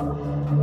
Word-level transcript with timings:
Música 0.00 0.59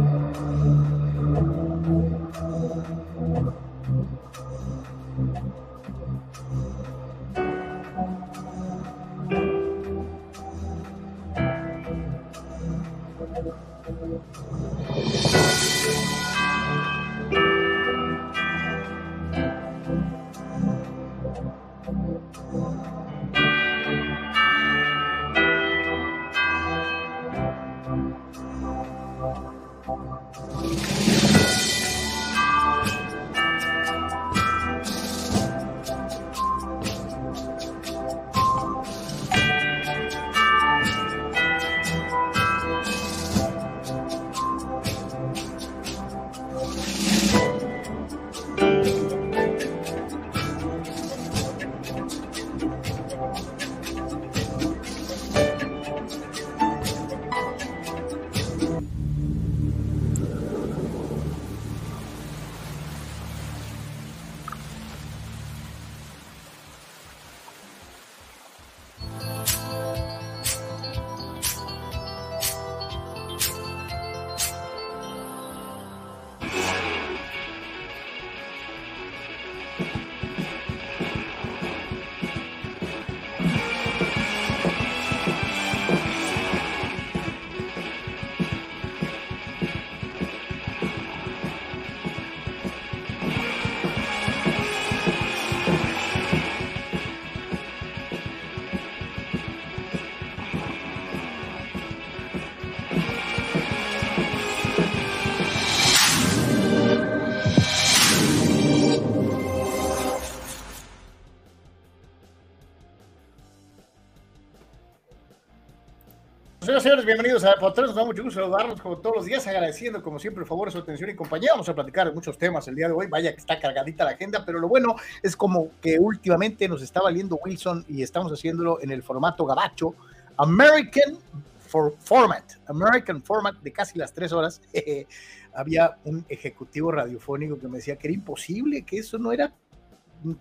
señores, 116.88 117.06
bienvenidos 117.06 117.44
a 117.44 117.50
Deportes. 117.50 117.88
Nos 117.88 117.96
da 117.96 118.06
mucho 118.06 118.24
gusto 118.24 118.40
saludarlos 118.40 118.80
como 118.80 118.98
todos 119.00 119.18
los 119.18 119.26
días, 119.26 119.46
agradeciendo 119.46 120.02
como 120.02 120.20
siempre 120.20 120.44
el 120.44 120.48
favor, 120.48 120.72
su 120.72 120.78
atención 120.78 121.10
y 121.10 121.16
compañía. 121.16 121.50
Vamos 121.52 121.68
a 121.68 121.76
platicar 121.76 122.08
de 122.08 122.14
muchos 122.14 122.38
temas 122.38 122.66
el 122.70 122.76
día 122.76 122.88
de 122.88 122.94
hoy. 122.94 123.08
Vaya 123.08 123.34
que 123.34 123.40
está 123.42 123.60
cargadita 123.60 124.06
la 124.06 124.12
agenda, 124.12 124.46
pero 124.46 124.58
lo 124.58 124.70
bueno 124.70 124.96
es 125.22 125.36
como 125.36 125.68
que 125.82 126.00
últimamente 126.00 126.66
nos 126.70 126.82
está 126.82 127.02
valiendo 127.02 127.38
Wilson 127.44 127.84
y 127.90 128.04
estamos 128.04 128.32
haciéndolo 128.32 128.82
en 128.82 128.92
el 128.92 129.04
formato 129.04 129.46
gabacho, 129.46 129.96
American 130.38 131.18
for 131.60 131.94
Format, 132.00 132.54
American 132.68 133.22
Format 133.22 133.58
de 133.58 133.74
casi 133.74 134.00
las 134.00 134.14
tres 134.14 134.32
horas. 134.32 134.62
Había 135.54 135.98
un 136.06 136.26
ejecutivo 136.30 136.94
radiofónico 136.94 137.60
que 137.60 137.68
me 137.68 137.80
decía 137.80 137.98
que 137.98 138.08
era 138.08 138.14
imposible, 138.14 138.84
que 138.84 139.00
eso 139.00 139.18
no 139.18 139.34
era 139.34 139.54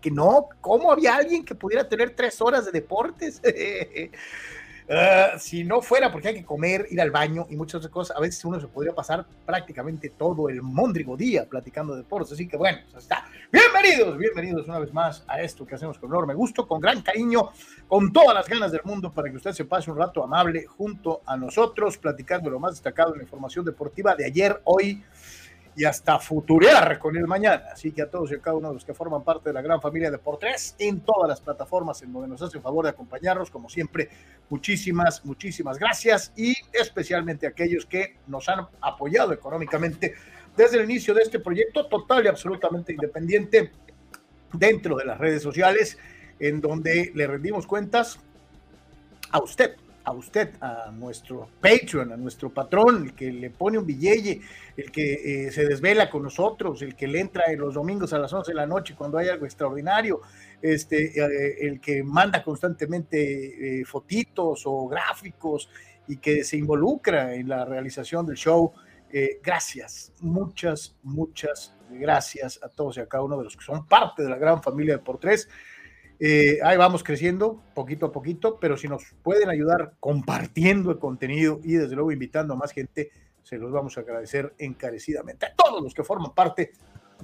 que 0.01 0.13
no, 0.13 0.49
¿cómo 0.61 0.91
había 0.91 1.17
alguien 1.17 1.45
que 1.45 1.55
pudiera 1.55 1.87
tener 1.87 2.15
tres 2.17 2.41
horas 2.41 2.65
de 2.65 2.73
deportes? 2.73 3.43
Ah, 4.89 5.33
si 5.39 5.65
no 5.65 5.83
fuera 5.83 6.13
porque 6.13 6.29
hay 6.29 6.35
que 6.35 6.45
comer, 6.45 6.87
ir 6.91 7.01
al 7.01 7.11
baño 7.11 7.47
y 7.51 7.57
muchas 7.57 7.77
otras 7.77 7.93
cosas, 7.93 8.17
a 8.17 8.21
veces 8.21 8.45
uno 8.45 8.61
se 8.61 8.69
podría 8.69 8.95
pasar 8.95 9.27
prácticamente 9.45 10.11
todo 10.11 10.49
el 10.49 10.63
móndrigo 10.63 11.17
día 11.17 11.45
platicando 11.45 11.95
de 11.95 12.03
deportes. 12.03 12.33
Así 12.33 12.47
que 12.47 12.57
bueno, 12.57 12.79
pues 12.93 13.03
está. 13.03 13.25
Bienvenidos, 13.51 14.17
bienvenidos 14.17 14.69
una 14.69 14.79
vez 14.79 14.93
más 14.93 15.25
a 15.27 15.41
esto 15.41 15.67
que 15.67 15.75
hacemos 15.75 15.99
con 15.99 16.11
enorme 16.11 16.35
gusto, 16.35 16.69
con 16.69 16.81
gran 16.81 17.03
cariño, 17.03 17.51
con 17.89 18.13
todas 18.13 18.35
las 18.35 18.49
ganas 18.49 18.71
del 18.71 18.83
mundo 18.85 19.13
para 19.13 19.29
que 19.29 19.37
usted 19.37 19.53
se 19.53 19.65
pase 19.65 19.91
un 19.91 19.99
rato 19.99 20.23
amable 20.23 20.67
junto 20.67 21.21
a 21.27 21.37
nosotros, 21.37 21.99
platicando 21.99 22.49
lo 22.49 22.61
más 22.61 22.73
destacado 22.73 23.13
en 23.13 23.19
la 23.19 23.25
información 23.25 23.65
deportiva 23.65 24.15
de 24.15 24.27
ayer, 24.27 24.61
hoy 24.65 25.03
y 25.77 25.85
hasta 25.85 26.19
futurear 26.19 26.99
con 26.99 27.17
el 27.17 27.27
mañana. 27.27 27.65
Así 27.73 27.93
que 27.93 28.03
a 28.03 28.11
todos 28.11 28.33
y 28.33 28.35
a 28.35 28.41
cada 28.41 28.57
uno 28.57 28.69
de 28.69 28.75
los 28.75 28.85
que 28.85 28.95
forman 28.95 29.23
parte 29.23 29.51
de 29.51 29.53
la 29.53 29.61
gran 29.61 29.81
familia 29.81 30.11
de 30.11 30.19
por 30.19 30.39
tres 30.39 30.75
en 30.79 31.01
todas 31.01 31.29
las 31.29 31.41
plataformas 31.41 32.01
en 32.03 32.13
donde 32.13 32.29
nos 32.29 32.41
hacen 32.41 32.63
favor 32.63 32.85
de 32.85 32.91
acompañarnos, 32.91 33.51
como 33.51 33.69
siempre, 33.69 34.09
muchísimas, 34.49 35.25
muchísimas 35.25 35.79
gracias 35.79 36.33
y 36.35 36.55
especialmente 36.73 37.47
a 37.47 37.51
aquellos 37.51 37.85
que 37.85 38.17
nos 38.27 38.49
han 38.49 38.67
apoyado 38.81 39.35
económicamente 39.35 40.15
desde 40.57 40.79
el 40.79 40.85
inicio 40.85 41.13
de 41.13 41.23
este 41.23 41.39
proyecto 41.41 41.87
total 41.87 42.25
y 42.25 42.29
absolutamente 42.29 42.93
independiente 42.93 43.71
dentro 44.55 44.97
de 44.97 45.05
las 45.05 45.19
redes 45.19 45.43
sociales, 45.43 45.99
en 46.41 46.63
donde 46.63 47.13
le 47.15 47.27
rendimos 47.27 47.67
cuentas 47.67 48.19
a 49.31 49.43
usted 49.43 49.77
a 50.07 50.13
usted, 50.13 50.55
a 50.61 50.93
nuestro 50.93 51.49
Patreon, 51.61 52.13
a 52.13 52.17
nuestro 52.17 52.49
patrón, 52.55 53.07
el 53.07 53.15
que 53.15 53.33
le 53.33 53.51
pone 53.51 53.77
un 53.77 53.85
billete, 53.85 54.41
el 54.77 54.93
que 54.93 55.47
eh, 55.47 55.51
se 55.51 55.67
desvela 55.67 56.09
con 56.09 56.23
nosotros, 56.23 56.81
el 56.83 56.95
que 56.95 57.09
le 57.09 57.19
entra 57.19 57.43
en 57.49 57.59
los 57.59 57.75
domingos 57.75 58.13
a 58.13 58.19
las 58.19 58.33
11 58.33 58.53
de 58.53 58.55
la 58.55 58.67
noche 58.67 58.95
cuando 58.97 59.19
hay 59.19 59.29
algo 59.29 59.47
extraordinario, 59.47 60.21
este, 60.63 61.21
eh, 61.21 61.57
el 61.67 61.81
que 61.81 62.05
manda 62.05 62.45
constantemente 62.45 63.81
eh, 63.81 63.85
fotitos 63.85 64.63
o 64.65 64.87
gráficos 64.87 65.69
y 66.07 66.19
que 66.19 66.45
se 66.45 66.57
involucra 66.57 67.35
en 67.35 67.49
la 67.49 67.65
realización 67.65 68.25
del 68.27 68.37
show. 68.37 68.73
gracias, 69.43 70.13
muchas, 70.21 70.95
muchas 71.03 71.75
gracias 71.91 72.61
a 72.63 72.69
todos 72.69 72.97
y 72.97 73.01
a 73.01 73.07
cada 73.07 73.25
uno 73.25 73.39
de 73.39 73.45
los 73.45 73.57
que 73.57 73.65
son 73.65 73.87
parte 73.87 74.23
de 74.23 74.29
la 74.29 74.37
gran 74.37 74.63
familia 74.63 74.99
de 74.99 75.03
Por 75.03 75.19
Tres. 75.19 75.49
Eh, 76.19 76.59
ahí 76.63 76.77
vamos 76.77 77.05
creciendo 77.05 77.63
poquito 77.75 78.07
a 78.07 78.13
poquito, 78.13 78.59
pero 78.59 78.77
si 78.77 78.89
nos 78.89 79.15
pueden 79.23 79.51
ayudar 79.51 79.95
compartiendo 80.01 80.91
el 80.91 80.99
contenido 80.99 81.61
y 81.63 81.75
desde 81.75 81.95
luego 81.95 82.13
invitando 82.13 82.55
a 82.55 82.57
más 82.57 82.73
gente, 82.73 83.11
se 83.43 83.59
los 83.59 83.71
vamos 83.71 83.97
a 83.97 84.01
agradecer 84.01 84.55
encarecidamente. 84.59 85.47
A 85.47 85.55
todos 85.55 85.83
los 85.83 85.95
que 85.95 86.03
forman 86.03 86.35
parte 86.35 86.73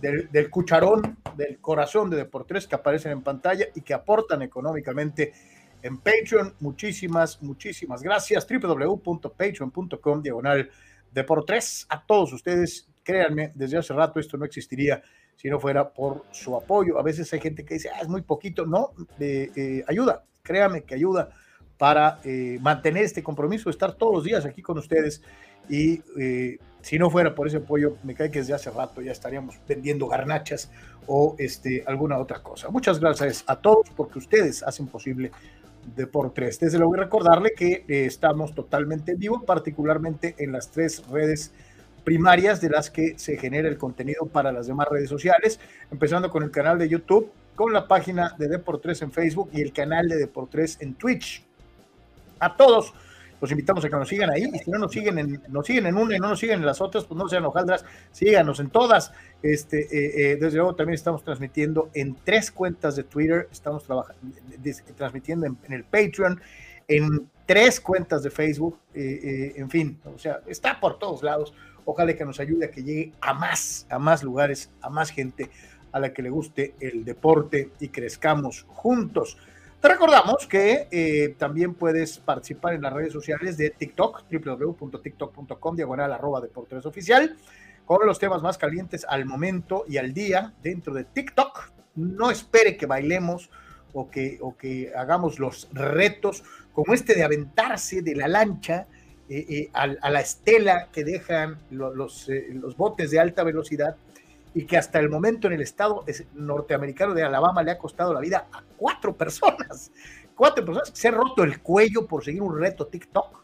del, 0.01 0.51
cucharón, 0.51 1.19
del 1.37 1.59
corazón 1.59 2.11
de 2.11 2.17
Deportes 2.17 2.67
que 2.67 2.75
aparecen 2.75 3.13
en 3.13 3.23
pantalla 3.23 3.67
y 3.75 3.81
que 3.81 3.95
aportan 3.95 4.43
económicamente 4.43 5.33
en 5.83 5.99
Patreon. 5.99 6.55
Muchísimas, 6.61 7.43
muchísimas 7.43 8.03
gracias. 8.03 8.47
www.patreon.com 8.47 10.23
diagonal 10.23 10.71
Deportes. 11.11 11.87
A 11.89 12.05
todos 12.05 12.33
ustedes, 12.33 12.89
créanme, 13.03 13.53
desde 13.55 13.79
hace 13.79 13.93
rato 13.93 14.21
esto 14.21 14.37
no 14.37 14.45
existiría 14.45 15.03
si 15.37 15.49
no 15.49 15.59
fuera 15.59 15.93
por 15.93 16.25
su 16.31 16.57
apoyo. 16.57 16.99
A 16.99 17.03
veces 17.03 17.33
hay 17.33 17.41
gente 17.41 17.65
que 17.65 17.75
dice, 17.75 17.91
ah, 17.91 18.01
es 18.01 18.09
muy 18.09 18.23
poquito. 18.23 18.67
No, 18.67 18.93
eh, 19.19 19.85
ayuda, 19.89 20.25
créame 20.43 20.85
que 20.85 20.95
ayuda 20.95 21.31
para 21.79 22.21
eh, 22.25 22.59
mantener 22.61 23.05
este 23.05 23.23
compromiso, 23.23 23.69
estar 23.69 23.95
todos 23.95 24.15
los 24.15 24.25
días 24.25 24.45
aquí 24.45 24.63
con 24.63 24.79
ustedes. 24.79 25.23
Y 25.69 26.03
eh, 26.19 26.59
si 26.81 26.99
no 26.99 27.11
fuera 27.11 27.35
por 27.35 27.47
ese 27.47 27.57
apoyo, 27.59 27.97
me 28.05 28.15
cae 28.15 28.31
que 28.31 28.41
desde 28.41 28.55
hace 28.55 28.71
rato 28.71 29.01
ya 29.01 29.13
estaríamos 29.13 29.59
vendiendo 29.67 30.07
garnachas 30.07 30.71
o 31.07 31.35
este, 31.39 31.83
alguna 31.87 32.19
otra 32.19 32.43
cosa. 32.43 32.69
Muchas 32.71 33.01
gracias 33.01 33.45
a 33.47 33.57
todos 33.57 33.91
porque 33.97 34.19
ustedes 34.19 34.63
hacen 34.63 34.87
posible 34.87 35.33
Deportes. 35.97 36.61
Desde 36.61 36.79
luego 36.79 36.95
recordarle 36.95 37.51
que 37.57 37.85
estamos 37.89 38.55
totalmente 38.55 39.13
en 39.13 39.19
vivo, 39.19 39.43
particularmente 39.45 40.37
en 40.39 40.53
las 40.53 40.71
tres 40.71 41.05
redes 41.09 41.53
primarias 42.05 42.61
de 42.61 42.71
las 42.71 42.91
que 42.91 43.19
se 43.19 43.37
genera 43.37 43.69
el 43.69 43.79
contenido 43.79 44.27
para 44.27 44.53
las 44.53 44.67
demás 44.67 44.89
redes 44.91 45.09
sociales, 45.09 45.61
empezando 45.91 46.31
con 46.31 46.43
el 46.43 46.51
canal 46.51 46.79
de 46.79 46.89
YouTube, 46.89 47.31
con 47.55 47.73
la 47.73 47.87
página 47.87 48.35
de 48.39 48.49
Deportes 48.49 49.03
en 49.03 49.13
Facebook 49.13 49.51
y 49.53 49.61
el 49.61 49.73
canal 49.73 50.09
de 50.09 50.17
Deportes 50.17 50.79
en 50.81 50.95
Twitch. 50.95 51.45
A 52.41 52.57
todos 52.57 52.93
los 53.43 53.51
invitamos 53.51 53.85
a 53.85 53.89
que 53.89 53.97
nos 53.97 54.09
sigan 54.09 54.31
ahí 54.31 54.49
y 54.55 54.59
si 54.61 54.71
no 54.71 54.79
nos 54.79 54.93
siguen 54.93 55.19
en, 55.19 55.43
nos 55.49 55.67
siguen 55.67 55.87
en 55.87 55.97
una 55.97 56.17
y 56.17 56.21
no 56.21 56.29
nos 56.29 56.39
siguen 56.39 56.61
en 56.61 56.67
las 56.67 56.81
otras, 56.81 57.05
pues 57.05 57.19
no 57.19 57.29
sean 57.29 57.45
hojaldras, 57.45 57.85
síganos 58.13 58.61
en 58.61 58.71
todas. 58.71 59.13
Este, 59.43 59.81
eh, 59.81 60.33
eh, 60.33 60.37
desde 60.41 60.59
luego 60.59 60.77
también 60.77 60.95
estamos 60.95 61.25
transmitiendo 61.25 61.91
en 61.93 62.15
tres 62.25 62.53
cuentas 62.53 62.95
de 62.95 63.03
Twitter, 63.03 63.49
estamos 63.51 63.85
transmitiendo 64.97 65.47
en, 65.47 65.73
el 65.73 65.83
Patreon, 65.83 66.41
en 66.87 67.29
tres 67.45 67.81
cuentas 67.81 68.23
de 68.23 68.31
Facebook, 68.31 68.79
eh, 68.95 69.55
en 69.57 69.69
fin, 69.69 69.99
o 70.05 70.19
sea, 70.21 70.41
está 70.47 70.79
por 70.79 71.01
todos 71.01 71.25
lados. 71.25 71.53
Ojalá 71.85 72.15
que 72.15 72.25
nos 72.25 72.41
ayude 72.41 72.67
a 72.67 72.71
que 72.71 72.83
llegue 72.83 73.13
a 73.21 73.35
más, 73.35 73.87
a 73.91 73.99
más 73.99 74.23
lugares, 74.23 74.71
a 74.81 74.91
más 74.91 75.11
gente 75.11 75.51
a 75.93 76.01
la 76.01 76.13
que 76.13 76.23
le 76.23 76.31
guste 76.31 76.75
el 76.81 77.05
deporte 77.05 77.71
y 77.81 77.89
crezcamos 77.89 78.65
juntos. 78.69 79.37
Te 79.81 79.89
recordamos 79.89 80.47
que 80.47 80.87
eh, 80.91 81.35
también 81.39 81.75
puedes 81.75 82.19
participar 82.19 82.75
en 82.75 82.83
las 82.83 82.93
redes 82.93 83.13
sociales 83.13 83.57
de 83.57 83.71
TikTok, 83.71 84.25
www.tiktok.com, 84.31 85.77
diagonal 85.77 86.13
arroba 86.13 86.41
deportes 86.41 86.87
oficial, 86.87 87.37
con 87.85 88.07
los 88.07 88.19
temas 88.19 88.43
más 88.43 88.59
calientes 88.59 89.05
al 89.09 89.27
momento 89.27 89.85
y 89.89 89.97
al 89.97 90.15
día 90.15 90.55
dentro 90.63 90.95
de 90.95 91.05
TikTok. 91.05 91.73
No 91.97 92.31
espere 92.31 92.77
que 92.77 92.87
bailemos 92.87 93.51
o 93.93 94.09
que, 94.09 94.39
o 94.41 94.57
que 94.57 94.93
hagamos 94.97 95.39
los 95.39 95.69
retos 95.73 96.45
como 96.73 96.95
este 96.95 97.15
de 97.15 97.25
aventarse 97.25 98.03
de 98.03 98.15
la 98.15 98.29
lancha 98.29 98.87
eh, 99.29 99.47
eh, 99.49 99.71
a, 99.73 100.11
la 100.11 100.21
estela 100.21 100.89
que 100.93 101.05
dejan 101.05 101.59
los, 101.71 102.29
los 102.29 102.77
botes 102.77 103.11
de 103.11 103.21
alta 103.21 103.45
velocidad 103.45 103.97
y 104.55 104.65
que 104.67 104.77
hasta 104.77 104.99
el 104.99 105.09
momento 105.09 105.47
en 105.47 105.55
el 105.55 105.63
estado 105.63 106.05
norteamericano 106.35 107.15
de 107.15 107.23
Alabama 107.23 107.63
le 107.63 107.71
ha 107.71 107.79
costado 107.79 108.13
la 108.13 108.21
vida 108.21 108.47
a 108.53 108.63
cuatro 108.77 109.15
personas. 109.15 109.91
Cuatro 110.35 110.65
personas 110.65 110.91
que 110.91 110.97
se 110.97 111.09
han 111.09 111.15
roto 111.15 111.45
el 111.45 111.61
cuello 111.61 112.07
por 112.07 112.25
seguir 112.25 112.43
un 112.43 112.59
reto 112.59 112.87
TikTok. 112.87 113.43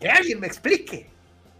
Que 0.00 0.08
alguien 0.08 0.40
me 0.40 0.46
explique. 0.46 1.08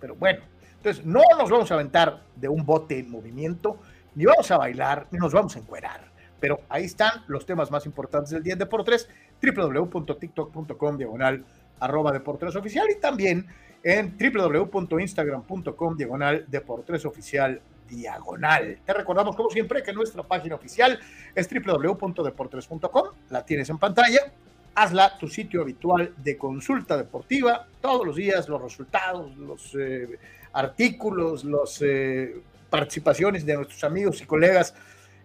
Pero 0.00 0.16
bueno, 0.16 0.42
entonces 0.76 1.04
no 1.04 1.22
nos 1.38 1.48
vamos 1.48 1.70
a 1.70 1.74
aventar 1.74 2.22
de 2.36 2.48
un 2.48 2.66
bote 2.66 2.98
en 2.98 3.10
movimiento, 3.10 3.78
ni 4.14 4.26
vamos 4.26 4.50
a 4.50 4.58
bailar, 4.58 5.06
ni 5.10 5.18
nos 5.18 5.32
vamos 5.32 5.56
a 5.56 5.60
encuerar. 5.60 6.12
Pero 6.40 6.60
ahí 6.68 6.84
están 6.84 7.24
los 7.26 7.46
temas 7.46 7.70
más 7.70 7.86
importantes 7.86 8.30
del 8.30 8.42
día 8.42 8.52
en 8.52 8.58
Deportes, 8.58 9.08
www.tiktok.com 9.52 10.96
diagonal 10.96 11.44
arroba 11.80 12.12
Deportes 12.12 12.56
oficial 12.56 12.86
y 12.90 13.00
también 13.00 13.46
en 13.82 14.16
www.instagram.com 14.16 15.96
diagonal 15.96 16.44
Deportes 16.48 17.04
Oficial 17.04 17.60
diagonal. 17.88 18.78
Te 18.84 18.92
recordamos 18.94 19.36
como 19.36 19.50
siempre 19.50 19.82
que 19.82 19.92
nuestra 19.92 20.22
página 20.22 20.54
oficial 20.54 20.98
es 21.34 21.48
www.deportes.com, 21.48 23.08
la 23.30 23.44
tienes 23.44 23.68
en 23.68 23.78
pantalla. 23.78 24.32
Hazla 24.74 25.18
tu 25.18 25.28
sitio 25.28 25.60
habitual 25.60 26.14
de 26.16 26.36
consulta 26.36 26.96
deportiva, 26.96 27.68
todos 27.80 28.04
los 28.04 28.16
días 28.16 28.48
los 28.48 28.60
resultados, 28.60 29.36
los 29.36 29.72
eh, 29.78 30.18
artículos, 30.52 31.44
las 31.44 31.80
eh, 31.82 32.42
participaciones 32.70 33.46
de 33.46 33.54
nuestros 33.54 33.84
amigos 33.84 34.20
y 34.20 34.26
colegas 34.26 34.74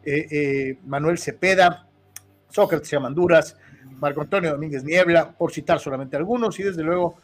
eh, 0.05 0.77
Manuel 0.85 1.17
Cepeda, 1.17 1.87
Sócrates 2.49 2.93
Amanduras, 2.93 3.57
Marco 3.99 4.21
Antonio 4.21 4.51
Domínguez 4.51 4.83
Niebla, 4.83 5.31
por 5.31 5.51
citar 5.51 5.79
solamente 5.79 6.17
algunos, 6.17 6.59
y 6.59 6.63
desde 6.63 6.83
luego 6.83 7.15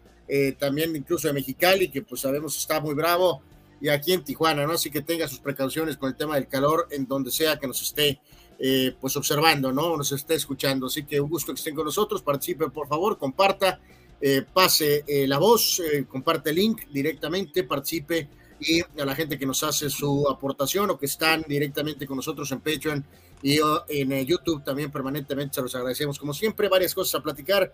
también 0.58 0.96
incluso 0.96 1.28
de 1.28 1.34
Mexicali, 1.34 1.90
que 1.90 2.02
pues 2.02 2.22
sabemos 2.22 2.58
está 2.58 2.80
muy 2.80 2.94
bravo 2.94 3.42
y 3.82 3.90
aquí 3.90 4.14
en 4.14 4.24
Tijuana, 4.24 4.66
¿no? 4.66 4.72
Así 4.72 4.90
que 4.90 5.02
tenga 5.02 5.28
sus 5.28 5.40
precauciones 5.40 5.98
con 5.98 6.08
el 6.08 6.16
tema 6.16 6.36
del 6.36 6.48
calor 6.48 6.88
en 6.92 7.08
donde 7.08 7.30
sea 7.30 7.60
que 7.60 7.68
nos 7.68 7.82
esté 7.82 8.22
eh, 8.64 8.94
pues 9.02 9.16
observando, 9.18 9.72
¿no? 9.72 9.98
Nos 9.98 10.12
esté 10.12 10.36
escuchando. 10.36 10.86
Así 10.86 11.04
que 11.04 11.20
un 11.20 11.30
gusto 11.30 11.52
que 11.52 11.58
estén 11.58 11.74
con 11.74 11.86
nosotros, 11.86 12.22
participe 12.22 12.70
por 12.70 12.88
favor, 12.88 13.18
comparta, 13.18 13.80
eh, 14.22 14.44
pase 14.54 15.04
eh, 15.08 15.28
la 15.28 15.40
voz, 15.40 15.82
comparte 16.08 16.52
el 16.52 16.58
link 16.58 16.84
directamente, 16.92 17.64
participe 17.64 18.30
y 18.60 18.82
a 18.82 19.06
la 19.06 19.16
gente 19.16 19.40
que 19.40 19.48
nos 19.48 19.64
hace 19.64 19.90
su 19.90 20.30
aportación 20.30 20.92
o 20.92 21.00
que 21.00 21.08
están 21.08 21.44
directamente 21.48 22.06
con 22.06 22.18
nosotros 22.18 22.52
en 22.52 22.60
Patreon 22.60 23.04
y 23.42 23.60
en 23.88 24.24
YouTube 24.24 24.64
también 24.64 24.92
permanentemente 24.92 25.56
se 25.56 25.64
los 25.64 25.74
agradecemos 25.74 26.20
como 26.20 26.32
siempre, 26.32 26.70
varias 26.70 26.94
cosas 26.94 27.20
a 27.20 27.24
platicar 27.24 27.74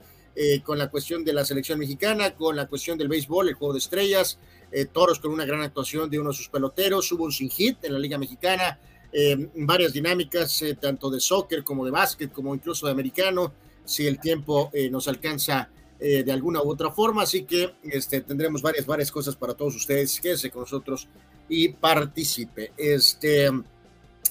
con 0.64 0.78
la 0.78 0.90
cuestión 0.90 1.26
de 1.26 1.34
la 1.34 1.44
selección 1.44 1.80
mexicana, 1.80 2.34
con 2.36 2.56
la 2.56 2.68
cuestión 2.68 2.98
del 2.98 3.10
béisbol, 3.10 3.50
el 3.50 3.56
juego 3.56 3.74
de 3.74 3.80
estrellas, 3.80 4.40
eh, 4.72 4.86
toros 4.86 5.20
con 5.20 5.32
una 5.32 5.46
gran 5.46 5.62
actuación 5.62 6.10
de 6.10 6.20
uno 6.20 6.32
de 6.32 6.36
sus 6.36 6.50
peloteros, 6.50 7.10
hubo 7.14 7.24
un 7.24 7.32
sin 7.32 7.50
hit 7.50 7.84
en 7.84 7.94
la 7.94 8.00
Liga 8.00 8.18
Mexicana, 8.18 8.80
eh, 9.12 9.50
varias 9.56 9.94
dinámicas, 9.94 10.62
eh, 10.62 10.76
tanto 10.76 11.10
de 11.10 11.20
soccer 11.20 11.64
como 11.64 11.86
de 11.86 11.92
básquet, 11.92 12.32
como 12.32 12.54
incluso 12.54 12.86
de 12.86 12.92
americano, 12.92 13.54
si 13.86 14.06
el 14.06 14.20
tiempo 14.20 14.70
nos 14.92 15.08
alcanza 15.08 15.70
de 15.98 16.30
alguna 16.30 16.62
u 16.62 16.70
otra 16.70 16.92
forma, 16.92 17.24
así 17.24 17.44
que 17.44 17.76
este, 17.84 18.20
tendremos 18.20 18.62
varias, 18.62 18.86
varias 18.86 19.10
cosas 19.10 19.38
para 19.38 19.54
todos 19.54 19.78
ustedes, 19.78 20.20
quédese 20.20 20.52
con 20.52 20.64
nosotros 20.64 21.08
y 21.48 21.70
participe. 21.70 22.74
Este, 22.76 23.50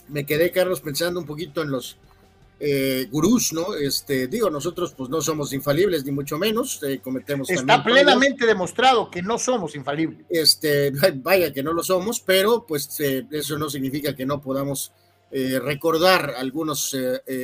me 0.08 0.26
quedé, 0.26 0.50
Carlos, 0.50 0.82
pensando 0.82 1.18
un 1.18 1.26
poquito 1.26 1.62
en 1.62 1.70
los 1.70 1.96
eh, 2.58 3.06
gurús, 3.10 3.52
¿no? 3.52 3.74
Este, 3.74 4.28
digo, 4.28 4.48
nosotros 4.48 4.94
pues 4.96 5.10
no 5.10 5.20
somos 5.20 5.52
infalibles, 5.52 6.04
ni 6.04 6.12
mucho 6.12 6.38
menos, 6.38 6.82
eh, 6.82 7.00
cometemos. 7.02 7.50
Está 7.50 7.84
plenamente 7.84 8.46
demostrado 8.46 9.10
que 9.10 9.22
no 9.22 9.38
somos 9.38 9.74
infalibles. 9.76 10.24
Este, 10.30 10.90
vaya 11.16 11.52
que 11.52 11.62
no 11.62 11.72
lo 11.72 11.82
somos, 11.82 12.20
pero 12.20 12.64
pues 12.66 12.98
eh, 13.00 13.26
eso 13.30 13.58
no 13.58 13.68
significa 13.68 14.14
que 14.14 14.24
no 14.24 14.40
podamos 14.40 14.92
eh, 15.30 15.58
recordar 15.58 16.34
algunas 16.36 16.96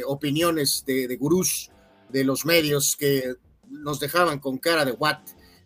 opiniones 0.06 0.84
de, 0.86 1.08
de, 1.08 1.16
gurús 1.16 1.70
de 2.08 2.24
los 2.24 2.46
medios 2.46 2.96
que 2.96 3.34
nos 3.68 4.00
dejaban 4.00 4.38
con 4.38 4.58
cara 4.58 4.84
de 4.84 4.92
what, 4.92 5.18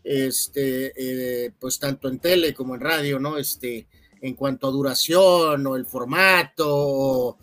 este, 0.02 1.52
pues 1.58 1.78
tanto 1.78 2.08
en 2.08 2.18
tele 2.18 2.54
como 2.54 2.74
en 2.74 2.80
radio, 2.80 3.18
¿no? 3.20 3.38
Este, 3.38 3.86
en 4.20 4.34
cuanto 4.34 4.66
a 4.66 4.70
duración 4.70 5.66
o 5.66 5.76
el 5.76 5.86
formato. 5.86 6.66
O, 6.68 7.38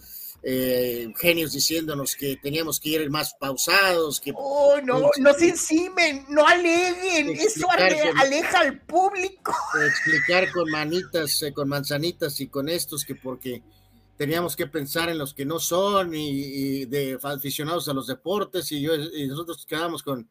eh, 0.45 1.13
genios 1.17 1.53
diciéndonos 1.53 2.15
que 2.15 2.35
teníamos 2.35 2.77
que 2.77 2.89
ir 2.89 3.09
más 3.09 3.33
pausados. 3.39 4.19
Que, 4.19 4.33
oh, 4.35 4.79
no, 4.83 5.09
no 5.17 5.33
se 5.33 5.49
encimen, 5.49 6.25
no 6.27 6.45
aleguen, 6.45 7.29
eso 7.29 7.65
aleja 7.71 8.59
al 8.59 8.81
público. 8.81 9.55
Explicar 9.87 10.51
con 10.51 10.69
manitas, 10.69 11.41
eh, 11.43 11.53
con 11.53 11.69
manzanitas 11.69 12.41
y 12.41 12.47
con 12.47 12.67
estos 12.67 13.05
que 13.05 13.15
porque 13.15 13.63
teníamos 14.17 14.55
que 14.57 14.67
pensar 14.67 15.09
en 15.09 15.17
los 15.17 15.33
que 15.33 15.45
no 15.45 15.59
son 15.59 16.13
y, 16.13 16.85
de 16.85 17.17
aficionados 17.23 17.87
a 17.87 17.93
los 17.93 18.07
deportes 18.07 18.71
y, 18.71 18.81
yo, 18.81 18.95
y 18.95 19.27
nosotros 19.27 19.65
quedamos 19.65 20.03
con 20.03 20.29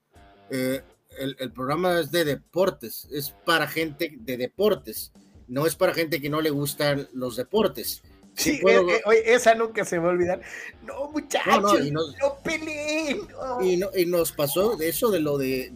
eh, 0.51 0.83
el, 1.19 1.37
el, 1.39 1.53
programa 1.53 2.01
es 2.01 2.11
de 2.11 2.25
deportes, 2.25 3.09
es 3.11 3.35
para 3.45 3.67
gente 3.67 4.15
de 4.19 4.37
deportes, 4.37 5.13
no 5.49 5.67
es 5.67 5.75
para 5.75 5.95
gente 5.95 6.21
que 6.21 6.31
no 6.31 6.41
le 6.41 6.51
gustan 6.51 7.09
los 7.13 7.37
deportes. 7.37 8.03
Sí, 8.35 8.61
eh, 8.67 8.81
eh, 8.89 9.03
oye, 9.05 9.35
esa 9.35 9.55
nunca 9.55 9.85
se 9.85 9.99
va 9.99 10.09
a 10.09 10.13
olvidar. 10.13 10.41
No, 10.85 11.11
muchachos, 11.11 11.91
no, 11.91 12.39
peleen. 12.43 13.29
Y, 13.63 14.07
nos 14.07 14.33
pasó 14.33 14.77
de 14.77 14.89
eso 14.89 15.11
de 15.11 15.21
lo 15.21 15.39
de, 15.39 15.71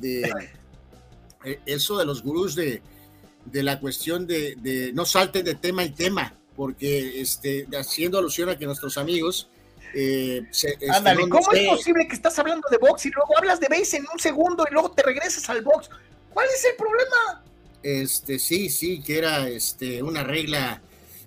eh, 1.44 1.60
eso 1.66 1.98
de 1.98 2.06
los 2.06 2.22
gurús 2.22 2.54
de, 2.54 2.82
de 3.44 3.62
la 3.62 3.78
cuestión 3.78 4.26
de, 4.26 4.56
de, 4.56 4.92
no 4.92 5.04
salten 5.04 5.44
de 5.44 5.54
tema 5.54 5.84
en 5.84 5.94
tema, 5.94 6.34
porque 6.56 7.20
este, 7.20 7.66
haciendo 7.78 8.18
alusión 8.18 8.48
a 8.48 8.58
que 8.58 8.66
nuestros 8.66 8.96
amigos. 8.98 9.48
Este, 9.94 10.76
Ándale, 10.90 11.28
¿cómo 11.28 11.52
es 11.52 11.68
posible 11.68 12.06
que 12.06 12.14
estás 12.14 12.38
hablando 12.38 12.68
de 12.70 12.76
box 12.76 13.06
y 13.06 13.10
luego 13.10 13.38
hablas 13.38 13.60
de 13.60 13.68
base 13.68 13.96
en 13.96 14.04
un 14.12 14.18
segundo 14.18 14.66
y 14.68 14.72
luego 14.72 14.90
te 14.90 15.02
regresas 15.02 15.48
al 15.48 15.62
box? 15.62 15.88
¿Cuál 16.34 16.48
es 16.54 16.64
el 16.66 16.76
problema? 16.76 17.44
Este, 17.82 18.38
sí, 18.38 18.68
sí, 18.68 19.00
que 19.00 19.16
era 19.16 19.48
este, 19.48 20.02
una 20.02 20.22
regla 20.22 20.82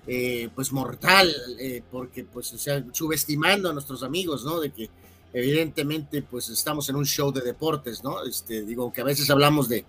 eh, 0.07 0.49
pues 0.55 0.71
mortal, 0.71 1.33
eh, 1.59 1.83
porque 1.91 2.23
pues, 2.23 2.51
o 2.53 2.57
sea, 2.57 2.83
subestimando 2.91 3.69
a 3.69 3.73
nuestros 3.73 4.03
amigos, 4.03 4.43
¿no? 4.43 4.59
De 4.59 4.71
que 4.71 4.89
evidentemente 5.33 6.21
pues 6.23 6.49
estamos 6.49 6.89
en 6.89 6.95
un 6.95 7.05
show 7.05 7.31
de 7.31 7.41
deportes, 7.41 8.03
¿no? 8.03 8.23
Este, 8.23 8.63
digo 8.63 8.91
que 8.91 9.01
a 9.01 9.03
veces 9.03 9.29
hablamos 9.29 9.69
de, 9.69 9.85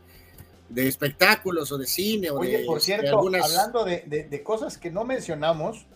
de 0.69 0.89
espectáculos 0.89 1.73
o 1.73 1.79
de 1.79 1.87
cine. 1.87 2.31
O 2.31 2.41
Oye, 2.41 2.59
de, 2.59 2.65
por 2.65 2.81
cierto, 2.81 3.19
hablando 3.19 3.85
de, 3.85 4.27
de, 4.29 4.43
cosas 4.43 4.79
que 4.79 4.91
no 4.91 5.05
mencionamos, 5.05 5.87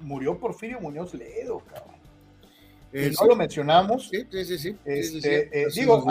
murió 0.00 0.38
Porfirio 0.38 0.80
Muñoz 0.80 1.14
Ledo, 1.14 1.60
cabrón. 1.60 1.94
Eh, 2.92 3.12
no 3.20 3.26
lo 3.26 3.34
mencionamos. 3.34 4.08
Sí, 4.08 4.24
sí, 4.30 4.56
sí. 4.58 4.76
Este, 4.84 5.66
digo, 5.74 6.04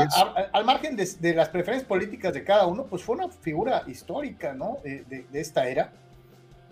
al 0.51 0.65
margen 0.65 0.97
de, 0.97 1.33
las 1.33 1.47
preferencias 1.47 1.88
políticas 1.88 2.33
de 2.33 2.43
cada 2.43 2.67
uno, 2.67 2.85
pues 2.88 3.03
fue 3.03 3.15
una 3.15 3.29
figura 3.29 3.83
histórica, 3.88 4.53
¿no? 4.53 4.79
de, 4.83 5.25
esta 5.33 5.69
era. 5.69 5.93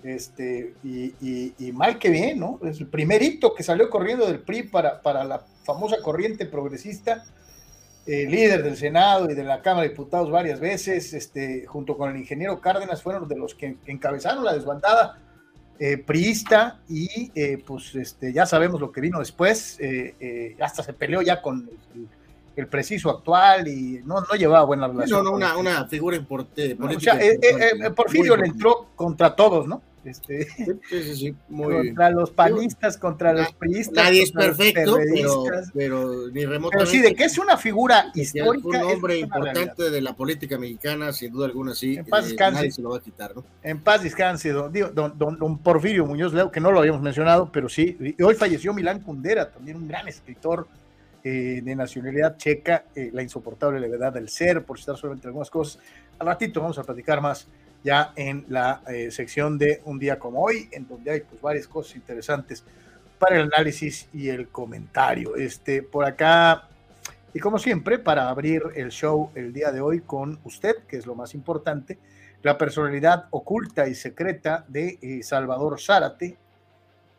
Este, 0.04 0.74
y, 0.84 1.72
mal 1.74 2.00
que 2.00 2.10
bien, 2.10 2.40
¿no? 2.40 2.60
Es 2.64 2.80
el 2.80 2.88
primer 2.88 3.22
hito 3.22 3.54
que 3.54 3.64
salió 3.64 3.90
corriendo 3.90 4.26
del 4.26 4.40
PRI 4.40 4.64
para, 4.64 5.02
para 5.02 5.24
la 5.24 5.44
famosa 5.64 5.98
corriente 6.02 6.46
progresista, 6.46 7.24
eh, 8.08 8.26
líder 8.28 8.64
del 8.64 8.78
Senado 8.78 9.30
y 9.30 9.36
de 9.36 9.44
la 9.44 9.62
Cámara 9.62 9.84
de 9.84 9.90
Diputados 9.90 10.32
varias 10.32 10.60
veces, 10.60 11.14
este, 11.14 11.68
junto 11.68 11.98
con 11.98 12.10
el 12.10 12.18
ingeniero 12.18 12.60
Cárdenas, 12.60 13.04
fueron 13.04 13.28
de 13.28 13.38
los 13.38 13.54
que 13.54 13.78
encabezaron 13.86 14.44
la 14.44 14.54
desbandada 14.54 15.20
eh, 15.80 15.98
priista 15.98 16.80
y 16.90 17.32
eh, 17.36 17.64
pues 17.66 17.94
este, 17.96 18.34
ya 18.34 18.48
sabemos 18.48 18.82
lo 18.82 18.92
que 18.92 19.02
vino 19.02 19.20
después, 19.20 19.80
hasta 20.60 20.82
se 20.82 20.94
peleó 20.94 21.22
ya 21.22 21.44
con 21.44 21.70
el, 22.56 22.68
preciso 22.68 23.10
actual 23.10 23.68
y 23.68 24.02
no, 24.04 24.22
no 24.22 24.36
llevaba 24.36 24.66
buena 24.66 24.88
relación. 24.88 25.24
No, 25.24 25.32
no, 25.32 25.36
una, 25.36 25.58
una 25.58 25.88
figura 25.88 26.16
importante. 26.16 26.76
Porfirio 27.96 28.36
le 28.36 28.48
entró 28.48 28.90
contra 28.96 29.36
todos, 29.36 29.68
¿no? 29.68 29.82
Este, 30.04 30.48
contra 31.50 32.10
los 32.10 32.32
panistas, 32.32 32.98
contra 32.98 33.34
los 33.34 33.54
priistas. 33.54 34.04
Nadie 34.06 34.24
es 34.24 34.32
perfecto, 34.32 34.98
pero, 35.74 36.28
ni 36.30 36.46
remotamente. 36.46 36.70
Pero 36.72 36.86
sí, 36.86 37.02
de 37.02 37.14
que 37.14 37.26
es 37.26 37.38
una 37.38 37.56
figura 37.58 38.12
histórica. 38.16 38.68
Un 38.68 38.76
hombre 38.78 39.20
importante 39.20 39.92
de 39.92 40.02
la 40.02 40.16
política 40.16 40.58
mexicana, 40.58 41.14
sin 41.14 41.32
duda 41.32 41.46
alguna, 41.46 41.76
sí. 41.76 41.98
En 41.98 42.06
paz 42.06 42.26
eh, 42.26 42.30
descanse. 42.30 42.56
nadie 42.56 42.72
se 42.72 42.82
lo 42.82 42.90
va 42.90 42.98
a 42.98 43.02
quitar, 43.02 43.36
¿no? 43.36 43.44
En 43.62 43.80
paz 43.80 44.02
descanse, 44.02 44.50
don, 44.50 44.74
don, 44.94 45.18
don, 45.18 45.58
Porfirio 45.60 46.06
Muñoz 46.06 46.34
Leo, 46.34 46.52
que 46.52 46.60
no 46.60 46.72
lo 46.72 46.80
habíamos 46.80 47.02
mencionado, 47.02 47.52
pero 47.52 47.70
sí. 47.70 47.98
Hoy 48.24 48.34
falleció 48.34 48.74
Milán 48.74 49.02
Kundera, 49.02 49.52
también 49.52 49.78
un 49.78 49.88
gran 49.88 50.08
escritor 50.08 50.68
eh, 51.24 51.62
de 51.64 51.76
nacionalidad 51.76 52.38
checa, 52.38 52.86
eh, 52.96 53.12
La 53.14 53.22
insoportable 53.22 53.80
levedad 53.80 54.12
del 54.12 54.30
ser, 54.30 54.64
por 54.64 54.80
citar 54.80 54.98
solamente 54.98 55.28
algunas 55.28 55.52
cosas. 55.52 55.80
Al 56.18 56.26
ratito 56.26 56.60
vamos 56.60 56.80
a 56.80 56.84
platicar 56.84 57.22
más 57.22 57.48
ya 57.84 58.14
en 58.16 58.46
la 58.50 58.82
eh, 58.88 59.12
sección 59.12 59.58
de 59.58 59.82
Un 59.86 60.00
día 60.00 60.20
como 60.20 60.44
hoy, 60.44 60.70
en 60.72 60.88
donde 60.88 61.12
hay 61.12 61.22
pues 61.22 61.42
varias 61.42 61.68
cosas 61.68 61.96
interesantes 61.96 62.64
para 63.18 63.36
el 63.36 63.44
análisis 63.54 64.08
y 64.14 64.30
el 64.30 64.50
comentario. 64.50 65.36
Este, 65.36 65.84
por 65.84 66.06
acá, 66.06 66.68
y 67.34 67.40
como 67.40 67.60
siempre, 67.60 68.00
para 68.00 68.30
abrir 68.30 68.64
el 68.76 68.90
show 68.90 69.32
el 69.36 69.54
día 69.54 69.72
de 69.72 69.82
hoy 69.82 70.02
con 70.02 70.40
usted, 70.44 70.78
que 70.88 70.98
es 70.98 71.06
lo 71.06 71.16
más 71.16 71.34
importante, 71.34 72.00
la 72.42 72.58
personalidad 72.58 73.28
oculta 73.30 73.88
y 73.88 73.96
secreta 73.96 74.66
de 74.68 74.98
eh, 75.02 75.24
Salvador 75.24 75.80
Zárate, 75.80 76.38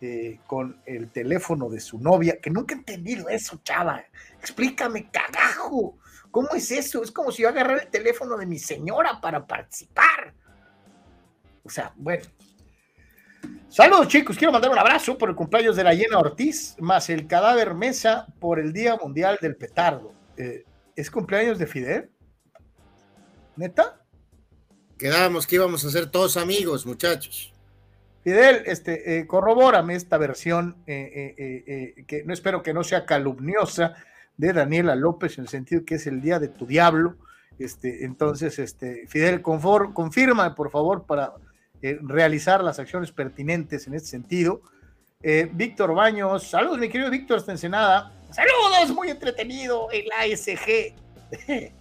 eh, 0.01 0.41
con 0.49 0.81
el 0.85 1.11
teléfono 1.11 1.71
de 1.71 1.79
su 1.79 2.01
novia, 2.01 2.41
que 2.41 2.51
nunca 2.51 2.75
he 2.75 2.79
entendido 2.79 3.29
eso, 3.29 3.61
chava. 3.63 4.03
Explícame, 4.41 5.09
cagajo. 5.13 5.97
¿Cómo 6.33 6.49
es 6.57 6.73
eso? 6.73 7.05
Es 7.05 7.13
como 7.13 7.31
si 7.31 7.43
yo 7.43 7.49
agarrara 7.49 7.83
el 7.83 7.89
teléfono 7.89 8.37
de 8.37 8.47
mi 8.47 8.59
señora 8.59 9.21
para 9.21 9.47
participar. 9.47 10.35
O 11.65 11.71
sea, 11.71 11.93
bueno. 11.97 12.25
Saludos 13.69 14.09
chicos, 14.09 14.37
quiero 14.37 14.53
mandar 14.53 14.71
un 14.71 14.79
abrazo 14.79 15.17
por 15.17 15.31
el 15.31 15.35
cumpleaños 15.35 15.77
de 15.77 15.85
la 15.85 15.95
Llena 15.95 16.19
Ortiz, 16.19 16.77
más 16.79 17.09
el 17.09 17.27
cadáver 17.27 17.75
Mesa 17.75 18.27
por 18.39 18.59
el 18.59 18.73
Día 18.73 18.97
Mundial 18.97 19.39
del 19.41 19.57
Petardo. 19.57 20.13
Eh, 20.37 20.65
¿Es 20.95 21.11
cumpleaños 21.11 21.59
de 21.59 21.67
Fidel? 21.67 22.11
¿Neta? 23.57 23.99
Quedábamos 24.99 25.47
que 25.47 25.55
íbamos 25.57 25.85
a 25.85 25.91
ser 25.91 26.11
todos 26.11 26.37
amigos, 26.37 26.85
muchachos. 26.85 27.53
Fidel, 28.23 28.63
este, 28.67 29.19
eh, 29.19 29.27
corrobórame 29.27 29.95
esta 29.95 30.19
versión, 30.19 30.77
eh, 30.87 32.05
que 32.07 32.25
no 32.25 32.35
espero 32.35 32.63
que 32.63 32.75
no 32.75 32.85
sea 32.85 33.07
calumniosa, 33.07 33.97
de 34.37 34.53
Daniela 34.53 34.95
López, 34.97 35.39
en 35.39 35.45
el 35.45 35.49
sentido 35.49 35.85
que 35.85 35.97
es 35.97 36.07
el 36.07 36.21
día 36.21 36.39
de 36.39 36.49
tu 36.49 36.67
diablo. 36.67 37.17
Este, 37.59 38.05
entonces, 38.05 38.59
este, 38.59 39.07
Fidel, 39.07 39.43
confirma, 39.43 40.55
por 40.55 40.71
favor, 40.71 41.07
para 41.07 41.33
eh, 41.83 41.99
realizar 42.01 42.63
las 42.63 42.79
acciones 42.79 43.11
pertinentes 43.13 43.87
en 43.87 43.95
este 43.95 44.09
sentido. 44.09 44.63
Eh, 45.21 45.49
Víctor 45.53 45.95
Baños, 45.95 46.45
saludos, 46.45 46.79
mi 46.79 46.89
querido 46.89 47.11
Víctor 47.11 47.39
hasta 47.39 47.53
Ensenada. 47.53 48.13
Saludos, 48.31 48.95
muy 48.95 49.11
entretenido 49.11 49.89
el 49.91 50.09
ASG. 50.13 50.95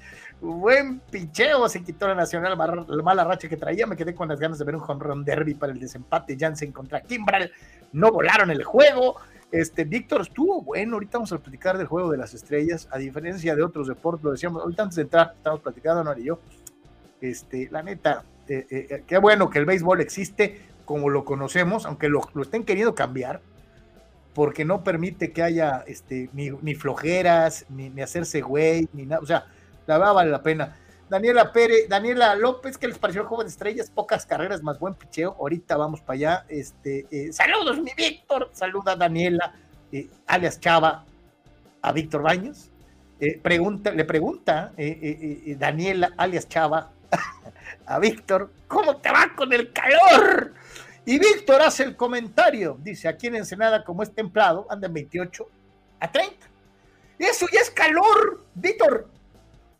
Buen 0.41 0.99
picheo, 1.01 1.69
se 1.69 1.83
quitó 1.83 2.07
la 2.07 2.15
nacional, 2.15 2.57
la 2.87 3.03
mala 3.03 3.23
racha 3.23 3.47
que 3.47 3.57
traía. 3.57 3.85
Me 3.85 3.95
quedé 3.95 4.15
con 4.15 4.27
las 4.27 4.39
ganas 4.39 4.57
de 4.57 4.65
ver 4.65 4.75
un 4.75 4.81
home 4.81 5.03
run 5.03 5.23
derby 5.23 5.53
para 5.53 5.71
el 5.71 5.79
desempate. 5.79 6.35
Jansen 6.37 6.71
contra 6.71 7.01
Kimbral. 7.01 7.51
No 7.93 8.11
volaron 8.11 8.49
el 8.49 8.63
juego. 8.63 9.17
Este, 9.51 9.83
Víctor 9.83 10.21
estuvo 10.21 10.63
bueno. 10.63 10.95
Ahorita 10.95 11.19
vamos 11.19 11.31
a 11.31 11.37
platicar 11.37 11.77
del 11.77 11.85
juego 11.85 12.11
de 12.11 12.17
las 12.17 12.33
estrellas. 12.33 12.87
A 12.91 12.97
diferencia 12.97 13.55
de 13.55 13.61
otros 13.61 13.87
deportes, 13.87 14.23
lo 14.23 14.31
decíamos 14.31 14.63
ahorita 14.63 14.81
antes 14.81 14.95
de 14.95 15.03
entrar, 15.03 15.33
estamos 15.37 15.59
platicando, 15.59 16.03
no 16.03 16.17
y 16.17 16.23
yo. 16.23 16.39
Este, 17.21 17.69
la 17.69 17.83
neta, 17.83 18.23
eh, 18.47 18.67
eh, 18.69 18.87
eh, 18.89 19.03
qué 19.07 19.17
bueno 19.17 19.49
que 19.49 19.59
el 19.59 19.65
béisbol 19.65 20.01
existe 20.01 20.61
como 20.85 21.09
lo 21.09 21.23
conocemos, 21.23 21.85
aunque 21.85 22.09
lo, 22.09 22.21
estén 22.41 22.63
queriendo 22.63 22.95
cambiar, 22.95 23.41
porque 24.33 24.65
no 24.65 24.83
permite 24.83 25.31
que 25.31 25.43
haya 25.43 25.83
este, 25.87 26.29
ni, 26.33 26.75
flojeras, 26.75 27.65
ni, 27.69 28.01
hacerse 28.01 28.41
güey, 28.41 28.89
ni 28.93 29.05
nada. 29.05 29.21
O 29.21 29.25
sea, 29.25 29.45
la 29.87 29.97
verdad 29.97 30.13
vale 30.13 30.31
la 30.31 30.43
pena. 30.43 30.77
Daniela 31.09 31.51
Pérez, 31.51 31.89
Daniela 31.89 32.35
López, 32.35 32.77
¿qué 32.77 32.87
les 32.87 32.97
pareció 32.97 33.21
el 33.21 33.43
de 33.43 33.49
estrellas? 33.49 33.89
Pocas 33.89 34.25
carreras, 34.25 34.63
más 34.63 34.79
buen 34.79 34.95
picheo. 34.95 35.35
Ahorita 35.39 35.75
vamos 35.75 36.01
para 36.01 36.15
allá. 36.15 36.45
Este, 36.47 37.31
saludos, 37.33 37.79
mi 37.79 37.91
Víctor. 37.95 38.49
Saluda 38.53 38.93
a 38.93 38.95
Daniela, 38.95 39.53
alias 40.27 40.59
Chava, 40.59 41.05
a 41.81 41.91
Víctor 41.91 42.21
Baños. 42.21 42.69
pregunta, 43.41 43.91
le 43.91 44.05
pregunta 44.05 44.71
Daniela, 45.57 46.13
alias 46.17 46.47
Chava, 46.47 46.91
a 47.85 47.99
Víctor, 47.99 48.51
¿cómo 48.67 48.97
te 48.97 49.11
va 49.11 49.33
con 49.35 49.51
el 49.53 49.71
calor? 49.73 50.53
Y 51.05 51.17
Víctor 51.19 51.61
hace 51.61 51.83
el 51.83 51.95
comentario, 51.95 52.77
dice, 52.81 53.07
aquí 53.07 53.27
en 53.27 53.35
Ensenada, 53.35 53.83
como 53.83 54.03
es 54.03 54.13
templado, 54.13 54.67
andan 54.69 54.93
28 54.93 55.47
a 55.99 56.11
30. 56.11 56.35
Eso 57.17 57.47
ya 57.51 57.59
es 57.59 57.71
calor, 57.71 58.43
Víctor. 58.55 59.07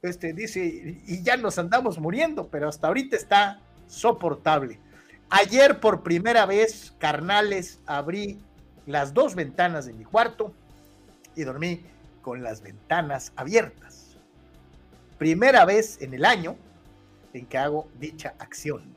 Este 0.01 0.33
dice, 0.33 0.63
y 1.05 1.21
ya 1.23 1.37
nos 1.37 1.59
andamos 1.59 1.99
muriendo, 1.99 2.47
pero 2.47 2.67
hasta 2.67 2.87
ahorita 2.87 3.15
está 3.15 3.59
soportable. 3.87 4.79
Ayer 5.29 5.79
por 5.79 6.03
primera 6.03 6.45
vez, 6.45 6.93
carnales, 6.97 7.79
abrí 7.85 8.39
las 8.85 9.13
dos 9.13 9.35
ventanas 9.35 9.85
de 9.85 9.93
mi 9.93 10.03
cuarto 10.03 10.53
y 11.35 11.43
dormí 11.43 11.85
con 12.21 12.41
las 12.43 12.61
ventanas 12.61 13.31
abiertas. 13.35 14.17
Primera 15.17 15.65
vez 15.65 16.01
en 16.01 16.13
el 16.13 16.25
año 16.25 16.57
en 17.33 17.45
que 17.45 17.57
hago 17.57 17.87
dicha 17.99 18.33
acción. 18.39 18.95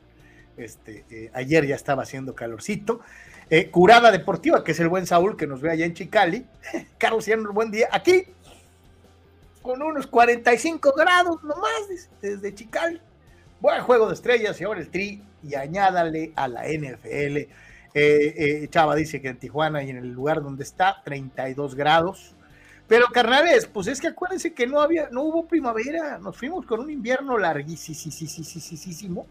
Este, 0.57 1.05
eh, 1.09 1.31
ayer 1.33 1.65
ya 1.65 1.75
estaba 1.75 2.03
haciendo 2.03 2.33
calorcito. 2.33 3.01
Eh, 3.49 3.69
Curada 3.69 4.11
Deportiva, 4.11 4.63
que 4.63 4.71
es 4.71 4.79
el 4.79 4.87
buen 4.87 5.05
Saúl 5.05 5.37
que 5.37 5.47
nos 5.47 5.61
ve 5.61 5.71
allá 5.71 5.85
en 5.85 5.93
Chicali. 5.93 6.45
Carlos 6.97 7.27
un 7.27 7.53
buen 7.53 7.71
día. 7.71 7.89
Aquí, 7.91 8.25
con 9.61 9.81
unos 9.81 10.07
45 10.07 10.93
grados 10.95 11.43
nomás 11.43 12.09
desde 12.21 12.53
Chicali. 12.53 13.01
Buen 13.59 13.81
juego 13.83 14.07
de 14.07 14.13
estrellas 14.13 14.59
y 14.59 14.63
ahora 14.63 14.79
el 14.79 14.89
Tri 14.89 15.23
y 15.43 15.55
añádale 15.55 16.33
a 16.35 16.47
la 16.47 16.63
NFL. 16.67 17.49
Eh, 17.97 18.67
Chava 18.69 18.95
dice 18.95 19.21
que 19.21 19.29
en 19.29 19.37
Tijuana 19.37 19.83
y 19.83 19.89
en 19.89 19.97
el 19.97 20.11
lugar 20.11 20.41
donde 20.41 20.63
está, 20.63 21.01
32 21.03 21.75
grados. 21.75 22.34
Pero 22.87 23.07
carnales, 23.07 23.65
pues 23.65 23.87
es 23.87 23.99
que 23.99 24.07
acuérdense 24.07 24.53
que 24.53 24.67
no 24.67 24.79
había, 24.79 25.09
no 25.09 25.23
hubo 25.23 25.47
primavera, 25.47 26.19
nos 26.19 26.37
fuimos 26.37 26.65
con 26.65 26.79
un 26.79 26.91
invierno 26.91 27.37
larguísimo, 27.37 29.27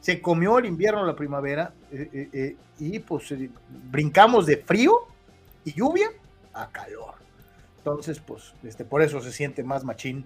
se 0.00 0.20
comió 0.20 0.58
el 0.58 0.66
invierno 0.66 1.04
la 1.04 1.16
primavera 1.16 1.72
eh, 1.90 2.56
y 2.78 2.98
pues 3.00 3.34
brincamos 3.90 4.46
de 4.46 4.58
frío 4.58 5.08
y 5.64 5.72
lluvia 5.72 6.08
a 6.52 6.68
calor. 6.70 7.14
Entonces, 7.78 8.20
pues, 8.20 8.54
este, 8.62 8.84
por 8.84 9.02
eso 9.02 9.20
se 9.20 9.32
siente 9.32 9.62
más 9.62 9.84
machín 9.84 10.24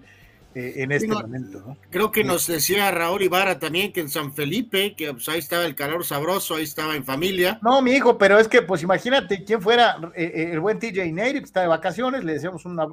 eh, 0.55 0.73
en 0.77 0.91
este 0.91 1.07
momento. 1.07 1.59
¿no? 1.59 1.77
Creo 1.91 2.11
que 2.11 2.23
nos 2.23 2.47
decía 2.47 2.89
Raúl 2.89 3.21
Ibarra 3.21 3.59
también 3.59 3.93
que 3.93 3.99
en 3.99 4.09
San 4.09 4.33
Felipe, 4.33 4.95
que 4.95 5.13
pues, 5.13 5.29
ahí 5.29 5.37
estaba 5.37 5.65
el 5.65 5.75
calor 5.75 6.03
sabroso, 6.03 6.55
ahí 6.55 6.63
estaba 6.63 6.95
en 6.95 7.05
familia. 7.05 7.59
No, 7.61 7.83
mi 7.83 7.91
hijo, 7.91 8.17
pero 8.17 8.39
es 8.39 8.47
que 8.47 8.63
pues 8.63 8.81
imagínate 8.81 9.43
quién 9.43 9.61
fuera 9.61 9.97
eh, 10.15 10.31
eh, 10.33 10.49
el 10.51 10.59
buen 10.59 10.79
TJ 10.79 11.11
Native, 11.11 11.43
está 11.43 11.61
de 11.61 11.67
vacaciones, 11.67 12.23
le 12.23 12.33
deseamos 12.33 12.65
una, 12.65 12.87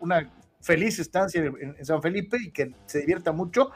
una 0.00 0.32
feliz 0.60 1.00
estancia 1.00 1.42
en, 1.42 1.84
San 1.84 2.00
Felipe 2.00 2.36
y 2.40 2.52
que 2.52 2.72
se 2.86 3.00
divierta 3.00 3.32
mucho. 3.32 3.72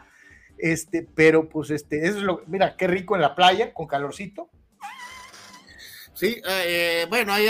Este, 0.57 1.07
pero 1.15 1.49
pues 1.49 1.71
este, 1.71 2.07
eso 2.07 2.19
es 2.19 2.23
lo, 2.23 2.43
mira, 2.47 2.77
qué 2.77 2.87
rico 2.87 3.17
en 3.17 3.23
la 3.23 3.35
playa, 3.35 3.75
con 3.75 3.89
calorcito. 3.89 4.49
Sí, 6.15 6.41
bueno, 7.11 7.35
ahí 7.35 7.47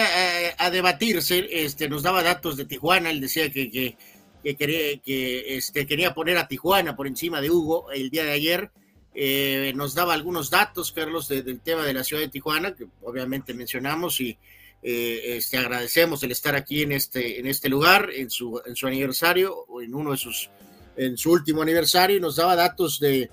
a, 0.59 0.71
debatirse, 0.71 1.47
este, 1.52 1.88
nos 1.88 2.02
daba 2.02 2.25
datos 2.25 2.56
de 2.56 2.64
Tijuana, 2.64 3.11
él 3.11 3.21
decía 3.21 3.49
que, 3.52 3.71
que 3.71 3.97
que 4.43 4.57
quería, 4.57 4.99
que, 4.99 5.57
este, 5.57 5.87
quería 5.87 6.14
poner 6.14 6.38
a 6.38 6.49
Tijuana 6.49 6.97
por 6.97 7.07
encima 7.07 7.40
de 7.40 7.50
Hugo 7.50 7.90
el 7.93 8.11
día 8.11 8.25
de 8.25 8.33
ayer. 8.33 8.71
Eh, 9.14 9.73
nos 9.75 9.95
daba 9.95 10.14
algunos 10.14 10.50
datos, 10.50 10.93
Carlos, 10.93 11.28
del 11.28 11.61
tema 11.61 11.85
de 11.85 11.95
la 11.95 12.05
ciudad 12.05 12.23
de 12.23 12.28
Tijuana, 12.28 12.75
que 12.75 12.87
obviamente 13.02 13.55
mencionamos 13.55 14.21
y 14.21 14.38
eh, 14.83 15.37
este, 15.37 15.57
agradecemos 15.57 16.23
el 16.23 16.33
estar 16.33 16.55
aquí 16.55 16.83
en 16.83 16.93
este, 16.93 17.40
en 17.40 17.47
este 17.47 17.69
lugar, 17.69 18.11
en 18.14 18.31
su, 18.31 18.61
en 18.64 18.76
su 18.76 18.87
aniversario, 18.87 19.55
o 19.69 19.81
en 19.81 19.95
uno 19.95 20.12
de 20.12 20.19
sus, 20.19 20.50
en 20.97 21.16
su 21.16 21.33
último 21.33 21.62
aniversario, 21.62 22.19
y 22.19 22.21
nos 22.21 22.37
daba 22.37 22.55
datos 22.55 23.00
de 23.00 23.31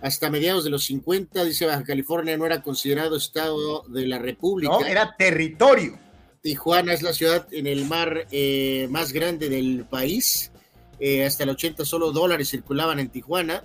hasta 0.00 0.30
mediados 0.30 0.64
de 0.64 0.70
los 0.70 0.84
50, 0.84 1.44
dice 1.44 1.66
Baja 1.66 1.82
California 1.82 2.36
no 2.36 2.46
era 2.46 2.62
considerado 2.62 3.16
estado 3.16 3.82
de 3.88 4.06
la 4.06 4.18
República. 4.18 4.72
No, 4.72 4.86
era 4.86 5.14
territorio. 5.16 5.98
Tijuana 6.46 6.92
es 6.92 7.02
la 7.02 7.12
ciudad 7.12 7.48
en 7.50 7.66
el 7.66 7.86
mar 7.86 8.28
eh, 8.30 8.86
más 8.88 9.12
grande 9.12 9.48
del 9.48 9.84
país. 9.84 10.52
Eh, 11.00 11.24
hasta 11.24 11.42
el 11.42 11.50
80 11.50 11.84
solo 11.84 12.12
dólares 12.12 12.50
circulaban 12.50 13.00
en 13.00 13.08
Tijuana. 13.08 13.64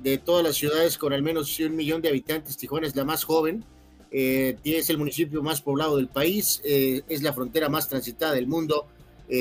De 0.00 0.18
todas 0.18 0.44
las 0.44 0.54
ciudades 0.54 0.98
con 0.98 1.12
al 1.12 1.20
menos 1.20 1.58
un 1.58 1.74
millón 1.74 2.00
de 2.00 2.10
habitantes, 2.10 2.56
Tijuana 2.56 2.86
es 2.86 2.94
la 2.94 3.04
más 3.04 3.24
joven. 3.24 3.64
Eh, 4.12 4.56
es 4.62 4.88
el 4.88 4.98
municipio 4.98 5.42
más 5.42 5.62
poblado 5.62 5.96
del 5.96 6.06
país. 6.06 6.60
es 6.62 7.22
la 7.22 7.32
frontera 7.32 7.68
más 7.68 7.88
transitada 7.88 8.34
del 8.34 8.46
mundo. 8.46 8.86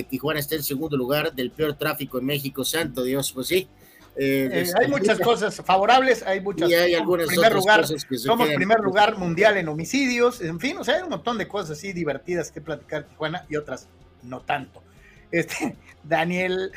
Tijuana 0.09 0.39
está 0.39 0.55
en 0.55 0.63
segundo 0.63 0.97
lugar 0.97 1.35
del 1.35 1.51
peor 1.51 1.75
tráfico 1.75 2.17
en 2.17 2.25
México. 2.25 2.65
Santo 2.65 3.03
Dios, 3.03 3.31
pues 3.31 3.45
sí. 3.45 3.67
Eh, 4.15 4.49
eh, 4.51 4.71
hay 4.77 4.87
muchas 4.89 5.19
cosas 5.19 5.55
favorables, 5.55 6.23
hay 6.23 6.41
muchas. 6.41 6.69
Y 6.69 6.73
hay 6.73 6.93
algunas 6.93 7.27
primer 7.27 7.53
lugar, 7.53 7.85
Somos 7.85 8.49
primer 8.49 8.79
lugar 8.81 9.17
mundial 9.17 9.57
en 9.57 9.69
homicidios, 9.69 10.41
en 10.41 10.59
fin, 10.59 10.77
o 10.77 10.83
sea, 10.83 10.97
hay 10.97 11.03
un 11.03 11.09
montón 11.09 11.37
de 11.37 11.47
cosas 11.47 11.77
así 11.77 11.93
divertidas 11.93 12.51
que 12.51 12.59
platicar 12.59 13.05
Tijuana 13.05 13.45
y 13.49 13.55
otras 13.55 13.87
no 14.23 14.41
tanto. 14.41 14.83
Este, 15.31 15.75
Daniel, 16.03 16.71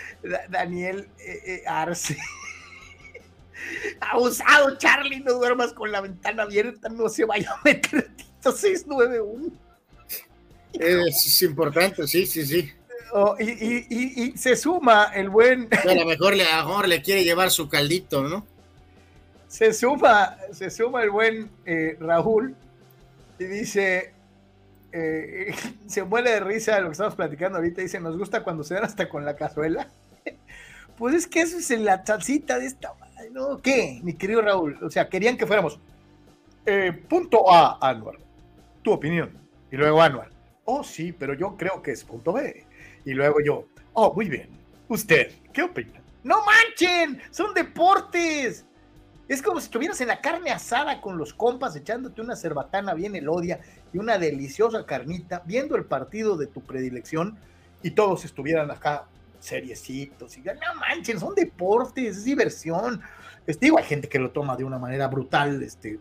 Daniel 0.48 1.08
eh, 1.18 1.62
Arce. 1.66 2.16
Abusado, 4.00 4.76
Charlie, 4.78 5.20
no 5.20 5.32
duermas 5.34 5.72
con 5.72 5.90
la 5.90 6.00
ventana 6.00 6.44
abierta, 6.44 6.88
no 6.88 7.08
se 7.08 7.24
vaya 7.24 7.50
a 7.50 7.60
meter 7.64 8.10
691. 8.42 9.50
Es 10.72 11.42
importante, 11.42 12.06
sí, 12.06 12.26
sí, 12.26 12.44
sí. 12.44 12.72
Oh, 13.12 13.36
y, 13.38 14.32
se 14.36 14.56
suma 14.56 15.10
el 15.14 15.28
buen. 15.28 15.68
A 15.88 15.94
lo 15.94 16.06
mejor 16.06 16.34
le, 16.34 16.44
mejor 16.44 16.88
le 16.88 17.02
quiere 17.02 17.24
llevar 17.24 17.50
su 17.50 17.68
caldito, 17.68 18.22
¿no? 18.22 18.46
Se 19.48 19.72
suma, 19.72 20.36
se 20.52 20.70
suma 20.70 21.02
el 21.02 21.10
buen 21.10 21.50
eh, 21.64 21.96
Raúl 22.00 22.56
y 23.38 23.44
dice. 23.44 24.12
Eh, 24.92 25.54
se 25.86 26.04
muere 26.04 26.30
de 26.30 26.40
risa 26.40 26.76
de 26.76 26.82
lo 26.82 26.88
que 26.88 26.92
estamos 26.92 27.14
platicando 27.14 27.58
ahorita. 27.58 27.82
Dice: 27.82 28.00
Nos 28.00 28.16
gusta 28.16 28.42
cuando 28.42 28.64
se 28.64 28.74
dan 28.74 28.84
hasta 28.84 29.08
con 29.08 29.24
la 29.24 29.36
cazuela. 29.36 29.88
pues 30.98 31.14
es 31.14 31.26
que 31.26 31.42
eso 31.42 31.58
es 31.58 31.70
en 31.70 31.84
la 31.84 32.04
salsita 32.04 32.58
de 32.58 32.66
esta. 32.66 32.94
¿no? 33.32 33.60
¿Qué, 33.60 34.00
mi 34.02 34.14
querido 34.14 34.42
Raúl? 34.42 34.78
O 34.82 34.90
sea, 34.90 35.08
querían 35.08 35.36
que 35.36 35.46
fuéramos. 35.46 35.78
Eh, 36.66 36.92
punto 37.08 37.50
A, 37.52 37.78
Anuar. 37.80 38.16
Tu 38.82 38.92
opinión. 38.92 39.36
Y 39.70 39.76
luego 39.76 40.00
Anuar. 40.00 40.30
Oh, 40.64 40.82
sí, 40.82 41.12
pero 41.12 41.34
yo 41.34 41.56
creo 41.56 41.82
que 41.82 41.92
es 41.92 42.04
punto 42.04 42.32
B. 42.32 42.64
Y 43.04 43.12
luego 43.12 43.40
yo, 43.44 43.66
oh, 43.92 44.12
muy 44.14 44.28
bien. 44.28 44.48
¿Usted 44.88 45.32
qué 45.52 45.62
opina? 45.62 46.00
No 46.22 46.36
manchen, 46.44 47.20
son 47.30 47.54
deportes. 47.54 48.64
Es 49.28 49.40
como 49.40 49.60
si 49.60 49.66
estuvieras 49.66 50.00
en 50.00 50.08
la 50.08 50.20
carne 50.20 50.50
asada 50.50 51.00
con 51.00 51.16
los 51.16 51.32
compas 51.32 51.74
echándote 51.76 52.20
una 52.20 52.36
cerbatana 52.36 52.92
bien 52.92 53.16
elodia 53.16 53.60
y 53.92 53.98
una 53.98 54.18
deliciosa 54.18 54.84
carnita, 54.84 55.42
viendo 55.46 55.76
el 55.76 55.84
partido 55.84 56.36
de 56.36 56.46
tu 56.46 56.60
predilección 56.60 57.38
y 57.82 57.92
todos 57.92 58.24
estuvieran 58.24 58.70
acá 58.70 59.06
seriecitos 59.38 60.36
y 60.36 60.42
no 60.42 60.54
manchen, 60.80 61.20
son 61.20 61.34
deportes, 61.34 62.18
es 62.18 62.24
diversión. 62.24 63.00
Este, 63.46 63.66
digo, 63.66 63.78
hay 63.78 63.84
gente 63.84 64.08
que 64.08 64.18
lo 64.18 64.30
toma 64.30 64.56
de 64.56 64.64
una 64.64 64.78
manera 64.78 65.06
brutal, 65.08 65.62
este, 65.62 65.98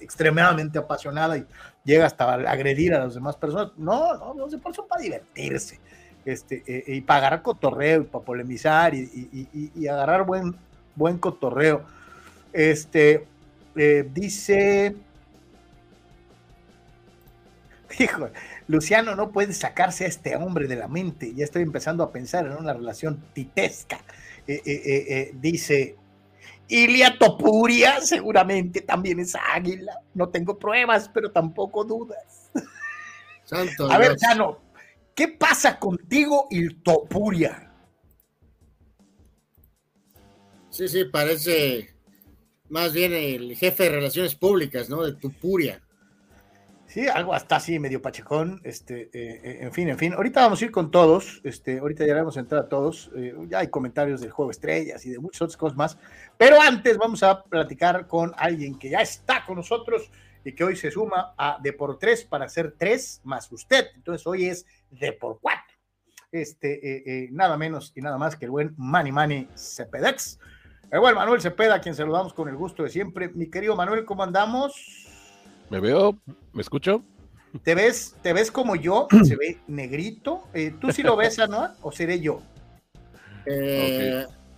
extremadamente 0.00 0.78
apasionada 0.78 1.36
y 1.36 1.46
llega 1.84 2.06
hasta 2.06 2.34
agredir 2.34 2.94
a 2.94 3.00
las 3.00 3.14
demás 3.14 3.36
personas. 3.36 3.72
No, 3.76 4.16
no, 4.16 4.34
los 4.34 4.52
deportes 4.52 4.76
son 4.76 4.88
para 4.88 5.02
divertirse 5.02 5.80
este, 6.24 6.62
eh, 6.66 6.84
y 6.86 7.00
para 7.02 7.18
agarrar 7.18 7.42
cotorreo 7.42 8.02
y 8.02 8.04
para 8.04 8.24
polemizar 8.24 8.94
y, 8.94 9.86
agarrar 9.88 10.24
buen, 10.24 10.54
buen 10.94 11.18
cotorreo. 11.18 11.84
Este, 12.52 13.26
eh, 13.76 14.08
dice, 14.12 14.96
hijo, 17.98 18.28
Luciano 18.68 19.14
no 19.14 19.30
puede 19.30 19.52
sacarse 19.52 20.04
a 20.04 20.08
este 20.08 20.36
hombre 20.36 20.66
de 20.66 20.76
la 20.76 20.88
mente, 20.88 21.34
ya 21.34 21.44
estoy 21.44 21.62
empezando 21.62 22.02
a 22.02 22.12
pensar 22.12 22.46
en 22.46 22.52
una 22.52 22.72
relación 22.72 23.22
titesca. 23.34 24.00
Eh, 24.46 25.32
dice, 25.34 25.96
Ilia 26.68 27.18
Topuria 27.18 28.00
seguramente 28.00 28.80
también 28.80 29.20
es 29.20 29.34
águila, 29.34 30.00
no 30.14 30.28
tengo 30.28 30.58
pruebas, 30.58 31.10
pero 31.12 31.30
tampoco 31.30 31.84
dudas. 31.84 32.50
a 33.90 33.98
ver, 33.98 34.16
Chano, 34.16 34.63
¿Qué 35.14 35.28
pasa 35.28 35.78
contigo 35.78 36.48
y 36.50 36.74
Topuria? 36.76 37.72
Sí, 40.70 40.88
sí, 40.88 41.04
parece 41.04 41.94
más 42.68 42.92
bien 42.92 43.12
el 43.12 43.56
jefe 43.56 43.84
de 43.84 43.90
relaciones 43.90 44.34
públicas, 44.34 44.90
¿no? 44.90 45.04
De 45.04 45.12
Topuria. 45.12 45.80
Sí, 46.86 47.08
algo 47.08 47.34
hasta 47.34 47.56
así, 47.56 47.78
medio 47.78 48.00
pachecón, 48.02 48.60
este, 48.62 49.10
eh, 49.12 49.40
eh, 49.42 49.58
en 49.62 49.72
fin, 49.72 49.88
en 49.88 49.98
fin. 49.98 50.12
Ahorita 50.12 50.42
vamos 50.42 50.60
a 50.60 50.64
ir 50.64 50.70
con 50.70 50.90
todos, 50.90 51.40
este, 51.42 51.78
ahorita 51.78 52.06
ya 52.06 52.14
vamos 52.14 52.36
a 52.36 52.40
entrar 52.40 52.62
a 52.62 52.68
todos, 52.68 53.10
eh, 53.16 53.34
ya 53.48 53.60
hay 53.60 53.68
comentarios 53.68 54.20
del 54.20 54.30
juego 54.30 54.50
estrellas 54.50 55.04
y 55.06 55.10
de 55.10 55.18
muchas 55.18 55.42
otras 55.42 55.56
cosas 55.56 55.76
más, 55.76 55.98
pero 56.38 56.60
antes 56.60 56.96
vamos 56.96 57.22
a 57.22 57.42
platicar 57.42 58.06
con 58.06 58.32
alguien 58.36 58.78
que 58.78 58.90
ya 58.90 59.00
está 59.00 59.44
con 59.44 59.56
nosotros 59.56 60.10
y 60.44 60.54
que 60.54 60.64
hoy 60.64 60.76
se 60.76 60.90
suma 60.90 61.34
a 61.36 61.58
de 61.62 61.72
por 61.72 61.98
tres 61.98 62.24
para 62.24 62.44
hacer 62.44 62.74
tres 62.78 63.20
más 63.24 63.50
usted. 63.50 63.88
Entonces 63.94 64.26
hoy 64.26 64.46
es 64.46 64.66
de 64.90 65.12
por 65.12 65.40
cuatro. 65.40 65.74
Este, 66.30 66.74
eh, 66.74 67.02
eh, 67.06 67.28
nada 67.30 67.56
menos 67.56 67.92
y 67.94 68.00
nada 68.00 68.18
más 68.18 68.36
que 68.36 68.44
el 68.44 68.50
buen 68.50 68.74
Manny 68.76 69.12
Manny 69.12 69.48
Cepedex. 69.56 70.38
El 70.90 71.00
buen 71.00 71.14
Manuel 71.14 71.40
Cepeda, 71.40 71.76
a 71.76 71.80
quien 71.80 71.94
saludamos 71.94 72.34
con 72.34 72.48
el 72.48 72.56
gusto 72.56 72.82
de 72.82 72.90
siempre. 72.90 73.28
Mi 73.28 73.48
querido 73.48 73.74
Manuel, 73.74 74.04
¿cómo 74.04 74.22
andamos? 74.22 74.74
¿Me 75.70 75.80
veo? 75.80 76.16
¿Me 76.52 76.60
escucho? 76.60 77.02
¿Te 77.62 77.74
ves, 77.74 78.16
te 78.22 78.32
ves 78.32 78.50
como 78.50 78.76
yo? 78.76 79.08
Se 79.24 79.36
ve 79.36 79.58
negrito. 79.66 80.44
Eh, 80.52 80.74
¿Tú 80.80 80.92
sí 80.92 81.02
lo 81.02 81.16
ves, 81.16 81.38
no? 81.48 81.70
¿O 81.82 81.90
seré 81.90 82.20
yo? 82.20 82.42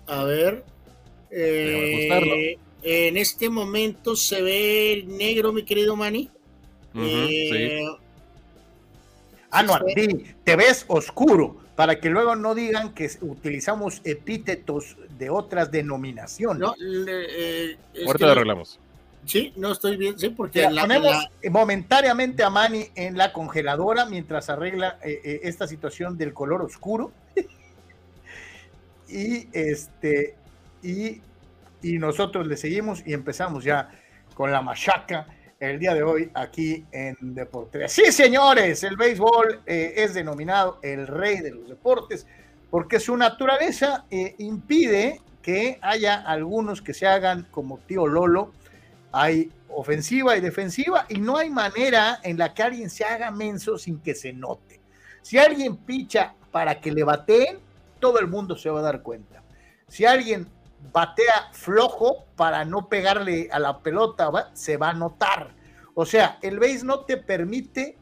A 0.06 0.24
ver. 0.24 0.64
En 2.86 3.16
este 3.16 3.50
momento 3.50 4.14
se 4.14 4.42
ve 4.42 5.04
negro, 5.08 5.52
mi 5.52 5.64
querido 5.64 5.96
Manny. 5.96 6.30
sí. 6.94 7.84
Anuar, 9.50 9.84
ah, 9.88 10.12
te 10.44 10.56
ves 10.56 10.84
oscuro, 10.88 11.56
para 11.76 11.98
que 11.98 12.10
luego 12.10 12.36
no 12.36 12.54
digan 12.54 12.94
que 12.94 13.10
utilizamos 13.20 14.00
epítetos 14.04 14.96
de 15.18 15.30
otras 15.30 15.70
denominaciones. 15.70 16.60
No, 16.60 16.74
eh, 16.80 17.76
Ahorita 18.06 18.26
lo 18.26 18.32
arreglamos. 18.32 18.78
Sí, 19.24 19.52
no 19.56 19.72
estoy 19.72 19.96
bien, 19.96 20.18
sí, 20.18 20.28
porque 20.28 20.70
la, 20.70 20.82
ponemos 20.82 21.28
momentáneamente 21.50 22.44
a 22.44 22.50
Manny 22.50 22.90
en 22.94 23.18
la 23.18 23.32
congeladora 23.32 24.06
mientras 24.06 24.48
arregla 24.50 24.98
eh, 25.02 25.20
eh, 25.24 25.40
esta 25.42 25.66
situación 25.66 26.16
del 26.16 26.32
color 26.32 26.62
oscuro. 26.62 27.12
y 29.08 29.48
este 29.52 30.36
y, 30.82 31.20
y, 31.90 31.98
nosotros 31.98 32.46
le 32.46 32.56
seguimos 32.56 33.02
y 33.06 33.12
empezamos 33.12 33.64
ya 33.64 33.90
con 34.34 34.50
la 34.50 34.62
machaca 34.62 35.26
el 35.58 35.78
día 35.78 35.94
de 35.94 36.02
hoy 36.02 36.30
aquí 36.34 36.84
en 36.92 37.16
Deportes. 37.20 37.92
Sí, 37.92 38.12
señores, 38.12 38.82
el 38.84 38.96
béisbol 38.96 39.62
eh, 39.66 39.94
es 39.96 40.14
denominado 40.14 40.78
el 40.82 41.06
rey 41.06 41.40
de 41.40 41.52
los 41.52 41.68
deportes 41.68 42.26
porque 42.70 43.00
su 43.00 43.16
naturaleza 43.16 44.04
impide 44.10 45.20
que 45.40 45.78
haya 45.80 46.16
algunos 46.16 46.82
que 46.82 46.92
se 46.92 47.06
hagan 47.06 47.46
como 47.50 47.78
tío 47.78 48.06
Lolo 48.06 48.52
hay 49.12 49.50
ofensiva 49.68 50.36
y 50.36 50.40
defensiva 50.40 51.06
y 51.08 51.18
no 51.18 51.36
hay 51.38 51.48
manera 51.48 52.20
en 52.22 52.36
la 52.36 52.52
que 52.52 52.62
alguien 52.62 52.90
se 52.90 53.04
haga 53.04 53.30
menso 53.30 53.78
sin 53.78 54.00
que 54.00 54.14
se 54.14 54.32
note. 54.32 54.80
Si 55.22 55.38
alguien 55.38 55.76
picha 55.78 56.34
para 56.50 56.80
que 56.80 56.92
le 56.92 57.02
bateen, 57.02 57.58
todo 57.98 58.18
el 58.20 58.26
mundo 58.26 58.56
se 58.56 58.68
va 58.68 58.80
a 58.80 58.82
dar 58.82 59.02
cuenta. 59.02 59.42
Si 59.88 60.04
alguien 60.04 60.48
batea 60.92 61.50
flojo 61.52 62.26
para 62.36 62.64
no 62.64 62.88
pegarle 62.88 63.48
a 63.50 63.58
la 63.58 63.80
pelota, 63.80 64.50
se 64.54 64.76
va 64.76 64.90
a 64.90 64.94
notar. 64.94 65.54
O 65.94 66.04
sea, 66.04 66.38
el 66.42 66.58
base 66.58 66.84
no 66.84 67.00
te 67.00 67.16
permite 67.16 67.96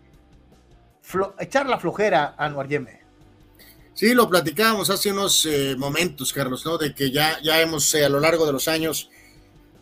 echar 1.39 1.67
la 1.67 1.79
flojera 1.79 2.35
a 2.37 2.49
Noarieme. 2.49 3.05
Sí, 3.95 4.13
lo 4.13 4.29
platicábamos 4.29 4.91
hace 4.91 5.13
unos 5.13 5.47
eh, 5.47 5.77
momentos, 5.79 6.33
Carlos, 6.33 6.67
¿no? 6.67 6.79
De 6.79 6.93
que 6.93 7.13
ya, 7.13 7.39
ya 7.43 7.61
hemos 7.61 7.95
eh, 7.95 8.05
a 8.05 8.09
lo 8.09 8.19
largo 8.19 8.45
de 8.45 8.53
los 8.53 8.67
años 8.67 9.09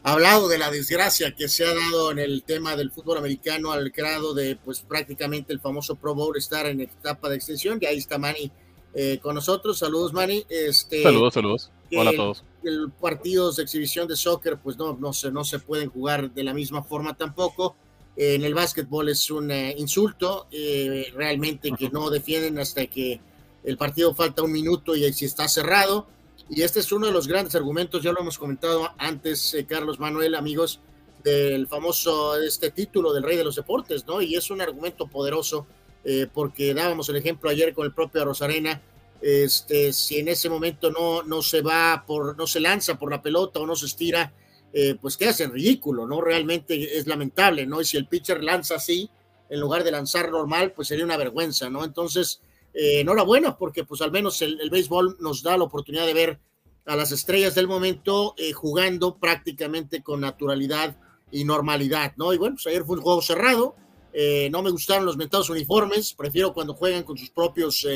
hablado 0.02 0.48
de 0.48 0.58
la 0.58 0.70
desgracia 0.70 1.34
que 1.34 1.48
se 1.48 1.64
ha 1.64 1.74
dado 1.74 2.10
en 2.10 2.18
el 2.18 2.42
tema 2.42 2.76
del 2.76 2.90
fútbol 2.90 3.18
americano 3.18 3.72
al 3.72 3.90
grado 3.90 4.34
de, 4.34 4.56
pues 4.56 4.80
prácticamente 4.80 5.52
el 5.52 5.60
famoso 5.60 5.96
Pro 5.96 6.14
Bowl 6.14 6.36
estar 6.36 6.66
en 6.66 6.80
etapa 6.80 7.30
de 7.30 7.36
extensión. 7.36 7.78
Y 7.80 7.86
ahí 7.86 7.98
está 7.98 8.18
Manny 8.18 8.52
eh, 8.94 9.18
con 9.22 9.34
nosotros. 9.34 9.78
Saludos, 9.78 10.12
Manny. 10.12 10.44
Este, 10.48 11.02
saludos, 11.02 11.34
saludos. 11.34 11.70
Hola 11.96 12.10
a 12.10 12.14
todos. 12.14 12.44
El, 12.64 12.90
partidos 12.92 13.57
de 13.57 13.64
exhibición 13.64 14.09
de 14.09 14.16
soccer, 14.16 14.59
pues 14.59 14.77
no, 14.77 14.96
no, 14.98 15.12
se, 15.12 15.31
no 15.31 15.44
se 15.44 15.59
pueden 15.59 15.90
jugar 15.90 16.33
de 16.33 16.44
la 16.44 16.55
misma 16.55 16.83
forma 16.83 17.16
tampoco. 17.16 17.77
en 18.16 18.44
el 18.44 18.55
básquetbol 18.55 19.09
es 19.09 19.31
un 19.31 19.51
eh, 19.51 19.75
insulto, 19.79 20.46
eh, 20.51 21.12
realmente 21.14 21.72
que 21.79 21.90
no 21.90 22.11
defienden 22.11 22.59
hasta 22.59 22.87
que 22.87 23.20
el 23.64 23.77
partido 23.77 24.14
falta 24.14 24.42
un 24.42 24.53
minuto 24.53 24.94
y 24.96 25.12
si 25.12 25.25
está 25.25 25.48
cerrado. 25.48 26.07
Y 26.48 26.62
este 26.62 26.81
es 26.81 26.92
uno 26.92 27.07
de 27.07 27.12
los 27.12 27.29
grandes 27.29 27.55
argumentos, 27.55 28.03
ya 28.03 28.12
lo 28.12 28.20
hemos 28.20 28.38
comentado 28.38 28.90
antes, 28.98 29.55
eh, 29.55 29.64
Carlos 29.64 29.98
Manuel, 29.98 30.35
amigos, 30.35 30.81
del 31.22 31.68
famoso 31.68 32.37
este 32.37 32.70
título 32.70 33.12
del 33.12 33.22
rey 33.22 33.37
de 33.37 33.44
los 33.44 33.57
deportes, 33.57 34.07
¿no? 34.07 34.20
Y 34.20 34.35
es 34.35 34.51
un 34.51 34.61
argumento 34.61 35.07
poderoso 35.07 35.66
eh, 36.05 36.27
porque 36.33 36.75
dábamos 36.75 37.09
el 37.09 37.16
ejemplo 37.16 37.48
ayer 37.48 37.72
con 37.72 37.87
el 37.87 37.92
propio 37.92 38.25
Rosarena, 38.25 38.83
este, 39.22 39.92
si 39.92 40.18
en 40.18 40.28
ese 40.28 40.48
momento 40.48 40.90
no, 40.90 41.22
no 41.22 41.42
se 41.42 41.62
va 41.62 42.04
por, 42.06 42.37
no 42.37 42.46
se 42.46 42.61
lanza 42.61 42.98
por 42.98 43.11
la 43.11 43.22
pelota 43.22 43.61
o 43.61 43.66
no 43.66 43.76
se 43.76 43.87
estira, 43.87 44.32
eh, 44.72 44.96
pues 45.00 45.16
queda 45.16 45.35
en 45.38 45.52
ridículo, 45.52 46.06
¿no? 46.06 46.20
Realmente 46.20 46.98
es 46.98 47.06
lamentable, 47.06 47.66
¿no? 47.66 47.80
Y 47.80 47.85
si 47.85 47.96
el 47.96 48.08
pitcher 48.08 48.42
lanza 48.42 48.76
así, 48.76 49.08
en 49.48 49.61
lugar 49.61 49.85
de 49.85 49.90
lanzar 49.90 50.30
normal, 50.30 50.72
pues 50.72 50.88
sería 50.88 51.04
una 51.04 51.16
vergüenza, 51.16 51.68
¿no? 51.68 51.85
Entonces, 51.85 52.40
eh, 52.74 53.00
enhorabuena, 53.00 53.58
porque 53.58 53.85
pues 53.85 54.00
al 54.00 54.11
menos 54.11 54.40
el, 54.40 54.70
béisbol 54.70 55.18
nos 55.20 55.42
da 55.42 55.58
la 55.58 55.64
oportunidad 55.64 56.06
de 56.06 56.14
ver 56.14 56.40
a 56.87 56.96
las 56.96 57.12
estrellas 57.12 57.54
del 57.54 57.68
momento 57.68 58.35
eh, 58.38 58.52
jugando 58.52 59.18
prácticamente 59.18 60.02
con 60.02 60.20
naturalidad 60.20 60.96
y 61.30 61.44
normalidad, 61.44 62.14
¿no? 62.16 62.32
Y 62.32 62.38
bueno, 62.38 62.56
pues 62.56 62.66
ayer 62.68 62.85
fue 62.85 62.96
un 62.96 63.02
juego 63.02 63.20
cerrado, 63.20 63.76
eh, 64.14 64.48
no 64.50 64.62
me 64.62 64.70
gustaron 64.70 65.04
los 65.04 65.18
mentados 65.18 65.50
uniformes, 65.50 66.14
prefiero 66.14 66.54
cuando 66.54 66.72
juegan 66.74 67.02
con 67.02 67.18
sus 67.18 67.30
propios 67.30 67.87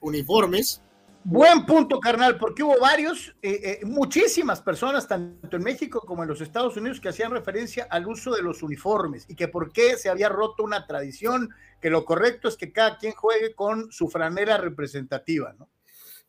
uniformes, 0.00 0.82
Buen 1.30 1.66
punto, 1.66 2.00
carnal, 2.00 2.38
porque 2.38 2.62
hubo 2.62 2.78
varios, 2.80 3.34
eh, 3.42 3.60
eh, 3.62 3.80
muchísimas 3.84 4.62
personas, 4.62 5.06
tanto 5.06 5.58
en 5.58 5.62
México 5.62 6.00
como 6.00 6.22
en 6.22 6.28
los 6.30 6.40
Estados 6.40 6.76
Unidos, 6.78 7.00
que 7.00 7.10
hacían 7.10 7.32
referencia 7.32 7.86
al 7.90 8.06
uso 8.06 8.34
de 8.34 8.40
los 8.40 8.62
uniformes 8.62 9.26
y 9.28 9.34
que 9.34 9.46
por 9.46 9.70
qué 9.70 9.98
se 9.98 10.08
había 10.08 10.30
roto 10.30 10.62
una 10.62 10.86
tradición, 10.86 11.50
que 11.82 11.90
lo 11.90 12.06
correcto 12.06 12.48
es 12.48 12.56
que 12.56 12.72
cada 12.72 12.96
quien 12.96 13.12
juegue 13.12 13.54
con 13.54 13.92
su 13.92 14.08
franela 14.08 14.56
representativa, 14.56 15.54
¿no? 15.58 15.68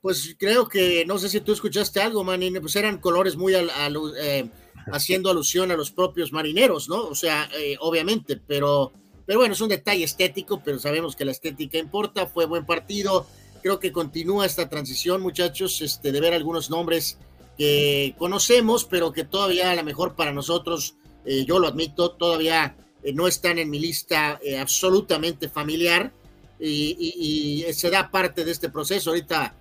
Pues 0.02 0.36
creo 0.38 0.68
que, 0.68 1.06
no 1.06 1.18
sé 1.18 1.30
si 1.30 1.40
tú 1.40 1.54
escuchaste 1.54 2.02
algo, 2.02 2.26
Manine, 2.26 2.60
pues 2.60 2.76
eran 2.76 2.98
colores 2.98 3.38
muy 3.38 3.54
eh, 3.56 4.50
haciendo 4.92 5.30
alusión 5.30 5.72
a 5.72 5.78
los 5.78 5.92
propios 5.92 6.34
marineros, 6.34 6.90
¿no? 6.90 7.04
O 7.04 7.16
sea, 7.16 7.50
obviamente, 7.80 8.36
pero, 8.36 8.92
pero 9.30 9.42
bueno, 9.42 9.54
es 9.54 9.62
un 9.62 9.70
detalle 9.70 10.04
estético, 10.04 10.60
pero 10.66 10.80
sabemos 10.80 11.16
que 11.16 11.24
la 11.24 11.30
estética 11.30 11.78
importa, 11.78 12.26
fue 12.26 12.48
buen 12.48 12.66
partido 12.66 13.28
Creo 13.62 13.80
que 13.80 13.92
continúa 13.92 14.48
esta 14.48 14.70
transición, 14.70 15.22
muchachos, 15.22 15.84
este, 15.84 16.12
de 16.12 16.20
ver 16.20 16.34
algunos 16.34 16.72
nombres 16.72 17.20
que 17.56 18.16
conocemos, 18.18 18.86
pero 18.86 19.12
que 19.12 19.26
todavía 19.26 19.70
a 19.70 19.76
lo 19.76 19.84
mejor 19.84 20.16
para 20.16 20.32
nosotros, 20.32 20.96
eh, 21.26 21.46
yo 21.46 21.60
lo 21.60 21.68
admito, 21.68 22.12
todavía 22.12 22.76
eh, 23.04 23.14
no 23.14 23.28
están 23.28 23.60
en 23.60 23.70
mi 23.70 23.78
lista 23.78 24.40
eh, 24.44 24.58
absolutamente 24.58 25.48
familiar 25.48 26.12
y, 26.60 27.64
se 27.72 27.92
da 27.92 28.10
parte 28.10 28.44
de 28.44 28.52
este 28.52 28.70
proceso. 28.70 29.12
Ahorita 29.12 29.54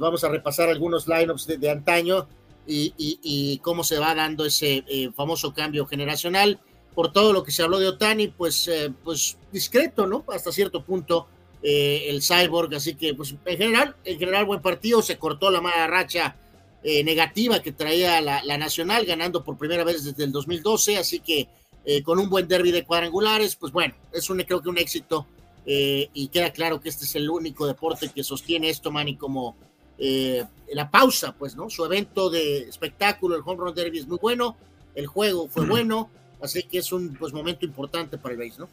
vamos 0.00 0.24
a 0.24 0.30
repasar 0.30 0.70
algunos 0.70 1.06
lineups 1.06 1.46
de, 1.46 1.58
de 1.58 1.70
antaño 1.70 2.26
y, 2.66 2.94
y, 2.96 3.58
cómo 3.58 3.84
se 3.84 3.98
va 3.98 4.14
dando 4.14 4.46
ese 4.46 4.82
famoso 5.14 5.52
cambio 5.52 5.86
generacional. 5.86 6.58
Por 7.00 7.14
todo 7.14 7.32
lo 7.32 7.42
que 7.42 7.50
se 7.50 7.62
habló 7.62 7.78
de 7.78 7.88
Otani, 7.88 8.28
pues, 8.28 8.70
pues 9.02 9.38
discreto, 9.50 10.06
¿no? 10.06 10.22
Hasta 10.28 10.52
cierto 10.52 10.84
punto 10.84 11.28
eh, 11.62 12.08
el 12.08 12.20
Cyborg, 12.22 12.74
así 12.74 12.94
que 12.94 13.14
pues 13.14 13.34
en 13.44 13.56
general, 13.56 13.96
en 14.04 14.18
general 14.18 14.44
buen 14.44 14.60
partido, 14.60 15.00
se 15.00 15.16
cortó 15.16 15.50
la 15.50 15.62
mala 15.62 15.86
racha 15.86 16.36
eh, 16.82 17.02
negativa 17.02 17.60
que 17.60 17.72
traía 17.72 18.20
la, 18.20 18.58
Nacional, 18.58 19.06
ganando 19.06 19.42
por 19.42 19.56
primera 19.56 19.82
vez 19.82 20.04
desde 20.04 20.24
el 20.24 20.30
2012, 20.30 20.98
así 20.98 21.20
que 21.20 21.48
eh, 21.86 22.02
con 22.02 22.18
un 22.18 22.28
buen 22.28 22.46
derby 22.48 22.70
de 22.70 22.84
cuadrangulares, 22.84 23.56
pues 23.56 23.72
bueno, 23.72 23.94
es 24.12 24.28
un, 24.28 24.42
creo 24.42 24.60
que 24.60 24.68
un 24.68 24.76
éxito 24.76 25.26
y 25.64 26.28
queda 26.28 26.52
claro 26.52 26.82
que 26.82 26.90
este 26.90 27.06
es 27.06 27.14
el 27.14 27.30
único 27.30 27.64
deporte 27.64 28.10
que 28.12 28.22
sostiene 28.22 28.68
esto, 28.68 28.90
Manny, 28.90 29.14
como 29.16 29.56
la 29.98 30.90
pausa, 30.90 31.32
pues, 31.32 31.56
¿no? 31.56 31.70
Su 31.70 31.82
evento 31.86 32.28
de 32.28 32.60
espectáculo, 32.62 33.36
el 33.36 33.42
Home 33.46 33.56
Run 33.58 33.74
Derby 33.74 34.00
es 34.00 34.06
muy 34.06 34.18
bueno, 34.20 34.56
el 34.94 35.06
juego 35.06 35.48
fue 35.48 35.64
bueno, 35.66 36.10
así 36.42 36.62
que 36.62 36.78
es 36.78 36.92
un 36.92 37.14
pues, 37.14 37.32
momento 37.32 37.64
importante 37.64 38.18
para 38.18 38.34
el 38.34 38.40
base, 38.40 38.60
¿no? 38.60 38.68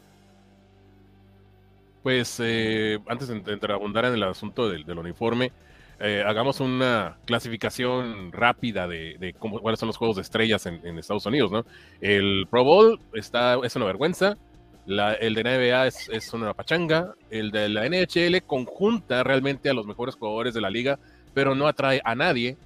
pues 2.08 2.38
eh, 2.42 2.98
antes 3.06 3.28
de, 3.28 3.72
abundar 3.72 4.06
en 4.06 4.14
el 4.14 4.22
asunto 4.22 4.70
del, 4.70 4.98
uniforme, 4.98 5.52
eh, 6.00 6.24
hagamos 6.26 6.58
una 6.60 7.18
clasificación 7.26 8.32
rápida 8.32 8.86
de, 8.88 9.34
cuáles 9.38 9.78
son 9.78 9.88
los 9.88 9.98
juegos 9.98 10.16
de 10.16 10.22
estrellas 10.22 10.64
en, 10.64 10.98
Estados 10.98 11.26
Unidos, 11.26 11.50
¿no? 11.50 11.66
El 12.00 12.46
Pro 12.48 12.64
Bowl 12.64 12.98
está, 13.12 13.58
es 13.62 13.76
una 13.76 13.84
vergüenza, 13.84 14.38
el 14.86 15.34
de 15.34 15.44
NBA 15.44 15.86
es, 15.86 16.32
una 16.32 16.54
pachanga, 16.54 17.14
el 17.28 17.50
de 17.50 17.68
la 17.68 17.86
NHL 17.86 18.42
conjunta 18.46 19.22
realmente 19.22 19.68
a 19.68 19.74
los 19.74 19.86
mejores 19.86 20.14
jugadores 20.14 20.54
de 20.54 20.62
la 20.62 20.70
liga, 20.70 20.98
pero 21.34 21.54
no 21.54 21.66
atrae 21.66 22.00
a 22.04 22.14
nadie, 22.14 22.56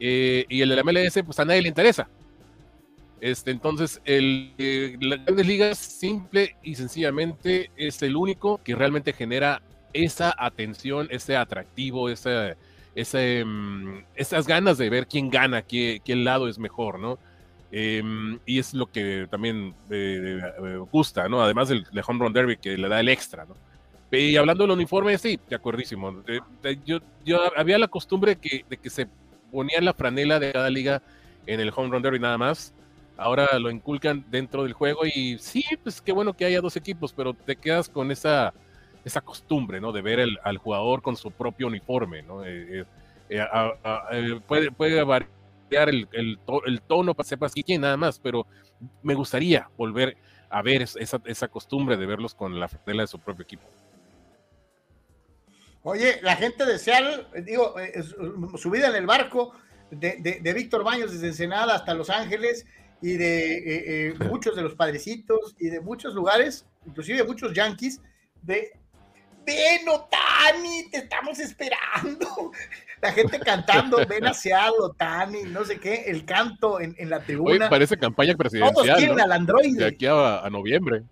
eh, 0.00 0.44
y 0.48 0.60
el 0.62 0.70
de 0.70 0.76
la 0.76 0.82
MLS, 0.82 1.22
pues 1.24 1.38
a 1.38 1.44
nadie 1.44 1.62
le 1.62 1.68
interesa. 1.68 2.08
Este, 3.20 3.50
entonces, 3.50 4.00
el, 4.04 4.52
eh, 4.58 4.96
la 5.00 5.16
Grandes 5.16 5.46
Ligas 5.46 5.78
simple 5.78 6.56
y 6.62 6.74
sencillamente 6.76 7.70
es 7.76 8.00
el 8.02 8.16
único 8.16 8.60
que 8.62 8.74
realmente 8.74 9.12
genera 9.12 9.60
esa 9.92 10.34
atención, 10.38 11.08
ese 11.10 11.36
atractivo, 11.36 12.08
ese, 12.08 12.56
ese, 12.94 13.44
mm, 13.44 14.04
esas 14.14 14.46
ganas 14.46 14.78
de 14.78 14.90
ver 14.90 15.08
quién 15.08 15.30
gana, 15.30 15.62
qué, 15.62 16.00
qué 16.04 16.14
lado 16.14 16.48
es 16.48 16.58
mejor, 16.58 17.00
¿no? 17.00 17.18
Em, 17.72 18.38
y 18.46 18.58
es 18.58 18.72
lo 18.72 18.86
que 18.90 19.26
también 19.30 19.74
eh, 19.90 20.40
eh, 20.64 20.76
gusta, 20.90 21.28
¿no? 21.28 21.42
Además 21.42 21.68
del, 21.68 21.84
home 22.06 22.24
run 22.24 22.32
derby 22.32 22.56
que 22.56 22.78
le 22.78 22.88
da 22.88 23.00
el 23.00 23.08
extra, 23.08 23.44
¿no? 23.44 23.56
Y 24.10 24.36
hablando 24.36 24.64
del 24.64 24.70
uniforme, 24.70 25.18
sí, 25.18 25.38
de 25.48 25.56
acuerdísimo. 25.56 26.22
yo, 26.86 27.00
yo 27.26 27.40
había 27.58 27.78
la 27.78 27.88
costumbre 27.88 28.36
que, 28.36 28.64
de 28.68 28.78
que 28.78 28.88
se 28.88 29.06
ponía 29.52 29.80
la 29.82 29.92
franela 29.92 30.38
de 30.38 30.52
cada 30.52 30.70
liga 30.70 31.02
en 31.46 31.60
el 31.60 31.72
home 31.74 31.90
run 31.90 32.02
derby 32.02 32.18
nada 32.18 32.38
más 32.38 32.72
ahora 33.18 33.58
lo 33.58 33.70
inculcan 33.70 34.24
dentro 34.30 34.62
del 34.62 34.72
juego 34.72 35.04
y 35.04 35.38
sí, 35.38 35.64
pues 35.82 36.00
qué 36.00 36.12
bueno 36.12 36.34
que 36.34 36.46
haya 36.46 36.60
dos 36.60 36.76
equipos, 36.76 37.12
pero 37.12 37.34
te 37.34 37.56
quedas 37.56 37.88
con 37.88 38.10
esa, 38.10 38.54
esa 39.04 39.20
costumbre, 39.20 39.80
¿no? 39.80 39.92
De 39.92 40.00
ver 40.00 40.26
al 40.42 40.56
jugador 40.58 41.02
con 41.02 41.16
su 41.16 41.30
propio 41.30 41.66
uniforme, 41.66 42.22
¿no? 42.22 42.44
Eh, 42.44 42.86
eh, 43.28 43.44
eh, 44.12 44.40
puede, 44.46 44.70
puede 44.70 45.02
variar 45.02 45.28
el, 45.88 46.08
el, 46.12 46.38
el 46.64 46.80
tono 46.82 47.12
para 47.14 47.28
sepas 47.28 47.52
quién 47.52 47.82
nada 47.82 47.96
más, 47.96 48.18
pero 48.18 48.46
me 49.02 49.14
gustaría 49.14 49.68
volver 49.76 50.16
a 50.48 50.62
ver 50.62 50.82
esa, 50.82 51.20
esa 51.26 51.48
costumbre 51.48 51.96
de 51.96 52.06
verlos 52.06 52.34
con 52.34 52.58
la 52.58 52.68
franela 52.68 53.02
de 53.02 53.08
su 53.08 53.18
propio 53.18 53.42
equipo. 53.42 53.64
Oye, 55.82 56.20
la 56.22 56.36
gente 56.36 56.64
de 56.64 56.78
Seattle, 56.78 57.26
digo, 57.42 57.74
subida 58.56 58.88
en 58.88 58.96
el 58.96 59.06
barco 59.06 59.52
de, 59.90 60.16
de, 60.20 60.40
de 60.40 60.52
Víctor 60.52 60.84
Baños 60.84 61.12
desde 61.12 61.28
Ensenada 61.28 61.74
hasta 61.74 61.94
Los 61.94 62.10
Ángeles, 62.10 62.66
y 63.00 63.16
de 63.16 63.58
eh, 63.58 64.08
eh, 64.08 64.14
muchos 64.28 64.56
de 64.56 64.62
los 64.62 64.74
padrecitos 64.74 65.54
y 65.58 65.68
de 65.68 65.80
muchos 65.80 66.14
lugares, 66.14 66.66
inclusive 66.86 67.18
de 67.18 67.24
muchos 67.24 67.52
yankees, 67.52 68.00
de 68.42 68.72
ven 69.48 69.88
Otani, 69.88 70.90
te 70.90 70.98
estamos 70.98 71.38
esperando. 71.38 72.52
La 73.00 73.12
gente 73.12 73.38
cantando, 73.38 73.98
ven 74.08 74.26
hacia 74.26 74.70
Otani, 74.72 75.44
no 75.44 75.64
sé 75.64 75.78
qué, 75.78 76.04
el 76.06 76.24
canto 76.24 76.80
en, 76.80 76.94
la 77.08 77.20
tribuna. 77.20 77.52
Oye, 77.52 77.70
parece 77.70 77.96
campaña 77.96 78.34
presidencial. 78.34 78.74
Todos 78.74 78.98
quieren 78.98 79.20
al 79.20 79.32
androide. 79.32 79.78
De 79.78 79.86
aquí 79.86 80.06
a, 80.06 80.48
noviembre. 80.50 81.04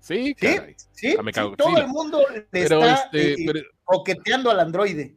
Sí, 0.00 0.34
sí, 0.38 0.56
sí, 0.92 1.16
ah, 1.18 1.52
todo 1.56 1.78
el 1.78 1.88
mundo 1.88 2.20
le 2.52 2.62
está 2.62 2.94
este, 2.94 3.32
eh, 3.32 3.64
coqueteando 3.84 4.50
al 4.50 4.60
androide. 4.60 5.16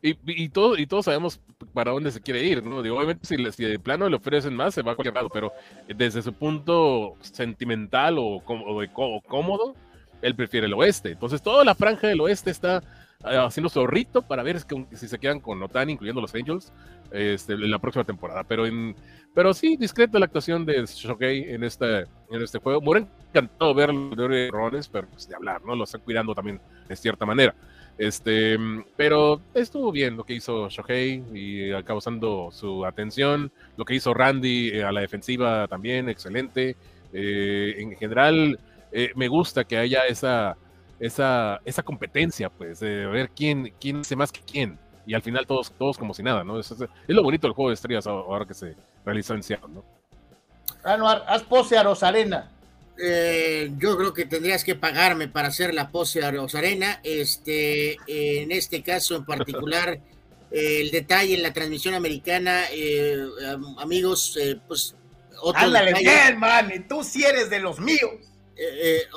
Y, 0.00 0.48
todo, 0.50 0.78
y 0.78 0.86
todos 0.86 1.06
sabemos 1.06 1.40
para 1.74 1.90
dónde 1.90 2.12
se 2.12 2.20
quiere 2.20 2.44
ir, 2.44 2.62
¿no? 2.62 2.78
Obviamente 2.78 3.26
si, 3.26 3.36
si, 3.50 3.64
de 3.64 3.80
plano 3.80 4.08
le 4.08 4.16
ofrecen 4.16 4.54
más, 4.54 4.74
se 4.74 4.82
va 4.82 4.92
a 4.92 4.94
cualquier 4.94 5.16
lado, 5.16 5.28
pero 5.28 5.52
desde 5.88 6.22
su 6.22 6.32
punto 6.32 7.16
sentimental 7.20 8.16
o, 8.18 8.36
o, 8.46 9.22
cómodo, 9.22 9.74
él 10.22 10.36
prefiere 10.36 10.66
el 10.66 10.74
oeste. 10.74 11.10
Entonces 11.10 11.42
toda 11.42 11.64
la 11.64 11.74
franja 11.74 12.06
del 12.06 12.20
oeste 12.20 12.52
está 12.52 12.80
eh, 13.24 13.36
haciendo 13.36 13.68
zorrito 13.68 14.22
para 14.22 14.44
ver 14.44 14.60
si 14.92 15.08
se 15.08 15.18
quedan 15.18 15.40
con 15.40 15.60
Otani, 15.60 15.94
incluyendo 15.94 16.20
los 16.20 16.32
Angels, 16.32 16.72
este, 17.10 17.54
en 17.54 17.70
la 17.70 17.80
próxima 17.80 18.04
temporada. 18.04 18.44
Pero, 18.44 18.64
pero 19.34 19.52
sí, 19.52 19.76
discreta 19.76 20.20
la 20.20 20.26
actuación 20.26 20.64
de 20.64 20.86
Shohei 20.86 21.52
en 21.52 21.64
este, 21.64 22.02
en 22.02 22.42
este 22.42 22.60
juego. 22.60 22.80
Me 22.80 23.04
encantado 23.30 23.74
ver 23.74 23.92
de 23.92 24.46
errores, 24.46 24.88
pero 24.88 25.08
pues, 25.08 25.28
de 25.28 25.34
hablar, 25.34 25.60
¿no? 25.64 25.74
Lo 25.74 25.82
están 25.82 26.02
cuidando 26.02 26.36
también 26.36 26.60
de 26.88 26.94
cierta 26.94 27.26
manera. 27.26 27.52
Este, 27.98 28.56
pero 28.96 29.40
estuvo 29.54 29.90
bien 29.90 30.16
lo 30.16 30.22
que 30.22 30.34
hizo 30.34 30.68
Shohei 30.68 31.24
y 31.34 31.82
causando 31.82 32.50
su 32.52 32.86
atención. 32.86 33.50
Lo 33.76 33.84
que 33.84 33.96
hizo 33.96 34.14
Randy 34.14 34.68
eh, 34.68 34.84
a 34.84 34.92
la 34.92 35.00
defensiva 35.00 35.66
también, 35.66 36.08
excelente. 36.08 36.76
Eh, 37.12 37.74
en 37.78 37.96
general, 37.96 38.58
eh, 38.92 39.10
me 39.16 39.26
gusta 39.26 39.64
que 39.64 39.76
haya 39.76 40.06
esa, 40.06 40.56
esa, 41.00 41.60
esa 41.64 41.82
competencia, 41.82 42.50
pues, 42.50 42.78
de 42.78 43.06
ver 43.06 43.30
quién, 43.30 43.74
quién 43.80 44.00
hace 44.00 44.14
más 44.14 44.30
que 44.30 44.40
quién. 44.40 44.78
Y 45.04 45.14
al 45.14 45.22
final 45.22 45.46
todos, 45.46 45.72
todos 45.72 45.98
como 45.98 46.14
si 46.14 46.22
nada, 46.22 46.44
¿no? 46.44 46.60
Es, 46.60 46.72
lo 47.08 47.22
bonito 47.22 47.48
del 47.48 47.54
juego 47.54 47.70
de 47.70 47.74
estrellas 47.74 48.06
ahora 48.06 48.44
que 48.44 48.54
se 48.54 48.76
realizó 49.04 49.34
en 49.34 49.42
Seattle, 49.42 49.74
¿no? 49.74 49.84
Anuar, 50.84 51.24
haz 51.26 51.42
pose 51.42 51.76
a 51.76 51.82
Rosarena. 51.82 52.50
Eh, 53.00 53.70
yo 53.78 53.96
creo 53.96 54.12
que 54.12 54.24
tendrías 54.24 54.64
que 54.64 54.74
pagarme 54.74 55.28
para 55.28 55.48
hacer 55.48 55.72
la 55.72 55.90
pose 55.90 56.22
a 56.24 56.30
Rosarena. 56.30 57.00
Este, 57.04 57.96
en 58.06 58.50
este 58.50 58.82
caso 58.82 59.16
en 59.16 59.24
particular, 59.24 60.00
el 60.50 60.90
detalle 60.90 61.34
en 61.34 61.42
la 61.42 61.52
transmisión 61.52 61.94
americana, 61.94 62.64
eh, 62.72 63.24
amigos, 63.78 64.36
eh, 64.40 64.60
pues. 64.66 64.94
Otro 65.40 65.66
Ándale 65.66 65.94
bien, 65.94 66.36
man, 66.40 66.86
tú 66.88 67.04
sí 67.04 67.22
eres 67.22 67.48
de 67.48 67.60
los 67.60 67.78
míos. 67.78 68.10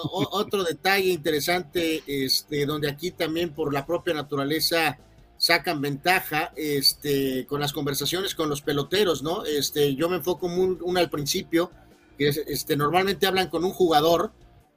otro 0.04 0.64
detalle 0.64 1.10
interesante, 1.10 2.04
este, 2.06 2.68
donde 2.68 2.88
aquí 2.88 3.10
también 3.10 3.50
por 3.56 3.74
la 3.74 3.88
propia 3.88 4.14
naturaleza 4.14 5.00
sacan 5.38 5.82
ventaja 5.82 6.54
este, 6.56 7.48
con 7.48 7.60
las 7.60 7.74
conversaciones 7.74 8.36
con 8.36 8.48
los 8.50 8.62
peloteros, 8.62 9.24
¿no? 9.24 9.44
Este, 9.44 9.96
yo 9.96 10.08
me 10.10 10.18
enfoco 10.18 10.48
muy, 10.48 10.78
uno 10.82 11.00
al 11.00 11.10
principio 11.10 11.72
este, 12.28 12.76
normalmente 12.76 13.28
hablan 13.28 13.50
con 13.50 13.64
un 13.64 13.72
jugador 13.72 14.32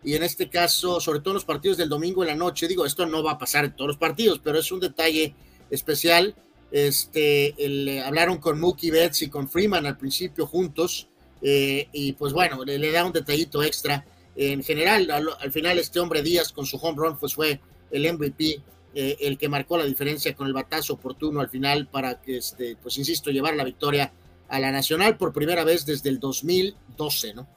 y 0.04 0.14
en 0.14 0.22
este 0.22 0.50
caso, 0.50 1.00
sobre 1.00 1.20
todo 1.20 1.30
en 1.30 1.37
los 1.37 1.44
partidos 1.44 1.78
del 1.78 1.88
domingo 1.88 2.22
en 2.22 2.28
la 2.28 2.35
noche, 2.35 2.68
digo, 2.68 2.85
esto 2.85 3.07
no 3.07 3.22
va 3.22 3.33
a 3.33 3.38
pasar 3.38 3.64
en 3.64 3.74
todos 3.74 3.88
los 3.88 3.96
partidos, 3.96 4.38
pero 4.42 4.59
es 4.59 4.70
un 4.70 4.80
detalle 4.80 5.35
especial. 5.70 6.35
Este, 6.70 7.54
el, 7.64 8.02
hablaron 8.04 8.38
con 8.38 8.61
Mookie 8.61 8.90
Betts 8.90 9.22
y 9.22 9.28
con 9.30 9.48
Freeman 9.48 9.87
al 9.87 9.96
principio 9.96 10.46
juntos 10.46 11.09
eh, 11.40 11.88
y 11.92 12.12
pues 12.14 12.33
bueno, 12.33 12.64
le, 12.64 12.90
da 12.90 13.04
un 13.04 13.12
detallito 13.12 13.62
extra. 13.62 14.04
En 14.37 14.62
general, 14.62 15.11
al, 15.11 15.52
final 15.52 15.78
este 15.78 16.00
hombre 16.00 16.22
Díaz 16.22 16.52
con 16.52 16.66
su 16.66 16.76
home 16.76 16.98
run 16.98 17.16
pues 17.16 17.35
fue 17.35 17.61
el 17.90 18.12
MVP, 18.12 18.61
eh, 18.94 19.16
el 19.20 19.38
que 19.38 19.48
marcó 19.48 19.78
la 19.78 19.85
diferencia 19.85 20.35
con 20.35 20.46
el 20.46 20.52
batazo 20.52 20.94
oportuno 20.94 21.40
al 21.40 21.48
final 21.48 21.87
para 21.87 22.20
que, 22.20 22.38
este, 22.38 22.76
pues 22.76 22.98
insisto, 22.98 23.30
llevar 23.30 23.54
la 23.54 23.64
victoria 23.64 24.12
a 24.55 24.61
la 24.61 24.71
Nacional 24.71 25.17
por 25.17 25.33
primera 25.33 25.64
vez 25.64 25.85
desde 25.85 26.09
el 26.09 26.21
2012, 26.21 27.35
¿no? 27.35 27.49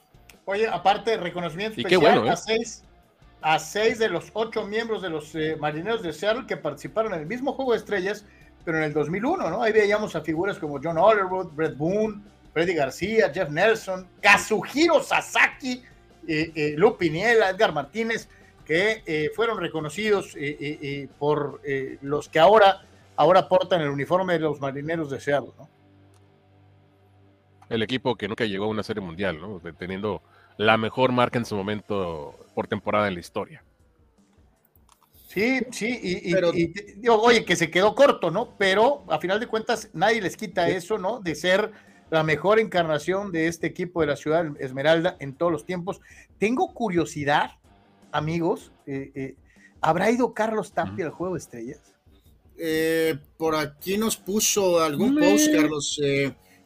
Oye, 0.45 0.67
aparte, 0.67 1.15
reconocimiento 1.17 1.79
especial 1.79 2.27
a, 2.27 2.33
¿eh? 2.33 2.37
seis, 2.37 2.83
a 3.39 3.59
seis 3.59 3.99
de 3.99 4.09
los 4.09 4.31
ocho 4.33 4.65
miembros 4.65 5.03
de 5.03 5.11
los 5.11 5.35
eh, 5.35 5.55
marineros 5.59 6.01
de 6.01 6.11
Seattle 6.11 6.47
que 6.47 6.57
participaron 6.57 7.13
en 7.13 7.19
el 7.19 7.27
mismo 7.27 7.53
Juego 7.53 7.73
de 7.73 7.77
Estrellas, 7.77 8.25
pero 8.65 8.79
en 8.79 8.85
el 8.85 8.93
2001, 8.93 9.47
¿no? 9.47 9.61
Ahí 9.61 9.73
veíamos 9.73 10.15
a 10.15 10.21
figuras 10.21 10.57
como 10.57 10.79
John 10.83 10.97
Oliver, 10.97 11.27
Brett 11.51 11.77
Boone, 11.77 12.23
Freddy 12.51 12.73
García, 12.73 13.31
Jeff 13.31 13.49
Nelson, 13.51 14.07
Kazuhiro 14.19 15.03
Sasaki, 15.03 15.83
eh, 16.27 16.51
eh 16.55 16.73
Lu 16.77 16.97
Piniela, 16.97 17.51
Edgar 17.51 17.73
Martínez, 17.73 18.27
que 18.65 19.31
fueron 19.33 19.59
reconocidos 19.59 20.35
por 21.17 21.61
los 22.01 22.27
que 22.27 22.39
ahora, 22.39 22.81
ahora 23.15 23.47
portan 23.47 23.79
el 23.79 23.87
uniforme 23.87 24.33
de 24.33 24.39
los 24.39 24.59
marineros 24.59 25.09
de 25.09 25.21
Seattle, 25.21 25.51
¿no? 25.57 25.76
El 27.69 27.83
equipo 27.83 28.15
que 28.15 28.27
nunca 28.27 28.45
llegó 28.45 28.65
a 28.65 28.69
una 28.69 28.83
serie 28.83 29.01
mundial, 29.01 29.39
¿no? 29.39 29.61
Teniendo 29.77 30.21
la 30.57 30.77
mejor 30.77 31.11
marca 31.11 31.37
en 31.37 31.45
su 31.45 31.55
momento 31.55 32.35
por 32.55 32.67
temporada 32.67 33.07
en 33.07 33.15
la 33.15 33.19
historia. 33.19 33.63
Sí, 35.27 35.59
sí, 35.71 35.99
y, 36.23 37.07
oye, 37.09 37.45
que 37.45 37.55
se 37.55 37.69
quedó 37.69 37.93
corto, 37.93 38.31
¿no? 38.31 38.55
Pero 38.57 39.03
a 39.09 39.19
final 39.19 39.39
de 39.39 39.47
cuentas 39.47 39.89
nadie 39.93 40.21
les 40.21 40.37
quita 40.37 40.69
eso, 40.69 40.97
¿no? 40.97 41.19
De 41.19 41.35
ser 41.35 41.71
la 42.09 42.23
mejor 42.23 42.59
encarnación 42.59 43.31
de 43.31 43.47
este 43.47 43.67
equipo 43.67 44.01
de 44.01 44.07
la 44.07 44.15
ciudad 44.15 44.45
Esmeralda 44.59 45.17
en 45.19 45.35
todos 45.35 45.51
los 45.51 45.65
tiempos. 45.65 45.99
Tengo 46.39 46.73
curiosidad, 46.73 47.51
amigos, 48.11 48.71
eh, 48.85 49.11
eh, 49.13 49.35
¿habrá 49.81 50.09
ido 50.09 50.33
Carlos 50.33 50.71
Tapia 50.71 51.05
al 51.05 51.11
Juego 51.11 51.35
de 51.35 51.39
Estrellas? 51.39 51.81
Eh, 52.57 53.19
por 53.37 53.55
aquí 53.55 53.97
nos 53.97 54.17
puso 54.17 54.81
algún 54.81 55.19
post, 55.19 55.53
Carlos. 55.53 55.99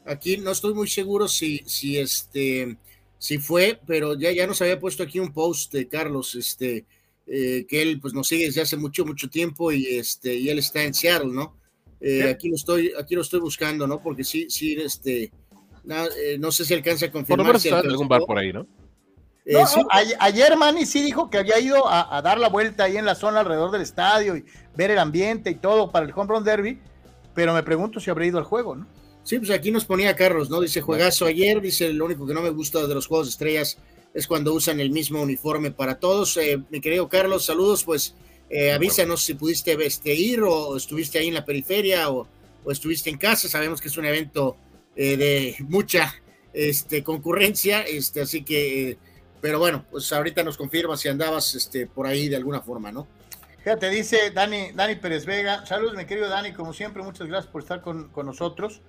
Aquí 0.06 0.38
no 0.38 0.52
estoy 0.52 0.74
muy 0.74 0.88
seguro 0.88 1.28
si, 1.28 1.62
si 1.66 1.98
este 1.98 2.78
si 3.22 3.38
fue, 3.38 3.80
pero 3.86 4.16
ya, 4.16 4.32
ya 4.32 4.48
nos 4.48 4.60
había 4.64 4.80
puesto 4.80 5.04
aquí 5.04 5.20
un 5.20 5.32
post 5.32 5.72
de 5.72 5.88
Carlos, 5.88 6.34
este, 6.34 6.86
eh, 7.28 7.68
que 7.70 7.84
él 7.84 8.00
pues 8.02 8.16
nos 8.16 8.28
sigue 8.28 8.46
desde 8.46 8.62
hace 8.62 8.78
mucho, 8.78 9.06
mucho 9.06 9.30
tiempo 9.30 9.72
y 9.72 9.86
este, 9.86 10.34
y 10.34 10.50
él 10.50 10.58
está 10.58 10.82
en 10.82 10.96
Seattle, 10.96 11.32
¿no? 11.32 11.56
Eh, 12.00 12.28
aquí 12.28 12.50
lo 12.50 12.56
estoy, 12.56 12.92
aquí 13.00 13.14
lo 13.14 13.22
estoy 13.22 13.40
buscando, 13.40 13.86
¿no? 13.86 14.02
Porque 14.02 14.24
sí, 14.24 14.50
sí, 14.50 14.74
este, 14.74 15.32
eh, 15.88 16.38
no 16.40 16.52
sé 16.52 16.66
si 16.66 16.74
alcanza 16.74 17.06
a 17.06 17.12
confirmar. 17.12 17.46
Por 17.46 17.64
lo 17.64 17.72
menos 17.72 17.86
algún 17.86 18.08
bar 18.08 18.22
por 18.26 18.40
ahí, 18.40 18.52
¿no? 18.52 18.66
ayer, 20.20 20.58
Manny 20.58 20.88
sí 20.88 21.04
dijo 21.04 21.30
que 21.30 21.38
había 21.38 21.60
ido 21.60 21.88
a, 21.88 22.18
a, 22.18 22.24
dar 22.24 22.40
la 22.40 22.50
vuelta 22.50 22.86
ahí 22.86 22.98
en 22.98 23.06
la 23.06 23.14
zona 23.14 23.42
alrededor 23.42 23.70
del 23.70 23.82
estadio 23.82 24.36
y 24.36 24.46
ver 24.76 24.90
el 24.90 24.98
ambiente 24.98 25.52
y 25.52 25.56
todo 25.56 25.92
para 25.92 26.08
el 26.08 26.14
Home 26.16 26.28
Run 26.28 26.44
Derby, 26.44 26.80
pero 27.36 27.54
me 27.54 27.62
pregunto 27.62 28.00
si 28.00 28.10
habría 28.10 28.30
ido 28.30 28.40
al 28.40 28.46
juego, 28.46 28.76
¿no? 28.76 28.88
Sí, 29.24 29.38
pues 29.38 29.52
aquí 29.52 29.72
nos 29.72 29.86
ponía 29.86 30.16
Carlos, 30.16 30.50
¿no? 30.50 30.62
Dice 30.62 30.82
juegazo 30.82 31.26
ayer, 31.26 31.62
dice 31.62 31.94
lo 31.94 32.06
único 32.06 32.26
que 32.26 32.34
no 32.34 32.42
me 32.42 32.50
gusta 32.50 32.86
de 32.86 32.94
los 32.94 33.08
juegos 33.08 33.28
de 33.28 33.32
estrellas 33.32 33.78
es 34.14 34.28
cuando 34.28 34.54
usan 34.54 34.80
el 34.80 34.92
mismo 34.92 35.22
uniforme 35.22 35.72
para 35.72 36.00
todos. 36.00 36.36
Eh, 36.38 36.62
mi 36.70 36.82
querido 36.82 37.08
Carlos, 37.08 37.46
saludos, 37.46 37.84
pues 37.84 38.16
eh, 38.50 38.72
avísanos 38.72 39.24
si 39.24 39.36
pudiste 39.36 39.74
este, 39.86 40.14
ir 40.14 40.42
o 40.42 40.76
estuviste 40.76 41.20
ahí 41.20 41.28
en 41.28 41.36
la 41.36 41.46
periferia 41.46 42.10
o, 42.10 42.28
estuviste 42.70 43.10
en 43.10 43.18
casa. 43.18 43.48
Sabemos 43.48 43.80
que 43.80 43.88
es 43.88 43.98
un 43.98 44.06
evento 44.06 44.58
eh, 44.96 45.18
de 45.18 45.56
mucha 45.60 46.14
este, 46.54 47.04
concurrencia, 47.04 47.82
este, 47.82 48.22
así 48.22 48.44
que, 48.44 48.98
pero 49.40 49.58
bueno, 49.58 49.86
pues 49.90 50.12
ahorita 50.12 50.44
nos 50.44 50.58
confirma 50.58 50.98
si 50.98 51.08
andabas 51.08 51.56
este, 51.56 51.88
por 51.88 52.06
ahí 52.06 52.28
de 52.28 52.36
alguna 52.36 52.62
forma, 52.62 52.92
¿no? 52.92 53.08
Fíjate, 53.64 53.90
dice 53.90 54.32
Dani, 54.32 54.72
Dani 54.74 54.96
Pérez 54.96 55.26
Vega. 55.26 55.66
Saludos, 55.66 55.96
mi 55.96 56.06
querido 56.06 56.28
Dani, 56.28 56.52
como 56.52 56.74
siempre, 56.74 57.04
muchas 57.04 57.28
gracias 57.28 57.52
por 57.52 57.62
estar 57.62 57.82
con, 57.82 58.10
con 58.10 58.26
nosotros. 58.26 58.82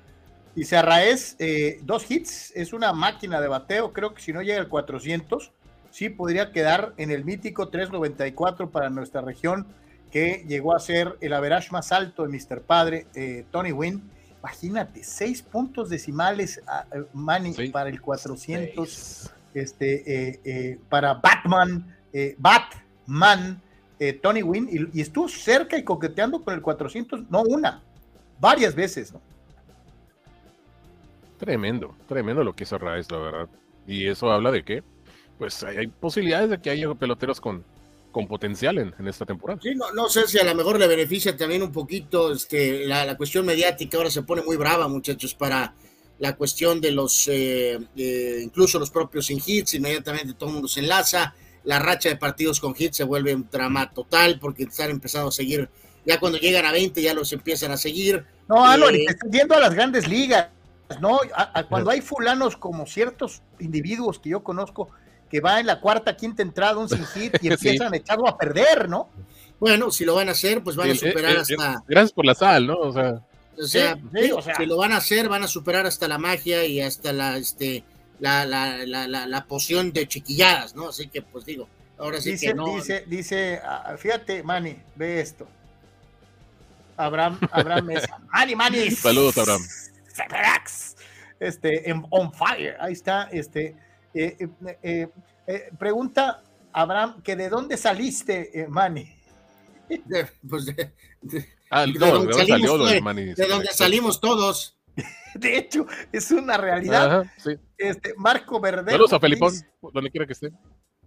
Dice 0.55 0.77
Arraez, 0.77 1.35
eh, 1.39 1.81
dos 1.83 2.11
hits, 2.11 2.53
es 2.55 2.75
una 2.75 2.93
máquina 2.93 3.41
de 3.41 3.49
bateo, 3.49 3.95
creo 3.95 4.13
que 4.13 4.21
si 4.21 4.35
no 4.35 4.43
llega 4.43 4.61
al 4.61 4.69
400, 4.69 5.51
sí 5.91 6.11
podría 6.11 6.53
quedar 6.53 6.93
en 6.99 7.11
el 7.11 7.25
mítico 7.25 7.69
394 7.69 8.71
para 8.71 8.91
nuestra 8.91 9.23
región, 9.23 9.67
que 10.11 10.45
llegó 10.47 10.75
a 10.75 10.81
ser 10.81 11.17
el 11.23 11.33
average 11.33 11.71
más 11.71 11.91
alto 11.91 12.27
de 12.27 12.29
Mr. 12.29 12.61
Padre, 12.61 13.07
eh, 13.15 13.47
Tony 13.51 13.73
Wynn. 13.73 14.03
Imagínate, 14.41 15.05
seis 15.05 15.41
puntos 15.41 15.89
decimales 15.89 16.61
a, 16.67 16.85
eh, 16.93 17.71
para 17.73 17.89
el 17.89 18.03
400, 18.03 19.33
este, 19.55 20.79
para 20.91 21.15
Batman, 21.15 21.97
Batman, 22.37 23.63
Tony 24.21 24.43
Wynn, 24.43 24.69
y, 24.71 24.99
y 24.99 25.01
estuvo 25.01 25.29
cerca 25.29 25.79
y 25.79 25.83
coqueteando 25.83 26.45
con 26.45 26.53
el 26.53 26.61
400, 26.61 27.31
no 27.31 27.41
una, 27.41 27.83
varias 28.39 28.75
veces, 28.75 29.15
¿no? 29.15 29.32
Tremendo, 31.43 31.97
tremendo 32.07 32.45
lo 32.45 32.55
que 32.55 32.63
hizo 32.63 32.79
Raes, 32.79 33.11
la 33.11 33.19
verdad. 33.19 33.49
Y 33.85 34.07
eso 34.07 34.31
habla 34.31 34.53
de 34.53 34.63
que, 34.63 34.85
pues 35.41 35.65
hay, 35.65 35.89
posibilidades 35.89 36.51
de 36.51 36.61
que 36.61 36.71
haya 36.71 36.95
peloteros 36.95 37.41
con, 37.41 37.65
con 38.13 38.29
potencial 38.29 38.79
en, 38.79 39.09
esta 39.09 39.27
temporada. 39.27 39.59
Sí, 39.61 39.75
no, 39.75 39.91
no, 39.93 40.09
sé 40.09 40.29
si 40.29 40.39
a 40.39 40.45
lo 40.45 40.55
mejor 40.55 40.79
le 40.79 40.87
beneficia 40.87 41.37
también 41.37 41.65
un 41.65 41.73
poquito 41.73 42.33
este, 42.33 42.87
la, 42.87 43.17
cuestión 43.17 43.45
mediática, 43.45 43.97
ahora 43.97 44.09
se 44.09 44.23
pone 44.23 44.43
muy 44.43 44.57
brava, 44.57 44.87
muchachos, 44.87 45.35
para 45.35 45.75
la 46.21 46.37
cuestión 46.37 46.81
de 46.81 46.93
los, 46.93 47.27
eh, 47.27 47.77
incluso 48.41 48.79
los 48.79 48.93
propios 48.93 49.27
sin 49.27 49.43
hits, 49.45 49.75
inmediatamente 49.75 50.35
todo 50.35 50.51
el 50.51 50.55
mundo 50.55 50.69
se 50.69 50.79
enlaza, 50.79 51.35
la 51.65 51.81
racha 51.81 52.09
de 52.09 52.15
partidos 52.19 52.61
con 52.61 52.73
hits 52.79 52.99
se 52.99 53.03
vuelve 53.03 53.35
un 53.35 53.49
drama 53.51 53.91
total 53.93 54.39
porque 54.39 54.63
están 54.63 54.91
empezando 54.91 55.31
a 55.31 55.33
seguir, 55.33 55.69
ya 56.07 56.21
cuando 56.21 56.39
llegan 56.39 56.67
a 56.67 56.71
20 56.71 57.03
ya 57.03 57.15
los 57.15 57.33
empiezan 57.33 57.73
a 57.73 57.77
seguir. 57.77 58.25
No, 58.49 58.65
Álvaro, 58.65 58.95
eh, 58.95 59.07
estás 59.09 59.29
viendo 59.29 59.57
a 59.57 59.61
las 59.61 59.75
grandes 59.75 60.07
ligas, 60.07 60.47
¿no? 61.01 61.21
cuando 61.69 61.91
hay 61.91 62.01
fulanos 62.01 62.57
como 62.57 62.87
ciertos 62.87 63.43
individuos 63.59 64.19
que 64.19 64.31
yo 64.31 64.43
conozco 64.43 64.91
que 65.33 65.41
va 65.41 65.59
en 65.61 65.67
la 65.67 65.81
cuarta, 65.81 66.15
quinta 66.15 66.43
entrada, 66.43 66.77
un 66.77 66.91
sin 66.91 67.07
hit 67.07 67.37
y 67.41 67.49
empiezan 67.53 67.95
a 67.95 67.97
echarlo 67.97 68.29
a 68.29 68.37
perder, 68.37 68.89
¿no? 68.89 69.09
Bueno, 69.59 69.91
si 69.91 70.05
lo 70.05 70.15
van 70.15 70.29
a 70.29 70.33
hacer, 70.33 70.63
pues 70.63 70.77
van 70.77 70.91
a 70.91 70.95
superar 70.95 71.39
hasta. 71.39 71.83
Gracias 71.89 72.13
por 72.13 72.27
la 72.27 72.35
sal, 72.35 72.67
¿no? 72.67 72.75
O 72.75 72.93
sea. 72.93 73.23
O 73.59 73.67
sea, 73.67 73.99
si 74.57 74.67
lo 74.67 74.77
van 74.77 74.93
a 74.93 74.97
hacer, 74.99 75.29
van 75.29 75.45
a 75.45 75.49
superar 75.49 75.87
hasta 75.87 76.09
la 76.09 76.19
magia 76.19 76.65
y 76.67 76.81
hasta 76.81 77.13
la, 77.13 77.37
este, 77.37 77.85
la, 78.19 78.45
la, 78.45 78.85
la, 78.87 79.07
la, 79.07 79.45
poción 79.45 79.93
de 79.93 80.09
chiquilladas, 80.09 80.75
¿no? 80.75 80.89
Así 80.89 81.09
que, 81.09 81.23
pues 81.23 81.45
digo, 81.45 81.69
ahora 81.99 82.21
sí 82.21 82.33
dice, 82.33 82.49
que 82.49 82.55
no. 82.55 82.75
Dice, 82.75 83.05
dice, 83.07 83.61
ah, 83.63 83.95
fíjate, 83.99 84.43
Manny, 84.43 84.77
ve 84.97 85.21
esto. 85.21 85.47
Abraham, 86.97 87.39
Abraham 87.51 87.87
Mesa. 87.87 88.19
Manny, 88.33 88.57
Manny. 88.57 88.91
Saludos, 88.91 89.39
Abraham. 89.39 89.63
Este, 91.39 91.93
on 92.11 92.33
fire. 92.33 92.77
Ahí 92.81 92.93
está, 92.93 93.29
este. 93.33 93.77
Eh, 94.15 94.37
eh, 94.83 95.09
eh, 95.47 95.71
pregunta 95.79 96.43
Abraham 96.73 97.23
que 97.23 97.35
de 97.35 97.49
dónde 97.49 97.77
saliste, 97.77 98.67
Manny. 98.69 99.11
De, 99.89 100.27
pues 100.49 100.67
de, 100.67 100.93
ah, 101.71 101.87
de, 101.87 101.93
donde 101.99 102.33
salimos, 102.35 102.91
de, 103.37 103.47
donde 103.49 103.69
salimos 103.73 104.21
todos. 104.21 104.79
De 105.35 105.57
hecho, 105.57 105.87
es 106.13 106.31
una 106.31 106.59
realidad. 106.59 107.25
este, 107.79 108.15
Marco 108.17 108.61
Verdejo. 108.61 108.91
Saludos 108.91 109.13
a 109.15 109.21
Felipón, 109.21 109.55
donde 109.93 110.11
quiera 110.11 110.27
que 110.27 110.35
esté. 110.35 110.53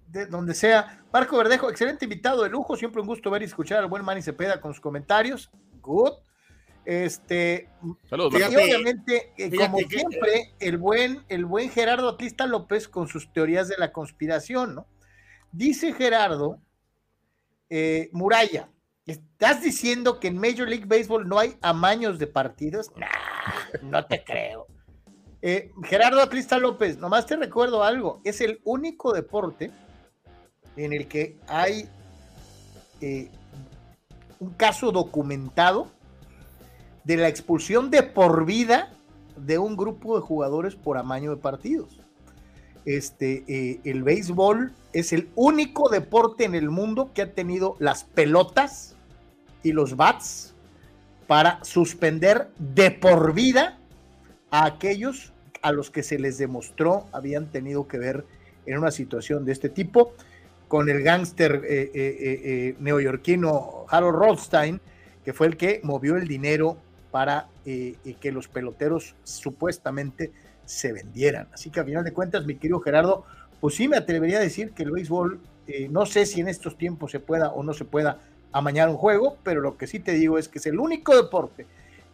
De 0.07 0.25
donde 0.25 0.55
sea. 0.55 1.03
Marco 1.13 1.37
Verdejo, 1.37 1.69
excelente 1.69 2.05
invitado 2.05 2.41
de 2.43 2.49
lujo. 2.49 2.75
Siempre 2.75 3.01
un 3.01 3.07
gusto 3.07 3.29
ver 3.29 3.43
y 3.43 3.45
escuchar 3.45 3.79
al 3.79 3.87
buen 3.87 4.03
Manny 4.03 4.23
Cepeda 4.23 4.59
con 4.59 4.73
sus 4.73 4.81
comentarios. 4.81 5.51
Good. 5.81 6.13
Este, 6.85 7.67
Saludos, 8.07 8.39
y 8.39 8.43
obviamente, 8.43 9.33
eh, 9.37 9.51
como 9.57 9.79
siempre, 9.79 10.53
el 10.59 10.77
buen, 10.77 11.23
el 11.29 11.45
buen 11.45 11.71
Gerardo 11.71 12.09
Atlista 12.09 12.45
López 12.45 12.87
con 12.87 13.07
sus 13.07 13.33
teorías 13.33 13.67
de 13.67 13.75
la 13.77 13.91
conspiración, 13.91 14.75
¿no? 14.75 14.87
Dice 15.51 15.93
Gerardo 15.93 16.61
eh, 17.69 18.09
Muralla, 18.11 18.69
¿estás 19.07 19.63
diciendo 19.63 20.19
que 20.19 20.27
en 20.27 20.37
Major 20.37 20.67
League 20.67 20.85
Baseball 20.85 21.27
no 21.27 21.39
hay 21.39 21.57
amaños 21.61 22.19
de 22.19 22.27
partidos? 22.27 22.91
no 23.81 24.05
te 24.05 24.23
creo. 24.23 24.67
Eh, 25.41 25.71
Gerardo 25.83 26.21
Atlista 26.21 26.59
López, 26.59 26.99
nomás 26.99 27.25
te 27.25 27.35
recuerdo 27.35 27.83
algo, 27.83 28.21
es 28.23 28.41
el 28.41 28.61
único 28.63 29.11
deporte 29.11 29.71
en 30.75 30.93
el 30.93 31.07
que 31.07 31.37
hay 31.47 31.89
un 34.39 34.53
caso 34.53 34.91
documentado 34.91 35.94
de 37.05 37.17
la 37.17 37.29
expulsión 37.29 37.89
de 37.89 38.03
por 38.03 38.45
vida 38.45 38.91
de 39.37 39.57
un 39.57 39.77
grupo 39.77 40.15
de 40.15 40.21
jugadores 40.21 40.75
por 40.75 40.97
amaño 40.97 41.31
de 41.31 41.37
partidos. 41.37 41.99
Este, 42.85 43.43
eh, 43.47 43.79
el 43.83 44.03
béisbol 44.03 44.73
es 44.93 45.13
el 45.13 45.29
único 45.35 45.89
deporte 45.89 46.45
en 46.45 46.55
el 46.55 46.69
mundo 46.69 47.11
que 47.13 47.23
ha 47.23 47.33
tenido 47.33 47.75
las 47.79 48.03
pelotas 48.03 48.95
y 49.63 49.71
los 49.71 49.95
bats 49.95 50.53
para 51.27 51.63
suspender 51.63 52.49
de 52.59 52.91
por 52.91 53.33
vida 53.33 53.79
a 54.51 54.65
aquellos 54.65 55.33
a 55.63 55.71
los 55.71 55.89
que 55.89 56.03
se 56.03 56.19
les 56.19 56.37
demostró 56.37 57.07
habían 57.11 57.47
tenido 57.47 57.87
que 57.87 57.97
ver 57.97 58.25
en 58.67 58.77
una 58.77 58.91
situación 58.91 59.45
de 59.45 59.51
este 59.51 59.69
tipo, 59.69 60.13
con 60.67 60.89
el 60.89 61.01
gángster 61.01 61.63
eh, 61.67 61.91
eh, 61.93 62.75
neoyorquino 62.79 63.85
Harold 63.89 64.17
Rothstein, 64.17 64.81
que 65.23 65.33
fue 65.33 65.47
el 65.47 65.57
que 65.57 65.79
movió 65.83 66.17
el 66.17 66.27
dinero 66.27 66.77
para 67.15 67.47
eh, 67.65 67.95
que 68.19 68.29
los 68.29 68.49
peloteros 68.49 69.15
supuestamente 69.23 70.33
se 70.65 70.91
vendieran. 70.91 71.47
Así 71.53 71.69
que 71.69 71.79
a 71.79 71.85
final 71.85 72.03
de 72.03 72.11
cuentas, 72.11 72.45
mi 72.45 72.55
querido 72.55 72.81
Gerardo, 72.81 73.23
pues 73.61 73.75
sí 73.75 73.87
me 73.87 73.95
atrevería 73.95 74.39
a 74.39 74.41
decir 74.41 74.71
que 74.71 74.83
el 74.83 74.91
béisbol, 74.91 75.39
eh, 75.65 75.87
no 75.89 76.05
sé 76.05 76.25
si 76.25 76.41
en 76.41 76.49
estos 76.49 76.77
tiempos 76.77 77.11
se 77.11 77.21
pueda 77.21 77.53
o 77.53 77.63
no 77.63 77.73
se 77.73 77.85
pueda 77.85 78.19
amañar 78.51 78.89
un 78.89 78.97
juego, 78.97 79.37
pero 79.43 79.61
lo 79.61 79.77
que 79.77 79.87
sí 79.87 80.01
te 80.01 80.11
digo 80.11 80.37
es 80.37 80.49
que 80.49 80.59
es 80.59 80.65
el 80.65 80.77
único 80.77 81.15
deporte 81.15 81.65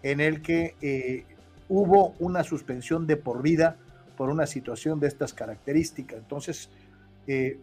en 0.03 0.19
el 0.19 0.43
que 0.43 0.75
eh, 0.83 1.25
hubo 1.67 2.13
una 2.19 2.43
suspensión 2.43 3.07
de 3.07 3.17
por 3.17 3.41
vida 3.41 3.77
por 4.15 4.29
una 4.29 4.45
situación 4.45 4.99
de 4.99 5.07
estas 5.07 5.33
características. 5.33 6.19
Entonces, 6.19 6.69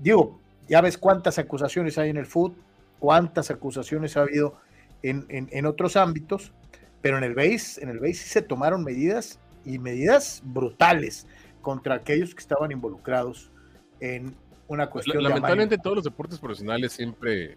digo, 0.00 0.40
ya 0.68 0.80
ves 0.80 0.98
cuántas 0.98 1.38
acusaciones 1.38 1.98
hay 1.98 2.10
en 2.10 2.16
el 2.16 2.26
fútbol, 2.26 2.56
cuántas 2.98 3.52
acusaciones 3.52 4.16
ha 4.16 4.22
habido 4.22 4.56
en 5.02 5.66
otros 5.66 5.94
ámbitos, 5.94 6.52
pero 7.02 7.18
en 7.18 7.24
el 7.24 7.34
BASE, 7.34 7.82
en 7.82 7.90
el 7.90 7.98
BASE 7.98 8.14
sí 8.14 8.28
se 8.28 8.42
tomaron 8.42 8.84
medidas 8.84 9.38
y 9.64 9.78
medidas 9.78 10.42
brutales 10.44 11.26
contra 11.60 11.96
aquellos 11.96 12.34
que 12.34 12.40
estaban 12.40 12.72
involucrados 12.72 13.50
en 14.00 14.34
una 14.68 14.88
cuestión. 14.88 15.22
Lamentablemente 15.22 15.76
en 15.76 15.82
todos 15.82 15.96
los 15.96 16.04
deportes 16.04 16.38
profesionales 16.38 16.92
siempre, 16.92 17.56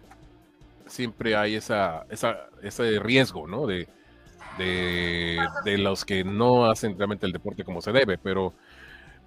siempre 0.86 1.36
hay 1.36 1.54
esa, 1.54 2.04
esa, 2.10 2.48
ese 2.62 2.98
riesgo, 2.98 3.46
¿no? 3.46 3.66
De, 3.66 3.88
de, 4.58 5.38
de, 5.64 5.78
los 5.78 6.04
que 6.04 6.24
no 6.24 6.66
hacen 6.70 6.96
realmente 6.96 7.26
el 7.26 7.32
deporte 7.32 7.64
como 7.64 7.80
se 7.80 7.92
debe, 7.92 8.18
pero, 8.18 8.52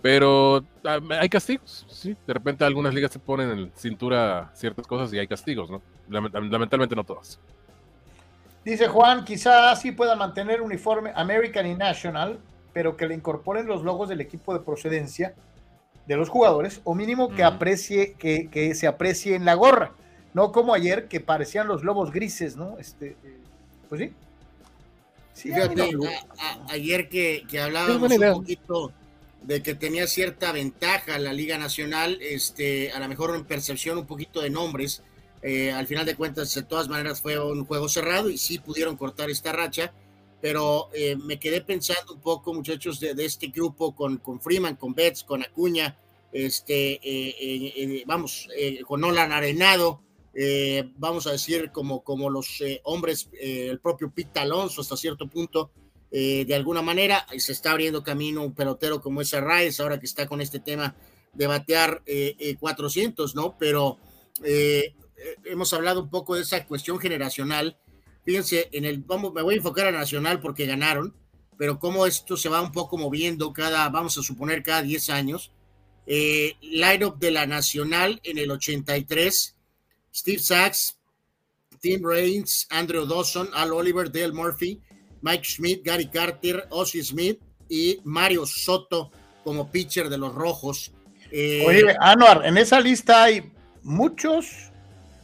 pero 0.01 0.63
hay 0.83 1.29
castigos, 1.29 1.85
sí. 1.89 2.15
De 2.27 2.33
repente 2.33 2.63
algunas 2.63 2.93
ligas 2.93 3.11
se 3.11 3.19
ponen 3.19 3.49
en 3.51 3.71
cintura 3.75 4.51
ciertas 4.53 4.85
cosas 4.85 5.11
y 5.13 5.19
hay 5.19 5.27
castigos, 5.27 5.69
¿no? 5.69 5.81
Lamentablemente 6.09 6.95
no 6.95 7.03
todas. 7.03 7.39
Dice 8.65 8.87
Juan, 8.87 9.23
quizás 9.23 9.79
sí 9.79 9.91
puedan 9.91 10.17
mantener 10.17 10.59
uniforme 10.59 11.11
American 11.15 11.67
y 11.67 11.75
National, 11.75 12.39
pero 12.73 12.97
que 12.97 13.07
le 13.07 13.13
incorporen 13.13 13.67
los 13.67 13.83
logos 13.83 14.09
del 14.09 14.21
equipo 14.21 14.55
de 14.55 14.59
procedencia 14.59 15.35
de 16.07 16.17
los 16.17 16.29
jugadores, 16.29 16.81
o 16.83 16.95
mínimo 16.95 17.29
que 17.29 17.43
aprecie, 17.43 18.13
que, 18.13 18.49
que, 18.49 18.73
se 18.73 18.87
aprecie 18.87 19.35
en 19.35 19.45
la 19.45 19.53
gorra, 19.53 19.93
no 20.33 20.51
como 20.51 20.73
ayer 20.73 21.07
que 21.07 21.19
parecían 21.19 21.67
los 21.67 21.83
lobos 21.83 22.11
grises, 22.11 22.57
¿no? 22.57 22.77
Este, 22.79 23.15
eh, 23.23 23.39
pues 23.87 24.01
sí. 24.01 24.13
sí 25.33 25.51
ayer 26.69 27.07
que, 27.07 27.43
que 27.47 27.59
hablábamos 27.59 28.11
un 28.11 28.33
poquito 28.33 28.91
de 29.43 29.61
que 29.61 29.75
tenía 29.75 30.07
cierta 30.07 30.51
ventaja 30.51 31.19
la 31.19 31.33
Liga 31.33 31.59
Nacional, 31.59 32.17
este, 32.19 32.91
a 32.91 32.99
lo 32.99 33.07
mejor 33.07 33.35
en 33.35 33.45
percepción 33.45 33.99
un 33.99 34.07
poquito 34.07 34.41
de 34.41 34.49
nombres, 34.49 35.03
eh, 35.47 35.71
al 35.71 35.85
final 35.85 36.07
de 36.07 36.15
cuentas, 36.15 36.55
de 36.55 36.63
todas 36.63 36.89
maneras, 36.89 37.21
fue 37.21 37.39
un 37.39 37.65
juego 37.65 37.87
cerrado 37.87 38.31
y 38.31 38.37
sí 38.39 38.57
pudieron 38.57 38.97
cortar 38.97 39.29
esta 39.29 39.51
racha, 39.51 39.93
pero 40.41 40.89
eh, 40.91 41.15
me 41.15 41.39
quedé 41.39 41.61
pensando 41.61 42.15
un 42.15 42.19
poco, 42.19 42.51
muchachos, 42.51 42.99
de, 42.99 43.13
este 43.23 43.49
grupo 43.49 43.95
con, 43.95 44.17
con, 44.17 44.41
Freeman, 44.41 44.75
con 44.75 44.95
Betts, 44.95 45.23
con 45.23 45.43
Acuña, 45.43 45.99
este, 46.31 46.99
eh, 47.03 48.03
vamos, 48.07 48.49
con 48.87 49.01
Nolan 49.01 49.31
Arenado, 49.31 50.01
vamos 50.97 51.27
a 51.27 51.33
decir, 51.33 51.69
como, 51.71 52.03
como 52.03 52.31
los 52.31 52.63
hombres, 52.81 53.29
el 53.39 53.79
propio 53.79 54.09
Pete 54.09 54.39
Alonso 54.39 54.81
hasta 54.81 54.97
cierto 54.97 55.27
punto, 55.27 55.69
de 56.09 56.55
alguna 56.55 56.81
manera, 56.81 57.27
se 57.37 57.51
está 57.51 57.69
abriendo 57.69 58.01
camino 58.01 58.43
un 58.43 58.55
pelotero 58.55 58.99
como 58.99 59.21
ese 59.21 59.39
Rice, 59.41 59.79
ahora 59.83 59.99
que 59.99 60.07
está 60.07 60.25
con 60.25 60.41
este 60.41 60.59
tema 60.59 60.95
de 61.33 61.45
batear 61.45 62.01
400, 62.59 63.35
¿no? 63.35 63.55
Pero 63.59 63.99
eh, 64.43 64.93
hemos 65.45 65.73
hablado 65.73 66.01
un 66.01 66.09
poco 66.09 66.35
de 66.35 66.41
esa 66.41 66.65
cuestión 66.65 66.99
generacional. 66.99 67.77
Fíjense, 68.23 68.69
en 68.71 68.85
el, 68.85 68.99
vamos, 68.99 69.33
me 69.33 69.41
voy 69.41 69.55
a 69.55 69.57
enfocar 69.57 69.87
a 69.87 69.91
Nacional 69.91 70.39
porque 70.39 70.65
ganaron, 70.65 71.15
pero 71.57 71.79
cómo 71.79 72.05
esto 72.05 72.37
se 72.37 72.49
va 72.49 72.61
un 72.61 72.71
poco 72.71 72.97
moviendo 72.97 73.53
cada, 73.53 73.87
vamos 73.89 74.17
a 74.17 74.23
suponer, 74.23 74.63
cada 74.63 74.81
10 74.81 75.09
años. 75.09 75.51
Eh, 76.07 76.55
line-up 76.61 77.17
de 77.17 77.31
la 77.31 77.45
Nacional 77.47 78.19
en 78.23 78.37
el 78.37 78.51
83, 78.51 79.55
Steve 80.13 80.39
Sachs, 80.39 80.99
Tim 81.79 82.03
Raines, 82.03 82.67
Andrew 82.69 83.05
Dawson, 83.05 83.49
Al 83.53 83.73
Oliver, 83.73 84.11
Dale 84.11 84.31
Murphy, 84.33 84.81
Mike 85.21 85.43
Schmidt, 85.43 85.83
Gary 85.83 86.07
Carter, 86.07 86.67
Ozzy 86.69 87.03
Smith 87.03 87.39
y 87.69 87.99
Mario 88.03 88.45
Soto 88.45 89.11
como 89.43 89.71
pitcher 89.71 90.09
de 90.09 90.17
los 90.17 90.33
Rojos. 90.33 90.91
Eh, 91.31 91.63
Oye, 91.65 91.95
Anuar, 91.99 92.45
en 92.45 92.57
esa 92.57 92.79
lista 92.79 93.23
hay 93.23 93.51
muchos 93.83 94.71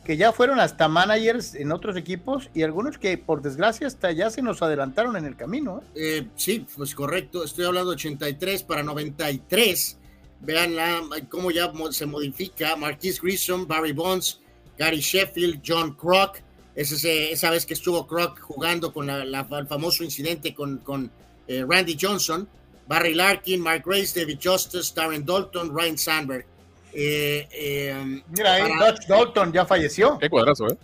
que 0.03 0.17
ya 0.17 0.31
fueron 0.31 0.59
hasta 0.59 0.87
managers 0.87 1.53
en 1.53 1.71
otros 1.71 1.95
equipos 1.95 2.49
y 2.53 2.63
algunos 2.63 2.97
que 2.97 3.17
por 3.17 3.41
desgracia 3.41 3.85
hasta 3.85 4.11
ya 4.11 4.29
se 4.29 4.41
nos 4.41 4.61
adelantaron 4.61 5.15
en 5.15 5.25
el 5.25 5.35
camino. 5.35 5.81
¿eh? 5.95 6.19
Eh, 6.19 6.27
sí, 6.35 6.65
pues 6.75 6.95
correcto. 6.95 7.43
Estoy 7.43 7.65
hablando 7.65 7.91
de 7.91 7.95
83 7.95 8.63
para 8.63 8.83
93. 8.83 9.97
Vean 10.41 10.75
la, 10.75 11.01
cómo 11.29 11.51
ya 11.51 11.71
se 11.91 12.07
modifica. 12.07 12.75
Marquis 12.75 13.21
Grissom, 13.21 13.67
Barry 13.67 13.91
Bonds, 13.91 14.39
Gary 14.77 14.99
Sheffield, 14.99 15.61
John 15.65 15.93
Crock. 15.93 16.39
Ese, 16.73 17.31
esa 17.31 17.51
vez 17.51 17.65
que 17.65 17.73
estuvo 17.73 18.07
Crock 18.07 18.39
jugando 18.39 18.93
con 18.93 19.05
la, 19.05 19.21
el 19.23 19.67
famoso 19.67 20.03
incidente 20.03 20.55
con, 20.55 20.77
con 20.79 21.11
eh, 21.47 21.63
Randy 21.67 21.95
Johnson. 21.99 22.47
Barry 22.87 23.13
Larkin, 23.13 23.61
Mark 23.61 23.83
Grace, 23.85 24.19
David 24.19 24.39
Justice, 24.43 24.91
Darren 24.95 25.23
Dalton, 25.23 25.73
Ryan 25.73 25.97
Sandberg. 25.97 26.45
Eh, 26.93 27.47
eh, 27.51 28.21
Mira 28.29 28.53
ahí, 28.53 28.63
Dutch 28.63 29.07
Dalton 29.07 29.53
ya 29.53 29.65
falleció. 29.65 30.17
Qué 30.19 30.29
cuadrazo, 30.29 30.67
¿eh? 30.67 30.77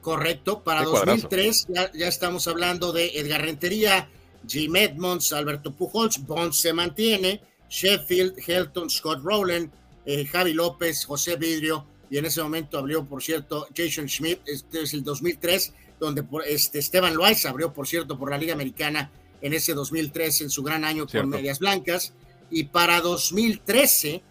Correcto, 0.00 0.62
para 0.62 0.82
2003 0.82 1.66
ya, 1.68 1.90
ya, 1.92 2.08
estamos 2.08 2.46
hablando 2.46 2.92
de 2.92 3.18
Edgar 3.18 3.40
Rentería, 3.40 4.06
Jim 4.46 4.76
Edmonds, 4.76 5.32
Alberto 5.32 5.72
Pujols, 5.72 6.26
Bonds 6.26 6.58
se 6.58 6.74
mantiene, 6.74 7.40
Sheffield, 7.70 8.34
Helton, 8.46 8.90
Scott 8.90 9.20
Rowland, 9.22 9.70
eh, 10.04 10.26
Javi 10.26 10.52
López, 10.52 11.06
José 11.06 11.36
Vidrio, 11.36 11.86
y 12.10 12.18
en 12.18 12.26
ese 12.26 12.42
momento 12.42 12.78
abrió, 12.78 13.04
por 13.06 13.22
cierto, 13.22 13.66
Jason 13.74 14.06
Schmidt, 14.06 14.40
este 14.46 14.82
es 14.82 14.92
el 14.92 15.02
2003, 15.02 15.72
donde 15.98 16.22
por, 16.22 16.46
este, 16.46 16.80
Esteban 16.80 17.14
Loaiza 17.14 17.48
abrió, 17.48 17.72
por 17.72 17.88
cierto, 17.88 18.18
por 18.18 18.30
la 18.30 18.36
Liga 18.36 18.52
Americana 18.52 19.10
en 19.40 19.54
ese 19.54 19.72
2003, 19.72 20.42
en 20.42 20.50
su 20.50 20.62
gran 20.62 20.84
año 20.84 21.08
Cierto. 21.08 21.30
con 21.30 21.40
Medias 21.40 21.58
Blancas, 21.58 22.12
y 22.50 22.64
para 22.64 23.00
2013, 23.00 24.22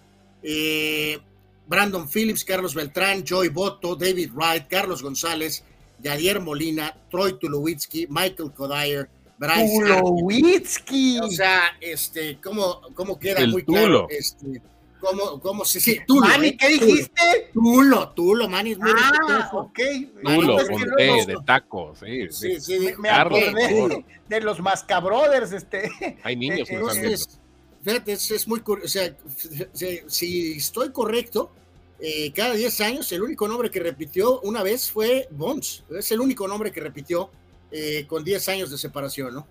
eh, 0.44 1.20
Brandon 1.68 2.08
Phillips, 2.10 2.44
Carlos 2.44 2.76
Beltrán, 2.76 3.24
Joey 3.28 3.50
Boto, 3.50 3.96
David 3.96 4.32
Wright, 4.34 4.68
Carlos 4.68 5.02
González, 5.02 5.64
Yadier 6.02 6.40
Molina, 6.42 6.94
Troy 7.10 7.40
Tulowitzki, 7.40 8.08
Michael 8.10 8.52
Kodyer, 8.54 9.10
Bryce 9.38 9.80
Tulowitzki. 10.00 11.20
O 11.20 11.30
sea, 11.30 11.62
este, 11.80 12.40
¿cómo, 12.42 12.82
cómo 12.94 13.18
queda 13.18 13.40
El 13.40 13.52
muy 13.52 13.64
Tulo. 13.64 13.78
claro? 13.78 14.08
Este, 14.10 14.62
¿Cómo, 15.00 15.40
cómo 15.42 15.66
se 15.66 15.82
sí, 15.82 16.00
Tulo, 16.08 16.22
Manny, 16.28 16.48
eh, 16.48 16.58
¿qué 16.58 16.78
Tulo. 16.80 16.86
dijiste? 16.86 17.50
Tulo, 17.54 18.10
Tulo, 18.12 18.48
Manny 18.48 18.72
es 18.72 18.80
muy 18.80 18.92
Ah, 18.96 19.50
ok. 19.52 19.80
Tulo, 20.24 20.60
Es 20.60 20.68
que 20.70 20.74
con 20.74 20.82
luego 20.84 21.26
T, 21.26 21.26
de 21.34 21.38
tacos, 21.46 22.00
sí, 22.00 22.28
Sí, 22.30 22.56
sí. 22.56 22.62
sí, 22.62 22.80
Me, 22.80 22.98
me 22.98 23.10
Carlos, 23.10 23.40
acordé 23.42 23.70
por 23.82 23.90
de, 23.90 24.06
de 24.30 24.42
los 24.42 24.60
Mascabrothers, 24.62 25.52
este. 25.52 25.90
Hay 26.24 26.36
niños 26.38 26.60
Eh, 26.62 26.64
que. 26.68 26.76
Entonces, 26.76 27.40
fíjate, 27.84 28.14
es, 28.14 28.32
es 28.32 28.48
muy 28.48 28.62
curioso. 28.62 28.86
O 28.86 28.90
sea, 28.90 29.16
si, 30.08 30.54
estoy 30.54 30.92
correcto, 30.92 31.52
eh, 32.00 32.32
cada 32.34 32.54
10 32.54 32.82
años 32.82 33.12
el 33.12 33.24
único 33.24 33.48
nombre 33.48 33.70
que 33.70 33.80
repitió 33.80 34.42
una 34.42 34.64
vez 34.64 34.92
fue 34.92 35.28
Bonds. 35.32 35.84
Es 35.90 36.12
el 36.12 36.22
único 36.22 36.48
nombre 36.48 36.72
que 36.72 36.82
repitió 36.82 37.30
eh, 37.72 38.06
con 38.08 38.24
10 38.24 38.50
años 38.50 38.72
de 38.72 38.78
separación, 38.78 39.34
¿no? 39.34 39.48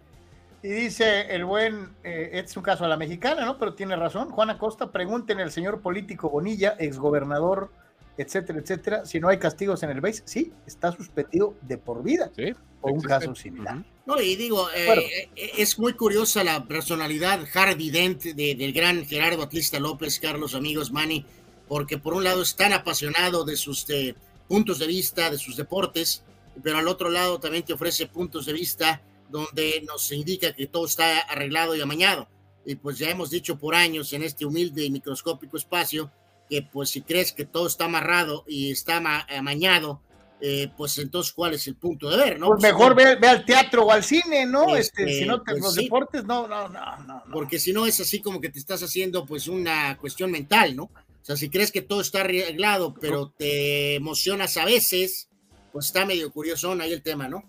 Y 0.63 0.69
dice 0.69 1.23
el 1.35 1.45
buen, 1.45 1.89
eh, 2.05 2.31
es 2.35 2.57
un 2.57 2.63
caso 2.63 2.85
a 2.85 2.89
la 2.89 2.97
mexicana, 2.97 3.45
¿no? 3.45 3.59
Pero 3.59 3.75
tiene 3.75 3.97
razón. 3.97 4.31
Juan 4.31 4.51
Acosta, 4.51 4.93
pregúntenle 4.93 5.43
al 5.43 5.51
señor 5.51 5.81
político 5.81 6.31
Bonilla, 6.31 6.77
exgobernador, 6.79 7.71
etcétera, 8.17 8.61
etcétera, 8.61 9.05
si 9.05 9.19
no 9.19 9.29
hay 9.29 9.39
castigos 9.39 9.83
en 9.83 9.91
el 9.91 10.01
BASE. 10.01 10.23
Sí, 10.25 10.53
está 10.67 10.93
suspendido 10.93 11.55
de 11.63 11.79
por 11.79 12.03
vida 12.03 12.31
Sí, 12.37 12.53
o 12.81 12.93
un 12.93 13.01
caso 13.01 13.35
similar. 13.35 13.83
No, 14.05 14.21
y 14.21 14.35
digo, 14.35 14.69
eh, 14.75 14.87
Bueno. 14.87 15.03
eh, 15.03 15.53
es 15.59 15.79
muy 15.79 15.93
curiosa 15.95 16.43
la 16.43 16.65
personalidad 16.67 17.47
Hardy 17.53 17.91
Dent 17.91 18.23
de- 18.23 18.55
del 18.57 18.73
gran 18.73 19.07
Gerardo 19.07 19.43
Atlista 19.45 19.79
López, 19.79 20.19
Carlos, 20.19 20.55
amigos, 20.55 20.91
Manny, 20.91 21.25
porque 21.69 21.99
por 21.99 22.15
un 22.15 22.25
lado 22.25 22.43
es 22.43 22.57
tan 22.57 22.73
apasionado 22.73 23.45
de 23.45 23.57
sus 23.57 23.89
eh, 23.91 24.15
puntos 24.49 24.81
de 24.81 24.89
vista, 24.89 25.31
de 25.31 25.39
sus 25.39 25.57
deportes, 25.57 26.25
pero 26.63 26.79
al 26.79 26.89
otro 26.89 27.11
lado 27.11 27.39
también 27.39 27.65
te 27.65 27.73
ofrece 27.75 28.07
puntos 28.07 28.45
de 28.47 28.53
vista 28.53 29.03
donde 29.31 29.83
nos 29.87 30.11
indica 30.13 30.53
que 30.53 30.67
todo 30.67 30.85
está 30.87 31.21
arreglado 31.21 31.75
y 31.77 31.81
amañado. 31.81 32.29
Y 32.67 32.75
pues 32.75 32.99
ya 32.99 33.09
hemos 33.09 33.31
dicho 33.31 33.57
por 33.59 33.75
años 33.75 34.13
en 34.13 34.23
este 34.25 34.45
humilde 34.45 34.85
y 34.85 34.91
microscópico 34.91 35.57
espacio 35.57 36.11
que 36.51 36.61
pues 36.63 36.91
si 36.91 37.01
crees 37.03 37.33
que 37.33 37.45
todo 37.47 37.67
está 37.69 37.87
amarrado 37.87 38.45
y 38.47 38.71
está 38.73 38.97
ama- 38.97 39.27
amañado, 39.31 40.03
eh, 40.45 40.69
pues 40.77 40.99
entonces 40.99 41.33
cuál 41.33 41.55
es 41.55 41.69
el 41.69 41.77
punto 41.77 42.11
de 42.11 42.17
ver, 42.17 42.41
¿no? 42.41 42.49
Pues 42.49 42.63
mejor 42.63 42.97
ve, 42.97 43.15
ve 43.15 43.29
al 43.29 43.45
teatro 43.45 43.85
o 43.85 43.93
al 43.93 44.03
cine, 44.03 44.45
¿no? 44.45 44.75
Este, 44.77 45.05
Este, 45.05 45.19
si 45.21 45.25
no 45.25 45.41
te, 45.41 45.53
pues 45.53 45.63
los 45.63 45.75
sí. 45.75 45.85
deportes, 45.85 46.25
no, 46.25 46.49
no, 46.49 46.69
no, 46.69 46.97
no. 47.05 47.23
porque 47.33 47.61
si 47.61 47.73
no 47.73 47.87
es 47.87 48.01
así 48.01 48.21
como 48.21 48.41
que 48.41 48.49
te 48.49 48.59
estás 48.59 48.83
haciendo 48.83 49.25
pues 49.25 49.47
una 49.47 49.97
cuestión 49.99 50.33
mental, 50.33 50.75
¿no? 50.75 50.85
O 50.85 51.25
sea, 51.25 51.37
si 51.37 51.49
crees 51.49 51.71
que 51.71 51.83
todo 51.83 52.01
está 52.01 52.23
arreglado, 52.23 52.93
pero 52.93 53.31
te 53.31 53.95
emocionas 53.95 54.57
a 54.57 54.65
veces, 54.65 55.29
pues 55.73 55.87
está 55.87 56.05
medio 56.05 56.33
curioso 56.33 56.73
ahí 56.73 56.93
el 56.93 57.03
tema, 57.03 57.29
¿no? 57.29 57.45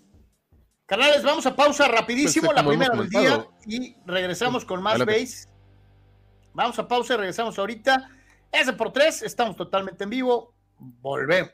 Canales, 0.86 1.24
vamos 1.24 1.48
a 1.48 1.56
pausa 1.56 1.88
rapidísimo, 1.88 2.52
Pues, 2.52 2.56
la 2.58 2.68
primera 2.68 2.96
del 2.96 3.10
día, 3.10 3.48
y 3.66 3.96
regresamos 4.06 4.66
con 4.66 4.84
más 4.84 4.98
Adelante. 4.98 5.22
base. 5.22 5.48
Vamos 6.54 6.78
a 6.78 6.88
pausa 6.88 7.16
y 7.16 7.18
regresamos 7.18 7.58
ahorita. 7.58 8.12
S 8.52 8.72
por 8.74 8.94
tres, 8.94 9.24
estamos 9.24 9.56
totalmente 9.56 10.04
en 10.04 10.12
vivo. 10.12 10.54
Volvemos. 10.78 11.50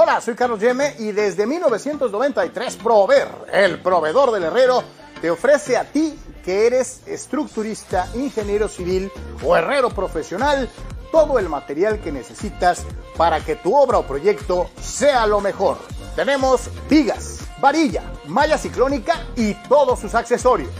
Hola, 0.00 0.20
soy 0.20 0.36
Carlos 0.36 0.60
Yeme 0.60 0.94
y 1.00 1.10
desde 1.10 1.44
1993 1.44 2.76
Prover, 2.76 3.26
el 3.52 3.82
proveedor 3.82 4.30
del 4.30 4.44
herrero, 4.44 4.84
te 5.20 5.28
ofrece 5.28 5.76
a 5.76 5.82
ti 5.82 6.16
que 6.44 6.68
eres 6.68 7.02
estructurista, 7.04 8.06
ingeniero 8.14 8.68
civil 8.68 9.10
o 9.44 9.56
herrero 9.56 9.90
profesional 9.90 10.70
todo 11.10 11.40
el 11.40 11.48
material 11.48 11.98
que 11.98 12.12
necesitas 12.12 12.86
para 13.16 13.40
que 13.40 13.56
tu 13.56 13.74
obra 13.74 13.98
o 13.98 14.06
proyecto 14.06 14.70
sea 14.80 15.26
lo 15.26 15.40
mejor. 15.40 15.78
Tenemos 16.14 16.70
vigas, 16.88 17.40
varilla, 17.60 18.04
malla 18.26 18.56
ciclónica 18.56 19.26
y 19.34 19.54
todos 19.68 19.98
sus 19.98 20.14
accesorios. 20.14 20.70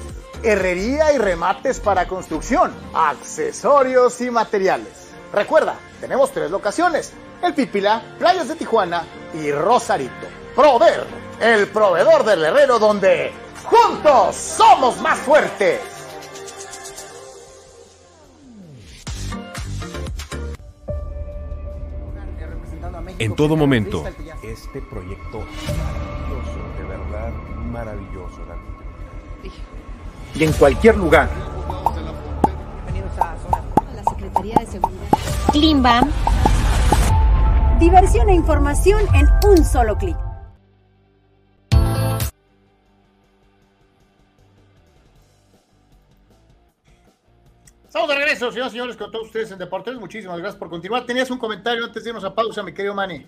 Herrería 0.44 1.12
y 1.12 1.18
remates 1.18 1.80
para 1.80 2.06
construcción, 2.06 2.72
accesorios 2.94 4.20
y 4.20 4.30
materiales. 4.30 5.08
Recuerda, 5.32 5.74
tenemos 6.00 6.30
tres 6.30 6.52
locaciones, 6.52 7.12
el 7.42 7.54
Pípila, 7.54 8.02
Playas 8.18 8.48
de 8.48 8.56
Tijuana 8.56 9.04
y 9.34 9.50
Rosarito. 9.52 10.26
Prover, 10.54 11.06
el 11.40 11.68
proveedor 11.68 12.24
del 12.24 12.44
herrero 12.44 12.78
donde 12.78 13.32
juntos 13.64 14.34
somos 14.34 15.00
más 15.00 15.18
fuertes. 15.18 15.80
En 23.18 23.34
todo 23.34 23.56
momento. 23.56 24.04
Este 24.42 24.80
proyecto 24.82 25.40
maravilloso, 25.40 26.58
de 26.78 26.84
verdad 26.84 27.32
maravilloso. 27.72 28.38
Y 30.34 30.44
en 30.44 30.52
cualquier 30.52 30.96
lugar. 30.96 31.28
La 33.94 34.04
Secretaría 34.10 34.54
de 34.60 34.66
Seguridad. 34.66 35.08
Klimbam, 35.50 36.10
Diversión 37.78 38.28
e 38.28 38.34
información 38.34 39.00
en 39.14 39.28
un 39.48 39.64
solo 39.64 39.96
clic. 39.96 40.16
Estamos 47.86 48.08
de 48.08 48.14
regreso, 48.16 48.50
señoras 48.50 48.72
y 48.72 48.76
señores, 48.76 48.96
con 48.96 49.10
todos 49.12 49.26
ustedes 49.26 49.52
en 49.52 49.58
Deportes. 49.58 49.94
Muchísimas 49.94 50.38
gracias 50.38 50.58
por 50.58 50.68
continuar. 50.68 51.06
Tenías 51.06 51.30
un 51.30 51.38
comentario 51.38 51.84
antes 51.84 52.02
de 52.02 52.10
irnos 52.10 52.24
a 52.24 52.34
pausa, 52.34 52.62
mi 52.64 52.72
querido 52.72 52.94
Manny. 52.94 53.26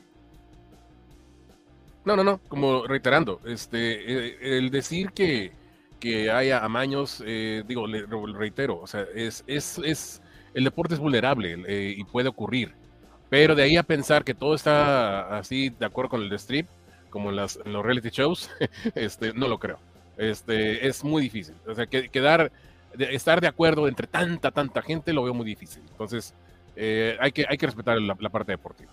No, 2.05 2.17
no, 2.17 2.25
no, 2.25 2.39
como 2.49 2.87
reiterando, 2.87 3.41
este, 3.45 4.31
eh, 4.31 4.59
el 4.59 4.71
decir 4.71 5.13
que, 5.13 5.53
que 6.01 6.31
haya 6.31 6.65
amaños, 6.65 7.23
eh, 7.25 7.63
digo, 7.69 7.87
le, 7.87 8.07
re- 8.07 8.33
reitero, 8.35 8.81
o 8.81 8.87
sea, 8.87 9.07
es, 9.15 9.45
es, 9.47 9.79
es, 9.85 10.23
el 10.55 10.65
deporte 10.65 10.95
es 10.95 11.01
vulnerable 11.01 11.63
eh, 11.69 11.95
y 11.97 12.03
puede 12.05 12.29
ocurrir, 12.29 12.75
pero 13.31 13.55
de 13.55 13.63
ahí 13.63 13.77
a 13.77 13.85
pensar 13.85 14.25
que 14.25 14.35
todo 14.35 14.55
está 14.55 15.39
así 15.39 15.71
de 15.71 15.87
acuerdo 15.87 16.11
con 16.11 16.23
el 16.23 16.33
strip, 16.33 16.69
como 17.09 17.31
en, 17.31 17.37
las, 17.37 17.59
los 17.65 17.85
reality 17.85 18.11
shows, 18.11 18.51
este, 18.95 19.33
no 19.33 19.49
lo 19.49 19.59
creo. 19.59 19.79
Este, 20.19 20.87
es 20.87 21.03
muy 21.03 21.23
difícil, 21.23 21.55
o 21.67 21.75
sea, 21.75 21.87
que, 21.87 22.11
quedar, 22.11 22.53
estar 22.99 23.41
de 23.41 23.47
acuerdo 23.47 23.89
entre 23.89 24.07
tanta, 24.07 24.51
tanta 24.51 24.83
gente 24.83 25.15
lo 25.15 25.23
veo 25.23 25.33
muy 25.33 25.47
difícil, 25.47 25.83
entonces 25.91 26.35
eh, 26.77 27.17
hay, 27.21 27.33
que, 27.33 27.47
hay 27.49 27.57
que 27.57 27.67
respetar 27.67 27.99
la, 28.01 28.15
parte 28.15 28.53
deportiva. 28.53 28.91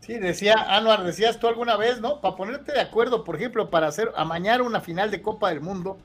Sí, 0.00 0.18
decía 0.18 0.54
Anuar, 0.68 1.04
decías 1.04 1.38
tú 1.38 1.46
alguna 1.46 1.76
vez, 1.76 2.00
¿no? 2.00 2.20
Para 2.20 2.36
ponerte 2.36 2.72
de 2.72 2.80
acuerdo, 2.80 3.24
por 3.24 3.36
ejemplo, 3.36 3.70
para 3.70 3.86
hacer 3.86 4.12
amañar 4.16 4.60
una 4.60 4.80
final 4.80 5.10
de 5.10 5.22
Copa 5.22 5.48
del 5.48 5.60
Mundo, 5.60 5.98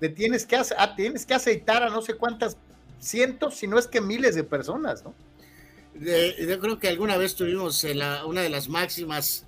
te 0.00 0.08
tienes 0.08 0.44
que, 0.44 0.56
ah, 0.56 0.94
tienes 0.96 1.24
que 1.24 1.34
aceitar 1.34 1.82
a 1.82 1.88
no 1.88 2.02
sé 2.02 2.14
cuántas 2.14 2.56
cientos, 2.98 3.54
si 3.54 3.66
no 3.66 3.78
es 3.78 3.86
que 3.86 4.00
miles 4.00 4.34
de 4.34 4.44
personas, 4.44 5.04
¿no? 5.04 5.14
De- 5.94 6.34
yo 6.48 6.58
creo 6.58 6.78
que 6.78 6.88
alguna 6.88 7.16
vez 7.16 7.34
tuvimos 7.34 7.84
la- 7.84 8.24
una 8.26 8.42
de 8.42 8.48
las 8.48 8.68
máximas 8.68 9.46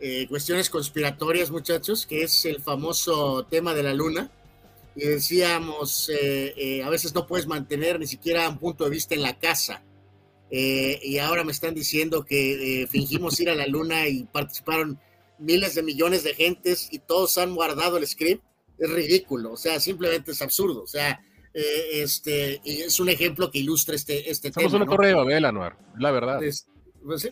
eh, 0.00 0.26
cuestiones 0.28 0.68
conspiratorias, 0.68 1.50
muchachos, 1.50 2.04
que 2.04 2.24
es 2.24 2.44
el 2.44 2.60
famoso 2.60 3.46
tema 3.48 3.72
de 3.74 3.82
la 3.84 3.94
luna. 3.94 4.30
Y 4.96 5.00
decíamos, 5.06 6.08
eh, 6.10 6.52
eh, 6.56 6.82
a 6.82 6.90
veces 6.90 7.14
no 7.14 7.26
puedes 7.26 7.46
mantener 7.46 7.98
ni 7.98 8.06
siquiera 8.06 8.48
un 8.48 8.58
punto 8.58 8.84
de 8.84 8.90
vista 8.90 9.14
en 9.14 9.22
la 9.22 9.38
casa. 9.38 9.82
Eh, 10.50 11.00
y 11.02 11.18
ahora 11.18 11.42
me 11.42 11.52
están 11.52 11.74
diciendo 11.74 12.24
que 12.24 12.82
eh, 12.82 12.86
fingimos 12.86 13.40
ir 13.40 13.48
a 13.48 13.54
la 13.54 13.66
luna 13.66 14.06
y 14.08 14.24
participaron 14.24 15.00
miles 15.38 15.74
de 15.74 15.82
millones 15.82 16.22
de 16.22 16.34
gentes 16.34 16.88
y 16.90 16.98
todos 16.98 17.38
han 17.38 17.54
guardado 17.54 17.96
el 17.96 18.06
script. 18.06 18.44
Es 18.78 18.90
ridículo, 18.90 19.52
o 19.52 19.56
sea, 19.56 19.80
simplemente 19.80 20.32
es 20.32 20.42
absurdo. 20.42 20.82
O 20.82 20.86
sea, 20.86 21.20
eh, 21.54 22.02
este, 22.02 22.60
es 22.64 22.98
un 23.00 23.08
ejemplo 23.08 23.50
que 23.50 23.60
ilustra 23.60 23.94
este, 23.94 24.30
este 24.30 24.52
Somos 24.52 24.72
tema. 24.72 24.76
una 24.82 24.84
¿no? 24.86 24.90
torre 24.90 25.06
de 25.08 25.14
Babel, 25.14 25.44
Anuar, 25.44 25.76
la 25.98 26.10
verdad. 26.10 26.42
Es- 26.42 26.66
Pues 27.04 27.30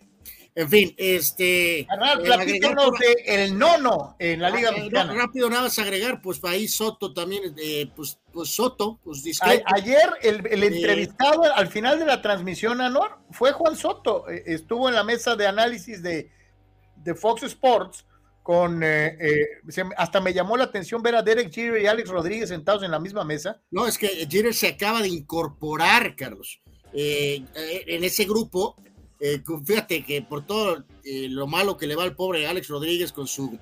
en 0.54 0.68
fin, 0.68 0.94
este. 0.98 1.86
platícanos 2.22 2.90
de 2.98 3.44
el 3.44 3.58
nono 3.58 4.16
en 4.18 4.42
la 4.42 4.50
Liga 4.50 4.68
ah, 4.68 4.72
Mexicana. 4.76 5.14
rápido, 5.14 5.48
nada 5.48 5.62
más 5.62 5.78
agregar, 5.78 6.20
pues 6.20 6.44
ahí 6.44 6.68
Soto 6.68 7.14
también, 7.14 7.54
eh, 7.56 7.90
pues, 7.96 8.18
pues 8.34 8.50
Soto, 8.50 9.00
pues 9.02 9.22
ayer 9.42 10.10
el, 10.20 10.46
el 10.46 10.62
entrevistado 10.62 11.44
al 11.54 11.68
final 11.68 11.98
de 11.98 12.04
la 12.04 12.20
transmisión, 12.20 12.82
Anor, 12.82 13.16
fue 13.30 13.52
Juan 13.52 13.76
Soto. 13.76 14.28
estuvo 14.28 14.90
en 14.90 14.94
la 14.94 15.04
mesa 15.04 15.36
de 15.36 15.46
análisis 15.46 16.02
de, 16.02 16.30
de 16.96 17.14
Fox 17.14 17.44
Sports 17.44 18.04
con 18.42 18.82
eh, 18.82 19.16
eh, 19.20 19.46
hasta 19.96 20.20
me 20.20 20.34
llamó 20.34 20.56
la 20.56 20.64
atención 20.64 21.02
ver 21.02 21.14
a 21.14 21.22
Derek 21.22 21.52
Jeter 21.52 21.80
y 21.80 21.86
Alex 21.86 22.08
Rodríguez 22.08 22.48
sentados 22.48 22.82
en 22.82 22.90
la 22.90 22.98
misma 22.98 23.24
mesa. 23.24 23.60
No, 23.70 23.86
es 23.86 23.98
que 23.98 24.08
Jeter 24.28 24.52
se 24.52 24.68
acaba 24.68 25.00
de 25.00 25.08
incorporar, 25.08 26.16
Carlos, 26.16 26.60
eh, 26.92 27.44
en 27.54 28.04
ese 28.04 28.24
grupo. 28.24 28.76
fíjate 29.64 30.04
que 30.04 30.22
por 30.22 30.44
todo 30.44 30.84
lo 31.04 31.46
malo 31.46 31.76
que 31.76 31.86
le 31.86 31.94
va 31.94 32.02
al 32.02 32.16
pobre 32.16 32.46
Alex 32.46 32.68
Rodríguez 32.68 33.12
con 33.12 33.28
su 33.28 33.58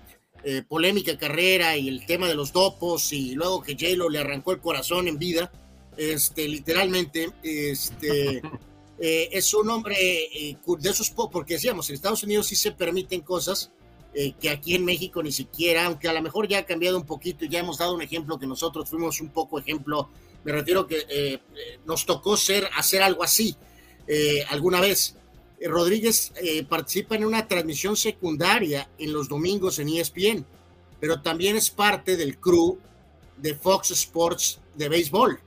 polémica 0.69 1.19
carrera 1.19 1.77
y 1.77 1.89
el 1.89 2.07
tema 2.07 2.27
de 2.27 2.35
los 2.35 2.51
dopos 2.51 3.13
y 3.13 3.35
luego 3.35 3.61
que 3.61 3.75
J-Lo 3.75 4.09
le 4.09 4.21
arrancó 4.21 4.53
el 4.53 4.61
corazón 4.61 5.07
en 5.07 5.19
vida, 5.19 5.53
este, 5.99 6.49
literalmente, 6.49 7.31
este, 7.43 8.41
es 8.99 9.53
un 9.53 9.69
hombre 9.69 9.97
de 9.99 10.89
esos, 10.89 11.11
porque 11.11 11.55
decíamos, 11.55 11.91
en 11.91 11.97
Estados 11.97 12.23
Unidos 12.23 12.47
sí 12.47 12.57
se 12.57 12.73
permiten 12.73 13.21
cosas 13.21 13.71
eh, 14.13 14.33
que 14.41 14.51
aquí 14.51 14.75
en 14.75 14.85
México 14.85 15.23
ni 15.23 15.31
siquiera, 15.31 15.87
aunque 15.87 16.09
a 16.09 16.13
lo 16.13 16.21
mejor 16.21 16.49
ya 16.49 16.59
ha 16.59 16.67
cambiado 16.67 16.97
un 16.97 17.07
poquito 17.07 17.45
ya 17.45 17.61
hemos 17.61 17.79
dado 17.79 17.95
un 17.95 18.03
ejemplo 18.03 18.41
que 18.41 18.47
nosotros 18.47 18.89
fuimos 18.89 19.21
un 19.21 19.29
poco 19.29 19.59
ejemplo, 19.59 20.09
me 20.43 20.51
refiero 20.51 20.87
que 20.87 21.07
eh, 21.09 21.39
nos 21.87 22.07
tocó 22.07 22.37
ser, 22.37 22.69
hacer 22.77 23.03
algo 23.03 23.23
así 23.23 23.57
eh, 24.07 24.45
alguna 24.49 24.81
vez. 24.81 25.17
Rodríguez 25.63 26.33
participa 26.71 27.17
en 27.17 27.25
una 27.27 27.47
transmisión 27.47 27.95
secundaria 27.95 28.89
en 28.97 29.13
los 29.13 29.29
domingos 29.29 29.79
en 29.79 29.91
ESPN, 29.91 30.47
pero 30.99 31.21
también 31.21 31.55
es 31.55 31.69
parte 31.69 32.17
del 32.17 32.39
crew 32.39 32.79
de 33.37 33.55
Fox 33.55 33.91
Sports 33.91 34.59
de 34.75 34.89
béisbol 34.89 35.39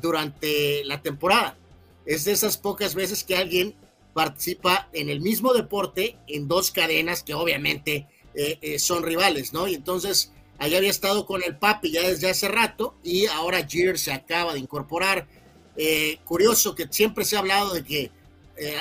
durante 0.00 0.84
la 0.84 1.02
temporada. 1.02 1.58
Es 2.04 2.24
de 2.24 2.32
esas 2.32 2.56
pocas 2.56 2.94
veces 2.94 3.24
que 3.24 3.36
alguien 3.36 3.74
participa 4.16 4.88
en 4.94 5.10
el 5.10 5.20
mismo 5.20 5.52
deporte 5.52 6.16
en 6.26 6.48
dos 6.48 6.70
cadenas 6.70 7.22
que 7.22 7.34
obviamente 7.34 8.08
eh, 8.34 8.58
eh, 8.62 8.78
son 8.78 9.02
rivales, 9.02 9.52
¿no? 9.52 9.68
Y 9.68 9.74
entonces 9.74 10.32
allá 10.56 10.78
había 10.78 10.88
estado 10.88 11.26
con 11.26 11.42
el 11.42 11.58
papi 11.58 11.90
ya 11.90 12.00
desde 12.00 12.30
hace 12.30 12.48
rato 12.48 12.94
y 13.04 13.26
ahora 13.26 13.66
Jeter 13.68 13.98
se 13.98 14.14
acaba 14.14 14.54
de 14.54 14.60
incorporar. 14.60 15.28
Eh, 15.76 16.16
curioso 16.24 16.74
que 16.74 16.88
siempre 16.88 17.26
se 17.26 17.36
ha 17.36 17.40
hablado 17.40 17.74
de 17.74 17.84
que 17.84 18.10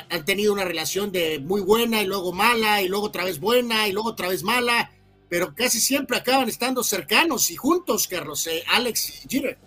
han 0.10 0.24
tenido 0.24 0.54
una 0.54 0.64
relación 0.64 1.12
de 1.12 1.40
muy 1.40 1.60
buena 1.60 2.02
y 2.02 2.06
luego 2.06 2.32
mala 2.32 2.82
y 2.82 2.88
luego 2.88 3.08
otra 3.08 3.26
vez 3.26 3.42
buena 3.42 3.90
y 3.90 3.92
luego 3.92 4.08
otra 4.08 4.30
vez 4.30 4.42
mala, 4.42 4.90
pero 5.28 5.54
casi 5.54 5.82
siempre 5.82 6.16
acaban 6.16 6.48
estando 6.48 6.82
cercanos 6.82 7.52
y 7.52 7.58
juntos, 7.58 8.08
Carlos, 8.08 8.48
Alex 8.72 9.26
y 9.26 9.30
Jeter. 9.30 9.58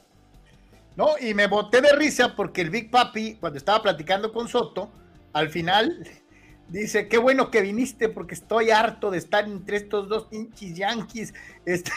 No, 0.96 1.08
y 1.20 1.34
me 1.34 1.46
boté 1.46 1.82
de 1.82 1.92
risa 1.94 2.34
porque 2.34 2.62
el 2.62 2.70
Big 2.70 2.90
Papi, 2.90 3.34
cuando 3.34 3.58
estaba 3.58 3.82
platicando 3.82 4.32
con 4.32 4.48
Soto, 4.48 4.90
al 5.32 5.50
final 5.50 6.06
dice, 6.68 7.08
qué 7.08 7.18
bueno 7.18 7.50
que 7.50 7.62
viniste 7.62 8.08
porque 8.08 8.34
estoy 8.34 8.70
harto 8.70 9.10
de 9.10 9.18
estar 9.18 9.44
entre 9.44 9.78
estos 9.78 10.08
dos 10.08 10.24
pinches 10.24 10.74
yankees. 10.74 11.34
Este, 11.64 11.90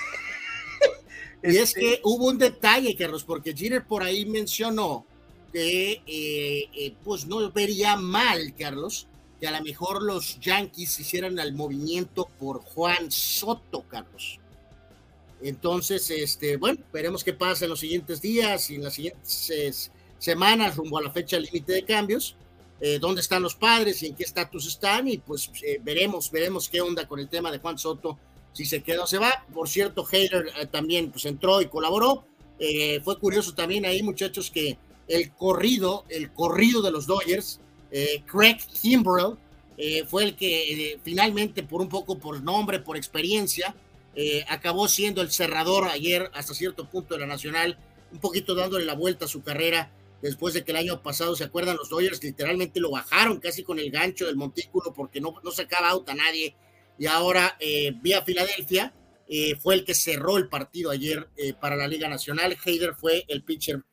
y 1.44 1.58
es 1.58 1.74
que 1.74 1.94
este 1.94 2.02
hubo 2.04 2.28
un 2.28 2.38
detalle, 2.38 2.96
Carlos, 2.96 3.24
porque 3.24 3.56
Jeter 3.56 3.86
por 3.86 4.04
ahí 4.04 4.26
mencionó 4.26 5.06
que 5.52 6.02
eh, 6.08 6.70
eh, 6.74 6.94
pues 7.04 7.26
no 7.26 7.52
vería 7.52 7.98
mal, 7.98 8.54
Carlos, 8.58 9.08
que 9.40 9.48
a 9.48 9.52
lo 9.52 9.64
mejor 9.64 10.02
los 10.02 10.40
Yankees 10.40 11.00
hicieran 11.00 11.38
el 11.40 11.54
movimiento 11.54 12.30
por 12.40 12.62
Juan 12.62 13.12
Soto, 13.12 13.84
Carlos. 13.90 14.40
Entonces, 15.42 16.10
este, 16.12 16.58
bueno, 16.58 16.80
veremos 16.94 17.24
qué 17.24 17.34
pasa 17.34 17.66
en 17.66 17.72
los 17.72 17.80
siguientes 17.80 18.22
días 18.22 18.70
y 18.70 18.76
en 18.76 18.84
las 18.84 18.94
siguientes 18.94 19.92
semanas 20.20 20.76
rumbo 20.76 21.00
a 21.00 21.02
la 21.02 21.12
fecha 21.12 21.40
límite 21.40 21.74
de 21.74 21.84
cambios. 21.84 22.36
Eh, 22.84 22.98
dónde 23.00 23.22
están 23.22 23.44
los 23.44 23.54
padres 23.54 24.02
y 24.02 24.08
en 24.08 24.16
qué 24.16 24.24
estatus 24.24 24.66
están 24.66 25.08
y 25.08 25.20
pues 25.20 25.52
eh, 25.62 25.80
veremos, 25.84 26.32
veremos 26.32 26.68
qué 26.68 26.82
onda 26.82 27.08
con 27.08 27.20
el 27.20 27.30
tema 27.30 27.52
de 27.52 27.60
Juan 27.60 27.78
Soto, 27.78 28.18
si 28.54 28.66
se 28.66 28.82
queda 28.82 29.04
o 29.04 29.08
se 29.08 29.20
va. 29.20 29.46
Por 29.54 29.70
cierto, 29.70 30.04
Hader 30.04 30.52
eh, 30.60 30.66
también 30.66 31.12
pues 31.12 31.26
entró 31.26 31.62
y 31.62 31.68
colaboró. 31.68 32.26
fue 33.04 33.20
curioso 33.20 33.54
también 33.54 33.86
ahí, 33.86 34.02
muchachos, 34.02 34.50
que 34.50 34.80
el 35.08 35.32
corrido, 35.32 36.06
el 36.10 36.32
corrido 36.32 36.82
de 36.82 36.92
los 36.92 37.06
Dodgers, 37.06 37.60
Craig 38.26 38.60
Kimbrell, 38.82 39.36
fue 40.08 40.24
el 40.24 40.36
que 40.36 41.00
finalmente, 41.04 41.64
por 41.64 41.82
un 41.82 41.90
poco 41.90 42.20
por 42.20 42.42
nombre, 42.44 42.80
por 42.80 42.98
experiencia, 42.98 43.76
acabó 44.48 44.88
siendo 44.88 45.24
el 45.24 45.32
cerrador 45.32 45.86
ayer 45.86 46.30
hasta 46.36 46.54
cierto 46.54 46.86
punto 46.86 47.16
de 47.16 47.22
la 47.22 47.26
Nacional, 47.26 47.80
un 48.12 48.20
poquito 48.20 48.54
dándole 48.54 48.86
la 48.86 48.94
vuelta 48.94 49.26
a 49.26 49.28
su 49.28 49.42
carrera 49.42 49.90
después 50.22 50.54
de 50.54 50.64
que 50.64 50.72
el 50.72 50.78
año 50.78 51.02
pasado, 51.02 51.36
¿se 51.36 51.44
acuerdan? 51.44 51.78
Los 51.78 51.90
Dodgers 51.90 52.24
literalmente 52.24 52.80
lo 52.80 52.92
bajaron 52.92 53.40
casi 53.40 53.64
con 53.64 53.80
el 53.80 53.92
gancho 53.92 54.26
del 54.26 54.36
montículo 54.36 54.94
porque 54.94 55.20
no, 55.20 55.34
no 55.44 55.52
sacaba 55.52 55.90
out 55.90 56.10
a 56.10 56.14
nadie. 56.14 56.56
Y 56.98 57.08
ahora, 57.08 57.58
eh, 57.60 57.94
vía 58.02 58.22
Filadelfia, 58.22 58.94
eh, 59.28 59.56
fue 59.56 59.76
el 59.76 59.86
que 59.86 59.96
cerró 59.96 60.38
el 60.38 60.50
partido 60.50 60.92
ayer 60.92 61.30
eh, 61.38 61.54
para 61.54 61.76
la 61.76 61.88
Liga 61.88 62.08
Nacional. 62.08 62.56
Hayder 62.64 62.96
fue 62.96 63.26
el 63.28 63.44
pitcher 63.44 63.84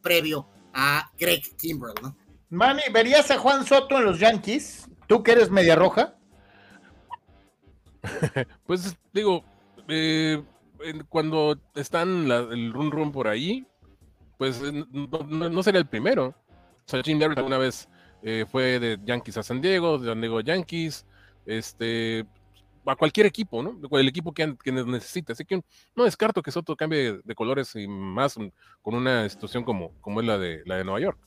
previo 0.00 0.48
a 0.72 1.12
Greg 1.18 1.42
Kimbrell, 1.58 1.94
¿no? 2.02 2.16
Manny, 2.48 2.80
¿verías 2.90 3.30
a 3.30 3.38
Juan 3.38 3.66
Soto 3.66 3.98
en 3.98 4.04
los 4.04 4.18
Yankees? 4.18 4.88
¿Tú 5.06 5.22
que 5.22 5.32
eres 5.32 5.50
media 5.50 5.76
roja? 5.76 6.16
pues 8.66 8.96
digo, 9.12 9.44
cuando 11.10 11.60
están 11.74 12.30
el 12.30 12.72
run 12.72 12.90
run 12.90 13.12
por 13.12 13.28
ahí, 13.28 13.66
pues 14.38 14.60
no, 14.62 15.62
sería 15.62 15.80
el 15.80 15.86
primero. 15.86 16.28
O 16.28 16.88
sea, 16.88 17.02
Jim 17.02 17.20
alguna 17.22 17.58
vez 17.58 17.88
eh, 18.22 18.44
fue 18.50 18.78
de 18.78 18.98
Yankees 19.04 19.36
a 19.38 19.42
San 19.42 19.60
Diego, 19.60 19.98
de 19.98 20.08
San 20.08 20.20
Diego 20.20 20.38
a 20.38 20.42
Yankees, 20.42 21.04
este, 21.46 22.26
a 22.84 22.96
cualquier 22.96 23.26
equipo, 23.26 23.62
¿no? 23.62 23.78
El 23.98 24.08
equipo 24.08 24.32
que, 24.32 24.56
que 24.62 24.72
necesite. 24.72 25.32
Así 25.32 25.44
que 25.44 25.62
no 25.94 26.04
descarto 26.04 26.42
que 26.42 26.50
Soto 26.50 26.76
cambie 26.76 27.20
de 27.24 27.34
colores 27.34 27.74
y 27.76 27.88
más 27.88 28.36
con 28.82 28.94
una 28.94 29.24
institución 29.24 29.64
como, 29.64 29.92
como 30.00 30.20
es 30.20 30.26
la 30.26 30.38
de, 30.38 30.62
la 30.64 30.76
de 30.76 30.84
Nueva 30.84 31.00
York. 31.00 31.18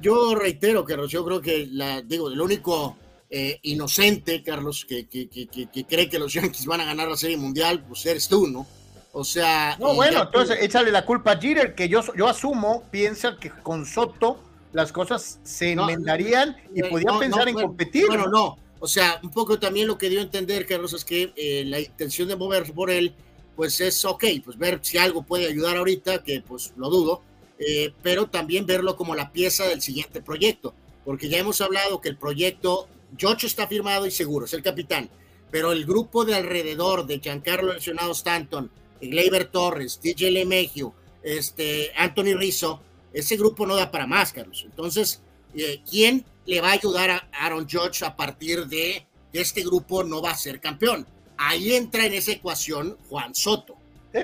Yo 0.00 0.34
reitero, 0.34 0.84
que 0.84 0.96
yo 1.08 1.24
creo 1.24 1.40
que 1.40 1.68
la, 1.70 2.02
digo, 2.02 2.28
el 2.28 2.40
único 2.40 2.96
eh, 3.28 3.60
inocente, 3.62 4.42
Carlos, 4.42 4.84
que, 4.84 5.08
que, 5.08 5.28
que, 5.28 5.46
que, 5.46 5.84
cree 5.84 6.08
que 6.08 6.18
los 6.18 6.32
Yankees 6.32 6.66
van 6.66 6.80
a 6.80 6.84
ganar 6.84 7.08
la 7.08 7.16
Serie 7.16 7.36
Mundial, 7.36 7.84
pues 7.86 8.04
eres 8.06 8.28
tú, 8.28 8.48
¿no? 8.48 8.66
O 9.12 9.24
sea. 9.24 9.76
No, 9.78 9.94
bueno, 9.94 10.22
entonces 10.22 10.58
échale 10.60 10.90
la 10.90 11.04
culpa 11.04 11.32
a 11.32 11.40
Jeter, 11.40 11.74
que 11.74 11.88
yo, 11.88 12.02
yo 12.14 12.28
asumo, 12.28 12.84
piensa 12.90 13.36
que 13.38 13.50
con 13.50 13.86
Soto 13.86 14.40
las 14.72 14.92
cosas 14.92 15.40
se 15.42 15.72
enmendarían 15.72 16.56
y 16.74 16.82
podían 16.82 17.18
pensar 17.18 17.48
en 17.48 17.54
competir. 17.54 18.06
Bueno, 18.06 18.28
no. 18.28 18.58
O 18.78 18.86
sea, 18.86 19.20
un 19.22 19.30
poco 19.30 19.58
también 19.58 19.86
lo 19.86 19.98
que 19.98 20.08
dio 20.08 20.20
a 20.20 20.22
entender, 20.22 20.66
Carlos, 20.66 20.94
es 20.94 21.04
que 21.04 21.32
eh, 21.36 21.64
la 21.66 21.80
intención 21.80 22.28
de 22.28 22.36
mover 22.36 22.72
por 22.72 22.90
él, 22.90 23.14
pues 23.54 23.80
es 23.80 24.04
ok, 24.04 24.24
pues 24.42 24.56
ver 24.56 24.78
si 24.82 24.96
algo 24.96 25.22
puede 25.22 25.46
ayudar 25.46 25.76
ahorita, 25.76 26.22
que 26.22 26.40
pues 26.40 26.72
lo 26.76 26.88
dudo, 26.88 27.22
eh, 27.58 27.92
pero 28.02 28.28
también 28.28 28.64
verlo 28.64 28.96
como 28.96 29.14
la 29.14 29.32
pieza 29.32 29.64
del 29.64 29.82
siguiente 29.82 30.22
proyecto, 30.22 30.72
porque 31.04 31.28
ya 31.28 31.36
hemos 31.36 31.60
hablado 31.60 32.00
que 32.00 32.08
el 32.08 32.16
proyecto, 32.16 32.88
George 33.18 33.46
está 33.46 33.66
firmado 33.66 34.06
y 34.06 34.10
seguro, 34.10 34.46
es 34.46 34.54
el 34.54 34.62
capitán, 34.62 35.10
pero 35.50 35.72
el 35.72 35.84
grupo 35.84 36.24
de 36.24 36.36
alrededor 36.36 37.06
de 37.06 37.20
Giancarlo 37.20 37.74
Lesionado 37.74 38.12
Stanton, 38.12 38.70
Gleyber 39.00 39.46
Torres, 39.46 40.00
DJ 40.02 40.30
LeMegio, 40.30 40.94
este, 41.22 41.92
Anthony 41.96 42.34
Rizzo, 42.36 42.80
ese 43.12 43.36
grupo 43.36 43.66
no 43.66 43.76
da 43.76 43.90
para 43.90 44.06
más, 44.06 44.32
Carlos. 44.32 44.62
Entonces, 44.64 45.22
eh, 45.54 45.80
¿quién 45.88 46.24
le 46.46 46.60
va 46.60 46.68
a 46.68 46.72
ayudar 46.72 47.10
a 47.10 47.28
Aaron 47.32 47.68
Judge 47.68 48.02
a 48.04 48.16
partir 48.16 48.66
de 48.66 49.06
que 49.32 49.40
este 49.40 49.62
grupo 49.62 50.04
no 50.04 50.22
va 50.22 50.30
a 50.30 50.36
ser 50.36 50.60
campeón? 50.60 51.06
Ahí 51.36 51.74
entra 51.74 52.06
en 52.06 52.14
esa 52.14 52.32
ecuación 52.32 52.96
Juan 53.08 53.34
Soto. 53.34 53.76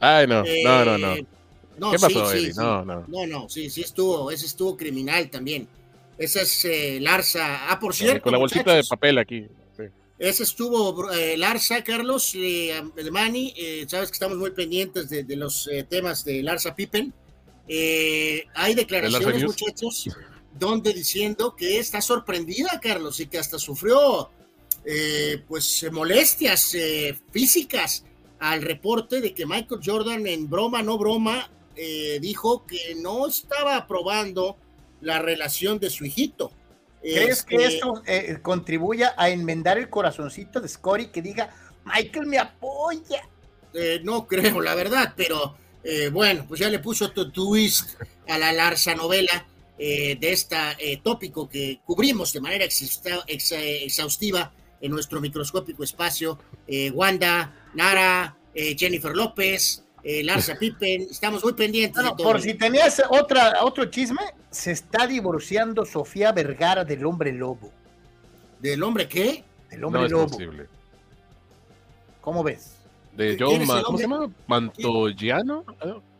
Ay, 0.00 0.26
no, 0.26 0.42
no, 0.44 0.84
no, 0.84 0.98
no. 0.98 1.14
Eh, 1.14 1.26
¿Qué 1.76 1.98
pasó, 1.98 2.30
sí, 2.30 2.52
no, 2.56 2.84
no. 2.84 3.04
No, 3.08 3.26
no, 3.26 3.48
sí, 3.48 3.68
sí 3.68 3.80
estuvo, 3.80 4.30
ese 4.30 4.46
estuvo 4.46 4.76
criminal 4.76 5.28
también. 5.28 5.66
Esa 6.18 6.42
es 6.42 6.64
eh, 6.64 6.98
Larza. 7.00 7.70
Ah, 7.70 7.80
por 7.80 7.94
cierto. 7.94 8.22
con 8.22 8.32
la 8.32 8.38
bolsita 8.38 8.74
de 8.74 8.84
papel 8.84 9.18
aquí. 9.18 9.48
Ese 10.24 10.44
estuvo 10.44 11.12
eh, 11.12 11.36
Larsa, 11.36 11.84
Carlos, 11.84 12.32
eh, 12.34 12.72
Mani. 13.12 13.52
Eh, 13.58 13.84
sabes 13.86 14.08
que 14.08 14.14
estamos 14.14 14.38
muy 14.38 14.52
pendientes 14.52 15.10
de, 15.10 15.36
los 15.36 15.68
eh, 15.70 15.84
temas 15.84 16.24
de 16.24 16.42
Larsa 16.42 16.74
Pippen. 16.74 17.12
hay 17.68 18.74
declaraciones, 18.74 19.44
muchachos, 19.44 20.08
donde 20.58 20.94
diciendo 20.94 21.54
que 21.54 21.78
está 21.78 22.00
sorprendida, 22.00 22.80
Carlos, 22.80 23.20
y 23.20 23.26
que 23.26 23.36
hasta 23.36 23.58
sufrió 23.58 24.30
pues 25.46 25.86
molestias 25.92 26.74
físicas 27.30 28.04
al 28.38 28.62
reporte 28.62 29.20
de 29.20 29.34
que 29.34 29.44
Michael 29.44 29.80
Jordan, 29.84 30.26
en 30.26 30.48
broma, 30.48 30.82
no 30.82 30.96
broma, 30.96 31.50
dijo 32.20 32.64
que 32.64 32.94
no 32.96 33.26
estaba 33.26 33.76
aprobando 33.76 34.56
la 35.02 35.18
relación 35.18 35.78
de 35.78 35.90
su 35.90 36.06
hijito. 36.06 36.50
¿Crees 37.04 37.42
que 37.42 37.56
este, 37.56 37.76
eso 37.76 38.02
eh, 38.06 38.38
contribuya 38.40 39.14
a 39.16 39.28
enmendar 39.28 39.76
el 39.76 39.90
corazoncito 39.90 40.60
de 40.60 40.68
Scotty 40.68 41.08
que 41.08 41.20
diga, 41.20 41.50
Michael 41.84 42.26
me 42.26 42.38
apoya? 42.38 43.28
Eh, 43.74 44.00
no 44.02 44.26
creo, 44.26 44.60
la 44.62 44.74
verdad, 44.74 45.12
pero 45.14 45.54
eh, 45.82 46.08
bueno, 46.08 46.46
pues 46.48 46.60
ya 46.60 46.70
le 46.70 46.78
puso 46.78 47.06
otro 47.06 47.30
twist 47.30 48.00
a 48.26 48.38
la 48.38 48.52
Larsa 48.52 48.94
novela 48.94 49.46
de 49.76 50.16
este 50.20 50.56
tópico 51.02 51.48
que 51.48 51.80
cubrimos 51.84 52.32
de 52.32 52.40
manera 52.40 52.64
exhaustiva 52.64 54.52
en 54.80 54.92
nuestro 54.92 55.20
microscópico 55.20 55.82
espacio. 55.82 56.38
Wanda, 56.92 57.52
Nara, 57.74 58.36
Jennifer 58.54 59.14
López, 59.16 59.82
Larsa 60.04 60.54
Pippen, 60.60 61.08
estamos 61.10 61.42
muy 61.42 61.54
pendientes. 61.54 62.00
de 62.00 62.08
todo. 62.10 62.16
Por 62.18 62.40
si 62.40 62.54
tenías 62.54 63.02
otra, 63.10 63.64
otro 63.64 63.86
chisme, 63.86 64.22
se 64.54 64.72
está 64.72 65.06
divorciando 65.06 65.84
Sofía 65.84 66.32
Vergara 66.32 66.84
del 66.84 67.04
hombre 67.04 67.32
lobo. 67.32 67.70
¿Del 68.60 68.82
hombre 68.82 69.08
qué? 69.08 69.44
Del 69.70 69.84
hombre 69.84 70.08
lobo. 70.08 70.36
¿Cómo 72.20 72.42
ves? 72.42 72.76
De 73.12 73.36
John 73.38 73.64
¿cómo 73.84 73.98
se 73.98 74.04
llama? 74.04 74.30
Mantogiano. 74.46 75.64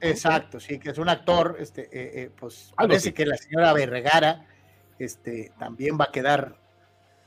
Exacto, 0.01 0.61
sí, 0.61 0.79
que 0.79 0.91
es 0.91 0.99
un 0.99 1.09
actor, 1.09 1.57
este, 1.59 1.83
eh, 1.85 2.23
eh, 2.23 2.31
pues 2.39 2.73
parece 2.77 3.13
que 3.13 3.27
la 3.27 3.37
señora 3.37 3.73
Vergara 3.73 4.47
este, 4.99 5.53
también 5.59 5.99
va 5.99 6.05
a 6.05 6.13
quedar 6.13 6.57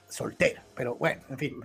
soltera, 0.08 0.64
pero 0.76 0.96
bueno, 0.96 1.22
en 1.30 1.38
fin. 1.38 1.60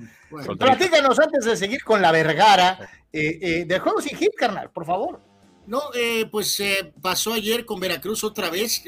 Platícanos 0.58 1.18
antes 1.20 1.44
de 1.44 1.56
seguir 1.56 1.84
con 1.84 2.02
la 2.02 2.10
Vergara 2.10 2.78
eh, 3.12 3.38
eh, 3.40 3.64
del 3.66 3.80
juego 3.80 4.00
sin 4.00 4.16
hit, 4.16 4.34
carnal, 4.34 4.70
por 4.70 4.84
favor. 4.84 5.20
No, 5.66 5.80
eh, 5.94 6.26
pues 6.30 6.60
pasó 7.00 7.32
ayer 7.32 7.64
con 7.64 7.80
Veracruz 7.80 8.24
otra 8.24 8.50
vez. 8.50 8.82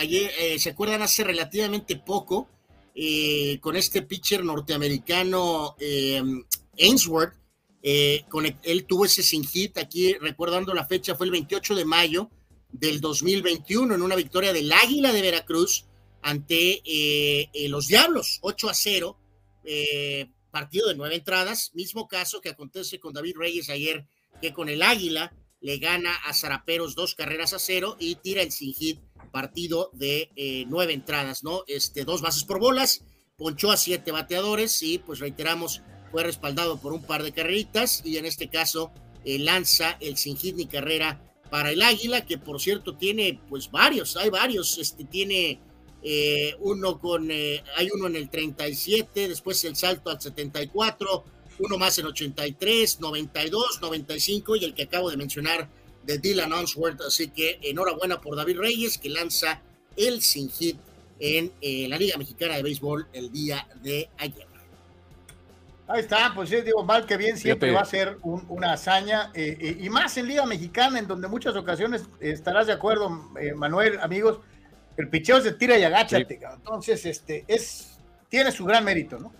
ayer, 0.00 0.58
¿se 0.58 0.70
acuerdan? 0.70 1.02
Hace 1.02 1.24
relativamente 1.24 1.96
poco, 1.96 2.48
con 3.60 3.76
este 3.76 4.02
pitcher 4.02 4.44
norteamericano 4.44 5.76
Ainsworth. 6.78 7.34
con 8.28 8.46
él 8.62 8.86
tuvo 8.86 9.04
ese 9.04 9.22
sin 9.22 9.44
hit 9.44 9.76
aquí, 9.78 10.14
recordando 10.14 10.72
la 10.72 10.86
fecha, 10.86 11.14
fue 11.14 11.26
el 11.26 11.32
28 11.32 11.74
de 11.74 11.84
mayo 11.84 12.30
del 12.72 13.00
2021 13.00 13.94
en 13.94 14.02
una 14.02 14.16
victoria 14.16 14.52
del 14.52 14.72
Águila 14.72 15.12
de 15.12 15.22
Veracruz 15.22 15.84
ante 16.22 16.80
los 17.68 17.88
Diablos, 17.88 18.38
8 18.40 18.70
a 18.70 18.74
0 18.74 19.18
partido 20.56 20.88
de 20.88 20.94
nueve 20.94 21.16
entradas, 21.16 21.70
mismo 21.74 22.08
caso 22.08 22.40
que 22.40 22.48
acontece 22.48 22.98
con 22.98 23.12
David 23.12 23.36
Reyes 23.36 23.68
ayer, 23.68 24.06
que 24.40 24.54
con 24.54 24.70
el 24.70 24.80
Águila 24.80 25.30
le 25.60 25.78
gana 25.78 26.14
a 26.26 26.34
Zaraperos 26.34 26.94
dos 26.94 27.14
carreras 27.14 27.52
a 27.52 27.58
cero 27.58 27.96
y 27.98 28.16
tira 28.16 28.42
el 28.42 28.52
sin 28.52 28.74
hit 28.74 29.00
partido 29.32 29.90
de 29.92 30.30
eh, 30.36 30.64
nueve 30.68 30.92
entradas, 30.92 31.42
¿no? 31.44 31.62
Este, 31.66 32.04
dos 32.04 32.22
bases 32.22 32.44
por 32.44 32.58
bolas, 32.58 33.04
ponchó 33.36 33.70
a 33.70 33.76
siete 33.76 34.12
bateadores 34.12 34.82
y 34.82 34.98
pues 34.98 35.18
reiteramos, 35.18 35.82
fue 36.10 36.22
respaldado 36.22 36.78
por 36.78 36.92
un 36.92 37.02
par 37.02 37.22
de 37.22 37.32
carreritas 37.32 38.02
y 38.04 38.16
en 38.16 38.26
este 38.26 38.48
caso 38.48 38.92
eh, 39.24 39.38
lanza 39.38 39.96
el 40.00 40.16
sin 40.16 40.36
hit 40.36 40.56
ni 40.56 40.66
carrera 40.66 41.20
para 41.50 41.70
el 41.70 41.82
Águila, 41.82 42.24
que 42.24 42.38
por 42.38 42.60
cierto 42.60 42.96
tiene 42.96 43.40
pues 43.48 43.70
varios, 43.70 44.16
hay 44.16 44.30
varios, 44.30 44.78
este 44.78 45.04
tiene 45.04 45.60
eh, 46.02 46.54
uno 46.60 46.98
con, 46.98 47.30
eh, 47.30 47.62
hay 47.76 47.88
uno 47.92 48.06
en 48.06 48.16
el 48.16 48.30
37, 48.30 49.28
después 49.28 49.64
el 49.64 49.76
salto 49.76 50.10
al 50.10 50.20
74, 50.20 51.24
uno 51.58 51.78
más 51.78 51.98
en 51.98 52.06
83, 52.06 53.00
92, 53.00 53.78
95 53.80 54.56
y 54.56 54.64
el 54.64 54.74
que 54.74 54.84
acabo 54.84 55.10
de 55.10 55.16
mencionar 55.16 55.68
de 56.04 56.18
Dylan 56.18 56.52
Onsworth. 56.52 57.00
Así 57.02 57.28
que 57.28 57.58
enhorabuena 57.62 58.20
por 58.20 58.36
David 58.36 58.58
Reyes 58.58 58.98
que 58.98 59.08
lanza 59.08 59.60
el 59.96 60.22
sin 60.22 60.50
hit 60.50 60.78
en 61.18 61.52
eh, 61.60 61.86
la 61.88 61.96
Liga 61.96 62.18
Mexicana 62.18 62.56
de 62.56 62.62
Béisbol 62.62 63.08
el 63.12 63.32
día 63.32 63.66
de 63.82 64.08
ayer. 64.18 64.46
Ahí 65.88 66.00
está, 66.00 66.32
pues 66.34 66.50
sí, 66.50 66.60
digo, 66.62 66.82
mal 66.82 67.06
que 67.06 67.16
bien 67.16 67.36
siempre 67.36 67.70
va 67.70 67.82
a 67.82 67.84
ser 67.84 68.18
una 68.22 68.72
hazaña, 68.72 69.30
y 69.36 69.88
más 69.88 70.16
en 70.16 70.26
Liga 70.26 70.44
Mexicana, 70.44 70.98
en 70.98 71.06
donde 71.06 71.28
muchas 71.28 71.54
ocasiones 71.54 72.02
estarás 72.18 72.66
de 72.66 72.72
acuerdo, 72.72 73.08
Manuel, 73.54 74.00
amigos, 74.00 74.40
el 74.96 75.08
picheo 75.08 75.40
se 75.40 75.52
tira 75.52 75.78
y 75.78 75.84
agáchate. 75.84 76.40
Entonces, 76.54 77.04
este, 77.06 77.44
es, 77.46 77.98
tiene 78.28 78.50
su 78.50 78.64
gran 78.64 78.84
mérito, 78.84 79.18
¿no? 79.18 79.32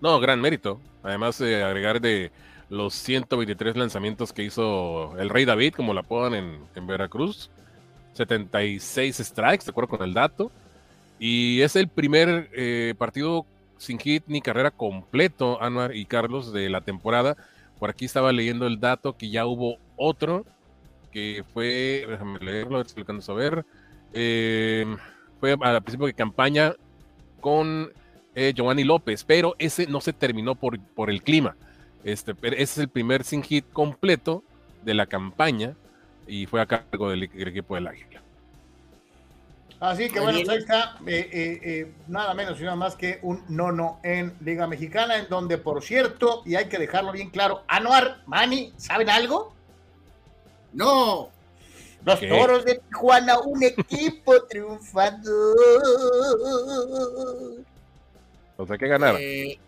No, 0.00 0.20
gran 0.20 0.40
mérito. 0.40 0.80
Además 1.02 1.38
de 1.38 1.62
agregar 1.62 2.00
de 2.00 2.30
los 2.68 2.94
123 2.94 3.76
lanzamientos 3.76 4.32
que 4.32 4.44
hizo 4.44 5.18
el 5.18 5.30
Rey 5.30 5.44
David, 5.44 5.74
como 5.74 5.94
la 5.94 6.00
apodan 6.00 6.34
en, 6.34 6.86
Veracruz. 6.86 7.50
76 8.14 9.16
strikes, 9.16 9.64
de 9.64 9.70
acuerdo 9.70 9.96
con 9.96 10.02
el 10.02 10.14
dato. 10.14 10.50
Y 11.18 11.60
es 11.62 11.76
el 11.76 11.88
primer 11.88 12.50
eh, 12.52 12.94
partido 12.98 13.46
sin 13.76 13.98
hit 13.98 14.24
ni 14.26 14.40
carrera 14.40 14.70
completo, 14.70 15.62
Anuar 15.62 15.94
y 15.94 16.04
Carlos, 16.04 16.52
de 16.52 16.68
la 16.68 16.80
temporada. 16.80 17.36
Por 17.78 17.90
aquí 17.90 18.04
estaba 18.04 18.32
leyendo 18.32 18.66
el 18.66 18.80
dato 18.80 19.16
que 19.16 19.30
ya 19.30 19.46
hubo 19.46 19.78
otro 19.96 20.44
que 21.12 21.44
fue, 21.54 22.04
déjame 22.08 22.38
leerlo, 22.40 22.80
explicando 22.80 23.22
a 23.26 23.34
ver, 23.34 23.64
eh, 24.12 24.84
fue 25.40 25.56
al 25.60 25.82
principio 25.82 26.06
de 26.06 26.14
campaña 26.14 26.74
con 27.40 27.92
eh, 28.38 28.52
Giovanni 28.54 28.84
López, 28.84 29.24
pero 29.24 29.56
ese 29.58 29.88
no 29.88 30.00
se 30.00 30.12
terminó 30.12 30.54
por, 30.54 30.78
por 30.78 31.10
el 31.10 31.22
clima. 31.22 31.56
Este, 32.04 32.36
ese 32.42 32.62
es 32.62 32.78
el 32.78 32.88
primer 32.88 33.24
sin 33.24 33.42
hit 33.42 33.64
completo 33.72 34.44
de 34.84 34.94
la 34.94 35.06
campaña 35.06 35.74
y 36.24 36.46
fue 36.46 36.60
a 36.60 36.66
cargo 36.66 37.10
del, 37.10 37.24
equipo 37.24 37.74
del 37.74 37.88
Águila. 37.88 38.22
Así 39.80 40.08
que 40.08 40.20
bueno, 40.20 40.38
pues 40.38 40.48
ahí 40.50 40.58
está, 40.58 40.98
eh, 41.06 41.92
nada 42.06 42.32
menos 42.34 42.60
y 42.60 42.62
nada 42.62 42.76
más 42.76 42.94
que 42.94 43.18
un 43.22 43.42
nono 43.48 43.98
en 44.04 44.32
Liga 44.40 44.68
Mexicana, 44.68 45.16
en 45.16 45.28
donde, 45.28 45.58
por 45.58 45.82
cierto, 45.82 46.42
y 46.46 46.54
hay 46.54 46.68
que 46.68 46.78
dejarlo 46.78 47.10
bien 47.10 47.30
claro, 47.30 47.64
Anuar, 47.66 48.22
Mani, 48.26 48.72
¿saben 48.76 49.10
algo? 49.10 49.52
No. 50.72 51.30
Los 52.04 52.20
toros 52.20 52.64
de 52.64 52.80
Tijuana, 52.88 53.40
un 53.40 53.64
equipo 53.64 54.40
triunfando. 54.44 55.30
O 58.58 58.66
sea, 58.66 58.76
que 58.76 58.88
ganaron. 58.88 59.20
Eh, 59.22 59.58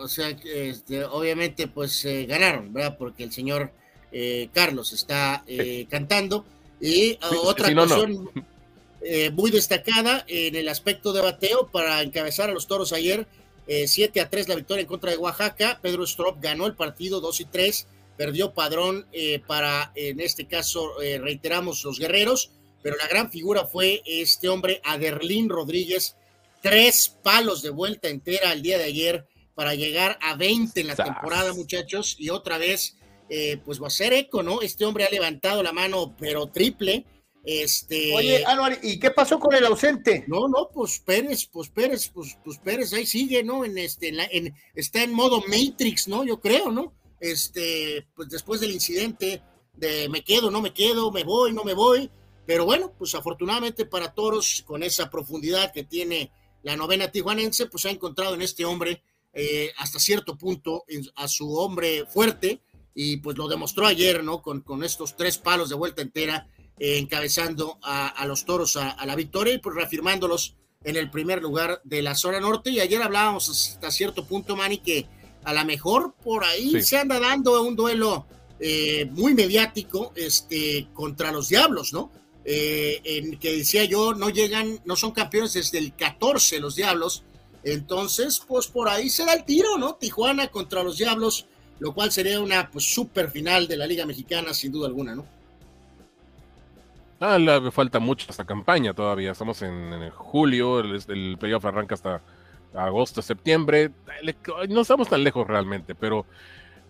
o 0.00 0.08
sea, 0.08 0.28
este, 0.28 1.04
obviamente, 1.04 1.66
pues 1.66 2.04
eh, 2.04 2.24
ganaron, 2.24 2.72
¿verdad? 2.72 2.96
Porque 2.96 3.24
el 3.24 3.32
señor 3.32 3.72
eh, 4.12 4.48
Carlos 4.52 4.92
está 4.92 5.44
cantando. 5.90 6.46
Y 6.80 7.18
otra 7.42 7.74
cuestión 7.74 8.30
muy 9.32 9.50
destacada 9.50 10.24
en 10.28 10.54
el 10.54 10.68
aspecto 10.68 11.12
de 11.12 11.22
bateo 11.22 11.68
para 11.72 12.02
encabezar 12.02 12.50
a 12.50 12.52
los 12.52 12.66
toros 12.66 12.92
ayer. 12.92 13.26
7 13.66 14.20
a 14.20 14.30
3 14.30 14.48
la 14.48 14.54
victoria 14.54 14.82
en 14.82 14.86
contra 14.86 15.10
de 15.10 15.16
Oaxaca. 15.16 15.80
Pedro 15.82 16.04
Strop 16.04 16.40
ganó 16.40 16.66
el 16.66 16.74
partido 16.74 17.20
2 17.20 17.40
y 17.40 17.44
3 17.46 17.88
perdió 18.16 18.54
Padrón 18.54 19.06
para, 19.46 19.90
en 19.96 20.20
este 20.20 20.46
caso, 20.46 20.92
reiteramos, 21.00 21.82
los 21.84 21.98
guerreros, 21.98 22.50
pero 22.82 22.96
la 22.96 23.08
gran 23.08 23.30
figura 23.30 23.66
fue 23.66 24.02
este 24.06 24.48
hombre, 24.48 24.80
Aderlín 24.84 25.48
Rodríguez, 25.48 26.16
tres 26.62 27.16
palos 27.22 27.62
de 27.62 27.70
vuelta 27.70 28.08
entera 28.08 28.52
el 28.52 28.62
día 28.62 28.78
de 28.78 28.84
ayer 28.84 29.26
para 29.54 29.74
llegar 29.74 30.18
a 30.20 30.36
20 30.36 30.80
en 30.80 30.86
la 30.86 30.96
temporada, 30.96 31.54
muchachos, 31.54 32.16
y 32.18 32.28
otra 32.28 32.58
vez, 32.58 32.96
eh, 33.30 33.58
pues 33.64 33.82
va 33.82 33.86
a 33.86 33.90
ser 33.90 34.12
eco, 34.12 34.42
¿no? 34.42 34.60
Este 34.60 34.84
hombre 34.84 35.04
ha 35.04 35.10
levantado 35.10 35.62
la 35.62 35.72
mano, 35.72 36.14
pero 36.18 36.48
triple. 36.48 37.06
Este... 37.44 38.14
Oye, 38.14 38.44
Anuar, 38.44 38.78
¿y 38.82 38.98
qué 38.98 39.10
pasó 39.10 39.38
con 39.38 39.54
el 39.54 39.64
ausente? 39.64 40.24
No, 40.26 40.48
no, 40.48 40.68
pues 40.74 40.98
Pérez, 40.98 41.46
pues 41.46 41.70
Pérez, 41.70 42.10
pues, 42.12 42.36
pues 42.44 42.58
Pérez 42.58 42.92
ahí 42.92 43.06
sigue, 43.06 43.42
¿no? 43.42 43.64
En 43.64 43.78
este, 43.78 44.08
en 44.08 44.54
está 44.74 45.02
en 45.02 45.12
modo 45.12 45.42
Matrix, 45.46 46.08
¿no? 46.08 46.24
Yo 46.24 46.40
creo, 46.40 46.70
¿no? 46.70 46.92
este, 47.20 48.06
pues 48.14 48.28
después 48.28 48.60
del 48.60 48.72
incidente 48.72 49.42
de 49.74 50.08
me 50.08 50.22
quedo, 50.22 50.50
no 50.50 50.60
me 50.60 50.72
quedo, 50.72 51.10
me 51.10 51.24
voy, 51.24 51.52
no 51.52 51.64
me 51.64 51.74
voy. 51.74 52.10
Pero 52.46 52.64
bueno, 52.64 52.92
pues 52.96 53.14
afortunadamente 53.14 53.86
para 53.86 54.14
Toros, 54.14 54.62
con 54.66 54.82
esa 54.82 55.10
profundidad 55.10 55.72
que 55.72 55.82
tiene 55.82 56.30
la 56.66 56.76
novena 56.76 57.12
tijuanense, 57.12 57.66
pues 57.66 57.86
ha 57.86 57.90
encontrado 57.90 58.34
en 58.34 58.42
este 58.42 58.64
hombre 58.64 59.00
eh, 59.32 59.70
hasta 59.76 60.00
cierto 60.00 60.36
punto 60.36 60.84
a 61.14 61.28
su 61.28 61.54
hombre 61.54 62.06
fuerte 62.06 62.60
y 62.92 63.18
pues 63.18 63.38
lo 63.38 63.46
demostró 63.46 63.86
ayer, 63.86 64.24
¿no? 64.24 64.42
Con, 64.42 64.62
con 64.62 64.82
estos 64.82 65.14
tres 65.14 65.38
palos 65.38 65.68
de 65.68 65.76
vuelta 65.76 66.02
entera, 66.02 66.48
eh, 66.76 66.98
encabezando 66.98 67.78
a, 67.82 68.26
los 68.26 68.44
Toros 68.44 68.76
a, 68.76 69.06
la 69.06 69.14
victoria 69.14 69.54
y 69.54 69.58
pues 69.58 69.76
reafirmándolos 69.76 70.56
en 70.82 70.96
el 70.96 71.08
primer 71.08 71.40
lugar 71.40 71.80
de 71.84 72.02
la 72.02 72.16
zona 72.16 72.40
norte. 72.40 72.70
Y 72.70 72.80
ayer 72.80 73.00
hablábamos 73.00 73.48
hasta 73.48 73.92
cierto 73.92 74.26
punto, 74.26 74.56
Manny, 74.56 74.78
que 74.78 75.06
a 75.44 75.54
lo 75.54 75.64
mejor 75.64 76.16
por 76.20 76.42
ahí 76.42 76.82
se 76.82 76.98
anda 76.98 77.20
dando 77.20 77.62
un 77.62 77.76
duelo 77.76 78.26
eh, 78.58 79.08
muy 79.12 79.34
mediático 79.34 80.12
este, 80.16 80.88
contra 80.94 81.30
los 81.30 81.48
Diablos, 81.48 81.92
¿no? 81.92 82.10
Eh, 82.48 83.00
en 83.02 83.38
que 83.40 83.56
decía 83.56 83.84
yo, 83.86 84.14
no 84.14 84.30
llegan, 84.30 84.78
no 84.84 84.94
son 84.94 85.10
campeones 85.10 85.54
desde 85.54 85.78
el 85.78 85.92
14 85.94 86.60
los 86.60 86.76
Diablos, 86.76 87.24
entonces 87.64 88.40
pues 88.46 88.68
por 88.68 88.88
ahí 88.88 89.10
se 89.10 89.24
da 89.24 89.34
el 89.34 89.44
tiro, 89.44 89.76
¿no? 89.78 89.96
Tijuana 89.96 90.46
contra 90.46 90.84
los 90.84 90.96
Diablos, 90.96 91.48
lo 91.80 91.92
cual 91.92 92.12
sería 92.12 92.38
una 92.38 92.70
pues 92.70 92.94
super 92.94 93.32
final 93.32 93.66
de 93.66 93.76
la 93.76 93.88
Liga 93.88 94.06
Mexicana 94.06 94.54
sin 94.54 94.70
duda 94.70 94.86
alguna, 94.86 95.16
¿no? 95.16 95.26
Ah, 97.18 97.36
le 97.36 97.72
falta 97.72 97.98
mucho 97.98 98.26
esta 98.30 98.44
campaña 98.44 98.94
todavía. 98.94 99.32
Estamos 99.32 99.62
en, 99.62 100.10
julio, 100.10 100.78
el, 100.78 101.36
playoff 101.40 101.64
arranca 101.64 101.96
hasta 101.96 102.20
agosto, 102.74 103.22
septiembre. 103.22 103.90
No 104.68 104.82
estamos 104.82 105.08
tan 105.08 105.24
lejos 105.24 105.48
realmente, 105.48 105.96
pero, 105.96 106.26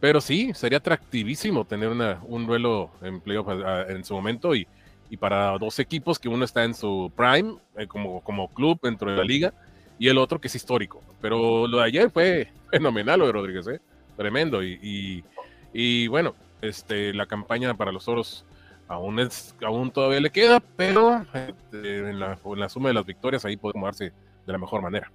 pero 0.00 0.20
sí, 0.20 0.52
sería 0.52 0.78
atractivísimo 0.78 1.64
tener 1.64 1.88
un 1.88 2.46
duelo 2.46 2.90
en 3.00 3.20
playoff 3.20 3.46
en 3.88 4.04
su 4.04 4.14
momento 4.14 4.54
y, 4.54 4.66
y 5.10 5.16
para 5.16 5.56
dos 5.58 5.78
equipos 5.78 6.18
que 6.18 6.28
uno 6.28 6.44
está 6.44 6.64
en 6.64 6.74
su 6.74 7.12
prime 7.16 7.56
eh, 7.76 7.86
como, 7.86 8.22
como 8.22 8.48
club 8.48 8.78
dentro 8.82 9.10
de 9.10 9.16
la 9.16 9.24
liga 9.24 9.52
y 9.98 10.08
el 10.08 10.18
otro 10.18 10.40
que 10.40 10.48
es 10.48 10.54
histórico. 10.54 11.02
Pero 11.20 11.66
lo 11.66 11.78
de 11.78 11.84
ayer 11.84 12.10
fue 12.10 12.48
fenomenal 12.70 13.20
lo 13.20 13.26
de 13.26 13.32
Rodríguez, 13.32 13.66
¿eh? 13.68 13.80
tremendo. 14.16 14.62
Y, 14.62 14.78
y, 14.82 15.24
y 15.72 16.08
bueno, 16.08 16.34
este, 16.62 17.12
la 17.12 17.26
campaña 17.26 17.74
para 17.74 17.92
los 17.92 18.08
oros 18.08 18.44
aún, 18.88 19.18
es, 19.20 19.54
aún 19.64 19.90
todavía 19.90 20.20
le 20.20 20.30
queda, 20.30 20.60
pero 20.60 21.24
este, 21.32 22.10
en, 22.10 22.18
la, 22.20 22.38
suma 22.68 22.88
de 22.88 22.94
las 22.94 23.06
victorias 23.06 23.44
ahí 23.44 23.56
puede 23.56 23.78
moverse 23.78 24.12
de 24.46 24.52
la 24.52 24.58
mejor 24.58 24.82
manera. 24.82 25.10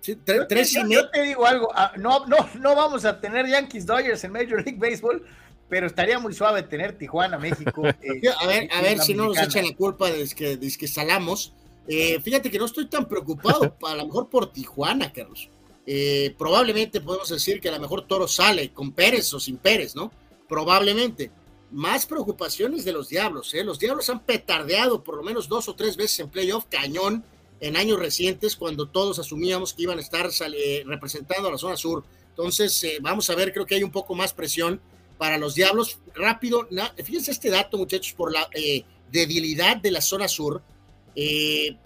Sí, 0.00 0.16
tres, 0.16 0.72
yo, 0.88 1.08
te 1.10 1.22
digo 1.22 1.46
algo, 1.46 1.68
ah, 1.74 1.92
no, 1.96 2.26
no, 2.26 2.36
no 2.60 2.76
vamos 2.76 3.04
a 3.04 3.20
tener 3.20 3.46
Yankees 3.48 3.86
Dodgers 3.86 4.22
en 4.22 4.32
Major 4.32 4.62
League 4.64 4.78
Baseball, 4.78 5.24
pero 5.68 5.86
estaría 5.86 6.18
muy 6.18 6.32
suave 6.34 6.62
tener 6.62 6.96
Tijuana, 6.96 7.38
México. 7.38 7.82
Eh, 8.02 8.20
a 8.38 8.46
ver, 8.46 8.68
a 8.72 8.80
ver 8.82 8.98
si 9.00 9.14
no 9.14 9.26
nos 9.26 9.38
echan 9.38 9.64
la 9.64 9.74
culpa 9.74 10.10
de 10.10 10.28
que, 10.28 10.56
de 10.56 10.76
que 10.76 10.88
salamos. 10.88 11.52
Eh, 11.88 12.20
fíjate 12.20 12.50
que 12.50 12.58
no 12.58 12.66
estoy 12.66 12.86
tan 12.86 13.06
preocupado, 13.08 13.76
a 13.86 13.94
lo 13.94 14.06
mejor 14.06 14.28
por 14.28 14.52
Tijuana, 14.52 15.12
Carlos. 15.12 15.48
Eh, 15.86 16.34
probablemente 16.36 17.00
podemos 17.00 17.28
decir 17.28 17.60
que 17.60 17.68
a 17.68 17.72
lo 17.72 17.80
mejor 17.80 18.06
Toro 18.06 18.26
sale 18.26 18.70
con 18.70 18.92
Pérez 18.92 19.32
o 19.34 19.40
sin 19.40 19.56
Pérez, 19.56 19.94
¿no? 19.94 20.10
Probablemente 20.48 21.30
más 21.70 22.06
preocupaciones 22.06 22.84
de 22.84 22.92
los 22.92 23.08
Diablos. 23.08 23.52
¿eh? 23.54 23.64
Los 23.64 23.78
Diablos 23.78 24.08
han 24.10 24.20
petardeado 24.20 25.02
por 25.02 25.16
lo 25.16 25.22
menos 25.22 25.48
dos 25.48 25.68
o 25.68 25.74
tres 25.74 25.96
veces 25.96 26.20
en 26.20 26.28
playoff 26.28 26.66
cañón 26.68 27.24
en 27.60 27.76
años 27.76 27.98
recientes 27.98 28.56
cuando 28.56 28.88
todos 28.88 29.18
asumíamos 29.18 29.72
que 29.72 29.82
iban 29.82 29.98
a 29.98 30.02
estar 30.02 30.28
eh, 30.54 30.82
representando 30.86 31.48
a 31.48 31.52
la 31.52 31.58
zona 31.58 31.76
sur. 31.76 32.04
Entonces, 32.30 32.82
eh, 32.84 32.98
vamos 33.00 33.30
a 33.30 33.34
ver, 33.34 33.52
creo 33.52 33.64
que 33.64 33.76
hay 33.76 33.82
un 33.82 33.90
poco 33.90 34.14
más 34.14 34.32
presión 34.32 34.80
para 35.18 35.38
los 35.38 35.54
Diablos. 35.54 35.98
Rápido, 36.14 36.68
fíjense 37.04 37.30
este 37.30 37.50
dato, 37.50 37.78
muchachos, 37.78 38.12
por 38.12 38.32
la 38.32 38.48
eh, 38.52 38.84
debilidad 39.10 39.76
de 39.76 39.90
la 39.90 40.00
zona 40.00 40.28
sur, 40.28 40.62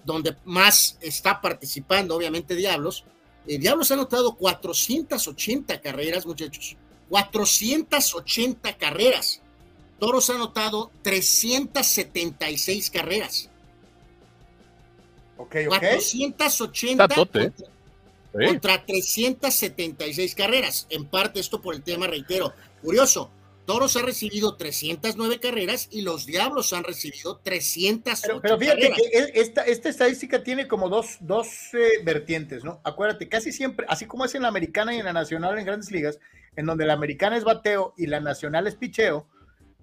donde 0.05 0.37
más 0.45 0.99
está 1.01 1.41
participando, 1.41 2.17
obviamente, 2.17 2.57
Diablos. 2.57 3.05
Diablos 3.47 3.91
ha 3.91 3.95
anotado 3.95 4.35
480 4.35 5.81
carreras, 5.81 6.27
muchachos. 6.27 6.77
480 7.09 8.77
carreras 8.77 9.41
Toros 10.01 10.29
ha 10.31 10.35
anotado 10.35 10.91
376 11.03 12.91
carreras. 12.91 13.51
Ok, 15.37 15.57
ok. 15.69 15.77
480 15.79 17.09
contra, 17.09 17.53
contra 18.33 18.85
376 18.85 20.35
carreras. 20.35 20.87
En 20.91 21.07
parte 21.07 21.41
esto 21.41 21.61
por 21.61 21.75
el 21.75 21.83
tema, 21.83 22.07
reitero, 22.07 22.53
curioso. 22.83 23.31
Toros 23.67 23.97
ha 23.97 24.03
recibido 24.03 24.57
309 24.57 25.39
carreras 25.39 25.89
y 25.93 26.03
los 26.03 26.27
Diablos 26.27 26.73
han 26.73 26.83
recibido 26.83 27.39
300 27.39 28.21
pero, 28.21 28.41
pero, 28.41 28.59
fíjate 28.59 28.91
que 28.91 29.31
esta, 29.35 29.63
esta, 29.63 29.89
estadística 29.89 30.43
tiene 30.43 30.67
como 30.67 30.89
dos, 30.89 31.19
dos 31.21 31.47
eh, 31.75 32.03
vertientes, 32.03 32.65
¿no? 32.65 32.81
Acuérdate, 32.83 33.29
casi 33.29 33.53
siempre, 33.53 33.87
así 33.89 34.07
como 34.07 34.25
es 34.25 34.35
en 34.35 34.43
la 34.43 34.49
americana 34.49 34.93
y 34.93 34.99
en 34.99 35.05
la 35.05 35.13
nacional 35.13 35.57
en 35.57 35.67
grandes 35.67 35.93
ligas, 35.93 36.19
en 36.57 36.67
donde 36.67 36.85
la 36.85 36.95
americana 36.95 37.37
es 37.37 37.45
bateo 37.45 37.95
y 37.97 38.07
la 38.07 38.19
nacional 38.19 38.67
es 38.67 38.75
picheo, 38.75 39.29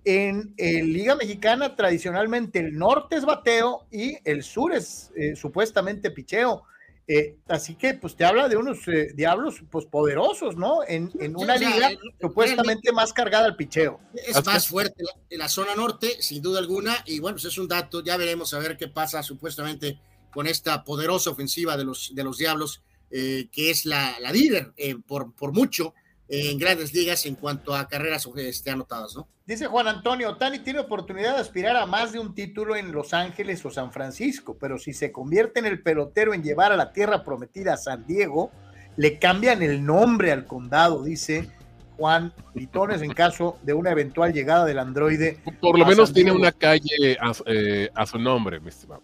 en, 0.08 0.54
Liga 0.58 1.16
Mexicana, 1.16 1.76
tradicionalmente 1.76 2.60
el 2.60 2.78
norte 2.78 3.18
es 3.18 3.26
bateo 3.26 3.88
y 3.92 4.18
el 4.24 4.42
sur 4.42 4.74
es 4.74 5.12
eh, 5.18 5.36
supuestamente 5.36 6.12
picheo. 6.12 6.64
Eh, 7.10 7.38
así 7.48 7.76
que, 7.76 7.94
pues 7.94 8.18
te 8.18 8.26
habla 8.26 8.50
de 8.50 8.58
unos 8.58 8.86
eh, 8.90 9.14
diablos 9.16 9.64
pues 9.72 9.86
poderosos, 9.86 10.58
¿no? 10.58 10.80
En, 10.86 11.10
una 11.38 11.56
liga 11.56 11.92
supuestamente 12.20 12.92
más 12.92 13.14
cargada 13.14 13.46
al 13.46 13.56
picheo. 13.56 14.02
Es 14.14 14.46
más 14.46 14.68
fuerte 14.68 15.04
en 15.30 15.40
la, 15.40 15.48
zona 15.48 15.74
norte, 15.74 16.22
sin 16.22 16.42
duda 16.42 16.60
alguna, 16.60 16.96
y 17.06 17.20
bueno, 17.20 17.36
pues 17.36 17.46
es 17.46 17.58
un 17.58 17.70
dato, 17.70 18.04
ya 18.04 18.18
veremos 18.18 18.54
a 18.54 18.60
ver 18.60 18.76
qué 18.76 18.90
pasa 18.90 19.24
supuestamente 19.24 20.00
con 20.34 20.48
esta 20.48 20.84
poderosa 20.84 21.30
ofensiva 21.30 21.78
de 21.78 21.86
los, 21.86 22.14
de 22.14 22.24
los 22.26 22.38
diablos, 22.38 22.82
que 23.10 23.48
es 23.56 23.86
la, 23.86 24.20
la 24.20 24.34
líder 24.34 24.74
por, 25.08 25.34
por 25.34 25.54
mucho 25.54 25.94
en 26.30 26.58
grandes 26.58 26.94
ligas 26.94 27.26
en 27.26 27.36
cuanto 27.36 27.74
a 27.74 27.88
carreras 27.88 28.28
este, 28.36 28.72
anotadas, 28.72 29.16
¿no? 29.16 29.28
Dice 29.46 29.68
Juan 29.68 29.88
Antonio, 29.88 30.36
Tani 30.36 30.60
tiene 30.60 30.80
oportunidad 30.80 31.36
de 31.36 31.42
aspirar 31.42 31.78
a 31.78 31.86
más 31.86 32.12
de 32.12 32.20
un 32.20 32.36
título 32.36 32.76
en 32.76 32.92
Los 32.92 33.14
Ángeles 33.14 33.66
o 33.66 33.72
San 33.72 33.94
Francisco, 33.94 34.58
pero 34.60 34.78
si 34.78 34.92
se 34.94 35.12
convierte 35.12 35.60
en 35.60 35.66
el 35.66 35.82
pelotero 35.82 36.34
en 36.34 36.44
llevar 36.44 36.74
a 36.74 36.78
la 36.78 36.92
tierra 36.92 37.24
prometida 37.24 37.76
a 37.76 37.78
San 37.78 38.06
Diego, 38.06 38.52
le 38.98 39.20
cambian 39.20 39.64
el 39.64 39.86
nombre 39.86 40.34
al 40.34 40.46
condado, 40.46 41.04
dice 41.04 41.48
Juan 41.96 42.34
Litones, 42.56 43.02
en 43.02 43.14
caso 43.14 43.58
de 43.64 43.74
una 43.74 43.92
eventual 43.92 44.34
llegada 44.34 44.66
del 44.66 44.80
androide. 44.80 45.40
Por 45.62 45.80
lo 45.80 45.86
menos 45.86 46.12
tiene 46.14 46.32
una 46.32 46.52
calle 46.52 47.18
a, 47.22 47.32
eh, 47.46 47.90
a 47.94 48.06
su 48.06 48.20
nombre, 48.20 48.60
mi 48.60 48.70
estimado. 48.70 49.02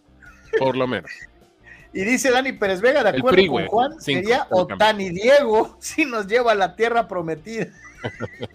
Por 0.59 0.76
lo 0.76 0.88
menos. 0.88 1.09
Y 1.93 2.03
dice 2.03 2.31
Dani 2.31 2.53
Pérez 2.53 2.81
Vega, 2.81 3.03
de 3.03 3.17
acuerdo 3.17 3.47
con 3.47 3.67
Juan, 3.67 4.01
sería 4.01 4.47
Otani 4.49 5.11
Diego 5.11 5.77
si 5.79 6.05
nos 6.05 6.25
lleva 6.25 6.53
a 6.53 6.55
la 6.55 6.75
tierra 6.75 7.07
prometida. 7.07 7.67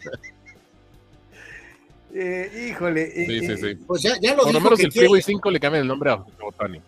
Eh, 2.11 2.71
híjole. 2.71 3.03
Eh, 3.03 3.27
sí, 3.27 3.41
sí, 3.41 3.53
eh, 3.53 3.57
sí. 3.59 3.75
Pues 3.87 4.01
ya, 4.01 4.19
ya 4.19 4.35
lo 4.35 4.45
Por 4.45 4.55
lo 4.55 4.61
menos 4.63 4.81
el 4.81 4.91
Freeway 4.91 5.21
5 5.21 5.51
le 5.51 5.61
cambia 5.61 5.83
el 5.83 5.87
nombre 5.87 6.11
a 6.11 6.25
Otani. 6.43 6.81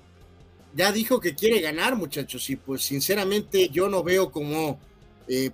Ya 0.74 0.90
dijo 0.90 1.20
que 1.20 1.34
quiere 1.34 1.60
ganar, 1.60 1.94
muchachos, 1.94 2.48
y 2.48 2.56
pues 2.56 2.82
sinceramente 2.82 3.68
yo 3.68 3.90
no 3.90 4.02
veo 4.02 4.32
cómo 4.32 4.80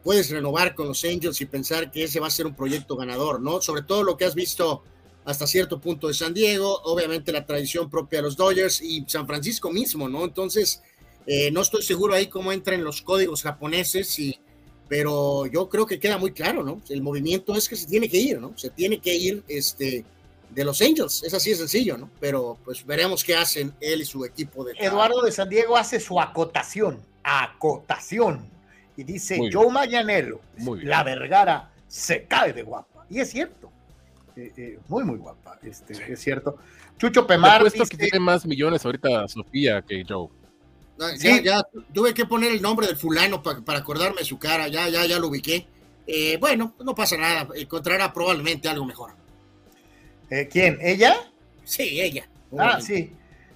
puedes 0.04 0.30
renovar 0.30 0.76
con 0.76 0.86
los 0.86 1.04
Angels 1.04 1.40
y 1.40 1.46
pensar 1.46 1.90
que 1.90 2.04
ese 2.04 2.20
va 2.20 2.28
a 2.28 2.30
ser 2.30 2.46
un 2.46 2.54
proyecto 2.54 2.96
ganador, 2.96 3.40
¿no? 3.40 3.60
Sobre 3.60 3.82
todo 3.82 4.04
lo 4.04 4.16
que 4.16 4.24
has 4.24 4.36
visto 4.36 4.84
hasta 5.26 5.46
cierto 5.46 5.80
punto 5.80 6.06
de 6.06 6.14
San 6.14 6.32
Diego, 6.32 6.80
obviamente 6.84 7.32
la 7.32 7.44
tradición 7.44 7.90
propia 7.90 8.20
de 8.20 8.22
los 8.22 8.36
Dodgers 8.36 8.80
y 8.80 9.04
San 9.08 9.26
Francisco 9.26 9.72
mismo, 9.72 10.08
¿no? 10.08 10.24
Entonces, 10.24 10.82
eh, 11.26 11.50
no 11.50 11.62
estoy 11.62 11.82
seguro 11.82 12.14
ahí 12.14 12.28
cómo 12.28 12.52
entran 12.52 12.84
los 12.84 13.02
códigos 13.02 13.42
japoneses, 13.42 14.16
y, 14.20 14.38
pero 14.88 15.46
yo 15.46 15.68
creo 15.68 15.84
que 15.84 15.98
queda 15.98 16.16
muy 16.16 16.30
claro, 16.30 16.62
¿no? 16.62 16.80
El 16.88 17.02
movimiento 17.02 17.56
es 17.56 17.68
que 17.68 17.74
se 17.74 17.86
tiene 17.86 18.08
que 18.08 18.18
ir, 18.18 18.40
¿no? 18.40 18.56
Se 18.56 18.70
tiene 18.70 19.00
que 19.00 19.16
ir 19.16 19.42
este, 19.48 20.04
de 20.50 20.64
los 20.64 20.80
Angels, 20.80 21.24
es 21.24 21.34
así 21.34 21.50
de 21.50 21.56
sencillo, 21.56 21.98
¿no? 21.98 22.08
Pero 22.20 22.56
pues 22.64 22.86
veremos 22.86 23.24
qué 23.24 23.34
hacen 23.34 23.74
él 23.80 24.02
y 24.02 24.04
su 24.04 24.24
equipo 24.24 24.62
de... 24.64 24.74
Eduardo 24.78 25.22
de 25.22 25.32
San 25.32 25.48
Diego 25.48 25.76
hace 25.76 25.98
su 25.98 26.20
acotación, 26.20 27.00
acotación, 27.24 28.48
y 28.96 29.02
dice, 29.02 29.40
Joe 29.52 29.72
Mayanelo, 29.72 30.40
la 30.84 31.02
Vergara 31.02 31.72
se 31.88 32.26
cae 32.26 32.52
de 32.52 32.62
guapa, 32.62 33.04
y 33.10 33.18
es 33.18 33.30
cierto 33.30 33.72
eh, 34.36 34.52
eh, 34.56 34.78
muy, 34.88 35.02
muy 35.04 35.18
guapa, 35.18 35.58
este, 35.62 36.12
es 36.12 36.20
cierto. 36.20 36.58
Chucho 36.98 37.26
Pemar. 37.26 37.64
Dice, 37.64 37.84
que 37.88 37.96
tiene 37.96 38.20
más 38.20 38.44
millones 38.46 38.84
ahorita 38.84 39.26
Sofía 39.28 39.82
que 39.82 40.04
Joe. 40.06 40.28
Ya, 41.18 41.40
ya, 41.42 41.62
tuve 41.92 42.14
que 42.14 42.24
poner 42.24 42.52
el 42.52 42.62
nombre 42.62 42.86
del 42.86 42.96
fulano 42.96 43.42
para 43.42 43.78
acordarme 43.78 44.18
de 44.18 44.24
su 44.24 44.38
cara, 44.38 44.68
ya, 44.68 44.88
ya, 44.88 45.04
ya 45.06 45.18
lo 45.18 45.28
ubiqué. 45.28 45.66
Eh, 46.06 46.38
bueno, 46.38 46.74
no 46.82 46.94
pasa 46.94 47.16
nada, 47.16 47.48
encontrará 47.54 48.12
probablemente 48.12 48.68
algo 48.68 48.84
mejor. 48.84 49.12
¿Quién? 50.50 50.78
¿Ella? 50.80 51.16
Sí, 51.64 52.00
ella. 52.00 52.28
Ah, 52.58 52.80
sí. 52.80 53.12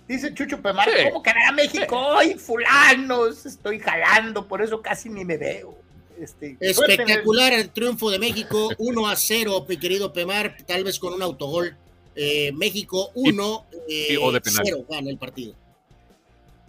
Dice 0.07 0.35
Chucho 0.35 0.61
Pemar, 0.61 0.89
¿cómo 1.05 1.23
que 1.23 1.31
a 1.31 1.53
México? 1.53 2.19
¡Ay, 2.19 2.35
fulanos! 2.35 3.47
Estoy 3.47 3.79
jalando, 3.79 4.49
por 4.49 4.61
eso 4.61 4.83
casi 4.83 5.09
ni 5.09 5.25
me 5.25 5.37
veo. 5.37 5.80
Este, 6.21 6.57
Espectacular 6.61 7.53
el... 7.55 7.71
triunfo 7.71 8.11
de 8.11 8.19
México, 8.19 8.69
1 8.79 9.09
a 9.09 9.17
0, 9.17 9.67
mi 9.69 9.79
querido 9.79 10.13
Pemar, 10.13 10.57
tal 10.67 10.85
vez 10.85 10.99
con 10.99 11.15
un 11.15 11.23
autogol. 11.23 11.77
Eh, 12.15 12.53
México 12.53 13.11
1 13.15 13.67
eh, 13.89 14.19
0 14.43 14.85
gana 14.89 15.11
el 15.11 15.17
partido. 15.17 15.55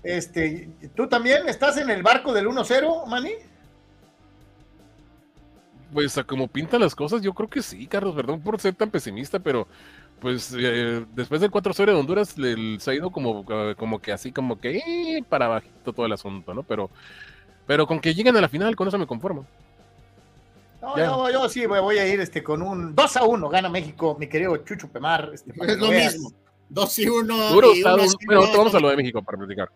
Este, 0.03 0.69
¿Tú 0.95 1.07
también 1.07 1.47
estás 1.47 1.77
en 1.77 1.89
el 1.89 2.01
barco 2.01 2.33
del 2.33 2.47
1-0, 2.47 3.05
Manny? 3.07 3.33
Pues 5.93 6.17
como 6.25 6.47
pintan 6.47 6.81
las 6.81 6.95
cosas, 6.95 7.21
yo 7.21 7.33
creo 7.33 7.49
que 7.49 7.61
sí, 7.61 7.85
Carlos, 7.85 8.15
perdón 8.15 8.41
por 8.41 8.59
ser 8.59 8.73
tan 8.73 8.89
pesimista, 8.89 9.39
pero 9.39 9.67
pues 10.21 10.55
eh, 10.57 11.05
después 11.13 11.41
del 11.41 11.51
4-0 11.51 11.85
de 11.85 11.93
Honduras 11.93 12.37
le, 12.37 12.79
se 12.79 12.91
ha 12.91 12.93
ido 12.93 13.11
como, 13.11 13.45
como 13.75 14.01
que 14.01 14.11
así, 14.11 14.31
como 14.31 14.59
que 14.59 14.77
eh, 14.77 15.23
para 15.27 15.49
bajito 15.49 15.91
todo 15.91 16.05
el 16.05 16.13
asunto, 16.13 16.53
¿no? 16.53 16.63
Pero 16.63 16.89
pero 17.65 17.87
con 17.87 17.99
que 17.99 18.13
lleguen 18.13 18.35
a 18.37 18.41
la 18.41 18.49
final, 18.49 18.75
con 18.75 18.87
eso 18.87 18.97
me 18.97 19.07
conformo. 19.07 19.45
No, 20.81 21.29
yo, 21.29 21.47
sí 21.47 21.65
voy 21.67 21.99
a 21.99 22.07
ir 22.07 22.19
este, 22.19 22.41
con 22.41 22.61
un 22.61 22.95
2 22.95 23.17
a 23.17 23.23
1, 23.23 23.49
gana 23.49 23.69
México, 23.69 24.17
mi 24.19 24.27
querido 24.27 24.57
Chucho 24.57 24.87
Pemar. 24.87 25.29
Este, 25.33 25.51
es 25.51 25.77
lo 25.77 25.89
mismo. 25.89 26.33
2 26.69 26.99
y 26.99 27.07
1. 27.07 27.49
Duro, 27.51 27.69
bueno, 28.25 28.41
vamos 28.57 28.73
a 28.73 28.79
lo 28.79 28.89
de 28.89 28.97
México 28.97 29.21
para 29.21 29.37
platicar. 29.37 29.69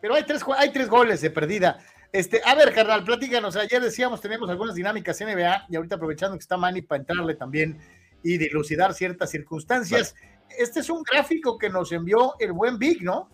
Pero 0.00 0.14
hay 0.14 0.24
tres, 0.24 0.42
hay 0.56 0.72
tres 0.72 0.88
goles 0.88 1.20
de 1.20 1.30
perdida. 1.30 1.78
Este, 2.12 2.40
a 2.44 2.54
ver, 2.54 2.72
carnal, 2.72 3.04
platícanos. 3.04 3.56
Ayer 3.56 3.82
decíamos, 3.82 4.20
tenemos 4.20 4.48
algunas 4.48 4.74
dinámicas 4.74 5.20
NBA 5.20 5.66
y 5.68 5.76
ahorita 5.76 5.96
aprovechando 5.96 6.36
que 6.36 6.42
está 6.42 6.56
Manny 6.56 6.82
para 6.82 7.00
entrarle 7.00 7.34
también 7.34 7.78
y 8.22 8.38
dilucidar 8.38 8.94
ciertas 8.94 9.30
circunstancias. 9.30 10.14
este 10.56 10.80
es 10.80 10.88
un 10.88 11.02
gráfico 11.02 11.58
que 11.58 11.68
nos 11.68 11.92
envió 11.92 12.34
el 12.38 12.52
buen 12.52 12.78
Vic, 12.78 13.02
¿no? 13.02 13.28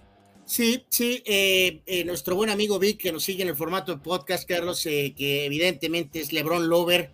Sí, 0.47 0.84
sí, 0.90 1.22
eh, 1.24 1.80
eh, 1.86 2.05
nuestro 2.05 2.36
buen 2.36 2.51
amigo 2.51 2.78
Vic 2.78 3.01
que 3.01 3.12
nos 3.12 3.24
sigue 3.24 3.42
en 3.42 3.49
el 3.49 3.57
formato 3.57 3.92
de 3.92 4.03
podcast, 4.03 4.47
Carlos, 4.47 4.84
eh, 4.84 5.14
que 5.16 5.47
evidentemente 5.47 6.20
es 6.20 6.34
LeBron 6.34 6.68
Lover. 6.68 7.11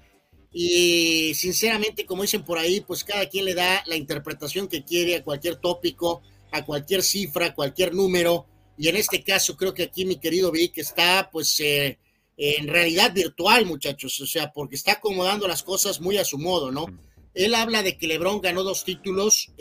Y 0.53 1.33
sinceramente, 1.35 2.05
como 2.05 2.22
dicen 2.22 2.45
por 2.45 2.59
ahí, 2.59 2.81
pues 2.81 3.05
cada 3.05 3.28
quien 3.28 3.45
le 3.45 3.55
da 3.55 3.85
la 3.87 3.95
interpretación 3.95 4.66
que 4.66 4.85
quiere 4.85 5.14
a 5.14 5.22
cualquier 5.22 5.57
tópico, 5.57 6.22
a 6.51 6.64
cualquier 6.64 7.05
cifra, 7.05 7.47
a 7.47 7.55
cualquier 7.55 7.95
número. 7.95 8.47
Y 8.76 8.89
en 8.89 8.97
este 8.97 9.22
caso, 9.22 9.57
creo 9.57 9.74
que 9.74 9.85
aquí 9.85 10.05
mi 10.05 10.16
querido 10.16 10.51
Vic 10.51 10.78
está, 10.78 11.31
pues, 11.31 11.61
en 11.61 12.66
realidad 12.66 13.14
virtual, 13.14 13.64
muchachos. 13.64 14.20
O 14.20 14.26
sea, 14.26 14.51
porque 14.53 14.74
está 14.74 14.93
acomodando 14.93 15.47
las 15.47 15.62
cosas 15.62 16.01
muy 16.01 16.18
a 16.18 16.24
su 16.24 16.37
modo, 16.37 16.72
¿no? 16.72 16.87
Él 17.33 17.55
habla 17.55 17.85
de 17.85 17.97
que 17.97 18.09
LeBron 18.09 18.41
ganó 18.41 18.64
dos 18.64 18.85
títulos 18.85 19.53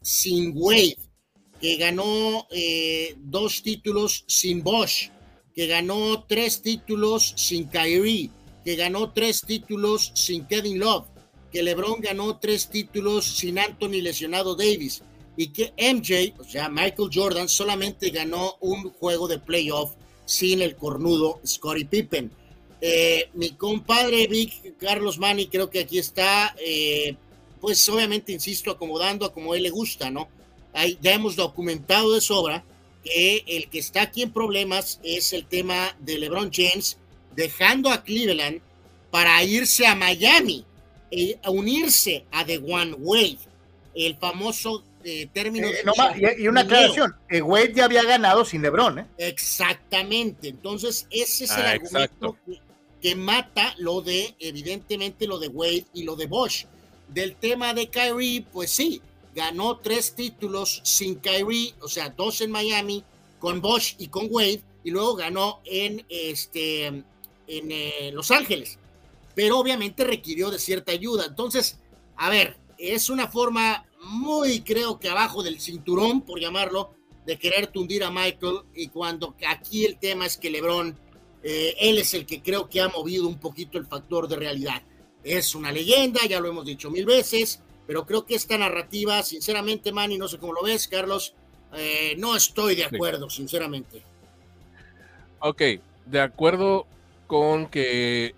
sin 0.00 0.52
Wade 0.54 0.96
que 1.60 1.76
ganó 1.76 2.46
eh, 2.50 3.16
dos 3.18 3.62
títulos 3.62 4.24
sin 4.26 4.62
Bosch, 4.62 5.10
que 5.54 5.66
ganó 5.66 6.24
tres 6.28 6.60
títulos 6.62 7.32
sin 7.36 7.68
Kyrie, 7.68 8.30
que 8.64 8.76
ganó 8.76 9.12
tres 9.12 9.42
títulos 9.42 10.12
sin 10.14 10.46
Kevin 10.46 10.78
Love, 10.78 11.06
que 11.50 11.62
LeBron 11.62 12.00
ganó 12.00 12.38
tres 12.38 12.68
títulos 12.68 13.24
sin 13.24 13.58
Anthony 13.58 14.02
lesionado 14.02 14.54
Davis 14.54 15.02
y 15.36 15.48
que 15.48 15.72
MJ, 15.76 16.34
o 16.38 16.44
sea, 16.44 16.68
Michael 16.68 17.10
Jordan, 17.12 17.48
solamente 17.48 18.10
ganó 18.10 18.56
un 18.60 18.90
juego 18.90 19.28
de 19.28 19.38
playoff 19.38 19.92
sin 20.24 20.62
el 20.62 20.76
cornudo 20.76 21.40
Scottie 21.46 21.86
Pippen. 21.86 22.30
Eh, 22.80 23.30
mi 23.34 23.50
compadre 23.50 24.26
Vic 24.26 24.76
Carlos 24.78 25.18
Mani, 25.18 25.46
creo 25.46 25.70
que 25.70 25.80
aquí 25.80 25.98
está, 25.98 26.54
eh, 26.58 27.16
pues 27.60 27.88
obviamente, 27.88 28.32
insisto, 28.32 28.70
acomodando 28.70 29.24
a 29.24 29.32
como 29.32 29.54
él 29.54 29.62
le 29.62 29.70
gusta, 29.70 30.10
¿no? 30.10 30.28
Ya 31.00 31.14
hemos 31.14 31.36
documentado 31.36 32.12
de 32.12 32.20
sobra 32.20 32.64
que 33.02 33.44
el 33.46 33.68
que 33.68 33.78
está 33.78 34.02
aquí 34.02 34.22
en 34.22 34.32
problemas 34.32 35.00
es 35.02 35.32
el 35.32 35.46
tema 35.46 35.96
de 36.00 36.18
LeBron 36.18 36.50
James 36.52 36.98
dejando 37.34 37.90
a 37.90 38.02
Cleveland 38.02 38.60
para 39.10 39.42
irse 39.44 39.86
a 39.86 39.94
Miami 39.94 40.64
e 41.10 41.38
unirse 41.46 42.24
a 42.32 42.44
The 42.44 42.58
One 42.58 42.94
Wade, 42.98 43.38
el 43.94 44.16
famoso 44.16 44.82
eh, 45.04 45.28
término. 45.32 45.68
Eh, 45.68 46.36
y, 46.38 46.48
una 46.48 46.62
aclaración, 46.62 47.14
eh, 47.30 47.40
Wade 47.40 47.74
ya 47.74 47.84
había 47.84 48.02
ganado 48.02 48.44
sin 48.44 48.62
LeBron. 48.62 48.98
¿eh? 48.98 49.06
Exactamente, 49.18 50.48
entonces 50.48 51.06
ese 51.10 51.44
es 51.44 51.50
el 51.52 51.64
ah, 51.64 51.70
argumento 51.70 52.36
que, 52.44 52.58
que, 53.00 53.14
mata 53.14 53.74
lo 53.78 54.00
de, 54.00 54.34
evidentemente, 54.40 55.26
lo 55.26 55.38
de 55.38 55.48
Wade 55.48 55.86
y 55.94 56.02
lo 56.02 56.16
de 56.16 56.26
Bosch. 56.26 56.66
Del 57.08 57.36
tema 57.36 57.72
de 57.72 57.88
Kyrie, 57.88 58.44
pues 58.52 58.70
sí, 58.72 59.00
ganó 59.36 59.76
tres 59.76 60.14
títulos 60.14 60.80
sin 60.82 61.16
Kyrie, 61.16 61.74
o 61.82 61.88
sea, 61.88 62.08
dos 62.08 62.40
en 62.40 62.50
Miami, 62.50 63.04
con 63.38 63.60
Bosch 63.60 63.94
y 63.98 64.08
con 64.08 64.28
Wade, 64.30 64.62
y 64.82 64.90
luego 64.90 65.14
ganó 65.14 65.60
en, 65.66 66.06
este, 66.08 66.86
en 66.86 67.04
eh, 67.46 68.10
Los 68.14 68.30
Ángeles. 68.30 68.78
Pero 69.34 69.58
obviamente 69.58 70.04
requirió 70.04 70.50
de 70.50 70.58
cierta 70.58 70.92
ayuda. 70.92 71.26
Entonces, 71.26 71.78
a 72.16 72.30
ver, 72.30 72.56
es 72.78 73.10
una 73.10 73.28
forma 73.28 73.84
muy, 74.04 74.62
creo 74.62 74.98
que 74.98 75.10
abajo 75.10 75.42
del 75.42 75.60
cinturón, 75.60 76.22
por 76.22 76.40
llamarlo, 76.40 76.94
de 77.26 77.38
querer 77.38 77.66
tundir 77.66 78.04
a 78.04 78.10
Michael. 78.10 78.60
Y 78.74 78.88
cuando 78.88 79.36
aquí 79.46 79.84
el 79.84 79.98
tema 79.98 80.24
es 80.24 80.38
que 80.38 80.48
LeBron, 80.48 80.98
eh, 81.42 81.74
él 81.78 81.98
es 81.98 82.14
el 82.14 82.24
que 82.24 82.40
creo 82.40 82.70
que 82.70 82.80
ha 82.80 82.88
movido 82.88 83.28
un 83.28 83.38
poquito 83.38 83.76
el 83.76 83.86
factor 83.86 84.28
de 84.28 84.36
realidad. 84.36 84.82
Es 85.22 85.54
una 85.54 85.72
leyenda, 85.72 86.20
ya 86.26 86.40
lo 86.40 86.48
hemos 86.48 86.64
dicho 86.64 86.90
mil 86.90 87.04
veces 87.04 87.60
pero 87.86 88.04
creo 88.04 88.24
que 88.24 88.34
esta 88.34 88.58
narrativa, 88.58 89.22
sinceramente, 89.22 89.92
Manny, 89.92 90.18
no 90.18 90.28
sé 90.28 90.38
cómo 90.38 90.52
lo 90.52 90.62
ves, 90.62 90.88
Carlos, 90.88 91.34
eh, 91.74 92.14
no 92.18 92.34
estoy 92.36 92.74
de 92.74 92.84
acuerdo, 92.84 93.30
sinceramente. 93.30 94.02
Ok, 95.40 95.62
de 96.06 96.20
acuerdo 96.20 96.86
con 97.26 97.66
que 97.66 98.34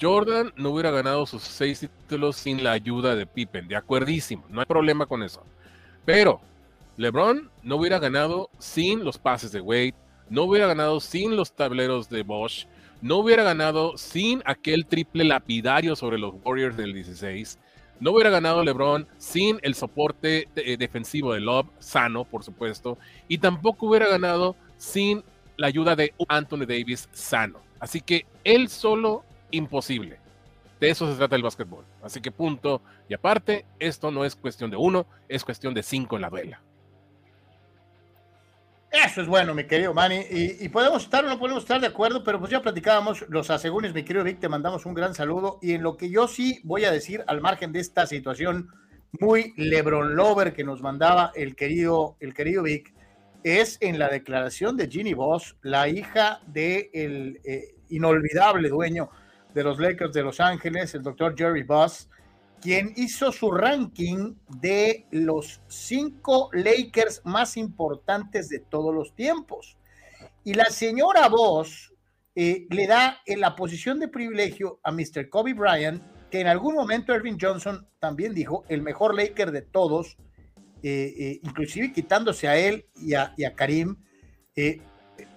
Jordan 0.00 0.52
no 0.56 0.70
hubiera 0.70 0.90
ganado 0.90 1.26
sus 1.26 1.42
seis 1.42 1.80
títulos 1.80 2.36
sin 2.36 2.62
la 2.62 2.72
ayuda 2.72 3.14
de 3.14 3.26
Pippen, 3.26 3.68
de 3.68 3.76
acuerdísimo, 3.76 4.44
no 4.48 4.60
hay 4.60 4.66
problema 4.66 5.06
con 5.06 5.22
eso. 5.22 5.42
Pero 6.04 6.40
LeBron 6.96 7.50
no 7.62 7.76
hubiera 7.76 7.98
ganado 7.98 8.50
sin 8.58 9.04
los 9.04 9.18
pases 9.18 9.52
de 9.52 9.60
Wade, 9.60 9.94
no 10.28 10.44
hubiera 10.44 10.66
ganado 10.66 11.00
sin 11.00 11.36
los 11.36 11.52
tableros 11.52 12.08
de 12.08 12.22
Bosch, 12.22 12.66
no 13.00 13.16
hubiera 13.16 13.42
ganado 13.42 13.96
sin 13.96 14.42
aquel 14.44 14.86
triple 14.86 15.24
lapidario 15.24 15.96
sobre 15.96 16.18
los 16.18 16.34
Warriors 16.44 16.76
del 16.76 16.94
16 16.94 17.58
no 18.02 18.10
hubiera 18.10 18.30
ganado 18.30 18.64
LeBron 18.64 19.06
sin 19.16 19.60
el 19.62 19.76
soporte 19.76 20.48
eh, 20.56 20.76
defensivo 20.76 21.34
de 21.34 21.40
Love, 21.40 21.68
sano, 21.78 22.24
por 22.24 22.42
supuesto, 22.42 22.98
y 23.28 23.38
tampoco 23.38 23.86
hubiera 23.86 24.08
ganado 24.08 24.56
sin 24.76 25.22
la 25.56 25.68
ayuda 25.68 25.94
de 25.94 26.12
Anthony 26.26 26.66
Davis, 26.66 27.08
sano. 27.12 27.60
Así 27.78 28.00
que 28.00 28.26
él 28.42 28.68
solo, 28.68 29.22
imposible. 29.52 30.18
De 30.80 30.90
eso 30.90 31.08
se 31.08 31.16
trata 31.16 31.36
el 31.36 31.44
básquetbol. 31.44 31.84
Así 32.02 32.20
que 32.20 32.32
punto. 32.32 32.82
Y 33.08 33.14
aparte, 33.14 33.64
esto 33.78 34.10
no 34.10 34.24
es 34.24 34.34
cuestión 34.34 34.68
de 34.72 34.76
uno, 34.76 35.06
es 35.28 35.44
cuestión 35.44 35.72
de 35.72 35.84
cinco 35.84 36.16
en 36.16 36.22
la 36.22 36.30
duela. 36.30 36.60
Eso 38.92 39.22
es 39.22 39.26
bueno, 39.26 39.54
mi 39.54 39.64
querido 39.64 39.94
Manny. 39.94 40.20
Y, 40.28 40.68
podemos 40.68 41.04
estar 41.04 41.24
o 41.24 41.28
no 41.28 41.38
podemos 41.38 41.62
estar 41.62 41.80
de 41.80 41.86
acuerdo, 41.86 42.22
pero 42.22 42.38
pues 42.38 42.50
ya 42.50 42.60
platicábamos 42.60 43.24
los 43.30 43.48
asegúnes, 43.48 43.94
mi 43.94 44.02
querido 44.02 44.22
Vic, 44.22 44.38
te 44.38 44.50
mandamos 44.50 44.84
un 44.84 44.92
gran 44.92 45.14
saludo. 45.14 45.58
Y 45.62 45.72
en 45.72 45.82
lo 45.82 45.96
que 45.96 46.10
yo 46.10 46.28
sí 46.28 46.60
voy 46.62 46.84
a 46.84 46.92
decir, 46.92 47.24
al 47.26 47.40
margen 47.40 47.72
de 47.72 47.80
esta 47.80 48.06
situación 48.06 48.68
muy 49.18 49.54
Lebron 49.56 50.14
Lover 50.14 50.52
que 50.52 50.62
nos 50.62 50.82
mandaba 50.82 51.32
el 51.34 51.56
querido, 51.56 52.16
el 52.20 52.34
querido 52.34 52.64
Vic, 52.64 52.92
es 53.44 53.78
en 53.80 53.98
la 53.98 54.08
declaración 54.08 54.76
de 54.76 54.88
Ginny 54.88 55.14
Voss, 55.14 55.56
la 55.62 55.88
hija 55.88 56.42
del 56.46 56.52
de 56.52 57.40
eh, 57.44 57.74
inolvidable 57.88 58.68
dueño 58.68 59.08
de 59.54 59.64
los 59.64 59.80
Lakers 59.80 60.12
de 60.12 60.22
Los 60.22 60.38
Ángeles, 60.38 60.94
el 60.94 61.02
doctor 61.02 61.34
Jerry 61.34 61.62
Voss 61.62 62.10
quien 62.62 62.92
hizo 62.96 63.32
su 63.32 63.50
ranking 63.50 64.36
de 64.60 65.04
los 65.10 65.60
cinco 65.66 66.48
Lakers 66.52 67.20
más 67.24 67.56
importantes 67.56 68.48
de 68.48 68.60
todos 68.60 68.94
los 68.94 69.14
tiempos. 69.16 69.76
Y 70.44 70.54
la 70.54 70.66
señora 70.66 71.28
Voss 71.28 71.92
eh, 72.36 72.66
le 72.70 72.86
da 72.86 73.18
en 73.26 73.40
la 73.40 73.56
posición 73.56 73.98
de 73.98 74.06
privilegio 74.06 74.78
a 74.84 74.92
Mr. 74.92 75.28
Kobe 75.28 75.54
Bryant, 75.54 76.00
que 76.30 76.40
en 76.40 76.46
algún 76.46 76.76
momento 76.76 77.12
Irving 77.14 77.36
Johnson 77.38 77.86
también 77.98 78.32
dijo 78.32 78.64
el 78.68 78.80
mejor 78.80 79.16
Laker 79.16 79.50
de 79.50 79.62
todos, 79.62 80.16
eh, 80.84 81.14
eh, 81.18 81.40
inclusive 81.42 81.92
quitándose 81.92 82.46
a 82.46 82.56
él 82.56 82.86
y 82.94 83.14
a, 83.14 83.34
y 83.36 83.44
a 83.44 83.54
Karim, 83.54 83.96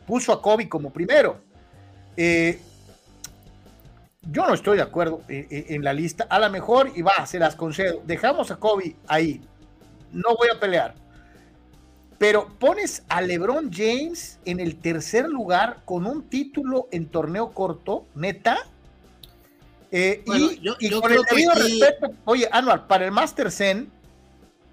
puso 0.06 0.32
a 0.32 0.42
Kobe 0.42 0.70
como 0.70 0.94
primero. 0.94 1.42
Yo 4.32 4.48
no 4.48 4.54
estoy 4.54 4.78
de 4.78 4.84
acuerdo 4.84 5.22
en, 5.28 5.84
la 5.84 5.94
lista. 5.94 6.26
A 6.30 6.40
lo 6.40 6.50
mejor, 6.50 6.92
y 6.96 7.02
va, 7.02 7.26
se 7.26 7.38
las 7.38 7.56
concedo. 7.56 8.02
Dejamos 8.06 8.50
a 8.52 8.58
Kobe 8.58 8.96
ahí. 9.08 9.42
No 10.12 10.36
voy 10.36 10.50
a 10.50 10.60
pelear. 10.60 10.96
Pero 12.18 12.50
pones 12.60 13.04
a 13.10 13.22
LeBron 13.22 13.72
James 13.72 14.40
en 14.46 14.60
el 14.60 14.78
tercer 14.78 15.28
lugar 15.28 15.82
con 15.86 16.06
un 16.08 16.24
título 16.24 16.88
en 16.92 17.08
torneo 17.08 17.54
corto, 17.54 18.08
neta. 18.16 18.58
Eh, 19.92 20.24
y, 20.26 20.90
con 20.90 21.12
el 21.12 21.22
debido 21.30 21.52
respeto, 21.54 22.14
oye, 22.26 22.50
Anual, 22.52 22.88
para 22.88 23.06
el 23.06 23.12
Master 23.12 23.52
Zen, 23.52 23.92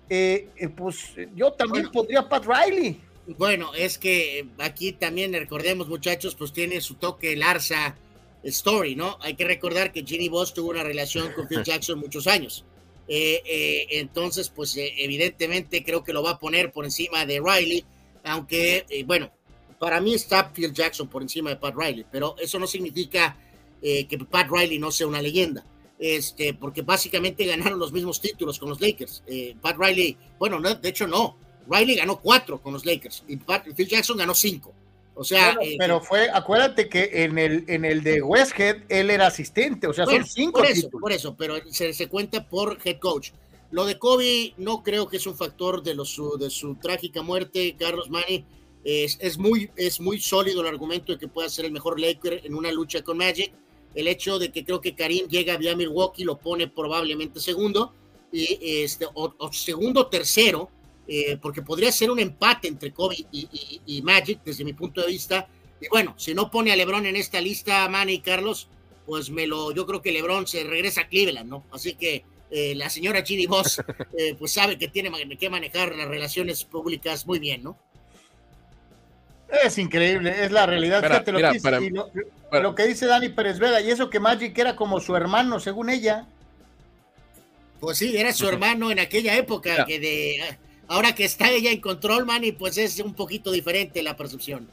eh, 0.09 0.49
eh, 0.57 0.69
pues 0.69 1.15
yo 1.35 1.53
también 1.53 1.91
podría 1.91 2.29
Pat 2.29 2.45
Riley. 2.47 3.01
Bueno, 3.39 3.73
es 3.75 3.99
que 3.99 4.49
aquí 4.59 4.93
también 4.93 5.33
recordemos, 5.33 5.89
muchachos, 5.89 6.35
pues 6.35 6.53
tiene 6.53 6.81
su 6.81 6.95
toque 6.95 7.37
Larsa 7.37 7.97
story, 8.45 8.95
¿no? 8.95 9.19
Hay 9.21 9.35
que 9.35 9.45
recordar 9.45 9.93
que 9.93 10.05
Ginny 10.05 10.29
Boss 10.29 10.55
tuvo 10.55 10.71
una 10.71 10.83
relación 10.83 11.33
con 11.33 11.49
Phil 11.49 11.63
Jackson 11.65 11.99
muchos 11.99 12.27
años. 12.27 12.65
Eh, 13.09 13.43
eh, 13.45 13.87
entonces, 13.91 14.49
pues 14.49 14.77
eh, 14.77 14.93
evidentemente 14.99 15.85
creo 15.85 16.05
que 16.05 16.13
lo 16.13 16.23
va 16.23 16.31
a 16.33 16.39
poner 16.39 16.73
por 16.73 16.85
encima 16.85 17.27
de 17.27 17.41
Riley, 17.41 17.85
aunque, 18.25 18.87
bueno, 19.07 19.31
para 19.79 20.01
mí 20.01 20.15
está 20.15 20.53
Phil 20.53 20.73
Jackson 20.73 21.09
por 21.09 21.23
encima 21.23 21.51
de 21.51 21.57
Pat 21.57 21.75
Riley, 21.77 22.07
pero 22.11 22.37
eso 22.39 22.59
no 22.59 22.67
significa 22.67 23.37
que 23.83 24.27
Pat 24.31 24.49
Riley 24.49 24.79
no 24.79 24.93
sea 24.93 25.09
una 25.09 25.21
leyenda. 25.21 25.67
Este, 25.99 26.55
porque 26.55 26.83
básicamente 26.83 27.45
ganaron 27.45 27.79
los 27.79 27.93
mismos 27.93 28.21
títulos 28.21 28.59
con 28.59 28.69
los 28.69 28.81
Lakers. 28.81 29.25
Pat 29.61 29.77
Riley, 29.77 30.17
bueno, 30.39 30.61
no, 30.61 30.75
de 30.75 30.89
hecho 30.89 31.09
no, 31.09 31.37
Riley 31.69 31.97
ganó 31.97 32.21
cuatro 32.21 32.63
con 32.63 32.73
los 32.73 32.87
Lakers 32.87 33.25
y 33.27 33.37
Phil 33.37 33.89
Jackson 33.89 34.17
ganó 34.17 34.35
cinco. 34.35 34.73
O 35.15 35.25
sea, 35.25 35.57
eh, 35.61 35.77
pero 35.79 36.01
fue, 36.01 36.31
acuérdate 36.31 36.89
que 36.89 37.25
en 37.25 37.39
el, 37.39 37.65
en 37.69 37.85
el 37.85 38.03
de 38.03 38.23
Westhead 38.23 38.85
él 38.89 39.11
era 39.11 39.27
asistente, 39.27 39.87
o 39.87 39.93
sea, 39.93 40.07
son 40.07 40.25
cinco 40.25 40.61
por 40.61 40.71
eso, 40.71 40.91
por 40.91 41.13
eso, 41.13 41.37
pero 41.37 41.57
se, 41.71 41.93
se, 41.93 42.09
cuenta 42.09 42.49
por 42.49 42.79
head 42.83 42.99
coach. 42.99 43.33
Lo 43.73 43.87
de 43.87 43.99
Kobe 43.99 44.53
no 44.59 44.83
creo 44.83 45.09
que 45.09 45.17
es 45.17 45.27
un 45.27 45.35
factor 45.35 45.83
de, 45.83 45.95
los, 45.95 46.21
de 46.39 46.51
su 46.51 46.75
trágica 46.77 47.23
muerte, 47.23 47.75
Carlos 47.79 48.11
Mani. 48.11 48.45
Es, 48.85 49.17
es, 49.21 49.39
muy, 49.39 49.71
es 49.77 49.99
muy 50.01 50.21
sólido 50.21 50.61
el 50.61 50.67
argumento 50.67 51.13
de 51.13 51.19
que 51.19 51.29
pueda 51.29 51.49
ser 51.49 51.65
el 51.65 51.73
mejor 51.73 51.99
Laker 51.99 52.43
en 52.45 52.55
una 52.55 52.71
lucha 52.71 53.03
con 53.03 53.17
Magic. 53.17 53.53
El 53.95 54.09
hecho 54.09 54.39
de 54.39 54.53
que 54.53 54.65
creo 54.65 54.81
que 54.81 54.95
Karim 54.95 55.27
llega 55.29 55.57
vía 55.57 55.75
Milwaukee 55.75 56.25
lo 56.25 56.39
pone 56.39 56.69
probablemente 56.69 57.41
segundo. 57.41 57.95
y, 58.31 58.83
este, 58.83 59.07
o, 59.15 59.53
segundo 59.53 60.07
tercero, 60.07 60.69
eh, 61.15 61.37
porque 61.37 61.61
podría 61.61 61.93
ser 61.93 62.11
un 62.11 62.19
empate 62.19 62.69
entre 62.69 62.91
Kobe 62.91 63.17
y, 63.31 64.01
Magic 64.03 64.41
desde 64.43 64.65
mi 64.65 64.73
punto 64.73 65.03
de 65.03 65.09
vista. 65.09 65.47
Y 65.79 65.87
bueno, 65.89 66.15
si 66.17 66.33
no 66.33 66.51
pone 66.51 66.73
a 66.73 66.77
LeBron 66.77 67.05
en 67.05 67.17
esta 67.17 67.39
lista, 67.39 67.87
Manny 67.87 68.15
y 68.15 68.21
Carlos, 68.21 68.69
pues 69.05 69.29
me 69.29 69.47
lo, 69.47 69.75
yo 69.75 69.85
creo 69.85 70.01
que 70.01 70.11
LeBron 70.11 70.47
se 70.47 70.65
regresa 70.65 71.03
a 71.03 71.09
Cleveland, 71.09 71.51
¿no? 71.51 71.67
Así 71.71 71.97
que 71.97 72.25
eh, 72.51 72.75
la 72.77 72.89
señora 72.89 73.23
Ginny 73.23 73.45
Boss, 73.45 73.83
eh, 74.19 74.35
pues 74.39 74.53
sabe 74.53 74.79
que 74.79 74.89
tiene 74.89 75.11
que 75.37 75.51
manejar 75.51 75.95
las 75.95 76.09
relaciones 76.09 76.65
públicas 76.65 77.27
muy 77.27 77.39
bien, 77.39 77.63
¿no? 77.63 77.77
Es 79.63 79.77
increíble, 79.77 80.47
es 80.47 80.51
la 80.51 80.65
realidad. 80.65 81.03
lo, 81.03 81.25
que 81.25 82.63
lo, 82.63 82.75
que 82.75 82.87
dice 82.87 83.05
Dani 83.05 83.29
Pérez 83.29 83.59
Vega, 83.59 83.83
y 83.83 83.91
eso 83.91 84.09
que 84.09 84.19
Magic 84.19 84.57
era 84.57 84.77
como 84.77 84.99
su 84.99 85.15
hermano, 85.15 85.61
según 85.61 85.91
ella. 85.91 86.27
Pues 87.81 87.99
sí, 87.99 88.17
era 88.17 88.33
su 88.33 88.49
hermano 88.49 88.91
en 88.91 88.99
aquella 88.99 89.37
época, 89.37 89.85
que 89.85 90.01
de 90.01 90.59
ahora 90.89 91.15
que 91.15 91.25
está 91.25 91.51
ella 91.51 91.71
en 91.71 91.81
control, 91.81 92.27
Manny, 92.27 92.53
pues 92.53 92.79
es 92.79 92.99
un 93.01 93.15
poquito 93.15 93.51
diferente 93.51 94.03
la 94.03 94.17
percepción. 94.17 94.69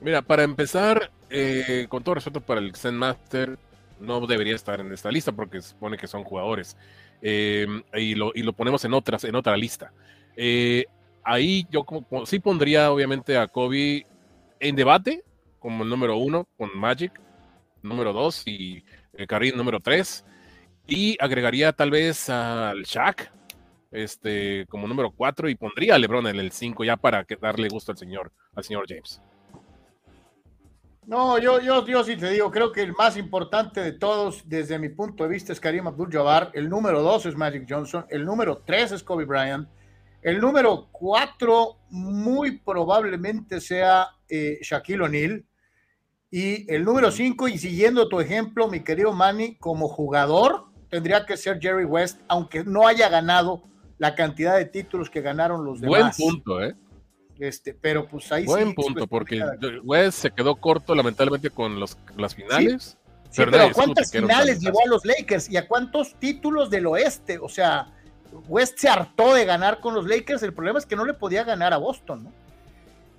Mira, 0.00 0.22
para 0.22 0.44
empezar, 0.44 1.10
eh, 1.30 1.86
con 1.88 2.04
todo 2.04 2.16
respeto 2.16 2.40
para 2.40 2.60
el 2.60 2.74
Zen 2.76 2.96
Master, 2.96 3.58
no 4.00 4.24
debería 4.26 4.54
estar 4.54 4.80
en 4.80 4.92
esta 4.92 5.10
lista 5.10 5.32
porque 5.32 5.60
supone 5.60 5.96
que 5.96 6.06
son 6.06 6.22
jugadores. 6.22 6.76
Eh, 7.20 7.66
y, 7.94 8.14
lo, 8.14 8.30
y, 8.34 8.42
lo, 8.42 8.52
ponemos 8.52 8.84
en 8.84 8.94
otras, 8.94 9.24
en 9.24 9.34
otra 9.34 9.56
lista. 9.56 9.92
Eh, 10.36 10.86
ahí 11.24 11.66
yo 11.70 11.84
como, 11.84 12.26
sí 12.26 12.38
pondría 12.38 12.92
obviamente 12.92 13.36
a 13.36 13.48
Kobe 13.48 14.06
en 14.60 14.76
debate 14.76 15.24
como 15.58 15.82
el 15.82 15.90
número 15.90 16.16
uno 16.16 16.46
con 16.56 16.76
Magic, 16.78 17.20
número 17.82 18.12
dos 18.12 18.44
y 18.46 18.84
Karim 19.26 19.56
número 19.56 19.80
tres. 19.80 20.24
Y 20.86 21.16
agregaría 21.20 21.72
tal 21.72 21.90
vez 21.90 22.30
al 22.30 22.84
Shaq 22.84 23.32
este, 23.90 24.66
como 24.68 24.86
número 24.86 25.10
cuatro 25.10 25.48
y 25.48 25.54
pondría 25.54 25.94
a 25.94 25.98
LeBron 25.98 26.26
en 26.26 26.36
el 26.36 26.52
cinco 26.52 26.84
ya 26.84 26.96
para 26.96 27.26
darle 27.40 27.68
gusto 27.68 27.92
al 27.92 27.98
señor, 27.98 28.32
al 28.54 28.64
señor 28.64 28.84
James. 28.88 29.20
No, 31.06 31.38
yo, 31.38 31.58
yo, 31.60 31.86
yo 31.86 32.04
sí 32.04 32.18
te 32.18 32.28
digo, 32.28 32.50
creo 32.50 32.70
que 32.70 32.82
el 32.82 32.92
más 32.92 33.16
importante 33.16 33.80
de 33.80 33.92
todos, 33.92 34.46
desde 34.46 34.78
mi 34.78 34.90
punto 34.90 35.24
de 35.24 35.30
vista, 35.30 35.54
es 35.54 35.60
Karim 35.60 35.86
Abdul-Jabbar. 35.86 36.50
El 36.52 36.68
número 36.68 37.00
dos 37.00 37.24
es 37.24 37.34
Magic 37.34 37.64
Johnson. 37.66 38.04
El 38.10 38.26
número 38.26 38.58
tres 38.58 38.92
es 38.92 39.02
Kobe 39.02 39.24
Bryant. 39.24 39.66
El 40.20 40.38
número 40.38 40.88
cuatro 40.92 41.78
muy 41.88 42.58
probablemente 42.58 43.58
sea 43.58 44.08
eh, 44.28 44.58
Shaquille 44.60 45.04
O'Neal. 45.04 45.46
Y 46.30 46.70
el 46.70 46.84
número 46.84 47.10
cinco, 47.10 47.48
y 47.48 47.56
siguiendo 47.56 48.06
tu 48.10 48.20
ejemplo, 48.20 48.68
mi 48.68 48.80
querido 48.80 49.14
Manny, 49.14 49.56
como 49.56 49.88
jugador, 49.88 50.66
tendría 50.90 51.24
que 51.24 51.38
ser 51.38 51.58
Jerry 51.58 51.86
West, 51.86 52.20
aunque 52.28 52.64
no 52.64 52.86
haya 52.86 53.08
ganado 53.08 53.62
la 53.98 54.14
cantidad 54.14 54.56
de 54.56 54.64
títulos 54.64 55.10
que 55.10 55.20
ganaron 55.20 55.64
los 55.64 55.80
demás. 55.80 56.16
Buen 56.18 56.32
punto, 56.32 56.62
¿eh? 56.62 56.74
Este, 57.38 57.72
pero 57.72 58.08
pues 58.08 58.32
ahí 58.32 58.44
Buen 58.44 58.74
punto, 58.74 59.06
porque 59.06 59.40
West 59.84 60.18
se 60.18 60.30
quedó 60.30 60.56
corto 60.56 60.94
lamentablemente 60.94 61.50
con 61.50 61.78
los, 61.78 61.96
las 62.16 62.34
finales. 62.34 62.96
Sí, 63.30 63.42
pero, 63.44 63.70
cuántas 63.72 64.10
finales 64.10 64.60
llevó 64.60 64.80
a 64.84 64.88
los 64.88 65.04
Lakers 65.04 65.50
y 65.50 65.56
a 65.56 65.68
cuántos 65.68 66.14
títulos 66.18 66.70
del 66.70 66.86
oeste? 66.86 67.38
O 67.38 67.48
sea, 67.48 67.92
West 68.48 68.78
se 68.78 68.88
hartó 68.88 69.34
de 69.34 69.44
ganar 69.44 69.80
con 69.80 69.94
los 69.94 70.06
Lakers, 70.06 70.42
el 70.42 70.52
problema 70.52 70.78
es 70.78 70.86
que 70.86 70.96
no 70.96 71.04
le 71.04 71.14
podía 71.14 71.44
ganar 71.44 71.72
a 71.72 71.76
Boston, 71.76 72.24
¿no? 72.24 72.32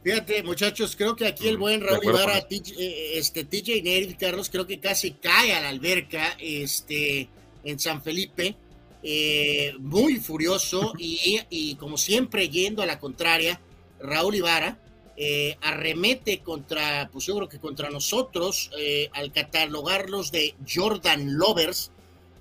Fíjate, 0.03 0.43
muchachos, 0.43 0.95
creo 0.95 1.15
que 1.15 1.27
aquí 1.27 1.47
el 1.47 1.57
mm, 1.57 1.59
buen 1.59 1.81
Raúl 1.81 2.03
Ibarra, 2.03 2.37
eh, 2.37 3.11
este, 3.15 3.43
TJ 3.43 3.83
Nery, 3.83 4.15
Carlos, 4.15 4.49
creo 4.49 4.65
que 4.65 4.79
casi 4.79 5.11
cae 5.11 5.53
a 5.53 5.61
la 5.61 5.69
alberca 5.69 6.35
este, 6.39 7.29
en 7.63 7.79
San 7.79 8.01
Felipe, 8.01 8.55
eh, 9.03 9.73
muy 9.79 10.17
furioso 10.17 10.93
y, 10.97 11.75
como 11.75 11.97
siempre 11.97 12.49
yendo 12.49 12.81
a 12.81 12.85
la 12.85 12.99
contraria, 12.99 13.61
Raúl 13.99 14.35
Ibarra 14.35 14.79
eh, 15.17 15.57
arremete 15.61 16.39
contra, 16.39 17.09
pues 17.11 17.25
yo 17.25 17.35
creo 17.35 17.49
que 17.49 17.59
contra 17.59 17.89
nosotros, 17.89 18.71
al 19.13 19.31
catalogarlos 19.31 20.31
de 20.31 20.55
Jordan 20.67 21.37
Lovers, 21.37 21.91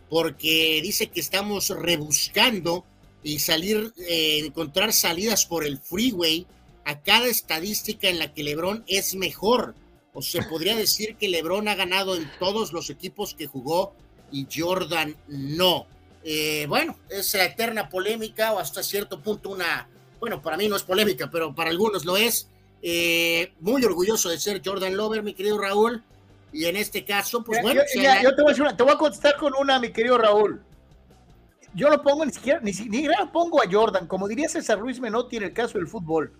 porque 0.08 0.80
dice 0.82 1.08
que 1.08 1.20
estamos 1.20 1.68
rebuscando 1.70 2.84
y 3.22 3.40
salir, 3.40 3.92
eh, 4.08 4.42
encontrar 4.44 4.92
salidas 4.92 5.46
por 5.46 5.64
el 5.64 5.78
freeway 5.78 6.46
a 6.84 7.00
cada 7.00 7.26
estadística 7.26 8.08
en 8.08 8.18
la 8.18 8.32
que 8.32 8.42
Lebron 8.42 8.84
es 8.86 9.14
mejor. 9.14 9.74
O 10.14 10.22
se 10.22 10.42
podría 10.42 10.74
decir 10.74 11.16
que 11.16 11.28
Lebron 11.28 11.68
ha 11.68 11.74
ganado 11.74 12.16
en 12.16 12.30
todos 12.38 12.72
los 12.72 12.90
equipos 12.90 13.34
que 13.34 13.46
jugó 13.46 13.94
y 14.32 14.46
Jordan 14.52 15.16
no. 15.28 15.86
Eh, 16.30 16.66
bueno, 16.68 16.94
es 17.08 17.32
la 17.32 17.46
eterna 17.46 17.88
polémica 17.88 18.52
o 18.52 18.58
hasta 18.58 18.82
cierto 18.82 19.18
punto 19.18 19.48
una, 19.48 19.88
bueno, 20.20 20.42
para 20.42 20.58
mí 20.58 20.68
no 20.68 20.76
es 20.76 20.82
polémica, 20.82 21.30
pero 21.30 21.54
para 21.54 21.70
algunos 21.70 22.04
lo 22.04 22.18
es. 22.18 22.50
Eh, 22.82 23.54
muy 23.60 23.82
orgulloso 23.82 24.28
de 24.28 24.38
ser 24.38 24.60
Jordan 24.62 24.94
Lover, 24.94 25.22
mi 25.22 25.32
querido 25.32 25.56
Raúl. 25.58 26.04
Y 26.52 26.66
en 26.66 26.76
este 26.76 27.02
caso, 27.02 27.42
pues 27.42 27.62
bueno. 27.62 27.80
Yo, 27.80 28.34
te, 28.34 28.42
voy 28.42 28.52
a 28.66 28.76
te 28.76 28.82
voy 28.82 28.92
a 28.92 28.98
contestar 28.98 29.38
con 29.38 29.54
una, 29.58 29.78
mi 29.78 29.90
querido 29.90 30.18
Raúl. 30.18 30.60
Yo 31.72 31.88
lo 31.88 32.02
pongo 32.02 32.26
ni 32.26 32.32
siquiera, 32.32 32.60
ni 32.60 32.74
siquiera 32.74 33.20
lo 33.20 33.32
pongo 33.32 33.62
a 33.62 33.64
Jordan, 33.70 34.06
como 34.06 34.28
diría 34.28 34.50
César 34.50 34.78
Ruiz 34.78 35.00
Menotti 35.00 35.38
en 35.38 35.44
el 35.44 35.54
caso 35.54 35.78
del 35.78 35.88
fútbol. 35.88 36.30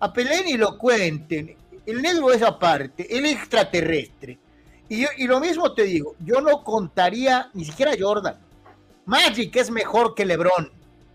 A 0.00 0.12
Pelé 0.12 0.42
y 0.48 0.56
lo 0.56 0.76
cuenten. 0.76 1.56
El 1.86 2.02
negro 2.02 2.32
es 2.32 2.42
aparte, 2.42 3.16
el 3.16 3.26
extraterrestre. 3.26 4.40
Y, 4.88 5.04
y 5.18 5.28
lo 5.28 5.38
mismo 5.38 5.72
te 5.72 5.84
digo, 5.84 6.16
yo 6.18 6.40
no 6.40 6.64
contaría 6.64 7.48
ni 7.54 7.64
siquiera 7.64 7.92
a 7.92 7.96
Jordan. 7.96 8.45
Magic 9.06 9.54
es 9.56 9.70
mejor 9.70 10.14
que 10.14 10.24
LeBron. 10.24 10.70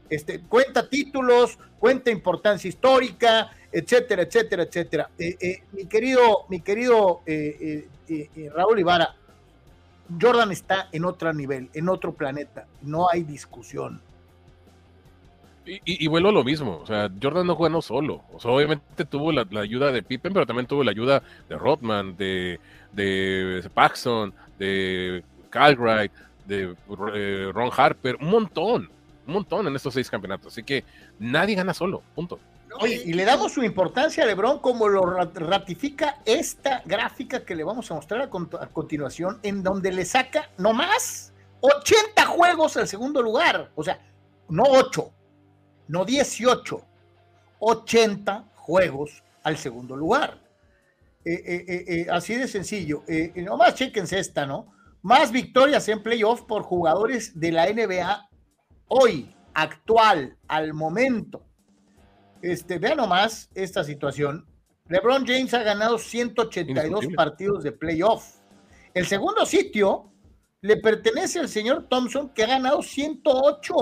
Este, 0.09 0.41
cuenta 0.41 0.89
títulos, 0.89 1.57
cuenta 1.79 2.11
importancia 2.11 2.67
histórica, 2.67 3.51
etcétera, 3.71 4.23
etcétera, 4.23 4.63
etcétera. 4.63 5.09
Eh, 5.17 5.37
eh, 5.39 5.63
mi 5.71 5.85
querido, 5.85 6.45
mi 6.49 6.61
querido 6.61 7.21
eh, 7.25 7.87
Raúl 8.55 8.79
Ibarra, 8.79 9.15
Jordan 10.19 10.51
está 10.51 10.89
en 10.91 11.05
otro 11.05 11.33
nivel, 11.33 11.69
en 11.73 11.87
otro 11.87 12.13
planeta, 12.13 12.65
no 12.81 13.07
hay 13.09 13.23
discusión. 13.23 14.01
Y, 15.63 16.07
vuelvo 16.07 16.29
a 16.29 16.31
lo 16.31 16.43
mismo, 16.43 16.79
o 16.81 16.87
sea, 16.87 17.09
Jordan 17.21 17.45
no 17.45 17.55
juega 17.55 17.71
no 17.71 17.83
solo, 17.83 18.23
o 18.33 18.39
sea, 18.39 18.49
obviamente 18.49 19.05
tuvo 19.05 19.31
la, 19.31 19.45
ayuda 19.61 19.91
de 19.91 20.01
Pippen, 20.01 20.33
pero 20.33 20.47
también 20.47 20.65
tuvo 20.65 20.83
la 20.83 20.89
ayuda 20.89 21.21
de 21.47 21.55
Rodman, 21.55 22.17
de, 22.17 22.59
de 22.93 23.69
Paxson, 23.71 24.33
de 24.57 25.23
Calbright, 25.51 26.11
de 26.51 27.51
Ron 27.51 27.71
Harper, 27.75 28.17
un 28.17 28.29
montón, 28.29 28.89
un 29.25 29.33
montón 29.33 29.67
en 29.67 29.75
estos 29.75 29.93
seis 29.93 30.09
campeonatos, 30.09 30.53
así 30.53 30.63
que 30.63 30.83
nadie 31.19 31.55
gana 31.55 31.73
solo, 31.73 32.03
punto. 32.13 32.39
Oye, 32.79 33.01
y 33.05 33.13
le 33.13 33.25
damos 33.25 33.53
su 33.53 33.63
importancia 33.63 34.23
a 34.23 34.27
Lebron 34.27 34.59
como 34.59 34.87
lo 34.87 35.03
ratifica 35.03 36.19
esta 36.25 36.81
gráfica 36.85 37.43
que 37.43 37.55
le 37.55 37.63
vamos 37.63 37.89
a 37.91 37.95
mostrar 37.95 38.21
a, 38.21 38.29
continuación, 38.29 39.39
en 39.43 39.61
donde 39.61 39.91
le 39.91 40.05
saca 40.05 40.49
nomás 40.57 41.33
80 41.59 42.25
juegos 42.27 42.77
al 42.77 42.87
segundo 42.87 43.21
lugar. 43.21 43.71
O 43.75 43.83
sea, 43.83 43.99
no 44.47 44.63
8, 44.63 45.11
no 45.89 46.05
18, 46.05 46.81
80 47.59 48.45
juegos 48.55 49.21
al 49.43 49.57
segundo 49.57 49.97
lugar. 49.97 50.37
Eh, 51.25 51.33
eh, 51.45 51.85
eh, 51.87 52.07
así 52.09 52.35
de 52.35 52.47
sencillo. 52.47 53.03
nomás 53.35 53.75
chequense 53.75 54.17
esta, 54.17 54.45
¿no? 54.45 54.80
Más 55.01 55.31
victorias 55.31 55.87
en 55.89 56.03
playoff 56.03 56.43
por 56.43 56.63
jugadores 56.63 57.39
de 57.39 57.51
la 57.51 57.71
NBA 57.71 58.29
hoy, 58.87 59.33
actual, 59.53 60.37
al 60.47 60.73
momento. 60.73 61.43
Este, 62.41 62.77
vea 62.77 62.95
nomás 62.95 63.49
esta 63.55 63.83
situación. 63.83 64.45
LeBron 64.87 65.25
James 65.25 65.53
ha 65.53 65.63
ganado 65.63 65.97
182 65.97 67.07
partidos 67.15 67.63
de 67.63 67.71
playoff. 67.71 68.41
El 68.93 69.07
segundo 69.07 69.45
sitio 69.45 70.11
le 70.61 70.77
pertenece 70.77 71.39
al 71.39 71.49
señor 71.49 71.87
Thompson, 71.87 72.29
que 72.29 72.43
ha 72.43 72.47
ganado 72.47 72.81
108. 72.81 73.73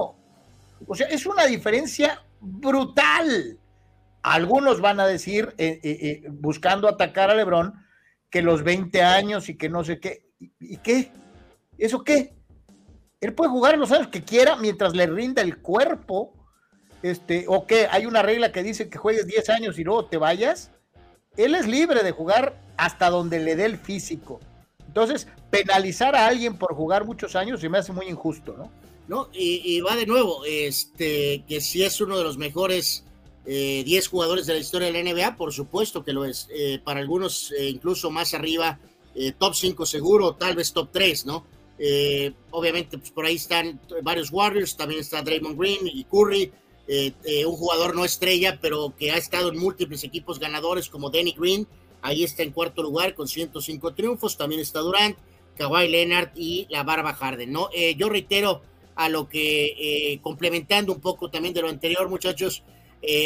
O 0.88 0.96
sea, 0.96 1.08
es 1.08 1.26
una 1.26 1.46
diferencia 1.46 2.24
brutal. 2.40 3.60
Algunos 4.22 4.82
van 4.82 5.00
a 5.00 5.08
decir, 5.08 5.54
eh, 5.58 5.80
eh, 5.84 5.98
eh, 6.02 6.28
buscando 6.30 6.88
atacar 6.88 7.30
a 7.30 7.36
LeBron, 7.36 7.74
que 8.30 8.42
los 8.42 8.64
20 8.64 9.02
años 9.02 9.50
y 9.50 9.58
que 9.58 9.70
no 9.70 9.84
sé 9.84 10.00
qué. 10.00 10.29
¿Y, 10.40 10.78
qué? 10.78 11.12
¿Eso 11.78 12.04
qué? 12.04 12.34
Él 13.22 13.34
puede 13.34 13.52
jugar 13.52 13.78
los 13.78 13.92
años 13.92 14.08
que 14.08 14.24
quiera 14.24 14.56
mientras 14.56 14.96
le 14.96 15.06
rinda 15.06 15.42
el 15.42 15.58
cuerpo 15.58 16.34
este, 17.02 17.46
o 17.48 17.66
que 17.66 17.88
hay 17.88 18.06
una 18.06 18.22
regla 18.22 18.52
que 18.52 18.64
dice 18.64 18.90
que 18.90 18.98
juegues 18.98 19.28
10 19.28 19.50
años 19.50 19.80
y 19.80 19.84
luego 19.84 20.06
te 20.06 20.18
vayas, 20.18 20.72
él 21.38 21.56
es 21.56 21.68
libre 21.68 22.04
de 22.04 22.12
jugar 22.12 22.60
hasta 22.78 23.10
donde 23.10 23.40
le 23.40 23.56
dé 23.56 23.66
el 23.66 23.78
físico. 23.78 24.40
Entonces, 24.88 25.28
penalizar 25.50 26.16
a 26.16 26.28
alguien 26.28 26.58
por 26.58 26.76
jugar 26.76 27.06
muchos 27.06 27.36
años 27.36 27.62
se 27.62 27.70
me 27.70 27.78
hace 27.78 27.94
muy 27.94 28.08
injusto, 28.08 28.56
¿no? 28.58 28.72
No, 29.08 29.28
y, 29.34 29.82
va 29.82 29.96
de 29.96 30.06
nuevo, 30.06 30.46
este, 30.46 31.44
que 31.48 31.62
si 31.62 31.84
es 31.84 32.00
uno 32.00 32.16
de 32.16 32.24
los 32.24 32.38
mejores 32.38 33.04
10 33.46 33.88
eh, 33.88 34.08
jugadores 34.08 34.46
de 34.46 34.54
la 34.54 34.60
historia 34.60 34.92
de 34.92 35.04
la 35.04 35.12
NBA, 35.12 35.36
por 35.36 35.52
supuesto 35.52 36.04
que 36.04 36.14
lo 36.14 36.26
es. 36.26 36.48
Eh, 36.54 36.80
para 36.84 37.00
algunos, 37.00 37.52
eh, 37.54 37.70
incluso 37.70 38.12
más 38.12 38.36
arriba, 38.36 38.78
top 39.38 39.54
5 39.54 39.86
seguro, 39.86 40.36
tal 40.36 40.56
vez 40.56 40.72
top 40.72 40.90
3, 40.92 41.26
¿no? 41.26 41.46
Eh, 41.80 42.34
obviamente, 42.52 42.98
pues 42.98 43.10
por 43.12 43.26
ahí 43.26 43.36
están 43.36 43.80
varios 44.04 44.32
Warriors, 44.32 44.76
también 44.76 45.00
está 45.00 45.22
Draymond 45.22 45.58
Green 45.58 45.80
y 45.84 46.04
Curry, 46.04 46.52
eh, 46.90 47.14
eh, 47.24 47.46
un 47.46 47.56
jugador 47.56 47.96
no 47.96 48.04
estrella, 48.04 48.60
pero 48.62 48.94
que 48.98 49.12
ha 49.12 49.18
estado 49.18 49.50
en 49.50 49.58
múltiples 49.58 50.04
equipos 50.04 50.40
ganadores 50.40 50.90
como 50.90 51.10
Danny 51.10 51.34
Green, 51.38 51.66
ahí 52.02 52.26
está 52.26 52.44
en 52.44 52.52
cuarto 52.52 52.84
lugar 52.84 53.16
con 53.16 53.30
105 53.30 53.94
triunfos, 53.94 54.36
también 54.36 54.60
está 54.60 54.82
Durant, 54.82 55.18
Kawhi 55.58 55.88
Leonard 55.88 56.32
y 56.36 56.68
la 56.70 56.84
Barba 56.84 57.14
Harden, 57.14 57.52
¿no? 57.52 57.70
yo 57.98 58.08
reitero 58.08 58.62
a 58.96 59.10
lo 59.10 59.28
que, 59.28 60.18
complementando 60.22 60.94
un 60.94 61.02
poco 61.02 61.30
también 61.30 61.54
de 61.54 61.62
lo 61.62 61.68
anterior, 61.68 62.08
muchachos, 62.08 62.64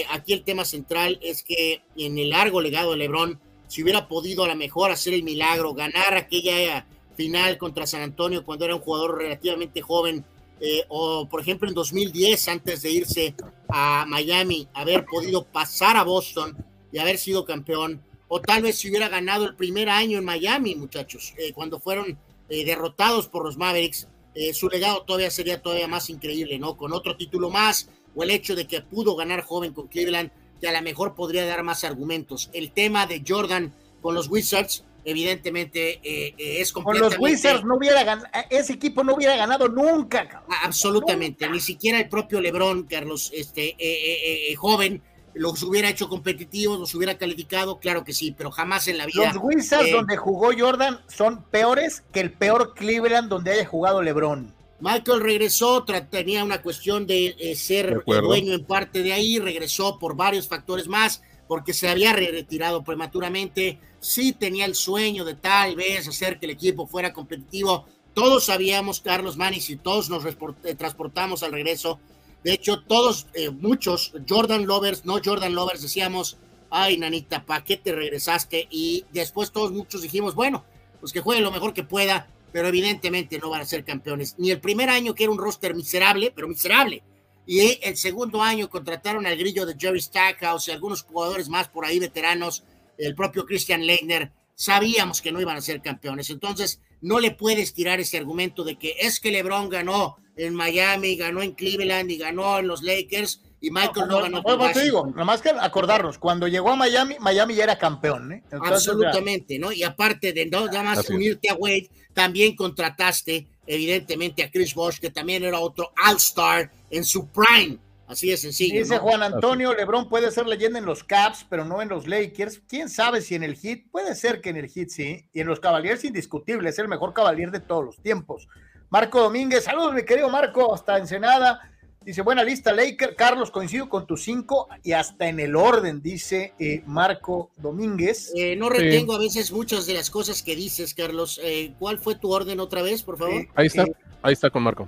aquí 0.09 0.33
el 0.33 0.43
tema 0.43 0.65
central 0.65 1.19
es 1.21 1.43
que 1.43 1.83
en 1.95 2.17
el 2.17 2.31
largo 2.31 2.59
legado 2.59 2.91
de 2.91 2.97
LeBron, 2.97 3.39
si 3.73 3.81
hubiera 3.81 4.07
podido 4.07 4.43
a 4.43 4.47
lo 4.47 4.55
mejor 4.55 4.91
hacer 4.91 5.15
el 5.15 5.23
milagro, 5.23 5.73
ganar 5.73 6.13
aquella 6.13 6.85
final 7.15 7.57
contra 7.57 7.87
San 7.87 8.03
Antonio 8.03 8.45
cuando 8.45 8.65
era 8.65 8.75
un 8.75 8.81
jugador 8.81 9.17
relativamente 9.17 9.81
joven, 9.81 10.23
eh, 10.59 10.85
o 10.89 11.27
por 11.27 11.41
ejemplo 11.41 11.67
en 11.67 11.73
2010, 11.73 12.49
antes 12.49 12.83
de 12.83 12.91
irse 12.91 13.33
a 13.69 14.05
Miami, 14.07 14.67
haber 14.75 15.05
podido 15.05 15.43
pasar 15.43 15.97
a 15.97 16.03
Boston 16.03 16.55
y 16.91 16.99
haber 16.99 17.17
sido 17.17 17.45
campeón, 17.45 17.99
o 18.27 18.39
tal 18.39 18.61
vez 18.61 18.77
si 18.77 18.91
hubiera 18.91 19.09
ganado 19.09 19.45
el 19.45 19.55
primer 19.55 19.89
año 19.89 20.19
en 20.19 20.25
Miami, 20.25 20.75
muchachos, 20.75 21.33
eh, 21.39 21.51
cuando 21.51 21.79
fueron 21.79 22.19
eh, 22.49 22.65
derrotados 22.65 23.27
por 23.27 23.43
los 23.43 23.57
Mavericks, 23.57 24.07
su 24.53 24.67
legado 24.67 25.01
todavía 25.01 25.31
sería 25.31 25.61
todavía 25.61 25.87
más 25.87 26.09
increíble, 26.11 26.57
¿no? 26.59 26.75
Con 26.75 26.91
otro 26.93 27.15
título 27.17 27.49
más, 27.49 27.89
o 28.15 28.23
el 28.23 28.31
hecho 28.31 28.55
de 28.55 28.65
que 28.67 28.81
pudo 28.81 29.15
ganar 29.15 29.41
joven 29.41 29.73
con 29.73 29.87
Cleveland, 29.87 30.31
que 30.59 30.67
a 30.67 30.71
lo 30.71 30.81
mejor 30.81 31.15
podría 31.15 31.45
dar 31.45 31.63
más 31.63 31.83
argumentos. 31.83 32.49
El 32.53 32.71
tema 32.71 33.05
de 33.05 33.23
Jordan 33.27 33.73
con 34.01 34.15
los 34.15 34.29
Wizards, 34.29 34.83
evidentemente 35.05 35.99
eh, 36.03 36.35
eh, 36.37 36.61
es 36.61 36.71
completamente... 36.71 37.17
Con 37.17 37.23
los 37.23 37.31
Wizards 37.31 37.65
no 37.65 37.75
hubiera 37.75 38.03
ganado, 38.03 38.27
ese 38.49 38.73
equipo 38.73 39.03
no 39.03 39.15
hubiera 39.15 39.35
ganado 39.35 39.67
nunca. 39.67 40.43
Absolutamente, 40.63 41.49
ni 41.49 41.59
siquiera 41.59 41.99
el 41.99 42.09
propio 42.09 42.41
LeBron, 42.41 42.83
Carlos, 42.83 43.31
este 43.33 43.75
eh, 43.79 44.55
joven, 44.55 45.01
los 45.33 45.63
hubiera 45.63 45.89
hecho 45.89 46.09
competitivos, 46.09 46.79
los 46.79 46.93
hubiera 46.95 47.17
calificado, 47.17 47.79
claro 47.79 48.03
que 48.03 48.13
sí, 48.13 48.33
pero 48.37 48.51
jamás 48.51 48.87
en 48.87 48.97
la 48.97 49.05
vida. 49.05 49.33
Los 49.33 49.43
Wizards 49.43 49.91
donde 49.91 50.17
jugó 50.17 50.51
Jordan 50.57 50.99
son 51.07 51.43
peores 51.43 52.03
que 52.11 52.19
el 52.19 52.31
peor 52.31 52.73
Cleveland 52.75 53.29
donde 53.29 53.51
haya 53.51 53.65
jugado 53.65 54.01
LeBron. 54.01 54.53
Michael 54.83 55.21
regresó, 55.21 55.85
tenía 56.11 56.43
una 56.43 56.61
cuestión 56.61 57.07
de 57.07 57.55
ser 57.55 58.03
dueño 58.05 58.53
en 58.53 58.65
parte 58.65 59.01
de 59.01 59.13
ahí, 59.13 59.39
regresó 59.39 59.97
por 59.97 60.17
varios 60.17 60.49
factores 60.49 60.89
más 60.89 61.21
porque 61.47 61.73
se 61.73 61.87
había 61.87 62.13
retirado 62.13 62.83
prematuramente, 62.83 63.79
sí 63.99 64.33
tenía 64.33 64.65
el 64.65 64.75
sueño 64.75 65.23
de 65.23 65.35
tal 65.35 65.75
vez 65.75 66.07
hacer 66.07 66.39
que 66.39 66.47
el 66.47 66.51
equipo 66.51 66.87
fuera 66.87 67.13
competitivo. 67.13 67.85
Todos 68.13 68.45
sabíamos, 68.45 68.99
Carlos 68.99 69.37
Manis, 69.37 69.69
y 69.69 69.77
todos 69.77 70.09
nos 70.09 70.25
eh, 70.25 70.75
transportamos 70.75 71.43
al 71.43 71.51
regreso. 71.51 71.99
De 72.43 72.53
hecho, 72.53 72.81
todos, 72.81 73.27
eh, 73.33 73.49
muchos, 73.49 74.13
Jordan 74.27 74.65
Lovers, 74.65 75.05
no 75.05 75.19
Jordan 75.23 75.55
Lovers, 75.55 75.81
decíamos, 75.81 76.37
ay, 76.69 76.97
nanita, 76.97 77.45
¿para 77.45 77.63
qué 77.63 77.77
te 77.77 77.93
regresaste? 77.93 78.67
Y 78.69 79.05
después 79.13 79.51
todos 79.51 79.71
muchos 79.71 80.01
dijimos, 80.01 80.35
bueno, 80.35 80.65
pues 80.99 81.13
que 81.13 81.21
juegue 81.21 81.41
lo 81.41 81.51
mejor 81.51 81.73
que 81.73 81.83
pueda, 81.83 82.27
pero 82.53 82.67
evidentemente 82.69 83.39
no 83.39 83.49
van 83.49 83.61
a 83.61 83.65
ser 83.65 83.83
campeones. 83.83 84.35
Ni 84.37 84.51
el 84.51 84.61
primer 84.61 84.89
año, 84.89 85.13
que 85.13 85.23
era 85.23 85.33
un 85.33 85.39
roster 85.39 85.75
miserable, 85.75 86.31
pero 86.33 86.47
miserable, 86.47 87.03
y 87.45 87.79
el 87.81 87.97
segundo 87.97 88.41
año 88.41 88.69
contrataron 88.69 89.25
al 89.25 89.37
grillo 89.37 89.65
de 89.65 89.75
Jerry 89.77 89.99
Stackhouse 89.99 90.67
y 90.67 90.71
algunos 90.71 91.03
jugadores 91.03 91.49
más 91.49 91.67
por 91.67 91.83
ahí 91.83 91.99
veteranos, 91.99 92.63
el 92.97 93.15
propio 93.15 93.45
Christian 93.45 93.85
Leitner. 93.85 94.31
Sabíamos 94.55 95.21
que 95.21 95.31
no 95.31 95.41
iban 95.41 95.57
a 95.57 95.61
ser 95.61 95.81
campeones. 95.81 96.29
Entonces, 96.29 96.79
no 97.01 97.19
le 97.19 97.31
puedes 97.31 97.73
tirar 97.73 97.99
ese 97.99 98.17
argumento 98.17 98.63
de 98.63 98.77
que 98.77 98.95
es 98.99 99.19
que 99.19 99.31
LeBron 99.31 99.67
ganó 99.67 100.15
en 100.37 100.55
Miami, 100.55 101.17
ganó 101.17 101.41
en 101.41 101.51
Cleveland 101.51 102.09
y 102.09 102.17
ganó 102.17 102.59
en 102.59 102.67
los 102.67 102.81
Lakers 102.81 103.41
y 103.63 103.71
Michael 103.71 104.09
no, 104.09 104.21
ganó. 104.21 104.41
No, 104.41 104.71
te 104.73 104.83
digo, 104.83 105.07
nomás 105.15 105.41
que 105.41 105.49
acordarnos, 105.49 106.17
cuando 106.17 106.49
llegó 106.49 106.71
a 106.71 106.75
Miami, 106.75 107.15
Miami 107.21 107.55
ya 107.55 107.63
era 107.63 107.77
campeón. 107.77 108.33
¿eh? 108.33 108.43
Absolutamente, 108.51 109.57
¿no? 109.57 109.71
Y 109.71 109.83
aparte 109.83 110.33
de 110.33 110.47
no 110.47 110.65
nada 110.65 110.83
más 110.83 111.09
unirte 111.09 111.49
a 111.49 111.53
Wade, 111.53 111.89
también 112.13 112.57
contrataste 112.57 113.47
evidentemente 113.65 114.43
a 114.43 114.51
Chris 114.51 114.75
Bosh, 114.75 114.99
que 114.99 115.11
también 115.11 115.45
era 115.45 115.59
otro 115.59 115.93
All-Star 116.05 116.69
en 116.89 117.05
su 117.05 117.29
prime. 117.29 117.79
Así 118.05 118.29
de 118.29 118.35
sencillo. 118.35 118.79
Dice 118.79 118.97
Juan 118.97 119.23
Antonio, 119.23 119.73
LeBron 119.73 120.09
puede 120.09 120.29
ser 120.31 120.45
leyenda 120.45 120.77
en 120.77 120.85
los 120.85 121.05
Caps, 121.05 121.45
pero 121.49 121.63
no 121.63 121.81
en 121.81 121.87
los 121.87 122.05
Lakers. 122.05 122.61
¿Quién 122.67 122.89
sabe 122.89 123.21
si 123.21 123.35
en 123.35 123.43
el 123.43 123.55
Heat? 123.55 123.83
Puede 123.93 124.13
ser 124.15 124.41
que 124.41 124.49
en 124.49 124.57
el 124.57 124.69
Heat 124.69 124.89
sí. 124.89 125.25
Y 125.31 125.39
en 125.39 125.47
los 125.47 125.61
Cavaliers 125.61 126.03
indiscutible, 126.03 126.69
es 126.69 126.79
el 126.79 126.89
mejor 126.89 127.13
Cavalier 127.13 127.49
de 127.49 127.61
todos 127.61 127.85
los 127.85 127.97
tiempos. 128.01 128.49
Marco 128.89 129.21
Domínguez, 129.21 129.63
saludos 129.63 129.93
mi 129.93 130.03
querido 130.03 130.29
Marco, 130.29 130.73
hasta 130.73 130.97
Ensenada. 130.97 131.72
Dice, 132.05 132.21
buena 132.21 132.43
lista, 132.43 132.73
Laker. 132.73 133.15
Carlos, 133.15 133.49
coincido 133.49 133.87
con 133.87 134.05
tus 134.05 134.23
cinco 134.23 134.67
y 134.83 134.91
hasta 134.91 135.29
en 135.29 135.39
el 135.39 135.55
orden, 135.55 136.01
dice 136.01 136.53
eh, 136.59 136.83
Marco 136.85 137.49
Domínguez. 137.57 138.31
Eh, 138.35 138.55
no 138.57 138.69
retengo 138.69 139.15
a 139.15 139.19
veces 139.19 139.51
muchas 139.51 139.85
de 139.85 139.93
las 139.93 140.09
cosas 140.09 140.43
que 140.43 140.55
dices, 140.55 140.93
Carlos. 140.93 141.39
Eh, 141.43 141.73
¿Cuál 141.79 141.99
fue 141.99 142.15
tu 142.15 142.31
orden 142.31 142.59
otra 142.59 142.81
vez, 142.81 143.03
por 143.03 143.17
favor? 143.17 143.47
ahí 143.55 143.67
está, 143.67 143.85
ahí 144.21 144.33
está 144.33 144.49
con 144.49 144.63
Marco. 144.63 144.87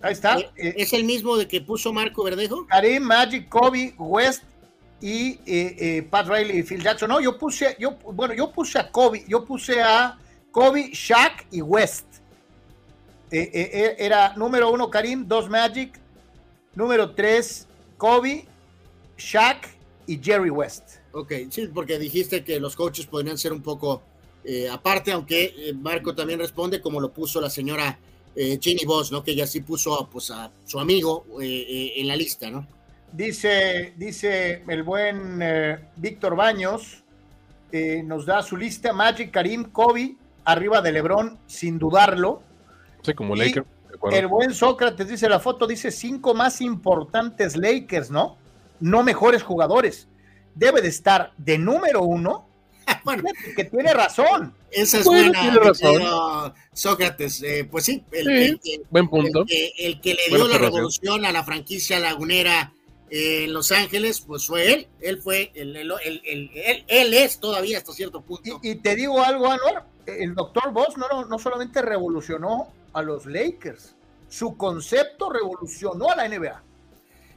Ahí 0.00 0.12
está. 0.12 0.38
¿Es 0.56 0.92
el 0.92 1.04
mismo 1.04 1.36
de 1.36 1.46
que 1.46 1.60
puso 1.60 1.92
Marco 1.92 2.24
Verdejo? 2.24 2.66
Karim, 2.66 3.04
Magic, 3.04 3.48
Kobe, 3.48 3.94
West 3.98 4.42
y 5.00 6.02
Pat 6.02 6.26
Riley 6.26 6.58
y 6.58 6.62
Phil 6.64 6.82
Jackson. 6.82 7.10
No, 7.10 7.20
yo 7.20 7.38
puse, 7.38 7.76
yo, 7.78 7.92
bueno, 8.12 8.34
yo 8.34 8.50
puse 8.50 8.78
a 8.78 8.90
Kobe, 8.90 9.24
yo 9.28 9.44
puse 9.44 9.80
a 9.80 10.18
Kobe, 10.50 10.90
Shaq 10.92 11.46
y 11.52 11.62
West. 11.62 12.06
era 13.30 14.34
número 14.36 14.72
uno 14.72 14.90
Karim, 14.90 15.26
dos 15.28 15.48
Magic, 15.48 16.00
Número 16.74 17.14
3, 17.14 17.66
Kobe, 17.96 18.46
Shaq 19.16 19.68
y 20.06 20.18
Jerry 20.22 20.50
West. 20.50 20.98
Ok, 21.12 21.32
sí, 21.50 21.68
porque 21.72 21.98
dijiste 21.98 22.44
que 22.44 22.60
los 22.60 22.76
coaches 22.76 23.06
podrían 23.06 23.38
ser 23.38 23.52
un 23.52 23.62
poco 23.62 24.02
eh, 24.44 24.68
aparte, 24.70 25.12
aunque 25.12 25.54
eh, 25.56 25.74
Marco 25.74 26.14
también 26.14 26.38
responde 26.38 26.80
como 26.80 27.00
lo 27.00 27.12
puso 27.12 27.38
la 27.38 27.50
señora 27.50 27.98
eh, 28.34 28.58
Ginny 28.60 28.84
Boss, 28.86 29.12
¿no? 29.12 29.22
Que 29.22 29.32
ella 29.32 29.46
sí 29.46 29.60
puso 29.60 30.08
pues, 30.10 30.30
a 30.30 30.50
su 30.64 30.80
amigo 30.80 31.26
en 31.40 32.08
la 32.08 32.16
lista, 32.16 32.50
¿no? 32.50 32.66
Dice, 33.12 33.92
dice 33.96 34.62
el 34.66 34.82
buen 34.82 35.42
Víctor 35.96 36.36
Baños, 36.36 37.02
nos 38.04 38.24
da 38.26 38.42
su 38.42 38.56
lista, 38.56 38.92
Magic, 38.92 39.30
Karim, 39.30 39.64
Kobe, 39.64 40.14
arriba 40.44 40.80
de 40.80 40.92
Lebron, 40.92 41.38
sin 41.46 41.78
dudarlo. 41.78 42.42
Sí, 43.02 43.12
como 43.14 43.34
Laker. 43.34 43.64
El 44.10 44.26
buen 44.26 44.54
Sócrates 44.54 45.08
dice 45.08 45.28
la 45.28 45.40
foto, 45.40 45.66
dice 45.66 45.90
cinco 45.90 46.34
más 46.34 46.60
importantes 46.60 47.56
Lakers, 47.56 48.10
¿no? 48.10 48.36
No 48.80 49.02
mejores 49.02 49.42
jugadores. 49.42 50.08
Debe 50.54 50.80
de 50.80 50.88
estar 50.88 51.32
de 51.36 51.58
número 51.58 52.02
uno. 52.02 52.46
bueno, 53.04 53.24
que 53.56 53.64
tiene 53.64 53.92
razón. 53.92 54.54
Esa 54.70 54.98
es 54.98 55.04
buena. 55.04 56.54
Sócrates, 56.72 57.42
eh, 57.42 57.68
pues 57.70 57.84
sí, 57.84 58.04
el, 58.12 58.60
buen 58.90 59.08
punto. 59.08 59.44
El 59.48 60.00
que, 60.00 60.14
le 60.14 60.36
dio 60.36 60.46
la 60.46 60.58
revolución 60.58 61.24
a 61.24 61.32
la 61.32 61.42
franquicia 61.42 61.98
lagunera 61.98 62.72
en 63.10 63.52
Los 63.52 63.72
Ángeles, 63.72 64.20
pues 64.20 64.46
fue 64.46 64.72
él. 64.72 64.88
Él 65.00 65.18
fue, 65.18 65.50
el, 65.54 65.76
él, 65.76 67.14
es 67.14 67.40
todavía 67.40 67.78
hasta 67.78 67.92
cierto 67.92 68.20
punto. 68.20 68.60
Y, 68.62 68.76
te 68.76 68.94
digo 68.94 69.22
algo, 69.22 69.50
Anuar, 69.50 69.86
el 70.06 70.34
doctor 70.34 70.72
Boss 70.72 70.96
no, 70.96 71.24
no 71.24 71.38
solamente 71.38 71.82
revolucionó 71.82 72.68
a 72.92 73.02
los 73.02 73.26
Lakers. 73.26 73.94
Su 74.28 74.56
concepto 74.56 75.30
revolucionó 75.30 76.10
a 76.10 76.16
la 76.16 76.28
NBA. 76.28 76.62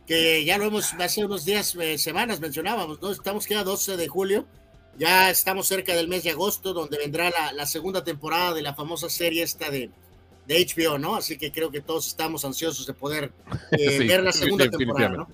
Que 0.05 0.43
ya 0.43 0.57
lo 0.57 0.65
hemos, 0.65 0.93
hace 0.93 1.23
unos 1.23 1.45
días, 1.45 1.75
eh, 1.75 1.97
semanas 1.97 2.39
mencionábamos, 2.39 3.01
¿no? 3.01 3.11
Estamos 3.11 3.47
queda 3.47 3.63
12 3.63 3.97
de 3.97 4.07
julio, 4.07 4.45
ya 4.97 5.29
estamos 5.29 5.67
cerca 5.67 5.93
del 5.93 6.07
mes 6.07 6.23
de 6.23 6.31
agosto, 6.31 6.73
donde 6.73 6.97
vendrá 6.97 7.31
la, 7.53 7.65
segunda 7.65 8.03
temporada 8.03 8.53
de 8.53 8.61
la 8.61 8.73
famosa 8.73 9.09
serie 9.09 9.43
esta 9.43 9.69
de, 9.69 9.89
de, 10.47 10.67
HBO, 10.67 10.97
¿no? 10.97 11.15
Así 11.15 11.37
que 11.37 11.51
creo 11.51 11.71
que 11.71 11.81
todos 11.81 12.07
estamos 12.07 12.43
ansiosos 12.43 12.85
de 12.85 12.93
poder 12.93 13.31
eh, 13.71 13.99
ver 13.99 14.23
la 14.23 14.33
segunda 14.33 14.69
temporada, 14.69 15.09
¿no? 15.09 15.27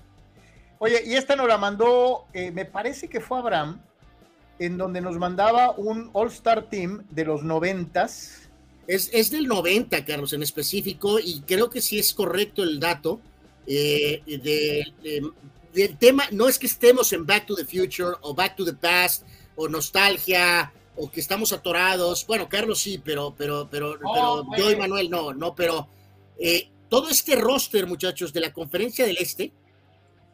Oye, 0.80 1.02
y 1.04 1.14
esta 1.14 1.34
nos 1.34 1.48
la 1.48 1.58
mandó, 1.58 2.26
eh, 2.32 2.52
me 2.52 2.64
parece 2.64 3.08
que 3.08 3.20
fue 3.20 3.38
Abraham, 3.38 3.80
en 4.60 4.78
donde 4.78 5.00
nos 5.00 5.18
mandaba 5.18 5.72
un 5.72 6.10
All-Star 6.12 6.68
Team 6.68 7.04
de 7.10 7.24
los 7.24 7.42
noventas, 7.42 8.47
es, 8.88 9.30
del 9.30 9.46
90, 9.46 10.02
Carlos, 10.06 10.32
en 10.32 10.42
específico, 10.42 11.18
y 11.18 11.42
creo 11.42 11.68
que 11.68 11.82
sí 11.82 11.98
es 11.98 12.14
correcto 12.14 12.62
el 12.62 12.80
dato 12.80 13.20
eh, 13.66 14.22
del 15.74 15.98
tema. 15.98 16.24
No 16.32 16.48
es 16.48 16.58
que 16.58 16.66
estemos 16.66 17.12
en 17.12 17.26
Back 17.26 17.46
to 17.46 17.54
the 17.54 17.66
Future 17.66 18.16
o 18.22 18.34
Back 18.34 18.56
to 18.56 18.64
the 18.64 18.72
Past 18.72 19.24
o 19.56 19.68
nostalgia 19.68 20.72
o 20.96 21.10
que 21.10 21.20
estamos 21.20 21.52
atorados. 21.52 22.26
Bueno, 22.26 22.48
Carlos 22.48 22.80
sí, 22.80 22.98
pero, 23.04 23.34
pero, 23.36 23.68
pero, 23.70 23.98
pero 24.00 24.46
yo 24.56 24.70
y 24.70 24.76
Manuel 24.76 25.10
no, 25.10 25.34
no, 25.34 25.54
pero 25.54 25.86
eh, 26.38 26.70
todo 26.88 27.10
este 27.10 27.36
roster, 27.36 27.86
muchachos, 27.86 28.32
de 28.32 28.40
la 28.40 28.54
conferencia 28.54 29.04
del 29.04 29.18
Este, 29.18 29.52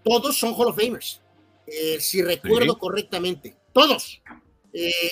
todos 0.05 0.39
son 0.39 0.55
Hall 0.55 0.69
of 0.69 0.77
Famers, 0.77 1.21
eh, 1.67 1.99
si 1.99 2.23
recuerdo 2.23 2.79
correctamente, 2.79 3.57
todos. 3.73 4.23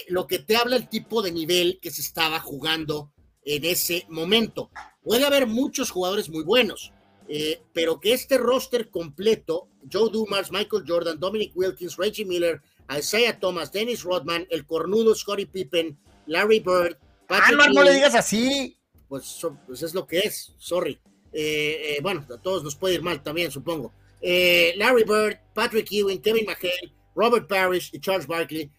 lo 0.08 0.28
que 0.28 0.38
te 0.38 0.56
habla 0.56 0.76
el 0.76 0.88
tipo 0.88 1.22
de 1.22 1.32
nivel 1.32 1.80
que 1.82 1.90
se 1.90 2.02
estaba 2.02 2.38
jugando 2.38 3.11
en 3.44 3.64
ese 3.64 4.06
momento. 4.08 4.70
Puede 5.02 5.24
haber 5.24 5.46
muchos 5.46 5.90
jugadores 5.90 6.28
muy 6.30 6.44
buenos, 6.44 6.92
eh, 7.28 7.60
pero 7.72 8.00
que 8.00 8.12
este 8.12 8.38
roster 8.38 8.90
completo, 8.90 9.68
Joe 9.90 10.10
Dumas, 10.10 10.52
Michael 10.52 10.84
Jordan, 10.86 11.18
Dominic 11.18 11.52
Wilkins, 11.54 11.96
Reggie 11.96 12.24
Miller, 12.24 12.60
Isaiah 12.96 13.38
Thomas, 13.38 13.72
Dennis 13.72 14.02
Rodman, 14.02 14.46
el 14.50 14.66
cornudo 14.66 15.14
Scottie 15.14 15.46
Pippen, 15.46 15.98
Larry 16.26 16.60
Bird. 16.60 16.98
ah, 17.28 17.50
no, 17.52 17.66
no 17.68 17.82
le 17.82 17.94
digas 17.94 18.14
así. 18.14 18.76
Pues, 19.08 19.40
pues, 19.66 19.82
es 19.82 19.94
lo 19.94 20.06
que 20.06 20.20
es, 20.20 20.54
sorry. 20.58 21.00
Eh, 21.32 21.96
eh, 21.96 21.98
bueno, 22.02 22.24
a 22.32 22.40
todos 22.40 22.62
nos 22.62 22.76
puede 22.76 22.94
ir 22.94 23.02
mal 23.02 23.22
también, 23.22 23.50
supongo. 23.50 23.92
Larry 24.22 25.02
Bird, 25.04 25.38
Patrick 25.52 25.90
Ewing, 25.90 26.22
Kevin 26.22 26.46
McHale, 26.46 26.92
Robert 27.14 27.48
Parrish 27.48 27.90
y 27.92 27.98
Charles 27.98 28.26
Barkley. 28.26 28.70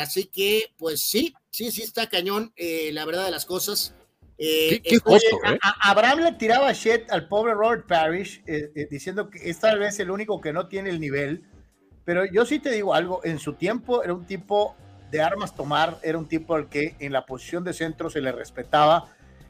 así 0.00 0.24
que, 0.24 0.72
pues 0.78 1.02
sí, 1.02 1.34
sí, 1.50 1.70
sí 1.70 1.82
está 1.82 2.08
cañón, 2.08 2.54
la 2.56 3.04
verdad 3.04 3.26
de 3.26 3.30
las 3.30 3.44
cosas. 3.44 3.94
Eh, 4.38 4.82
¿Qué, 4.84 4.96
¿eh? 4.96 5.58
Abraham 5.82 6.20
le 6.20 6.32
tiraba 6.32 6.70
shit 6.72 7.10
al 7.10 7.26
pobre 7.26 7.54
Robert 7.54 7.86
Parrish 7.86 8.42
eh, 8.46 8.86
diciendo 8.90 9.30
que 9.30 9.48
es 9.48 9.58
tal 9.58 9.78
vez 9.78 9.98
el 9.98 10.10
único 10.10 10.40
que 10.40 10.52
no 10.52 10.68
tiene 10.68 10.90
el 10.90 11.00
nivel. 11.00 11.44
Pero 12.04 12.24
yo 12.26 12.44
sí 12.44 12.58
te 12.58 12.70
digo 12.70 12.94
algo, 12.94 13.20
en 13.24 13.38
su 13.38 13.54
tiempo 13.54 14.02
era 14.02 14.14
un 14.14 14.26
tipo 14.26 14.76
de 15.10 15.22
armas 15.22 15.54
tomar, 15.56 15.98
era 16.02 16.18
un 16.18 16.28
tipo 16.28 16.54
al 16.54 16.68
que 16.68 16.94
en 16.98 17.12
la 17.12 17.24
posición 17.24 17.64
de 17.64 17.72
centro 17.72 18.10
se 18.10 18.20
le 18.20 18.30
respetaba. 18.30 19.08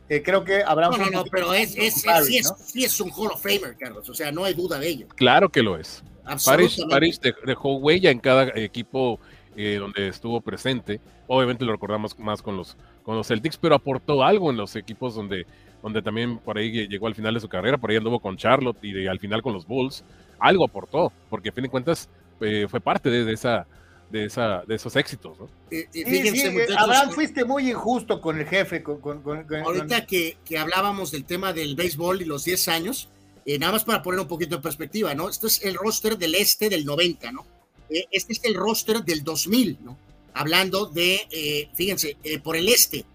creo 0.08 0.44
que 0.44 0.62
Abraham. 0.62 0.92
No, 0.98 1.04
no, 1.04 1.10
no, 1.10 1.24
pero 1.24 1.52
es, 1.52 1.72
sí, 1.72 2.84
es, 2.84 3.00
un 3.00 3.10
Hall 3.10 3.32
of 3.32 3.42
Famer, 3.42 3.76
Carlos, 3.78 4.08
o 4.08 4.14
sea, 4.14 4.30
no 4.30 4.44
hay 4.44 4.54
duda 4.54 4.78
de 4.78 4.88
ello. 4.88 5.08
Claro 5.16 5.50
que 5.50 5.62
lo 5.62 5.76
es. 5.76 6.02
Parrish, 6.44 7.20
dejó 7.44 7.76
huella 7.76 8.10
en 8.10 8.20
cada 8.20 8.48
equipo 8.54 9.20
donde 9.54 10.08
estuvo 10.08 10.40
presente. 10.40 11.00
Obviamente 11.26 11.64
lo 11.64 11.72
recordamos 11.72 12.18
más 12.18 12.40
con 12.40 12.56
los 12.56 12.76
con 13.06 13.14
los 13.16 13.28
Celtics, 13.28 13.56
pero 13.56 13.76
aportó 13.76 14.24
algo 14.24 14.50
en 14.50 14.56
los 14.56 14.74
equipos 14.74 15.14
donde, 15.14 15.46
donde 15.80 16.02
también 16.02 16.38
por 16.38 16.58
ahí 16.58 16.88
llegó 16.88 17.06
al 17.06 17.14
final 17.14 17.34
de 17.34 17.40
su 17.40 17.48
carrera, 17.48 17.78
por 17.78 17.88
ahí 17.88 17.96
anduvo 17.96 18.18
con 18.18 18.36
Charlotte 18.36 18.82
y 18.82 19.06
al 19.06 19.20
final 19.20 19.42
con 19.42 19.52
los 19.52 19.64
Bulls. 19.64 20.02
Algo 20.40 20.64
aportó, 20.64 21.12
porque 21.30 21.50
a 21.50 21.52
fin 21.52 21.62
de 21.62 21.70
cuentas 21.70 22.08
eh, 22.40 22.66
fue 22.68 22.80
parte 22.80 23.08
de, 23.08 23.32
esa, 23.32 23.64
de, 24.10 24.24
esa, 24.24 24.64
de 24.66 24.74
esos 24.74 24.96
éxitos. 24.96 25.38
¿no? 25.38 25.48
sí, 25.70 25.86
sí, 25.94 26.42
Abraham, 26.76 27.10
fuiste 27.10 27.44
muy 27.44 27.70
injusto 27.70 28.20
con 28.20 28.40
el 28.40 28.46
jefe. 28.46 28.82
Con, 28.82 29.22
ahorita 29.64 30.04
Que, 30.04 30.36
que, 30.44 30.58
hablábamos 30.58 31.12
del 31.12 31.24
tema 31.24 31.52
del 31.52 31.76
béisbol 31.76 32.22
y 32.22 32.24
los 32.24 32.44
10 32.44 32.66
años, 32.66 33.08
eh, 33.44 33.56
nada 33.60 33.74
más 33.74 33.84
para 33.84 34.02
poner 34.02 34.18
un 34.18 34.26
poquito 34.26 34.56
de 34.56 34.62
perspectiva, 34.62 35.14
¿no? 35.14 35.28
Este 35.28 35.46
es 35.46 35.64
el 35.64 35.76
roster 35.76 36.18
del 36.18 36.34
este 36.34 36.68
del 36.68 36.84
90, 36.84 37.30
¿no? 37.30 37.46
Eh, 37.88 38.06
este 38.10 38.32
es 38.32 38.44
el 38.44 38.54
roster 38.54 39.04
del 39.04 39.22
2000, 39.22 39.78
¿no? 39.84 39.96
Hablando 40.36 40.84
de, 40.84 41.26
eh, 41.30 41.70
fíjense, 41.74 42.18
eh, 42.22 42.38
por 42.38 42.56
el 42.56 42.68
este, 42.68 43.06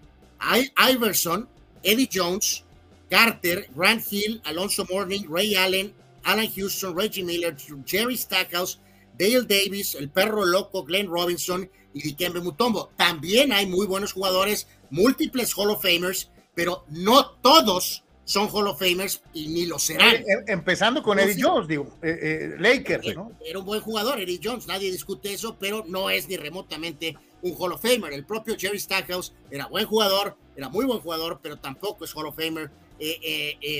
Iverson, 0.90 1.48
Eddie 1.84 2.10
Jones, 2.12 2.64
Carter, 3.08 3.70
Grant 3.76 4.04
Hill, 4.10 4.40
Alonso 4.44 4.84
Morning, 4.90 5.22
Ray 5.28 5.54
Allen, 5.54 5.94
Alan 6.24 6.50
Houston, 6.52 6.96
Reggie 6.96 7.22
Miller, 7.22 7.56
Jerry 7.86 8.16
Stackhouse, 8.16 8.80
Dale 9.16 9.42
Davis, 9.42 9.94
el 9.94 10.10
perro 10.10 10.44
loco, 10.44 10.82
Glenn 10.82 11.06
Robinson 11.06 11.70
y 11.94 12.02
Dikembe 12.02 12.40
Mutombo. 12.40 12.90
También 12.96 13.52
hay 13.52 13.66
muy 13.66 13.86
buenos 13.86 14.12
jugadores, 14.12 14.66
múltiples 14.90 15.54
Hall 15.56 15.70
of 15.70 15.82
Famers, 15.82 16.28
pero 16.54 16.84
no 16.88 17.30
todos 17.40 18.02
son 18.24 18.48
Hall 18.48 18.68
of 18.68 18.78
Famers 18.78 19.22
y 19.32 19.48
ni 19.48 19.66
lo 19.66 19.78
serán. 19.78 20.16
Eh, 20.16 20.24
empezando 20.46 21.02
con 21.02 21.18
Eddie 21.18 21.42
Jones, 21.42 21.68
digo, 21.68 21.98
eh, 22.02 22.18
eh, 22.22 22.56
Lakers, 22.58 23.14
¿no? 23.14 23.32
Era 23.44 23.58
un 23.58 23.64
buen 23.64 23.80
jugador, 23.80 24.20
Eddie 24.20 24.40
Jones, 24.42 24.66
nadie 24.66 24.90
discute 24.90 25.32
eso, 25.32 25.56
pero 25.58 25.84
no 25.86 26.10
es 26.10 26.28
ni 26.28 26.36
remotamente 26.36 27.16
un 27.42 27.54
Hall 27.58 27.72
of 27.72 27.82
Famer. 27.82 28.12
El 28.12 28.24
propio 28.24 28.56
Jerry 28.58 28.78
Stackhouse 28.78 29.32
era 29.50 29.66
buen 29.66 29.86
jugador, 29.86 30.36
era 30.56 30.68
muy 30.68 30.84
buen 30.84 31.00
jugador, 31.00 31.40
pero 31.42 31.58
tampoco 31.58 32.04
es 32.04 32.14
Hall 32.14 32.26
of 32.26 32.36
Famer 32.36 32.70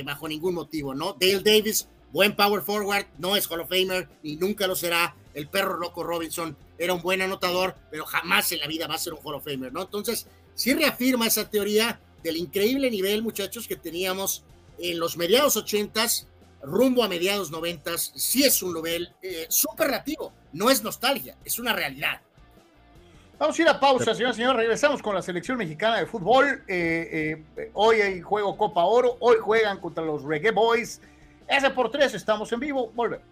bajo 0.05 0.27
ningún 0.27 0.55
motivo, 0.55 0.95
¿no? 0.95 1.17
Dale 1.19 1.41
Davis, 1.41 1.87
buen 2.11 2.35
power 2.35 2.61
forward, 2.63 3.07
no 3.19 3.37
es 3.37 3.49
Hall 3.49 3.61
of 3.61 3.69
Famer 3.69 4.09
y 4.23 4.37
nunca 4.37 4.67
lo 4.67 4.75
será. 4.75 5.15
El 5.33 5.49
perro 5.49 5.79
loco 5.79 6.03
Robinson 6.03 6.57
era 6.77 6.93
un 6.93 7.01
buen 7.01 7.23
anotador, 7.23 7.77
pero 7.91 8.05
jamás 8.05 8.51
en 8.53 8.59
la 8.59 8.67
vida 8.67 8.89
va 8.89 8.97
a 8.97 8.99
ser 8.99 9.13
un 9.15 9.21
Hall 9.23 9.37
of 9.37 9.45
Famer, 9.45 9.73
¿no? 9.73 9.83
Entonces, 9.83 10.27
sí 10.55 10.75
reafirma 10.75 11.27
esa 11.29 11.49
teoría 11.49 12.01
del 12.23 12.37
increíble 12.37 12.91
nivel, 12.91 13.23
muchachos, 13.23 13.67
que 13.67 13.77
teníamos 13.77 14.45
en 14.79 14.99
los 14.99 15.17
mediados 15.17 15.57
ochentas, 15.57 16.27
rumbo 16.63 17.03
a 17.03 17.09
mediados 17.09 17.51
noventas, 17.51 18.13
sí 18.15 18.45
es 18.45 18.63
un 18.63 18.75
nivel 18.75 19.13
eh, 19.23 19.47
superlativo, 19.49 20.33
no 20.53 20.71
es 20.71 20.83
nostalgia, 20.83 21.37
es 21.45 21.59
una 21.59 21.73
realidad. 21.73 22.21
Vamos 23.39 23.59
a 23.59 23.63
ir 23.63 23.69
a 23.69 23.81
pausa, 23.81 24.15
señor, 24.15 24.35
señor. 24.35 24.55
Regresamos 24.55 25.03
con 25.03 25.17
la 25.17 25.23
selección 25.23 25.59
mexicana 25.59 25.99
de 25.99 26.07
fútbol. 26.07 26.63
Eh, 26.69 27.43
eh, 27.57 27.71
hoy 27.75 28.01
hay 28.01 28.21
juego 28.21 28.57
Copa 28.57 28.85
Oro. 28.85 29.17
Hoy 29.19 29.39
juegan 29.41 29.81
contra 29.81 30.05
los 30.05 30.23
Reggae 30.23 30.53
Boys. 30.53 31.01
S 31.49 31.71
por 31.71 31.91
tres, 31.91 32.15
estamos 32.15 32.53
en 32.53 32.61
vivo. 32.61 32.93
Volvemos. 32.95 33.27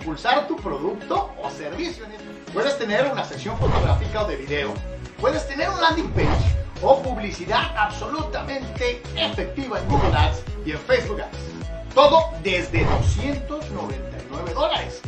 Impulsar 0.00 0.48
tu 0.48 0.56
producto 0.56 1.30
o 1.42 1.50
servicio. 1.50 2.04
Puedes 2.52 2.78
tener 2.78 3.06
una 3.12 3.24
sesión 3.24 3.56
fotográfica 3.58 4.22
o 4.22 4.26
de 4.26 4.36
video, 4.36 4.72
puedes 5.20 5.46
tener 5.46 5.68
un 5.68 5.80
landing 5.80 6.10
page 6.12 6.56
o 6.82 7.02
publicidad 7.02 7.76
absolutamente 7.76 9.02
efectiva 9.14 9.78
en 9.78 9.88
Google 9.88 10.16
Ads 10.16 10.42
y 10.64 10.72
en 10.72 10.78
Facebook 10.78 11.20
Ads. 11.20 11.94
Todo 11.94 12.30
desde 12.42 12.84
299 12.84 14.54
dólares. 14.54 15.02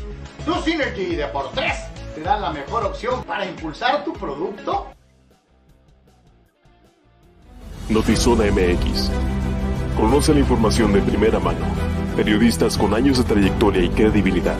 DoSynergy 0.44 1.16
Deportes 1.16 1.84
te 2.14 2.20
da 2.20 2.36
la 2.36 2.50
mejor 2.50 2.84
opción 2.84 3.24
para 3.24 3.46
impulsar 3.46 4.04
tu 4.04 4.12
producto. 4.12 4.88
Notizona 7.88 8.44
MX. 8.50 9.10
Conoce 9.96 10.34
la 10.34 10.40
información 10.40 10.92
de 10.92 11.00
primera 11.00 11.38
mano 11.38 11.92
Periodistas 12.16 12.76
con 12.76 12.92
años 12.92 13.16
de 13.16 13.24
trayectoria 13.24 13.82
y 13.82 13.88
credibilidad. 13.88 14.56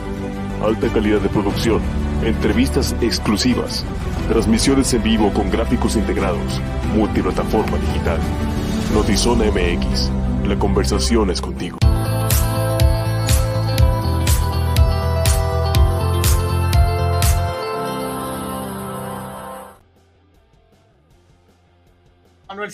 Alta 0.63 0.87
calidad 0.87 1.19
de 1.19 1.27
producción. 1.27 1.81
entrevistas 2.23 2.95
exclusivas, 3.01 3.83
transmisiones 4.29 4.93
en 4.93 5.03
vivo 5.03 5.33
con 5.33 5.51
gráficos 5.51 5.97
integrados, 5.97 6.61
multiplataforma 6.95 7.77
digital. 7.79 8.17
Notizona 8.93 9.43
MX, 9.51 10.09
la 10.47 10.57
conversación 10.57 11.31
es 11.31 11.41
contigo. 11.41 11.82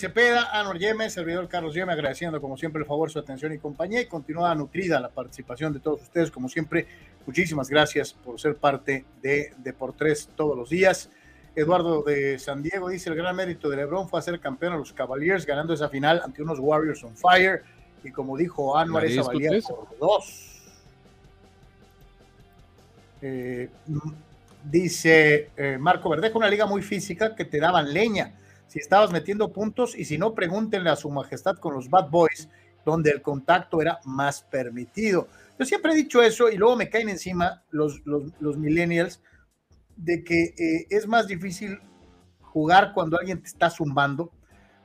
Cepeda, 0.00 0.58
Anor 0.58 0.78
Yeme, 0.78 1.10
servidor 1.10 1.46
Carlos 1.46 1.74
Yeme, 1.74 1.92
agradeciendo 1.92 2.40
como 2.40 2.56
siempre 2.56 2.80
el 2.80 2.86
favor, 2.86 3.10
su 3.10 3.18
atención 3.18 3.52
y 3.52 3.58
compañía. 3.58 4.00
Y 4.00 4.06
continúa 4.06 4.54
nutrida 4.54 4.98
la 4.98 5.10
participación 5.10 5.74
de 5.74 5.80
todos 5.80 6.00
ustedes, 6.00 6.30
como 6.30 6.48
siempre, 6.48 6.86
muchísimas 7.26 7.68
gracias 7.68 8.14
por 8.14 8.40
ser 8.40 8.56
parte 8.56 9.04
de 9.22 9.52
Deportes 9.58 10.30
todos 10.34 10.56
los 10.56 10.70
días. 10.70 11.10
Eduardo 11.54 12.02
de 12.02 12.38
San 12.38 12.62
Diego 12.62 12.88
dice 12.88 13.10
el 13.10 13.16
gran 13.16 13.36
mérito 13.36 13.68
de 13.68 13.76
LeBron 13.76 14.08
fue 14.08 14.20
hacer 14.20 14.40
campeón 14.40 14.72
a 14.72 14.76
los 14.76 14.92
Cavaliers 14.92 15.44
ganando 15.44 15.74
esa 15.74 15.88
final 15.88 16.22
ante 16.24 16.42
unos 16.42 16.58
Warriors 16.60 17.02
on 17.04 17.16
fire 17.16 17.62
y 18.02 18.10
como 18.12 18.36
dijo 18.36 18.78
Anwar 18.78 19.04
esa 19.04 19.22
valía 19.22 19.50
por 19.68 19.98
dos. 19.98 20.62
Eh, 23.20 23.68
dice 24.64 25.50
eh, 25.56 25.76
Marco 25.78 26.08
Verdejo, 26.08 26.38
una 26.38 26.48
liga 26.48 26.64
muy 26.66 26.80
física 26.82 27.34
que 27.34 27.44
te 27.44 27.58
daban 27.58 27.92
leña 27.92 28.32
si 28.70 28.78
estabas 28.78 29.10
metiendo 29.10 29.52
puntos 29.52 29.98
y 29.98 30.04
si 30.04 30.16
no, 30.16 30.32
pregúntenle 30.32 30.90
a 30.90 30.96
su 30.96 31.10
majestad 31.10 31.56
con 31.56 31.74
los 31.74 31.90
Bad 31.90 32.08
Boys, 32.08 32.48
donde 32.84 33.10
el 33.10 33.20
contacto 33.20 33.82
era 33.82 33.98
más 34.04 34.42
permitido. 34.42 35.26
Yo 35.58 35.66
siempre 35.66 35.90
he 35.90 35.96
dicho 35.96 36.22
eso 36.22 36.48
y 36.48 36.56
luego 36.56 36.76
me 36.76 36.88
caen 36.88 37.08
encima 37.08 37.64
los, 37.70 38.00
los, 38.06 38.56
millennials 38.56 39.20
de 39.96 40.22
que 40.22 40.54
eh, 40.56 40.86
es 40.88 41.08
más 41.08 41.26
difícil 41.26 41.80
jugar 42.42 42.92
cuando 42.94 43.18
alguien 43.18 43.42
te 43.42 43.48
está 43.48 43.70
zumbando. 43.70 44.30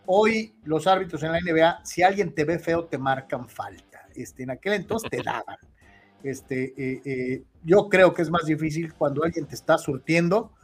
Hoy 0.07 0.55
los 0.63 0.87
árbitros 0.87 1.21
en 1.21 1.33
la 1.33 1.39
NBA, 1.39 1.85
si 1.85 2.01
alguien 2.01 2.33
te 2.33 2.43
ve 2.43 2.57
feo, 2.57 2.85
te 2.85 2.97
marcan 2.97 3.47
falta. 3.47 4.09
Este, 4.15 4.41
en 4.41 4.49
aquel 4.49 4.73
entonces 4.73 5.11
te 5.11 5.21
daban. 5.23 5.57
Este, 6.23 6.73
eh, 6.75 7.01
eh, 7.05 7.43
yo 7.63 7.87
creo 7.87 8.15
que 8.15 8.23
es 8.23 8.31
más 8.31 8.45
difícil 8.45 8.95
cuando 8.95 9.23
alguien 9.23 9.45
te 9.45 9.53
está 9.53 9.77
surtiendo 9.77 10.54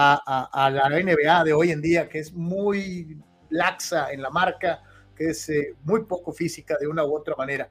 a, 0.00 0.70
la 0.70 0.88
NBA 0.88 1.44
de 1.44 1.52
hoy 1.52 1.70
en 1.70 1.82
día, 1.82 2.08
que 2.08 2.20
es 2.20 2.32
muy 2.32 3.18
laxa 3.50 4.12
en 4.12 4.22
la 4.22 4.30
marca, 4.30 4.82
que 5.14 5.30
es 5.30 5.48
eh, 5.50 5.74
muy 5.84 6.04
poco 6.04 6.32
física 6.32 6.76
de 6.80 6.86
una 6.86 7.04
u 7.04 7.14
otra 7.14 7.34
manera. 7.36 7.68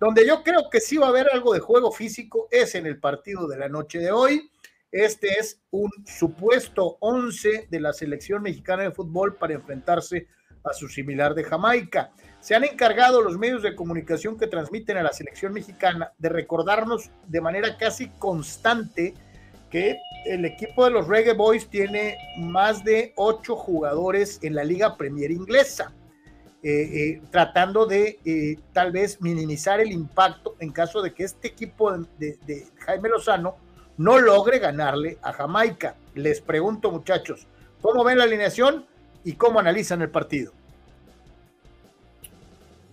Donde 0.00 0.26
yo 0.26 0.42
creo 0.42 0.68
que 0.70 0.80
sí 0.80 0.96
va 0.96 1.06
a 1.06 1.10
haber 1.10 1.28
algo 1.32 1.52
de 1.52 1.60
juego 1.60 1.90
físico 1.92 2.48
es 2.50 2.74
en 2.74 2.86
el 2.86 3.00
partido 3.00 3.48
de 3.48 3.58
la 3.58 3.68
noche 3.68 3.98
de 3.98 4.12
hoy. 4.12 4.50
Este 4.90 5.38
es 5.38 5.60
un 5.70 5.90
supuesto 6.06 6.96
11 7.00 7.68
de 7.70 7.80
la 7.80 7.92
selección 7.92 8.42
mexicana 8.42 8.84
de 8.84 8.92
fútbol 8.92 9.36
para 9.36 9.54
enfrentarse 9.54 10.28
a 10.64 10.72
su 10.72 10.88
similar 10.88 11.34
de 11.34 11.44
Jamaica. 11.44 12.10
Se 12.40 12.54
han 12.54 12.64
encargado 12.64 13.20
los 13.20 13.36
medios 13.36 13.62
de 13.62 13.74
comunicación 13.74 14.38
que 14.38 14.46
transmiten 14.46 14.96
a 14.96 15.02
la 15.02 15.12
selección 15.12 15.52
mexicana 15.52 16.12
de 16.18 16.28
recordarnos 16.28 17.10
de 17.26 17.40
manera 17.40 17.76
casi 17.76 18.08
constante 18.18 19.14
que 19.70 20.00
el 20.24 20.44
equipo 20.44 20.84
de 20.84 20.90
los 20.90 21.06
Reggae 21.06 21.34
Boys 21.34 21.68
tiene 21.68 22.18
más 22.38 22.84
de 22.84 23.12
ocho 23.16 23.56
jugadores 23.56 24.38
en 24.42 24.54
la 24.54 24.64
Liga 24.64 24.96
Premier 24.96 25.30
Inglesa, 25.30 25.92
eh, 26.62 26.70
eh, 26.70 27.22
tratando 27.30 27.86
de 27.86 28.18
eh, 28.24 28.58
tal 28.72 28.92
vez 28.92 29.20
minimizar 29.20 29.80
el 29.80 29.92
impacto 29.92 30.56
en 30.58 30.72
caso 30.72 31.02
de 31.02 31.14
que 31.14 31.24
este 31.24 31.48
equipo 31.48 31.92
de, 32.18 32.38
de, 32.46 32.66
Jaime 32.78 33.08
Lozano 33.08 33.56
no 33.96 34.18
logre 34.18 34.58
ganarle 34.58 35.18
a 35.22 35.32
Jamaica. 35.32 35.96
Les 36.14 36.40
pregunto, 36.40 36.90
muchachos, 36.90 37.46
¿cómo 37.80 38.02
ven 38.04 38.18
la 38.18 38.24
alineación 38.24 38.86
y 39.24 39.34
cómo 39.34 39.60
analizan 39.60 40.02
el 40.02 40.10
partido? 40.10 40.52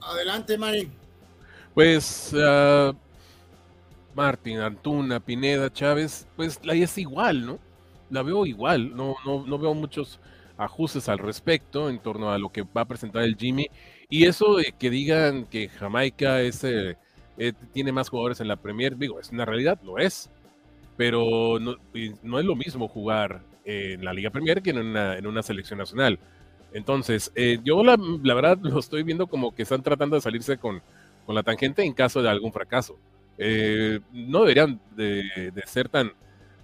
Adelante, 0.01 0.57
Mari. 0.57 0.91
Pues 1.73 2.31
uh, 2.33 2.95
Martín, 4.15 4.59
Antuna, 4.59 5.19
Pineda, 5.19 5.71
Chávez, 5.71 6.27
pues 6.35 6.59
la 6.63 6.73
es 6.73 6.97
igual, 6.97 7.45
¿no? 7.45 7.59
La 8.09 8.23
veo 8.23 8.45
igual, 8.45 8.95
no, 8.95 9.15
no, 9.25 9.45
no 9.45 9.57
veo 9.59 9.73
muchos 9.73 10.19
ajustes 10.57 11.09
al 11.09 11.19
respecto 11.19 11.89
en 11.89 11.99
torno 11.99 12.31
a 12.31 12.37
lo 12.37 12.49
que 12.49 12.63
va 12.63 12.81
a 12.81 12.85
presentar 12.85 13.23
el 13.23 13.35
Jimmy. 13.35 13.67
Y 14.09 14.25
eso 14.25 14.55
de 14.55 14.73
que 14.77 14.89
digan 14.89 15.45
que 15.45 15.67
Jamaica 15.67 16.41
es, 16.41 16.63
eh, 16.63 16.97
eh, 17.37 17.53
tiene 17.73 17.91
más 17.91 18.09
jugadores 18.09 18.39
en 18.39 18.47
la 18.47 18.55
Premier, 18.55 18.97
digo, 18.97 19.19
es 19.19 19.31
una 19.31 19.45
realidad, 19.45 19.79
lo 19.83 19.97
es, 19.97 20.29
pero 20.95 21.59
no, 21.59 21.77
es 22.39 22.45
lo 22.45 22.55
mismo 22.55 22.87
jugar 22.87 23.41
en 23.65 24.05
la 24.05 24.13
Liga 24.13 24.29
Premier 24.29 24.61
que 24.61 24.69
en 24.69 24.77
una, 24.77 25.17
en 25.17 25.27
una 25.27 25.43
selección 25.43 25.79
nacional. 25.79 26.19
Entonces, 26.73 27.31
eh, 27.35 27.59
yo 27.63 27.83
la, 27.83 27.97
la, 28.23 28.33
verdad 28.33 28.57
lo 28.61 28.79
estoy 28.79 29.03
viendo 29.03 29.27
como 29.27 29.55
que 29.55 29.63
están 29.63 29.81
tratando 29.81 30.15
de 30.15 30.21
salirse 30.21 30.57
con, 30.57 30.81
con 31.25 31.35
la 31.35 31.43
tangente 31.43 31.83
en 31.83 31.93
caso 31.93 32.21
de 32.21 32.29
algún 32.29 32.53
fracaso. 32.53 32.97
Eh, 33.37 33.99
no 34.11 34.41
deberían 34.41 34.79
de, 34.95 35.51
ser 35.65 35.89
tan, 35.89 36.11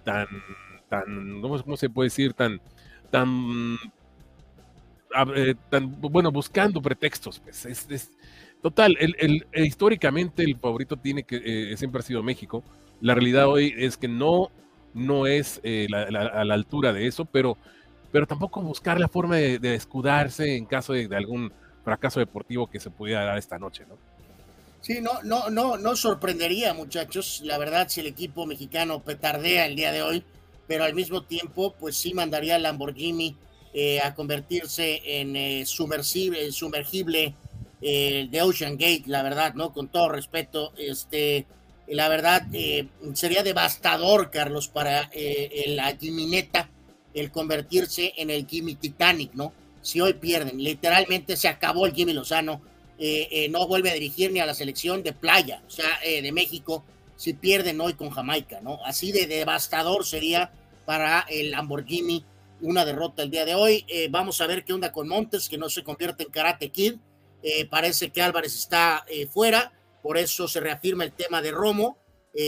tan, 0.04 0.26
tan, 0.88 1.40
¿cómo, 1.40 1.76
se 1.76 1.90
puede 1.90 2.06
decir? 2.06 2.32
Tan, 2.32 2.60
tan, 3.10 3.76
eh, 5.36 5.54
tan, 5.70 6.00
bueno, 6.00 6.30
buscando 6.32 6.80
pretextos. 6.80 7.40
Pues, 7.40 7.66
es, 7.66 8.10
total, 8.62 8.96
el, 8.98 9.46
históricamente 9.54 10.42
el 10.44 10.56
favorito 10.56 10.96
tiene 10.96 11.24
que, 11.24 11.72
eh, 11.72 11.76
siempre 11.76 12.00
ha 12.00 12.02
sido 12.02 12.22
México. 12.22 12.62
La 13.00 13.14
realidad 13.14 13.48
hoy 13.48 13.74
es 13.76 13.96
que 13.96 14.08
no, 14.08 14.50
no 14.94 15.26
es 15.26 15.60
a 15.64 16.44
la 16.44 16.54
altura 16.54 16.92
de 16.92 17.06
eso, 17.06 17.24
pero, 17.24 17.58
pero 18.12 18.26
tampoco 18.26 18.62
buscar 18.62 19.00
la 19.00 19.08
forma 19.08 19.36
de, 19.36 19.74
escudarse 19.74 20.56
en 20.56 20.66
caso 20.66 20.92
de, 20.92 21.08
de 21.08 21.16
algún 21.16 21.52
fracaso 21.84 22.20
deportivo 22.20 22.70
que 22.70 22.78
se 22.78 22.90
pudiera 22.90 23.24
dar 23.24 23.38
esta 23.38 23.58
noche, 23.58 23.84
¿no? 23.88 24.11
Sí, 24.82 25.00
no, 25.00 25.22
no, 25.22 25.48
no, 25.48 25.76
no 25.76 25.94
sorprendería, 25.94 26.74
muchachos, 26.74 27.40
la 27.44 27.56
verdad, 27.56 27.88
si 27.88 28.00
el 28.00 28.08
equipo 28.08 28.46
mexicano 28.46 29.04
petardea 29.04 29.66
el 29.66 29.76
día 29.76 29.92
de 29.92 30.02
hoy, 30.02 30.24
pero 30.66 30.82
al 30.82 30.92
mismo 30.92 31.22
tiempo, 31.22 31.76
pues 31.78 31.94
sí 31.96 32.14
mandaría 32.14 32.56
al 32.56 32.64
Lamborghini 32.64 33.36
eh, 33.74 34.00
a 34.00 34.12
convertirse 34.16 35.00
en 35.04 35.36
eh, 35.36 35.64
sumersible, 35.66 36.50
sumergible 36.50 37.36
eh, 37.80 38.26
de 38.28 38.42
Ocean 38.42 38.72
Gate, 38.72 39.04
la 39.06 39.22
verdad, 39.22 39.54
¿no? 39.54 39.72
Con 39.72 39.86
todo 39.86 40.08
respeto, 40.08 40.72
este, 40.76 41.46
la 41.86 42.08
verdad, 42.08 42.42
sería 43.14 43.44
devastador, 43.44 44.32
Carlos, 44.32 44.66
para 44.66 45.08
la 45.66 45.96
Jimineta 45.96 46.68
el 47.14 47.30
convertirse 47.30 48.14
en 48.16 48.30
el 48.30 48.48
Jimmy 48.48 48.74
Titanic, 48.74 49.32
¿no? 49.34 49.52
Si 49.80 50.00
hoy 50.00 50.14
pierden, 50.14 50.60
literalmente 50.62 51.36
se 51.36 51.46
acabó 51.46 51.86
el 51.86 51.92
Jimmy 51.92 52.14
Lozano 52.14 52.71
eh, 53.04 53.26
eh, 53.32 53.48
no 53.48 53.66
vuelve 53.66 53.90
a 53.90 53.94
dirigir 53.94 54.30
ni 54.30 54.38
a 54.38 54.46
la 54.46 54.54
selección 54.54 55.02
de 55.02 55.12
playa, 55.12 55.64
o 55.66 55.70
sea, 55.70 55.88
eh, 56.04 56.22
de 56.22 56.30
México, 56.30 56.84
si 57.16 57.32
pierden 57.32 57.80
hoy 57.80 57.94
con 57.94 58.10
Jamaica, 58.10 58.60
¿no? 58.60 58.78
Así 58.84 59.10
de 59.10 59.26
devastador 59.26 60.06
sería 60.06 60.52
para 60.86 61.26
el 61.28 61.50
Lamborghini 61.50 62.24
una 62.60 62.84
derrota 62.84 63.24
el 63.24 63.30
día 63.32 63.44
de 63.44 63.56
hoy. 63.56 63.84
vamos 64.10 64.40
a 64.40 64.46
ver 64.46 64.64
qué 64.64 64.72
onda 64.72 64.92
con 64.92 65.08
Montes, 65.08 65.48
que 65.48 65.58
no 65.58 65.68
se 65.68 65.82
convierte 65.82 66.22
en 66.22 66.30
Karate 66.30 66.68
Kid. 66.68 66.94
parece 67.68 68.10
que 68.10 68.22
Álvarez 68.22 68.54
está 68.54 69.04
fuera, 69.32 69.72
por 70.00 70.16
eso 70.16 70.46
se 70.46 70.60
reafirma 70.60 71.02
el 71.02 71.10
tema 71.10 71.42
de 71.42 71.50
Romo. 71.50 71.98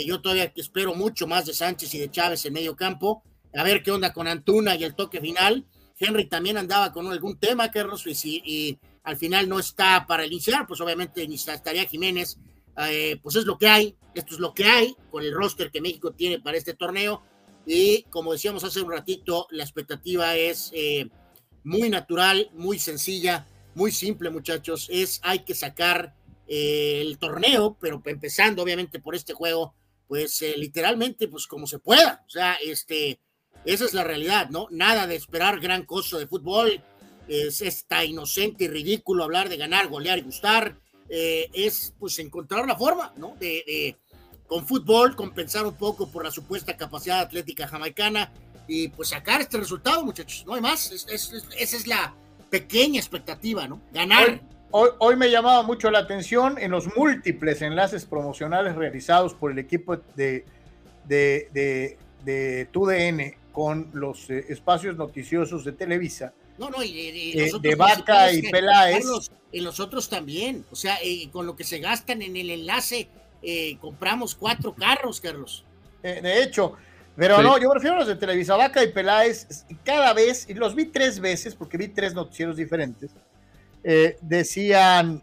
yo 0.06 0.20
todavía 0.20 0.52
espero 0.55 0.94
mucho 0.94 1.26
más 1.26 1.47
de 1.47 1.52
Sánchez 1.52 1.93
y 1.94 1.98
de 1.98 2.12
Chávez 2.12 2.44
en 2.44 2.52
medio 2.52 2.76
campo. 2.76 3.24
A 3.56 3.64
ver 3.64 3.82
qué 3.82 3.90
onda 3.90 4.12
con 4.12 4.28
Antuna 4.28 4.76
y 4.76 4.85
el 4.85 4.94
toque 4.94 5.20
final. 5.20 5.66
Henry 5.98 6.26
también 6.26 6.59
andaba 6.59 6.93
con 6.93 7.09
algún 7.09 7.39
tema, 7.39 7.72
Carlos, 7.72 8.06
y, 8.06 8.43
y 8.44 8.78
al 9.05 9.16
final 9.16 9.48
no 9.48 9.59
está 9.59 10.06
para 10.06 10.26
iniciar, 10.26 10.66
pues 10.66 10.81
obviamente 10.81 11.28
ni 11.28 11.36
estaría 11.36 11.85
Jiménez, 11.85 12.39
eh, 12.89 13.18
pues 13.22 13.36
es 13.36 13.44
lo 13.44 13.59
que 13.59 13.68
hay, 13.68 13.97
esto 14.14 14.35
es 14.35 14.40
lo 14.40 14.55
que 14.55 14.64
hay 14.64 14.97
con 15.10 15.22
el 15.22 15.32
roster 15.32 15.70
que 15.70 15.81
México 15.81 16.12
tiene 16.12 16.40
para 16.40 16.56
este 16.56 16.74
torneo. 16.74 17.22
Y 17.66 18.02
como 18.05 18.32
decíamos 18.32 18.64
hace 18.64 18.81
un 18.81 18.90
ratito, 18.90 19.47
la 19.51 19.62
expectativa 19.62 20.35
es 20.36 20.70
eh, 20.74 21.09
muy 21.62 21.89
natural, 21.90 22.51
muy 22.55 22.78
sencilla, 22.78 23.47
muy 23.74 23.93
simple 23.93 24.31
muchachos, 24.31 24.89
es 24.90 25.20
hay 25.22 25.40
que 25.40 25.55
sacar 25.55 26.14
eh, 26.48 27.01
el 27.02 27.18
torneo, 27.18 27.76
pero 27.81 28.02
empezando 28.06 28.62
obviamente 28.62 29.01
por 29.01 29.14
este 29.14 29.35
juego, 29.35 29.74
pues 30.09 30.43
literalmente 30.56 31.28
pues 31.28 31.47
como 31.47 31.66
se 31.66 31.78
pueda, 31.78 32.22
o 32.26 32.31
sea, 32.31 32.55
este, 32.55 33.20
esa 33.64 33.85
es 33.85 33.94
la 33.94 34.05
realidad, 34.05 34.51
¿no? 34.51 34.68
Nada 34.70 35.06
de 35.06 35.16
esperar 35.16 35.60
gran 35.60 35.85
cosa 35.85 36.18
de 36.18 36.26
fútbol, 36.26 36.82
es 37.28 37.60
esta 37.60 38.05
inocente 38.05 38.64
y 38.64 38.68
ridículo 38.68 39.24
hablar 39.24 39.48
de 39.48 39.56
ganar, 39.56 39.88
golear 39.88 40.18
y 40.18 40.22
gustar, 40.22 40.76
eh, 41.09 41.48
es 41.52 41.94
pues 41.98 42.18
encontrar 42.18 42.66
la 42.66 42.76
forma, 42.76 43.12
¿no? 43.16 43.36
De, 43.38 43.96
con 44.46 44.66
fútbol 44.66 45.16
compensar 45.16 45.66
un 45.66 45.74
poco 45.74 46.10
por 46.10 46.24
la 46.24 46.30
supuesta 46.30 46.76
capacidad 46.76 47.20
atlética 47.20 47.66
jamaicana 47.66 48.30
y 48.68 48.88
pues 48.88 49.09
sacar 49.09 49.40
este 49.40 49.59
resultado, 49.59 50.05
muchachos, 50.05 50.44
no 50.46 50.55
hay 50.55 50.60
más, 50.60 50.90
esa 50.92 51.36
es 51.59 51.86
la 51.86 52.14
pequeña 52.51 53.01
expectativa, 53.01 53.66
¿no? 53.66 53.80
Ganar. 53.92 54.40
Hoy, 54.70 54.90
hoy, 54.98 55.16
me 55.16 55.30
llamaba 55.30 55.62
mucho 55.62 55.90
la 55.90 56.01
atención 56.01 56.59
en 56.59 56.70
los 56.70 56.96
múltiples 56.96 57.62
enlaces 57.62 58.05
promocionales 58.05 58.74
realizados 58.74 59.32
por 59.34 59.52
el 59.52 59.59
equipo 59.59 59.96
de, 60.16 60.44
de, 61.05 61.96
de 62.24 62.68
TUDN 62.72 63.34
con 63.52 63.88
los 63.92 64.28
eh, 64.30 64.46
espacios 64.48 64.96
noticiosos 64.96 65.64
de 65.64 65.72
Televisa, 65.72 66.34
no, 66.59 66.70
no, 66.70 66.82
y, 66.82 67.32
eh, 67.35 67.51
de 67.60 67.74
Vaca 67.74 68.32
y 68.32 68.43
Peláez. 68.43 69.05
y 69.52 69.60
los 69.60 69.81
otros 69.81 70.09
también. 70.09 70.64
O 70.70 70.76
sea, 70.76 70.98
eh, 71.02 71.28
con 71.31 71.47
lo 71.47 71.56
que 71.56 71.64
se 71.64 71.78
gastan 71.78 72.22
en 72.22 72.36
el 72.36 72.51
enlace, 72.51 73.09
compramos 73.81 74.35
cuatro 74.35 74.74
carros, 74.74 75.20
Carlos. 75.20 75.64
de 76.02 76.43
hecho, 76.43 76.74
pero 77.16 77.43
no, 77.43 77.59
yo 77.59 77.70
prefiero 77.70 77.97
los 77.97 78.09
de 78.09 78.16
Televisa, 78.16 78.56
Vaca 78.56 78.82
y 78.82 78.93
Peláez, 78.93 79.66
cada 79.85 80.12
vez, 80.12 80.48
y 80.48 80.55
los 80.55 80.74
vi 80.74 80.86
tres 80.86 81.20
veces, 81.20 81.55
porque 81.55 81.76
vi 81.76 81.89
tres 81.89 82.14
noticieros 82.14 82.56
diferentes, 82.56 83.10
decían, 84.22 85.22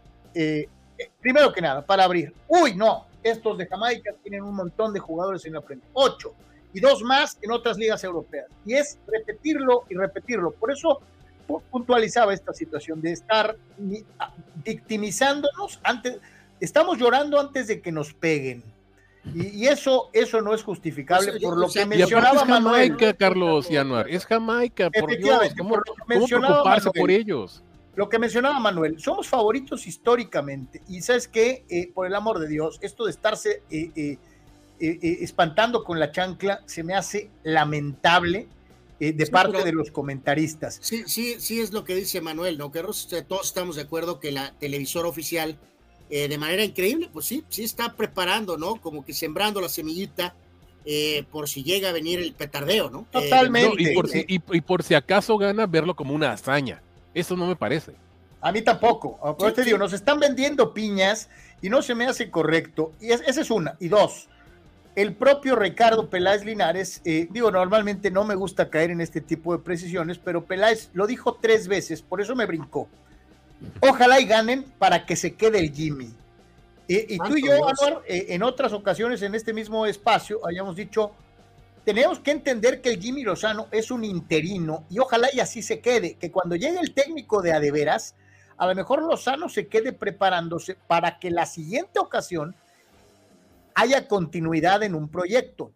primero 1.20 1.52
que 1.52 1.60
nada, 1.60 1.84
para 1.84 2.04
abrir, 2.04 2.32
uy, 2.46 2.74
no, 2.76 3.06
estos 3.22 3.58
de 3.58 3.66
Jamaica 3.66 4.12
tienen 4.22 4.42
un 4.42 4.54
montón 4.54 4.92
de 4.92 5.00
jugadores 5.00 5.44
en 5.44 5.54
la 5.54 5.62
frente, 5.62 5.86
ocho, 5.92 6.34
y 6.72 6.80
dos 6.80 7.02
más 7.02 7.38
en 7.42 7.52
otras 7.52 7.76
ligas 7.76 8.02
europeas. 8.04 8.46
Y 8.64 8.74
es 8.74 8.98
repetirlo 9.06 9.84
y 9.88 9.94
repetirlo. 9.94 10.52
Por 10.52 10.72
eso 10.72 11.00
puntualizaba 11.42 12.34
esta 12.34 12.52
situación 12.52 13.00
de 13.00 13.12
estar 13.12 13.56
victimizándonos 14.64 15.80
antes, 15.82 16.18
estamos 16.60 16.98
llorando 16.98 17.38
antes 17.40 17.66
de 17.66 17.80
que 17.80 17.92
nos 17.92 18.12
peguen. 18.14 18.62
Y, 19.34 19.66
eso, 19.66 20.10
eso 20.12 20.42
no 20.42 20.52
es 20.52 20.64
justificable 20.64 21.30
pues, 21.30 21.42
por 21.42 21.56
lo 21.56 21.68
que 21.68 21.86
mencionaba 21.86 22.42
es 22.42 22.48
Jamaica, 22.48 23.14
Carlos 23.14 23.70
y 23.70 23.76
Anuar, 23.76 24.08
es 24.10 24.26
Jamaica, 24.26 24.90
por 24.90 25.16
Dios, 25.16 25.54
¿cómo, 25.56 25.76
preocuparse 26.06 26.90
por 26.90 27.08
ellos? 27.08 27.62
Lo 27.94 28.08
que 28.08 28.18
mencionaba 28.18 28.58
Manuel, 28.58 28.98
somos 28.98 29.28
favoritos 29.28 29.86
históricamente, 29.86 30.82
y 30.88 31.02
sabes 31.02 31.28
que, 31.28 31.64
eh, 31.68 31.92
por 31.94 32.06
el 32.06 32.16
amor 32.16 32.40
de 32.40 32.48
Dios, 32.48 32.80
esto 32.82 33.04
de 33.04 33.12
estarse 33.12 33.62
eh, 33.70 34.18
eh, 34.80 35.18
espantando 35.20 35.84
con 35.84 36.00
la 36.00 36.10
chancla 36.10 36.60
se 36.66 36.82
me 36.82 36.94
hace 36.94 37.30
lamentable 37.44 38.48
eh, 39.02 39.12
de 39.12 39.26
parte 39.26 39.64
de 39.64 39.72
los 39.72 39.90
comentaristas. 39.90 40.78
Sí, 40.80 41.02
sí, 41.08 41.34
sí 41.40 41.60
es 41.60 41.72
lo 41.72 41.82
que 41.82 41.96
dice 41.96 42.20
Manuel, 42.20 42.56
¿no? 42.56 42.70
Que 42.70 42.82
todos 43.26 43.46
estamos 43.46 43.74
de 43.74 43.82
acuerdo 43.82 44.20
que 44.20 44.30
la 44.30 44.52
televisora 44.60 45.08
oficial, 45.08 45.58
eh, 46.08 46.28
de 46.28 46.38
manera 46.38 46.62
increíble, 46.62 47.10
pues 47.12 47.26
sí, 47.26 47.42
sí 47.48 47.64
está 47.64 47.94
preparando, 47.94 48.56
¿no? 48.56 48.76
Como 48.76 49.04
que 49.04 49.12
sembrando 49.12 49.60
la 49.60 49.68
semillita 49.68 50.36
eh, 50.84 51.24
por 51.32 51.48
si 51.48 51.64
llega 51.64 51.88
a 51.88 51.92
venir 51.92 52.20
el 52.20 52.32
petardeo, 52.32 52.90
¿no? 52.90 53.04
Totalmente. 53.10 53.74
y, 54.28 54.60
por 54.60 54.84
si, 54.84 54.94
acaso 54.94 55.36
gana, 55.36 55.66
verlo 55.66 55.96
como 55.96 56.14
una 56.14 56.30
hazaña. 56.30 56.80
Eso 57.12 57.34
no 57.34 57.48
me 57.48 57.56
parece. 57.56 57.94
A 58.40 58.52
mí 58.52 58.62
tampoco. 58.62 59.18
Por 59.36 59.52
te 59.52 59.64
digo, 59.64 59.78
nos 59.78 59.94
están 59.94 60.20
vendiendo 60.20 60.72
piñas 60.72 61.28
y 61.60 61.70
no 61.70 61.82
se 61.82 61.96
me 61.96 62.06
hace 62.06 62.30
correcto. 62.30 62.92
Y 63.00 63.10
esa 63.10 63.40
es 63.40 63.50
una. 63.50 63.76
Y 63.80 63.88
dos, 63.88 64.28
el 64.94 65.14
propio 65.14 65.56
Ricardo 65.56 66.10
Peláez 66.10 66.44
Linares, 66.44 67.00
eh, 67.04 67.26
digo, 67.30 67.50
normalmente 67.50 68.10
no 68.10 68.24
me 68.24 68.34
gusta 68.34 68.68
caer 68.68 68.90
en 68.90 69.00
este 69.00 69.20
tipo 69.20 69.56
de 69.56 69.62
precisiones, 69.62 70.18
pero 70.18 70.44
Peláez 70.44 70.90
lo 70.92 71.06
dijo 71.06 71.38
tres 71.40 71.66
veces, 71.66 72.02
por 72.02 72.20
eso 72.20 72.36
me 72.36 72.46
brincó. 72.46 72.88
Ojalá 73.80 74.20
y 74.20 74.26
ganen 74.26 74.64
para 74.78 75.06
que 75.06 75.16
se 75.16 75.34
quede 75.34 75.58
el 75.60 75.72
Jimmy. 75.72 76.12
y 76.88 77.16
tú 77.18 77.36
y 77.36 77.46
yo, 77.46 77.54
eh, 78.06 78.26
en 78.30 78.42
otras 78.42 78.72
ocasiones 78.72 79.22
en 79.22 79.34
este 79.34 79.54
mismo 79.54 79.86
espacio, 79.86 80.46
hayamos 80.46 80.76
dicho, 80.76 81.12
tenemos 81.84 82.18
que 82.18 82.32
entender 82.32 82.82
que 82.82 82.90
el 82.90 83.00
Jimmy 83.00 83.22
Lozano 83.22 83.68
es 83.70 83.90
un 83.90 84.04
interino 84.04 84.84
y 84.90 84.98
ojalá 84.98 85.28
y 85.32 85.40
así 85.40 85.62
se 85.62 85.80
quede, 85.80 86.14
que 86.14 86.30
cuando 86.30 86.54
llegue 86.54 86.80
el 86.80 86.92
técnico 86.92 87.40
de 87.40 87.52
adeveras, 87.52 88.14
a 88.58 88.66
lo 88.66 88.74
mejor 88.74 89.02
Lozano 89.02 89.48
se 89.48 89.68
quede 89.68 89.92
preparándose 89.92 90.76
para 90.86 91.18
que 91.18 91.30
la 91.30 91.46
siguiente 91.46 91.98
ocasión 91.98 92.54
haya 93.74 94.08
continuidad 94.08 94.82
en 94.82 94.94
un 94.94 95.08
proyecto. 95.08 95.72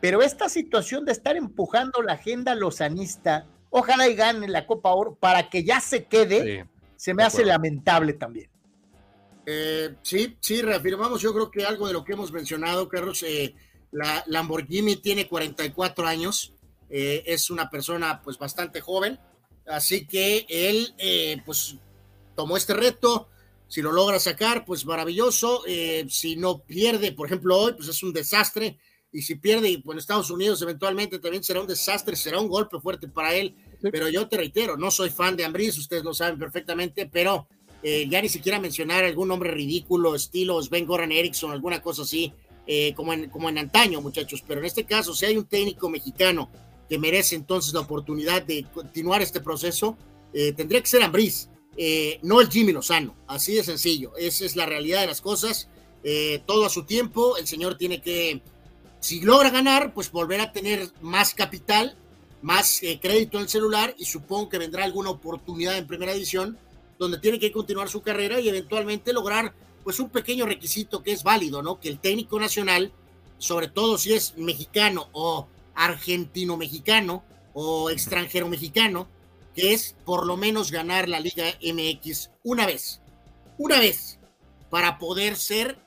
Pero 0.00 0.22
esta 0.22 0.48
situación 0.48 1.04
de 1.04 1.12
estar 1.12 1.36
empujando 1.36 2.02
la 2.02 2.14
agenda 2.14 2.54
lozanista, 2.54 3.46
ojalá 3.70 4.08
y 4.08 4.14
gane 4.14 4.48
la 4.48 4.66
Copa 4.66 4.92
Oro 4.92 5.14
para 5.14 5.48
que 5.48 5.62
ya 5.62 5.80
se 5.80 6.04
quede, 6.06 6.66
se 6.96 7.14
me 7.14 7.22
hace 7.22 7.44
lamentable 7.44 8.12
también. 8.14 8.50
Eh, 9.46 9.96
sí, 10.02 10.36
sí, 10.40 10.62
reafirmamos 10.62 11.20
yo 11.20 11.32
creo 11.32 11.50
que 11.50 11.64
algo 11.64 11.86
de 11.86 11.92
lo 11.92 12.04
que 12.04 12.12
hemos 12.12 12.32
mencionado, 12.32 12.88
Carlos, 12.88 13.22
eh, 13.24 13.54
la 13.90 14.22
Lamborghini 14.26 14.96
tiene 14.96 15.28
44 15.28 16.06
años, 16.06 16.54
eh, 16.90 17.24
es 17.26 17.50
una 17.50 17.68
persona 17.68 18.22
pues 18.22 18.38
bastante 18.38 18.80
joven, 18.80 19.18
así 19.66 20.06
que 20.06 20.46
él 20.48 20.94
pues 21.44 21.76
tomó 22.34 22.56
este 22.56 22.74
reto, 22.74 23.28
si 23.72 23.80
lo 23.80 23.90
logra 23.90 24.20
sacar, 24.20 24.66
pues 24.66 24.84
maravilloso. 24.84 25.62
Eh, 25.66 26.04
si 26.10 26.36
no 26.36 26.58
pierde, 26.58 27.12
por 27.12 27.26
ejemplo, 27.26 27.58
hoy, 27.58 27.72
pues 27.72 27.88
es 27.88 28.02
un 28.02 28.12
desastre. 28.12 28.76
Y 29.10 29.22
si 29.22 29.36
pierde, 29.36 29.70
y 29.70 29.82
en 29.82 29.98
Estados 29.98 30.30
Unidos 30.30 30.60
eventualmente 30.60 31.18
también 31.18 31.42
será 31.42 31.62
un 31.62 31.66
desastre, 31.66 32.14
será 32.14 32.38
un 32.38 32.48
golpe 32.48 32.78
fuerte 32.80 33.08
para 33.08 33.34
él. 33.34 33.54
Pero 33.80 34.10
yo 34.10 34.28
te 34.28 34.36
reitero, 34.36 34.76
no 34.76 34.90
soy 34.90 35.08
fan 35.08 35.36
de 35.36 35.46
Ambris, 35.46 35.78
ustedes 35.78 36.04
lo 36.04 36.12
saben 36.12 36.38
perfectamente, 36.38 37.08
pero 37.10 37.48
eh, 37.82 38.06
ya 38.10 38.20
ni 38.20 38.28
siquiera 38.28 38.60
mencionar 38.60 39.04
algún 39.04 39.28
nombre 39.28 39.50
ridículo, 39.50 40.14
estilo 40.14 40.62
Sven 40.62 40.84
Goran 40.84 41.10
Eriksson, 41.10 41.50
alguna 41.50 41.80
cosa 41.80 42.02
así, 42.02 42.30
eh, 42.66 42.92
como, 42.94 43.14
en, 43.14 43.30
como 43.30 43.48
en 43.48 43.56
antaño, 43.56 44.02
muchachos. 44.02 44.44
Pero 44.46 44.60
en 44.60 44.66
este 44.66 44.84
caso, 44.84 45.14
si 45.14 45.24
hay 45.24 45.38
un 45.38 45.46
técnico 45.46 45.88
mexicano 45.88 46.50
que 46.90 46.98
merece 46.98 47.36
entonces 47.36 47.72
la 47.72 47.80
oportunidad 47.80 48.42
de 48.42 48.66
continuar 48.74 49.22
este 49.22 49.40
proceso, 49.40 49.96
tendría 50.30 50.80
que 50.80 50.86
ser 50.86 51.02
Ambris 51.02 51.48
eh, 51.76 52.18
no 52.22 52.40
el 52.40 52.50
Jimmy 52.50 52.72
Lozano, 52.72 53.14
así 53.26 53.54
de 53.54 53.64
sencillo, 53.64 54.12
esa 54.16 54.44
es 54.44 54.56
la 54.56 54.66
realidad 54.66 55.00
de 55.00 55.06
las 55.06 55.20
cosas, 55.20 55.68
eh, 56.04 56.42
todo 56.46 56.66
a 56.66 56.70
su 56.70 56.84
tiempo, 56.84 57.36
el 57.36 57.46
señor 57.46 57.76
tiene 57.76 58.00
que, 58.00 58.42
si 59.00 59.20
logra 59.20 59.50
ganar, 59.50 59.94
pues 59.94 60.10
volver 60.10 60.40
a 60.40 60.52
tener 60.52 60.90
más 61.00 61.34
capital, 61.34 61.96
más 62.42 62.82
eh, 62.82 62.98
crédito 63.00 63.38
en 63.38 63.44
el 63.44 63.48
celular 63.48 63.94
y 63.98 64.04
supongo 64.04 64.48
que 64.48 64.58
vendrá 64.58 64.84
alguna 64.84 65.10
oportunidad 65.10 65.78
en 65.78 65.86
primera 65.86 66.12
edición 66.12 66.58
donde 66.98 67.18
tiene 67.18 67.38
que 67.38 67.52
continuar 67.52 67.88
su 67.88 68.02
carrera 68.02 68.40
y 68.40 68.48
eventualmente 68.48 69.12
lograr 69.12 69.54
pues 69.82 69.98
un 69.98 70.10
pequeño 70.10 70.46
requisito 70.46 71.02
que 71.02 71.12
es 71.12 71.22
válido, 71.22 71.62
¿no? 71.62 71.80
Que 71.80 71.88
el 71.88 71.98
técnico 71.98 72.38
nacional, 72.38 72.92
sobre 73.38 73.68
todo 73.68 73.98
si 73.98 74.12
es 74.12 74.36
mexicano 74.36 75.08
o 75.12 75.48
argentino 75.74 76.56
mexicano 76.56 77.24
o 77.54 77.90
extranjero 77.90 78.48
mexicano, 78.48 79.08
que 79.54 79.72
es 79.72 79.96
por 80.04 80.26
lo 80.26 80.36
menos 80.36 80.70
ganar 80.70 81.08
la 81.08 81.20
Liga 81.20 81.44
MX 81.62 82.30
una 82.42 82.66
vez, 82.66 83.00
una 83.58 83.78
vez, 83.78 84.18
para 84.70 84.98
poder 84.98 85.36
ser 85.36 85.78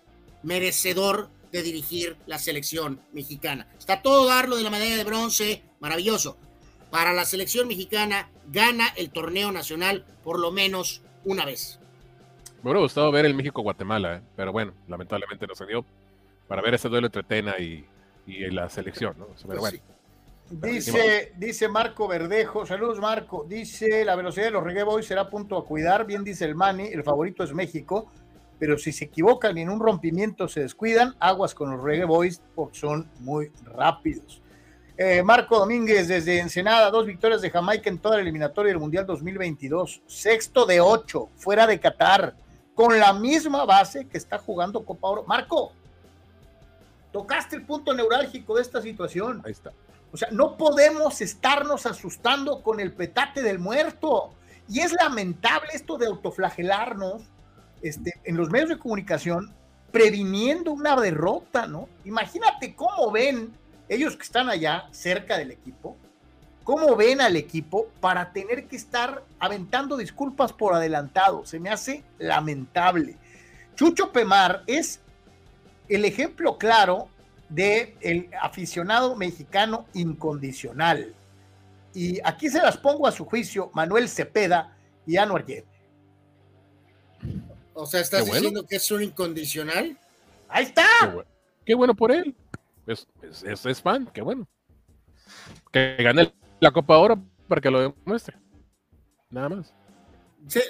merecedor 0.44 1.30
de 1.52 1.64
dirigir 1.64 2.18
la 2.26 2.38
selección 2.38 3.02
mexicana. 3.14 3.68
Está 3.78 4.02
todo 4.02 4.28
darlo 4.28 4.58
de 4.58 4.64
la 4.64 4.70
medalla 4.70 4.98
de 4.98 5.04
bronce, 5.04 5.64
maravilloso. 5.80 6.38
Para 6.92 7.14
la 7.14 7.26
selección 7.26 7.68
mexicana, 7.68 8.30
gana 8.48 8.88
el 8.96 9.10
torneo 9.10 9.52
nacional 9.52 10.06
por 10.24 10.40
lo 10.40 10.52
menos 10.52 11.02
una 11.24 11.46
vez. 11.46 11.80
Me 12.62 12.70
hubiera 12.70 12.82
gustado 12.82 13.12
ver 13.12 13.26
el 13.26 13.34
México-Guatemala, 13.34 14.18
¿eh? 14.18 14.22
pero 14.36 14.52
bueno, 14.52 14.74
lamentablemente 14.88 15.48
no 15.48 15.56
se 15.56 15.66
dio 15.66 15.86
para 16.48 16.62
ver 16.62 16.76
ese 16.76 16.90
duelo 16.90 17.08
entre 17.08 17.24
Tena 17.24 17.58
y, 17.60 17.86
la 18.28 18.70
selección, 18.70 19.16
¿no? 19.20 19.28
Pero 19.28 19.48
pues 19.48 19.60
bueno. 19.60 19.95
Dice, 20.50 21.34
dice 21.38 21.68
Marco 21.68 22.08
Verdejo, 22.08 22.68
saludos 22.68 23.00
Marco, 23.00 23.46
dice 23.50 24.06
la 24.06 24.16
velocidad 24.16 24.46
de 24.46 24.52
los 24.52 24.64
reggae 24.64 24.84
boys 24.84 25.08
será 25.08 25.28
punto 25.28 25.58
a 25.58 25.66
cuidar, 25.66 26.06
bien 26.06 26.24
dice 26.24 26.46
el 26.46 26.54
Mani, 26.54 26.86
el 26.88 27.04
favorito 27.04 27.44
es 27.44 27.52
México, 27.52 28.12
pero 28.60 28.78
si 28.78 28.92
se 28.92 29.06
equivocan 29.06 29.58
y 29.58 29.62
en 29.62 29.72
un 29.72 29.80
rompimiento 29.80 30.48
se 30.48 30.62
descuidan, 30.62 31.16
aguas 31.20 31.56
con 31.56 31.72
los 31.72 31.84
reggae 31.84 32.06
boys 32.06 32.42
porque 32.54 32.78
son 32.78 33.10
muy 33.22 33.52
rápidos. 33.64 34.40
Eh, 34.98 35.24
Marco 35.24 35.58
Domínguez 35.58 36.08
desde 36.08 36.40
Ensenada, 36.40 36.92
dos 36.92 37.08
victorias 37.08 37.42
de 37.42 37.50
Jamaica 37.50 37.90
en 37.90 37.98
toda 37.98 38.16
la 38.18 38.22
eliminatoria 38.22 38.70
del 38.70 38.80
Mundial 38.80 39.06
2022, 39.08 40.04
sexto 40.06 40.68
de 40.68 40.80
ocho, 40.80 41.30
fuera 41.36 41.66
de 41.66 41.80
Qatar, 41.80 42.36
con 42.76 42.98
la 43.00 43.14
misma 43.14 43.66
base 43.66 44.08
que 44.08 44.18
está 44.18 44.38
jugando 44.38 44.86
Copa 44.86 45.08
Oro. 45.08 45.24
Marco, 45.24 45.74
tocaste 47.12 47.56
el 47.56 47.64
punto 47.64 47.94
neurálgico 47.96 48.56
de 48.56 48.62
esta 48.62 48.82
situación. 48.82 49.42
Ahí 49.44 49.52
está. 49.52 49.72
O 50.12 50.18
sea, 50.18 50.30
no 50.32 50.58
podemos 50.58 51.22
estarnos 51.22 51.86
asustando 51.86 52.62
con 52.64 52.80
el 52.80 52.94
petate 52.94 53.42
del 53.42 53.60
muerto. 53.60 54.34
Y 54.68 54.80
es 54.80 54.94
lamentable 54.94 55.70
esto 55.74 55.98
de 55.98 56.08
autoflagelarnos 56.08 57.24
este, 57.82 58.20
en 58.24 58.38
los 58.38 58.50
medios 58.50 58.70
de 58.70 58.78
comunicación 58.78 59.54
previniendo 59.92 60.72
una 60.72 60.96
derrota, 60.96 61.68
¿no? 61.68 61.88
Imagínate 62.04 62.76
cómo 62.76 63.12
ven 63.12 63.54
ellos 63.88 64.18
que 64.18 64.24
están 64.24 64.50
allá 64.50 64.88
cerca 64.92 65.38
del 65.38 65.52
equipo, 65.52 65.96
cómo 66.64 66.96
ven 66.96 67.22
al 67.22 67.36
equipo 67.36 67.88
para 68.02 68.34
tener 68.34 68.68
que 68.68 68.76
estar 68.76 69.24
aventando 69.40 69.96
disculpas 69.96 70.52
por 70.52 70.74
adelantado. 70.74 71.46
Se 71.46 71.60
me 71.60 71.70
hace 71.70 72.04
lamentable. 72.18 73.18
Chucho 73.76 74.12
Pemar 74.12 74.64
es 74.68 75.00
el 75.88 76.06
ejemplo 76.06 76.58
claro 76.58 77.08
de 77.50 77.96
el 78.02 78.30
aficionado 78.42 79.16
mexicano 79.16 79.88
incondicional. 79.94 81.14
Y 81.94 82.20
aquí 82.24 82.50
se 82.50 82.62
las 82.62 82.78
pongo 82.78 83.08
a 83.08 83.12
su 83.12 83.26
juicio 83.26 83.72
Manuel 83.74 84.10
Cepeda 84.10 84.78
y 85.06 85.18
Anuar 85.18 85.46
O 87.74 87.86
sea, 87.86 88.02
¿estás 88.02 88.26
diciendo 88.26 88.66
que 88.66 88.76
es 88.76 88.92
un 88.92 89.04
incondicional? 89.04 89.98
Ahí 90.50 90.66
está. 90.66 90.86
Qué 91.66 91.74
bueno, 91.74 91.96
por 91.96 92.12
él. 92.12 92.36
Es, 92.86 93.08
es, 93.44 93.82
fan, 93.82 94.10
qué 94.14 94.22
bueno. 94.22 94.48
Que 95.72 95.96
gane 96.00 96.34
la 96.60 96.72
Copa 96.72 96.98
Oro 96.98 97.24
para 97.48 97.62
que 97.62 97.72
lo 97.72 97.80
demuestre. 97.80 98.38
Nada 99.30 99.50
más. 99.50 99.74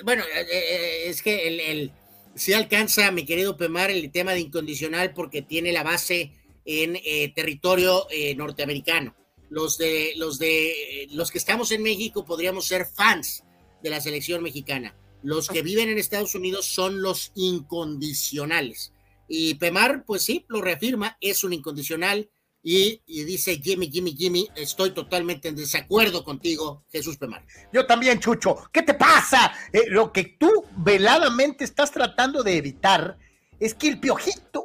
bueno, 0.04 0.24
eh, 0.24 0.48
eh, 0.50 1.10
es 1.10 1.22
que 1.22 1.48
el, 1.48 1.60
el, 1.60 1.92
si 2.36 2.54
alcanza, 2.54 3.12
mi 3.12 3.26
querido 3.26 3.58
Pemar, 3.58 3.90
el 3.90 4.12
tema 4.12 4.34
de 4.34 4.42
incondicional 4.42 5.14
porque 5.14 5.42
tiene 5.42 5.72
la 5.74 5.84
base 5.84 6.32
en 6.66 6.96
eh, 6.96 7.32
territorio 7.36 8.08
norteamericano. 8.36 9.16
Los 9.50 9.78
de, 9.78 10.14
los 10.18 10.40
de 10.40 11.08
los 11.12 11.32
que 11.32 11.38
estamos 11.38 11.72
en 11.72 11.84
México 11.84 12.26
podríamos 12.26 12.66
ser 12.68 12.86
fans 12.86 13.44
de 13.84 13.90
la 13.90 14.02
selección 14.02 14.42
mexicana. 14.42 14.96
Los 15.22 15.48
que 15.48 15.62
viven 15.62 15.90
en 15.90 15.98
Estados 15.98 16.36
Unidos 16.36 16.66
son 16.66 17.02
los 17.02 17.32
incondicionales. 17.36 18.94
Y 19.28 19.56
Pemar, 19.56 20.04
pues 20.06 20.24
sí, 20.24 20.46
lo 20.48 20.62
reafirma, 20.62 21.18
es 21.22 21.44
un 21.44 21.54
incondicional 21.54 22.30
y, 22.68 23.04
dice 23.06 23.62
Jimmy, 23.62 23.92
Jimmy, 23.92 24.16
Jimmy, 24.18 24.48
estoy 24.56 24.90
totalmente 24.90 25.50
en 25.50 25.56
desacuerdo 25.56 26.24
contigo, 26.24 26.84
Jesús 26.92 27.16
Pemar. 27.16 27.46
Yo 27.72 27.86
también, 27.86 28.20
Chucho. 28.20 28.58
¿Qué 28.72 28.82
te 28.82 28.96
pasa? 28.96 29.54
Eh, 29.72 29.84
lo 29.90 30.12
que 30.12 30.36
tú 30.40 30.66
veladamente 30.78 31.64
estás 31.64 31.92
tratando 31.92 32.42
de 32.42 32.58
evitar 32.58 33.20
es 33.60 33.76
que 33.76 33.88
el 33.88 34.00
piojito 34.00 34.65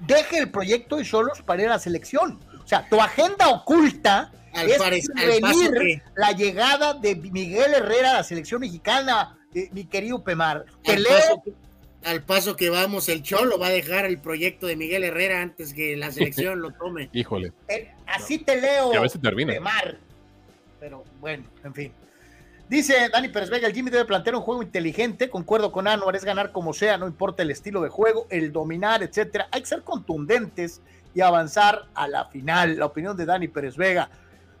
deje 0.00 0.38
el 0.38 0.50
proyecto 0.50 1.00
y 1.00 1.04
solos 1.04 1.42
para 1.42 1.62
ir 1.62 1.68
a 1.68 1.72
la 1.72 1.78
selección. 1.78 2.38
O 2.62 2.66
sea, 2.66 2.88
tu 2.88 3.00
agenda 3.00 3.48
oculta 3.48 4.32
es 4.54 5.08
prevenir 5.14 6.02
la 6.16 6.32
llegada 6.32 6.94
de 6.94 7.16
Miguel 7.16 7.74
Herrera 7.74 8.10
a 8.10 8.14
la 8.14 8.22
selección 8.22 8.60
mexicana, 8.60 9.38
eh, 9.54 9.68
mi 9.72 9.84
querido 9.84 10.22
Pemar. 10.22 10.64
Te 10.84 10.98
leo, 10.98 11.42
al 12.04 12.22
paso 12.22 12.56
que 12.56 12.70
vamos, 12.70 13.08
el 13.08 13.22
Cholo 13.22 13.58
va 13.58 13.68
a 13.68 13.70
dejar 13.70 14.04
el 14.04 14.20
proyecto 14.20 14.66
de 14.66 14.76
Miguel 14.76 15.04
Herrera 15.04 15.40
antes 15.40 15.74
que 15.74 15.96
la 15.96 16.10
selección 16.10 16.60
lo 16.60 16.72
tome. 16.72 17.10
Híjole. 17.12 17.52
Eh, 17.68 17.92
así 18.06 18.38
te 18.38 18.60
leo. 18.60 18.94
a 18.94 19.00
veces 19.00 19.20
termina. 19.20 19.54
Pero 20.78 21.04
bueno, 21.20 21.44
en 21.64 21.74
fin. 21.74 21.92
Dice 22.70 23.08
Dani 23.12 23.28
Pérez 23.28 23.50
Vega, 23.50 23.66
el 23.66 23.74
Jimmy 23.74 23.90
debe 23.90 24.04
plantear 24.04 24.36
un 24.36 24.42
juego 24.42 24.62
inteligente, 24.62 25.28
concuerdo 25.28 25.72
con 25.72 25.88
Anuar, 25.88 26.14
es 26.14 26.24
ganar 26.24 26.52
como 26.52 26.72
sea, 26.72 26.96
no 26.98 27.08
importa 27.08 27.42
el 27.42 27.50
estilo 27.50 27.80
de 27.80 27.88
juego, 27.88 28.28
el 28.30 28.52
dominar, 28.52 29.02
etcétera. 29.02 29.48
Hay 29.50 29.62
que 29.62 29.66
ser 29.66 29.82
contundentes 29.82 30.80
y 31.12 31.20
avanzar 31.20 31.86
a 31.94 32.06
la 32.06 32.26
final. 32.26 32.78
La 32.78 32.86
opinión 32.86 33.16
de 33.16 33.26
Dani 33.26 33.48
Pérez 33.48 33.76
Vega. 33.76 34.08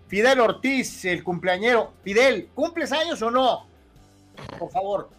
Fidel 0.08 0.40
Ortiz, 0.40 1.04
el 1.04 1.22
cumpleañero. 1.22 1.92
Fidel, 2.02 2.48
¿cumples 2.52 2.90
años 2.90 3.22
o 3.22 3.30
no? 3.30 3.68
Por 4.58 4.72
favor. 4.72 5.10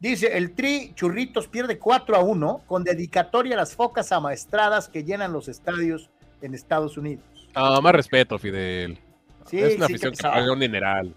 Dice, 0.00 0.34
el 0.34 0.54
Tri 0.54 0.94
Churritos 0.94 1.48
pierde 1.48 1.78
4 1.78 2.16
a 2.16 2.20
1 2.20 2.62
con 2.66 2.82
dedicatoria 2.82 3.56
a 3.56 3.58
las 3.58 3.74
focas 3.74 4.10
amaestradas 4.10 4.88
que 4.88 5.04
llenan 5.04 5.34
los 5.34 5.48
estadios 5.48 6.08
en 6.40 6.54
Estados 6.54 6.96
Unidos. 6.96 7.26
Ah, 7.54 7.78
más 7.82 7.92
respeto, 7.92 8.38
Fidel. 8.38 8.98
Sí, 9.44 9.58
es 9.58 9.76
una 9.76 9.84
afición 9.84 10.12
que, 10.12 10.22
paga 10.22 10.50
un 10.50 10.58
mineral. 10.58 11.14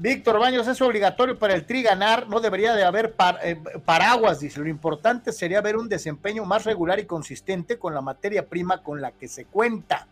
Víctor 0.00 0.38
Baños, 0.38 0.66
es 0.66 0.80
obligatorio 0.80 1.38
para 1.38 1.52
el 1.52 1.66
Tri 1.66 1.82
ganar, 1.82 2.26
no 2.26 2.40
debería 2.40 2.74
de 2.74 2.84
haber 2.84 3.14
eh, 3.42 3.56
paraguas, 3.84 4.40
dice. 4.40 4.58
Lo 4.58 4.68
importante 4.70 5.30
sería 5.30 5.60
ver 5.60 5.76
un 5.76 5.90
desempeño 5.90 6.46
más 6.46 6.64
regular 6.64 6.98
y 6.98 7.04
consistente 7.04 7.78
con 7.78 7.92
la 7.92 8.00
materia 8.00 8.46
prima 8.46 8.82
con 8.82 9.02
la 9.02 9.12
que 9.12 9.28
se 9.28 9.44
cuenta. 9.44 10.08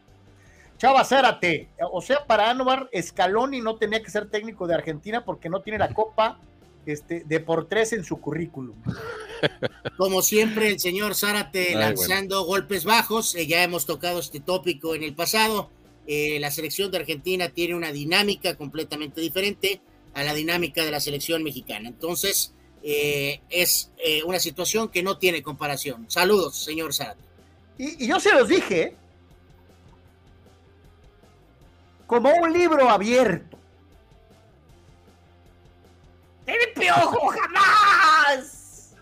Chava 0.77 1.05
Zárate, 1.05 1.71
o 1.91 2.03
sea, 2.03 2.27
para 2.27 2.51
Anuar, 2.51 2.91
Scaloni 3.01 3.63
no 3.63 3.77
tenía 3.77 4.03
que 4.03 4.11
ser 4.11 4.29
técnico 4.29 4.67
de 4.67 4.75
Argentina 4.75 5.25
porque 5.25 5.49
no 5.49 5.63
tiene 5.63 5.79
la 5.79 5.89
Copa 5.89 6.39
este, 6.85 7.25
de 7.25 7.41
por 7.41 7.67
tres 7.67 7.95
en 7.95 8.05
su 8.05 8.21
currículum. 8.21 8.77
Como 9.97 10.21
siempre, 10.21 10.69
el 10.69 10.81
señor 10.81 11.15
Zárate 11.15 11.75
lanzando 11.75 12.45
golpes 12.45 12.85
bajos. 12.85 13.35
Eh, 13.35 13.47
ya 13.47 13.63
hemos 13.63 13.87
tocado 13.87 14.21
este 14.21 14.39
tópico 14.39 14.95
en 14.95 15.03
el 15.03 15.15
pasado. 15.15 15.71
Eh, 16.09 16.39
la 16.41 16.51
selección 16.51 16.91
de 16.91 16.99
Argentina 16.99 17.51
tiene 17.51 17.77
una 17.77 17.93
dinámica 17.93 18.57
completamente 18.57 19.21
diferente 19.21 19.81
a 20.15 20.25
la 20.25 20.35
dinámica 20.35 20.85
de 20.85 20.91
la 20.91 20.99
selección 20.99 21.45
mexicana. 21.45 21.89
Entonces, 21.89 22.55
eh, 22.83 23.41
es 23.49 23.91
una 24.25 24.41
situación 24.41 24.89
que 24.89 25.05
no 25.05 25.19
tiene 25.19 25.43
comparación. 25.43 26.11
Saludos, 26.11 26.57
señor 26.57 26.93
Zárate. 26.93 27.23
Y, 27.77 28.05
y 28.05 28.09
yo 28.09 28.19
se 28.19 28.33
los 28.33 28.49
dije, 28.49 28.97
como 32.07 32.33
un 32.33 32.53
libro 32.53 32.89
abierto 32.89 33.59
¡El 36.49 36.73
piojo 36.73 37.29
jamás! 37.29 38.95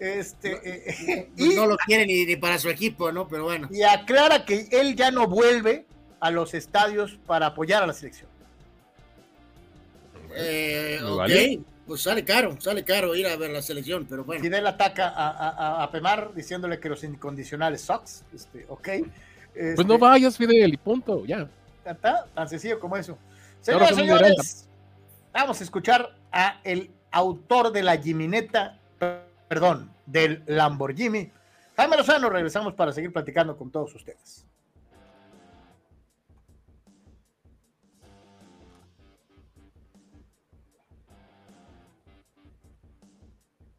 Este, 0.00 0.60
eh, 0.64 1.30
y, 1.36 1.54
no 1.54 1.66
lo 1.66 1.76
quiere 1.76 2.04
ni, 2.04 2.34
para 2.34 2.58
su 2.58 2.68
equipo, 2.68 3.12
¿no? 3.12 3.28
Pero 3.28 3.44
bueno. 3.44 3.68
Y 3.70 3.82
aclara 3.82 4.44
que 4.44 4.66
él 4.72 4.96
ya 4.96 5.12
no 5.12 5.28
vuelve 5.28 5.86
a 6.24 6.30
los 6.30 6.54
estadios 6.54 7.18
para 7.26 7.48
apoyar 7.48 7.82
a 7.82 7.86
la 7.86 7.92
selección. 7.92 8.30
Eh, 10.34 10.98
ok, 11.04 11.62
pues 11.86 12.00
sale 12.00 12.24
caro, 12.24 12.58
sale 12.58 12.82
caro 12.82 13.14
ir 13.14 13.26
a 13.26 13.36
ver 13.36 13.50
la 13.50 13.60
selección, 13.60 14.06
pero 14.08 14.24
bueno. 14.24 14.42
Fidel 14.42 14.66
ataca 14.66 15.10
a, 15.10 15.82
a, 15.82 15.90
Pemar 15.90 16.32
diciéndole 16.32 16.80
que 16.80 16.88
los 16.88 17.04
incondicionales 17.04 17.82
sucks, 17.82 18.24
este, 18.34 18.64
ok. 18.70 18.88
pues 19.52 19.86
no 19.86 19.94
este, 19.94 19.98
vayas, 19.98 20.38
Fidel, 20.38 20.72
y 20.72 20.76
punto, 20.78 21.26
ya. 21.26 21.46
Está 21.84 22.24
tan 22.34 22.48
sencillo 22.48 22.80
como 22.80 22.96
eso. 22.96 23.18
Señoras 23.60 23.94
señores, 23.94 24.66
vamos 25.30 25.60
a 25.60 25.64
escuchar 25.64 26.16
a 26.32 26.58
el 26.64 26.90
autor 27.10 27.70
de 27.70 27.82
la 27.82 27.98
Jimineta, 27.98 28.78
perdón, 29.46 29.92
del 30.06 30.42
Lamborghini. 30.46 31.30
Jaime 31.76 31.98
Lozano, 31.98 32.30
regresamos 32.30 32.72
para 32.72 32.92
seguir 32.92 33.12
platicando 33.12 33.58
con 33.58 33.70
todos 33.70 33.94
ustedes. 33.94 34.46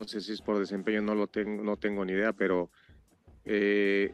No 0.06 0.10
sé 0.10 0.22
si 0.22 0.34
es 0.34 0.41
por 0.44 0.60
desempeño, 0.60 1.02
no 1.02 1.15
lo 1.15 1.26
tengo, 1.26 1.64
no 1.64 1.77
tengo 1.77 2.06
ni 2.06 2.14
idea, 2.14 2.32
pero 2.32 2.69
eh, 3.44 4.14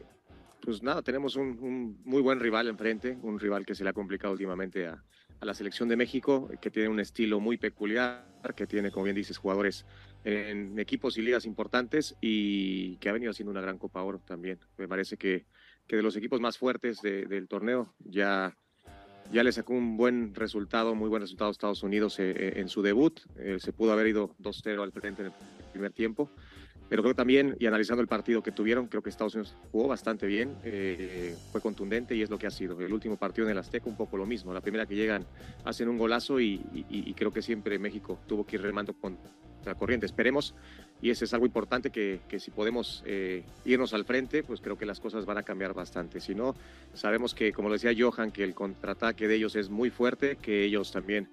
pues 0.62 0.82
nada, 0.82 1.02
tenemos 1.02 1.36
un, 1.36 2.00
muy 2.02 2.22
buen 2.22 2.40
rival 2.40 2.66
enfrente, 2.68 3.18
un 3.20 3.38
rival 3.38 3.66
que 3.66 3.74
se 3.74 3.84
le 3.84 3.90
ha 3.90 3.92
complicado 3.92 4.32
últimamente 4.32 4.86
a, 4.86 5.04
a 5.38 5.44
la 5.44 5.52
selección 5.52 5.90
de 5.90 5.96
México, 5.96 6.48
que 6.62 6.70
tiene 6.70 6.88
un 6.88 6.98
estilo 6.98 7.40
muy 7.40 7.58
peculiar, 7.58 8.24
que 8.56 8.66
tiene, 8.66 8.90
como 8.90 9.04
bien 9.04 9.16
dices, 9.16 9.36
jugadores 9.36 9.84
en 10.24 10.78
equipos 10.78 11.18
y 11.18 11.20
ligas 11.20 11.44
importantes 11.44 12.16
y 12.22 12.96
que 12.96 13.10
ha 13.10 13.12
venido 13.12 13.30
haciendo 13.30 13.50
una 13.50 13.60
gran 13.60 13.76
Copa 13.76 14.02
Oro 14.02 14.18
también. 14.18 14.60
Me 14.78 14.88
parece 14.88 15.18
que, 15.18 15.44
que 15.86 15.96
de 15.96 16.02
los 16.02 16.16
equipos 16.16 16.40
más 16.40 16.56
fuertes 16.56 17.02
del 17.02 17.48
torneo 17.48 17.92
ya, 17.98 18.56
ya 19.30 19.44
le 19.44 19.52
sacó 19.52 19.74
un 19.74 19.98
buen 19.98 20.34
resultado, 20.34 20.94
muy 20.94 21.10
buen 21.10 21.20
resultado 21.20 21.50
a 21.50 21.52
Estados 21.52 21.82
Unidos 21.82 22.18
eh, 22.18 22.30
eh, 22.30 22.52
en 22.56 22.70
su 22.70 22.80
debut. 22.80 23.20
Se 23.58 23.74
pudo 23.74 23.92
haber 23.92 24.06
ido 24.06 24.34
2-0 24.38 24.82
al 24.82 24.92
frente 24.92 25.20
en 25.20 25.26
el 25.26 25.61
primer 25.72 25.92
tiempo 25.92 26.30
pero 26.92 27.02
creo 27.02 27.14
también, 27.14 27.56
y 27.58 27.64
analizando 27.64 28.02
el 28.02 28.06
partido 28.06 28.42
que 28.42 28.52
tuvieron, 28.52 28.86
creo 28.86 29.02
que 29.02 29.08
Estados 29.08 29.34
Unidos 29.34 29.56
jugó 29.70 29.88
bastante 29.88 30.26
bien, 30.26 30.54
eh, 30.62 31.34
fue 31.50 31.62
contundente 31.62 32.14
y 32.14 32.20
es 32.20 32.28
lo 32.28 32.38
que 32.38 32.46
ha 32.46 32.50
sido. 32.50 32.78
El 32.82 32.92
último 32.92 33.16
partido 33.16 33.46
en 33.46 33.52
el 33.52 33.58
Azteca 33.58 33.88
un 33.88 33.96
poco 33.96 34.18
lo 34.18 34.26
mismo, 34.26 34.52
la 34.52 34.60
primera 34.60 34.84
que 34.84 34.94
llegan 34.94 35.24
hacen 35.64 35.88
un 35.88 35.96
golazo 35.96 36.38
y, 36.38 36.58
creo 37.16 37.32
que 37.32 37.40
siempre 37.40 37.78
México 37.78 38.18
tuvo 38.26 38.44
que 38.44 38.56
ir 38.56 38.62
remando 38.62 38.92
con 38.92 39.16
la 39.64 39.74
corriente. 39.74 40.04
Esperemos, 40.04 40.54
y 41.00 41.08
ese 41.08 41.24
es 41.24 41.32
algo 41.32 41.46
importante, 41.46 41.88
que, 41.88 42.20
si 42.38 42.50
podemos 42.50 43.02
eh, 43.06 43.42
irnos 43.64 43.94
al 43.94 44.04
frente, 44.04 44.42
pues 44.42 44.60
creo 44.60 44.76
que 44.76 44.84
las 44.84 45.00
cosas 45.00 45.24
van 45.24 45.38
a 45.38 45.44
cambiar 45.44 45.72
bastante. 45.72 46.20
Si 46.20 46.34
no, 46.34 46.54
sabemos 46.92 47.34
que, 47.34 47.54
como 47.54 47.72
decía 47.72 47.92
Johan, 47.98 48.32
que 48.32 48.44
el 48.44 48.54
contraataque 48.54 49.28
de 49.28 49.36
ellos 49.36 49.56
es 49.56 49.70
muy 49.70 49.88
fuerte, 49.88 50.36
que 50.36 50.64
ellos 50.64 50.92
también 50.92 51.30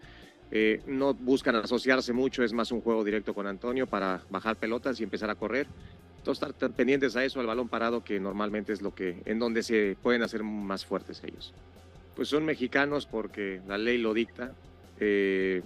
eh, 0.51 0.81
no 0.87 1.13
buscan 1.13 1.55
asociarse 1.55 2.13
mucho, 2.13 2.43
es 2.43 2.53
más 2.53 2.71
un 2.71 2.81
juego 2.81 3.03
directo 3.03 3.33
con 3.33 3.47
Antonio 3.47 3.87
para 3.87 4.23
bajar 4.29 4.55
pelotas 4.55 4.99
y 4.99 5.03
empezar 5.03 5.29
a 5.29 5.35
correr. 5.35 5.67
Entonces, 6.17 6.49
estar 6.49 6.71
pendientes 6.71 7.15
a 7.15 7.23
eso, 7.23 7.39
al 7.39 7.47
balón 7.47 7.69
parado, 7.69 8.03
que 8.03 8.19
normalmente 8.19 8.73
es 8.73 8.81
lo 8.81 8.93
que, 8.93 9.21
en 9.25 9.39
donde 9.39 9.63
se 9.63 9.95
pueden 10.01 10.21
hacer 10.21 10.43
más 10.43 10.85
fuertes 10.85 11.21
ellos. 11.23 11.53
Pues 12.15 12.27
son 12.27 12.45
mexicanos 12.45 13.05
porque 13.05 13.61
la 13.67 13.77
ley 13.77 13.97
lo 13.97 14.13
dicta. 14.13 14.53
Eh, 14.99 15.61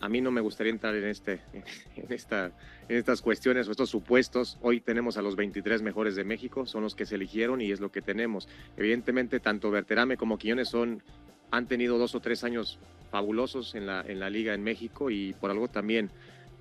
a 0.00 0.08
mí 0.08 0.20
no 0.20 0.30
me 0.30 0.42
gustaría 0.42 0.72
entrar 0.72 0.94
en, 0.94 1.06
este, 1.06 1.40
en, 1.96 2.12
esta, 2.12 2.52
en 2.88 2.96
estas 2.96 3.22
cuestiones 3.22 3.66
o 3.68 3.70
estos 3.70 3.88
supuestos. 3.88 4.58
Hoy 4.60 4.80
tenemos 4.80 5.16
a 5.16 5.22
los 5.22 5.36
23 5.36 5.82
mejores 5.82 6.16
de 6.16 6.24
México, 6.24 6.66
son 6.66 6.82
los 6.82 6.94
que 6.94 7.06
se 7.06 7.14
eligieron 7.14 7.60
y 7.60 7.70
es 7.70 7.80
lo 7.80 7.90
que 7.90 8.02
tenemos. 8.02 8.48
Evidentemente, 8.76 9.40
tanto 9.40 9.70
Berterame 9.70 10.16
como 10.16 10.38
Quiñones 10.38 10.68
son, 10.68 11.02
han 11.50 11.66
tenido 11.66 11.98
dos 11.98 12.14
o 12.14 12.20
tres 12.20 12.44
años 12.44 12.78
fabulosos 13.10 13.74
en 13.74 13.86
la, 13.86 14.02
en 14.06 14.20
la 14.20 14.30
liga 14.30 14.54
en 14.54 14.62
México 14.62 15.10
y 15.10 15.32
por 15.34 15.50
algo 15.50 15.68
también 15.68 16.10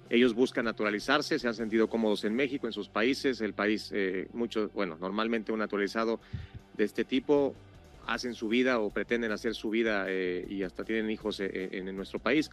ellos 0.09 0.35
buscan 0.35 0.65
naturalizarse, 0.65 1.39
se 1.39 1.47
han 1.47 1.55
sentido 1.55 1.87
cómodos 1.87 2.25
en 2.25 2.35
México, 2.35 2.67
en 2.67 2.73
sus 2.73 2.89
países, 2.89 3.41
el 3.41 3.53
país, 3.53 3.91
eh, 3.93 4.27
bueno, 4.73 4.97
normalmente 4.99 5.51
un 5.51 5.59
naturalizado 5.59 6.19
de 6.77 6.83
este 6.83 7.05
tipo 7.05 7.55
hacen 8.05 8.35
su 8.35 8.47
vida 8.47 8.79
o 8.79 8.91
pretenden 8.91 9.31
hacer 9.31 9.55
su 9.55 9.71
vida 9.71 10.05
eh, 10.07 10.45
y 10.47 10.61
hasta 10.61 10.83
tienen 10.83 11.09
hijos 11.09 11.39
eh, 11.39 11.69
en, 11.71 11.95
nuestro 11.95 12.19
país. 12.19 12.51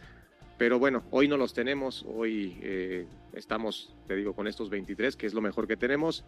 Pero 0.57 0.79
bueno, 0.79 1.03
hoy 1.11 1.27
no 1.27 1.37
los 1.37 1.53
tenemos, 1.53 2.05
hoy 2.07 3.07
estamos, 3.33 3.93
te 4.07 4.15
digo, 4.15 4.33
con 4.33 4.47
estos 4.47 4.69
23, 4.69 5.15
que 5.15 5.25
es 5.25 5.33
lo 5.33 5.41
mejor 5.41 5.67
que 5.67 5.75
tenemos. 5.75 6.23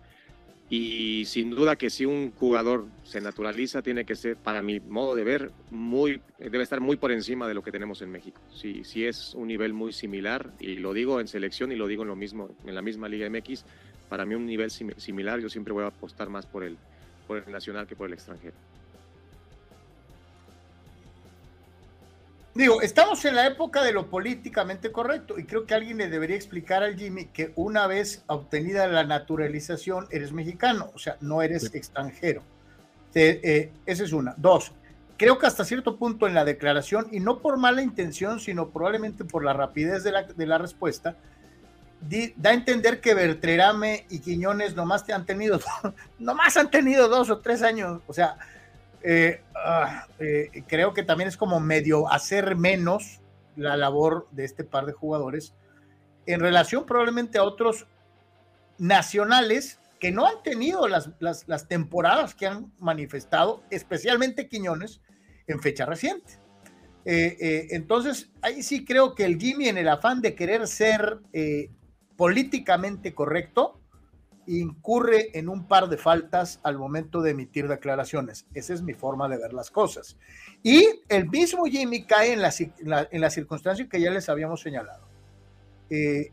Y 0.68 1.26
sin 1.26 1.52
duda 1.52 1.76
que 1.76 1.92
si 1.92 2.06
un 2.06 2.32
jugador 2.32 2.88
se 3.04 3.22
naturaliza, 3.22 3.84
tiene 3.84 4.04
que 4.04 4.16
ser, 4.16 4.36
para 4.36 4.64
mi 4.64 4.80
modo 4.80 5.14
de 5.14 5.24
ver, 5.24 5.52
muy, 5.70 6.22
debe 6.40 6.64
estar 6.64 6.82
muy 6.82 6.98
por 6.98 7.12
encima 7.12 7.48
de 7.48 7.54
lo 7.54 7.62
que 7.62 7.72
tenemos 7.72 8.02
en 8.02 8.12
México. 8.12 8.42
Si, 8.52 8.84
si 8.84 9.06
es 9.06 9.36
un 9.36 9.48
nivel 9.48 9.74
muy 9.74 9.94
similar, 9.94 10.52
y 10.60 10.78
lo 10.78 10.94
digo 10.94 11.20
en 11.20 11.28
selección 11.28 11.72
y 11.72 11.76
lo 11.76 11.88
digo 11.88 12.02
en 12.02 12.10
lo 12.10 12.16
mismo, 12.16 12.50
en 12.66 12.74
la 12.74 12.82
misma 12.82 13.08
Liga 13.08 13.30
MX, 13.30 13.64
para 14.10 14.26
mí 14.26 14.34
un 14.34 14.48
nivel 14.48 14.72
similar, 14.72 15.40
yo 15.40 15.50
siempre 15.50 15.74
voy 15.74 15.84
a 15.84 15.88
apostar 15.88 16.30
más 16.30 16.48
por 16.48 16.64
el, 16.64 16.78
por 17.28 17.38
el 17.38 17.52
nacional 17.52 17.86
que 17.86 17.96
por 17.96 18.08
el 18.08 18.14
extranjero. 18.14 18.56
Digo, 22.56 22.82
estamos 22.82 23.26
en 23.26 23.36
la 23.36 23.46
época 23.48 23.84
de 23.84 23.92
lo 23.92 24.10
políticamente 24.10 24.90
correcto 24.90 25.38
y 25.38 25.44
creo 25.44 25.66
que 25.66 25.74
alguien 25.74 25.98
le 25.98 26.08
debería 26.08 26.38
explicar 26.38 26.84
al 26.84 26.96
Jimmy 26.96 27.26
que 27.26 27.52
una 27.58 27.86
vez 27.86 28.24
obtenida 28.28 28.88
la 28.88 29.04
naturalización 29.04 30.08
eres 30.10 30.32
mexicano, 30.32 30.90
o 30.96 30.98
sea, 30.98 31.18
no 31.20 31.42
eres 31.42 31.76
extranjero. 31.76 32.44
Eh, 33.14 33.74
esa 33.86 34.06
es 34.06 34.14
una. 34.14 34.36
Dos, 34.38 34.72
creo 35.18 35.38
que 35.38 35.48
hasta 35.48 35.66
cierto 35.66 35.98
punto 35.98 36.28
en 36.28 36.34
la 36.34 36.46
declaración, 36.46 37.08
y 37.12 37.20
no 37.20 37.40
por 37.40 37.58
mala 37.58 37.82
intención, 37.82 38.40
sino 38.40 38.70
probablemente 38.70 39.26
por 39.26 39.44
la 39.44 39.52
rapidez 39.52 40.06
de 40.06 40.14
la, 40.14 40.24
de 40.24 40.46
la 40.46 40.58
respuesta, 40.58 41.18
da 42.38 42.52
a 42.52 42.54
entender 42.54 43.02
que 43.02 43.14
Bertrerame 43.14 44.06
y 44.10 44.20
Quiñones 44.20 44.78
nomás 44.78 45.06
te 45.06 45.12
han 45.12 45.26
tenido, 45.26 45.60
nomás 46.20 46.56
han 46.56 46.72
tenido 46.72 47.10
dos 47.10 47.30
o 47.30 47.40
tres 47.40 47.64
años, 47.64 48.02
o 48.08 48.14
sea, 48.14 48.38
eh, 49.08 49.44
ah, 49.54 50.08
eh, 50.18 50.64
creo 50.68 50.96
que 50.96 51.04
también 51.04 51.28
es 51.28 51.38
como 51.38 51.60
medio 51.60 52.12
hacer 52.12 52.56
menos 52.56 53.22
la 53.56 53.78
labor 53.78 54.28
de 54.32 54.46
este 54.46 54.64
par 54.64 54.88
de 54.88 54.94
jugadores 54.94 55.54
en 56.26 56.40
relación 56.40 56.88
probablemente 56.88 57.38
a 57.38 57.44
otros 57.44 57.86
nacionales 58.80 59.80
que 60.00 60.12
no 60.12 60.26
han 60.26 60.42
tenido 60.42 60.88
las, 60.88 61.12
las, 61.20 61.68
temporadas 61.68 62.34
que 62.34 62.48
han 62.48 62.74
manifestado, 62.80 63.64
especialmente 63.70 64.50
Quiñones, 64.50 65.02
en 65.46 65.62
fecha 65.62 65.86
reciente. 65.86 66.40
Eh, 67.06 67.68
entonces, 67.70 68.32
ahí 68.42 68.64
sí 68.64 68.84
creo 68.86 69.14
que 69.14 69.26
el 69.26 69.40
Jimmy, 69.40 69.70
en 69.70 69.78
el 69.78 69.88
afán 69.88 70.20
de 70.22 70.34
querer 70.34 70.68
ser 70.68 71.20
políticamente 72.18 73.14
correcto, 73.14 73.80
incurre 74.48 75.38
en 75.38 75.50
un 75.50 75.68
par 75.68 75.90
de 75.90 75.98
faltas 75.98 76.60
al 76.64 76.78
momento 76.78 77.22
de 77.22 77.32
emitir 77.32 77.68
declaraciones. 77.68 78.46
Esa 78.54 78.74
es 78.74 78.82
mi 78.82 78.94
forma 78.94 79.28
de 79.28 79.38
ver 79.38 79.54
las 79.54 79.72
cosas. 79.72 80.18
Y 80.64 80.88
el 81.10 81.30
mismo 81.30 81.66
Jimmy 81.66 82.06
cae 82.06 82.34
en 82.34 82.42
la, 82.42 83.08
en 83.12 83.32
circunstancia 83.32 83.88
que 83.88 84.00
ya 84.00 84.12
les 84.12 84.30
habíamos 84.30 84.62
señalado. 84.62 85.06
Eh, 85.90 86.32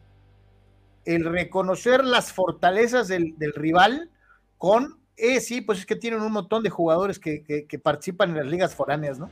el 1.05 1.25
reconocer 1.25 2.05
las 2.05 2.33
fortalezas 2.33 3.09
del, 3.09 3.35
rival 3.55 4.11
con, 4.59 5.01
eh, 5.17 5.41
sí, 5.41 5.61
pues 5.61 5.81
es 5.81 5.87
que 5.87 5.97
tienen 5.97 6.21
un 6.21 6.33
montón 6.33 6.63
de 6.63 6.71
jugadores 6.71 7.19
que, 7.19 7.81
participan 7.83 8.31
en 8.31 8.37
las 8.37 8.47
ligas 8.47 8.75
foráneas, 8.75 9.19
¿no? 9.19 9.31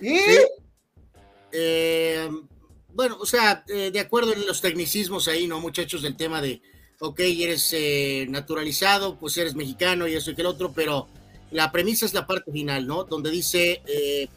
Y... 0.00 0.18
Eh, 1.54 2.28
bueno, 2.94 3.16
o 3.20 3.26
sea, 3.26 3.64
eh, 3.68 3.90
de 3.90 4.00
acuerdo 4.00 4.32
en 4.34 4.46
los 4.46 4.60
tecnicismos 4.60 5.28
ahí, 5.28 5.46
¿no, 5.46 5.60
muchachos? 5.60 6.02
Del 6.02 6.16
tema 6.16 6.42
de 6.42 6.60
ok, 7.04 7.18
eres 7.18 7.72
eh, 7.72 8.26
naturalizado, 8.28 9.16
pues 9.18 9.36
eres 9.36 9.56
mexicano 9.56 10.06
y 10.06 10.14
eso 10.14 10.30
y 10.30 10.36
que 10.36 10.42
el 10.42 10.46
otro, 10.46 10.72
pero 10.72 11.08
la 11.50 11.72
premisa 11.72 12.06
es 12.06 12.14
la 12.14 12.28
parte 12.28 12.52
final, 12.52 12.86
¿no? 12.86 13.02
Donde 13.02 13.28
dice, 13.30 13.82
eh, 13.86 14.28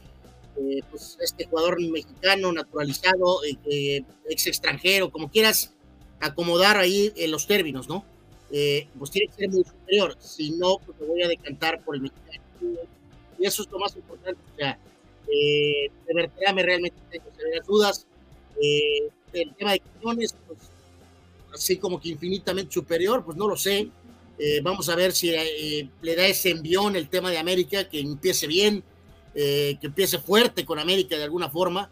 eh, 0.57 0.81
pues 0.89 1.15
este 1.21 1.45
jugador 1.45 1.79
mexicano, 1.79 2.51
naturalizado, 2.51 3.41
ex 3.43 4.47
extranjero, 4.47 5.11
como 5.11 5.29
quieras 5.29 5.73
acomodar 6.19 6.77
ahí 6.77 7.13
en 7.15 7.29
los 7.29 7.45
términos, 7.45 7.87
¿no? 7.87 8.03
pues 8.97 9.11
tiene 9.11 9.27
que 9.27 9.33
ser 9.33 9.49
muy 9.49 9.65
superior, 9.65 10.15
si 10.17 10.51
no, 10.51 10.77
pues 10.77 10.97
me 11.01 11.07
voy 11.07 11.21
a 11.23 11.27
decantar 11.27 11.83
por 11.83 11.95
el 11.95 12.03
mexicano. 12.03 12.41
Y 13.37 13.45
eso 13.45 13.63
es 13.63 13.69
lo 13.69 13.79
más 13.79 13.93
importante, 13.97 14.39
o 14.53 14.57
sea, 14.57 14.79
me 16.53 16.63
realmente 16.63 16.97
tengo 17.11 17.25
serias 17.35 17.67
dudas. 17.67 18.07
el 19.33 19.53
tema 19.55 19.73
de 19.73 19.81
Quiñones, 19.81 20.35
pues 20.47 20.59
así 21.55 21.77
como 21.77 21.99
que 21.99 22.09
infinitamente 22.09 22.73
superior, 22.73 23.23
pues 23.23 23.37
no 23.37 23.47
lo 23.47 23.57
sé. 23.57 23.89
Eh, 24.37 24.61
vamos 24.61 24.89
a 24.89 24.95
ver 24.95 25.13
si 25.13 25.29
eh, 25.29 25.89
le 26.01 26.15
da 26.15 26.27
ese 26.27 26.49
envión 26.49 26.95
el 26.95 27.09
tema 27.09 27.31
de 27.31 27.37
América, 27.37 27.87
que 27.87 27.99
empiece 27.99 28.47
bien, 28.47 28.83
eh, 29.33 29.77
que 29.79 29.87
empiece 29.87 30.19
fuerte 30.19 30.65
con 30.65 30.79
América 30.79 31.17
de 31.17 31.23
alguna 31.23 31.49
forma. 31.49 31.89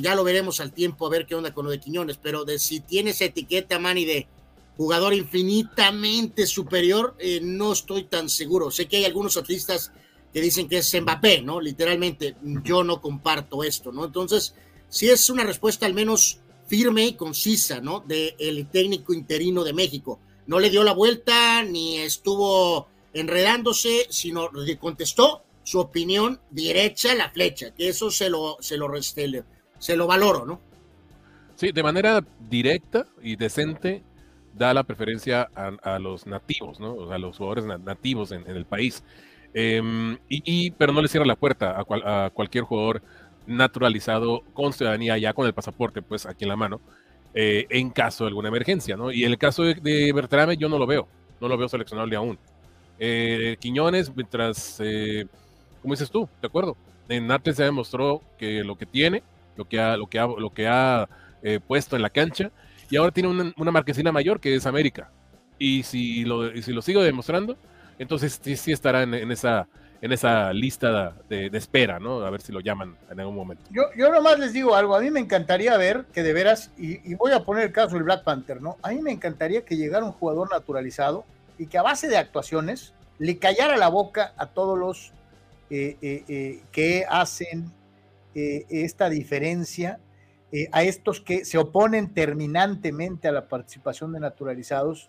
ya 0.00 0.14
lo 0.14 0.24
veremos 0.24 0.58
al 0.60 0.72
tiempo 0.72 1.06
a 1.06 1.10
ver 1.10 1.26
qué 1.26 1.34
onda 1.34 1.52
con 1.52 1.66
lo 1.66 1.70
de 1.70 1.78
Quiñones, 1.78 2.16
pero 2.16 2.46
de 2.46 2.58
si 2.58 2.80
tiene 2.80 3.10
esa 3.10 3.26
etiqueta, 3.26 3.78
Manny, 3.78 4.06
de 4.06 4.26
jugador 4.74 5.12
infinitamente 5.12 6.46
superior, 6.46 7.14
no 7.42 7.72
estoy 7.72 8.04
tan 8.04 8.30
seguro. 8.30 8.70
Sé 8.70 8.88
que 8.88 8.96
hay 8.96 9.04
algunos 9.04 9.36
atletas 9.36 9.92
que 10.32 10.40
dicen 10.40 10.66
que 10.66 10.78
es 10.78 10.94
Mbappé, 10.98 11.42
¿no? 11.42 11.60
Literalmente, 11.60 12.36
yo 12.64 12.84
no 12.84 13.02
comparto 13.02 13.62
esto, 13.62 13.92
¿no? 13.92 14.06
Entonces, 14.06 14.54
si 14.88 15.10
es 15.10 15.28
una 15.28 15.44
respuesta 15.44 15.84
al 15.84 15.92
menos 15.92 16.40
firme 16.66 17.06
y 17.06 17.12
concisa, 17.14 17.80
¿no? 17.80 18.00
De 18.00 18.34
el 18.38 18.66
técnico 18.68 19.12
interino 19.14 19.64
de 19.64 19.72
México. 19.72 20.18
No 20.46 20.58
le 20.60 20.70
dio 20.70 20.84
la 20.84 20.92
vuelta 20.92 21.62
ni 21.62 21.98
estuvo 21.98 22.88
enredándose, 23.12 24.06
sino 24.10 24.50
le 24.52 24.78
contestó 24.78 25.42
su 25.62 25.80
opinión 25.80 26.40
derecha 26.50 27.12
a 27.12 27.14
la 27.16 27.30
flecha, 27.30 27.74
que 27.74 27.88
eso 27.88 28.10
se 28.10 28.30
lo, 28.30 28.56
se 28.60 28.76
lo, 28.76 28.88
se 29.78 29.96
lo 29.96 30.06
valoro, 30.06 30.46
¿no? 30.46 30.60
Sí, 31.56 31.72
de 31.72 31.82
manera 31.82 32.24
directa 32.48 33.06
y 33.22 33.34
decente 33.36 34.02
da 34.54 34.72
la 34.72 34.84
preferencia 34.84 35.48
a, 35.54 35.98
los 35.98 36.26
nativos, 36.26 36.80
¿no? 36.80 37.10
a 37.10 37.18
los 37.18 37.36
jugadores 37.36 37.64
nativos 37.64 38.32
en, 38.32 38.46
el 38.46 38.64
país. 38.64 39.02
Em, 39.54 40.18
y, 40.28 40.70
pero 40.72 40.92
no 40.92 41.02
le 41.02 41.08
cierra 41.08 41.26
la 41.26 41.36
puerta 41.36 41.76
a, 41.76 42.26
a 42.26 42.30
cualquier 42.30 42.64
jugador 42.64 43.02
naturalizado 43.46 44.42
con 44.52 44.72
ciudadanía 44.72 45.18
ya 45.18 45.32
con 45.32 45.46
el 45.46 45.54
pasaporte, 45.54 46.02
pues 46.02 46.26
aquí 46.26 46.44
en 46.44 46.48
la 46.48 46.56
mano, 46.56 46.80
eh, 47.34 47.66
en 47.70 47.90
caso 47.90 48.24
de 48.24 48.28
alguna 48.28 48.48
emergencia, 48.48 48.96
¿no? 48.96 49.12
Y 49.12 49.24
el 49.24 49.38
caso 49.38 49.62
de, 49.62 49.74
de, 49.74 50.12
Bertrame 50.12 50.56
yo 50.56 50.68
no 50.68 50.78
lo 50.78 50.86
veo, 50.86 51.06
no 51.40 51.48
lo 51.48 51.56
veo 51.56 51.68
seleccionable 51.68 52.16
aún. 52.16 52.38
Eh, 52.98 53.56
Quiñones, 53.60 54.14
mientras, 54.14 54.80
eh, 54.82 55.26
como 55.82 55.94
dices 55.94 56.10
tú, 56.10 56.28
de 56.40 56.46
acuerdo, 56.48 56.76
en 57.08 57.30
Atlas 57.30 57.56
se 57.56 57.64
demostró 57.64 58.22
que 58.38 58.64
lo 58.64 58.76
que 58.76 58.86
tiene, 58.86 59.22
lo 59.56 59.66
que 59.66 59.78
ha, 59.78 59.96
lo 59.96 60.06
que 60.06 60.18
lo 60.18 60.50
que 60.50 60.66
ha 60.66 61.08
puesto 61.66 61.94
en 61.94 62.02
la 62.02 62.10
cancha, 62.10 62.50
y 62.90 62.96
ahora 62.96 63.12
tiene 63.12 63.28
una, 63.28 63.70
marquesina 63.70 64.10
mayor 64.10 64.40
que 64.40 64.54
es 64.54 64.66
América. 64.66 65.10
Y 65.58 65.84
si 65.84 66.24
lo, 66.24 66.50
si 66.60 66.72
lo 66.72 66.82
sigo 66.82 67.02
demostrando, 67.02 67.56
entonces 67.98 68.40
sí, 68.42 68.56
sí 68.56 68.72
estará 68.72 69.02
en 69.02 69.30
esa 69.30 69.68
en 70.00 70.12
esa 70.12 70.52
lista 70.52 71.14
de, 71.28 71.46
espera, 71.52 71.98
¿no? 71.98 72.20
A 72.20 72.30
ver 72.30 72.40
si 72.40 72.52
lo 72.52 72.60
llaman 72.60 72.96
en 73.10 73.20
algún 73.20 73.34
momento. 73.34 73.64
Yo, 73.70 73.82
yo 73.96 74.10
nomás 74.10 74.38
les 74.38 74.52
digo 74.52 74.74
algo, 74.74 74.94
a 74.94 75.00
mí 75.00 75.10
me 75.10 75.20
encantaría 75.20 75.76
ver 75.76 76.06
que 76.12 76.22
de 76.22 76.32
veras, 76.32 76.70
y, 76.76 77.14
voy 77.14 77.32
a 77.32 77.44
poner 77.44 77.64
el 77.64 77.72
caso 77.72 77.94
del 77.94 78.04
Black 78.04 78.24
Panther, 78.24 78.60
¿no? 78.60 78.76
A 78.82 78.90
mí 78.90 79.00
me 79.00 79.12
encantaría 79.12 79.64
que 79.64 79.76
llegara 79.76 80.04
un 80.04 80.12
jugador 80.12 80.50
naturalizado 80.50 81.24
y 81.58 81.66
que 81.66 81.78
a 81.78 81.82
base 81.82 82.08
de 82.08 82.16
actuaciones 82.16 82.92
le 83.18 83.38
callara 83.38 83.76
la 83.76 83.88
boca 83.88 84.34
a 84.36 84.46
todos 84.46 84.78
los 84.78 85.12
eh, 85.70 85.96
eh, 86.02 86.24
eh, 86.28 86.60
que 86.72 87.04
hacen 87.08 87.72
esta 88.34 89.08
diferencia, 89.08 89.98
a 90.70 90.82
estos 90.82 91.22
que 91.22 91.46
se 91.46 91.56
oponen 91.56 92.12
terminantemente 92.12 93.28
a 93.28 93.32
la 93.32 93.48
participación 93.48 94.12
de 94.12 94.20
naturalizados 94.20 95.08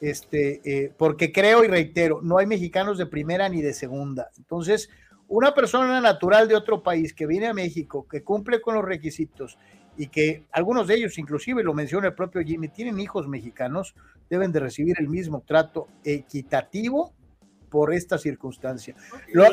este, 0.00 0.60
eh, 0.64 0.92
porque 0.96 1.32
creo 1.32 1.64
y 1.64 1.68
reitero, 1.68 2.20
no 2.22 2.38
hay 2.38 2.46
mexicanos 2.46 2.98
de 2.98 3.06
primera 3.06 3.48
ni 3.48 3.62
de 3.62 3.72
segunda. 3.72 4.30
Entonces, 4.36 4.90
una 5.28 5.54
persona 5.54 6.00
natural 6.00 6.48
de 6.48 6.54
otro 6.54 6.82
país 6.82 7.14
que 7.14 7.26
viene 7.26 7.46
a 7.46 7.54
México, 7.54 8.06
que 8.08 8.22
cumple 8.22 8.60
con 8.60 8.74
los 8.74 8.84
requisitos 8.84 9.58
y 9.96 10.08
que 10.08 10.44
algunos 10.52 10.86
de 10.86 10.94
ellos, 10.96 11.18
inclusive 11.18 11.62
lo 11.62 11.74
menciona 11.74 12.08
el 12.08 12.14
propio 12.14 12.42
Jimmy, 12.42 12.68
tienen 12.68 13.00
hijos 13.00 13.26
mexicanos, 13.26 13.94
deben 14.28 14.52
de 14.52 14.60
recibir 14.60 14.96
el 14.98 15.08
mismo 15.08 15.42
trato 15.46 15.88
equitativo 16.04 17.12
por 17.70 17.92
esta 17.92 18.18
circunstancia. 18.18 18.94
Lo, 19.32 19.46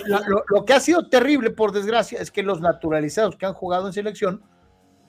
lo, 0.50 0.66
que 0.66 0.74
ha 0.74 0.80
sido 0.80 1.10
terrible, 1.10 1.50
por 1.50 1.72
desgracia, 1.72 2.20
es 2.20 2.30
que 2.30 2.44
los 2.44 2.62
naturalizados 2.62 3.36
que 3.38 3.46
han 3.46 3.54
jugado 3.54 3.88
en 3.88 3.94
selección, 3.94 4.44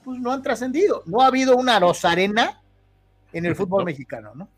pues 0.03 0.21
no 0.21 0.33
han 0.33 0.43
trascendido. 0.43 1.03
No 1.07 1.21
ha 1.21 1.27
habido 1.27 1.57
una 1.57 1.79
rosarena 1.79 2.63
en 3.33 3.45
el 3.45 3.57
fútbol 3.57 3.85
mexicano, 3.85 4.33
¿no? 4.35 4.49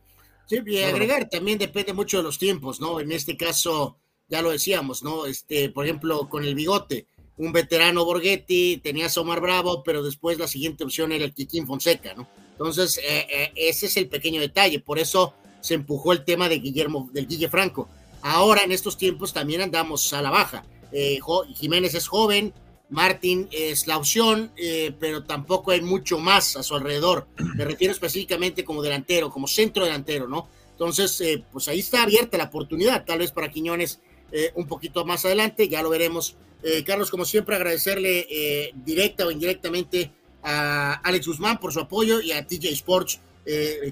Sí, 0.47 0.61
y 0.65 0.79
agregar 0.79 1.29
también 1.29 1.59
depende 1.59 1.93
mucho 1.93 2.19
de 2.19 2.23
los 2.23 2.39
tiempos, 2.39 2.81
¿no? 2.81 3.01
En 3.01 3.11
este 3.13 3.37
caso, 3.37 3.99
ya 4.29 4.43
lo 4.43 4.51
decíamos, 4.51 5.03
¿no? 5.03 5.27
Este, 5.27 5.71
por 5.71 5.85
ejemplo, 5.85 6.29
con 6.29 6.45
el 6.45 6.55
bigote, 6.55 7.09
un 7.37 7.53
veterano 7.53 8.05
Borghetti, 8.05 8.79
tenías 8.79 9.17
a 9.17 9.21
Omar 9.21 9.41
Bravo, 9.41 9.83
pero 9.83 10.03
después 10.03 10.39
la 10.39 10.49
siguiente 10.49 10.85
opción 10.85 11.13
era 11.13 11.25
el 11.25 11.35
Kikín 11.35 11.67
Fonseca, 11.67 12.15
¿no? 12.15 12.29
Entonces, 12.53 12.99
eh, 12.99 13.27
eh, 13.29 13.53
ese 13.57 13.87
es 13.87 13.97
el 13.97 14.09
pequeño 14.09 14.41
detalle, 14.41 14.81
por 14.81 14.99
eso 14.99 15.35
se 15.61 15.75
empujó 15.75 16.13
el 16.13 16.25
tema 16.25 16.49
de 16.49 16.61
Guillermo, 16.61 17.11
del 17.13 17.27
Guille 17.27 17.49
Franco. 17.49 17.89
Ahora, 18.23 18.63
en 18.63 18.73
estos 18.73 18.97
tiempos, 18.97 19.33
también 19.33 19.61
andamos 19.61 20.13
a 20.13 20.23
la 20.23 20.31
baja. 20.31 20.65
Eh, 20.93 21.19
Jiménez 21.57 21.95
es 21.95 22.07
joven, 22.07 22.55
Martín 22.89 23.49
es 23.51 23.87
la 23.87 23.97
opción, 23.97 24.53
eh, 24.57 24.95
pero 25.01 25.25
tampoco 25.25 25.73
hay 25.73 25.81
mucho 25.81 26.19
más 26.19 26.57
a 26.57 26.63
su 26.63 26.75
alrededor. 26.75 27.27
Me 27.57 27.65
refiero 27.65 27.93
específicamente 27.93 28.65
como 28.65 28.83
delantero, 28.83 29.31
como 29.31 29.49
centro 29.49 29.85
delantero, 29.85 30.29
¿no? 30.29 30.49
Entonces, 30.71 31.21
eh, 31.21 31.43
pues 31.53 31.69
ahí 31.69 31.81
está 31.81 32.03
abierta 32.03 32.39
la 32.39 32.45
oportunidad, 32.45 33.05
tal 33.05 33.19
vez 33.19 33.33
para 33.33 33.51
Quiñones 33.51 34.01
eh, 34.31 34.53
un 34.55 34.67
poquito 34.67 35.05
más 35.05 35.25
adelante, 35.25 35.69
ya 35.69 35.83
lo 35.83 35.91
veremos. 35.91 36.37
Carlos, 36.85 37.13
como 37.13 37.25
siempre, 37.25 37.55
agradecerle 37.55 38.73
directa 38.75 39.25
o 39.25 39.31
indirectamente 39.31 40.11
a 40.43 40.95
Alex 40.95 41.29
Guzmán 41.29 41.61
por 41.61 41.73
su 41.73 41.79
apoyo 41.79 42.21
y 42.21 42.33
a 42.33 42.45
TJ 42.45 42.71
Sports, 42.71 43.21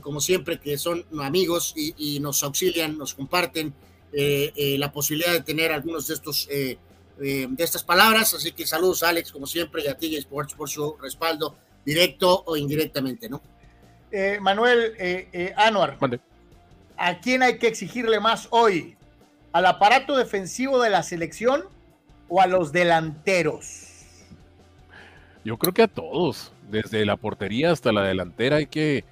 como 0.00 0.20
siempre, 0.20 0.58
que 0.58 0.76
son 0.76 1.04
amigos 1.20 1.72
y, 1.76 2.18
nos 2.18 2.42
auxilian, 2.42 2.98
nos 2.98 3.14
comparten 3.14 3.72
la 4.12 4.90
posibilidad 4.90 5.32
de 5.32 5.42
tener 5.42 5.70
algunos 5.70 6.08
de 6.08 6.14
estos 6.14 6.48
de 7.19 7.55
estas 7.59 7.82
palabras. 7.82 8.35
Así 8.35 8.53
que 8.53 8.66
saludos, 8.66 9.03
Alex, 9.03 9.32
como 9.32 9.47
siempre, 9.47 9.82
y 9.85 9.89
a 9.89 9.97
TJ 9.97 10.19
Sports 10.19 10.55
por 10.55 10.69
su 10.69 10.97
respaldo, 10.97 11.57
directo 11.85 12.43
o 12.47 12.57
indirectamente, 12.57 13.28
¿no? 13.28 13.41
Manuel 14.41 14.95
Anuar. 15.57 15.99
¿A 16.97 17.20
quién 17.20 17.43
hay 17.43 17.59
que 17.59 17.66
exigirle 17.66 18.20
más 18.20 18.47
hoy? 18.51 18.97
¿Al 19.53 19.66
aparato 19.66 20.16
defensivo 20.16 20.81
de 20.81 20.91
la 20.91 21.03
selección 21.03 21.65
o 22.28 22.41
a 22.41 22.47
los 22.47 22.73
delanteros? 22.73 23.89
Yo 25.45 25.59
creo 25.59 25.74
que 25.74 25.82
a 25.82 25.89
todos, 25.89 26.53
desde 26.70 27.05
la 27.05 27.16
portería 27.16 27.70
hasta 27.70 27.93
la 27.93 28.03
delantera 28.03 28.57
hay 28.57 28.66
que, 28.66 29.05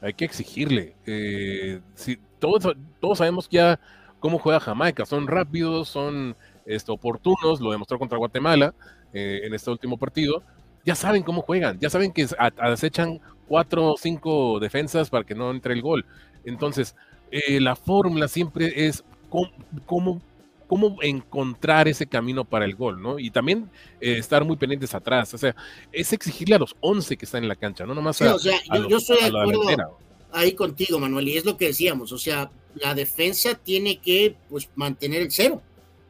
hay 0.00 0.14
que 0.14 0.24
exigirle. 0.24 0.94
Eh, 1.06 1.80
si, 1.94 2.18
todos, 2.38 2.76
todos 3.00 3.18
sabemos 3.18 3.48
ya 3.48 3.78
cómo 4.18 4.38
juega 4.38 4.60
Jamaica, 4.60 5.06
son 5.06 5.26
rápidos, 5.26 5.88
son 5.88 6.36
este, 6.66 6.92
oportunos, 6.92 7.60
lo 7.60 7.70
demostró 7.70 7.98
contra 7.98 8.18
Guatemala 8.18 8.74
eh, 9.12 9.40
en 9.44 9.54
este 9.54 9.70
último 9.70 9.96
partido. 9.96 10.42
Ya 10.84 10.94
saben 10.94 11.22
cómo 11.22 11.42
juegan, 11.42 11.78
ya 11.80 11.90
saben 11.90 12.12
que 12.12 12.26
acechan 12.58 13.20
cuatro 13.48 13.92
o 13.92 13.96
cinco 13.96 14.60
defensas 14.60 15.10
para 15.10 15.24
que 15.24 15.34
no 15.34 15.50
entre 15.50 15.74
el 15.74 15.82
gol. 15.82 16.04
Entonces, 16.44 16.94
eh, 17.30 17.60
la 17.60 17.74
fórmula 17.74 18.28
siempre 18.28 18.86
es 18.86 19.04
cómo, 19.28 20.20
cómo, 20.66 20.98
encontrar 21.02 21.88
ese 21.88 22.06
camino 22.06 22.44
para 22.44 22.64
el 22.64 22.74
gol, 22.74 23.02
¿no? 23.02 23.18
Y 23.18 23.30
también 23.30 23.68
eh, 24.00 24.18
estar 24.18 24.44
muy 24.44 24.56
pendientes 24.56 24.94
atrás, 24.94 25.32
o 25.34 25.38
sea, 25.38 25.54
es 25.92 26.12
exigirle 26.12 26.56
a 26.56 26.58
los 26.58 26.76
11 26.80 27.16
que 27.16 27.24
están 27.24 27.42
en 27.42 27.48
la 27.48 27.56
cancha, 27.56 27.84
no 27.86 27.94
nomás 27.94 28.20
a, 28.22 28.34
o 28.34 28.38
sea, 28.38 28.58
yo, 28.88 28.96
estoy 28.96 29.18
de 29.18 29.26
acuerdo 29.26 29.98
ahí 30.32 30.52
contigo, 30.52 30.98
Manuel, 30.98 31.28
y 31.28 31.36
es 31.36 31.44
lo 31.44 31.56
que 31.56 31.66
decíamos, 31.66 32.12
o 32.12 32.18
sea, 32.18 32.50
la 32.74 32.94
defensa 32.94 33.54
tiene 33.54 33.98
que, 33.98 34.36
pues, 34.48 34.68
mantener 34.74 35.22
el 35.22 35.30
cero, 35.30 35.62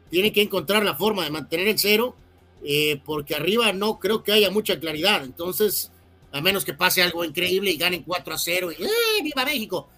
tiene 0.09 0.31
que 0.31 0.41
encontrar 0.41 0.83
la 0.83 0.95
forma 0.95 1.23
de 1.23 1.31
mantener 1.31 1.67
el 1.67 1.79
cero, 1.79 2.15
eh, 2.63 3.01
porque 3.05 3.35
arriba 3.35 3.71
no 3.73 3.99
creo 3.99 4.23
que 4.23 4.31
haya 4.31 4.49
mucha 4.49 4.79
claridad, 4.79 5.23
entonces, 5.23 5.91
a 6.31 6.41
menos 6.41 6.65
que 6.65 6.73
pase 6.73 7.01
algo 7.01 7.23
increíble 7.23 7.71
y 7.71 7.77
ganen 7.77 8.03
4 8.03 8.33
a 8.33 8.37
0 8.37 8.71
y 8.71 8.83
¡eh, 8.83 9.23
viva 9.23 9.45
México! 9.45 9.89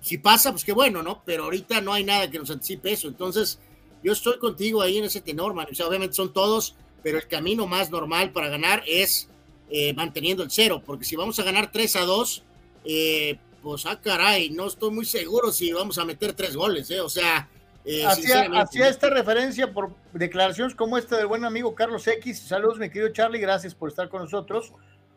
si 0.00 0.18
pasa, 0.18 0.50
pues 0.52 0.64
qué 0.64 0.72
bueno, 0.72 1.02
¿no? 1.02 1.22
Pero 1.24 1.44
ahorita 1.44 1.80
no 1.80 1.92
hay 1.92 2.04
nada 2.04 2.30
que 2.30 2.38
nos 2.38 2.50
anticipe 2.50 2.92
eso. 2.92 3.08
Entonces, 3.08 3.58
yo 4.02 4.12
estoy 4.12 4.38
contigo 4.38 4.80
ahí 4.80 4.98
en 4.98 5.04
ese 5.04 5.20
tenor, 5.20 5.54
man. 5.54 5.66
O 5.70 5.74
sea, 5.74 5.86
obviamente 5.86 6.14
son 6.14 6.32
todos, 6.32 6.76
pero 7.02 7.18
el 7.18 7.26
camino 7.26 7.66
más 7.66 7.90
normal 7.90 8.32
para 8.32 8.48
ganar 8.48 8.82
es 8.86 9.28
eh, 9.70 9.92
manteniendo 9.94 10.42
el 10.42 10.50
cero, 10.50 10.82
porque 10.84 11.04
si 11.04 11.16
vamos 11.16 11.38
a 11.38 11.42
ganar 11.42 11.72
3 11.72 11.96
a 11.96 12.04
2, 12.04 12.42
eh, 12.84 13.38
pues, 13.62 13.86
ah, 13.86 14.00
caray, 14.00 14.50
no 14.50 14.66
estoy 14.66 14.90
muy 14.90 15.04
seguro 15.04 15.52
si 15.52 15.72
vamos 15.72 15.98
a 15.98 16.04
meter 16.04 16.32
tres 16.32 16.56
goles, 16.56 16.90
¿eh? 16.90 17.00
O 17.00 17.08
sea, 17.08 17.48
eh, 17.90 18.04
hacía, 18.06 18.86
esta 18.86 19.08
referencia 19.08 19.72
por 19.72 19.94
declaraciones 20.12 20.74
como 20.74 20.98
esta 20.98 21.16
del 21.16 21.26
buen 21.26 21.46
amigo 21.46 21.74
Carlos 21.74 22.06
X. 22.06 22.38
Saludos, 22.40 22.78
mi 22.78 22.90
querido 22.90 23.14
Charlie, 23.14 23.40
gracias 23.40 23.74
por 23.74 23.88
estar 23.88 24.10
con 24.10 24.20
nosotros. 24.20 24.74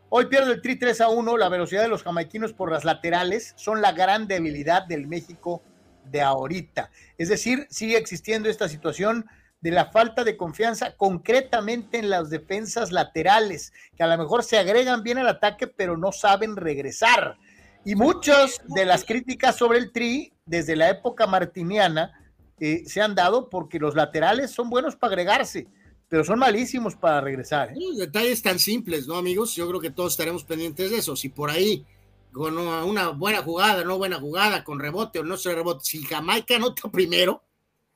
Hoy 0.07 0.27
pierde 0.27 0.53
el 0.53 0.61
Tri 0.61 0.77
3 0.77 1.01
a 1.01 1.09
1. 1.09 1.35
La 1.35 1.49
velocidad 1.49 1.81
de 1.81 1.89
los 1.89 2.03
jamaiquinos 2.03 2.53
por 2.53 2.71
las 2.71 2.85
laterales 2.85 3.53
son 3.57 3.81
la 3.81 3.91
gran 3.91 4.25
debilidad 4.25 4.85
del 4.85 5.05
México 5.07 5.61
de 6.05 6.21
ahorita. 6.21 6.91
Es 7.17 7.27
decir, 7.27 7.67
sigue 7.69 7.97
existiendo 7.97 8.47
esta 8.47 8.69
situación 8.69 9.25
de 9.59 9.71
la 9.71 9.87
falta 9.91 10.23
de 10.23 10.37
confianza 10.37 10.95
concretamente 10.95 11.99
en 11.99 12.09
las 12.09 12.29
defensas 12.29 12.93
laterales, 12.93 13.73
que 13.97 14.03
a 14.03 14.07
lo 14.07 14.17
mejor 14.17 14.43
se 14.45 14.57
agregan 14.57 15.03
bien 15.03 15.17
al 15.17 15.27
ataque, 15.27 15.67
pero 15.67 15.97
no 15.97 16.13
saben 16.13 16.55
regresar. 16.55 17.37
Y 17.83 17.95
muchas 17.95 18.61
de 18.67 18.85
las 18.85 19.03
críticas 19.03 19.57
sobre 19.57 19.79
el 19.79 19.91
Tri, 19.91 20.31
desde 20.45 20.77
la 20.77 20.89
época 20.89 21.27
martiniana, 21.27 22.13
eh, 22.61 22.83
se 22.85 23.01
han 23.01 23.15
dado 23.15 23.49
porque 23.49 23.79
los 23.79 23.95
laterales 23.95 24.51
son 24.51 24.69
buenos 24.69 24.95
para 24.95 25.11
agregarse 25.11 25.67
pero 26.11 26.25
son 26.25 26.39
malísimos 26.39 26.97
para 26.97 27.21
regresar. 27.21 27.71
¿eh? 27.71 27.79
Detalles 27.95 28.41
tan 28.41 28.59
simples, 28.59 29.07
¿no, 29.07 29.15
amigos? 29.15 29.55
Yo 29.55 29.65
creo 29.69 29.79
que 29.79 29.91
todos 29.91 30.11
estaremos 30.11 30.43
pendientes 30.43 30.91
de 30.91 30.97
eso. 30.97 31.15
Si 31.15 31.29
por 31.29 31.49
ahí, 31.49 31.85
con 32.33 32.57
una 32.57 33.11
buena 33.11 33.41
jugada, 33.41 33.85
no 33.85 33.97
buena 33.97 34.19
jugada, 34.19 34.65
con 34.65 34.77
rebote 34.77 35.19
o 35.19 35.23
no 35.23 35.37
se 35.37 35.55
rebote, 35.55 35.85
si 35.85 36.03
Jamaica 36.03 36.57
anota 36.57 36.91
primero, 36.91 37.41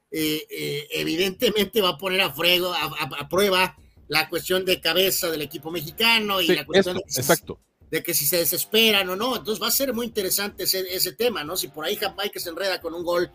eh, 0.10 0.48
eh, 0.50 0.88
evidentemente 0.92 1.82
va 1.82 1.90
a 1.90 1.98
poner 1.98 2.22
a, 2.22 2.32
frego, 2.32 2.74
a, 2.74 3.28
prueba 3.28 3.76
la 4.08 4.30
cuestión 4.30 4.64
de 4.64 4.80
cabeza 4.80 5.30
del 5.30 5.42
equipo 5.42 5.70
mexicano 5.70 6.40
y 6.40 6.48
la 6.48 6.66
cuestión 6.66 6.96
de, 6.96 7.04
que 7.04 7.20
exacto. 7.20 7.60
de, 7.92 8.02
que 8.02 8.14
si 8.14 8.26
se 8.26 8.38
desesperan 8.38 9.10
o 9.10 9.18
no. 9.18 9.36
Entonces 9.36 9.62
va 9.62 9.68
a 9.68 9.72
ser 9.72 9.94
muy 9.94 10.06
interesante 10.06 10.64
ese, 10.64 10.88
ese 10.96 11.12
tema, 11.12 11.44
¿no? 11.44 11.58
Si 11.58 11.68
por 11.68 11.84
ahí 11.84 11.98
Jamaica 11.98 12.40
se 12.40 12.48
enreda 12.48 12.80
con 12.80 12.94
un 12.94 13.04
gol, 13.04 13.30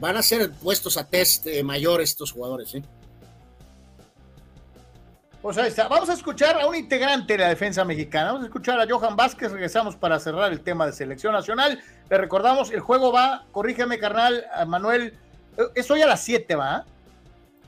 van 0.00 0.16
a 0.16 0.22
ser 0.22 0.50
puestos 0.52 0.96
a 0.96 1.08
test 1.08 1.46
mayor 1.62 2.00
estos 2.00 2.32
jugadores, 2.32 2.74
¿eh? 2.74 2.82
Pues 5.44 5.58
ahí 5.58 5.68
está. 5.68 5.88
Vamos 5.88 6.08
a 6.08 6.14
escuchar 6.14 6.58
a 6.58 6.66
un 6.66 6.74
integrante 6.74 7.34
de 7.34 7.40
la 7.40 7.50
defensa 7.50 7.84
mexicana. 7.84 8.28
Vamos 8.28 8.44
a 8.44 8.46
escuchar 8.46 8.80
a 8.80 8.86
Johan 8.88 9.14
Vázquez. 9.14 9.52
Regresamos 9.52 9.94
para 9.94 10.18
cerrar 10.18 10.50
el 10.50 10.60
tema 10.62 10.86
de 10.86 10.94
selección 10.94 11.34
nacional. 11.34 11.82
Le 12.08 12.16
recordamos, 12.16 12.70
el 12.70 12.80
juego 12.80 13.12
va, 13.12 13.44
corrígeme, 13.52 13.98
carnal, 13.98 14.46
Manuel. 14.66 15.12
Eh, 15.58 15.62
es 15.74 15.90
hoy 15.90 16.00
a 16.00 16.06
las 16.06 16.24
7, 16.24 16.54
¿va? 16.54 16.86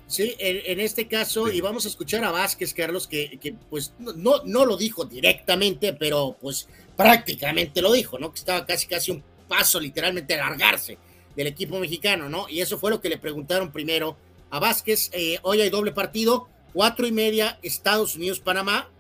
Sí, 0.07 0.35
en, 0.39 0.81
este 0.81 1.07
caso, 1.07 1.53
y 1.53 1.61
vamos 1.61 1.85
a 1.85 1.89
escuchar 1.89 2.25
a 2.25 2.31
Vázquez, 2.31 2.73
Carlos, 2.73 3.07
que, 3.07 3.39
que, 3.39 3.53
pues 3.69 3.93
no, 3.99 4.43
no 4.47 4.65
lo 4.65 4.79
dijo 4.79 5.05
directamente, 5.05 5.93
pero 5.93 6.35
pues 6.41 6.71
prácticamente 6.97 7.83
lo 7.83 7.93
dijo, 7.93 8.19
¿no? 8.19 8.33
Que 8.33 8.39
estaba 8.39 8.65
casi 8.65 8.87
casi 8.87 9.11
un 9.11 9.23
paso 9.49 9.79
literalmente 9.79 10.33
a 10.33 10.49
largarse 10.49 10.97
del 11.37 11.47
equipo 11.47 11.79
mexicano, 11.79 12.29
¿no? 12.29 12.49
Y 12.49 12.61
eso 12.61 12.79
fue 12.79 12.91
lo 12.91 13.01
que 13.01 13.09
le 13.09 13.19
preguntaron 13.19 13.71
primero 13.71 14.17
a 14.51 14.59
Vázquez. 14.59 15.11
Eh, 15.13 15.39
hoy 15.43 15.61
hay 15.61 15.71
doble 15.71 15.93
partido 15.93 16.49
cuatro 16.77 17.07
y 17.07 17.13
media 17.13 17.59
Estados 17.63 18.17
Unidos-Panamá. 18.17 18.91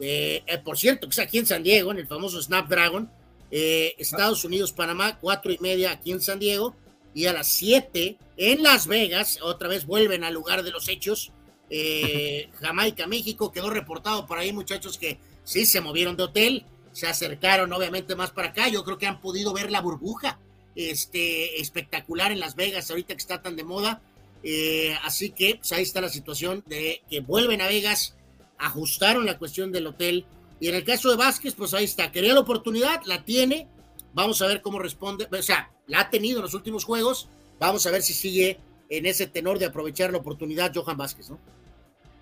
Eh, 0.00 0.42
eh, 0.46 0.58
por 0.58 0.76
cierto, 0.76 1.06
que 1.06 1.12
es 1.12 1.18
aquí 1.18 1.38
en 1.38 1.46
San 1.46 1.62
Diego, 1.62 1.90
en 1.90 1.98
el 1.98 2.06
famoso 2.06 2.42
Snapdragon. 2.42 3.10
Eh, 3.50 3.94
Estados 3.98 4.44
Unidos-Panamá, 4.44 5.18
cuatro 5.18 5.50
y 5.50 5.56
media 5.58 5.92
aquí 5.92 6.12
en 6.12 6.20
San 6.20 6.38
Diego. 6.38 6.76
Y 7.14 7.24
a 7.26 7.32
las 7.32 7.46
siete 7.46 8.18
en 8.36 8.62
Las 8.62 8.86
Vegas, 8.86 9.38
otra 9.40 9.68
vez 9.68 9.86
vuelven 9.86 10.24
al 10.24 10.34
lugar 10.34 10.62
de 10.62 10.72
los 10.72 10.88
hechos. 10.88 11.32
Jamaica, 12.60 13.06
México, 13.06 13.50
quedó 13.50 13.70
reportado 13.70 14.26
por 14.26 14.38
ahí, 14.38 14.52
muchachos, 14.52 14.98
que 14.98 15.18
sí 15.42 15.64
se 15.64 15.80
movieron 15.80 16.18
de 16.18 16.24
hotel, 16.24 16.66
se 16.92 17.06
acercaron 17.06 17.72
obviamente 17.72 18.14
más 18.14 18.30
para 18.30 18.48
acá. 18.48 18.68
Yo 18.68 18.84
creo 18.84 18.98
que 18.98 19.06
han 19.06 19.22
podido 19.22 19.54
ver 19.54 19.70
la 19.70 19.80
burbuja 19.80 20.38
este, 20.76 21.60
espectacular 21.60 22.32
en 22.32 22.40
Las 22.40 22.56
Vegas, 22.56 22.90
ahorita 22.90 23.14
que 23.14 23.20
está 23.20 23.42
tan 23.42 23.56
de 23.56 23.64
moda 23.64 24.00
eh, 24.42 24.96
así 25.04 25.30
que 25.30 25.56
pues, 25.56 25.72
ahí 25.72 25.82
está 25.82 26.00
la 26.00 26.08
situación 26.08 26.64
de 26.66 27.02
que 27.08 27.20
vuelven 27.20 27.60
a 27.60 27.68
Vegas, 27.68 28.14
ajustaron 28.58 29.26
la 29.26 29.38
cuestión 29.38 29.72
del 29.72 29.86
hotel. 29.86 30.26
Y 30.60 30.68
en 30.68 30.74
el 30.74 30.84
caso 30.84 31.10
de 31.10 31.16
Vázquez, 31.16 31.54
pues 31.54 31.74
ahí 31.74 31.84
está. 31.84 32.12
Quería 32.12 32.34
la 32.34 32.40
oportunidad, 32.40 33.02
la 33.04 33.24
tiene. 33.24 33.68
Vamos 34.14 34.42
a 34.42 34.46
ver 34.46 34.62
cómo 34.62 34.78
responde. 34.78 35.28
O 35.30 35.42
sea, 35.42 35.70
la 35.86 36.00
ha 36.00 36.10
tenido 36.10 36.38
en 36.38 36.42
los 36.42 36.54
últimos 36.54 36.84
juegos. 36.84 37.28
Vamos 37.58 37.86
a 37.86 37.90
ver 37.90 38.02
si 38.02 38.14
sigue 38.14 38.58
en 38.88 39.06
ese 39.06 39.26
tenor 39.26 39.58
de 39.58 39.66
aprovechar 39.66 40.12
la 40.12 40.18
oportunidad 40.18 40.72
Johan 40.74 40.96
Vázquez, 40.96 41.30
¿no? 41.30 41.38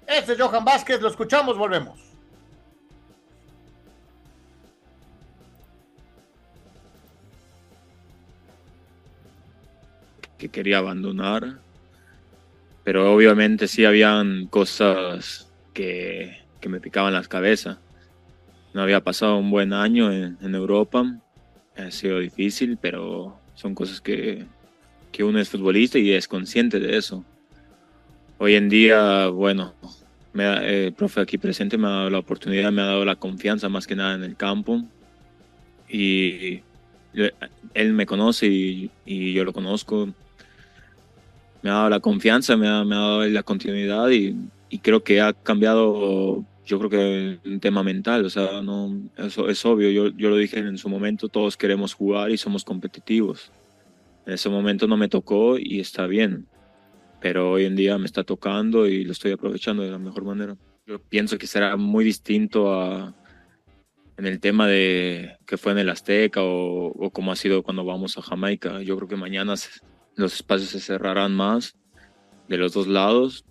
Este 0.07 0.33
es 0.33 0.41
Johan 0.41 0.65
Vázquez, 0.65 1.01
lo 1.01 1.09
escuchamos, 1.09 1.57
volvemos. 1.57 1.99
Que 10.41 10.49
quería 10.49 10.79
abandonar 10.79 11.61
pero 12.85 13.15
obviamente 13.15 13.69
sí 13.69 13.85
habían 13.85 14.47
cosas 14.47 15.49
que, 15.73 16.39
que 16.61 16.69
me 16.69 16.81
picaban 16.81 17.13
las 17.13 17.29
cabezas. 17.29 17.79
No 18.75 18.83
había 18.83 19.03
pasado 19.03 19.37
un 19.37 19.51
buen 19.51 19.73
año 19.73 20.13
en, 20.13 20.39
en, 20.41 20.55
Europa, 20.55 21.05
ha 21.77 21.91
sido 21.91 22.19
difícil, 22.21 22.79
pero 22.81 23.39
son 23.55 23.75
cosas 23.75 24.01
que, 24.01 24.47
que 25.13 25.25
uno 25.25 25.39
es 25.41 25.49
futbolista 25.49 25.99
y 25.99 26.13
es 26.13 26.29
consciente 26.29 26.81
de 26.81 26.97
eso. 26.97 27.25
Hoy 28.39 28.55
en 28.55 28.69
día, 28.69 29.27
bueno, 29.29 29.75
me, 30.33 30.87
el 30.87 30.93
profe 30.93 31.21
aquí 31.21 31.37
presente 31.37 31.77
me 31.77 31.87
ha 31.89 31.91
dado 31.91 32.11
la 32.11 32.19
oportunidad, 32.19 32.73
me 32.73 32.83
ha 32.83 32.87
dado 32.87 33.05
la 33.05 33.17
confianza 33.17 33.69
más 33.69 33.87
que 33.87 33.97
nada 33.97 34.15
en 34.15 34.25
el 34.25 34.37
campo. 34.37 34.83
Y 35.89 36.63
él 37.75 37.93
me 37.93 38.07
conoce 38.07 38.47
y, 38.47 38.91
y 39.05 39.33
yo 39.33 39.45
lo 39.45 39.53
conozco 39.53 40.09
me 41.63 41.71
ha 41.71 41.75
dado 41.75 41.91
la 41.91 42.01
confianza, 42.01 42.57
me 42.57 42.69
ha, 42.69 42.85
me 42.85 42.95
ha 42.95 42.99
dado 42.99 43.27
la 43.27 43.43
continuidad 43.43 44.11
y, 44.11 44.37
y, 44.69 44.79
creo 44.79 45.03
que 45.03 45.21
ha 45.21 45.33
cambiado, 45.33 46.45
yo 46.65 46.79
creo 46.79 46.91
que 46.91 47.39
un 47.49 47.61
tema 47.61 47.83
mental, 47.83 48.25
o 48.25 48.31
sea, 48.31 48.63
no, 48.63 49.03
eso 49.17 49.49
es 49.49 49.65
obvio, 49.65 49.91
yo, 49.91 50.09
yo 50.17 50.31
lo 50.31 50.37
dije 50.37 50.59
en 50.59 50.79
su 50.79 50.89
momento, 50.89 51.29
todos 51.29 51.57
queremos 51.57 51.95
jugar 51.95 52.31
y 52.31 52.39
somos 52.39 52.65
competitivos. 52.65 53.53
En 54.27 54.35
ese 54.35 54.49
momento 54.49 54.87
no 54.87 54.97
me 54.97 55.09
tocó 55.09 55.59
y 55.59 55.81
está 55.81 56.07
bien, 56.07 56.47
pero 57.21 57.53
hoy 57.53 57.65
en 57.65 57.77
día 57.77 57.99
me 57.99 58.07
está 58.07 58.25
tocando 58.25 58.87
y 58.87 59.05
lo 59.05 59.13
estoy 59.13 59.33
aprovechando 59.33 59.83
de 59.83 59.91
la 59.91 59.99
mejor 59.99 60.25
manera. 60.25 60.57
Yo 60.87 60.99
pienso 60.99 61.39
que 61.39 61.47
será 61.47 61.77
muy 61.77 62.05
distinto 62.05 62.73
a, 62.73 63.15
en 64.17 64.27
el 64.27 64.41
tema 64.41 64.67
de 64.67 65.37
que 65.47 65.57
fue 65.57 65.73
en 65.73 65.79
el 65.79 65.91
Azteca 65.91 66.43
o, 66.43 66.87
o 66.87 67.11
como 67.11 67.33
ha 67.33 67.37
sido 67.37 67.63
cuando 67.63 67.85
vamos 67.85 68.17
a 68.19 68.23
Jamaica. 68.23 68.83
Yo 68.83 68.97
creo 68.97 69.09
que 69.09 69.17
mañana 69.17 69.55
los 70.17 70.35
espacios 70.35 70.71
se 70.71 70.81
cerrarán 70.81 71.35
más 71.35 71.77
de 72.49 72.59
los 72.59 72.73
dos 72.73 72.87
lados 72.87 73.45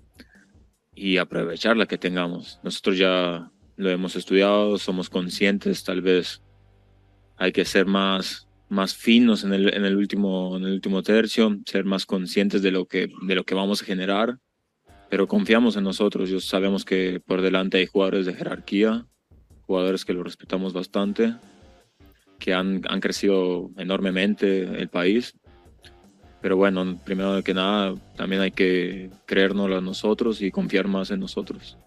y 0.94 1.18
aprovechar 1.18 1.78
la 1.78 1.86
que 1.86 1.98
tengamos. 1.98 2.60
Nosotros 2.64 2.98
ya 2.98 3.52
lo 3.78 3.90
hemos 3.90 4.18
estudiado, 4.18 4.78
somos 4.78 5.10
conscientes, 5.10 5.84
tal 5.86 6.02
vez 6.02 6.42
hay 7.38 7.54
que 7.54 7.64
ser 7.64 7.86
más, 7.86 8.50
más 8.68 8.94
finos 8.94 9.46
en 9.46 9.54
el, 9.54 9.74
en, 9.74 9.86
el 9.86 9.96
último, 9.96 10.58
en 10.58 10.66
el 10.66 10.74
último 10.74 11.02
tercio, 11.02 11.58
ser 11.66 11.86
más 11.86 12.06
conscientes 12.06 12.62
de 12.62 12.72
lo, 12.72 12.86
que, 12.86 13.08
de 13.22 13.36
lo 13.36 13.46
que 13.46 13.56
vamos 13.56 13.82
a 13.82 13.86
generar, 13.86 14.38
pero 15.10 15.28
confiamos 15.28 15.78
en 15.78 15.86
nosotros. 15.86 16.30
Yo 16.30 16.42
sabemos 16.42 16.84
que 16.84 17.22
por 17.26 17.42
delante 17.42 17.78
hay 17.78 17.86
jugadores 17.86 18.26
de 18.26 18.34
jerarquía, 18.34 19.06
jugadores 19.62 20.04
que 20.04 20.14
lo 20.14 20.24
respetamos 20.24 20.74
bastante, 20.74 21.36
que 22.40 22.54
han, 22.54 22.82
han 22.90 23.00
crecido 23.00 23.72
enormemente 23.78 24.64
el 24.64 24.90
país. 24.90 25.34
Pero 26.42 26.56
bueno, 26.56 26.98
primero 27.04 27.44
que 27.44 27.54
nada, 27.54 27.96
también 28.16 28.42
hay 28.42 28.52
que 28.52 29.10
creérnoslo 29.26 29.78
a 29.78 29.82
nosotros 29.82 30.42
y 30.42 30.52
confiar 30.52 30.88
más 30.88 31.12
en 31.12 31.20
nosotros. 31.20 31.78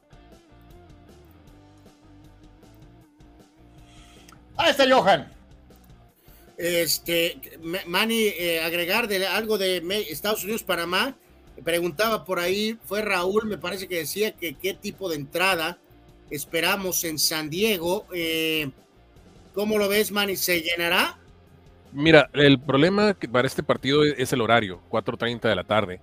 Ahí 4.57 4.71
está 4.71 4.85
Johan. 4.89 5.33
Este, 6.59 7.41
Manny, 7.87 8.27
eh, 8.29 8.61
agregar 8.63 9.09
de 9.09 9.27
algo 9.27 9.59
de 9.59 9.83
Estados 10.11 10.45
Unidos, 10.45 10.63
Panamá, 10.63 11.17
preguntaba 11.65 12.25
por 12.25 12.39
ahí, 12.39 12.79
fue 12.85 13.03
Raúl, 13.03 13.47
me 13.47 13.59
parece 13.59 13.89
que 13.89 13.97
decía 13.97 14.33
que 14.33 14.55
qué 14.55 14.75
tipo 14.75 15.09
de 15.09 15.17
entrada 15.17 15.79
esperamos 16.31 17.05
en 17.05 17.19
San 17.19 17.51
Diego. 17.51 18.07
Eh, 18.15 18.71
¿Cómo 19.55 19.79
lo 19.79 19.89
ves, 19.89 20.13
Manny? 20.13 20.37
¿Se 20.37 20.61
llenará? 20.61 21.19
Mira, 21.93 22.31
el 22.33 22.59
problema 22.59 23.15
para 23.31 23.47
este 23.47 23.63
partido 23.63 24.03
es 24.05 24.33
el 24.33 24.41
horario, 24.41 24.81
4.30 24.91 25.43
de 25.43 25.55
la 25.55 25.65
tarde. 25.65 26.01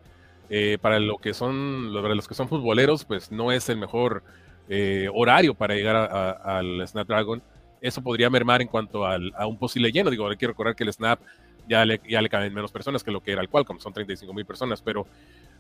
Eh, 0.50 0.78
para 0.82 1.00
lo 1.00 1.18
que 1.18 1.34
son 1.34 1.94
los 1.94 2.28
que 2.28 2.34
son 2.36 2.48
futboleros, 2.48 3.06
pues 3.06 3.32
no 3.32 3.52
es 3.52 3.70
el 3.70 3.78
mejor 3.78 4.24
eh, 4.68 5.08
horario 5.14 5.54
para 5.54 5.76
llegar 5.76 5.96
al 5.96 6.88
Snapdragon. 6.88 7.42
Eso 7.82 8.02
podría 8.04 8.30
mermar 8.30 8.62
en 8.62 8.68
cuanto 8.68 9.06
a 9.06 9.48
un 9.48 9.58
posible 9.58 9.92
lleno. 9.92 10.10
Digo, 10.10 10.28
hay 10.30 10.38
que 10.38 10.48
recordar 10.48 10.76
que 10.76 10.84
el 10.84 10.94
Snap 10.94 11.20
ya 11.68 11.86
le, 11.86 12.02
ya 12.10 12.22
le 12.22 12.50
menos 12.50 12.72
personas 12.72 13.04
que 13.04 13.12
lo 13.12 13.22
que 13.22 13.32
era 13.32 13.42
el 13.42 13.50
Qualcomm, 13.50 13.80
son 13.80 13.94
35 13.94 14.34
mil 14.34 14.46
personas, 14.46 14.82
pero, 14.82 15.06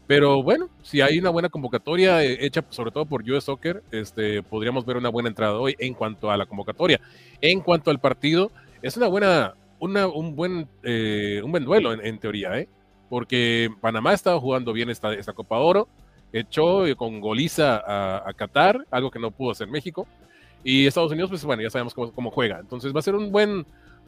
pero 0.07 0.41
bueno, 0.41 0.69
si 0.81 1.01
hay 1.01 1.19
una 1.19 1.30
buena 1.30 1.49
convocatoria 1.49 2.23
eh, 2.23 2.45
hecha 2.45 2.65
sobre 2.69 2.91
todo 2.91 3.06
por 3.06 3.22
US 3.30 3.43
Soccer, 3.43 3.84
este, 3.91 4.41
podríamos 4.41 4.85
ver 4.85 4.97
una 4.97 5.10
buena 5.10 5.30
entrada 5.30 5.53
hoy 5.53 5.76
en 5.77 5.93
cuanto 5.93 6.31
a 6.31 6.38
la 6.38 6.47
convocatoria. 6.47 6.99
En 7.41 7.61
cuanto 7.61 7.91
al 7.91 7.99
partido, 7.99 8.51
es 8.81 8.97
una 8.97 9.07
buena, 9.07 9.53
un, 9.80 10.35
buen, 10.35 10.68
eh, 10.84 11.41
un 11.43 11.51
buen 11.51 11.65
duelo 11.65 11.93
en, 11.93 12.19
teoría, 12.19 12.57
¿eh? 12.57 12.68
porque 13.10 13.69
Panamá 13.81 14.11
ha 14.11 14.14
estado 14.14 14.39
jugando 14.39 14.73
bien 14.73 14.89
esta, 14.89 15.14
esta 15.14 15.34
Copa 15.34 15.57
Oro, 15.57 15.88
echó 16.31 16.84
con 16.95 17.19
goliza 17.19 17.81
a, 18.27 18.34
Qatar, 18.34 18.85
algo 18.91 19.10
que 19.10 19.19
no 19.19 19.31
pudo 19.31 19.51
hacer 19.51 19.68
México, 19.68 20.07
y 20.64 20.85
Estados 20.85 21.11
Unidos, 21.11 21.30
pues 21.30 21.43
bueno, 21.43 21.64
ya 21.64 21.69
sabemos 21.69 21.93
cómo, 21.93 22.31
juega, 22.31 22.60
entonces 22.60 22.93
va 22.93 22.99
a 22.99 23.03
ser 23.03 23.15
un 23.15 23.31
buen, 23.31 23.65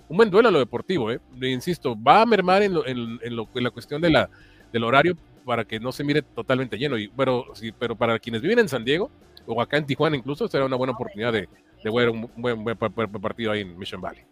un 0.09 0.17
buen 0.17 0.29
duelo 0.29 0.49
en 0.49 0.53
lo 0.53 0.59
deportivo, 0.59 1.11
¿eh? 1.11 1.19
insisto, 1.41 1.95
va 2.01 2.21
a 2.21 2.25
mermar 2.25 2.61
en, 2.61 2.75
en, 2.85 3.35
la 3.63 3.71
cuestión 3.71 4.01
de 4.01 4.09
la, 4.09 4.29
del 4.71 4.83
horario 4.83 5.17
para 5.45 5.65
que 5.65 5.79
no 5.79 5.91
se 5.91 6.03
mire 6.03 6.21
totalmente 6.21 6.77
lleno, 6.77 6.97
y, 6.97 7.07
pero, 7.07 7.45
sí, 7.53 7.71
pero 7.71 7.95
para 7.95 8.19
quienes 8.19 8.41
viven 8.41 8.59
en 8.59 8.69
San 8.69 8.83
Diego, 8.83 9.09
o 9.47 9.59
acá 9.61 9.77
en 9.77 9.85
Tijuana 9.85 10.15
incluso, 10.15 10.47
será 10.47 10.65
una 10.65 10.75
buena 10.75 10.93
oportunidad 10.93 11.33
de, 11.33 11.49
de 11.83 11.91
ver 11.91 12.09
un 12.09 12.29
buen, 12.35 12.63
buen 12.63 12.77
partido 12.77 13.51
ahí 13.51 13.61
en 13.61 13.77
Mission 13.77 14.01
Valley. 14.01 14.30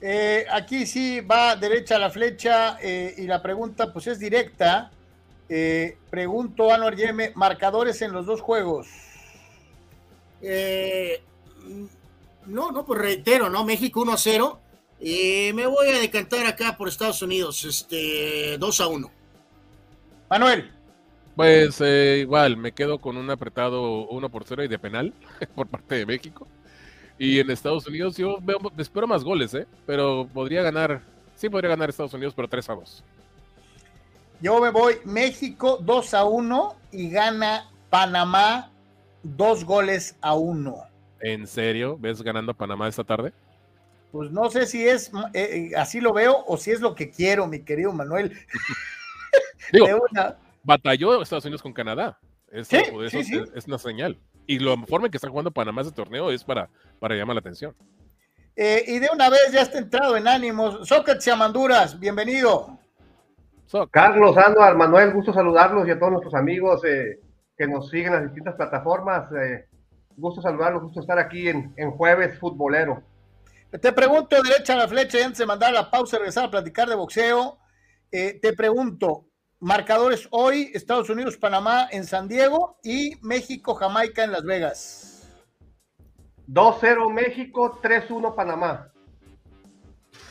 Eh, 0.00 0.44
aquí 0.50 0.86
sí 0.86 1.20
va 1.20 1.56
derecha 1.56 1.98
la 1.98 2.10
flecha 2.10 2.78
eh, 2.82 3.14
y 3.16 3.22
la 3.22 3.42
pregunta 3.42 3.92
pues 3.92 4.06
es 4.06 4.18
directa. 4.18 4.90
Eh, 5.48 5.96
pregunto 6.10 6.72
a 6.72 6.90
Yeme, 6.92 7.32
marcadores 7.34 8.02
en 8.02 8.12
los 8.12 8.26
dos 8.26 8.40
juegos. 8.40 8.88
no, 12.46 12.70
no, 12.72 12.84
pues 12.84 13.00
reitero, 13.00 13.48
¿no? 13.48 13.64
México 13.64 14.02
1 14.02 14.12
a 14.12 14.18
0. 14.18 14.60
Y 15.00 15.50
me 15.54 15.66
voy 15.66 15.88
a 15.88 16.00
decantar 16.00 16.46
acá 16.46 16.76
por 16.76 16.88
Estados 16.88 17.20
Unidos, 17.22 17.64
este 17.64 18.56
2 18.58 18.80
a 18.80 18.86
1. 18.88 19.10
Manuel. 20.30 20.72
Pues 21.36 21.80
igual, 21.80 22.56
me 22.56 22.72
quedo 22.72 22.98
con 22.98 23.16
un 23.18 23.30
apretado 23.30 24.08
1 24.08 24.28
por 24.30 24.44
0 24.44 24.64
y 24.64 24.68
de 24.68 24.78
penal 24.78 25.12
por 25.54 25.68
parte 25.68 25.96
de 25.96 26.06
México. 26.06 26.48
Y 27.18 27.40
en 27.40 27.50
Estados 27.50 27.86
Unidos 27.86 28.16
yo 28.16 28.38
veo, 28.42 28.58
espero 28.76 29.06
más 29.06 29.24
goles, 29.24 29.54
¿eh? 29.54 29.66
Pero 29.86 30.28
podría 30.32 30.62
ganar, 30.62 31.00
sí 31.34 31.48
podría 31.48 31.70
ganar 31.70 31.88
Estados 31.88 32.12
Unidos, 32.12 32.34
pero 32.34 32.48
3 32.48 32.70
a 32.70 32.74
2. 32.74 33.04
Yo 34.42 34.60
me 34.60 34.70
voy 34.70 34.96
México 35.04 35.78
2 35.80 36.14
a 36.14 36.24
1 36.24 36.76
y 36.92 37.10
gana 37.10 37.70
Panamá 37.88 38.70
2 39.22 39.64
goles 39.64 40.16
a 40.20 40.34
1. 40.34 40.76
¿En 41.20 41.46
serio? 41.46 41.96
¿Ves 41.98 42.20
ganando 42.22 42.52
Panamá 42.52 42.86
esta 42.86 43.02
tarde? 43.02 43.32
Pues 44.12 44.30
no 44.30 44.50
sé 44.50 44.66
si 44.66 44.86
es 44.86 45.10
eh, 45.32 45.70
eh, 45.72 45.76
así 45.76 46.00
lo 46.00 46.12
veo 46.12 46.44
o 46.46 46.56
si 46.58 46.70
es 46.70 46.80
lo 46.80 46.94
que 46.94 47.10
quiero, 47.10 47.46
mi 47.46 47.60
querido 47.60 47.92
Manuel. 47.92 48.32
Digo, 49.72 49.88
batalló 50.62 51.22
Estados 51.22 51.44
Unidos 51.46 51.62
con 51.62 51.72
Canadá. 51.72 52.18
¿Sí? 52.62 52.76
es 53.54 53.66
una 53.66 53.78
señal. 53.78 54.18
Y 54.46 54.58
la 54.58 54.76
forma 54.86 55.06
en 55.06 55.10
que 55.10 55.16
está 55.16 55.28
jugando 55.28 55.50
Panamá 55.50 55.82
ese 55.82 55.92
torneo 55.92 56.30
es 56.30 56.44
para, 56.44 56.68
para 57.00 57.14
llamar 57.14 57.34
la 57.34 57.40
atención. 57.40 57.74
Eh, 58.54 58.84
y 58.86 58.98
de 59.00 59.08
una 59.12 59.28
vez 59.28 59.52
ya 59.52 59.62
está 59.62 59.78
entrado 59.78 60.16
en 60.16 60.28
ánimos. 60.28 60.88
Sócrates 60.88 61.28
Amanduras, 61.28 61.98
bienvenido. 61.98 62.78
Carlos, 63.90 64.36
Anuar, 64.36 64.76
Manuel, 64.76 65.12
gusto 65.12 65.32
saludarlos 65.32 65.88
y 65.88 65.90
a 65.90 65.98
todos 65.98 66.12
nuestros 66.12 66.34
amigos 66.34 66.82
eh, 66.84 67.20
que 67.56 67.66
nos 67.66 67.90
siguen 67.90 68.06
en 68.06 68.12
las 68.12 68.22
distintas 68.22 68.54
plataformas. 68.54 69.30
Eh, 69.32 69.66
gusto 70.16 70.40
saludarlos, 70.40 70.84
gusto 70.84 71.00
estar 71.00 71.18
aquí 71.18 71.48
en, 71.48 71.74
en, 71.76 71.90
Jueves 71.90 72.38
Futbolero. 72.38 73.02
Te 73.70 73.92
pregunto, 73.92 74.40
derecha 74.40 74.74
a 74.74 74.76
la 74.76 74.88
flecha, 74.88 75.18
y 75.18 75.22
antes 75.22 75.38
de 75.38 75.46
mandar 75.46 75.72
la 75.72 75.90
pausa 75.90 76.16
y 76.16 76.18
regresar 76.20 76.44
a 76.44 76.50
platicar 76.50 76.88
de 76.88 76.94
boxeo, 76.94 77.58
te 78.10 78.52
pregunto, 78.56 79.26
Marcadores 79.60 80.28
hoy, 80.30 80.70
Estados 80.74 81.08
Unidos, 81.08 81.38
Panamá 81.38 81.88
en 81.90 82.04
San 82.04 82.28
Diego 82.28 82.78
y 82.82 83.12
México, 83.22 83.74
Jamaica 83.74 84.22
en 84.22 84.32
Las 84.32 84.44
Vegas. 84.44 85.34
2-0 86.46 87.10
México, 87.12 87.80
3-1 87.82 88.34
Panamá. 88.34 88.92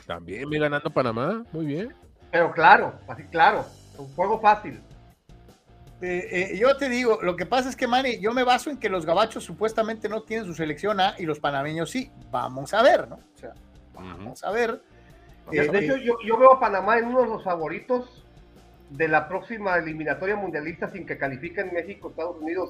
También 0.06 0.48
me 0.48 0.60
ganando 0.60 0.92
Panamá, 0.92 1.44
muy 1.52 1.66
bien. 1.66 1.94
Pero 2.32 2.52
claro, 2.52 3.00
así 3.08 3.24
claro, 3.24 3.66
un 3.98 4.08
juego 4.14 4.40
fácil. 4.40 4.80
Eh, 6.02 6.52
eh, 6.52 6.58
yo 6.60 6.78
te 6.78 6.88
digo, 6.88 7.20
lo 7.24 7.36
que 7.36 7.48
pasa 7.48 7.70
es 7.70 7.76
que, 7.76 7.88
Manny, 7.88 8.20
yo 8.20 8.32
me 8.32 8.44
baso 8.44 8.70
en 8.70 8.78
que 8.78 8.90
los 8.90 9.08
gabachos 9.08 9.44
supuestamente 9.44 10.08
no 10.08 10.22
tienen 10.22 10.46
su 10.46 10.54
selección 10.54 11.00
A 11.00 11.16
y 11.18 11.26
los 11.26 11.40
panameños 11.40 11.90
sí. 11.90 12.12
Vamos 12.30 12.76
a 12.76 12.84
ver, 12.84 13.08
¿no? 13.08 13.16
O 13.16 13.38
sea, 13.40 13.54
vamos 13.94 14.44
a 14.44 14.52
ver. 14.52 14.84
de 15.50 15.80
hecho, 15.80 15.98
yo, 15.98 16.14
yo, 16.24 16.38
veo 16.38 16.54
a 16.54 16.60
Panamá 16.60 17.00
en 17.00 17.06
uno 17.06 17.22
de 17.22 17.28
los 17.28 17.44
favoritos 17.44 18.25
de 18.90 19.08
la 19.08 19.28
próxima 19.28 19.78
eliminatoria 19.78 20.36
mundialista 20.36 20.90
sin 20.90 21.06
que 21.06 21.18
califiquen 21.18 21.74
México, 21.74 22.10
Estados 22.10 22.38
Unidos 22.40 22.70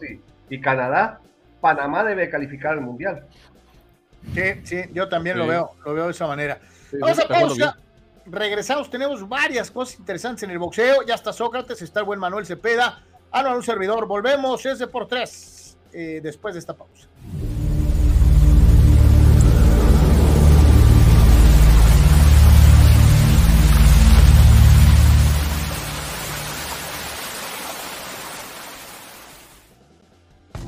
y, 0.50 0.62
Canadá, 0.62 1.20
Panamá 1.62 2.04
debe 2.04 2.30
calificar 2.30 2.74
al 2.74 2.82
mundial. 2.82 3.28
Sí, 4.34 4.42
sí, 4.64 4.82
yo 4.94 5.08
también 5.08 5.38
lo 5.38 5.48
veo, 5.48 5.72
lo 5.86 5.94
veo 5.94 6.06
de 6.06 6.12
esa 6.12 6.28
manera. 6.28 6.60
Vamos 7.00 7.20
a 7.20 7.28
pausa. 7.28 7.78
Regresamos, 8.26 8.90
tenemos 8.90 9.28
varias 9.28 9.70
cosas 9.70 10.00
interesantes 10.00 10.44
en 10.44 10.50
el 10.50 10.58
boxeo. 10.58 11.04
Ya 11.06 11.14
está 11.14 11.32
Sócrates, 11.32 11.82
está 11.84 12.00
el 12.00 12.08
buen 12.08 12.20
Manuel 12.20 12.46
Cepeda. 12.46 13.04
Ah, 13.32 13.44
no, 13.44 13.56
un 13.56 13.62
servidor. 13.62 14.08
Volvemos, 14.08 14.66
ese 14.66 14.88
por 14.88 15.08
tres, 15.08 15.78
eh, 15.94 16.22
después 16.24 16.56
de 16.56 16.60
esta 16.60 16.74
pausa. 16.74 17.08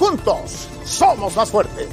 Juntos, 0.00 0.66
somos 0.86 1.36
más 1.36 1.50
fuertes. 1.50 1.86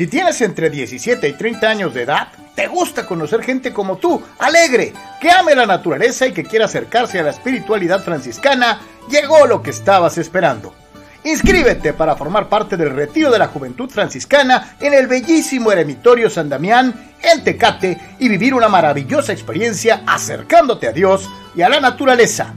Si 0.00 0.06
tienes 0.06 0.40
entre 0.40 0.70
17 0.70 1.28
y 1.28 1.34
30 1.34 1.68
años 1.68 1.92
de 1.92 2.04
edad, 2.04 2.28
te 2.54 2.68
gusta 2.68 3.04
conocer 3.04 3.42
gente 3.42 3.70
como 3.70 3.98
tú, 3.98 4.22
alegre, 4.38 4.94
que 5.20 5.30
ame 5.30 5.54
la 5.54 5.66
naturaleza 5.66 6.26
y 6.26 6.32
que 6.32 6.42
quiera 6.42 6.64
acercarse 6.64 7.18
a 7.18 7.22
la 7.22 7.28
espiritualidad 7.32 8.02
franciscana, 8.02 8.80
llegó 9.10 9.46
lo 9.46 9.62
que 9.62 9.68
estabas 9.68 10.16
esperando. 10.16 10.72
Inscríbete 11.22 11.92
para 11.92 12.16
formar 12.16 12.48
parte 12.48 12.78
del 12.78 12.96
retiro 12.96 13.30
de 13.30 13.40
la 13.40 13.48
juventud 13.48 13.90
franciscana 13.90 14.74
en 14.80 14.94
el 14.94 15.06
bellísimo 15.06 15.70
eremitorio 15.70 16.30
San 16.30 16.48
Damián 16.48 17.12
en 17.20 17.44
Tecate 17.44 17.98
y 18.18 18.30
vivir 18.30 18.54
una 18.54 18.70
maravillosa 18.70 19.34
experiencia 19.34 20.02
acercándote 20.06 20.88
a 20.88 20.92
Dios 20.92 21.28
y 21.54 21.60
a 21.60 21.68
la 21.68 21.78
naturaleza. 21.78 22.54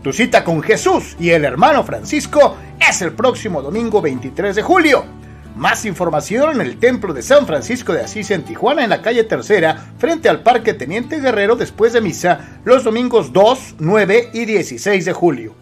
Tu 0.00 0.12
cita 0.12 0.44
con 0.44 0.62
Jesús 0.62 1.16
y 1.18 1.30
el 1.30 1.44
hermano 1.44 1.82
Francisco 1.82 2.56
es 2.78 3.02
el 3.02 3.14
próximo 3.14 3.62
domingo 3.62 4.00
23 4.00 4.54
de 4.54 4.62
julio. 4.62 5.23
Más 5.54 5.84
información 5.84 6.60
en 6.60 6.60
el 6.62 6.78
Templo 6.80 7.14
de 7.14 7.22
San 7.22 7.46
Francisco 7.46 7.92
de 7.92 8.02
Asís 8.02 8.32
en 8.32 8.44
Tijuana, 8.44 8.82
en 8.82 8.90
la 8.90 9.02
calle 9.02 9.22
Tercera, 9.22 9.92
frente 9.98 10.28
al 10.28 10.42
Parque 10.42 10.74
Teniente 10.74 11.20
Guerrero, 11.20 11.54
después 11.54 11.92
de 11.92 12.00
misa, 12.00 12.58
los 12.64 12.82
domingos 12.82 13.32
2, 13.32 13.76
9 13.78 14.30
y 14.32 14.46
16 14.46 15.04
de 15.04 15.12
julio. 15.12 15.54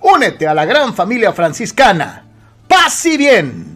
Únete 0.00 0.46
a 0.46 0.54
la 0.54 0.64
gran 0.64 0.94
familia 0.94 1.34
franciscana. 1.34 2.24
¡Paz 2.66 3.04
y 3.04 3.18
bien! 3.18 3.74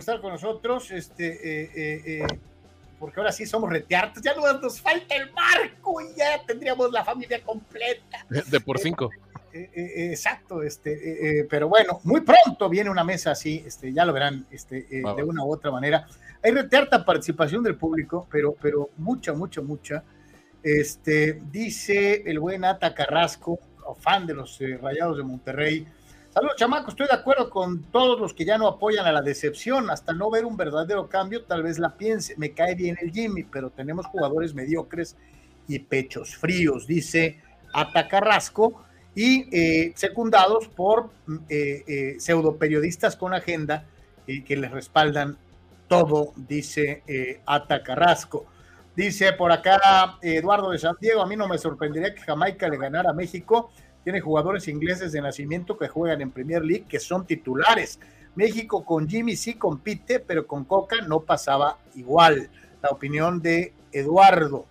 estar 0.00 0.20
con 0.20 0.32
nosotros, 0.32 0.90
este, 0.90 1.28
eh, 1.28 1.70
eh, 1.74 2.02
eh 2.06 2.26
porque 3.04 3.20
ahora 3.20 3.32
sí 3.32 3.44
somos 3.44 3.68
reteartos, 3.68 4.22
ya 4.22 4.34
no 4.34 4.50
nos 4.58 4.80
falta 4.80 5.14
el 5.14 5.30
marco 5.32 6.00
y 6.00 6.16
ya 6.16 6.42
tendríamos 6.46 6.90
la 6.90 7.04
familia 7.04 7.38
completa. 7.42 8.24
De 8.30 8.60
por 8.60 8.78
cinco. 8.78 9.10
Eh, 9.52 9.70
eh, 9.74 9.92
eh, 9.96 10.10
exacto, 10.10 10.62
este, 10.62 11.46
pero 11.50 11.68
bueno, 11.68 12.00
muy 12.04 12.22
pronto 12.22 12.66
viene 12.70 12.88
una 12.88 13.04
mesa 13.04 13.32
así, 13.32 13.62
este, 13.66 13.92
ya 13.92 14.06
lo 14.06 14.14
verán, 14.14 14.46
este, 14.50 14.86
de 14.88 15.22
una 15.22 15.44
u 15.44 15.52
otra 15.52 15.70
manera. 15.70 16.08
Hay 16.42 16.50
retearta 16.50 17.04
participación 17.04 17.62
del 17.62 17.76
público, 17.76 18.26
pero, 18.30 18.56
pero 18.58 18.88
mucha, 18.96 19.34
mucha, 19.34 19.60
mucha. 19.60 20.02
Este, 20.62 21.42
dice 21.52 22.22
el 22.24 22.38
buen 22.38 22.64
Ata 22.64 22.94
Carrasco, 22.94 23.60
fan 24.00 24.26
de 24.26 24.32
los 24.32 24.58
Rayados 24.80 25.18
de 25.18 25.24
Monterrey, 25.24 25.86
Saludos, 26.34 26.56
chamaco. 26.56 26.90
Estoy 26.90 27.06
de 27.06 27.14
acuerdo 27.14 27.48
con 27.48 27.84
todos 27.92 28.18
los 28.18 28.34
que 28.34 28.44
ya 28.44 28.58
no 28.58 28.66
apoyan 28.66 29.06
a 29.06 29.12
la 29.12 29.22
decepción. 29.22 29.88
Hasta 29.88 30.12
no 30.12 30.32
ver 30.32 30.44
un 30.44 30.56
verdadero 30.56 31.08
cambio, 31.08 31.44
tal 31.44 31.62
vez 31.62 31.78
la 31.78 31.90
piense. 31.90 32.34
Me 32.36 32.50
cae 32.50 32.74
bien 32.74 32.98
el 33.00 33.12
Jimmy, 33.12 33.44
pero 33.44 33.70
tenemos 33.70 34.04
jugadores 34.06 34.52
mediocres 34.52 35.16
y 35.68 35.78
pechos 35.78 36.34
fríos, 36.34 36.88
dice 36.88 37.40
Atacarrasco, 37.72 38.82
y 39.14 39.46
eh, 39.56 39.92
secundados 39.94 40.66
por 40.66 41.10
eh, 41.48 41.84
eh, 41.86 42.16
pseudo 42.18 42.56
periodistas 42.56 43.14
con 43.14 43.32
agenda 43.32 43.84
y 44.26 44.42
que 44.42 44.56
les 44.56 44.72
respaldan 44.72 45.38
todo, 45.86 46.32
dice 46.34 47.04
Atacarrasco. 47.46 48.46
Dice 48.96 49.34
por 49.34 49.52
acá 49.52 50.18
Eduardo 50.20 50.70
de 50.70 50.78
San 50.78 50.96
Diego, 51.00 51.22
a 51.22 51.26
mí 51.28 51.36
no 51.36 51.46
me 51.46 51.58
sorprendería 51.58 52.12
que 52.12 52.22
Jamaica 52.22 52.68
le 52.68 52.76
ganara 52.76 53.10
a 53.10 53.14
México 53.14 53.70
tiene 54.04 54.20
jugadores 54.20 54.68
ingleses 54.68 55.12
de 55.12 55.22
nacimiento 55.22 55.76
que 55.78 55.88
juegan 55.88 56.20
en 56.20 56.30
Premier 56.30 56.62
League, 56.62 56.84
que 56.86 57.00
son 57.00 57.26
titulares. 57.26 57.98
México 58.34 58.84
con 58.84 59.08
Jimmy 59.08 59.34
sí 59.34 59.54
compite, 59.54 60.20
pero 60.20 60.46
con 60.46 60.64
Coca 60.64 60.96
no 61.06 61.20
pasaba 61.20 61.78
igual. 61.94 62.50
La 62.82 62.90
opinión 62.90 63.40
de 63.40 63.72
Eduardo. 63.90 64.66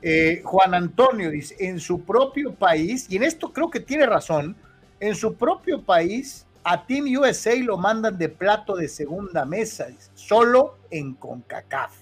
Eh, 0.00 0.42
Juan 0.44 0.74
Antonio 0.74 1.30
dice, 1.30 1.56
en 1.58 1.80
su 1.80 2.02
propio 2.02 2.54
país, 2.54 3.06
y 3.10 3.16
en 3.16 3.24
esto 3.24 3.52
creo 3.52 3.70
que 3.70 3.80
tiene 3.80 4.06
razón, 4.06 4.54
en 5.00 5.16
su 5.16 5.34
propio 5.34 5.82
país 5.82 6.46
a 6.62 6.86
Team 6.86 7.06
USA 7.18 7.54
lo 7.56 7.76
mandan 7.76 8.16
de 8.16 8.28
plato 8.28 8.76
de 8.76 8.88
segunda 8.88 9.44
mesa, 9.44 9.88
solo 10.14 10.78
en 10.90 11.14
CONCACAF. 11.14 11.96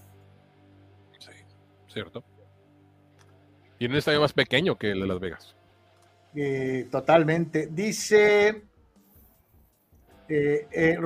Sí, 1.18 1.30
cierto. 1.88 2.22
Y 3.78 3.86
en 3.86 3.92
un 3.92 3.96
estadio 3.96 4.20
más 4.20 4.32
pequeño 4.32 4.76
que 4.76 4.90
el 4.90 5.00
de 5.00 5.06
Las 5.06 5.18
Vegas. 5.18 5.56
Eh, 6.34 6.88
totalmente. 6.90 7.68
Dice 7.70 8.62
eh, 10.28 10.66
eh 10.70 10.98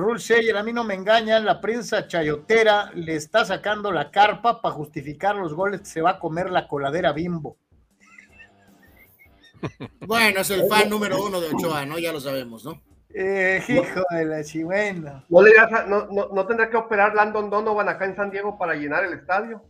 a 0.55 0.63
mí 0.63 0.73
no 0.73 0.83
me 0.83 0.93
engañan, 0.93 1.43
la 1.43 1.59
prensa 1.59 2.07
chayotera 2.07 2.91
le 2.93 3.15
está 3.15 3.43
sacando 3.43 3.91
la 3.91 4.09
carpa 4.09 4.61
para 4.61 4.75
justificar 4.75 5.35
los 5.35 5.53
goles 5.53 5.81
se 5.83 6.01
va 6.01 6.11
a 6.11 6.19
comer 6.19 6.49
la 6.49 6.67
coladera 6.67 7.11
bimbo. 7.13 7.57
Bueno, 10.07 10.41
es 10.41 10.49
el 10.51 10.67
fan 10.69 10.89
número 10.89 11.21
uno 11.21 11.41
de 11.41 11.49
Ochoa, 11.49 11.85
¿no? 11.85 11.97
Ya 11.97 12.13
lo 12.13 12.21
sabemos, 12.21 12.63
¿no? 12.63 12.79
Eh, 13.13 13.61
hijo 13.67 14.03
de 14.11 14.25
la 14.25 14.43
chigüena. 14.43 15.25
¿No, 15.27 16.07
no, 16.07 16.29
no, 16.31 16.45
tendrá 16.45 16.69
que 16.69 16.77
operar 16.77 17.15
Landon 17.15 17.49
Donovan 17.49 17.89
acá 17.89 18.05
en 18.05 18.15
San 18.15 18.29
Diego 18.29 18.57
para 18.57 18.75
llenar 18.75 19.03
el 19.03 19.13
estadio? 19.13 19.63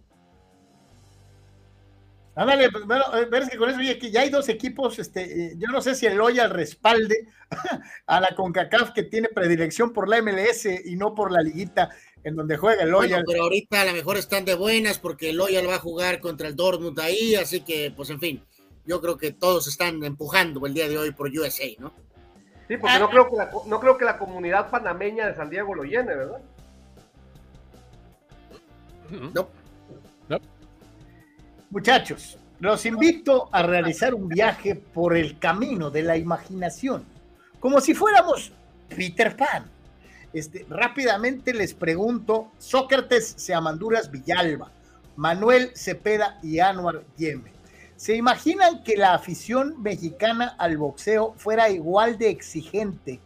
Ándale, 2.38 2.70
pues, 2.70 2.86
bueno, 2.86 3.04
eh, 3.16 3.26
ves 3.26 3.50
que 3.50 3.58
con 3.58 3.68
eso 3.68 3.80
que 3.80 4.12
ya 4.12 4.22
hay 4.22 4.30
dos 4.30 4.48
equipos, 4.48 5.00
este, 5.00 5.24
eh, 5.24 5.54
yo 5.58 5.70
no 5.70 5.82
sé 5.82 5.96
si 5.96 6.06
el 6.06 6.18
Loyal 6.18 6.52
respalde 6.52 7.28
a 8.06 8.22
la 8.22 8.36
CONCACAF 8.36 8.92
que 8.92 9.02
tiene 9.02 9.28
predilección 9.30 9.92
por 9.92 10.08
la 10.08 10.22
MLS 10.22 10.66
y 10.86 10.96
no 10.98 11.16
por 11.16 11.32
la 11.32 11.42
liguita 11.42 11.90
en 12.24 12.36
donde 12.36 12.56
juega 12.58 12.84
el 12.84 12.92
Loyal. 12.92 13.24
pero 13.26 13.42
ahorita 13.42 13.82
a 13.82 13.86
lo 13.86 13.94
mejor 13.94 14.18
están 14.18 14.46
de 14.46 14.54
buenas 14.54 15.00
porque 15.00 15.32
el 15.32 15.38
Loyal 15.38 15.68
va 15.68 15.76
a 15.76 15.80
jugar 15.80 16.20
contra 16.20 16.48
el 16.48 16.56
Dortmund 16.56 17.00
ahí, 17.00 17.34
así 17.34 17.62
que, 17.62 17.92
pues 17.96 18.12
en 18.12 18.20
fin, 18.20 18.46
yo 18.86 19.02
creo 19.02 19.18
que 19.18 19.32
todos 19.32 19.68
están 19.68 20.04
empujando 20.04 20.64
el 20.68 20.76
día 20.76 20.88
de 20.88 20.96
hoy 20.96 21.12
por 21.14 21.30
USA, 21.30 21.66
¿no? 21.80 21.92
Sí, 22.68 22.78
porque 22.78 23.00
no 23.00 23.10
creo 23.10 23.30
que 23.32 23.36
la, 23.36 23.52
no 23.66 23.80
creo 23.80 23.98
que 23.98 24.06
la 24.06 24.20
comunidad 24.20 24.70
panameña 24.70 25.26
de 25.26 25.36
San 25.36 25.50
Diego 25.50 25.74
lo 25.74 25.84
llene, 25.86 26.16
¿verdad? 26.16 26.42
No. 29.34 29.50
Muchachos, 31.70 32.38
los 32.60 32.86
invito 32.86 33.50
a 33.52 33.62
realizar 33.62 34.14
un 34.14 34.30
viaje 34.30 34.76
por 34.76 35.18
el 35.18 35.38
camino 35.38 35.90
de 35.90 36.02
la 36.02 36.16
imaginación 36.16 37.06
como 37.60 37.82
si 37.82 37.94
fuéramos 37.94 38.54
Peter 38.96 39.36
Pan. 39.36 39.70
Este, 40.32 40.66
rápidamente 40.70 41.54
les 41.54 41.74
pregunto, 41.74 42.52
Sócrates 42.58 43.34
Seamanduras 43.38 44.12
Villalba, 44.12 44.72
Manuel 45.18 45.72
Cepeda 45.76 46.40
y 46.44 46.60
Anuar 46.60 47.04
Yeme. 47.18 47.52
¿Se 47.98 48.16
imaginan 48.16 48.84
que 48.84 48.96
la 48.96 49.14
afición 49.14 49.82
mexicana 49.82 50.56
al 50.60 50.78
boxeo 50.78 51.34
fuera 51.38 51.70
igual 51.70 52.18
de 52.18 52.30
exigente 52.30 53.20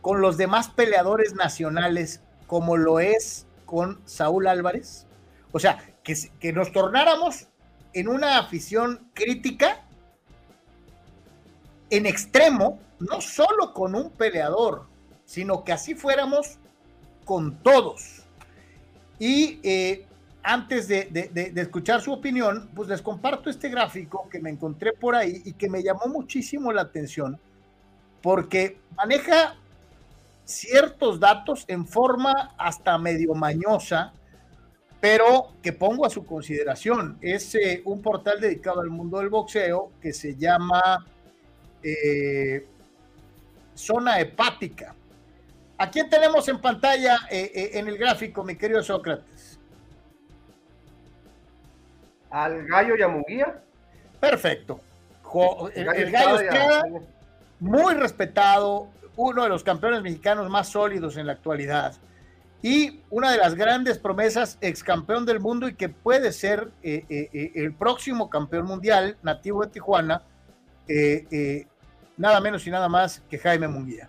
con 0.00 0.20
los 0.20 0.36
demás 0.36 0.70
peleadores 0.70 1.34
nacionales 1.34 2.20
como 2.46 2.76
lo 2.76 2.98
es 2.98 3.46
con 3.66 4.00
Saúl 4.06 4.46
Álvarez? 4.46 5.06
O 5.52 5.58
sea, 5.60 5.78
que, 6.04 6.52
nos 6.52 6.70
tornáramos 6.70 7.48
en 7.94 8.08
una 8.08 8.38
afición 8.38 9.08
crítica 9.14 9.80
en 11.90 12.06
extremo, 12.06 12.78
no 13.00 13.20
solo 13.20 13.72
con 13.72 13.94
un 13.94 14.10
peleador, 14.10 14.86
sino 15.24 15.64
que 15.64 15.72
así 15.72 15.94
fuéramos 15.94 16.58
con 17.24 17.56
todos. 17.62 18.22
Y 19.18 19.60
eh, 19.62 20.06
antes 20.42 20.88
de, 20.88 21.32
escuchar 21.56 22.02
su 22.02 22.12
opinión, 22.12 22.70
pues 22.74 22.88
les 22.88 23.00
comparto 23.00 23.48
este 23.48 23.68
gráfico 23.70 24.28
que 24.28 24.40
me 24.40 24.50
encontré 24.50 24.92
por 24.92 25.14
ahí 25.14 25.42
y 25.44 25.54
que 25.54 25.70
me 25.70 25.82
llamó 25.82 26.06
muchísimo 26.06 26.72
la 26.72 26.82
atención, 26.82 27.40
porque 28.20 28.78
maneja 28.96 29.56
ciertos 30.44 31.18
datos 31.18 31.64
en 31.68 31.86
forma 31.86 32.54
hasta 32.58 32.98
medio 32.98 33.34
mañosa, 33.34 34.12
pero 35.04 35.52
que 35.62 35.74
pongo 35.74 36.06
a 36.06 36.08
su 36.08 36.24
consideración. 36.24 37.18
Es 37.20 37.54
eh, 37.56 37.82
un 37.84 38.00
portal 38.00 38.40
dedicado 38.40 38.80
al 38.80 38.88
mundo 38.88 39.18
del 39.18 39.28
boxeo 39.28 39.92
que 40.00 40.14
se 40.14 40.34
llama 40.34 41.04
eh, 41.82 42.66
Zona 43.74 44.18
Hepática. 44.18 44.94
¿A 45.76 45.90
quién 45.90 46.08
tenemos 46.08 46.48
en 46.48 46.58
pantalla 46.58 47.18
eh, 47.30 47.72
en 47.74 47.86
el 47.86 47.98
gráfico, 47.98 48.42
mi 48.44 48.56
querido 48.56 48.82
Sócrates? 48.82 49.60
Al 52.30 52.66
gallo 52.66 52.96
Yamunguía. 52.96 53.60
Perfecto. 54.18 54.80
el, 55.74 56.10
gallo, 56.10 56.40
el 56.40 57.02
muy 57.60 57.92
respetado, 57.92 58.88
uno 59.16 59.42
de 59.42 59.50
los 59.50 59.62
campeones 59.62 60.00
mexicanos 60.00 60.48
más 60.48 60.70
sólidos 60.70 61.18
en 61.18 61.26
la 61.26 61.34
actualidad 61.34 61.92
y 62.64 63.02
una 63.10 63.30
de 63.30 63.36
las 63.36 63.54
grandes 63.54 63.98
promesas, 63.98 64.56
ex 64.62 64.82
campeón 64.82 65.26
del 65.26 65.38
mundo 65.38 65.68
y 65.68 65.74
que 65.74 65.90
puede 65.90 66.32
ser 66.32 66.70
eh, 66.82 67.52
el 67.54 67.74
próximo 67.74 68.30
campeón 68.30 68.64
mundial, 68.64 69.18
nativo 69.22 69.62
de 69.62 69.70
Tijuana, 69.70 70.22
nada 72.16 72.40
menos 72.40 72.66
y 72.66 72.70
nada 72.70 72.88
más 72.88 73.22
que 73.28 73.38
Jaime 73.38 73.68
Munguía. 73.68 74.08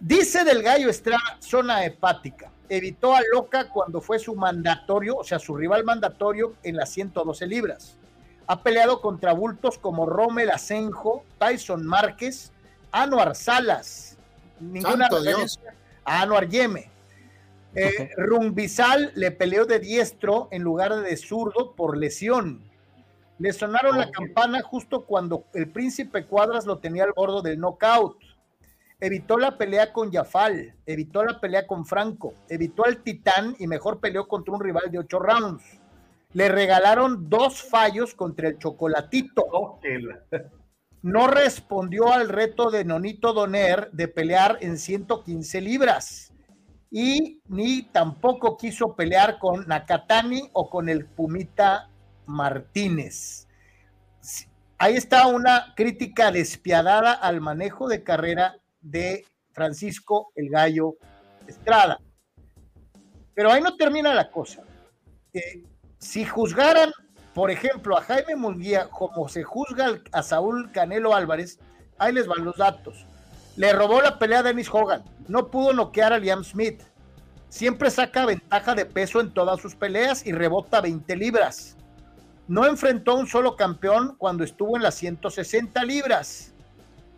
Dice 0.00 0.44
del 0.44 0.62
Gallo 0.62 0.90
Estrada, 0.90 1.38
zona 1.40 1.84
hepática. 1.84 2.50
Evitó 2.68 3.14
a 3.14 3.20
Loca 3.32 3.70
cuando 3.70 4.00
fue 4.00 4.18
su 4.18 4.34
mandatorio, 4.36 5.16
o 5.16 5.24
sea, 5.24 5.38
su 5.38 5.56
rival 5.56 5.84
mandatorio 5.84 6.54
en 6.62 6.76
las 6.76 6.90
112 6.90 7.46
libras. 7.46 7.96
Ha 8.46 8.62
peleado 8.62 9.00
contra 9.00 9.32
bultos 9.32 9.78
como 9.78 10.06
Rommel 10.06 10.50
Asenjo, 10.50 11.24
Tyson 11.38 11.86
Márquez, 11.86 12.52
Anuar 12.92 13.34
Salas, 13.34 14.16
ninguna 14.60 15.08
referencia 15.08 15.74
a 16.04 16.22
Anuar 16.22 16.48
Yeme. 16.48 16.90
Eh, 17.74 18.10
Rumbizal 18.16 19.12
le 19.14 19.30
peleó 19.30 19.66
de 19.66 19.78
diestro 19.78 20.48
en 20.50 20.62
lugar 20.62 20.94
de 20.96 21.16
zurdo 21.16 21.74
por 21.74 21.96
lesión. 21.96 22.62
Le 23.38 23.52
sonaron 23.52 23.98
la 23.98 24.10
campana 24.10 24.62
justo 24.62 25.04
cuando 25.04 25.44
el 25.54 25.70
príncipe 25.70 26.24
Cuadras 26.24 26.66
lo 26.66 26.78
tenía 26.78 27.04
al 27.04 27.12
bordo 27.12 27.40
del 27.40 27.58
knockout 27.58 28.16
evitó 29.00 29.38
la 29.38 29.56
pelea 29.56 29.92
con 29.92 30.12
Jafal, 30.12 30.74
evitó 30.86 31.24
la 31.24 31.40
pelea 31.40 31.66
con 31.66 31.86
Franco, 31.86 32.34
evitó 32.48 32.84
al 32.84 33.02
Titán 33.02 33.54
y 33.58 33.66
mejor 33.66 34.00
peleó 34.00 34.26
contra 34.26 34.54
un 34.54 34.60
rival 34.60 34.90
de 34.90 34.98
ocho 34.98 35.18
rounds. 35.18 35.62
Le 36.32 36.48
regalaron 36.48 37.30
dos 37.30 37.62
fallos 37.62 38.14
contra 38.14 38.48
el 38.48 38.58
Chocolatito. 38.58 39.78
No 41.00 41.28
respondió 41.28 42.12
al 42.12 42.28
reto 42.28 42.70
de 42.70 42.84
Nonito 42.84 43.32
Doner 43.32 43.90
de 43.92 44.08
pelear 44.08 44.58
en 44.60 44.78
115 44.78 45.60
libras. 45.60 46.32
Y 46.90 47.40
ni 47.48 47.82
tampoco 47.82 48.56
quiso 48.56 48.94
pelear 48.94 49.38
con 49.38 49.66
Nakatani 49.66 50.50
o 50.52 50.70
con 50.70 50.88
el 50.88 51.06
Pumita 51.06 51.90
Martínez. 52.26 53.46
Ahí 54.78 54.94
está 54.94 55.26
una 55.26 55.74
crítica 55.74 56.30
despiadada 56.30 57.12
al 57.12 57.40
manejo 57.40 57.88
de 57.88 58.04
carrera 58.04 58.56
de 58.80 59.26
Francisco 59.52 60.30
el 60.36 60.50
Gallo 60.50 60.94
Estrada. 61.46 61.98
Pero 63.34 63.50
ahí 63.50 63.60
no 63.60 63.76
termina 63.76 64.14
la 64.14 64.30
cosa. 64.30 64.62
Eh, 65.32 65.64
si 65.98 66.24
juzgaran, 66.24 66.92
por 67.34 67.50
ejemplo, 67.50 67.98
a 67.98 68.02
Jaime 68.02 68.36
Munguía 68.36 68.88
como 68.88 69.28
se 69.28 69.42
juzga 69.42 70.00
a 70.12 70.22
Saúl 70.22 70.70
Canelo 70.72 71.14
Álvarez, 71.14 71.58
ahí 71.98 72.12
les 72.12 72.26
van 72.26 72.44
los 72.44 72.56
datos. 72.56 73.04
Le 73.58 73.72
robó 73.72 74.00
la 74.00 74.20
pelea 74.20 74.38
a 74.38 74.42
Dennis 74.44 74.70
Hogan, 74.72 75.02
no 75.26 75.48
pudo 75.48 75.72
noquear 75.72 76.12
a 76.12 76.18
Liam 76.20 76.44
Smith, 76.44 76.80
siempre 77.48 77.90
saca 77.90 78.24
ventaja 78.24 78.76
de 78.76 78.86
peso 78.86 79.20
en 79.20 79.34
todas 79.34 79.60
sus 79.60 79.74
peleas 79.74 80.24
y 80.24 80.30
rebota 80.30 80.80
20 80.80 81.16
libras. 81.16 81.76
No 82.46 82.66
enfrentó 82.66 83.10
a 83.10 83.14
un 83.16 83.26
solo 83.26 83.56
campeón 83.56 84.14
cuando 84.16 84.44
estuvo 84.44 84.76
en 84.76 84.84
las 84.84 84.94
160 84.94 85.84
libras. 85.84 86.54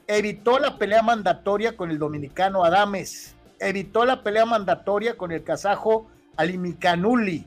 Evitó 0.07 0.59
la 0.59 0.79
pelea 0.79 1.03
mandatoria 1.03 1.77
con 1.77 1.91
el 1.91 1.99
dominicano 1.99 2.65
Adames, 2.65 3.37
evitó 3.59 4.07
la 4.07 4.23
pelea 4.23 4.47
mandatoria 4.47 5.19
con 5.19 5.33
el 5.33 5.45
kazajo 5.45 6.07
Alimikanuli, 6.39 7.47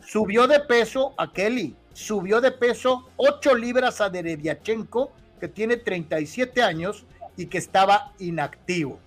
subió 0.00 0.46
de 0.46 0.60
peso 0.60 1.12
a 1.18 1.30
Kelly, 1.30 1.76
subió 1.92 2.40
de 2.40 2.52
peso 2.52 3.10
8 3.16 3.54
libras 3.56 4.00
a 4.00 4.08
Dereviachenko, 4.08 5.12
que 5.38 5.48
tiene 5.48 5.76
37 5.76 6.62
años 6.62 7.04
y 7.36 7.46
que 7.46 7.58
estaba 7.58 8.12
inactivo. 8.18 8.98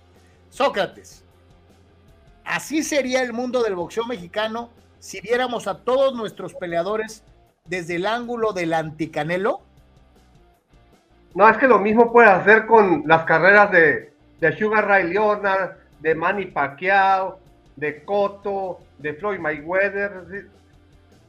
Sócrates, 0.50 1.24
así 2.44 2.82
sería 2.82 3.22
el 3.22 3.32
mundo 3.32 3.62
del 3.62 3.74
boxeo 3.74 4.04
mexicano 4.06 4.70
si 4.98 5.20
viéramos 5.20 5.66
a 5.66 5.78
todos 5.78 6.14
nuestros 6.14 6.54
peleadores 6.54 7.22
desde 7.64 7.96
el 7.96 8.06
ángulo 8.06 8.52
del 8.52 8.72
anticanelo. 8.72 9.60
No, 11.34 11.48
es 11.48 11.58
que 11.58 11.68
lo 11.68 11.78
mismo 11.78 12.12
puede 12.12 12.28
hacer 12.28 12.66
con 12.66 13.04
las 13.06 13.24
carreras 13.24 13.70
de, 13.70 14.12
Sugar 14.58 14.86
Ray 14.86 15.12
Leonard, 15.12 15.76
de 16.00 16.14
Manny 16.14 16.46
Pacquiao, 16.46 17.38
de 17.76 18.04
Cotto, 18.04 18.80
de 18.98 19.14
Floyd 19.14 19.38
Mayweather. 19.38 20.48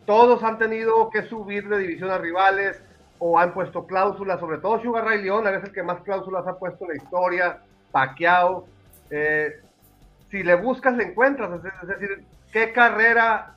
Todos 0.05 0.41
han 0.43 0.57
tenido 0.57 1.09
que 1.09 1.23
subir 1.23 1.67
de 1.67 1.79
división 1.79 2.09
a 2.09 2.17
rivales 2.17 2.81
o 3.19 3.39
han 3.39 3.53
puesto 3.53 3.85
cláusulas, 3.85 4.39
sobre 4.39 4.59
todo 4.59 4.81
Sugar 4.81 5.05
Ray 5.05 5.23
Leonard 5.23 5.55
es 5.55 5.63
el 5.63 5.71
que 5.71 5.83
más 5.83 6.01
cláusulas 6.01 6.45
ha 6.47 6.57
puesto 6.57 6.85
en 6.85 6.89
la 6.91 7.03
historia, 7.03 7.59
Pacquiao. 7.91 8.67
Eh, 9.09 9.61
si 10.29 10.43
le 10.43 10.55
buscas, 10.55 10.95
le 10.95 11.05
encuentras. 11.05 11.51
Es, 11.53 11.87
decir, 11.87 12.23
¿qué 12.51 12.71
carrera 12.73 13.55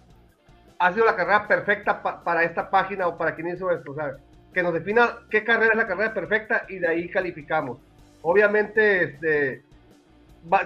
ha 0.78 0.92
sido 0.92 1.04
la 1.04 1.16
carrera 1.16 1.46
perfecta 1.46 2.02
para 2.02 2.44
esta 2.44 2.70
página 2.70 3.08
o 3.08 3.18
para 3.18 3.34
quien 3.34 3.48
hizo 3.48 3.70
esto? 3.70 3.94
¿sabes? 3.94 4.16
que 4.52 4.62
nos 4.62 4.74
defina 4.74 5.18
qué 5.30 5.44
carrera 5.44 5.72
es 5.72 5.78
la 5.78 5.86
carrera 5.86 6.14
perfecta 6.14 6.64
y 6.68 6.78
de 6.78 6.88
ahí 6.88 7.08
calificamos. 7.08 7.78
Obviamente, 8.22 9.04
este, 9.04 9.62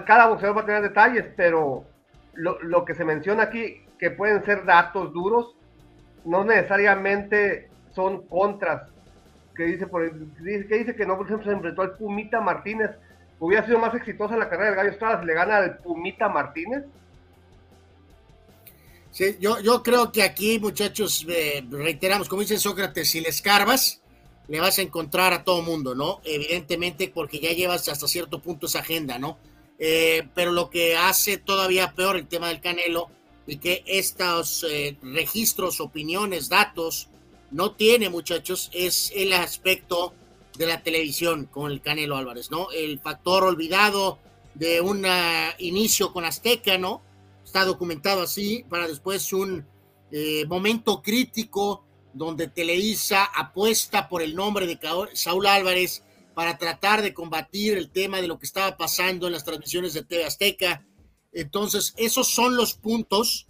cada 0.05 0.27
boxeador 0.27 0.57
va 0.57 0.61
a 0.61 0.65
tener 0.65 0.81
detalles, 0.81 1.25
pero 1.35 1.85
lo, 2.33 2.85
que 2.85 2.95
se 2.95 3.05
menciona 3.05 3.43
aquí, 3.43 3.85
que 3.99 4.11
pueden 4.11 4.43
ser 4.43 4.65
datos 4.65 5.13
duros, 5.13 5.55
no 6.25 6.43
necesariamente 6.43 7.69
son 7.95 8.27
contras. 8.27 8.91
Que 9.55 9.63
dice, 9.63 9.87
que 9.87 10.77
dice 10.77 10.95
que 10.95 11.05
no, 11.05 11.15
por 11.17 11.25
ejemplo, 11.25 11.47
se 11.47 11.55
enfrentó 11.55 11.81
al 11.81 11.93
Pumita 11.93 12.41
Martínez. 12.41 12.91
Hubiera 13.39 13.65
sido 13.65 13.79
más 13.79 13.95
exitosa 13.95 14.37
la 14.37 14.49
carrera 14.49 14.71
del 14.71 14.75
Gallo 14.75 14.91
Estrada 14.91 15.19
si 15.21 15.25
le 15.25 15.33
gana 15.33 15.57
al 15.57 15.77
Pumita 15.77 16.27
Martínez. 16.27 16.83
Sí, 19.11 19.37
yo, 19.39 19.61
yo 19.61 19.81
creo 19.81 20.11
que 20.11 20.23
aquí, 20.23 20.59
muchachos, 20.59 21.25
eh, 21.29 21.65
reiteramos, 21.69 22.27
como 22.27 22.41
dice 22.41 22.57
Sócrates, 22.57 23.11
si 23.11 23.21
le 23.21 23.29
escarbas, 23.29 24.01
le 24.49 24.59
vas 24.59 24.77
a 24.77 24.81
encontrar 24.81 25.31
a 25.31 25.45
todo 25.45 25.61
mundo, 25.61 25.95
¿no? 25.95 26.19
Evidentemente, 26.25 27.09
porque 27.13 27.39
ya 27.39 27.53
llevas 27.53 27.87
hasta 27.87 28.09
cierto 28.09 28.41
punto 28.41 28.65
esa 28.65 28.79
agenda, 28.79 29.17
¿no? 29.17 29.37
Eh, 29.79 30.27
pero 30.33 30.51
lo 30.51 30.69
que 30.69 30.97
hace 30.97 31.37
todavía 31.37 31.93
peor 31.93 32.17
el 32.17 32.27
tema 32.27 32.49
del 32.49 32.61
Canelo 32.61 33.09
y 33.47 33.57
que 33.57 33.83
estos 33.87 34.65
eh, 34.69 34.97
registros, 35.01 35.79
opiniones, 35.79 36.49
datos 36.49 37.09
no 37.51 37.71
tiene, 37.71 38.09
muchachos, 38.09 38.69
es 38.73 39.11
el 39.15 39.33
aspecto 39.33 40.13
de 40.57 40.67
la 40.67 40.83
televisión 40.83 41.45
con 41.45 41.71
el 41.71 41.81
Canelo 41.81 42.17
Álvarez, 42.17 42.51
¿no? 42.51 42.71
El 42.71 42.99
factor 42.99 43.43
olvidado 43.43 44.19
de 44.53 44.81
un 44.81 45.05
inicio 45.59 46.13
con 46.13 46.25
Azteca, 46.25 46.77
¿no? 46.77 47.01
está 47.55 47.63
documentado 47.63 48.21
así, 48.21 48.65
para 48.67 48.85
después 48.85 49.31
un 49.31 49.65
eh, 50.11 50.45
momento 50.45 51.01
crítico 51.01 51.85
donde 52.13 52.49
Televisa 52.49 53.23
apuesta 53.23 54.09
por 54.09 54.21
el 54.21 54.35
nombre 54.35 54.67
de 54.67 54.77
Saúl 55.13 55.45
Álvarez 55.45 56.03
para 56.33 56.57
tratar 56.57 57.01
de 57.01 57.13
combatir 57.13 57.77
el 57.77 57.91
tema 57.91 58.19
de 58.19 58.27
lo 58.27 58.39
que 58.39 58.45
estaba 58.45 58.75
pasando 58.75 59.27
en 59.27 59.33
las 59.33 59.45
transmisiones 59.45 59.93
de 59.93 60.03
TV 60.03 60.25
Azteca. 60.25 60.85
Entonces, 61.31 61.93
esos 61.97 62.27
son 62.27 62.57
los 62.57 62.73
puntos 62.73 63.47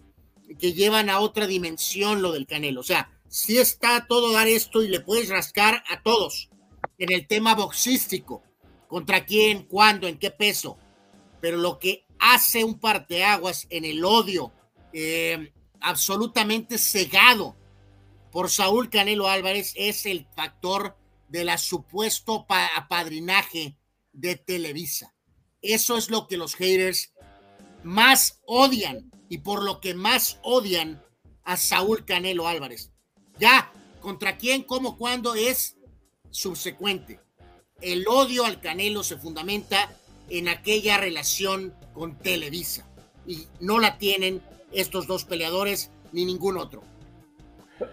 que 0.60 0.74
llevan 0.74 1.10
a 1.10 1.20
otra 1.20 1.48
dimensión 1.48 2.22
lo 2.22 2.32
del 2.32 2.46
Canelo. 2.46 2.82
O 2.82 2.84
sea, 2.84 3.10
si 3.36 3.58
está 3.58 4.08
todo 4.08 4.32
dar 4.32 4.48
esto 4.48 4.82
y 4.82 4.88
le 4.88 5.02
puedes 5.02 5.28
rascar 5.28 5.84
a 5.90 6.02
todos 6.02 6.50
en 6.98 7.12
el 7.12 7.28
tema 7.28 7.54
boxístico. 7.54 8.42
¿Contra 8.88 9.26
quién? 9.26 9.64
¿Cuándo? 9.64 10.08
¿En 10.08 10.18
qué 10.18 10.32
peso? 10.32 10.78
Pero 11.42 11.58
lo 11.58 11.78
que 11.78 12.08
hace 12.18 12.64
un 12.64 12.80
parteaguas 12.80 13.68
en 13.70 13.84
el 13.84 14.06
odio 14.06 14.54
eh, 14.94 15.52
absolutamente 15.82 16.78
cegado 16.78 17.58
por 18.32 18.50
Saúl 18.50 18.90
Canelo 18.90 19.28
Álvarez 19.28 19.74
es 19.76 20.06
el 20.06 20.26
factor 20.34 20.98
de 21.28 21.44
la 21.44 21.58
supuesto 21.58 22.46
apadrinaje 22.48 23.78
de 24.14 24.38
Televisa. 24.38 25.14
Eso 25.62 25.98
es 25.98 26.10
lo 26.10 26.28
que 26.28 26.38
los 26.38 26.56
haters 26.56 27.12
más 27.84 28.40
odian 28.46 29.12
y 29.28 29.40
por 29.40 29.62
lo 29.62 29.82
que 29.82 29.94
más 29.94 30.40
odian 30.42 31.04
a 31.44 31.58
Saúl 31.58 32.06
Canelo 32.06 32.48
Álvarez. 32.48 32.95
Ya, 33.38 33.72
contra 34.02 34.38
quién, 34.38 34.64
cómo, 34.64 34.98
cuándo 34.98 35.36
es 35.36 35.78
subsecuente. 36.30 37.20
El 37.82 38.06
odio 38.08 38.46
al 38.46 38.62
Canelo 38.62 39.04
se 39.04 39.18
fundamenta 39.18 39.90
en 40.30 40.48
aquella 40.48 40.98
relación 40.98 41.74
con 41.94 42.18
Televisa 42.18 42.86
y 43.28 43.48
no 43.60 43.80
la 43.80 43.98
tienen 43.98 44.42
estos 44.72 45.08
dos 45.08 45.26
peleadores 45.26 45.92
ni 46.12 46.26
ningún 46.26 46.58
otro. 46.58 46.84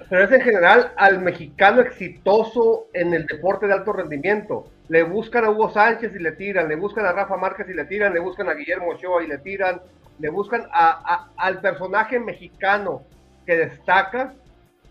Pero 0.09 0.25
es 0.25 0.31
en 0.31 0.41
general 0.43 0.93
al 0.97 1.21
mexicano 1.21 1.81
exitoso 1.81 2.87
en 2.93 3.15
el 3.15 3.27
deporte 3.27 3.67
de 3.67 3.73
alto 3.73 3.93
rendimiento. 3.93 4.69
Le 4.89 5.03
buscan 5.03 5.45
a 5.45 5.51
Hugo 5.51 5.71
Sánchez 5.71 6.13
y 6.15 6.21
le 6.21 6.33
tiran, 6.33 6.69
le 6.69 6.77
buscan 6.77 7.05
a 7.05 7.13
Rafa 7.13 7.37
Márquez 7.37 7.69
y 7.69 7.75
le 7.75 7.85
tiran, 7.87 8.15
le 8.15 8.21
buscan 8.21 8.49
a 8.49 8.55
Guillermo 8.55 8.91
Ochoa 8.91 9.25
y 9.25 9.27
le 9.27 9.39
tiran, 9.39 9.81
le 10.19 10.29
buscan 10.29 10.69
a, 10.73 11.31
al 11.37 11.61
personaje 11.61 12.21
mexicano 12.21 13.03
que 13.45 13.57
destaca 13.57 14.35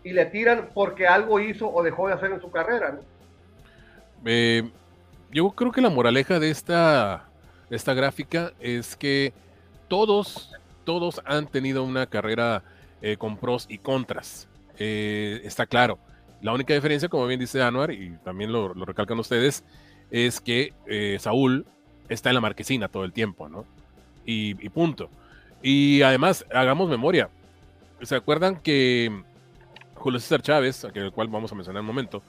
y 0.03 0.13
le 0.13 0.25
tiran 0.25 0.69
porque 0.73 1.07
algo 1.07 1.39
hizo 1.39 1.71
o 1.71 1.83
dejó 1.83 2.07
de 2.07 2.13
hacer 2.13 2.31
en 2.31 2.41
su 2.41 2.51
carrera. 2.51 2.99
Eh, 4.25 4.69
yo 5.31 5.49
creo 5.51 5.71
que 5.71 5.81
la 5.81 5.89
moraleja 5.89 6.39
de 6.39 6.49
esta, 6.49 7.25
esta 7.69 7.93
gráfica 7.93 8.53
es 8.59 8.95
que 8.95 9.33
todos, 9.87 10.51
todos 10.83 11.21
han 11.25 11.47
tenido 11.47 11.83
una 11.83 12.05
carrera 12.05 12.63
eh, 13.01 13.17
con 13.17 13.37
pros 13.37 13.65
y 13.69 13.77
contras. 13.77 14.47
Eh, 14.77 15.41
está 15.43 15.65
claro. 15.65 15.97
La 16.41 16.53
única 16.53 16.73
diferencia, 16.73 17.07
como 17.07 17.27
bien 17.27 17.39
dice 17.39 17.61
Anuar, 17.61 17.91
y 17.91 18.17
también 18.23 18.51
lo, 18.51 18.73
recalcan 18.73 19.19
ustedes, 19.19 19.63
es 20.09 20.41
que 20.41 20.73
Saúl 21.19 21.65
está 22.09 22.29
en 22.29 22.35
la 22.35 22.41
marquesina 22.41 22.87
todo 22.87 23.05
el 23.05 23.13
tiempo, 23.13 23.47
¿no? 23.47 23.65
Y, 24.25 24.55
punto. 24.69 25.09
Y 25.61 26.01
además, 26.01 26.45
hagamos 26.51 26.89
memoria. 26.89 27.29
¿Se 28.01 28.15
acuerdan 28.15 28.59
que 28.59 29.23
Julio 30.01 30.19
César 30.19 30.41
Chávez, 30.41 30.83
el 30.93 31.11
cual 31.11 31.27
vamos 31.27 31.51
a 31.51 31.55
mencionar 31.55 31.79
en 31.79 31.85
un 31.85 31.87
momento, 31.87 32.23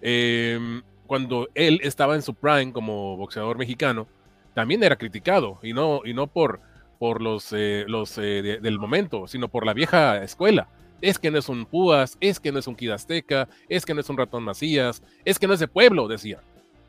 eh, 0.00 0.82
cuando 1.06 1.48
él 1.54 1.80
estaba 1.82 2.14
en 2.14 2.22
su 2.22 2.34
prime 2.34 2.72
como 2.72 3.16
boxeador 3.16 3.56
mexicano, 3.56 4.08
también 4.54 4.82
era 4.82 4.96
criticado, 4.96 5.58
y 5.62 5.72
no, 5.72 6.02
y 6.04 6.14
no 6.14 6.26
por, 6.26 6.60
por 6.98 7.22
los, 7.22 7.52
eh, 7.52 7.84
los 7.86 8.18
eh, 8.18 8.58
del 8.60 8.78
momento, 8.78 9.26
sino 9.26 9.48
por 9.48 9.64
la 9.64 9.72
vieja 9.72 10.22
escuela. 10.22 10.68
Es 11.00 11.18
que 11.18 11.30
no 11.30 11.38
es 11.38 11.48
un 11.48 11.64
Púas, 11.64 12.16
es 12.20 12.38
que 12.38 12.52
no 12.52 12.58
es 12.58 12.66
un 12.66 12.76
Kid 12.76 12.92
es 13.68 13.84
que 13.86 13.94
no 13.94 14.00
es 14.00 14.08
un 14.08 14.16
Ratón 14.16 14.44
Macías, 14.44 15.02
es 15.24 15.38
que 15.38 15.46
no 15.46 15.54
es 15.54 15.60
de 15.60 15.68
pueblo, 15.68 16.06
decía. 16.06 16.40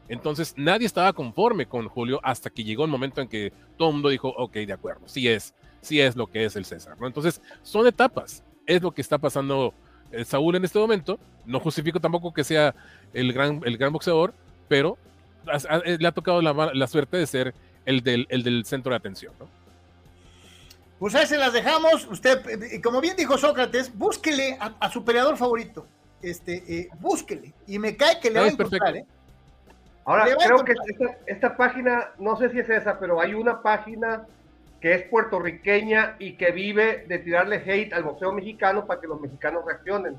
Entonces 0.07 0.53
nadie 0.57 0.85
estaba 0.85 1.13
conforme 1.13 1.65
con 1.67 1.87
Julio 1.87 2.19
hasta 2.23 2.49
que 2.49 2.63
llegó 2.63 2.85
el 2.85 2.91
momento 2.91 3.21
en 3.21 3.27
que 3.27 3.53
todo 3.77 3.89
el 3.89 3.95
mundo 3.95 4.09
dijo, 4.09 4.29
ok, 4.29 4.53
de 4.53 4.73
acuerdo, 4.73 5.07
sí 5.07 5.27
es, 5.27 5.55
sí 5.81 5.99
es 5.99 6.15
lo 6.15 6.27
que 6.27 6.45
es 6.45 6.55
el 6.55 6.65
César. 6.65 6.97
Entonces 7.01 7.41
son 7.61 7.87
etapas, 7.87 8.43
es 8.67 8.81
lo 8.81 8.91
que 8.91 9.01
está 9.01 9.17
pasando 9.17 9.73
Saúl 10.25 10.55
en 10.55 10.65
este 10.65 10.79
momento. 10.79 11.19
No 11.45 11.59
justifico 11.59 11.99
tampoco 11.99 12.33
que 12.33 12.43
sea 12.43 12.73
el 13.13 13.33
gran, 13.33 13.61
el 13.65 13.77
gran 13.77 13.91
boxeador, 13.91 14.33
pero 14.67 14.97
eh, 15.83 15.97
le 15.99 16.07
ha 16.07 16.11
tocado 16.11 16.41
la, 16.41 16.87
suerte 16.87 17.17
de 17.17 17.27
ser 17.27 17.53
el 17.85 18.01
del, 18.01 18.27
el 18.29 18.43
del 18.43 18.65
centro 18.65 18.91
de 18.91 18.97
atención. 18.97 19.33
¿no? 19.39 19.47
Pues 20.99 21.15
ahí 21.15 21.27
se 21.27 21.37
las 21.37 21.53
dejamos. 21.53 22.05
Usted, 22.05 22.47
eh, 22.47 22.81
como 22.81 23.01
bien 23.01 23.15
dijo 23.15 23.37
Sócrates, 23.37 23.95
búsquele 23.95 24.57
a, 24.59 24.89
su 24.89 25.03
peleador 25.03 25.37
favorito. 25.37 25.85
Este, 26.21 26.89
búsquele. 26.99 27.53
Y 27.67 27.79
me 27.79 27.97
cae 27.97 28.19
que 28.19 28.31
le 28.31 28.39
va 28.39 28.45
a 28.45 28.49
encontrar, 28.49 28.95
¿eh? 28.95 29.05
Ahora, 30.05 30.25
creo 30.35 30.65
que 30.65 30.73
esta, 30.73 31.17
esta, 31.27 31.57
página, 31.57 32.11
no 32.19 32.35
sé 32.35 32.49
si 32.49 32.59
es 32.59 32.69
esa, 32.69 32.99
pero 32.99 33.21
hay 33.21 33.33
una 33.33 33.61
página 33.61 34.25
que 34.83 34.95
es 34.95 35.03
puertorriqueña 35.03 36.17
y 36.19 36.33
que 36.33 36.51
vive 36.51 37.05
de 37.07 37.19
tirarle 37.19 37.63
hate 37.65 37.93
al 37.93 38.03
boxeo 38.03 38.33
mexicano 38.33 38.85
para 38.85 38.99
que 38.99 39.07
los 39.07 39.21
mexicanos 39.21 39.63
reaccionen. 39.65 40.17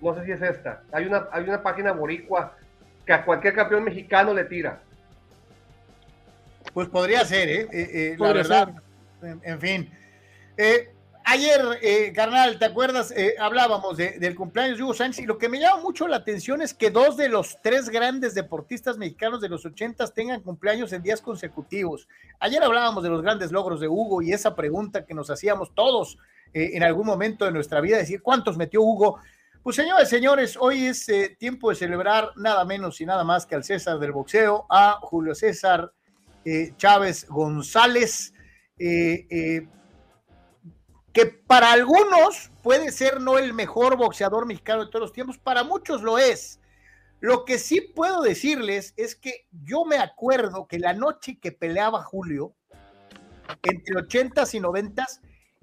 No 0.00 0.14
sé 0.14 0.24
si 0.24 0.32
es 0.32 0.40
esta. 0.40 0.82
Hay 0.90 1.04
una, 1.04 1.28
hay 1.30 1.44
una 1.44 1.62
página 1.62 1.92
boricua 1.92 2.56
que 3.04 3.12
a 3.12 3.26
cualquier 3.26 3.52
campeón 3.52 3.84
mexicano 3.84 4.32
le 4.32 4.44
tira. 4.44 4.80
Pues 6.72 6.88
podría 6.88 7.26
ser, 7.26 7.50
¿eh? 7.50 7.68
eh, 7.70 7.88
eh 7.92 8.16
la 8.18 8.32
verdad. 8.32 8.74
En, 9.20 9.60
fin. 9.60 9.90
Eh, 10.56 10.94
Ayer, 11.28 11.60
eh, 11.82 12.12
carnal, 12.14 12.56
¿te 12.56 12.66
acuerdas? 12.66 13.10
Eh, 13.10 13.34
hablábamos 13.40 13.96
del 13.96 14.36
cumpleaños 14.36 14.78
de 14.78 14.84
Hugo 14.84 14.94
Sánchez 14.94 15.24
y 15.24 15.26
lo 15.26 15.38
que 15.38 15.48
me 15.48 15.58
llama 15.58 15.82
mucho 15.82 16.06
la 16.06 16.18
atención 16.18 16.62
es 16.62 16.72
que 16.72 16.88
dos 16.88 17.16
de 17.16 17.28
los 17.28 17.60
tres 17.62 17.88
grandes 17.88 18.32
deportistas 18.32 18.96
mexicanos 18.96 19.40
de 19.40 19.48
los 19.48 19.66
ochentas 19.66 20.14
tengan 20.14 20.40
cumpleaños 20.40 20.92
en 20.92 21.02
días 21.02 21.20
consecutivos. 21.20 22.06
Ayer 22.38 22.62
hablábamos 22.62 23.02
de 23.02 23.10
los 23.10 23.22
grandes 23.22 23.50
logros 23.50 23.80
de 23.80 23.88
Hugo 23.88 24.22
y 24.22 24.32
esa 24.32 24.54
pregunta 24.54 25.04
que 25.04 25.14
nos 25.14 25.28
hacíamos 25.28 25.74
todos 25.74 26.16
eh, 26.54 26.70
en 26.74 26.84
algún 26.84 27.08
momento 27.08 27.44
de 27.44 27.50
nuestra 27.50 27.80
vida, 27.80 27.96
decir, 27.96 28.22
¿cuántos 28.22 28.56
metió 28.56 28.82
Hugo? 28.82 29.18
Pues 29.64 29.74
señores, 29.74 30.08
señores, 30.08 30.56
hoy 30.56 30.86
es 30.86 31.10
tiempo 31.40 31.70
de 31.70 31.74
celebrar 31.74 32.30
nada 32.36 32.64
menos 32.64 33.00
y 33.00 33.04
nada 33.04 33.24
más 33.24 33.46
que 33.46 33.56
al 33.56 33.64
César 33.64 33.98
del 33.98 34.12
boxeo, 34.12 34.64
a 34.70 35.00
Julio 35.02 35.34
César 35.34 35.92
Chávez 36.76 37.26
González 37.26 38.32
que 41.16 41.24
para 41.24 41.72
algunos 41.72 42.50
puede 42.62 42.92
ser 42.92 43.22
no 43.22 43.38
el 43.38 43.54
mejor 43.54 43.96
boxeador 43.96 44.44
mexicano 44.44 44.84
de 44.84 44.90
todos 44.90 45.00
los 45.00 45.12
tiempos, 45.14 45.38
para 45.38 45.64
muchos 45.64 46.02
lo 46.02 46.18
es. 46.18 46.60
Lo 47.20 47.46
que 47.46 47.58
sí 47.58 47.80
puedo 47.80 48.20
decirles 48.20 48.92
es 48.98 49.16
que 49.16 49.46
yo 49.64 49.86
me 49.86 49.96
acuerdo 49.96 50.66
que 50.66 50.78
la 50.78 50.92
noche 50.92 51.38
que 51.40 51.52
peleaba 51.52 52.02
Julio, 52.02 52.52
entre 53.62 53.96
80 53.96 54.44
y 54.52 54.60
90 54.60 55.06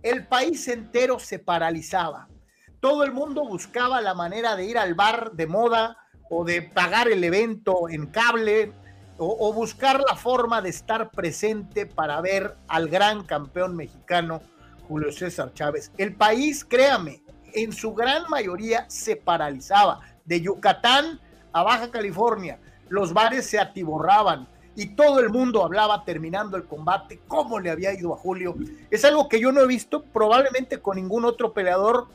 el 0.02 0.26
país 0.26 0.68
entero 0.68 1.20
se 1.20 1.38
paralizaba. 1.38 2.28
Todo 2.80 3.04
el 3.04 3.12
mundo 3.12 3.46
buscaba 3.48 4.02
la 4.02 4.16
manera 4.16 4.56
de 4.56 4.66
ir 4.66 4.80
al 4.80 4.96
bar 4.96 5.34
de 5.34 5.46
moda 5.46 6.00
o 6.32 6.44
de 6.44 6.64
pagar 6.64 7.10
el 7.10 7.24
evento 7.24 7.90
en 7.90 8.08
cable 8.08 8.74
o 9.20 9.54
buscar 9.54 10.02
la 10.02 10.16
forma 10.16 10.64
de 10.64 10.70
estar 10.70 11.12
presente 11.12 11.86
para 11.86 12.20
ver 12.22 12.58
al 12.68 12.90
gran 12.90 13.24
campeón 13.24 13.76
mexicano 13.76 14.42
Julio 14.88 15.12
César 15.12 15.54
Chávez. 15.54 15.92
El 15.98 16.16
país, 16.16 16.66
créame, 16.66 17.22
en 17.54 17.72
su 17.72 17.94
gran 17.94 18.30
mayoría 18.30 18.86
se 18.90 19.16
paralizaba. 19.16 20.02
De 20.26 20.42
Yucatán 20.42 21.20
a 21.52 21.64
Baja 21.64 21.92
California, 21.92 22.60
los 22.90 23.14
bares 23.14 23.46
se 23.46 23.60
atiborraban 23.60 24.48
y 24.76 24.88
todo 24.96 25.20
el 25.20 25.30
mundo 25.30 25.64
hablaba 25.64 26.04
terminando 26.04 26.58
el 26.58 26.66
combate, 26.66 27.20
cómo 27.28 27.60
le 27.60 27.70
había 27.70 27.94
ido 27.94 28.14
a 28.14 28.18
Julio. 28.18 28.56
Es 28.90 29.06
algo 29.06 29.30
que 29.30 29.40
yo 29.40 29.52
no 29.52 29.62
he 29.62 29.68
visto 29.68 30.04
probablemente 30.04 30.80
con 30.80 30.96
ningún 30.96 31.26
otro 31.26 31.54
peleador 31.54 32.08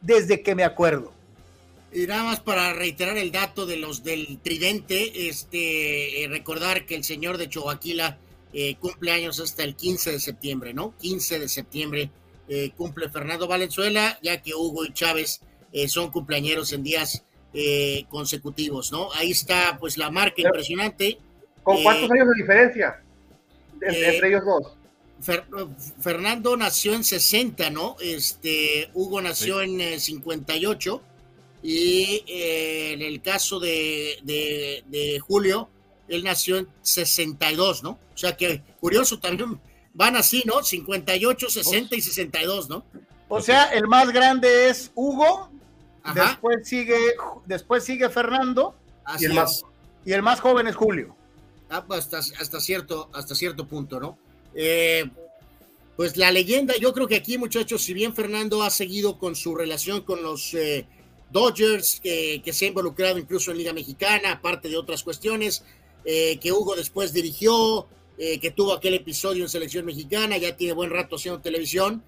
desde 0.00 0.42
que 0.42 0.54
me 0.54 0.64
acuerdo. 0.64 1.12
Y 1.92 2.06
nada 2.06 2.24
más 2.24 2.40
para 2.40 2.72
reiterar 2.72 3.16
el 3.16 3.32
dato 3.32 3.66
de 3.66 3.76
los 3.76 4.04
del 4.04 4.38
tridente, 4.38 5.28
este, 5.28 6.24
eh, 6.24 6.28
recordar 6.28 6.86
que 6.86 6.94
el 6.94 7.04
señor 7.04 7.36
de 7.36 7.48
Choaquila 7.48 8.16
eh, 8.52 8.76
cumpleaños 8.76 9.40
hasta 9.40 9.64
el 9.64 9.76
15 9.76 10.12
de 10.12 10.20
septiembre, 10.20 10.74
¿no? 10.74 10.94
15 10.98 11.38
de 11.38 11.48
septiembre 11.48 12.10
eh, 12.52 12.72
cumple 12.76 13.08
Fernando 13.08 13.46
Valenzuela, 13.46 14.18
ya 14.22 14.42
que 14.42 14.56
Hugo 14.56 14.84
y 14.84 14.92
Chávez 14.92 15.40
eh, 15.72 15.86
son 15.86 16.10
cumpleañeros 16.10 16.72
en 16.72 16.82
días 16.82 17.24
eh, 17.54 18.06
consecutivos, 18.08 18.90
¿no? 18.90 19.12
Ahí 19.12 19.30
está, 19.30 19.76
pues, 19.78 19.96
la 19.96 20.10
marca 20.10 20.42
impresionante. 20.42 21.18
¿Con 21.62 21.80
cuántos 21.84 22.10
años 22.10 22.26
de 22.26 22.34
diferencia 22.42 23.00
entre, 23.80 24.26
ellos 24.26 24.42
dos? 24.44 24.76
Fernando 26.00 26.56
nació 26.56 26.94
en 26.94 27.04
60, 27.04 27.70
¿no? 27.70 27.94
Este, 28.00 28.90
Hugo 28.94 29.22
nació 29.22 29.62
en 29.62 30.00
58 30.00 31.02
y 31.62 32.24
en 32.26 33.02
el 33.02 33.22
caso 33.22 33.60
de, 33.60 34.18
de 34.24 35.20
Julio, 35.20 35.68
él 36.10 36.24
nació 36.24 36.58
en 36.58 36.68
62, 36.82 37.82
¿no? 37.82 37.98
O 38.14 38.18
sea 38.18 38.36
que 38.36 38.62
curioso 38.80 39.18
también 39.18 39.60
van 39.94 40.16
así, 40.16 40.42
¿no? 40.44 40.62
58, 40.62 41.48
60 41.48 41.96
y 41.96 42.00
62, 42.00 42.68
¿no? 42.68 42.84
O 43.28 43.40
sea, 43.40 43.72
el 43.72 43.86
más 43.86 44.10
grande 44.10 44.68
es 44.68 44.90
Hugo, 44.94 45.50
después 46.14 46.68
sigue 46.68 46.98
después 47.46 47.84
sigue 47.84 48.08
Fernando 48.10 48.74
y 49.18 49.24
el, 49.26 49.34
más, 49.34 49.64
Y 50.04 50.12
el 50.12 50.22
más 50.22 50.40
joven 50.40 50.66
es 50.66 50.76
Julio. 50.76 51.14
Ah, 51.68 51.84
hasta, 51.90 52.18
hasta, 52.18 52.60
cierto, 52.60 53.08
hasta 53.12 53.34
cierto 53.34 53.66
punto, 53.66 54.00
¿no? 54.00 54.18
Eh, 54.54 55.08
pues 55.96 56.16
la 56.16 56.32
leyenda, 56.32 56.74
yo 56.80 56.92
creo 56.92 57.06
que 57.06 57.16
aquí, 57.16 57.38
muchachos, 57.38 57.82
si 57.82 57.92
bien 57.92 58.14
Fernando 58.14 58.62
ha 58.62 58.70
seguido 58.70 59.18
con 59.18 59.36
su 59.36 59.54
relación 59.54 60.00
con 60.00 60.22
los 60.22 60.54
eh, 60.54 60.86
Dodgers, 61.30 62.00
que, 62.00 62.42
se 62.52 62.64
ha 62.64 62.68
involucrado 62.68 63.18
incluso 63.18 63.50
en 63.50 63.58
Liga 63.58 63.72
Mexicana, 63.72 64.32
aparte 64.32 64.68
de 64.68 64.76
otras 64.76 65.02
cuestiones, 65.02 65.62
eh, 66.04 66.38
que 66.38 66.52
Hugo 66.52 66.76
después 66.76 67.12
dirigió, 67.12 67.86
que 68.18 68.50
tuvo 68.50 68.74
aquel 68.74 68.92
episodio 68.92 69.44
en 69.44 69.48
Selección 69.48 69.86
Mexicana, 69.86 70.36
ya 70.36 70.54
tiene 70.54 70.74
buen 70.74 70.90
rato 70.90 71.16
haciendo 71.16 71.40
televisión. 71.40 72.04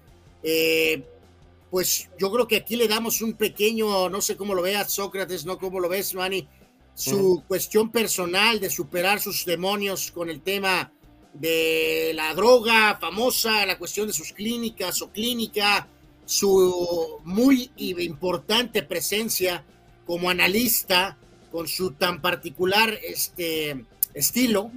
pues 1.71 2.07
yo 2.19 2.31
creo 2.31 2.47
que 2.47 2.57
aquí 2.57 2.75
le 2.75 2.87
damos 2.87 3.23
un 3.23 3.33
pequeño, 3.33 4.09
no 4.09 4.21
sé 4.21 4.37
cómo 4.37 4.53
lo 4.53 4.61
veas, 4.61 4.93
Sócrates, 4.93 5.43
no 5.43 5.57
cómo 5.57 5.79
lo 5.79 5.89
ves, 5.89 6.13
Manny, 6.13 6.47
su 6.93 7.43
cuestión 7.47 7.91
personal 7.91 8.59
de 8.59 8.69
superar 8.69 9.19
sus 9.19 9.43
demonios 9.43 10.11
con 10.11 10.29
el 10.29 10.41
tema 10.41 10.91
de 11.33 12.11
la 12.13 12.33
droga 12.35 12.97
famosa, 12.99 13.65
la 13.65 13.77
cuestión 13.77 14.07
de 14.07 14.13
sus 14.13 14.33
clínicas 14.33 15.01
o 15.01 15.11
clínica, 15.11 15.87
su 16.25 17.19
muy 17.23 17.71
importante 17.77 18.83
presencia 18.83 19.65
como 20.05 20.29
analista 20.29 21.17
con 21.53 21.67
su 21.67 21.91
tan 21.91 22.19
particular 22.19 22.99
este, 23.03 23.85
estilo, 24.15 24.71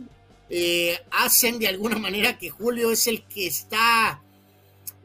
eh, 0.51 1.01
hacen 1.11 1.59
de 1.59 1.69
alguna 1.69 1.97
manera 1.97 2.39
que 2.39 2.51
Julio 2.51 2.93
es 2.93 3.07
el 3.07 3.23
que 3.23 3.47
está 3.47 4.23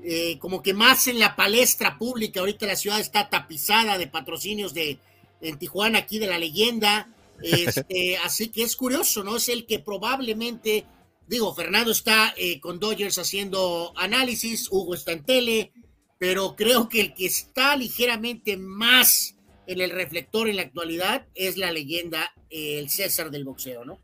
eh, 0.04 0.38
como 0.40 0.62
que 0.62 0.74
más 0.74 1.08
en 1.08 1.18
la 1.18 1.38
palestra 1.38 1.98
pública. 1.98 2.42
Ahorita 2.42 2.66
la 2.66 2.76
ciudad 2.76 3.00
está 3.00 3.30
tapizada 3.30 3.98
de 3.98 4.08
patrocinios 4.08 4.74
de, 4.74 5.00
en 5.40 5.58
Tijuana, 5.58 6.00
aquí 6.00 6.20
de 6.20 6.28
la 6.28 6.38
leyenda. 6.38 7.08
Este, 7.42 8.18
así 8.26 8.50
que 8.50 8.64
es 8.64 8.76
curioso, 8.76 9.24
¿no? 9.24 9.38
Es 9.38 9.48
el 9.48 9.66
que 9.66 9.80
probablemente, 9.80 10.84
digo, 11.26 11.56
Fernando 11.56 11.92
está 11.92 12.34
eh, 12.36 12.60
con 12.60 12.82
Dodgers 12.82 13.18
haciendo 13.18 13.94
análisis, 13.96 14.68
Hugo 14.70 14.94
está 14.94 15.14
en 15.14 15.24
tele, 15.24 15.72
pero 16.18 16.54
creo 16.58 16.90
que 16.90 17.00
el 17.00 17.14
que 17.14 17.28
está 17.28 17.78
ligeramente 17.78 18.58
más 18.58 19.36
en 19.74 19.82
el 19.82 19.92
reflector 19.92 20.48
en 20.48 20.58
la 20.58 20.64
actualidad 20.64 21.26
es 21.36 21.58
la 21.58 21.72
leyenda, 21.72 22.32
eh, 22.50 22.80
el 22.80 22.90
César 22.90 23.32
del 23.32 23.46
boxeo, 23.46 23.86
¿no? 23.86 24.00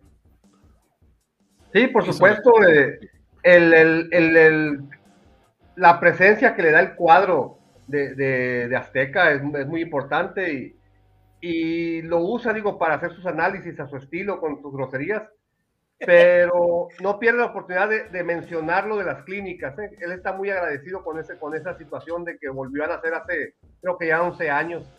Sí, 1.74 1.88
por 1.88 2.06
supuesto, 2.06 2.52
eh, 2.68 3.00
el, 3.44 4.80
la 5.76 6.00
presencia 6.00 6.56
que 6.56 6.62
le 6.64 6.72
da 6.72 6.80
el 6.80 6.96
cuadro 6.96 7.60
de, 7.88 8.74
Azteca 8.76 9.32
es, 9.32 9.42
es, 9.42 9.68
muy 9.68 9.82
importante 9.82 10.52
y, 10.52 10.76
y 11.42 12.02
lo 12.02 12.20
usa, 12.20 12.54
digo, 12.54 12.78
para 12.78 12.96
hacer 12.96 13.14
sus 13.14 13.26
análisis 13.26 13.80
a 13.80 13.88
su 13.88 13.98
estilo, 13.98 14.40
con 14.40 14.62
sus 14.62 14.74
groserías, 14.74 15.24
pero 16.00 16.88
no 17.02 17.20
pierde 17.20 17.40
la 17.40 17.46
oportunidad 17.48 17.90
de, 17.90 18.24
mencionar 18.24 18.88
lo 18.88 18.98
de 18.98 19.06
las 19.06 19.24
clínicas. 19.24 19.78
¿eh? 19.80 19.96
Él 20.00 20.12
está 20.12 20.34
muy 20.34 20.50
agradecido 20.50 21.04
con, 21.04 21.20
ese, 21.20 21.38
con 21.38 21.56
esa 21.56 21.78
situación 21.78 22.24
de 22.24 22.38
que 22.38 22.50
volvió 22.50 22.84
a 22.84 22.88
nacer 22.88 23.14
hace, 23.14 23.56
creo 23.82 23.98
que 23.98 24.08
ya 24.08 24.22
11 24.22 24.50
años. 24.50 24.97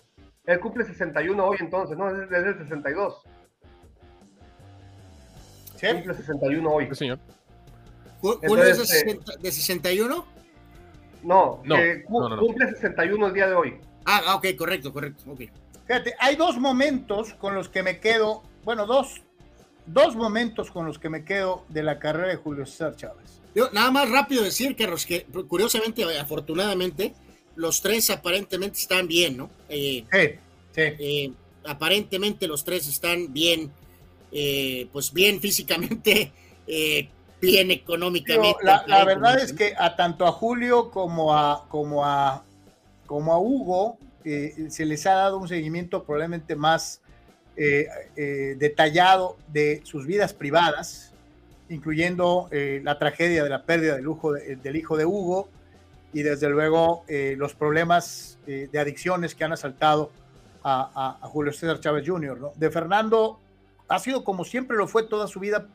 Él 0.49 0.61
cumple 0.61 0.83
61 0.83 1.47
hoy 1.47 1.59
entonces, 1.61 1.99
¿no? 1.99 2.09
Es 2.09 2.31
desde 2.31 2.49
el 2.49 2.59
62. 2.59 3.23
¿Sí? 5.77 5.87
Cumple 5.93 6.15
61 6.15 6.71
hoy. 6.71 6.89
Sí, 6.89 6.95
señor. 6.95 7.19
es 8.41 9.43
de, 9.43 9.53
61? 9.53 10.27
No, 11.23 11.63
no, 11.65 11.77
cumple 12.07 12.67
61 12.67 13.27
el 13.27 13.35
día 13.35 13.49
de 13.49 13.55
hoy. 13.55 13.79
Ah, 14.07 14.37
ok, 14.37 14.47
correcto, 14.57 14.91
correcto. 14.91 15.31
Okay. 15.33 15.51
Fíjate, 15.87 16.15
hay 16.19 16.37
dos 16.37 16.57
momentos 16.57 17.35
con 17.35 17.55
los 17.55 17.69
que 17.69 17.83
me 17.83 18.01
quedo, 18.01 18.43
bueno, 18.65 18.87
dos, 18.87 19.21
dos 19.85 20.17
momentos 20.17 20.71
con 20.71 20.87
los 20.87 20.99
que 20.99 21.11
me 21.11 21.27
quedo 21.27 21.67
de 21.69 21.83
la 21.83 21.99
carrera 21.99 22.29
de 22.29 22.37
Julio 22.37 22.65
César 22.65 22.97
Chávez. 22.97 23.43
Yo, 23.55 23.69
nada 23.73 23.91
más 23.91 24.11
rápido 24.11 24.45
decir, 24.45 24.75
Carlos, 24.77 25.05
que 25.05 25.27
curiosamente, 25.47 26.05
afortunadamente, 26.19 27.13
los 27.59 27.83
tres 27.83 28.09
aparentemente 28.11 28.79
están 28.79 29.07
bien, 29.07 29.37
¿no? 29.37 29.51
Eh, 29.69 30.05
sí, 30.11 30.39
sí. 30.75 30.83
Eh, 30.99 31.33
aparentemente 31.67 32.49
los 32.49 32.65
tres 32.65 32.89
están 32.89 33.33
bien, 33.33 33.71
eh, 34.33 34.89
pues 34.93 35.13
bien 35.13 35.41
físicamente, 35.41 36.33
bien 37.41 37.71
económicamente. 37.71 38.65
la, 38.65 39.05
verdad 39.05 39.39
es 39.39 39.53
que 39.53 39.75
a 39.79 39.95
tanto 39.97 40.27
a 40.27 40.33
Julio 40.33 40.91
como 40.91 41.37
a, 41.37 41.67
como 41.69 42.05
a, 42.05 42.45
como 43.07 43.33
a 43.33 43.39
Hugo, 43.39 43.99
se 44.25 44.85
les 44.85 45.07
ha 45.07 45.15
dado 45.15 45.39
un 45.39 45.49
seguimiento 45.49 46.05
probablemente 46.05 46.55
más 46.57 47.01
eh, 47.61 47.89
eh, 48.15 48.55
detallado 48.57 49.37
de 49.49 49.81
sus 49.83 50.07
vidas 50.07 50.33
privadas, 50.33 51.13
incluyendo 51.69 52.49
eh, 52.53 52.81
la 52.85 53.01
tragedia 53.01 53.43
de 53.43 53.51
la 53.51 53.65
pérdida 53.65 53.97
del, 53.97 54.05
lujo 54.05 54.33
del 54.35 54.77
hijo 54.77 54.97
de 54.97 55.05
Hugo 55.05 55.49
y 56.13 56.23
desde 56.23 56.49
luego 56.49 57.05
los 57.37 57.55
problemas 57.55 58.39
de 58.47 58.79
adicciones 58.79 59.35
que 59.35 59.45
han 59.45 59.53
asaltado 59.53 60.11
a, 60.65 61.19
Julio 61.23 61.53
César 61.53 61.81
Chávez 61.81 62.09
Jr. 62.09 62.53
De 62.57 62.71
Fernando 62.71 63.39
ha 63.89 63.99
sido 63.99 64.25
como 64.25 64.45
siempre 64.45 64.77
lo 64.77 64.89
fue 64.89 65.03
toda 65.03 65.27
su 65.27 65.41
vida 65.41 65.67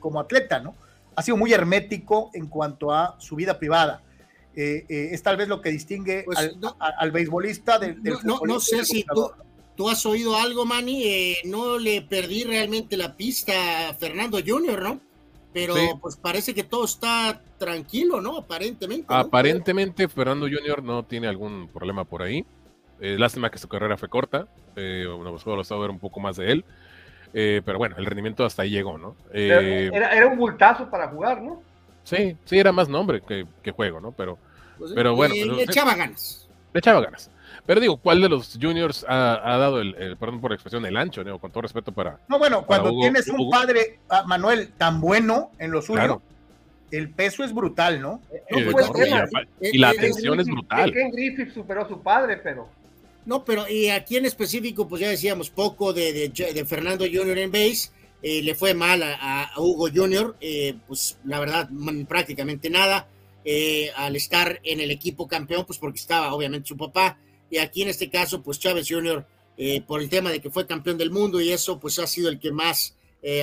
como 0.00 0.20
atleta, 0.20 0.60
¿no? 0.60 0.74
Ha 1.14 1.22
sido 1.22 1.36
muy 1.36 1.52
hermético 1.52 2.30
en 2.32 2.46
cuanto 2.46 2.92
a 2.92 3.16
su 3.18 3.36
vida 3.36 3.58
privada 3.58 4.02
eh, 4.54 4.84
eh, 4.88 5.08
es 5.12 5.22
tal 5.22 5.38
vez 5.38 5.48
lo 5.48 5.62
que 5.62 5.70
distingue 5.70 6.24
pues, 6.26 6.38
al, 6.38 6.58
al, 6.78 7.10
beisbolista 7.10 7.78
del, 7.78 8.02
del 8.02 8.16
no, 8.22 8.40
no, 8.44 8.60
sé 8.60 8.84
si 8.84 9.02
tú, 9.76 9.88
has 9.88 10.04
oído 10.04 10.36
algo, 10.36 10.66
Manny. 10.66 11.04
Eh, 11.04 11.36
no 11.46 11.78
le 11.78 12.02
perdí 12.02 12.44
realmente 12.44 12.98
la 12.98 13.16
pista 13.16 13.88
a 13.88 13.94
Fernando 13.94 14.38
Junior, 14.46 14.82
¿no? 14.82 15.00
Pero 15.52 15.74
pues 16.00 16.16
parece 16.16 16.54
que 16.54 16.64
todo 16.64 16.84
está 16.84 17.42
tranquilo, 17.58 18.20
¿no? 18.20 18.38
Aparentemente. 18.38 19.06
Aparentemente 19.08 20.08
Fernando 20.08 20.46
Junior 20.46 20.82
no 20.82 21.04
tiene 21.04 21.28
algún 21.28 21.68
problema 21.68 22.04
por 22.04 22.22
ahí. 22.22 22.44
lástima 22.98 23.50
que 23.50 23.58
su 23.58 23.68
carrera 23.68 23.96
fue 23.96 24.08
corta. 24.08 24.46
Eh, 24.76 25.06
bueno, 25.06 25.30
pues 25.30 25.44
lo 25.44 25.80
ver 25.80 25.90
un 25.90 25.98
poco 25.98 26.20
más 26.20 26.36
de 26.36 26.52
él. 26.52 26.64
pero 27.32 27.78
bueno, 27.78 27.96
el 27.98 28.06
rendimiento 28.06 28.44
hasta 28.44 28.62
ahí 28.62 28.70
llegó, 28.70 28.96
¿no? 28.96 29.16
era, 29.32 30.14
era 30.14 30.26
un 30.26 30.38
bultazo 30.38 30.88
para 30.88 31.08
jugar, 31.08 31.42
¿no? 31.42 31.62
Sí, 32.04 32.36
sí, 32.44 32.58
era 32.58 32.72
más 32.72 32.88
nombre 32.88 33.20
que, 33.20 33.70
juego, 33.70 34.00
¿no? 34.00 34.12
Pero, 34.12 34.38
pues 34.78 34.92
pero 34.94 35.14
bueno. 35.14 35.34
Le, 35.34 35.46
pues, 35.46 35.68
echaba 35.68 35.94
ganas. 35.94 36.48
Le 36.72 36.78
echaba 36.78 37.00
ganas. 37.00 37.30
Pero 37.64 37.80
digo, 37.80 37.96
¿cuál 37.96 38.20
de 38.20 38.28
los 38.28 38.58
juniors 38.60 39.06
ha, 39.08 39.56
dado 39.58 39.80
el, 39.80 40.16
perdón 40.18 40.40
por 40.40 40.50
la 40.50 40.56
expresión, 40.56 40.84
el 40.84 40.96
ancho, 40.96 41.22
¿no? 41.22 41.38
con 41.38 41.50
todo 41.50 41.62
respeto 41.62 41.92
para. 41.92 42.18
No, 42.28 42.38
bueno, 42.38 42.66
cuando 42.66 42.90
tienes 43.00 43.28
un 43.28 43.50
padre, 43.50 43.98
ah, 44.08 44.24
Manuel, 44.26 44.70
tan 44.76 45.00
bueno 45.00 45.52
en 45.58 45.70
lo 45.70 45.80
suyo, 45.80 46.20
el 46.90 47.10
peso 47.10 47.44
es 47.44 47.54
brutal, 47.54 48.00
¿no? 48.00 48.20
y, 49.60 49.78
la 49.78 49.90
atención 49.90 50.40
es 50.40 50.46
brutal. 50.46 50.92
Ken 50.92 51.10
Griffith 51.12 51.54
superó 51.54 51.84
a 51.84 51.88
su 51.88 52.00
padre, 52.00 52.36
pero. 52.38 52.68
No, 53.24 53.44
pero 53.44 53.68
y 53.68 53.88
aquí 53.88 54.16
en 54.16 54.26
específico, 54.26 54.88
pues 54.88 55.00
ya 55.00 55.08
decíamos 55.08 55.48
poco 55.48 55.92
de, 55.92 56.28
de 56.28 56.64
Fernando 56.64 57.04
Junior 57.04 57.38
en 57.38 57.52
base 57.52 57.90
eh, 58.22 58.40
le 58.40 58.54
fue 58.54 58.72
mal 58.72 59.02
a, 59.02 59.50
Hugo 59.56 59.88
Junior, 59.92 60.36
eh, 60.40 60.74
pues 60.86 61.18
la 61.24 61.40
verdad 61.40 61.68
prácticamente 62.06 62.70
nada, 62.70 63.08
eh, 63.44 63.90
al 63.96 64.14
estar 64.14 64.60
en 64.62 64.78
el 64.78 64.92
equipo 64.92 65.26
campeón, 65.26 65.64
pues 65.66 65.80
porque 65.80 65.98
estaba 65.98 66.32
obviamente 66.32 66.68
su 66.68 66.76
papá, 66.76 67.18
y 67.52 67.58
aquí 67.58 67.82
en 67.82 67.88
este 67.88 68.10
caso, 68.10 68.42
pues 68.42 68.58
Chávez 68.58 68.86
Junior, 68.88 69.26
por 69.86 70.00
el 70.00 70.08
tema 70.08 70.30
de 70.30 70.40
que 70.40 70.50
fue 70.50 70.66
campeón 70.66 70.98
del 70.98 71.10
mundo 71.10 71.40
y 71.40 71.50
eso, 71.50 71.78
pues 71.78 71.98
ha 71.98 72.06
sido 72.06 72.28
el 72.28 72.40
que 72.40 72.50
más, 72.50 72.96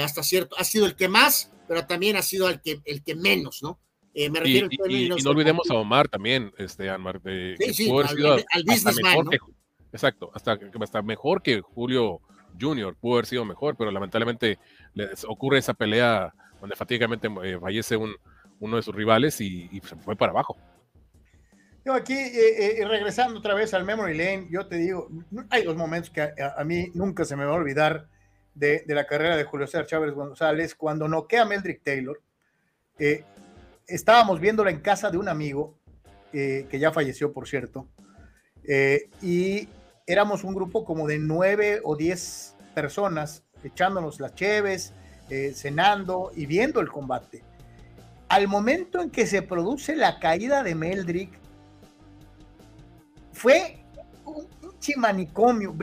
hasta 0.03 0.23
cierto, 0.23 0.55
ha 0.57 0.63
sido 0.63 0.85
el 0.85 0.95
que 0.95 1.07
más, 1.07 1.51
pero 1.67 1.85
también 1.85 2.15
ha 2.17 2.21
sido 2.21 2.49
el 2.49 2.59
que, 2.59 2.81
el 2.85 3.03
que 3.03 3.15
menos, 3.15 3.61
¿no? 3.61 3.79
me 4.15 4.39
refiero 4.39 4.67
y, 4.89 5.07
no 5.07 5.29
olvidemos 5.29 5.69
a 5.69 5.75
Omar 5.75 6.09
también, 6.09 6.51
este, 6.57 6.89
Anmar, 6.89 7.21
de, 7.21 7.55
sí, 7.57 7.73
sí, 7.73 7.89
al, 7.89 8.45
al, 8.51 9.29
exacto, 9.93 10.31
hasta, 10.33 10.59
hasta 10.81 11.01
mejor 11.01 11.41
que 11.41 11.61
Julio 11.61 12.21
Junior 12.59 12.95
pudo 12.95 13.13
haber 13.13 13.25
sido 13.25 13.45
mejor, 13.45 13.75
pero 13.77 13.91
lamentablemente 13.91 14.59
les 14.93 15.23
ocurre 15.23 15.59
esa 15.59 15.73
pelea 15.73 16.33
donde 16.59 16.75
fatídicamente 16.75 17.29
eh, 17.43 17.57
fallece 17.59 17.95
un, 17.95 18.15
uno 18.59 18.77
de 18.77 18.83
sus 18.83 18.93
rivales 18.93 19.39
y, 19.41 19.67
se 19.83 19.95
fue 19.97 20.15
para 20.15 20.31
abajo. 20.31 20.57
Yo 21.89 21.95
aquí, 21.95 22.13
eh, 22.13 22.81
eh, 22.81 22.87
regresando 22.87 23.39
otra 23.39 23.55
vez 23.55 23.73
al 23.73 23.83
Memory 23.83 24.15
Lane, 24.15 24.47
yo 24.51 24.67
te 24.67 24.75
digo, 24.75 25.09
hay 25.49 25.63
dos 25.63 25.75
momentos 25.75 26.11
que 26.11 26.21
a, 26.21 26.63
mí 26.63 26.91
nunca 26.93 27.25
se 27.25 27.35
me 27.35 27.45
va 27.45 27.53
a 27.53 27.55
olvidar 27.55 28.07
de, 28.53 28.83
la 28.85 29.07
carrera 29.07 29.35
de 29.35 29.43
Julio 29.43 29.65
César 29.65 29.87
Chávez 29.87 30.13
González, 30.13 30.75
cuando 30.75 31.07
noquea 31.07 31.41
a 31.41 31.45
Meldrick 31.45 31.81
Taylor. 31.81 32.21
estábamos 33.87 34.39
viéndola 34.39 34.69
en 34.69 34.81
casa 34.81 35.09
de 35.09 35.17
un 35.17 35.29
amigo, 35.29 35.79
que 36.31 36.77
ya 36.79 36.91
falleció, 36.91 37.33
por 37.33 37.47
cierto, 37.47 37.87
y 39.23 39.67
éramos 40.05 40.43
un 40.43 40.53
grupo 40.53 40.85
como 40.85 41.07
de 41.07 41.17
nueve 41.17 41.81
o 41.83 41.95
diez 41.95 42.55
personas 42.75 43.41
echándonos 43.63 44.19
las 44.19 44.35
cheves, 44.35 44.93
eh, 45.31 45.53
cenando 45.55 46.31
y 46.35 46.45
viendo 46.45 46.81
el 46.81 46.89
combate. 46.89 47.43
Al 48.27 48.47
momento 48.47 49.01
en 49.01 49.09
que 49.09 49.25
se 49.25 49.41
produce 49.41 49.95
la 49.95 50.19
caída 50.19 50.61
de 50.61 50.75
Meldrick, 50.75 51.38
fue 53.39 53.77
un 54.25 54.45
chimanicomio, 54.79 55.73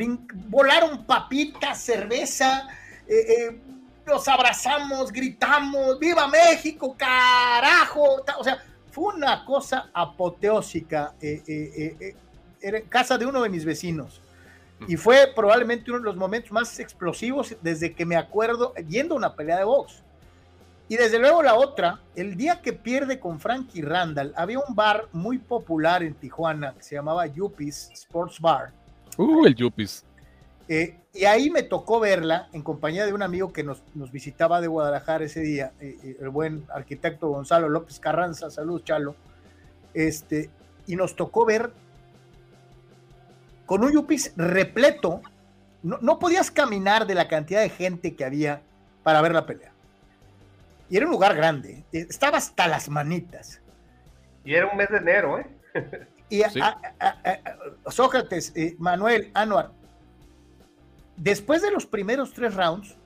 volaron 0.49 1.07
papitas, 1.07 1.81
cerveza, 1.81 2.69
eh, 3.09 3.59
nos 4.07 4.29
abrazamos, 4.29 5.11
gritamos, 5.11 5.99
¡Viva 5.99 6.29
México, 6.29 6.95
carajo! 6.99 8.23
O 8.39 8.45
sea, 8.45 8.63
fue 8.91 9.15
una 9.15 9.43
cosa 9.47 9.89
apoteósica. 9.95 11.15
era 12.61 12.79
en 12.79 12.89
casa 12.89 13.17
de 13.17 13.25
uno 13.25 13.43
de 13.43 13.49
mis 13.49 13.65
vecinos. 13.65 14.21
Y 14.87 14.99
fue 14.99 15.33
probablemente 15.35 15.91
uno 15.91 16.01
de 16.01 16.05
los 16.05 16.17
momentos 16.17 16.53
más 16.53 16.79
explosivos 16.79 17.57
desde 17.63 17.95
que 17.95 18.05
me 18.05 18.17
acuerdo 18.17 18.75
yendo 18.75 19.15
a 19.15 19.19
una 19.19 19.35
pelea 19.35 19.57
de 19.57 19.65
box. 19.65 20.03
Y 20.89 20.97
desde 20.97 21.19
luego 21.19 21.43
la 21.43 21.57
otra, 21.57 22.01
el 22.15 22.37
día 22.37 22.63
que 22.63 22.73
pierde 22.73 23.19
con 23.19 23.41
Frankie 23.41 23.83
Randall, 23.83 24.33
había 24.37 24.61
un 24.61 24.75
bar 24.75 25.09
muy 25.13 25.39
popular 25.39 26.03
en 26.03 26.15
Tijuana 26.15 26.75
que 26.75 26.83
se 26.83 26.95
llamaba 26.95 27.27
Yuppies 27.27 27.91
Sports 27.93 28.41
Bar. 28.41 28.73
Uh, 29.17 29.47
el 29.47 29.55
Yuppies. 29.55 30.05
Eh, 30.69 30.97
y 31.13 31.25
ahí 31.25 31.51
me 31.51 31.63
tocó 31.63 31.99
verla 31.99 32.49
en 32.53 32.63
compañía 32.63 33.07
de 33.07 33.13
un 33.13 33.23
amigo 33.23 33.53
que 33.53 33.65
nos, 33.65 33.83
nos 33.95 34.13
visitaba 34.13 34.61
de 34.61 34.67
Guadalajara 34.67 35.25
ese 35.25 35.41
día, 35.41 35.73
eh, 35.81 35.97
eh, 36.03 36.17
el 36.21 36.29
buen 36.29 36.65
arquitecto 36.73 37.29
Gonzalo 37.29 37.69
López 37.69 37.99
Carranza, 37.99 38.51
salud 38.51 38.83
Chalo, 38.85 39.15
este, 39.95 40.51
y 40.87 40.97
nos 40.97 41.17
tocó 41.17 41.47
ver 41.47 41.71
con 43.65 43.83
un 43.83 43.93
Yuppies 43.93 44.33
repleto, 44.37 45.23
no, 45.83 45.99
no 46.01 46.19
podías 46.19 46.51
caminar 46.51 47.07
de 47.07 47.15
la 47.15 47.29
cantidad 47.29 47.61
de 47.61 47.71
gente 47.71 48.15
que 48.15 48.25
había 48.25 48.61
para 49.03 49.23
ver 49.23 49.33
la 49.33 49.47
pelea. 49.47 49.76
Y 50.89 50.97
era 50.97 51.07
un 51.07 51.13
lugar 51.13 51.35
grande. 51.35 51.85
Eh, 51.93 52.07
estaba 52.09 52.39
hasta 52.39 52.69
las 52.69 52.89
manitas. 52.89 53.61
Y 54.45 54.55
era 54.55 54.69
un 54.69 54.77
mes 54.77 54.89
de 54.91 54.99
enero, 54.99 55.39
¿eh? 55.39 55.47
Y 56.29 56.43
Sócrates, 57.89 58.53
eh, 58.57 58.75
Manuel, 58.79 59.31
Anuar, 59.35 59.71
después 61.17 61.63
de 61.63 61.71
los 61.71 61.87
primeros 61.87 62.33
tres 62.33 62.55
rounds, 62.55 62.97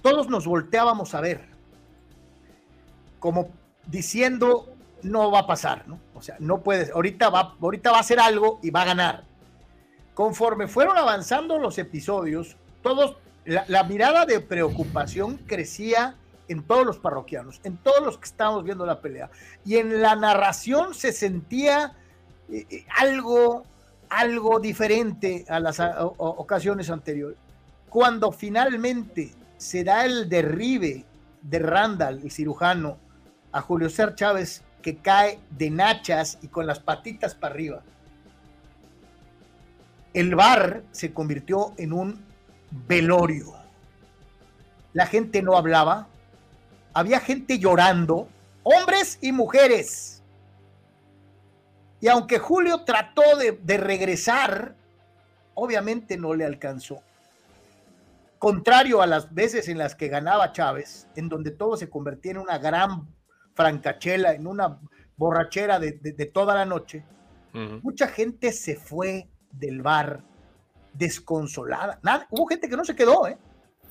todos 0.00 0.28
nos 0.28 0.46
volteábamos 0.46 1.14
a 1.14 1.20
ver, 1.20 1.42
como 3.18 3.50
diciendo, 3.86 4.74
no 5.02 5.30
va 5.30 5.40
a 5.40 5.46
pasar, 5.46 5.86
¿no? 5.88 6.00
O 6.14 6.22
sea, 6.22 6.36
no 6.38 6.62
puedes, 6.62 6.90
ahorita 6.90 7.28
va, 7.28 7.54
ahorita 7.60 7.90
va 7.90 7.98
a 7.98 8.00
hacer 8.00 8.18
algo 8.18 8.60
y 8.62 8.70
va 8.70 8.82
a 8.82 8.86
ganar. 8.86 9.24
Conforme 10.14 10.68
fueron 10.68 10.96
avanzando 10.96 11.58
los 11.58 11.76
episodios, 11.78 12.56
todos, 12.82 13.16
la 13.44 13.84
mirada 13.84 14.24
de 14.24 14.40
preocupación 14.40 15.36
crecía 15.46 16.16
en 16.50 16.64
todos 16.64 16.84
los 16.84 16.98
parroquianos, 16.98 17.60
en 17.62 17.76
todos 17.76 18.04
los 18.04 18.18
que 18.18 18.24
estábamos 18.24 18.64
viendo 18.64 18.84
la 18.84 19.00
pelea. 19.00 19.30
Y 19.64 19.76
en 19.76 20.02
la 20.02 20.16
narración 20.16 20.94
se 20.94 21.12
sentía 21.12 21.96
eh, 22.50 22.66
eh, 22.68 22.84
algo, 22.98 23.64
algo 24.08 24.58
diferente 24.58 25.44
a 25.48 25.60
las 25.60 25.80
ocasiones 26.18 26.90
anteriores. 26.90 27.38
Cuando 27.88 28.32
finalmente 28.32 29.32
se 29.58 29.84
da 29.84 30.04
el 30.04 30.28
derribe 30.28 31.04
de 31.42 31.58
Randall, 31.60 32.20
el 32.24 32.30
cirujano, 32.32 32.98
a 33.52 33.60
Julio 33.60 33.88
César 33.88 34.16
Chávez, 34.16 34.62
que 34.82 34.96
cae 34.96 35.38
de 35.50 35.70
nachas 35.70 36.38
y 36.42 36.48
con 36.48 36.66
las 36.66 36.80
patitas 36.80 37.36
para 37.36 37.54
arriba. 37.54 37.82
El 40.14 40.34
bar 40.34 40.82
se 40.90 41.12
convirtió 41.14 41.74
en 41.76 41.92
un 41.92 42.24
velorio. 42.88 43.54
La 44.92 45.06
gente 45.06 45.42
no 45.42 45.56
hablaba, 45.56 46.08
había 46.92 47.20
gente 47.20 47.58
llorando, 47.58 48.28
hombres 48.62 49.18
y 49.20 49.32
mujeres. 49.32 50.22
Y 52.00 52.08
aunque 52.08 52.38
Julio 52.38 52.84
trató 52.84 53.22
de, 53.36 53.76
regresar, 53.76 54.74
obviamente 55.54 56.16
no 56.16 56.34
le 56.34 56.44
alcanzó. 56.44 57.02
Contrario 58.38 59.02
a 59.02 59.06
las 59.06 59.34
veces 59.34 59.68
en 59.68 59.76
las 59.76 59.94
que 59.94 60.08
ganaba 60.08 60.52
Chávez, 60.52 61.06
en 61.14 61.28
donde 61.28 61.50
todo 61.50 61.76
se 61.76 61.90
convertía 61.90 62.32
en 62.32 62.38
una 62.38 62.58
gran 62.58 63.06
francachela, 63.54 64.32
en 64.32 64.46
una 64.46 64.78
borrachera 65.16 65.78
de, 65.78 65.92
toda 66.32 66.54
la 66.54 66.64
noche, 66.64 67.04
mucha 67.82 68.08
gente 68.08 68.52
se 68.52 68.76
fue 68.76 69.28
del 69.52 69.82
bar 69.82 70.22
desconsolada. 70.94 71.98
Nada, 72.02 72.26
hubo 72.30 72.46
gente 72.46 72.68
que 72.68 72.76
no 72.76 72.84
se 72.84 72.96
quedó, 72.96 73.28
¿eh? 73.28 73.36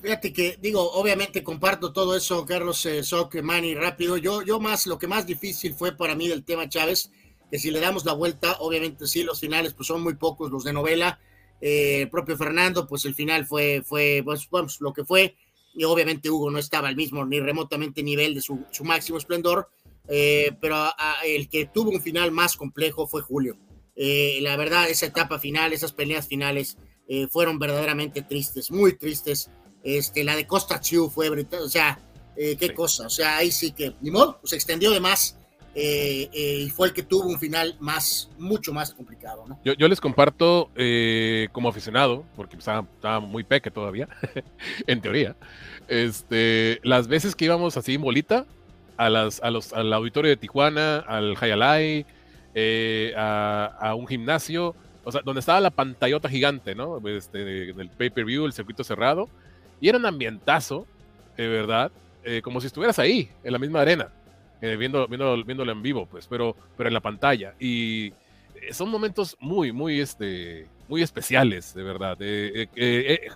Fíjate 0.02 0.32
que, 0.32 0.56
digo, 0.60 0.92
obviamente 0.92 1.44
comparto 1.44 1.92
todo 1.92 2.16
eso, 2.16 2.46
Carlos 2.46 2.86
eh, 2.86 3.02
Manny, 3.42 3.74
rápido. 3.74 4.16
Yo, 4.16 4.42
yo 4.42 4.58
más, 4.58 4.86
lo 4.86 4.98
que 4.98 5.06
más 5.06 5.26
difícil 5.26 5.74
fue 5.74 5.92
para 5.92 6.14
mí 6.14 6.26
del 6.26 6.42
tema 6.42 6.68
Chávez, 6.68 7.10
que 7.50 7.58
si 7.58 7.70
le 7.70 7.80
damos 7.80 8.06
la 8.06 8.14
vuelta, 8.14 8.56
obviamente 8.60 9.06
sí, 9.06 9.22
los 9.24 9.40
finales 9.40 9.74
pues 9.74 9.86
son 9.88 10.02
muy 10.02 10.14
pocos 10.14 10.50
los 10.50 10.64
de 10.64 10.72
novela. 10.72 11.20
Eh, 11.60 12.02
el 12.02 12.10
propio 12.10 12.38
Fernando, 12.38 12.86
pues 12.86 13.04
el 13.04 13.14
final 13.14 13.44
fue, 13.44 13.82
fue 13.84 14.22
pues, 14.24 14.80
lo 14.80 14.92
que 14.94 15.04
fue. 15.04 15.36
Y 15.74 15.84
obviamente 15.84 16.30
Hugo 16.30 16.50
no 16.50 16.58
estaba 16.58 16.88
al 16.88 16.96
mismo 16.96 17.26
ni 17.26 17.38
remotamente 17.38 18.02
nivel 18.02 18.34
de 18.34 18.40
su, 18.40 18.64
su 18.70 18.84
máximo 18.84 19.18
esplendor, 19.18 19.68
eh, 20.08 20.52
pero 20.60 20.76
el 21.24 21.48
que 21.48 21.66
tuvo 21.66 21.90
un 21.90 22.00
final 22.00 22.32
más 22.32 22.56
complejo 22.56 23.06
fue 23.06 23.20
Julio. 23.20 23.58
Eh, 23.94 24.38
la 24.40 24.56
verdad, 24.56 24.88
esa 24.88 25.06
etapa 25.06 25.38
final, 25.38 25.74
esas 25.74 25.92
peleas 25.92 26.26
finales 26.26 26.78
fueron 27.32 27.58
verdaderamente 27.58 28.22
tristes, 28.22 28.70
muy 28.70 28.96
tristes. 28.96 29.50
Este, 29.82 30.24
la 30.24 30.36
de 30.36 30.46
Costa 30.46 30.80
Chiu 30.80 31.08
fue 31.08 31.30
brutal, 31.30 31.62
o 31.62 31.68
sea, 31.68 31.98
eh, 32.36 32.56
qué 32.56 32.72
cosa, 32.74 33.06
o 33.06 33.10
sea, 33.10 33.38
ahí 33.38 33.50
sí 33.50 33.72
que, 33.72 33.94
ni 34.00 34.10
modo, 34.10 34.40
se 34.44 34.56
extendió 34.56 34.90
de 34.90 35.00
más 35.00 35.38
eh, 35.74 36.28
eh, 36.32 36.64
y 36.66 36.70
fue 36.70 36.88
el 36.88 36.94
que 36.94 37.02
tuvo 37.02 37.28
un 37.28 37.38
final 37.38 37.76
más, 37.80 38.30
mucho 38.38 38.72
más 38.72 38.92
complicado, 38.94 39.44
¿no? 39.48 39.58
Yo, 39.64 39.88
les 39.88 40.00
comparto 40.00 40.70
como 41.52 41.68
aficionado, 41.68 42.24
porque 42.36 42.56
estaba, 42.56 42.86
estaba 42.94 43.20
muy 43.20 43.44
peque 43.44 43.70
todavía, 43.70 44.08
en 44.86 45.00
teoría, 45.00 45.36
este, 45.88 46.80
las 46.82 47.08
veces 47.08 47.34
que 47.34 47.46
íbamos 47.46 47.76
así 47.76 47.94
en 47.94 48.02
bolita, 48.02 48.46
a 48.96 49.08
las, 49.08 49.42
a 49.42 49.50
los, 49.50 49.72
al 49.72 49.92
auditorio 49.92 50.28
de 50.28 50.36
Tijuana, 50.36 50.98
al 50.98 51.36
Hayalai, 51.40 52.04
a, 53.16 53.76
a 53.80 53.94
un 53.94 54.06
gimnasio, 54.06 54.74
o 55.04 55.12
sea, 55.12 55.22
donde 55.24 55.40
estaba 55.40 55.60
la 55.60 55.70
pantallota 55.70 56.28
gigante, 56.28 56.74
¿no? 56.74 57.00
Este, 57.08 57.44
del 57.44 57.88
pay-per-view, 57.90 58.44
el 58.44 58.52
circuito 58.52 58.84
cerrado, 58.84 59.28
y 59.80 59.88
era 59.88 59.98
un 59.98 60.06
ambientazo, 60.06 60.86
de 61.36 61.48
verdad, 61.48 61.90
eh, 62.24 62.42
como 62.42 62.60
si 62.60 62.66
estuvieras 62.66 62.98
ahí, 62.98 63.30
en 63.42 63.52
la 63.52 63.58
misma 63.58 63.80
arena, 63.80 64.08
eh, 64.60 64.76
viendo, 64.76 65.08
viendo, 65.08 65.42
viéndolo 65.42 65.72
en 65.72 65.82
vivo, 65.82 66.06
pues, 66.06 66.26
pero, 66.26 66.54
pero 66.76 66.88
en 66.88 66.94
la 66.94 67.00
pantalla. 67.00 67.54
Y 67.58 68.08
eh, 68.08 68.72
son 68.72 68.90
momentos 68.90 69.36
muy, 69.40 69.72
muy, 69.72 70.00
este, 70.00 70.66
muy 70.88 71.02
especiales, 71.02 71.72
de 71.74 71.82
verdad. 71.82 72.18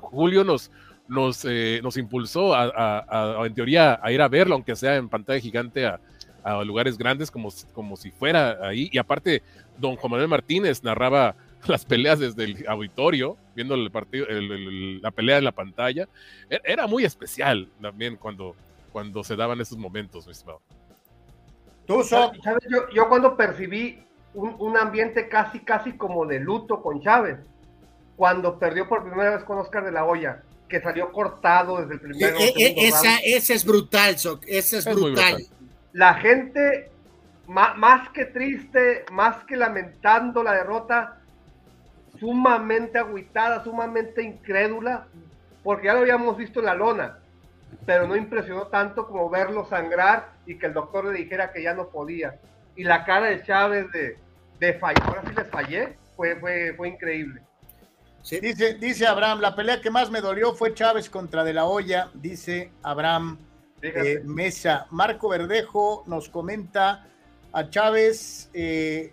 Julio 0.00 0.44
nos, 0.44 0.70
nos, 1.08 1.46
nos 1.82 1.96
impulsó, 1.96 2.54
a, 2.54 3.42
en 3.46 3.54
teoría, 3.54 3.98
a 4.02 4.12
ir 4.12 4.20
a 4.20 4.28
verlo, 4.28 4.54
aunque 4.54 4.76
sea 4.76 4.96
en 4.96 5.08
pantalla 5.08 5.40
gigante, 5.40 5.86
a, 5.86 5.98
a 6.42 6.62
lugares 6.62 6.98
grandes, 6.98 7.30
como, 7.30 7.48
como 7.72 7.96
si 7.96 8.10
fuera 8.10 8.58
ahí. 8.62 8.90
Y 8.92 8.98
aparte, 8.98 9.42
don 9.78 9.96
Juan 9.96 10.10
Manuel 10.10 10.28
Martínez 10.28 10.84
narraba 10.84 11.34
las 11.68 11.84
peleas 11.84 12.18
desde 12.18 12.44
el 12.44 12.64
auditorio, 12.68 13.36
viendo 13.54 13.74
el 13.74 13.90
partido, 13.90 14.26
la 14.28 15.10
pelea 15.10 15.38
en 15.38 15.44
la 15.44 15.52
pantalla. 15.52 16.08
E-, 16.50 16.60
era 16.64 16.86
muy 16.86 17.04
especial 17.04 17.70
también 17.80 18.16
cuando, 18.16 18.54
cuando 18.92 19.24
se 19.24 19.36
daban 19.36 19.60
esos 19.60 19.78
momentos, 19.78 20.26
mi 20.26 20.32
estimado. 20.32 20.60
Tú, 21.86 22.02
¿Sabes? 22.02 22.38
Yo, 22.70 22.88
yo, 22.94 23.08
cuando 23.08 23.36
percibí 23.36 24.02
un, 24.32 24.56
un, 24.58 24.76
ambiente 24.76 25.28
casi, 25.28 25.60
casi 25.60 25.92
como 25.92 26.24
de 26.24 26.40
luto 26.40 26.80
con 26.80 27.02
Chávez, 27.02 27.38
cuando 28.16 28.58
perdió 28.58 28.88
por 28.88 29.04
primera 29.04 29.36
vez 29.36 29.44
con 29.44 29.58
Oscar 29.58 29.84
de 29.84 29.92
la 29.92 30.06
Hoya, 30.06 30.42
que 30.68 30.80
salió 30.80 31.12
cortado 31.12 31.80
desde 31.80 31.94
el 31.94 32.00
primer 32.00 32.34
e, 32.36 32.54
e, 32.56 32.88
esa, 32.88 33.18
esa, 33.18 33.54
es 33.54 33.64
brutal, 33.66 34.18
Soc, 34.18 34.44
esa 34.46 34.78
es, 34.78 34.84
brutal. 34.86 35.44
La 35.92 36.14
gente, 36.14 36.90
más, 37.46 37.76
más 37.76 38.08
que 38.10 38.24
triste, 38.24 39.04
más 39.12 39.44
que 39.44 39.56
lamentando 39.56 40.42
la 40.42 40.54
derrota, 40.54 41.20
sumamente 42.24 42.98
agüitada, 42.98 43.62
sumamente 43.62 44.22
incrédula, 44.22 45.06
porque 45.62 45.86
ya 45.88 45.92
lo 45.92 46.00
habíamos 46.00 46.38
visto 46.38 46.60
en 46.60 46.66
la 46.66 46.74
lona, 46.74 47.18
pero 47.84 48.06
no 48.06 48.16
impresionó 48.16 48.68
tanto 48.68 49.06
como 49.06 49.28
verlo 49.28 49.66
sangrar 49.68 50.32
y 50.46 50.56
que 50.56 50.66
el 50.66 50.72
doctor 50.72 51.04
le 51.04 51.18
dijera 51.18 51.52
que 51.52 51.62
ya 51.62 51.74
no 51.74 51.88
podía. 51.88 52.36
Y 52.76 52.84
la 52.84 53.04
cara 53.04 53.26
de 53.26 53.42
Chávez 53.42 53.92
de, 53.92 54.16
de 54.58 54.72
fallar, 54.74 55.06
ahora 55.06 55.22
sí 55.28 55.34
les 55.36 55.48
fallé, 55.48 55.98
fue, 56.16 56.36
fue, 56.36 56.72
fue 56.78 56.88
increíble. 56.88 57.42
Dice, 58.40 58.74
dice 58.74 59.06
Abraham, 59.06 59.40
la 59.40 59.54
pelea 59.54 59.82
que 59.82 59.90
más 59.90 60.10
me 60.10 60.22
dolió 60.22 60.54
fue 60.54 60.72
Chávez 60.72 61.10
contra 61.10 61.44
De 61.44 61.52
La 61.52 61.66
Hoya, 61.66 62.08
dice 62.14 62.70
Abraham 62.82 63.36
eh, 63.82 64.22
Mesa. 64.24 64.86
Marco 64.90 65.28
Verdejo 65.28 66.04
nos 66.06 66.30
comenta 66.30 67.06
a 67.52 67.68
Chávez, 67.68 68.48
eh, 68.54 69.12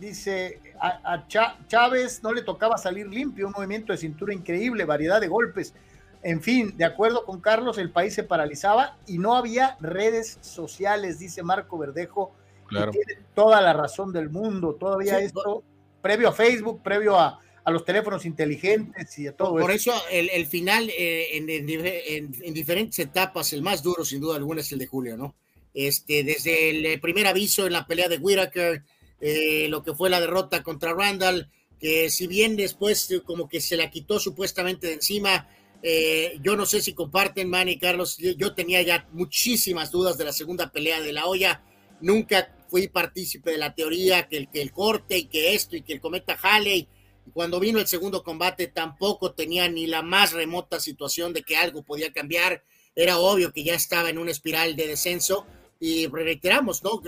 dice, 0.00 0.60
a, 0.80 1.26
Chávez 1.28 2.22
no 2.22 2.32
le 2.32 2.42
tocaba 2.42 2.78
salir 2.78 3.06
limpio, 3.06 3.46
un 3.46 3.52
movimiento 3.52 3.92
de 3.92 3.98
cintura 3.98 4.32
increíble, 4.32 4.84
variedad 4.84 5.20
de 5.20 5.28
golpes. 5.28 5.74
En 6.22 6.42
fin, 6.42 6.76
de 6.76 6.84
acuerdo 6.84 7.24
con 7.24 7.40
Carlos, 7.40 7.78
el 7.78 7.90
país 7.90 8.14
se 8.14 8.24
paralizaba 8.24 8.96
y 9.06 9.18
no 9.18 9.36
había 9.36 9.76
redes 9.80 10.38
sociales, 10.40 11.18
dice 11.18 11.42
Marco 11.42 11.78
Verdejo. 11.78 12.32
Claro. 12.66 12.90
tiene 12.90 13.16
toda 13.34 13.62
la 13.62 13.72
razón 13.72 14.12
del 14.12 14.28
mundo. 14.28 14.74
Todavía 14.74 15.20
esto, 15.20 15.62
previo 16.02 16.28
a 16.28 16.32
Facebook, 16.32 16.82
previo 16.82 17.18
a, 17.18 17.40
a 17.68 17.70
los 17.70 17.84
teléfonos 17.84 18.24
inteligentes 18.24 19.18
y 19.18 19.26
a 19.26 19.36
todo 19.36 19.50
Por 19.50 19.70
eso, 19.70 19.92
el, 20.10 20.46
final 20.46 20.88
eh, 20.88 21.36
en, 21.36 22.54
diferentes 22.54 22.98
etapas, 22.98 23.52
el 23.52 23.60
más 23.60 23.82
duro 23.82 24.06
sin 24.06 24.22
duda 24.22 24.36
alguna 24.36 24.62
es 24.62 24.72
el 24.72 24.78
de 24.78 24.86
Julio, 24.86 25.18
¿no? 25.18 25.34
Este, 25.74 26.24
desde 26.24 26.70
el 26.70 26.98
primer 26.98 27.26
aviso 27.26 27.66
en 27.66 27.74
la 27.74 27.86
pelea 27.86 28.08
de 28.08 28.16
Whitaker, 28.16 28.84
eh, 29.20 29.66
lo 29.68 29.82
que 29.82 29.94
fue 29.94 30.10
la 30.10 30.20
derrota 30.20 30.62
contra 30.62 30.94
Randall, 30.94 31.50
que 31.78 32.10
si 32.10 32.26
bien 32.26 32.56
después 32.56 33.08
como 33.24 33.48
que 33.48 33.60
se 33.60 33.76
la 33.76 33.90
quitó 33.90 34.18
supuestamente 34.18 34.88
de 34.88 34.94
encima, 34.94 35.48
yo 36.40 36.56
no 36.56 36.66
sé 36.66 36.80
si 36.82 36.92
comparten, 36.92 37.48
Manny 37.48 37.78
Carlos, 37.78 38.16
yo 38.18 38.52
tenía 38.52 38.82
ya 38.82 39.06
muchísimas 39.12 39.92
dudas 39.92 40.18
de 40.18 40.24
la 40.24 40.32
segunda 40.32 40.72
pelea 40.72 41.00
de 41.00 41.12
la 41.12 41.26
olla, 41.26 41.62
nunca 42.00 42.52
fui 42.68 42.88
partícipe 42.88 43.52
de 43.52 43.58
la 43.58 43.76
teoría 43.76 44.26
que 44.26 44.38
el, 44.38 44.50
que 44.50 44.60
el 44.60 44.72
corte 44.72 45.18
y 45.18 45.24
que 45.26 45.54
esto 45.54 45.76
y 45.76 45.82
que 45.82 45.92
el 45.92 46.00
cometa 46.00 46.36
Halley 46.42 46.88
cuando 47.32 47.60
vino 47.60 47.78
el 47.78 47.86
segundo 47.86 48.22
combate 48.22 48.68
tampoco 48.68 49.32
tenía 49.32 49.68
ni 49.68 49.86
la 49.86 50.02
más 50.02 50.32
remota 50.32 50.80
situación 50.80 51.32
de 51.32 51.42
que 51.42 51.56
algo 51.56 51.82
podía 51.82 52.12
cambiar. 52.12 52.64
Era 52.94 53.18
obvio 53.18 53.52
que 53.52 53.64
ya 53.64 53.74
estaba 53.74 54.10
en 54.10 54.18
una 54.18 54.30
espiral 54.30 54.76
de 54.76 54.88
descenso 54.88 55.46
y 55.78 56.06
reiteramos, 56.06 56.82
¿no? 56.82 57.00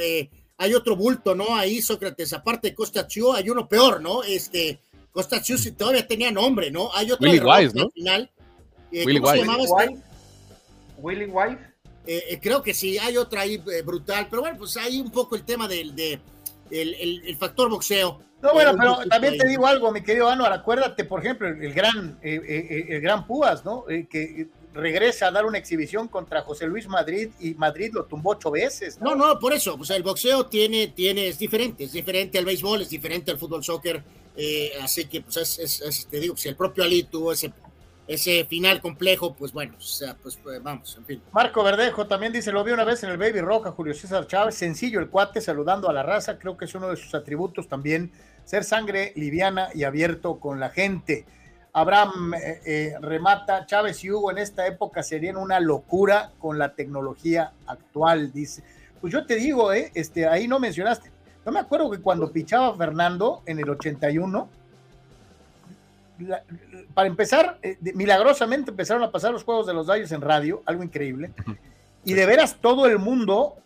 Hay 0.61 0.75
otro 0.75 0.95
bulto, 0.95 1.35
¿no? 1.35 1.57
Ahí 1.57 1.83
Sócrates, 1.83 2.33
aparte 2.33 2.69
de 2.69 2.75
Costa 2.75 3.07
Chiu, 3.07 3.33
hay 3.33 3.51
uno 3.51 3.69
peor, 3.69 4.01
¿no? 4.01 4.23
Este, 4.23 4.79
Costa 5.11 5.43
Chiu 5.43 5.57
todavía 5.75 6.07
tenía 6.07 6.31
nombre, 6.31 6.71
¿no? 6.71 6.95
Hay 6.95 7.11
otro 7.11 7.29
Willy 7.29 7.41
Wise, 7.41 7.75
¿no? 7.75 7.91
final. 7.91 8.31
Eh, 8.93 9.05
Willy 9.05 9.21
¿Cómo 9.21 9.33
Wise. 9.33 9.43
se 9.43 9.47
llamaba 9.47 9.85
este? 9.85 9.99
Willy 10.99 11.25
Wise. 11.27 11.59
Eh, 12.07 12.25
eh, 12.31 12.41
creo 12.41 12.63
que 12.63 12.75
sí, 12.75 12.99
hay 12.99 13.17
otra 13.17 13.43
ahí 13.43 13.63
brutal, 13.85 14.27
pero 14.31 14.43
bueno, 14.43 14.59
pues 14.59 14.77
hay 14.77 15.01
un 15.01 15.11
poco 15.11 15.35
el 15.37 15.45
tema 15.45 15.67
del 15.67 15.95
de, 15.95 16.21
el, 16.71 17.23
el 17.25 17.37
factor 17.37 17.69
boxeo 17.69 18.21
no, 18.43 18.55
bueno, 18.55 18.75
pero 18.79 18.97
también 19.09 19.37
te 19.37 19.47
digo 19.47 19.67
algo, 19.67 19.93
mi 19.93 20.03
querido 20.03 20.29
Anuar, 20.29 20.53
acuérdate, 20.53 21.05
por 21.05 21.21
ejemplo, 21.21 21.47
el, 21.49 21.75
gran, 21.75 22.19
eh, 22.23 22.41
eh, 22.43 22.67
eh, 22.71 22.87
el 22.89 23.01
gran 23.03 23.27
Púas, 23.27 23.65
¿no? 23.65 23.85
que 23.85 24.49
regresa 24.73 25.29
a 25.29 25.31
dar 25.31 25.45
una 25.47 25.59
exhibición 25.59 26.09
contra 26.09 26.43
José 26.43 26.67
Luis 26.67 26.89
Madrid 26.89 27.31
y 27.41 27.55
Madrid 27.55 27.91
lo 27.93 28.05
tumbó 28.05 28.31
ocho 28.31 28.51
veces. 28.51 29.01
No, 29.01 29.15
no, 29.15 29.39
por 29.39 29.53
eso, 29.53 29.77
o 29.79 29.85
sea, 29.85 29.97
el 29.97 30.03
boxeo 30.03 30.47
tiene, 30.47 30.89
tiene, 30.89 31.29
es 31.29 31.39
diferente, 31.39 31.85
es 31.85 31.93
diferente 31.93 32.39
al 32.39 32.45
béisbol, 32.45 32.83
es 32.83 32.91
diferente 32.91 33.31
al 33.31 33.39
fútbol 33.39 33.65
soccer, 33.65 34.03
así 34.83 35.07
que, 35.07 35.23
pues, 35.23 35.59
es, 35.59 36.09
te 36.09 36.21
digo, 36.21 36.37
si 36.37 36.49
el 36.49 36.57
propio 36.57 36.85
Ali 36.85 37.03
tuvo 37.05 37.33
ese 37.33 37.53
ese 38.11 38.45
final 38.45 38.81
complejo, 38.81 39.35
pues 39.35 39.53
bueno, 39.53 39.77
o 39.79 39.81
sea, 39.81 40.17
pues, 40.21 40.37
pues, 40.43 40.61
vamos, 40.61 40.97
en 40.99 41.05
fin. 41.05 41.23
Marco 41.31 41.63
Verdejo 41.63 42.09
también 42.09 42.33
dice, 42.33 42.51
lo 42.51 42.65
vi 42.65 42.73
una 42.73 42.83
vez 42.83 43.05
en 43.05 43.11
el 43.11 43.19
Baby 43.19 43.41
Roja, 43.41 43.71
Julio 43.71 43.95
César 43.95 44.27
Chávez, 44.27 44.57
sencillo 44.57 44.99
el 44.99 45.09
cuate, 45.09 45.41
saludando 45.41 45.89
a 45.89 45.93
la 45.93 46.03
raza, 46.03 46.37
creo 46.37 46.57
que 46.57 46.65
es 46.65 46.75
uno 46.75 46.89
de 46.89 46.97
sus 46.97 47.15
atributos 47.15 47.69
también, 47.69 48.11
ser 48.45 48.65
sangre 48.65 49.13
liviana 49.15 49.69
y 49.77 49.85
abierto 49.85 50.41
con 50.41 50.59
la 50.59 50.71
gente. 50.71 51.25
Abraham 51.73 52.35
eh, 52.35 52.61
eh, 52.65 52.95
remata, 53.01 53.65
Chávez 53.67 54.03
y 54.05 54.11
Hugo 54.11 54.31
en 54.31 54.39
esta 54.39 54.67
época 54.67 55.03
serían 55.03 55.37
una 55.37 55.61
locura 55.61 56.33
con 56.39 56.59
la 56.59 56.75
tecnología 56.75 57.53
actual, 57.67 58.33
dice. 58.33 58.65
Pues 59.01 59.13
yo 59.13 59.25
te 59.25 59.37
digo, 59.37 59.73
eh, 59.73 59.91
este, 59.95 60.27
ahí 60.27 60.49
no 60.49 60.59
mencionaste, 60.59 61.11
no 61.45 61.53
me 61.53 61.61
acuerdo 61.61 61.91
que 61.91 62.01
cuando 62.01 62.31
pichaba 62.31 62.77
Fernando 62.77 63.43
en 63.47 63.59
el 63.61 63.71
81, 63.71 64.49
para 66.93 67.09
empezar, 67.09 67.59
eh, 67.63 67.79
milagrosamente 67.95 68.73
empezaron 68.73 69.03
a 69.03 69.11
pasar 69.11 69.33
los 69.33 69.45
juegos 69.45 69.67
de 69.67 69.73
los 69.73 69.87
Dodgers 69.87 70.13
en 70.13 70.21
radio, 70.21 70.63
algo 70.67 70.83
increíble, 70.83 71.33
y 72.05 72.13
de 72.15 72.27
veras 72.27 72.57
todo 72.61 72.87
el 72.87 72.99
mundo 72.99 73.57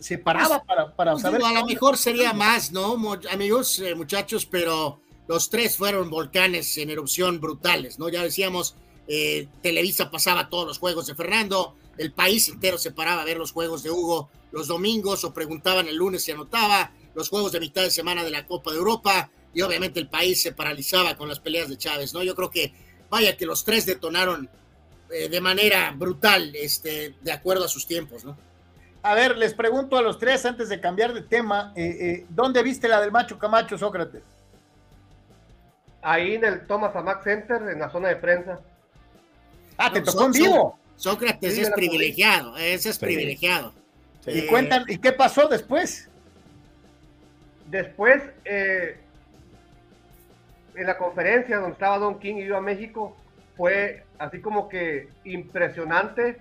se 0.00 0.18
paraba 0.18 0.60
pues, 0.60 0.66
para, 0.66 0.96
para 0.96 1.12
pues 1.12 1.22
saber. 1.22 1.42
a 1.44 1.52
lo 1.52 1.66
mejor 1.66 1.96
sería 1.96 2.32
más, 2.32 2.72
¿no, 2.72 2.96
amigos, 3.30 3.80
muchachos? 3.96 4.44
Pero 4.46 5.00
los 5.28 5.50
tres 5.50 5.76
fueron 5.76 6.10
volcanes 6.10 6.76
en 6.78 6.90
erupción 6.90 7.40
brutales, 7.40 7.98
¿no? 7.98 8.08
Ya 8.08 8.22
decíamos, 8.22 8.74
Televisa 9.62 10.10
pasaba 10.10 10.48
todos 10.48 10.66
los 10.66 10.78
juegos 10.78 11.06
de 11.06 11.14
Fernando, 11.14 11.74
el 11.96 12.12
país 12.12 12.48
entero 12.48 12.78
se 12.78 12.90
paraba 12.90 13.22
a 13.22 13.24
ver 13.24 13.38
los 13.38 13.52
juegos 13.52 13.82
de 13.82 13.90
Hugo 13.90 14.28
los 14.50 14.66
domingos 14.66 15.24
o 15.24 15.32
preguntaban 15.32 15.88
el 15.88 15.96
lunes 15.96 16.22
si 16.22 16.32
anotaba, 16.32 16.92
los 17.14 17.28
juegos 17.28 17.52
de 17.52 17.60
mitad 17.60 17.82
de 17.82 17.90
semana 17.90 18.24
de 18.24 18.30
la 18.30 18.46
Copa 18.46 18.70
de 18.70 18.78
Europa 18.78 19.30
y 19.52 19.62
obviamente 19.62 19.98
el 20.00 20.08
país 20.08 20.42
se 20.42 20.52
paralizaba 20.52 21.16
con 21.16 21.28
las 21.28 21.40
peleas 21.40 21.68
de 21.68 21.76
Chávez, 21.76 22.14
¿no? 22.14 22.22
Yo 22.22 22.34
creo 22.34 22.50
que, 22.50 22.72
vaya 23.10 23.36
que 23.36 23.46
los 23.46 23.64
tres 23.64 23.86
detonaron 23.86 24.48
eh, 25.10 25.28
de 25.28 25.40
manera 25.40 25.90
brutal, 25.92 26.54
este, 26.54 27.14
de 27.20 27.32
acuerdo 27.32 27.64
a 27.64 27.68
sus 27.68 27.86
tiempos, 27.86 28.24
¿no? 28.24 28.36
A 29.02 29.14
ver, 29.14 29.38
les 29.38 29.54
pregunto 29.54 29.96
a 29.96 30.02
los 30.02 30.18
tres 30.18 30.44
antes 30.44 30.68
de 30.68 30.80
cambiar 30.80 31.14
de 31.14 31.22
tema, 31.22 31.72
eh, 31.76 31.96
eh, 32.00 32.26
¿dónde 32.28 32.62
viste 32.62 32.88
la 32.88 33.00
del 33.00 33.12
macho 33.12 33.38
Camacho, 33.38 33.78
Sócrates? 33.78 34.22
Ahí 36.02 36.34
en 36.34 36.44
el 36.44 36.66
Thomas 36.66 36.94
Amac 36.94 37.24
Center, 37.24 37.62
en 37.70 37.78
la 37.80 37.90
zona 37.90 38.08
de 38.08 38.16
prensa. 38.16 38.60
Ah, 39.76 39.92
te 39.92 40.00
tocó 40.00 40.26
en 40.26 40.32
vivo. 40.32 40.78
Sócrates 40.96 41.56
es 41.56 41.70
privilegiado, 41.70 42.56
ese 42.56 42.90
es 42.90 42.98
privilegiado. 42.98 43.72
Y 44.26 44.46
cuentan, 44.46 44.84
¿y 44.88 44.98
qué 44.98 45.12
pasó 45.12 45.48
después? 45.48 46.10
Después, 47.66 48.22
eh, 48.44 48.98
en 50.74 50.86
la 50.86 50.98
conferencia 50.98 51.58
donde 51.58 51.72
estaba 51.74 51.98
Don 51.98 52.18
King 52.18 52.36
y 52.36 52.46
yo 52.46 52.56
a 52.56 52.60
México, 52.60 53.16
fue 53.56 54.04
así 54.18 54.40
como 54.40 54.68
que 54.68 55.08
impresionante 55.24 56.38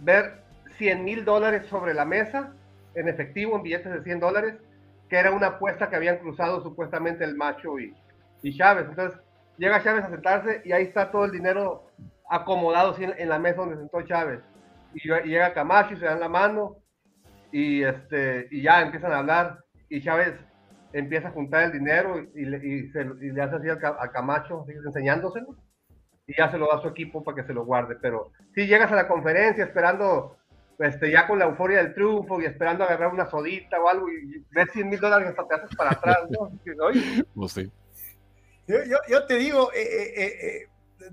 ver 0.00 0.42
100 0.78 1.04
mil 1.04 1.24
dólares 1.24 1.66
sobre 1.68 1.92
la 1.92 2.04
mesa, 2.04 2.52
en 2.94 3.08
efectivo, 3.08 3.56
en 3.56 3.62
billetes 3.62 3.92
de 3.92 4.02
100 4.02 4.20
dólares, 4.20 4.54
que 5.10 5.16
era 5.16 5.32
una 5.32 5.48
apuesta 5.48 5.90
que 5.90 5.96
habían 5.96 6.18
cruzado 6.18 6.62
supuestamente 6.62 7.24
el 7.24 7.34
macho 7.34 7.78
y, 7.78 7.94
y 8.42 8.56
Chávez. 8.56 8.86
Entonces 8.88 9.18
llega 9.56 9.82
Chávez 9.82 10.04
a 10.04 10.10
sentarse 10.10 10.62
y 10.64 10.72
ahí 10.72 10.84
está 10.84 11.10
todo 11.10 11.24
el 11.24 11.32
dinero 11.32 11.84
acomodado 12.28 12.94
en, 12.98 13.28
la 13.28 13.38
mesa 13.38 13.58
donde 13.58 13.76
sentó 13.76 14.02
Chávez. 14.02 14.40
Y, 14.94 15.08
llega 15.08 15.54
Camacho 15.54 15.94
y 15.94 15.98
se 15.98 16.04
dan 16.04 16.20
la 16.20 16.28
mano 16.28 16.76
y, 17.52 17.82
este, 17.82 18.48
y 18.50 18.62
ya 18.62 18.82
empiezan 18.82 19.12
a 19.12 19.18
hablar 19.18 19.58
y 19.88 20.02
Chávez 20.02 20.34
empieza 20.92 21.28
a 21.28 21.32
juntar 21.32 21.64
el 21.64 21.72
dinero 21.72 22.18
y, 22.34 22.44
le, 22.44 22.66
y, 22.66 22.90
se, 22.90 23.04
le 23.04 23.42
hace 23.42 23.56
así 23.56 23.68
a, 23.68 24.08
Camacho, 24.10 24.64
enseñándoselo, 24.68 25.56
y 26.26 26.36
ya 26.36 26.50
se 26.50 26.58
lo 26.58 26.66
da 26.66 26.78
a 26.78 26.82
su 26.82 26.88
equipo 26.88 27.24
para 27.24 27.36
que 27.36 27.46
se 27.46 27.54
lo 27.54 27.64
guarde. 27.64 27.96
Pero 28.00 28.32
si 28.54 28.66
llegas 28.66 28.90
a 28.92 28.96
la 28.96 29.08
conferencia 29.08 29.64
esperando, 29.64 30.36
este, 30.78 31.10
ya 31.10 31.26
con 31.26 31.38
la 31.38 31.46
euforia 31.46 31.78
del 31.78 31.94
triunfo 31.94 32.40
y 32.40 32.46
esperando 32.46 32.84
agarrar 32.84 33.12
una 33.12 33.26
sodita 33.26 33.80
o 33.80 33.88
algo 33.88 34.08
y 34.10 34.44
ver 34.50 34.68
100 34.68 34.88
mil 34.88 35.00
dólares 35.00 35.28
hasta 35.28 35.46
te 35.46 35.54
haces 35.54 35.76
para 35.76 35.90
atrás, 35.90 36.18
¿no? 36.30 36.50
Pues 37.34 37.52
sí. 37.52 37.72
Yo, 38.68 38.98
yo, 39.08 39.26
te 39.26 39.36
digo, 39.36 39.72
eh, 39.72 39.80
eh, 39.82 40.68
eh, 41.00 41.12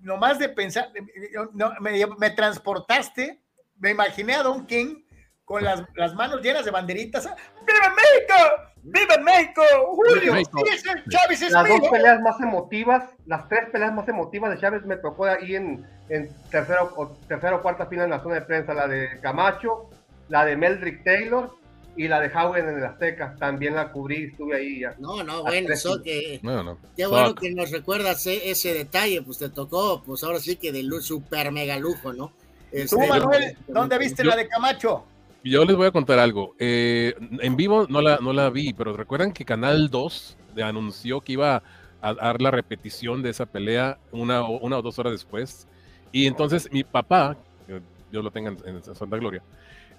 nomás 0.00 0.40
de 0.40 0.48
pensar, 0.48 0.88
me, 1.80 2.06
me, 2.18 2.30
transportaste, 2.30 3.40
me 3.78 3.90
imaginé 3.90 4.34
a 4.34 4.42
Don 4.42 4.66
King 4.66 5.04
con 5.44 5.62
las, 5.62 5.84
las 5.94 6.12
manos 6.14 6.42
llenas 6.42 6.64
de 6.64 6.72
banderitas. 6.72 7.24
¡Viva 7.24 7.94
México! 7.94 8.34
¡Viva 8.82 9.16
México! 9.18 9.62
¡Julio! 9.92 10.34
Chávez 11.08 11.42
es 11.42 11.52
Las 11.52 11.68
dos 11.68 11.88
peleas 11.88 12.20
más 12.20 12.40
emotivas, 12.40 13.04
las 13.26 13.48
tres 13.48 13.70
peleas 13.70 13.94
más 13.94 14.08
emotivas 14.08 14.50
de 14.50 14.58
Chávez 14.58 14.84
me 14.84 14.96
tocó 14.96 15.26
ahí 15.26 15.54
en, 15.54 15.86
en 16.08 16.34
tercera, 16.50 16.82
o, 16.82 17.16
tercera 17.28 17.54
o 17.54 17.62
cuarta 17.62 17.86
fila 17.86 18.04
en 18.04 18.10
la 18.10 18.20
zona 18.20 18.36
de 18.36 18.42
prensa, 18.42 18.74
la 18.74 18.88
de 18.88 19.20
Camacho, 19.20 19.88
la 20.28 20.44
de 20.44 20.56
Meldrick 20.56 21.04
Taylor 21.04 21.61
y 21.96 22.08
la 22.08 22.20
de 22.20 22.28
Howard 22.28 22.68
en 22.68 22.78
el 22.78 22.84
Azteca. 22.84 23.36
También 23.38 23.74
la 23.74 23.92
cubrí, 23.92 24.24
estuve 24.24 24.56
ahí. 24.56 24.80
Ya, 24.80 24.94
no, 24.98 25.22
no, 25.22 25.42
bueno, 25.42 25.72
eso 25.72 26.02
que. 26.02 26.40
Qué 26.96 27.06
bueno 27.06 27.34
que 27.34 27.52
nos 27.52 27.70
recuerdas 27.70 28.26
e, 28.26 28.50
ese 28.50 28.74
detalle, 28.74 29.22
pues 29.22 29.38
te 29.38 29.48
tocó, 29.48 30.02
pues 30.04 30.22
ahora 30.24 30.38
sí 30.38 30.56
que 30.56 30.72
de 30.72 30.82
super 31.00 31.52
mega 31.52 31.78
lujo, 31.78 32.12
¿no? 32.12 32.32
Este, 32.70 32.96
Tú, 32.96 33.06
Manuel, 33.06 33.56
¿dónde 33.68 33.98
viste 33.98 34.24
la 34.24 34.36
de 34.36 34.48
Camacho? 34.48 35.04
Yo 35.44 35.64
les 35.64 35.76
voy 35.76 35.86
a 35.86 35.90
contar 35.90 36.18
algo. 36.18 36.54
Eh, 36.58 37.14
en 37.40 37.56
vivo 37.56 37.86
no 37.88 38.00
la, 38.00 38.18
no 38.18 38.32
la 38.32 38.48
vi, 38.48 38.72
pero 38.72 38.96
recuerdan 38.96 39.32
que 39.32 39.44
Canal 39.44 39.90
2 39.90 40.36
anunció 40.62 41.20
que 41.20 41.32
iba 41.32 41.62
a 42.00 42.14
dar 42.14 42.40
la 42.40 42.50
repetición 42.50 43.22
de 43.22 43.30
esa 43.30 43.46
pelea 43.46 43.98
una, 44.12 44.42
una 44.44 44.78
o 44.78 44.82
dos 44.82 44.98
horas 44.98 45.12
después. 45.12 45.66
Y 46.12 46.26
entonces 46.26 46.70
mi 46.72 46.84
papá, 46.84 47.36
yo 48.10 48.22
lo 48.22 48.30
tengo 48.30 48.50
en, 48.50 48.58
en, 48.64 48.82
Santa 48.82 49.16
Gloria, 49.16 49.42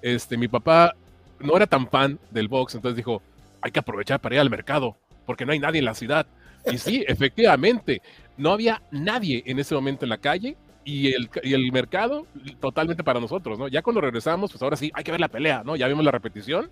este, 0.02 0.38
mi 0.38 0.48
papá 0.48 0.96
no 1.40 1.56
era 1.56 1.68
tan 1.68 1.88
fan 1.88 2.20
del 2.32 2.48
box, 2.48 2.76
entonces 2.76 2.98
dijo, 2.98 3.22
hay 3.62 3.72
que 3.72 3.80
aprovechar 3.80 4.20
para 4.20 4.36
ir 4.36 4.42
al 4.42 4.50
mercado, 4.50 4.98
porque 5.26 5.46
no 5.46 5.52
hay 5.52 5.60
nadie 5.60 5.80
en 5.80 5.86
la 5.86 5.96
ciudad. 5.96 6.26
Y 6.72 6.78
sí, 6.78 7.04
efectivamente, 7.08 8.02
no 8.38 8.52
había 8.52 8.82
nadie 8.92 9.44
en 9.46 9.60
ese 9.60 9.76
momento 9.76 10.06
en 10.06 10.10
la 10.10 10.18
calle 10.18 10.58
y 10.86 11.14
el, 11.14 11.30
y 11.44 11.54
el 11.54 11.72
mercado 11.72 12.28
totalmente 12.60 13.04
para 13.04 13.20
nosotros, 13.20 13.58
¿no? 13.58 13.68
Ya 13.68 13.82
cuando 13.82 14.02
regresamos, 14.02 14.52
pues 14.52 14.62
ahora 14.62 14.76
sí, 14.76 14.92
hay 14.94 15.04
que 15.04 15.12
ver 15.12 15.20
la 15.20 15.30
pelea, 15.30 15.64
¿no? 15.64 15.76
Ya 15.76 15.88
vimos 15.88 16.04
la 16.04 16.12
repetición 16.12 16.70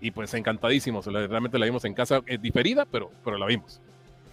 y 0.00 0.10
pues 0.10 0.34
encantadísimos, 0.34 1.06
realmente 1.06 1.58
la 1.58 1.66
vimos 1.66 1.84
en 1.84 1.94
casa 1.94 2.20
eh, 2.26 2.38
diferida, 2.38 2.84
pero, 2.84 3.10
pero 3.24 3.38
la 3.38 3.46
vimos. 3.46 3.80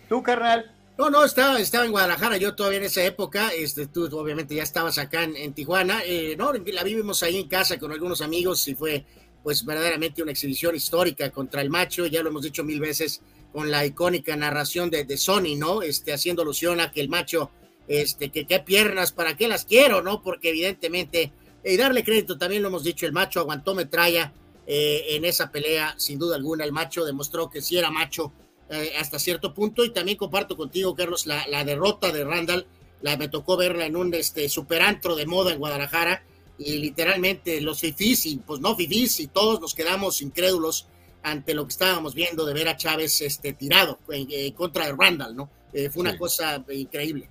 ¿Tú, 0.09 0.21
carnal? 0.21 0.69
No, 0.97 1.09
no, 1.09 1.23
estaba, 1.23 1.57
estaba 1.59 1.85
en 1.85 1.91
Guadalajara, 1.91 2.37
yo 2.37 2.53
todavía 2.53 2.79
en 2.79 2.85
esa 2.85 3.03
época, 3.03 3.49
este, 3.57 3.87
tú 3.87 4.05
obviamente 4.17 4.53
ya 4.53 4.63
estabas 4.63 4.97
acá 4.97 5.23
en, 5.23 5.53
Tijuana, 5.53 6.01
eh, 6.05 6.35
no, 6.37 6.51
la 6.51 6.83
vivimos 6.83 7.23
ahí 7.23 7.39
en 7.39 7.47
casa 7.47 7.79
con 7.79 7.91
algunos 7.91 8.21
amigos 8.21 8.67
y 8.67 8.75
fue 8.75 9.05
pues 9.43 9.65
verdaderamente 9.65 10.21
una 10.21 10.31
exhibición 10.31 10.75
histórica 10.75 11.29
contra 11.31 11.61
el 11.61 11.69
macho, 11.69 12.05
ya 12.05 12.21
lo 12.21 12.29
hemos 12.29 12.43
dicho 12.43 12.63
mil 12.63 12.79
veces 12.79 13.21
con 13.51 13.69
la 13.69 13.85
icónica 13.85 14.35
narración 14.35 14.89
de, 14.89 15.03
de 15.03 15.17
Sony, 15.17 15.55
¿no? 15.57 15.81
Este, 15.81 16.13
haciendo 16.13 16.41
alusión 16.41 16.79
a 16.79 16.91
que 16.91 17.01
el 17.01 17.09
macho, 17.09 17.51
este, 17.87 18.29
que 18.29 18.45
qué 18.45 18.59
piernas, 18.59 19.11
¿para 19.11 19.35
qué 19.35 19.47
las 19.47 19.65
quiero, 19.65 20.01
no? 20.01 20.21
Porque 20.21 20.49
evidentemente, 20.49 21.33
y 21.63 21.77
darle 21.77 22.03
crédito, 22.03 22.37
también 22.37 22.61
lo 22.61 22.69
hemos 22.69 22.83
dicho, 22.83 23.05
el 23.05 23.11
macho 23.11 23.39
aguantó 23.39 23.75
metralla 23.75 24.33
eh, 24.67 25.05
en 25.09 25.25
esa 25.25 25.51
pelea, 25.51 25.95
sin 25.97 26.17
duda 26.17 26.35
alguna, 26.35 26.63
el 26.63 26.71
macho 26.71 27.03
demostró 27.03 27.49
que 27.49 27.61
sí 27.61 27.77
era 27.77 27.91
macho 27.91 28.31
eh, 28.69 28.93
hasta 28.97 29.19
cierto 29.19 29.53
punto, 29.53 29.83
y 29.83 29.89
también 29.89 30.17
comparto 30.17 30.55
contigo, 30.55 30.95
Carlos, 30.95 31.25
la, 31.25 31.45
la 31.47 31.65
derrota 31.65 32.11
de 32.11 32.23
Randall, 32.23 32.67
la 33.01 33.17
me 33.17 33.27
tocó 33.27 33.57
verla 33.57 33.85
en 33.85 33.95
un 33.95 34.13
este, 34.13 34.47
superantro 34.47 35.15
de 35.15 35.25
moda 35.25 35.51
en 35.51 35.59
Guadalajara, 35.59 36.23
y 36.57 36.77
literalmente 36.79 37.59
los 37.61 37.79
fifís, 37.79 38.25
y 38.25 38.37
pues 38.37 38.59
no 38.59 38.75
fifís, 38.75 39.19
y 39.19 39.27
todos 39.27 39.59
nos 39.59 39.73
quedamos 39.73 40.21
incrédulos 40.21 40.87
ante 41.23 41.53
lo 41.53 41.65
que 41.65 41.71
estábamos 41.71 42.13
viendo 42.15 42.45
de 42.45 42.53
ver 42.53 42.67
a 42.67 42.77
Chávez 42.77 43.21
este, 43.21 43.53
tirado 43.53 43.99
en, 44.09 44.27
eh, 44.31 44.53
contra 44.53 44.85
de 44.87 44.95
Randall, 44.97 45.35
¿no? 45.35 45.49
Eh, 45.73 45.89
fue 45.89 46.01
una 46.01 46.11
Sí. 46.13 46.17
cosa 46.17 46.63
increíble. 46.69 47.29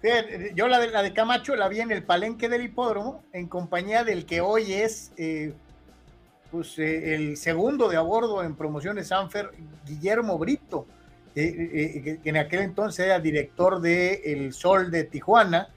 Fíjate, 0.00 0.52
Yo 0.54 0.68
la 0.68 0.80
de, 0.80 0.90
la 0.90 1.02
de 1.02 1.12
Camacho 1.12 1.54
la 1.56 1.68
vi 1.68 1.80
en 1.80 1.90
el 1.92 2.02
palenque 2.02 2.48
del 2.48 2.62
hipódromo 2.62 3.22
en 3.32 3.46
compañía 3.48 4.04
del 4.04 4.26
que 4.26 4.40
hoy 4.40 4.72
es 4.72 5.12
eh, 5.16 5.52
pues, 6.50 6.78
eh, 6.78 7.14
el 7.14 7.36
segundo 7.36 7.88
de 7.88 7.96
a 7.96 8.00
bordo 8.02 8.42
en 8.42 8.54
promociones 8.56 9.08
Sanfer, 9.08 9.50
Guillermo 9.86 10.38
Brito, 10.38 10.86
eh, 11.34 11.94
eh, 11.96 12.02
que- 12.02 12.20
que 12.20 12.28
en 12.28 12.36
aquel 12.36 12.60
entonces 12.60 13.06
era 13.06 13.18
director 13.20 13.80
de 13.80 14.20
El 14.26 14.52
Sol 14.52 14.90
de 14.90 15.04
Tijuana. 15.04 15.68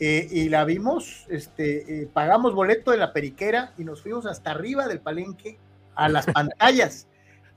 Eh, 0.00 0.28
y 0.30 0.48
la 0.48 0.64
vimos, 0.64 1.26
este, 1.28 2.02
eh, 2.02 2.08
pagamos 2.12 2.54
boleto 2.54 2.92
de 2.92 2.98
la 2.98 3.12
periquera 3.12 3.74
y 3.78 3.84
nos 3.84 4.02
fuimos 4.02 4.26
hasta 4.26 4.52
arriba 4.52 4.86
del 4.86 5.00
palenque 5.00 5.58
a 5.94 6.08
las 6.08 6.26
pantallas. 6.34 7.08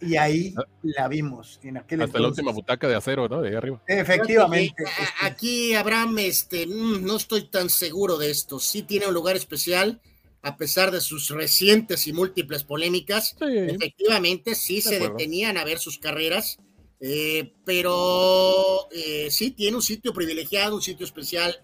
Y 0.02 0.18
ahí 0.18 0.56
la 0.82 1.08
vimos 1.08 1.60
en 1.62 1.78
aquel 1.78 2.02
Hasta 2.02 2.20
la 2.20 2.30
última 2.30 2.52
butaca 2.52 2.88
de 2.88 2.96
acero, 2.96 3.30
¿no? 3.30 3.42
De 3.42 3.50
ahí 3.50 3.56
arriba. 3.56 3.84
Efectivamente. 3.86 4.84
Aquí, 5.22 5.76
Abraham, 5.76 6.18
este, 6.18 6.66
mm, 6.66 7.06
no 7.06 7.18
estoy 7.18 7.44
tan 7.50 7.70
seguro 7.70 8.18
de 8.18 8.32
esto. 8.32 8.60
Sí 8.60 8.82
tiene 8.82 9.06
un 9.06 9.14
lugar 9.14 9.36
especial, 9.36 10.02
a 10.42 10.58
pesar 10.58 10.90
de 10.90 11.02
sus 11.02 11.30
recientes 11.30 12.08
y 12.08 12.14
múltiples 12.14 12.64
polémicas. 12.64 13.36
Efectivamente, 13.40 14.56
sí 14.56 14.78
De 14.78 14.82
se 14.82 14.96
acuerdo. 14.96 15.18
detenían 15.18 15.58
a 15.58 15.66
ver 15.66 15.78
sus 15.78 16.00
carreras, 16.00 16.58
eh, 17.00 17.54
pero 17.64 18.88
eh, 18.92 19.30
sí 19.30 19.52
tiene 19.52 19.76
un 19.76 19.84
sitio 19.84 20.14
privilegiado, 20.14 20.76
un 20.76 20.82
sitio 20.82 21.06
especial, 21.06 21.64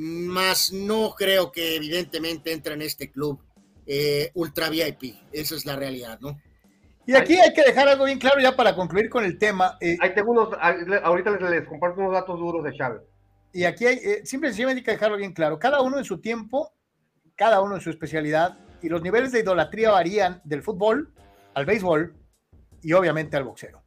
más 0.00 0.72
no 0.72 1.14
creo 1.16 1.50
que 1.50 1.76
evidentemente 1.76 2.52
entra 2.52 2.74
en 2.74 2.82
este 2.82 3.10
club 3.10 3.42
eh, 3.86 4.30
ultra 4.34 4.68
VIP. 4.68 5.14
Esa 5.32 5.54
es 5.54 5.64
la 5.64 5.76
realidad, 5.76 6.18
¿no? 6.20 6.38
Y 7.06 7.14
aquí 7.14 7.34
hay 7.38 7.54
que 7.54 7.62
dejar 7.62 7.88
algo 7.88 8.04
bien 8.04 8.18
claro 8.18 8.40
ya 8.40 8.54
para 8.56 8.74
concluir 8.74 9.08
con 9.08 9.24
el 9.24 9.38
tema. 9.38 9.78
eh, 9.80 9.96
Ahí 10.00 10.12
tengo 10.14 10.32
unos, 10.32 10.48
ahí 10.60 10.74
le- 10.86 10.98
ahorita 10.98 11.30
les, 11.30 11.40
les 11.50 11.68
comparto 11.68 12.00
unos 12.00 12.12
datos 12.12 12.38
duros 12.38 12.64
de 12.64 12.74
Chávez. 12.76 13.02
y 13.52 13.64
aquí 13.64 13.86
hay, 13.86 13.96
eh, 13.98 14.20
simple 14.26 14.48
y 14.48 14.52
sencillamente 14.52 14.80
hay 14.80 14.84
que 14.84 14.90
dejarlo 14.92 15.16
bien 15.16 15.32
claro. 15.32 15.58
Cada 15.58 15.80
uno 15.82 15.98
en 15.98 16.04
su 16.04 16.20
tiempo, 16.20 16.72
cada 17.36 17.60
uno 17.62 17.76
en 17.76 17.80
su 17.80 17.90
especialidad, 17.90 18.58
y 18.82 18.88
los 18.88 19.02
niveles 19.02 19.32
de 19.32 19.40
idolatría 19.40 19.92
varían 19.92 20.42
del 20.44 20.62
fútbol 20.62 21.14
al 21.54 21.64
béisbol 21.64 22.14
y 22.82 22.92
obviamente 22.92 23.36
al 23.36 23.44
boxeo. 23.44 23.82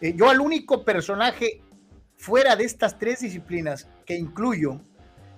Eh, 0.00 0.12
yo 0.14 0.28
al 0.30 0.40
único 0.40 0.84
personaje 0.84 1.62
fuera 2.16 2.54
de 2.56 2.64
estas 2.64 2.98
tres 2.98 3.20
disciplinas 3.20 3.88
que 4.06 4.14
incluyo, 4.16 4.80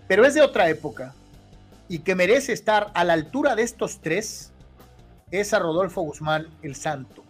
pero 0.08 0.24
es 0.26 0.34
de 0.34 0.42
otra 0.42 0.68
época 0.68 1.14
y 1.88 2.00
que 2.00 2.14
merece 2.14 2.52
estar 2.52 2.90
a 2.94 3.04
la 3.04 3.12
altura 3.12 3.54
de 3.54 3.62
estos 3.62 4.00
tres, 4.00 4.52
es 5.30 5.52
a 5.54 5.58
Rodolfo 5.58 6.02
Guzmán 6.02 6.48
el 6.62 6.74
Santo. 6.74 7.24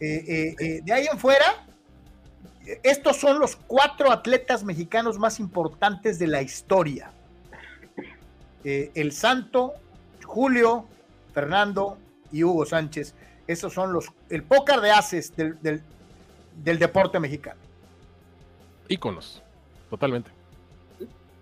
Eh, 0.00 0.24
eh, 0.26 0.54
eh, 0.58 0.80
de 0.84 0.92
ahí 0.92 1.06
en 1.10 1.18
fuera, 1.18 1.64
estos 2.82 3.16
son 3.18 3.38
los 3.38 3.56
cuatro 3.56 4.10
atletas 4.10 4.64
mexicanos 4.64 5.18
más 5.18 5.38
importantes 5.40 6.18
de 6.18 6.26
la 6.26 6.42
historia. 6.42 7.10
El 8.64 9.10
Santo, 9.12 9.74
Julio, 10.24 10.86
Fernando 11.34 11.98
y 12.30 12.44
Hugo 12.44 12.64
Sánchez. 12.64 13.14
Esos 13.48 13.72
son 13.72 13.92
los, 13.92 14.06
el 14.30 14.44
pócar 14.44 14.80
de 14.80 14.92
haces 14.92 15.34
del, 15.34 15.60
del- 15.62 15.82
del 16.62 16.78
deporte 16.78 17.18
mexicano. 17.18 17.60
Íconos, 18.88 19.42
totalmente. 19.90 20.30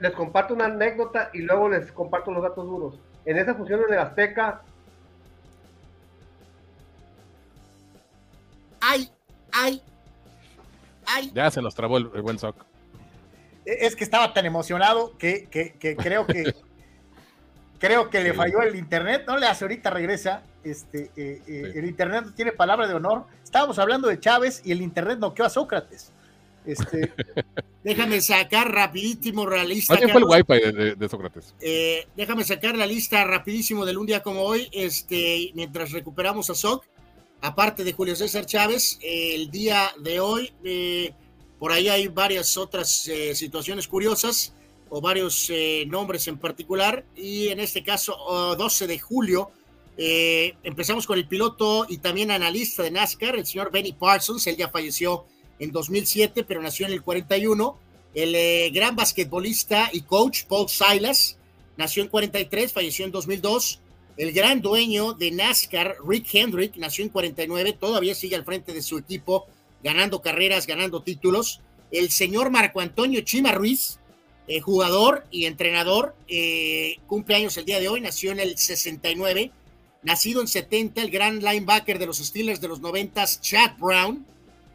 Les 0.01 0.13
comparto 0.13 0.55
una 0.55 0.65
anécdota 0.65 1.31
y 1.33 1.43
luego 1.43 1.69
les 1.69 1.93
comparto 1.93 2.31
los 2.33 2.43
datos 2.43 2.67
duros. 2.67 2.99
En 3.27 3.37
esa 3.37 3.55
función 3.55 3.81
en 3.87 3.93
el 3.95 3.99
Azteca, 4.01 4.63
¡Ay! 8.81 9.11
¡Ay! 9.53 9.83
¡Ay! 11.07 11.31
Ya 11.35 11.51
se 11.51 11.61
nos 11.61 11.75
trabó 11.75 11.99
el, 11.99 12.11
el 12.15 12.23
buen 12.23 12.39
sock. 12.39 12.57
E- 13.67 13.87
Es 13.87 13.95
que 13.95 14.05
estaba 14.05 14.33
tan 14.33 14.47
emocionado 14.47 15.17
que, 15.19 15.47
que- 15.51 15.75
que 15.75 15.97
creo 15.97 16.27
que 16.27 16.55
creo 17.79 18.09
que 18.11 18.21
le 18.23 18.33
falló 18.33 18.63
el 18.63 18.77
internet. 18.77 19.25
No 19.27 19.37
le 19.37 19.47
hace 19.47 19.65
ahorita 19.65 19.91
regresa. 19.91 20.43
Este, 20.65 21.11
eh, 21.17 21.43
eh, 21.47 21.73
El 21.75 21.85
internet 21.87 22.25
no 22.27 22.33
tiene 22.33 22.53
palabra 22.53 22.87
de 22.87 22.95
honor. 22.95 23.25
Estábamos 23.45 23.79
hablando 23.79 24.09
de 24.09 24.19
Chávez 24.19 24.63
y 24.65 24.73
el 24.73 24.81
internet 24.83 25.19
noqueó 25.19 25.45
a 25.45 25.51
Sócrates. 25.51 26.13
Este, 26.73 27.13
Déjame 27.85 28.21
sacar 28.21 28.71
rapidísimo 28.73 29.47
la 29.49 29.65
lista. 29.65 29.95
Más 29.95 30.01
bien 30.05 30.13
fue 30.13 30.21
el 30.21 30.27
wifi 30.27 30.65
de, 30.67 30.73
de- 30.73 30.95
de 30.97 31.09
Sócrates. 31.09 31.55
Eh, 31.61 32.07
déjame 32.17 32.45
sacar 32.45 32.77
la 32.77 32.87
lista 32.87 33.25
rapidísimo 33.25 33.87
del 33.87 33.97
un 33.99 34.07
día 34.07 34.23
como 34.23 34.43
hoy, 34.43 34.69
este, 34.73 35.51
mientras 35.55 35.91
recuperamos 35.93 36.51
a 36.51 36.55
Soc. 36.55 36.85
Aparte 37.41 37.85
de 37.85 37.93
Julio 37.95 38.15
César 38.17 38.45
Chávez, 38.45 38.99
eh, 39.01 39.35
el 39.35 39.51
día 39.51 39.91
de 39.99 40.21
hoy, 40.21 40.53
eh, 40.63 41.15
por 41.59 41.73
ahí 41.73 41.89
hay 41.89 42.09
varias 42.09 42.59
otras 42.59 43.09
eh, 43.09 43.35
situaciones 43.35 43.89
curiosas 43.89 44.53
o 44.91 45.01
varios 45.01 45.49
eh, 45.49 45.85
nombres 45.87 46.29
en 46.29 46.37
particular. 46.37 47.05
Y 47.17 47.49
en 47.49 47.61
este 47.61 47.83
caso, 47.83 48.15
oh, 48.19 48.57
12 48.57 48.87
de 48.87 48.99
julio, 48.99 49.51
empezamos 49.97 51.07
con 51.07 51.19
el 51.19 51.27
piloto 51.29 51.85
y 51.89 51.99
también 51.99 52.31
analista 52.31 52.83
de 52.83 52.91
NASCAR, 52.91 53.37
el 53.37 53.47
señor 53.47 53.71
Benny 53.71 53.93
Parsons. 53.93 54.47
Él 54.47 54.57
ya 54.57 54.69
falleció 54.69 55.27
en 55.61 55.71
2007, 55.71 56.43
pero 56.43 56.61
nació 56.61 56.87
en 56.87 56.93
el 56.93 57.03
41 57.03 57.79
el 58.15 58.35
eh, 58.35 58.71
gran 58.71 58.97
basquetbolista 58.97 59.91
y 59.93 60.01
coach 60.03 60.45
Paul 60.45 60.69
Silas 60.69 61.37
nació 61.77 62.03
en 62.03 62.09
43, 62.09 62.73
falleció 62.73 63.05
en 63.05 63.13
2002. 63.13 63.81
El 64.17 64.33
gran 64.33 64.61
dueño 64.61 65.15
de 65.15 65.31
NASCAR, 65.31 65.97
Rick 66.07 66.35
Hendrick, 66.35 66.77
nació 66.77 67.05
en 67.05 67.11
49, 67.11 67.73
todavía 67.75 68.15
sigue 68.15 68.37
al 68.37 68.45
frente 68.45 68.75
de 68.75 68.83
su 68.83 68.99
equipo, 68.99 69.47
ganando 69.83 70.21
carreras, 70.21 70.67
ganando 70.67 71.03
títulos. 71.03 71.61
El 71.91 72.11
señor 72.11 72.51
Marco 72.51 72.81
Antonio 72.81 73.23
Chima 73.23 73.53
Ruiz, 73.53 73.99
eh, 74.47 74.61
jugador 74.61 75.25
y 75.31 75.47
entrenador, 75.47 76.15
eh, 76.29 76.99
cumple 77.07 77.37
años 77.37 77.57
el 77.57 77.65
día 77.65 77.81
de 77.81 77.89
hoy, 77.89 78.01
nació 78.01 78.33
en 78.33 78.41
el 78.41 78.59
69. 78.59 79.53
Nacido 80.03 80.41
en 80.41 80.49
70, 80.49 81.01
el 81.03 81.11
gran 81.11 81.39
linebacker 81.39 81.99
de 81.99 82.07
los 82.07 82.19
Steelers 82.19 82.61
de 82.61 82.69
los 82.69 82.81
90, 82.81 83.25
Chad 83.41 83.79
Brown. 83.79 84.27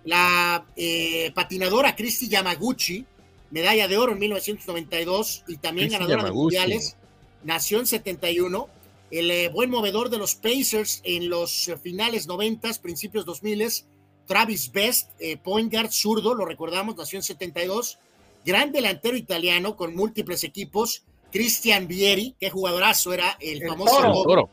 La 0.06 0.66
eh, 0.76 1.32
patinadora 1.34 1.96
Christy 1.96 2.30
Yamaguchi, 2.30 3.06
medalla 3.52 3.88
de 3.88 3.98
oro 3.98 4.14
en 4.14 4.20
1992 4.20 5.44
y 5.48 5.58
también 5.58 5.88
Christy 5.88 6.04
ganadora 6.04 6.24
de 6.26 6.32
mundiales, 6.32 6.96
nació 7.44 7.80
en 7.80 7.88
71. 7.88 8.70
El 9.12 9.32
eh, 9.32 9.50
buen 9.50 9.70
movedor 9.70 10.10
de 10.10 10.18
los 10.18 10.36
Pacers 10.36 11.02
en 11.04 11.30
los 11.30 11.68
eh, 11.68 11.78
finales 11.78 12.28
90, 12.28 12.72
principios 12.82 13.26
2000, 13.26 13.86
Travis 14.26 14.72
Best, 14.72 15.12
eh, 15.20 15.38
point 15.38 15.72
guard 15.72 15.92
zurdo, 15.92 16.34
lo 16.34 16.46
recordamos, 16.46 16.96
nació 16.98 17.20
en 17.20 17.24
72. 17.24 18.00
Gran 18.44 18.72
delantero 18.72 19.16
italiano 19.16 19.76
con 19.76 19.96
múltiples 19.96 20.44
equipos, 20.44 21.04
Christian 21.32 21.88
Vieri, 21.88 22.36
qué 22.40 22.50
jugadorazo 22.50 23.14
era 23.14 23.38
el, 23.40 23.62
El 23.62 23.70
famoso 23.70 23.96
Toro. 23.96 24.08
El 24.08 24.24
toro. 24.24 24.50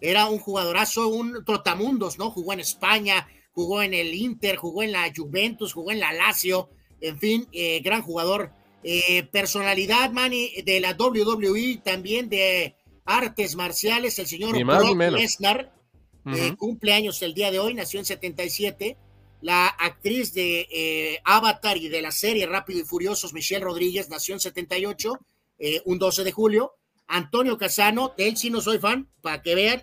era 0.00 0.26
un 0.26 0.38
jugadorazo, 0.38 1.08
un 1.08 1.44
trotamundos, 1.44 2.18
¿no? 2.18 2.30
Jugó 2.30 2.54
en 2.54 2.60
España, 2.60 3.26
jugó 3.52 3.82
en 3.82 3.94
el 3.94 4.14
Inter, 4.14 4.56
jugó 4.56 4.82
en 4.82 4.92
la 4.92 5.12
Juventus, 5.14 5.72
jugó 5.72 5.92
en 5.92 6.00
la 6.00 6.12
Lazio, 6.12 6.70
en 7.00 7.18
fin, 7.18 7.48
eh, 7.52 7.80
gran 7.80 8.02
jugador. 8.02 8.52
Eh, 8.84 9.22
personalidad, 9.30 10.10
Manny, 10.10 10.62
de 10.64 10.80
la 10.80 10.96
WWE, 10.98 11.80
también 11.84 12.28
de 12.28 12.74
artes 13.04 13.54
marciales, 13.56 14.18
el 14.18 14.26
señor 14.26 14.56
Ni 14.56 14.64
más 14.64 14.78
Brock. 14.78 14.96
Lesnar, 14.96 15.72
eh, 16.26 16.54
cumple 16.56 16.92
años 16.92 17.20
el 17.22 17.34
día 17.34 17.50
de 17.50 17.58
hoy, 17.58 17.74
nació 17.74 17.98
en 18.00 18.06
77. 18.06 18.96
La 19.40 19.66
actriz 19.66 20.32
de 20.34 20.68
eh, 20.70 21.18
Avatar 21.24 21.76
y 21.76 21.88
de 21.88 22.00
la 22.00 22.12
serie 22.12 22.46
Rápido 22.46 22.80
y 22.80 22.84
Furiosos, 22.84 23.32
Michelle 23.32 23.64
Rodríguez, 23.64 24.08
nació 24.08 24.34
en 24.34 24.40
78, 24.40 25.18
eh, 25.58 25.82
un 25.84 25.98
12 25.98 26.22
de 26.22 26.32
julio. 26.32 26.74
Antonio 27.08 27.58
Casano, 27.58 28.14
de 28.16 28.28
él 28.28 28.36
sí 28.36 28.50
no 28.50 28.60
soy 28.60 28.78
fan, 28.78 29.08
para 29.20 29.42
que 29.42 29.54
vean. 29.54 29.82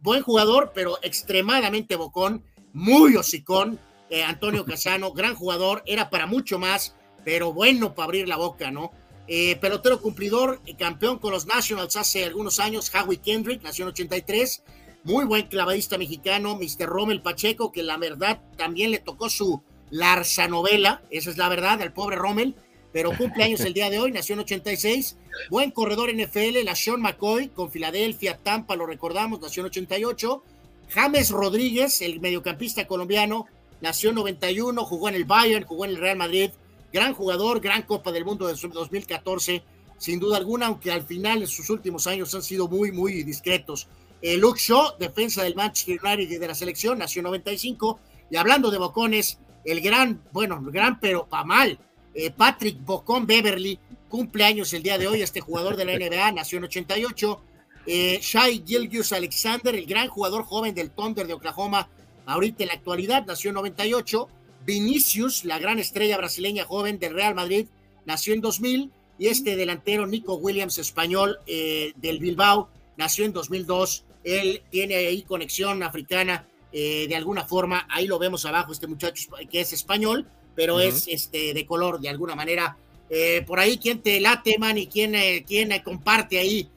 Buen 0.00 0.22
jugador, 0.22 0.72
pero 0.74 0.98
extremadamente 1.02 1.96
bocón, 1.96 2.44
muy 2.72 3.16
hocicón. 3.16 3.78
Eh, 4.10 4.22
Antonio 4.22 4.64
Casano, 4.64 5.12
gran 5.12 5.34
jugador, 5.34 5.82
era 5.86 6.10
para 6.10 6.26
mucho 6.26 6.58
más, 6.58 6.94
pero 7.24 7.52
bueno 7.52 7.94
para 7.94 8.04
abrir 8.04 8.28
la 8.28 8.36
boca, 8.36 8.70
¿no? 8.70 8.90
Eh, 9.26 9.56
pelotero 9.56 10.00
cumplidor, 10.02 10.60
eh, 10.66 10.76
campeón 10.76 11.18
con 11.18 11.32
los 11.32 11.46
Nationals 11.46 11.96
hace 11.96 12.24
algunos 12.24 12.58
años, 12.58 12.92
Howie 12.94 13.18
Kendrick, 13.18 13.62
nació 13.62 13.84
en 13.84 13.90
83. 13.90 14.64
muy 15.04 15.24
buen 15.24 15.46
clavadista 15.48 15.98
mexicano, 15.98 16.56
Mr. 16.56 16.86
Rommel 16.86 17.22
Pacheco, 17.22 17.72
que 17.72 17.82
la 17.82 17.96
verdad 17.96 18.40
también 18.56 18.90
le 18.90 18.98
tocó 18.98 19.28
su 19.30 19.62
Larsa 19.90 20.46
novela, 20.46 21.02
esa 21.10 21.30
es 21.30 21.38
la 21.38 21.48
verdad, 21.48 21.82
al 21.82 21.92
pobre 21.92 22.16
Rommel, 22.16 22.54
pero 22.92 23.16
cumple 23.16 23.44
años 23.44 23.60
el 23.60 23.74
día 23.74 23.90
de 23.90 23.98
hoy, 23.98 24.12
nació 24.12 24.34
en 24.34 24.40
86, 24.40 25.16
buen 25.50 25.70
corredor 25.70 26.10
NFL, 26.14 26.62
la 26.64 26.76
Sean 26.76 27.00
McCoy, 27.00 27.48
con 27.48 27.70
Filadelfia, 27.70 28.36
Tampa, 28.38 28.76
lo 28.76 28.86
recordamos, 28.86 29.40
nació 29.40 29.62
en 29.62 29.66
88, 29.66 30.44
James 30.92 31.30
Rodríguez, 31.30 32.02
el 32.02 32.20
mediocampista 32.20 32.86
colombiano, 32.86 33.46
nació 33.80 34.10
en 34.10 34.16
91, 34.16 34.84
jugó 34.84 35.08
en 35.08 35.14
el 35.14 35.24
Bayern, 35.24 35.64
jugó 35.64 35.84
en 35.86 35.92
el 35.92 35.96
Real 35.96 36.16
Madrid, 36.18 36.50
gran 36.92 37.14
jugador, 37.14 37.60
gran 37.60 37.82
Copa 37.82 38.12
del 38.12 38.24
Mundo 38.24 38.46
de 38.46 38.54
2014, 38.54 39.62
sin 39.96 40.20
duda 40.20 40.36
alguna, 40.36 40.66
aunque 40.66 40.92
al 40.92 41.04
final 41.04 41.40
en 41.40 41.48
sus 41.48 41.70
últimos 41.70 42.06
años 42.06 42.34
han 42.34 42.42
sido 42.42 42.68
muy, 42.68 42.92
muy 42.92 43.22
discretos. 43.22 43.88
Eh, 44.20 44.36
Luke 44.36 44.60
Shaw, 44.60 44.98
defensa 44.98 45.42
del 45.42 45.54
Manchester 45.54 45.98
United 46.02 46.40
de 46.40 46.46
la 46.46 46.54
selección, 46.54 46.98
nació 46.98 47.20
en 47.20 47.24
95. 47.24 47.98
Y 48.30 48.36
hablando 48.36 48.70
de 48.70 48.78
bocones, 48.78 49.38
el 49.64 49.80
gran, 49.80 50.22
bueno, 50.32 50.62
el 50.64 50.72
gran 50.72 51.00
pero 51.00 51.26
pa' 51.26 51.44
mal, 51.44 51.78
eh, 52.14 52.30
Patrick 52.30 52.84
Bocón 52.84 53.26
Beverly, 53.26 53.78
cumple 54.08 54.44
años 54.44 54.72
el 54.74 54.82
día 54.82 54.98
de 54.98 55.08
hoy, 55.08 55.22
este 55.22 55.40
jugador 55.40 55.76
de 55.76 55.84
la 55.86 55.94
NBA, 55.94 56.32
nació 56.32 56.58
en 56.58 56.64
88. 56.64 57.42
Eh, 57.86 58.18
Shai 58.20 58.62
Gilgius 58.66 59.12
Alexander, 59.12 59.74
el 59.74 59.86
gran 59.86 60.08
jugador 60.08 60.44
joven 60.44 60.74
del 60.74 60.90
Thunder 60.90 61.26
de 61.26 61.34
Oklahoma, 61.34 61.88
ahorita 62.26 62.62
en 62.62 62.68
la 62.68 62.74
actualidad, 62.74 63.26
nació 63.26 63.50
en 63.50 63.54
98. 63.54 64.28
Vinicius, 64.64 65.44
la 65.44 65.58
gran 65.58 65.78
estrella 65.78 66.16
brasileña 66.16 66.64
joven 66.64 66.98
del 66.98 67.14
Real 67.14 67.34
Madrid, 67.34 67.66
nació 68.04 68.34
en 68.34 68.40
2000 68.40 68.90
y 69.18 69.26
este 69.26 69.56
delantero 69.56 70.06
Nico 70.06 70.34
Williams, 70.34 70.78
español 70.78 71.38
eh, 71.46 71.92
del 71.96 72.18
Bilbao, 72.18 72.68
nació 72.96 73.24
en 73.24 73.32
2002. 73.32 74.04
Él 74.24 74.62
tiene 74.70 74.94
ahí 74.94 75.22
conexión 75.22 75.82
africana 75.82 76.46
eh, 76.72 77.06
de 77.08 77.16
alguna 77.16 77.44
forma. 77.44 77.86
Ahí 77.90 78.06
lo 78.06 78.18
vemos 78.18 78.46
abajo, 78.46 78.72
este 78.72 78.86
muchacho 78.86 79.32
que 79.50 79.60
es 79.60 79.72
español, 79.72 80.26
pero 80.54 80.80
es 80.80 81.08
este, 81.08 81.54
de 81.54 81.66
color 81.66 82.00
de 82.00 82.08
alguna 82.08 82.34
manera. 82.34 82.76
Eh, 83.10 83.44
por 83.46 83.58
ahí, 83.58 83.78
¿quién 83.78 84.00
te 84.00 84.20
late, 84.20 84.58
man? 84.58 84.78
¿Y 84.78 84.86
quién, 84.86 85.14
quién 85.44 85.70
comparte 85.82 86.38
ahí 86.38 86.68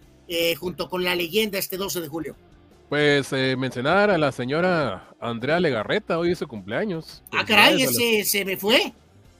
junto 0.60 0.90
con 0.90 1.04
la 1.04 1.16
leyenda 1.16 1.58
este 1.58 1.78
12 1.78 2.02
de 2.02 2.08
julio? 2.08 2.36
Pues 2.90 3.32
mencionar 3.58 4.12
a 4.12 4.18
la 4.18 4.32
señora 4.32 5.10
Andrea 5.20 5.60
Legarreta, 5.60 6.20
hoy 6.20 6.32
es 6.32 6.40
su 6.40 6.48
cumpleaños. 6.48 7.24
Ah, 7.32 7.44
caray, 7.46 7.82
ese 7.82 8.24
se 8.24 8.46
me 8.46 8.58
fue. 8.58 8.94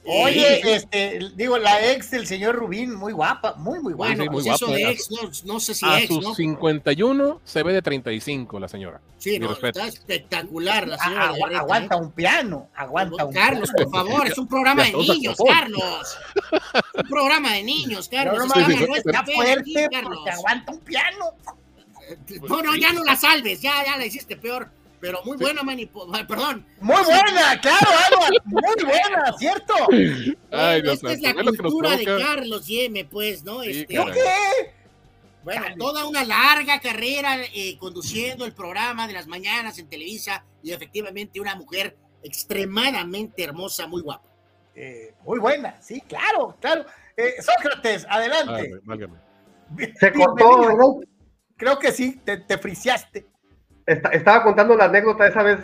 Oye, 0.06 0.74
este, 0.74 1.18
digo, 1.34 1.58
la 1.58 1.92
ex 1.92 2.10
del 2.12 2.26
señor 2.26 2.54
Rubín, 2.54 2.94
muy 2.94 3.12
guapa, 3.12 3.54
muy, 3.56 3.80
muy 3.80 3.92
guapa. 3.92 4.14
Bueno, 4.14 4.32
pues 4.32 4.46
eso 4.46 4.66
de 4.68 4.90
ex, 4.90 5.10
no, 5.10 5.30
no, 5.54 5.60
sé 5.60 5.74
si 5.74 5.84
a 5.84 5.98
ex, 5.98 6.08
sus 6.08 6.22
¿no? 6.22 6.34
51 6.34 7.40
se 7.44 7.62
ve 7.62 7.72
de 7.72 7.82
35 7.82 8.60
la 8.60 8.68
señora. 8.68 9.00
Sí, 9.18 9.38
no, 9.38 9.52
está 9.52 9.86
espectacular 9.88 10.86
la 10.86 10.98
señora. 10.98 11.28
Agu 11.28 11.40
Garreta, 11.40 11.58
aguanta 11.60 11.94
¿eh? 11.96 12.00
un 12.00 12.12
piano, 12.12 12.68
aguanta 12.74 13.24
un 13.24 13.32
Carlos, 13.32 13.70
piano. 13.72 13.90
por 13.90 14.06
favor, 14.06 14.26
es 14.28 14.38
un 14.38 14.46
programa 14.48 14.84
de 14.84 14.92
niños. 14.92 15.36
Carlos. 15.44 16.18
Un 16.94 17.08
programa 17.08 17.52
de 17.54 17.62
niños, 17.64 18.08
Carlos. 18.08 18.38
No, 18.38 18.46
no 18.46 18.68
no 18.86 18.96
está 18.96 19.24
fuerte 19.24 19.60
aquí, 19.60 19.74
porque 19.74 19.88
Carlos. 19.90 20.18
aguanta 20.32 20.72
un 20.72 20.80
piano. 20.80 21.24
No, 22.48 22.62
no, 22.62 22.76
ya 22.76 22.92
no 22.92 23.02
la 23.02 23.16
salves, 23.16 23.60
ya, 23.60 23.84
ya 23.84 23.96
la 23.96 24.06
hiciste 24.06 24.36
peor. 24.36 24.70
Pero 25.00 25.20
muy 25.24 25.36
buena, 25.36 25.62
manipo. 25.62 26.10
Perdón. 26.26 26.66
Muy 26.80 27.02
buena, 27.04 27.60
claro, 27.60 27.86
Álvaro, 28.10 28.36
muy 28.44 28.84
buena, 28.84 29.32
¿cierto? 29.38 29.74
Ay, 29.90 30.34
Bueno, 30.50 30.82
Dios 30.82 30.94
esta 30.94 31.12
es 31.12 31.22
santo, 31.22 31.42
la 31.42 31.52
cultura 31.52 31.96
de. 31.96 32.04
Carlos 32.04 32.66
Yeme, 32.66 33.04
pues, 33.04 33.44
¿no? 33.44 33.62
Sí, 33.62 33.70
Este. 33.80 33.94
¿Qué? 33.94 34.76
Bueno, 35.44 35.64
toda 35.78 36.06
una 36.06 36.24
larga 36.24 36.80
carrera 36.80 37.36
eh, 37.54 37.76
conduciendo 37.78 38.44
el 38.44 38.52
programa 38.52 39.06
de 39.06 39.12
las 39.12 39.28
mañanas 39.28 39.78
en 39.78 39.88
Televisa 39.88 40.44
y 40.60 40.72
efectivamente 40.72 41.40
una 41.40 41.54
mujer 41.54 41.96
extremadamente 42.24 43.44
hermosa, 43.44 43.86
muy 43.86 44.02
guapa. 44.02 44.28
Eh, 44.74 45.14
muy 45.24 45.38
buena, 45.38 45.80
sí, 45.80 46.00
claro, 46.00 46.56
claro. 46.60 46.84
Eh, 47.16 47.34
Sócrates, 47.40 48.04
adelante. 48.10 48.72
Ay, 48.74 48.80
válgame. 48.82 49.18
Se 50.00 50.12
cortó. 50.12 51.00
Creo 51.56 51.78
que 51.78 51.92
sí, 51.92 52.20
te, 52.24 52.38
te 52.38 52.58
friseaste. 52.58 53.24
Esta- 53.86 54.10
estaba 54.10 54.42
contando 54.42 54.76
la 54.76 54.86
anécdota 54.86 55.26
esa 55.26 55.42
vez 55.42 55.58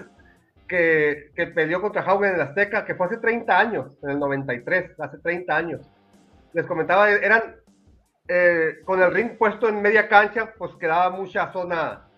que, 0.68 1.30
que 1.34 1.48
peleó 1.48 1.80
contra 1.80 2.02
Haugen 2.02 2.30
en 2.30 2.34
el 2.36 2.40
Azteca, 2.42 2.84
que 2.84 2.94
fue 2.94 3.06
hace 3.06 3.18
30 3.18 3.58
años, 3.58 3.92
en 4.02 4.10
el 4.10 4.18
93, 4.18 4.92
hace 5.00 5.18
30 5.18 5.56
años. 5.56 5.80
Les 6.52 6.66
comentaba, 6.66 7.10
eran 7.10 7.56
eh, 8.28 8.76
con 8.84 9.02
el 9.02 9.12
ring 9.12 9.36
puesto 9.36 9.68
en 9.68 9.82
media 9.82 10.08
cancha, 10.08 10.54
pues 10.56 10.72
quedaba 10.76 11.10
mucha 11.10 11.52
zona 11.52 12.08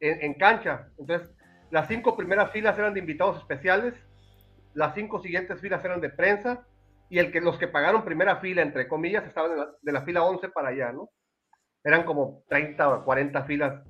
en, 0.00 0.22
en 0.22 0.34
cancha. 0.34 0.88
Entonces, 0.98 1.30
las 1.70 1.88
cinco 1.88 2.16
primeras 2.16 2.50
filas 2.50 2.78
eran 2.78 2.94
de 2.94 3.00
invitados 3.00 3.38
especiales, 3.38 3.94
las 4.74 4.94
cinco 4.94 5.20
siguientes 5.20 5.60
filas 5.60 5.84
eran 5.84 6.00
de 6.00 6.10
prensa, 6.10 6.66
y 7.10 7.18
el 7.18 7.30
que, 7.30 7.40
los 7.40 7.58
que 7.58 7.68
pagaron 7.68 8.04
primera 8.04 8.36
fila, 8.36 8.62
entre 8.62 8.88
comillas, 8.88 9.24
estaban 9.26 9.50
de 9.50 9.56
la, 9.58 9.68
de 9.82 9.92
la 9.92 10.02
fila 10.02 10.24
11 10.24 10.48
para 10.48 10.68
allá, 10.70 10.90
¿no? 10.90 11.10
Eran 11.84 12.04
como 12.04 12.42
30 12.48 12.88
o 12.88 13.04
40 13.04 13.44
filas 13.44 13.82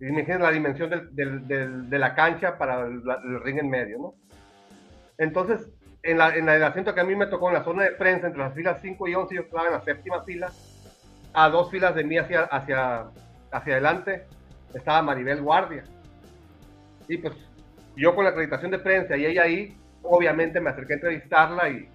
Imaginen 0.00 0.42
la 0.42 0.50
dimensión 0.50 0.88
del- 0.90 1.14
del- 1.14 1.46
del- 1.46 1.90
de 1.90 1.98
la 1.98 2.14
cancha 2.14 2.56
para 2.56 2.86
el, 2.86 3.02
el 3.24 3.40
ring 3.42 3.58
en 3.58 3.68
medio, 3.68 3.98
¿no? 3.98 4.14
Entonces, 5.18 5.68
en, 6.02 6.16
la, 6.18 6.34
en 6.34 6.46
la- 6.46 6.56
el 6.56 6.62
asiento 6.64 6.94
que 6.94 7.00
a 7.00 7.04
mí 7.04 7.14
me 7.14 7.26
tocó 7.26 7.48
en 7.48 7.54
la 7.54 7.64
zona 7.64 7.82
de 7.84 7.92
prensa, 7.92 8.26
entre 8.26 8.42
las 8.42 8.54
filas 8.54 8.78
5 8.80 9.08
y 9.08 9.14
11, 9.14 9.34
yo 9.34 9.40
estaba 9.42 9.66
en 9.66 9.72
la 9.72 9.80
séptima 9.82 10.22
fila, 10.24 10.50
a 11.34 11.48
dos 11.50 11.70
filas 11.70 11.94
de 11.94 12.04
mí 12.04 12.16
hacia, 12.18 12.42
hacia, 12.44 13.04
hacia 13.52 13.72
adelante, 13.74 14.24
estaba 14.74 15.02
Maribel 15.02 15.42
Guardia. 15.42 15.84
Y 17.08 17.18
pues 17.18 17.34
yo 17.96 18.14
con 18.14 18.24
la 18.24 18.30
acreditación 18.30 18.70
de 18.70 18.78
prensa 18.78 19.16
y 19.16 19.26
ella 19.26 19.42
ahí, 19.42 19.76
obviamente 20.02 20.60
me 20.60 20.70
acerqué 20.70 20.94
a 20.94 20.96
entrevistarla 20.96 21.68
y, 21.68 21.88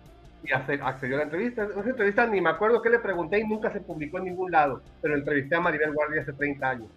y 0.44 0.52
ace- 0.54 0.80
accedió 0.84 1.16
a 1.16 1.20
la 1.20 1.24
entrevista. 1.24 1.64
Esa 1.64 1.90
entrevista 1.90 2.28
ni 2.28 2.40
me 2.42 2.50
acuerdo 2.52 2.82
qué 2.82 2.90
le 2.92 3.00
pregunté 3.00 3.40
y 3.40 3.48
nunca 3.48 3.72
se 3.72 3.82
publicó 3.82 4.20
en 4.20 4.26
ningún 4.26 4.52
lado, 4.52 4.82
pero 5.02 5.16
entrevisté 5.16 5.56
a 5.56 5.62
Maribel 5.62 5.94
Guardia 5.94 6.22
hace 6.22 6.34
30 6.34 6.70
años. 6.70 6.90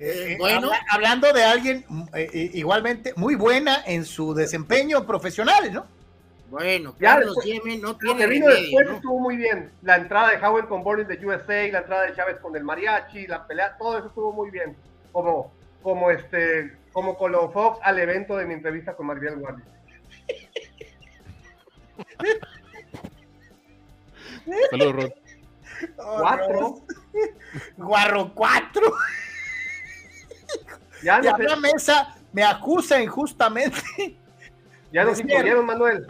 Eh, 0.00 0.36
bueno. 0.38 0.68
habla- 0.68 0.84
hablando 0.90 1.32
de 1.32 1.42
alguien 1.44 1.84
mm, 1.88 2.02
eh, 2.14 2.30
eh, 2.32 2.50
igualmente 2.54 3.12
muy 3.16 3.34
buena 3.34 3.82
en 3.86 4.04
su 4.04 4.32
desempeño 4.34 5.06
profesional, 5.06 5.72
¿no? 5.72 5.86
Bueno, 6.50 6.94
Carlos 6.98 7.36
Yeme 7.44 7.76
no 7.76 7.96
tiene 7.96 8.20
que 8.20 8.26
vino 8.26 8.46
remedio, 8.46 8.62
después 8.68 8.86
¿no? 8.88 8.94
estuvo 8.96 9.18
muy 9.20 9.36
bien. 9.36 9.70
La 9.82 9.96
entrada 9.96 10.30
de 10.30 10.36
Howard 10.46 10.68
con 10.68 10.82
Boris 10.82 11.06
de 11.06 11.16
USA, 11.26 11.66
la 11.70 11.80
entrada 11.80 12.04
de 12.06 12.14
Chávez 12.14 12.36
con 12.40 12.56
el 12.56 12.64
mariachi, 12.64 13.26
la 13.26 13.46
pelea, 13.46 13.76
todo 13.76 13.98
eso 13.98 14.06
estuvo 14.06 14.32
muy 14.32 14.50
bien. 14.50 14.74
Como, 15.12 15.52
como 15.82 16.10
este, 16.10 16.74
como 16.92 17.18
Colon 17.18 17.52
Fox 17.52 17.78
al 17.82 17.98
evento 17.98 18.36
de 18.36 18.46
mi 18.46 18.54
entrevista 18.54 18.94
con 18.96 19.06
Maribel 19.08 19.36
Guardia. 19.36 19.64
Saludos, 24.70 24.94
Ron. 24.94 25.14
Cuatro. 25.96 26.80
Guarro 27.76 28.32
4. 28.34 28.82
Ya 31.02 31.18
Y 31.20 31.22
nos, 31.22 31.34
a 31.34 31.38
la 31.42 31.56
mesa 31.56 32.16
me 32.32 32.42
acusa 32.44 33.00
injustamente 33.00 33.76
ya 34.92 35.04
nos 35.04 35.18
imponieron, 35.20 35.64
Manuel. 35.66 36.06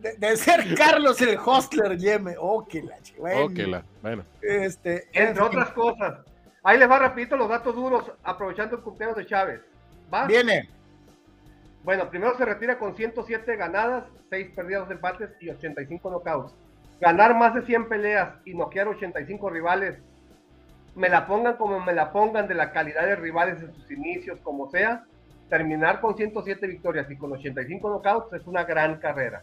de, 0.00 0.16
de 0.16 0.36
ser 0.36 0.74
Carlos 0.74 1.20
el 1.22 1.38
hostler 1.44 1.96
Yeme. 1.98 2.34
Oh, 2.38 2.66
que 2.66 2.82
la 2.82 2.98
ch- 2.98 3.16
bueno, 3.16 3.68
la- 3.68 3.84
bueno. 4.02 4.24
Este, 4.42 5.08
en 5.12 5.28
Entre 5.28 5.42
otras 5.42 5.70
cosas. 5.70 6.20
Ahí 6.62 6.78
les 6.78 6.88
va 6.90 6.98
rapidito 6.98 7.36
los 7.36 7.48
datos 7.48 7.74
duros, 7.74 8.10
aprovechando 8.22 8.76
el 8.76 8.82
cumpleaños 8.82 9.16
de 9.18 9.26
Chávez. 9.26 9.60
¿Va? 10.12 10.26
Viene. 10.26 10.68
Bueno, 11.82 12.08
primero 12.08 12.36
se 12.38 12.44
retira 12.46 12.78
con 12.78 12.96
107 12.96 13.56
ganadas, 13.56 14.04
6 14.30 14.48
perdidas, 14.56 14.82
2 14.88 14.92
empates 14.92 15.30
y 15.40 15.50
85 15.50 16.08
knockouts. 16.10 16.54
Ganar 17.00 17.34
más 17.36 17.54
de 17.54 17.62
100 17.66 17.88
peleas 17.88 18.30
y 18.46 18.54
noquear 18.54 18.88
85 18.88 19.50
rivales, 19.50 19.98
me 20.94 21.08
la 21.08 21.26
pongan 21.26 21.56
como 21.56 21.80
me 21.80 21.92
la 21.92 22.12
pongan 22.12 22.46
de 22.46 22.54
la 22.54 22.70
calidad 22.70 23.06
de 23.06 23.16
rivales 23.16 23.60
en 23.60 23.74
sus 23.74 23.90
inicios, 23.90 24.38
como 24.42 24.70
sea, 24.70 25.04
terminar 25.48 26.00
con 26.00 26.16
107 26.16 26.66
victorias 26.66 27.10
y 27.10 27.16
con 27.16 27.32
85 27.32 27.88
knockouts 27.88 28.32
es 28.32 28.46
una 28.46 28.64
gran 28.64 28.96
carrera. 28.96 29.42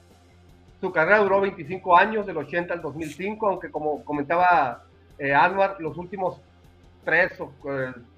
Su 0.79 0.91
carrera 0.91 1.19
duró 1.19 1.41
25 1.41 1.95
años, 1.95 2.25
del 2.25 2.37
80 2.37 2.73
al 2.73 2.81
2005, 2.81 3.47
aunque 3.47 3.69
como 3.69 4.03
comentaba 4.03 4.83
eh, 5.19 5.33
los 5.79 5.97
últimos 5.97 6.41
3 7.05 7.39
o 7.41 7.51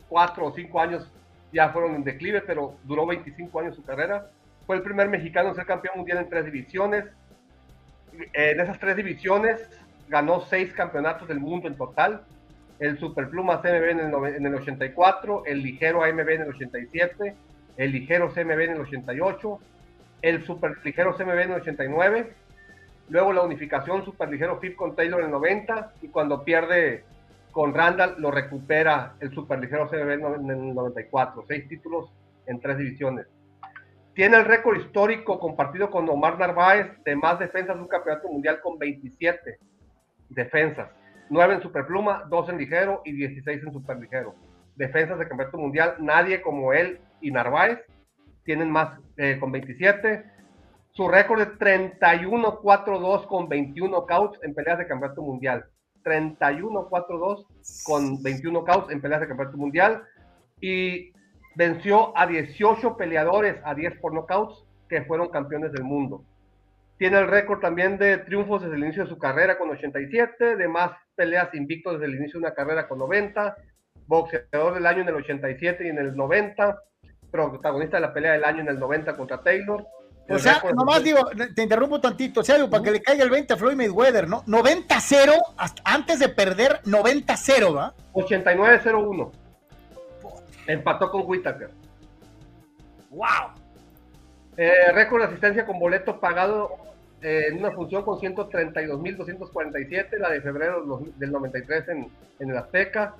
4 0.10 0.46
o 0.46 0.54
5 0.54 0.80
años 0.80 1.12
ya 1.52 1.70
fueron 1.70 1.96
en 1.96 2.04
declive, 2.04 2.42
pero 2.42 2.76
duró 2.84 3.06
25 3.06 3.60
años 3.60 3.76
su 3.76 3.84
carrera. 3.84 4.30
Fue 4.66 4.76
el 4.76 4.82
primer 4.82 5.10
mexicano 5.10 5.50
en 5.50 5.56
ser 5.56 5.66
campeón 5.66 5.98
mundial 5.98 6.20
en 6.20 6.30
tres 6.30 6.46
divisiones. 6.46 7.06
En 8.34 8.60
esas 8.60 8.80
tres 8.80 8.96
divisiones 8.96 9.62
ganó 10.08 10.42
seis 10.42 10.74
campeonatos 10.74 11.28
del 11.28 11.40
mundo 11.40 11.68
en 11.68 11.76
total. 11.76 12.24
El 12.84 13.00
Superpluma 13.00 13.62
CMB 13.62 13.90
en 13.92 14.00
el, 14.02 14.36
en 14.36 14.46
el 14.46 14.56
84, 14.56 15.46
el 15.46 15.64
Ligero 15.64 16.04
AMB 16.04 16.30
en 16.30 16.42
el 16.42 16.50
87, 16.50 17.34
el 17.78 17.92
Ligero 17.94 18.28
CMB 18.28 18.60
en 18.60 18.72
el 18.72 18.82
88, 18.82 19.60
el 20.22 20.44
Superligero 20.44 21.16
CMB 21.16 21.30
en 21.30 21.52
el 21.52 21.62
89, 21.62 22.34
luego 23.08 23.32
la 23.32 23.44
unificación 23.44 24.04
Superligero 24.04 24.60
FIP 24.60 24.76
con 24.76 24.98
Taylor 24.98 25.22
en 25.22 25.28
el 25.28 25.32
90 25.32 25.94
y 26.02 26.10
cuando 26.10 26.44
pierde 26.44 27.06
con 27.54 27.74
Randall 27.74 28.16
lo 28.18 28.32
recupera 28.32 29.14
el 29.22 29.34
superligero 29.34 29.88
CBB 29.88 30.42
en 30.42 30.50
el 30.50 30.76
94, 30.76 31.46
seis 31.48 31.66
títulos 31.70 32.12
en 32.48 32.60
tres 32.60 32.80
divisiones. 32.80 33.28
Tiene 34.14 34.36
el 34.36 34.46
récord 34.46 34.78
histórico 34.78 35.40
compartido 35.40 35.90
con 35.90 36.10
Omar 36.10 36.38
Narváez 36.38 37.02
de 37.06 37.16
más 37.16 37.40
defensas 37.40 37.78
de 37.78 37.82
un 37.82 37.88
campeonato 37.88 38.28
mundial 38.28 38.60
con 38.62 38.78
27 38.78 39.58
defensas. 40.28 40.90
9 41.30 41.56
en 41.56 41.62
superpluma, 41.62 42.24
2 42.30 42.50
en 42.50 42.58
ligero 42.58 43.02
y 43.06 43.14
16 43.14 43.64
en 43.64 43.74
superligero. 43.74 44.36
Defensas 44.76 45.20
de 45.20 45.28
campeonato 45.28 45.58
mundial, 45.58 45.96
nadie 46.00 46.42
como 46.42 46.74
él 46.74 47.00
y 47.22 47.32
Narváez 47.32 47.80
tienen 48.44 48.70
más 48.70 49.00
eh, 49.18 49.38
con 49.40 49.52
27. 49.52 50.26
Su 50.92 51.08
récord 51.08 51.42
es 51.42 51.48
31-4-2 51.60 53.28
con 53.28 53.50
21 53.50 54.06
cauts 54.06 54.40
en 54.44 54.54
peleas 54.54 54.78
de 54.78 54.88
campeonato 54.88 55.22
mundial. 55.22 55.66
31-4-2 56.04 57.46
con 57.86 58.22
21 58.22 58.64
cauts 58.64 58.92
en 58.92 59.02
peleas 59.02 59.22
de 59.22 59.28
campeonato 59.28 59.58
mundial. 59.58 60.04
Y 60.62 61.12
venció 61.56 62.16
a 62.18 62.28
18 62.28 62.98
peleadores 62.98 63.56
a 63.64 63.74
10 63.74 64.00
por 64.00 64.14
knockouts 64.14 64.66
que 64.90 65.04
fueron 65.04 65.30
campeones 65.30 65.72
del 65.72 65.84
mundo. 65.84 66.24
Tiene 67.04 67.20
el 67.20 67.28
récord 67.28 67.60
también 67.60 67.98
de 67.98 68.20
triunfos 68.20 68.62
desde 68.62 68.78
el 68.78 68.84
inicio 68.86 69.04
de 69.04 69.10
su 69.10 69.18
carrera 69.18 69.58
con 69.58 69.70
87, 69.70 70.56
de 70.56 70.68
más 70.70 70.92
peleas 71.16 71.54
invictos 71.54 72.00
desde 72.00 72.06
el 72.06 72.18
inicio 72.18 72.40
de 72.40 72.46
una 72.46 72.56
carrera 72.56 72.88
con 72.88 72.98
90, 72.98 73.58
boxeador 74.08 74.76
del 74.76 74.86
año 74.86 75.02
en 75.02 75.10
el 75.10 75.16
87 75.16 75.86
y 75.86 75.90
en 75.90 75.98
el 75.98 76.16
90, 76.16 76.80
protagonista 77.30 77.98
de 77.98 78.02
la 78.04 78.14
pelea 78.14 78.32
del 78.32 78.46
año 78.46 78.62
en 78.62 78.70
el 78.70 78.80
90 78.80 79.18
contra 79.18 79.42
Taylor. 79.42 79.86
O 80.30 80.40
sea, 80.40 80.64
nomás 80.74 81.04
digo, 81.04 81.20
te 81.54 81.64
interrumpo 81.64 82.00
tantito, 82.00 82.40
o 82.40 82.44
sea, 82.46 82.56
digo, 82.56 82.70
para 82.70 82.82
que 82.82 82.92
le 82.92 83.02
caiga 83.02 83.26
el 83.26 83.30
20 83.30 83.54
a 83.54 83.58
Floyd 83.58 83.76
Mayweather, 83.76 84.30
¿no? 84.30 84.46
90-0, 84.46 85.34
antes 85.84 86.20
de 86.20 86.30
perder 86.30 86.80
90-0, 86.86 87.76
¿va? 87.76 87.94
89-0-1. 88.14 89.32
Empató 90.68 91.12
con 91.12 91.24
Whitaker. 91.26 91.70
¡Wow! 93.10 93.62
Eh, 94.56 94.90
récord 94.94 95.20
de 95.20 95.28
asistencia 95.28 95.66
con 95.66 95.78
boleto 95.80 96.22
pagado 96.22 96.93
en 97.24 97.58
una 97.58 97.72
función 97.72 98.04
con 98.04 98.20
132.247, 98.20 100.18
la 100.18 100.30
de 100.30 100.42
febrero 100.42 101.02
del 101.18 101.32
93 101.32 101.88
en, 101.90 102.10
en 102.40 102.50
el 102.50 102.58
Azteca. 102.58 103.16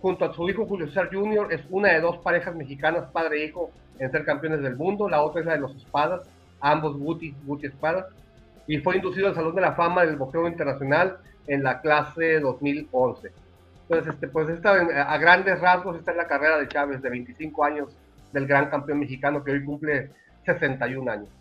Junto 0.00 0.24
a 0.24 0.32
su 0.32 0.48
hijo 0.48 0.64
Julio 0.64 0.86
César 0.86 1.10
Jr., 1.12 1.52
es 1.52 1.62
una 1.70 1.92
de 1.92 2.00
dos 2.00 2.18
parejas 2.18 2.54
mexicanas, 2.54 3.10
padre 3.10 3.42
e 3.42 3.46
hijo, 3.46 3.72
en 3.98 4.12
ser 4.12 4.24
campeones 4.24 4.62
del 4.62 4.76
mundo. 4.76 5.08
La 5.08 5.22
otra 5.22 5.40
es 5.40 5.46
la 5.46 5.54
de 5.54 5.60
los 5.60 5.74
espadas, 5.74 6.22
ambos 6.60 6.96
Guti, 6.96 7.34
Guti 7.44 7.66
Espadas. 7.66 8.06
Y 8.68 8.78
fue 8.78 8.96
inducido 8.96 9.26
al 9.28 9.34
Salón 9.34 9.56
de 9.56 9.62
la 9.62 9.72
Fama 9.72 10.04
del 10.04 10.16
Boxeo 10.16 10.46
Internacional 10.46 11.18
en 11.48 11.64
la 11.64 11.80
clase 11.80 12.38
2011. 12.38 13.32
Entonces, 13.82 14.14
este, 14.14 14.28
pues 14.28 14.48
esta, 14.50 14.72
a 14.72 15.18
grandes 15.18 15.58
rasgos, 15.60 15.96
esta 15.96 16.12
es 16.12 16.16
la 16.16 16.28
carrera 16.28 16.58
de 16.58 16.68
Chávez 16.68 17.02
de 17.02 17.10
25 17.10 17.64
años 17.64 17.88
del 18.32 18.46
gran 18.46 18.68
campeón 18.68 19.00
mexicano 19.00 19.42
que 19.42 19.52
hoy 19.52 19.64
cumple 19.64 20.10
61 20.44 21.10
años. 21.10 21.37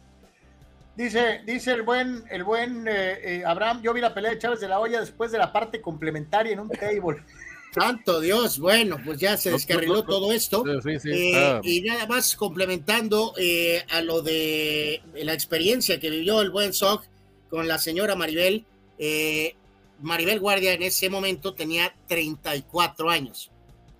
Dice, 0.98 1.42
dice 1.46 1.74
el 1.74 1.84
buen, 1.84 2.24
el 2.32 2.44
buen 2.44 2.88
eh, 2.88 3.20
eh, 3.24 3.44
Abraham, 3.46 3.84
yo 3.84 3.94
vi 3.94 4.02
la 4.02 4.16
pelea 4.16 4.32
de 4.32 4.40
Chávez 4.40 4.60
de 4.60 4.68
la 4.68 4.80
Hoya 4.80 5.00
después 5.00 5.32
de 5.32 5.38
la 5.38 5.54
parte 5.54 5.80
complementaria 5.80 6.54
en 6.54 6.60
un 6.60 6.70
table. 6.70 7.24
Santo 7.72 8.20
Dios, 8.20 8.58
bueno, 8.58 8.98
pues 9.06 9.20
ya 9.20 9.38
se 9.38 9.52
descarriló 9.52 10.04
todo 10.04 10.32
esto. 10.32 10.64
Eh, 11.06 11.60
y 11.62 11.82
nada 11.82 12.08
más 12.08 12.36
complementando 12.36 13.36
a 13.92 14.02
lo 14.02 14.24
de 14.24 15.04
la 15.14 15.34
experiencia 15.34 16.00
que 16.00 16.10
vivió 16.10 16.42
el 16.42 16.50
buen 16.50 16.74
Zog 16.74 17.04
con 17.52 17.68
la 17.68 17.78
señora 17.78 18.16
Maribel. 18.16 18.66
Maribel 20.02 20.40
Guardia 20.40 20.74
en 20.74 20.82
ese 20.82 21.12
momento 21.12 21.54
tenía 21.54 21.94
34 22.08 23.12
años. 23.12 23.52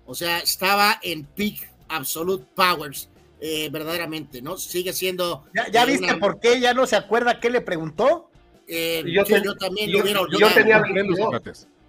O 0.04 0.16
sea, 0.16 0.40
estaba 0.40 0.98
en 1.00 1.24
peak 1.24 1.70
absolute 1.88 2.44
powers 2.56 3.08
eh, 3.40 3.68
verdaderamente, 3.70 4.42
¿no? 4.42 4.56
Sigue 4.56 4.92
siendo. 4.92 5.44
¿Ya, 5.72 5.84
viste 5.84 6.14
por 6.16 6.40
qué 6.40 6.60
ya 6.60 6.74
no 6.74 6.86
se 6.86 6.96
acuerda 6.96 7.40
qué 7.40 7.50
le 7.50 7.60
preguntó? 7.60 8.30
Eh, 8.66 9.02
yo, 9.06 9.24
también 9.56 9.92
lo 9.92 10.02
hubiera 10.02 10.20
olvidado. 10.20 10.50
Yo 10.50 10.54
tenía, 10.54 10.82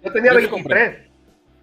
yo 0.02 0.12
tenía 0.12 0.32
23. 0.32 1.10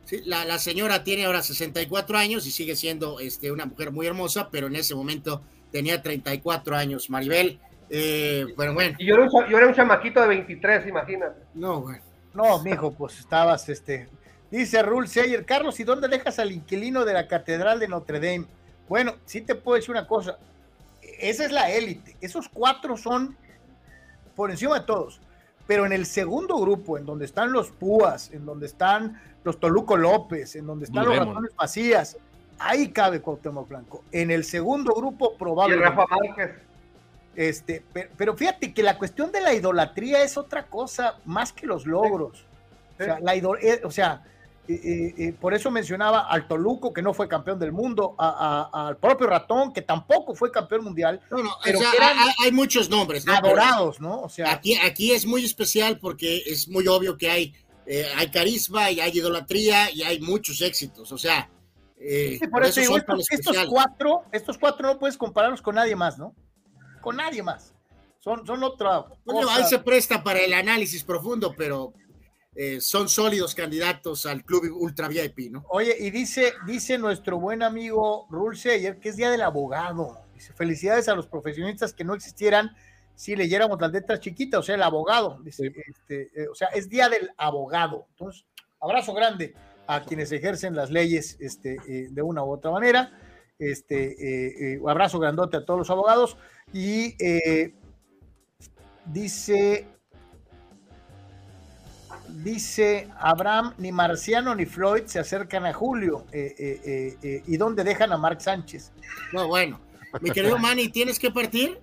Sí, 0.03 0.21
la, 0.25 0.45
la, 0.45 0.57
señora 0.57 1.03
tiene 1.03 1.25
ahora 1.25 1.41
64 1.41 2.17
años 2.17 2.47
y 2.47 2.51
sigue 2.51 2.77
siendo 2.77 3.19
este, 3.19 3.51
una 3.51 3.65
mujer 3.65 3.91
muy 3.91 4.07
hermosa, 4.07 4.49
pero 4.49 4.67
en 4.67 4.77
ese 4.77 4.95
momento 4.95 5.41
tenía 5.71 6.01
34 6.01 6.75
años. 6.77 7.09
Maribel, 7.09 7.59
eh, 7.89 8.45
bueno, 8.55 8.73
bueno. 8.73 8.95
Y 8.99 9.05
yo 9.05 9.15
era, 9.15 9.23
un, 9.23 9.49
yo 9.49 9.57
era 9.57 9.67
un 9.67 9.73
chamaquito 9.73 10.21
de 10.21 10.27
23, 10.27 10.87
imagínate. 10.87 11.41
No, 11.53 11.81
bueno. 11.81 12.03
No, 12.33 12.61
mijo, 12.63 12.93
pues 12.93 13.19
estabas, 13.19 13.67
este. 13.69 14.07
Dice 14.51 14.81
Rule 14.81 15.07
Seyer, 15.07 15.45
Carlos, 15.45 15.79
¿y 15.79 15.83
dónde 15.83 16.07
dejas 16.07 16.39
al 16.39 16.51
inquilino 16.51 17.03
de 17.03 17.13
la 17.13 17.27
Catedral 17.27 17.79
de 17.79 17.87
Notre 17.87 18.19
Dame? 18.19 18.47
Bueno, 18.89 19.15
sí 19.25 19.41
te 19.41 19.55
puedo 19.55 19.75
decir 19.75 19.91
una 19.91 20.07
cosa, 20.07 20.37
esa 21.19 21.45
es 21.45 21.51
la 21.51 21.69
élite, 21.71 22.15
esos 22.21 22.49
cuatro 22.49 22.97
son 22.97 23.35
por 24.35 24.51
encima 24.51 24.79
de 24.79 24.85
todos, 24.85 25.19
pero 25.65 25.85
en 25.85 25.93
el 25.93 26.05
segundo 26.05 26.57
grupo, 26.57 26.97
en 26.97 27.05
donde 27.05 27.25
están 27.25 27.51
los 27.51 27.71
Púas, 27.71 28.31
en 28.31 28.45
donde 28.45 28.67
están 28.67 29.21
los 29.43 29.59
Toluco 29.59 29.97
López, 29.97 30.55
en 30.55 30.65
donde 30.65 30.85
están 30.85 31.05
los 31.05 31.17
ratones 31.17 31.51
Macías, 31.57 32.17
ahí 32.59 32.89
cabe 32.89 33.21
Cuauhtémoc 33.21 33.67
Blanco. 33.67 34.03
En 34.11 34.31
el 34.31 34.43
segundo 34.43 34.93
grupo, 34.93 35.35
probablemente. 35.37 35.89
Rafa 35.89 36.05
Márquez. 36.15 36.51
Este, 37.35 37.83
pero, 38.17 38.35
fíjate 38.35 38.73
que 38.73 38.81
la 38.81 38.97
cuestión 38.97 39.31
de 39.31 39.41
la 39.41 39.53
idolatría 39.53 40.23
es 40.23 40.37
otra 40.37 40.65
cosa 40.65 41.19
más 41.23 41.53
que 41.53 41.67
los 41.67 41.85
logros. 41.85 42.45
O 42.99 43.03
sea, 43.03 43.19
la 43.19 43.35
eh, 43.35 43.81
o 43.83 43.91
sea, 43.91 44.23
por 45.39 45.53
eso 45.53 45.71
mencionaba 45.71 46.27
al 46.27 46.47
Toluco, 46.47 46.93
que 46.93 47.01
no 47.01 47.13
fue 47.13 47.27
campeón 47.27 47.57
del 47.59 47.71
mundo, 47.71 48.15
al 48.17 48.97
propio 48.97 49.27
Ratón, 49.27 49.71
que 49.71 49.81
tampoco 49.81 50.35
fue 50.35 50.51
campeón 50.51 50.83
mundial. 50.83 51.21
pero 51.63 51.79
hay, 52.43 52.51
muchos 52.51 52.89
nombres. 52.89 53.25
¿no? 53.25 53.33
Adorados, 53.33 54.01
¿no? 54.01 54.21
O 54.21 54.29
sea, 54.29 54.51
aquí, 54.51 54.75
aquí 54.75 55.11
es 55.11 55.25
muy 55.25 55.45
especial 55.45 55.99
porque 55.99 56.43
es 56.45 56.67
muy 56.67 56.87
obvio 56.87 57.17
que 57.17 57.29
hay, 57.29 57.55
eh, 57.85 58.05
hay 58.15 58.29
carisma 58.29 58.91
y 58.91 58.99
hay 58.99 59.11
idolatría 59.17 59.91
y 59.91 60.03
hay 60.03 60.19
muchos 60.19 60.61
éxitos. 60.61 61.11
O 61.11 61.17
sea, 61.17 61.49
eh, 61.99 62.39
por, 62.51 62.63
eso, 62.63 62.81
estos, 62.81 63.57
cuatro, 63.69 64.23
estos 64.31 64.57
cuatro 64.57 64.87
no 64.87 64.99
puedes 64.99 65.17
compararlos 65.17 65.61
con 65.61 65.75
nadie 65.75 65.95
más, 65.95 66.17
¿no? 66.17 66.35
Con 67.01 67.15
nadie 67.15 67.41
más. 67.41 67.73
Son, 68.19 68.45
son 68.45 68.63
otra. 68.63 69.05
Bueno, 69.23 69.49
ahí 69.49 69.63
se 69.63 69.79
presta 69.79 70.23
para 70.23 70.39
el 70.39 70.53
análisis 70.53 71.03
profundo, 71.03 71.53
pero 71.57 71.93
eh, 72.59 72.81
son 72.81 73.07
sólidos 73.07 73.53
candidatos 73.53 74.25
al 74.25 74.43
club 74.43 74.63
ultra 74.79 75.07
VIP, 75.07 75.51
¿no? 75.51 75.63
Oye, 75.69 75.95
y 75.99 76.09
dice, 76.09 76.53
dice 76.65 76.97
nuestro 76.97 77.39
buen 77.39 77.61
amigo 77.61 78.25
Rulce 78.31 78.71
ayer 78.71 78.99
que 78.99 79.09
es 79.09 79.15
día 79.15 79.29
del 79.29 79.43
abogado. 79.43 80.21
Dice, 80.33 80.53
felicidades 80.53 81.07
a 81.07 81.13
los 81.13 81.27
profesionistas 81.27 81.93
que 81.93 82.03
no 82.03 82.15
existieran 82.15 82.75
si 83.13 83.35
leyéramos 83.35 83.79
las 83.79 83.91
letras 83.91 84.21
chiquitas, 84.21 84.61
o 84.61 84.63
sea, 84.63 84.73
el 84.73 84.81
abogado. 84.81 85.39
Dice, 85.43 85.71
este, 85.87 86.31
eh, 86.33 86.47
o 86.51 86.55
sea, 86.55 86.69
es 86.69 86.89
día 86.89 87.09
del 87.09 87.29
abogado. 87.37 88.07
Entonces, 88.09 88.43
abrazo 88.81 89.13
grande 89.13 89.53
a 89.85 90.03
quienes 90.03 90.31
ejercen 90.31 90.75
las 90.75 90.89
leyes 90.89 91.37
este, 91.39 91.77
eh, 91.87 92.07
de 92.09 92.21
una 92.23 92.43
u 92.43 92.49
otra 92.49 92.71
manera. 92.71 93.11
Este, 93.59 94.79
abrazo 94.87 95.19
grandote 95.19 95.57
a 95.57 95.65
todos 95.65 95.77
los 95.77 95.89
abogados. 95.91 96.37
Y 96.73 97.15
dice 99.05 99.96
dice 102.43 103.07
Abraham, 103.19 103.73
ni 103.77 103.91
Marciano 103.91 104.53
ni 104.55 104.65
Floyd 104.65 105.03
se 105.05 105.19
acercan 105.19 105.65
a 105.65 105.73
Julio. 105.73 106.25
Eh, 106.31 106.55
eh, 106.57 107.17
eh, 107.21 107.43
¿Y 107.47 107.57
dónde 107.57 107.83
dejan 107.83 108.11
a 108.11 108.17
Mark 108.17 108.41
Sánchez? 108.41 108.91
No, 109.33 109.47
bueno. 109.47 109.79
Mi 110.21 110.31
querido 110.31 110.57
Manny, 110.59 110.89
¿tienes 110.89 111.19
que 111.19 111.31
partir? 111.31 111.79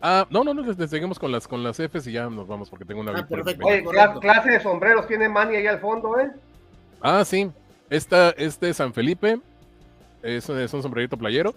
Ah, 0.00 0.26
no, 0.30 0.44
no, 0.44 0.52
no, 0.52 0.86
seguimos 0.86 1.18
con 1.18 1.32
las 1.32 1.48
con 1.48 1.62
las 1.62 1.78
Fs 1.78 2.06
y 2.06 2.12
ya 2.12 2.28
nos 2.28 2.46
vamos 2.46 2.68
porque 2.68 2.84
tengo 2.84 3.00
una 3.00 3.12
ah, 3.12 3.26
perfecto, 3.26 3.66
clase 4.20 4.50
de 4.50 4.60
sombreros 4.60 5.06
tiene 5.06 5.28
Manny 5.28 5.56
ahí 5.56 5.66
al 5.66 5.80
fondo, 5.80 6.18
¿eh? 6.20 6.30
Ah, 7.00 7.24
sí. 7.24 7.50
Esta, 7.88 8.30
este 8.30 8.70
es 8.70 8.76
San 8.76 8.92
Felipe. 8.92 9.40
Es, 10.22 10.48
es, 10.48 10.74
un 10.74 10.82
sombrerito 10.82 11.16
playero. 11.16 11.54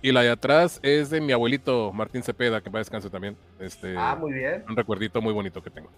Y 0.00 0.12
la 0.12 0.22
de 0.22 0.30
atrás 0.30 0.80
es 0.82 1.10
de 1.10 1.20
mi 1.20 1.32
abuelito 1.32 1.92
Martín 1.92 2.22
Cepeda, 2.22 2.60
que 2.60 2.68
va 2.68 2.78
a 2.78 2.80
descanso 2.80 3.08
también. 3.08 3.36
Este, 3.58 3.96
ah, 3.96 4.16
muy 4.18 4.32
bien. 4.32 4.64
Un 4.68 4.76
recuerdito 4.76 5.20
muy 5.20 5.32
bonito 5.32 5.62
que 5.62 5.70
tengo. 5.70 5.88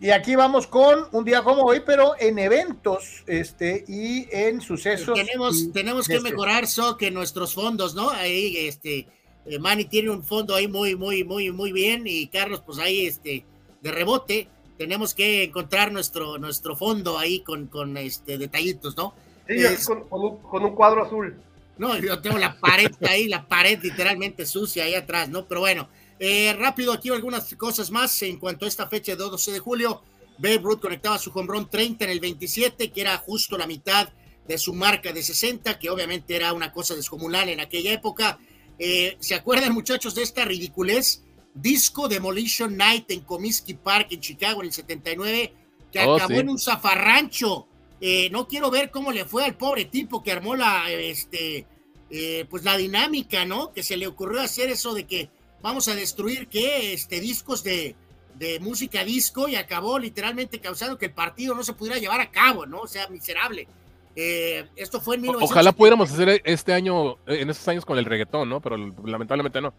Y 0.00 0.10
aquí 0.10 0.34
vamos 0.34 0.66
con 0.66 1.06
un 1.12 1.24
día 1.24 1.42
como 1.42 1.62
hoy, 1.62 1.80
pero 1.86 2.14
en 2.18 2.38
eventos 2.38 3.22
este, 3.26 3.84
y 3.86 4.26
en 4.30 4.60
sucesos. 4.60 5.14
Tenemos, 5.14 5.72
tenemos 5.72 6.08
que 6.08 6.20
mejorar, 6.20 6.66
so 6.66 6.96
que 6.96 7.10
nuestros 7.10 7.54
fondos, 7.54 7.94
¿no? 7.94 8.10
Ahí, 8.10 8.56
este, 8.66 9.06
eh, 9.46 9.58
Manny 9.58 9.84
tiene 9.84 10.10
un 10.10 10.24
fondo 10.24 10.54
ahí 10.54 10.68
muy, 10.68 10.96
muy, 10.96 11.24
muy, 11.24 11.52
muy 11.52 11.72
bien 11.72 12.02
y 12.06 12.26
Carlos, 12.26 12.62
pues 12.66 12.78
ahí, 12.78 13.06
este, 13.06 13.44
de 13.80 13.92
rebote, 13.92 14.48
tenemos 14.76 15.14
que 15.14 15.44
encontrar 15.44 15.92
nuestro, 15.92 16.38
nuestro 16.38 16.74
fondo 16.76 17.18
ahí 17.18 17.40
con, 17.40 17.68
con 17.68 17.96
este, 17.96 18.36
detallitos, 18.38 18.96
¿no? 18.96 19.14
Sí, 19.46 19.62
con, 19.86 20.04
un, 20.10 20.38
con, 20.38 20.64
un, 20.64 20.74
cuadro 20.74 21.04
azul. 21.04 21.36
No, 21.76 21.96
yo 21.98 22.20
tengo 22.20 22.38
la 22.38 22.58
pared 22.58 22.90
ahí, 23.08 23.28
la 23.28 23.46
pared 23.46 23.78
literalmente 23.82 24.46
sucia 24.46 24.84
ahí 24.84 24.94
atrás, 24.94 25.28
¿no? 25.28 25.46
Pero 25.46 25.60
bueno, 25.60 25.88
eh, 26.18 26.54
rápido, 26.58 26.92
aquí 26.92 27.10
algunas 27.10 27.54
cosas 27.56 27.90
más 27.90 28.22
en 28.22 28.38
cuanto 28.38 28.64
a 28.64 28.68
esta 28.68 28.88
fecha 28.88 29.12
de 29.12 29.18
12 29.18 29.52
de 29.52 29.58
julio. 29.58 30.02
Babe 30.38 30.58
Ruth 30.58 30.80
conectaba 30.80 31.18
su 31.18 31.30
home 31.30 31.48
run 31.48 31.70
30 31.70 32.04
en 32.04 32.10
el 32.10 32.20
27, 32.20 32.90
que 32.90 33.00
era 33.00 33.16
justo 33.18 33.56
la 33.56 33.66
mitad 33.66 34.08
de 34.46 34.58
su 34.58 34.74
marca 34.74 35.12
de 35.12 35.22
60, 35.22 35.78
que 35.78 35.90
obviamente 35.90 36.34
era 36.36 36.52
una 36.52 36.72
cosa 36.72 36.94
descomunal 36.94 37.48
en 37.48 37.60
aquella 37.60 37.92
época. 37.92 38.38
Eh, 38.78 39.16
¿Se 39.20 39.34
acuerdan, 39.34 39.72
muchachos, 39.72 40.14
de 40.14 40.22
esta 40.22 40.44
ridiculez? 40.44 41.22
Disco 41.54 42.08
Demolition 42.08 42.76
Night 42.76 43.10
en 43.12 43.20
Comiskey 43.20 43.74
Park 43.74 44.08
en 44.10 44.20
Chicago 44.20 44.60
en 44.60 44.66
el 44.66 44.72
79, 44.72 45.52
que 45.92 46.00
Oh, 46.00 46.16
acabó 46.16 46.34
sí. 46.34 46.40
en 46.40 46.48
un 46.48 46.58
zafarrancho. 46.58 47.68
Eh, 48.00 48.28
no 48.30 48.48
quiero 48.48 48.70
ver 48.70 48.90
cómo 48.90 49.12
le 49.12 49.24
fue 49.24 49.44
al 49.44 49.56
pobre 49.56 49.84
tipo 49.84 50.22
que 50.22 50.32
armó 50.32 50.56
la, 50.56 50.90
este, 50.90 51.66
eh, 52.10 52.44
pues 52.50 52.64
la 52.64 52.76
dinámica, 52.76 53.44
¿no? 53.44 53.72
Que 53.72 53.84
se 53.84 53.96
le 53.96 54.08
ocurrió 54.08 54.40
hacer 54.40 54.68
eso 54.68 54.92
de 54.94 55.06
que 55.06 55.30
vamos 55.64 55.88
a 55.88 55.94
destruir, 55.94 56.46
¿qué? 56.46 56.92
Este, 56.92 57.20
discos 57.20 57.64
de, 57.64 57.96
de 58.34 58.60
música 58.60 59.02
disco 59.02 59.48
y 59.48 59.56
acabó 59.56 59.98
literalmente 59.98 60.60
causando 60.60 60.98
que 60.98 61.06
el 61.06 61.12
partido 61.12 61.54
no 61.54 61.64
se 61.64 61.72
pudiera 61.72 61.98
llevar 61.98 62.20
a 62.20 62.30
cabo, 62.30 62.66
¿no? 62.66 62.80
O 62.82 62.86
sea, 62.86 63.08
miserable. 63.08 63.66
Eh, 64.14 64.66
esto 64.76 65.00
fue 65.00 65.16
en 65.16 65.20
O- 65.20 65.32
1970. 65.32 65.44
Ojalá 65.52 65.72
pudiéramos 65.72 66.12
hacer 66.12 66.42
este 66.44 66.74
año, 66.74 67.12
eh, 67.26 67.40
en 67.40 67.48
estos 67.48 67.66
años 67.66 67.86
con 67.86 67.96
el 67.98 68.04
reggaetón, 68.04 68.48
¿no? 68.50 68.60
Pero 68.60 68.76
lamentablemente 69.04 69.60
no. 69.62 69.72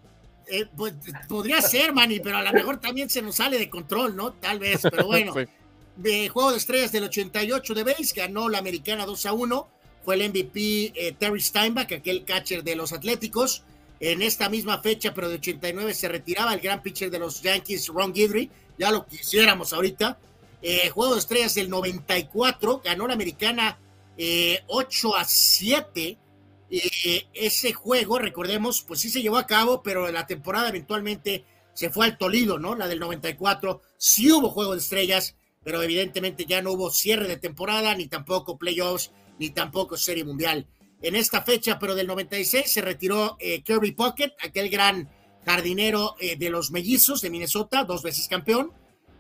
Eh, 0.48 0.66
pues, 0.76 0.94
podría 1.30 1.62
ser, 1.62 1.94
Manny, 1.94 2.20
pero 2.20 2.38
a 2.38 2.42
lo 2.44 2.52
mejor 2.52 2.80
también 2.80 3.10
se 3.10 3.22
nos 3.22 3.36
sale 3.36 3.60
de 3.60 3.70
control, 3.70 4.16
¿no? 4.16 4.34
Tal 4.34 4.58
vez, 4.58 4.82
pero 4.82 5.06
bueno. 5.08 5.34
Sí. 5.34 5.46
De 5.98 6.30
Juego 6.30 6.52
de 6.52 6.58
Estrellas 6.58 6.92
del 6.92 7.04
88 7.06 7.74
de 7.76 7.84
base, 7.84 8.14
ganó 8.16 8.50
la 8.50 8.58
americana 8.58 9.06
2 9.06 9.26
a 9.28 9.34
1. 9.34 9.68
Fue 10.04 10.16
el 10.16 10.30
MVP 10.30 11.16
Terry 11.20 11.40
Steinbach, 11.42 11.92
aquel 11.94 12.26
catcher 12.26 12.64
de 12.64 12.76
los 12.76 12.92
Atléticos. 12.92 13.64
En 14.00 14.22
esta 14.22 14.50
misma 14.50 14.82
fecha, 14.82 15.14
pero 15.14 15.30
de 15.30 15.36
89, 15.36 15.94
se 15.94 16.10
retiraba 16.10 16.54
el 16.54 16.60
gran 16.60 16.82
pitcher 16.82 17.10
de 17.10 17.20
los 17.20 17.42
Yankees, 17.42 17.88
Ron 17.88 18.14
Guidry. 18.14 18.52
Ya 18.78 18.92
lo 18.92 19.06
quisiéramos 19.06 19.72
ahorita. 19.74 20.18
Eh, 20.62 20.90
Juego 20.90 21.14
de 21.14 21.20
Estrellas 21.20 21.56
del 21.56 21.70
94, 21.70 22.82
ganó 22.84 23.08
la 23.08 23.14
americana 23.14 23.78
eh, 24.18 24.64
8 24.68 25.16
a 25.16 25.24
7. 25.24 26.18
Eh, 26.70 27.28
ese 27.34 27.74
juego, 27.74 28.20
recordemos, 28.20 28.82
pues 28.82 29.00
sí 29.00 29.10
se 29.10 29.22
llevó 29.22 29.38
a 29.38 29.48
cabo, 29.48 29.82
pero 29.84 30.12
la 30.12 30.26
temporada 30.26 30.70
eventualmente 30.70 31.46
se 31.74 31.90
fue 31.90 32.06
al 32.06 32.18
Tolido, 32.18 32.58
¿no? 32.58 32.76
La 32.76 32.88
del 32.88 33.00
94. 33.00 33.82
Sí 33.98 34.32
hubo 34.32 34.50
Juego 34.50 34.74
de 34.74 34.80
Estrellas, 34.80 35.36
pero 35.64 35.82
evidentemente 35.84 36.46
ya 36.46 36.62
no 36.62 36.72
hubo 36.72 36.90
cierre 36.90 37.28
de 37.28 37.38
temporada, 37.38 37.96
ni 37.96 38.08
tampoco 38.08 38.58
playoffs, 38.58 39.12
ni 39.40 39.52
tampoco 39.52 39.98
Serie 39.98 40.24
Mundial. 40.24 40.68
En 41.02 41.16
esta 41.16 41.42
fecha, 41.42 41.78
pero 41.78 41.96
del 41.96 42.08
96, 42.08 42.72
se 42.72 42.82
retiró 42.82 43.38
eh, 43.40 43.62
Kirby 43.62 43.92
Pocket, 43.92 44.34
aquel 44.44 44.70
gran 44.70 45.10
jardinero 45.46 46.16
eh, 46.20 46.36
de 46.36 46.50
los 46.50 46.72
mellizos 46.72 47.22
de 47.22 47.30
Minnesota, 47.30 47.84
dos 47.84 48.02
veces 48.02 48.28
campeón. 48.28 48.72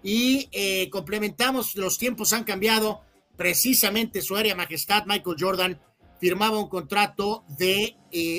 Y 0.02 0.50
eh, 0.52 0.90
complementamos, 0.90 1.76
los 1.76 1.98
tiempos 1.98 2.34
han 2.34 2.44
cambiado. 2.44 3.02
Precisamente 3.38 4.22
su 4.22 4.36
área 4.36 4.56
majestad, 4.56 5.06
Michael 5.06 5.36
Jordan, 5.38 5.82
firmaba 6.20 6.58
un 6.58 6.70
contrato 6.70 7.44
de 7.50 7.98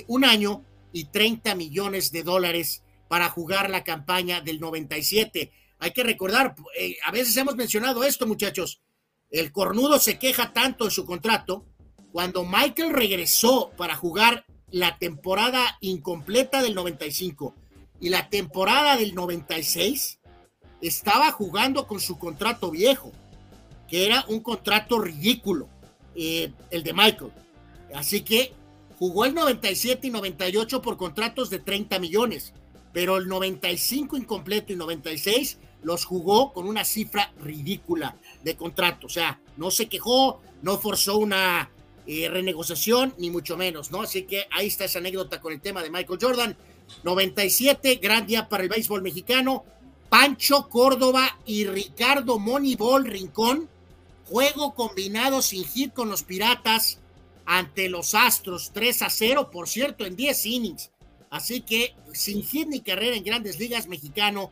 un 0.08 0.24
año 0.24 0.65
y 0.92 1.05
30 1.05 1.55
millones 1.55 2.10
de 2.10 2.23
dólares 2.23 2.82
para 3.08 3.28
jugar 3.28 3.68
la 3.68 3.84
campaña 3.84 4.40
del 4.40 4.58
97. 4.58 5.52
Hay 5.78 5.90
que 5.90 6.02
recordar, 6.02 6.55
a 7.05 7.12
veces 7.12 7.36
hemos 7.36 7.56
mencionado 7.56 8.05
esto, 8.05 8.26
muchachos. 8.26 8.81
El 9.31 9.52
cornudo 9.52 9.98
se 9.98 10.18
queja 10.18 10.55
tanto 10.55 10.86
de 10.86 10.90
su 10.90 11.05
contrato. 11.05 11.66
Cuando 12.12 12.44
Michael 12.44 12.93
regresó 12.93 13.70
para 13.76 13.94
jugar 13.94 14.44
la 14.70 14.99
temporada 14.99 15.78
incompleta 15.81 16.62
del 16.62 16.75
95 16.75 17.55
y 18.01 18.09
la 18.09 18.28
temporada 18.28 18.97
del 18.97 19.15
96, 19.15 20.18
estaba 20.81 21.31
jugando 21.33 21.86
con 21.86 22.01
su 22.01 22.18
contrato 22.18 22.70
viejo, 22.70 23.12
que 23.89 24.07
era 24.07 24.25
un 24.28 24.41
contrato 24.41 24.99
ridículo, 24.99 25.68
eh, 26.15 26.52
el 26.70 26.83
de 26.83 26.93
Michael. 26.93 27.33
Así 27.94 28.23
que 28.23 28.52
jugó 28.99 29.25
el 29.25 29.35
97 29.35 30.07
y 30.07 30.10
98 30.10 30.83
por 30.83 30.97
contratos 30.97 31.51
de 31.51 31.59
30 31.59 31.99
millones, 31.99 32.52
pero 32.93 33.17
el 33.17 33.28
95 33.28 34.17
incompleto 34.17 34.73
y 34.73 34.76
96 34.76 35.59
los 35.83 36.05
jugó 36.05 36.52
con 36.52 36.67
una 36.67 36.85
cifra 36.85 37.33
ridícula 37.41 38.17
de 38.43 38.57
contrato. 38.57 39.07
O 39.07 39.10
sea, 39.10 39.41
no 39.57 39.70
se 39.70 39.89
quejó, 39.89 40.41
no 40.62 40.78
forzó 40.78 41.18
una 41.18 41.70
eh, 42.07 42.28
renegociación, 42.28 43.15
ni 43.18 43.31
mucho 43.31 43.57
menos, 43.57 43.91
¿no? 43.91 44.02
Así 44.02 44.23
que 44.23 44.47
ahí 44.52 44.68
está 44.68 44.85
esa 44.85 45.01
anécdota 45.01 45.41
con 45.41 45.52
el 45.52 45.60
tema 45.60 45.83
de 45.83 45.91
Michael 45.91 46.18
Jordan. 46.20 46.57
97, 47.02 47.97
gran 47.97 48.26
día 48.26 48.49
para 48.49 48.62
el 48.62 48.68
béisbol 48.68 49.02
mexicano. 49.02 49.65
Pancho 50.09 50.68
Córdoba 50.68 51.39
y 51.44 51.67
Ricardo 51.67 52.39
Moneyball 52.39 53.07
Rincón. 53.07 53.68
Juego 54.26 54.75
combinado 54.75 55.43
sin 55.43 55.65
hit 55.65 55.93
con 55.93 56.09
los 56.09 56.23
Piratas 56.23 56.99
ante 57.44 57.89
los 57.89 58.15
Astros, 58.15 58.70
3 58.73 59.02
a 59.02 59.10
0, 59.10 59.51
por 59.51 59.68
cierto, 59.68 60.05
en 60.05 60.17
10 60.17 60.47
innings. 60.47 60.91
Así 61.31 61.60
que 61.60 61.94
sin 62.12 62.43
hit 62.43 62.68
ni 62.68 62.81
carrera 62.81 63.17
en 63.17 63.25
grandes 63.25 63.59
ligas 63.59 63.86
mexicano, 63.86 64.51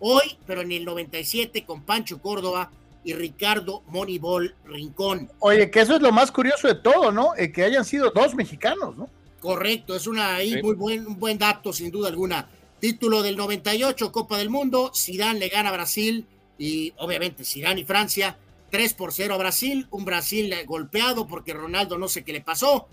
hoy, 0.00 0.36
pero 0.46 0.60
en 0.62 0.72
el 0.72 0.84
97 0.84 1.64
con 1.64 1.82
Pancho 1.82 2.20
Córdoba 2.20 2.70
y 3.04 3.12
Ricardo 3.12 3.82
Moneyball 3.88 4.54
Rincón. 4.64 5.30
Oye, 5.40 5.70
que 5.70 5.80
eso 5.80 5.96
es 5.96 6.02
lo 6.02 6.10
más 6.10 6.32
curioso 6.32 6.66
de 6.68 6.74
todo, 6.74 7.12
¿no? 7.12 7.34
Eh, 7.36 7.52
que 7.52 7.62
hayan 7.64 7.84
sido 7.84 8.10
dos 8.10 8.34
mexicanos, 8.34 8.96
¿no? 8.96 9.08
Correcto, 9.40 9.94
es 9.94 10.06
una 10.06 10.36
ahí 10.36 10.54
Sí. 10.54 10.62
muy 10.62 10.74
buen, 10.74 11.06
un 11.06 11.18
buen 11.18 11.38
dato, 11.38 11.72
sin 11.72 11.90
duda 11.90 12.08
alguna. 12.08 12.48
Título 12.80 13.22
del 13.22 13.36
98, 13.36 14.10
Copa 14.10 14.38
del 14.38 14.50
Mundo, 14.50 14.90
Zidane 14.94 15.38
le 15.38 15.48
gana 15.48 15.68
a 15.68 15.72
Brasil 15.72 16.26
y 16.58 16.92
obviamente 16.96 17.44
Zidane 17.44 17.82
y 17.82 17.84
Francia, 17.84 18.38
3 18.70 18.94
por 18.94 19.12
0 19.12 19.34
a 19.34 19.38
Brasil, 19.38 19.86
un 19.90 20.04
Brasil 20.04 20.54
golpeado 20.66 21.26
porque 21.26 21.52
Ronaldo 21.52 21.98
no 21.98 22.08
sé 22.08 22.24
qué 22.24 22.32
le 22.32 22.40
pasó, 22.40 22.88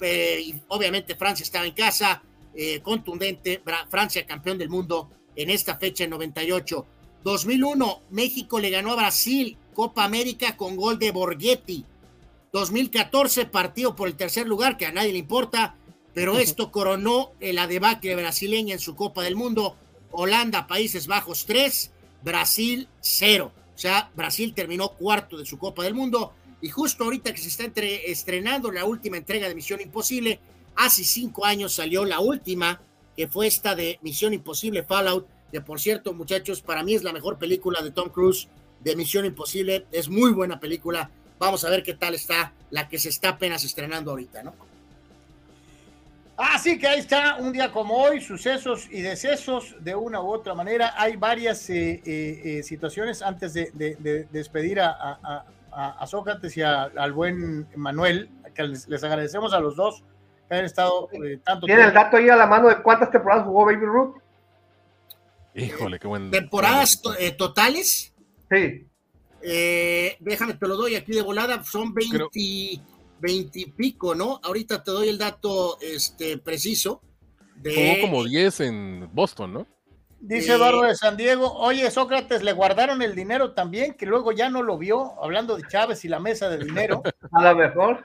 eh, 0.00 0.40
y 0.44 0.54
obviamente 0.68 1.14
Francia 1.16 1.42
estaba 1.44 1.66
en 1.66 1.74
casa, 1.74 2.22
eh, 2.54 2.80
contundente, 2.80 3.62
Francia 3.90 4.24
campeón 4.26 4.58
del 4.58 4.68
mundo 4.68 5.10
en 5.34 5.50
esta 5.50 5.76
fecha 5.76 6.04
en 6.04 6.10
98. 6.10 6.86
2001, 7.30 8.02
México 8.10 8.60
le 8.60 8.70
ganó 8.70 8.92
a 8.92 8.94
Brasil, 8.96 9.58
Copa 9.74 10.04
América 10.04 10.56
con 10.56 10.76
gol 10.76 10.96
de 11.00 11.10
Borghetti. 11.10 11.84
2014, 12.52 13.46
partido 13.46 13.96
por 13.96 14.06
el 14.06 14.14
tercer 14.14 14.46
lugar, 14.46 14.76
que 14.76 14.86
a 14.86 14.92
nadie 14.92 15.10
le 15.10 15.18
importa, 15.18 15.74
pero 16.14 16.38
esto 16.38 16.70
coronó 16.70 17.32
la 17.40 17.66
debacle 17.66 18.14
brasileña 18.14 18.74
en 18.74 18.78
su 18.78 18.94
Copa 18.94 19.24
del 19.24 19.34
Mundo. 19.34 19.76
Holanda, 20.12 20.68
Países 20.68 21.08
Bajos 21.08 21.46
3, 21.46 21.90
Brasil 22.22 22.86
0. 23.00 23.50
O 23.74 23.78
sea, 23.78 24.08
Brasil 24.14 24.54
terminó 24.54 24.90
cuarto 24.90 25.36
de 25.36 25.46
su 25.46 25.58
Copa 25.58 25.82
del 25.82 25.94
Mundo. 25.94 26.32
Y 26.62 26.68
justo 26.68 27.02
ahorita 27.02 27.32
que 27.34 27.40
se 27.40 27.48
está 27.48 27.64
entre- 27.64 28.08
estrenando 28.08 28.70
la 28.70 28.84
última 28.84 29.16
entrega 29.16 29.48
de 29.48 29.56
Misión 29.56 29.80
Imposible, 29.80 30.38
hace 30.76 31.02
cinco 31.02 31.44
años 31.44 31.74
salió 31.74 32.04
la 32.04 32.20
última, 32.20 32.80
que 33.16 33.26
fue 33.26 33.48
esta 33.48 33.74
de 33.74 33.98
Misión 34.02 34.32
Imposible 34.32 34.84
Fallout, 34.84 35.26
que 35.56 35.62
por 35.62 35.80
cierto, 35.80 36.12
muchachos, 36.12 36.60
para 36.60 36.82
mí 36.82 36.94
es 36.94 37.02
la 37.02 37.14
mejor 37.14 37.38
película 37.38 37.80
de 37.80 37.90
Tom 37.90 38.10
Cruise 38.10 38.46
de 38.80 38.94
Misión 38.94 39.24
Imposible. 39.24 39.86
Es 39.90 40.06
muy 40.10 40.32
buena 40.34 40.60
película. 40.60 41.08
Vamos 41.38 41.64
a 41.64 41.70
ver 41.70 41.82
qué 41.82 41.94
tal 41.94 42.14
está 42.14 42.52
la 42.70 42.90
que 42.90 42.98
se 42.98 43.08
está 43.08 43.30
apenas 43.30 43.64
estrenando 43.64 44.10
ahorita, 44.10 44.42
¿no? 44.42 44.52
Así 46.36 46.78
que 46.78 46.86
ahí 46.86 46.98
está, 46.98 47.36
un 47.36 47.54
día 47.54 47.72
como 47.72 47.96
hoy, 47.96 48.20
sucesos 48.20 48.86
y 48.90 49.00
decesos 49.00 49.74
de 49.80 49.94
una 49.94 50.20
u 50.20 50.30
otra 50.30 50.52
manera. 50.54 50.92
Hay 50.98 51.16
varias 51.16 51.70
eh, 51.70 52.02
eh, 52.04 52.40
eh, 52.58 52.62
situaciones 52.62 53.22
antes 53.22 53.54
de, 53.54 53.70
de- 53.72 53.96
de 53.96 54.24
despedir 54.30 54.78
a, 54.80 54.90
a- 54.90 55.46
a- 55.72 55.90
a 55.98 56.06
Sócrates 56.06 56.54
y 56.58 56.60
a- 56.60 56.90
al 56.98 57.12
buen 57.14 57.66
Manuel, 57.76 58.28
que 58.54 58.62
les, 58.64 58.86
les 58.88 59.02
agradecemos 59.02 59.54
a 59.54 59.60
los 59.60 59.74
dos 59.74 60.04
que 60.50 60.54
han 60.54 60.66
estado 60.66 61.08
eh, 61.12 61.40
tanto 61.42 61.64
¿Tiene 61.64 61.84
el 61.84 61.94
dato 61.94 62.18
ahí 62.18 62.28
a 62.28 62.36
la 62.36 62.46
mano 62.46 62.68
de 62.68 62.82
cuántas 62.82 63.10
temporadas 63.10 63.46
jugó 63.46 63.64
Baby 63.64 63.86
Ruth? 63.86 64.16
Híjole, 65.56 65.98
qué 65.98 66.06
buen. 66.06 66.30
Temporadas 66.30 67.00
eh, 67.18 67.32
totales, 67.32 68.12
Sí. 68.50 68.86
eh, 69.42 70.16
déjame, 70.20 70.54
te 70.54 70.68
lo 70.68 70.76
doy 70.76 70.94
aquí 70.96 71.12
de 71.12 71.22
volada, 71.22 71.64
son 71.64 71.92
20, 71.94 72.28
20 73.20 73.58
y 73.60 73.66
pico, 73.66 74.14
¿no? 74.14 74.40
Ahorita 74.42 74.82
te 74.84 74.90
doy 74.90 75.08
el 75.08 75.18
dato 75.18 75.78
este, 75.80 76.38
preciso. 76.38 77.00
De, 77.56 77.74
Jugó 77.74 78.08
como 78.08 78.24
10 78.24 78.60
en 78.60 79.08
Boston, 79.12 79.54
¿no? 79.54 79.66
Dice 80.20 80.52
Eh, 80.52 80.54
Eduardo 80.56 80.82
de 80.82 80.94
San 80.94 81.16
Diego, 81.16 81.52
oye 81.54 81.90
Sócrates, 81.90 82.42
le 82.42 82.52
guardaron 82.52 83.00
el 83.02 83.14
dinero 83.14 83.52
también, 83.54 83.94
que 83.94 84.06
luego 84.06 84.32
ya 84.32 84.50
no 84.50 84.62
lo 84.62 84.76
vio, 84.76 85.22
hablando 85.22 85.56
de 85.56 85.66
Chávez 85.68 86.04
y 86.04 86.08
la 86.08 86.20
mesa 86.20 86.48
de 86.48 86.58
dinero. 86.64 87.02
A 87.32 87.42
lo 87.42 87.56
mejor. 87.56 88.04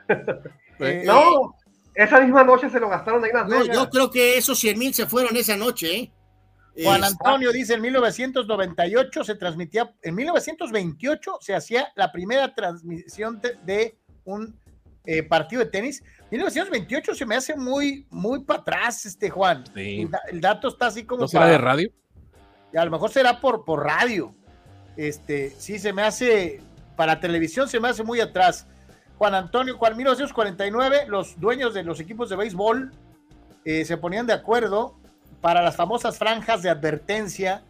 Eh, 0.79 1.03
No, 1.05 1.55
esa 1.95 2.21
misma 2.21 2.43
noche 2.43 2.69
se 2.69 2.79
lo 2.79 2.89
gastaron 2.89 3.23
ahí 3.23 3.31
Las 3.33 3.47
No, 3.47 3.65
yo 3.65 3.89
creo 3.89 4.09
que 4.09 4.37
esos 4.37 4.57
100 4.59 4.79
mil 4.79 4.93
se 4.93 5.05
fueron 5.05 5.35
esa 5.35 5.57
noche, 5.57 5.95
¿eh? 5.95 6.11
Juan 6.81 7.03
Antonio 7.03 7.51
dice, 7.51 7.73
en 7.73 7.81
1998 7.81 9.23
se 9.23 9.35
transmitía, 9.35 9.93
en 10.01 10.15
1928 10.15 11.37
se 11.41 11.53
hacía 11.55 11.91
la 11.95 12.11
primera 12.11 12.53
transmisión 12.55 13.41
de, 13.41 13.57
de 13.65 13.97
un 14.25 14.57
eh, 15.05 15.23
partido 15.23 15.63
de 15.63 15.69
tenis. 15.69 16.01
1928 16.31 17.13
se 17.15 17.25
me 17.25 17.35
hace 17.35 17.55
muy, 17.57 18.05
muy 18.09 18.43
para 18.43 18.61
atrás, 18.61 19.05
este 19.05 19.29
Juan. 19.29 19.65
Sí. 19.75 20.01
El, 20.03 20.11
da- 20.11 20.21
el 20.31 20.41
dato 20.41 20.67
está 20.69 20.87
así 20.87 21.03
como 21.03 21.21
¿No 21.23 21.27
será 21.27 21.41
para- 21.41 21.51
de 21.51 21.57
radio? 21.57 21.91
y 22.73 22.77
a 22.77 22.85
lo 22.85 22.91
mejor 22.91 23.11
será 23.11 23.41
por, 23.41 23.65
por 23.65 23.83
radio. 23.83 24.33
este, 24.95 25.49
sí 25.51 25.77
se 25.77 25.91
me 25.91 26.03
hace, 26.03 26.61
para 26.95 27.19
televisión 27.19 27.67
se 27.67 27.79
me 27.81 27.89
hace 27.89 28.03
muy 28.03 28.21
atrás. 28.21 28.65
Juan 29.17 29.35
Antonio, 29.35 29.77
Juan 29.77 29.97
1949, 29.97 31.05
los 31.07 31.37
dueños 31.39 31.73
de 31.73 31.83
los 31.83 31.99
equipos 31.99 32.29
de 32.29 32.37
béisbol 32.37 32.91
eh, 33.65 33.83
se 33.85 33.97
ponían 33.97 34.25
de 34.25 34.33
acuerdo 34.33 34.97
para 35.41 35.61
las 35.61 35.75
famosas 35.75 36.17
franjas 36.17 36.61
de 36.61 36.69
advertencia 36.69 37.63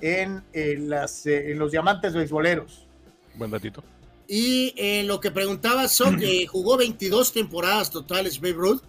en, 0.00 0.42
las, 0.88 1.26
eh, 1.26 1.52
en 1.52 1.58
los 1.58 1.70
diamantes 1.72 2.14
beisboleros. 2.14 2.86
Buen 3.34 3.50
datito. 3.50 3.82
Y 4.26 4.74
eh, 4.76 5.04
lo 5.04 5.20
que 5.20 5.30
preguntaba 5.30 5.88
son 5.88 6.18
que 6.18 6.46
jugó 6.50 6.76
22 6.76 7.32
temporadas 7.32 7.90
totales 7.90 8.40
Babe 8.40 8.54
Ruth, 8.54 8.82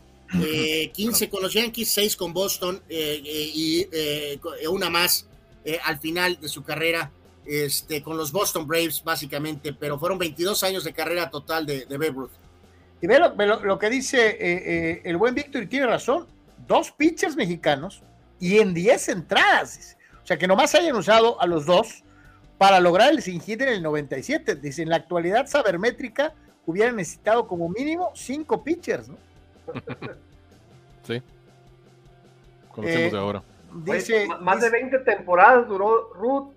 15 0.94 1.30
con 1.30 1.42
los 1.42 1.54
Yankees, 1.54 1.92
6 1.92 2.16
con 2.16 2.34
Boston 2.34 2.84
y 2.88 3.88
una 4.70 4.92
más 4.92 5.28
al 5.84 5.98
final 5.98 6.40
de 6.40 6.48
su 6.48 6.64
carrera 6.64 7.12
este, 7.50 8.04
con 8.04 8.16
los 8.16 8.32
Boston 8.32 8.68
Braves, 8.68 9.04
básicamente, 9.04 9.74
pero 9.74 9.98
fueron 9.98 10.20
22 10.20 10.64
años 10.64 10.84
de 10.84 10.94
carrera 10.94 11.32
total 11.32 11.66
de, 11.66 11.88
de 11.88 11.98
Babe 11.98 12.12
Ruth. 12.12 12.32
Y 13.02 13.08
ve 13.08 13.20
lo, 13.20 13.80
que 13.80 13.90
dice 13.90 14.28
eh, 14.28 14.38
eh, 14.40 15.02
el 15.06 15.18
buen 15.18 15.34
Víctor, 15.34 15.64
y 15.64 15.68
tiene 15.68 15.88
razón, 15.88 16.28
dos 16.68 16.92
pitchers 16.92 17.36
mexicanos 17.36 18.04
y 18.40 18.60
en 18.60 18.74
10 18.74 19.10
entradas. 19.10 19.98
O 20.24 20.26
sea, 20.26 20.38
que 20.38 20.48
nomás 20.48 20.76
hayan 20.76 20.96
usado 20.96 21.42
a 21.42 21.48
los 21.48 21.66
dos 21.66 22.04
para 22.58 22.80
lograr 22.80 23.12
el 23.12 23.22
sin 23.22 23.42
hit 23.42 23.62
en 23.62 23.70
el 23.70 23.84
97. 23.84 24.56
Dice, 24.56 24.84
en 24.84 24.90
la 24.90 24.98
actualidad 24.98 25.48
sabermétrica 25.48 26.34
hubiera 26.66 26.92
necesitado 26.92 27.48
como 27.48 27.70
mínimo 27.70 28.12
cinco 28.14 28.64
pitchers, 28.64 29.10
¿no? 29.10 29.18
sí. 31.04 31.22
Conocemos 32.70 33.08
eh, 33.08 33.12
de 33.12 33.18
ahora. 33.18 33.44
Dice, 33.86 34.28
más 34.42 34.62
de 34.62 34.70
20 34.70 35.00
temporadas 35.00 35.68
duró 35.68 36.14
Ruth 36.14 36.54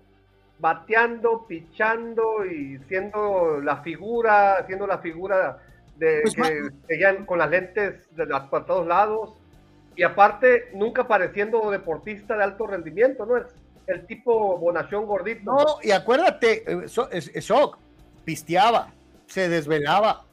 bateando, 0.59 1.45
pichando 1.45 2.45
y 2.45 2.79
siendo 2.87 3.59
la 3.59 3.77
figura, 3.77 4.65
siendo 4.65 4.87
la 4.87 4.99
figura 4.99 5.59
de 5.97 6.21
pues 6.23 6.35
que 6.35 6.69
seguían 6.87 7.25
con 7.25 7.39
las 7.39 7.49
lentes 7.49 8.15
de 8.15 8.25
las, 8.25 8.43
por 8.49 8.65
todos 8.65 8.87
lados. 8.87 9.42
Y 9.95 10.03
aparte, 10.03 10.69
nunca 10.73 11.07
pareciendo 11.07 11.69
deportista 11.69 12.35
de 12.35 12.43
alto 12.43 12.67
rendimiento, 12.67 13.25
¿no? 13.25 13.37
Es 13.37 13.47
el 13.87 14.05
tipo 14.05 14.57
bonachón 14.57 15.05
gordito. 15.05 15.51
No, 15.51 15.65
y 15.83 15.91
acuérdate, 15.91 16.63
eso, 16.85 17.09
eso 17.11 17.77
pisteaba, 18.25 18.91
se 19.27 19.49
desvelaba. 19.49 20.25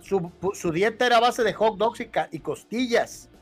Su, 0.00 0.30
su, 0.52 0.70
dieta 0.70 1.06
era 1.06 1.16
a 1.16 1.20
base 1.20 1.42
de 1.42 1.52
hot 1.54 1.78
dogs 1.78 2.00
y, 2.30 2.38
costillas. 2.40 3.28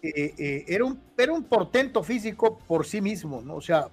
Eh, 0.00 0.32
eh, 0.38 0.64
era, 0.68 0.84
un, 0.84 0.98
era 1.18 1.32
un 1.32 1.42
portento 1.44 2.02
físico 2.02 2.58
por 2.58 2.86
sí 2.86 3.02
mismo, 3.02 3.42
¿no? 3.42 3.56
O 3.56 3.60
sea, 3.60 3.88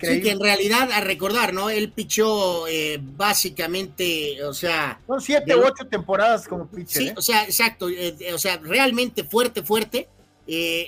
Sí, 0.00 0.22
que 0.22 0.30
en 0.30 0.40
realidad, 0.40 0.90
a 0.92 1.00
recordar, 1.00 1.52
¿no? 1.52 1.68
Él 1.68 1.92
pichó 1.92 2.66
eh, 2.66 2.98
básicamente, 3.00 4.42
o 4.42 4.54
sea... 4.54 4.98
Son 5.06 5.20
siete 5.20 5.54
u 5.54 5.60
ocho 5.60 5.86
temporadas 5.86 6.48
como 6.48 6.66
pitcher. 6.66 7.02
Sí, 7.02 7.08
¿eh? 7.08 7.14
o 7.16 7.20
sea, 7.20 7.44
exacto, 7.44 7.90
eh, 7.90 8.16
o 8.32 8.38
sea, 8.38 8.56
realmente 8.58 9.24
fuerte, 9.24 9.62
fuerte. 9.62 10.08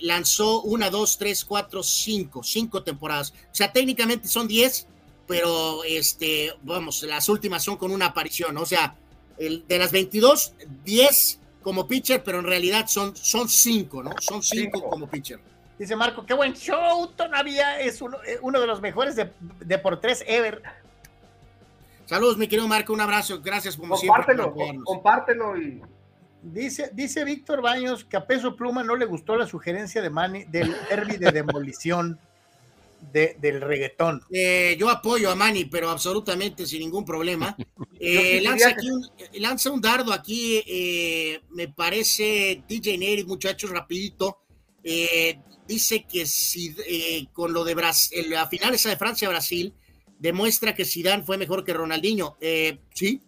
lanzó 0.01 0.63
una, 0.63 0.89
dos, 0.89 1.19
tres, 1.19 1.45
cuatro, 1.45 1.83
cinco, 1.83 2.43
cinco 2.43 2.83
temporadas. 2.83 3.35
O 3.53 3.55
sea, 3.55 3.71
técnicamente 3.71 4.29
son 4.29 4.49
diez, 4.49 4.87
pero 5.27 5.85
este, 5.85 6.55
vamos, 6.63 7.03
las 7.03 7.29
últimas 7.29 7.63
son 7.63 7.77
con 7.77 7.91
una 7.91 8.07
aparición, 8.07 8.55
¿no? 8.55 8.63
o 8.63 8.67
sea, 8.67 8.97
el, 9.37 9.67
de 9.69 9.79
las 9.79 9.93
22, 9.93 10.55
10 10.85 11.41
como 11.63 11.87
pitcher, 11.87 12.23
pero 12.23 12.39
en 12.39 12.47
realidad 12.47 12.87
son, 12.89 13.15
son 13.17 13.49
cinco, 13.49 14.03
¿no? 14.03 14.13
Son 14.21 14.43
cinco. 14.43 14.83
como 14.89 15.07
pitcher. 15.09 15.41
Dice 15.79 15.95
Marco, 15.95 16.25
qué 16.25 16.33
buen 16.33 16.55
show, 16.55 17.07
todavía 17.09 17.79
es 17.81 18.01
uno, 18.01 18.17
eh, 18.27 18.39
de 18.41 18.67
los 18.67 18.81
mejores 18.81 19.15
de, 19.15 19.79
por 19.79 20.01
tres 20.01 20.25
ever. 20.27 20.63
Saludos, 22.07 22.39
mi 22.39 22.49
querido 22.49 22.67
Marco, 22.67 22.93
un 22.95 23.01
abrazo, 23.01 23.43
gracias 23.43 23.77
como 23.77 23.97
compártelo, 23.97 24.55
Compártelo 24.85 25.61
y... 25.61 25.83
Dice, 26.43 26.91
dice 26.93 27.25
Víctor 27.25 27.61
Baños 27.61 28.05
que 28.05 28.17
a 28.17 28.25
Peso 28.25 28.55
Pluma 28.55 28.85
no 28.85 28.95
le 28.95 29.05
gustó 29.05 29.35
la 29.35 29.47
sugerencia 29.47 30.01
de 30.01 30.11
Manny 30.11 30.45
del 30.45 30.73
derby 30.89 31.17
de 31.17 31.33
demolición 31.33 32.21
del 33.13 33.61
reggaetón. 33.61 34.23
Eh, 34.31 34.77
yo 34.79 34.89
apoyo 34.89 35.31
a 35.31 35.35
Manny, 35.35 35.65
pero 35.65 35.91
absolutamente 35.91 36.65
sin 36.65 36.81
ningún 36.81 37.05
problema. 37.05 37.57
Eh, 37.99 38.43
lanza, 38.43 38.69
aquí 38.69 38.91
un, 38.91 39.09
lanza, 39.41 39.71
un, 39.71 39.81
dardo 39.81 40.13
aquí, 40.13 40.63
me 41.49 41.67
parece 41.69 42.63
DJ 42.69 42.99
Neri, 42.99 43.25
muchachos, 43.25 43.71
rapidito. 43.71 44.43
Dice 45.67 46.05
que 46.05 46.27
si 46.27 46.75
eh, 46.87 47.27
con 47.33 47.53
lo 47.53 47.65
de 47.65 47.75
Brasil, 47.75 48.31
la 48.31 48.47
final 48.49 48.75
esa 48.75 48.89
de 48.89 48.97
Francia-Brasil, 48.97 49.75
demuestra 50.19 50.75
que 50.75 50.85
Zidane 50.85 51.23
fue 51.23 51.39
mejor 51.39 51.65
que 51.65 51.73
Ronaldinho. 51.73 52.37
Eh, 52.41 52.81
sí, 52.95 53.23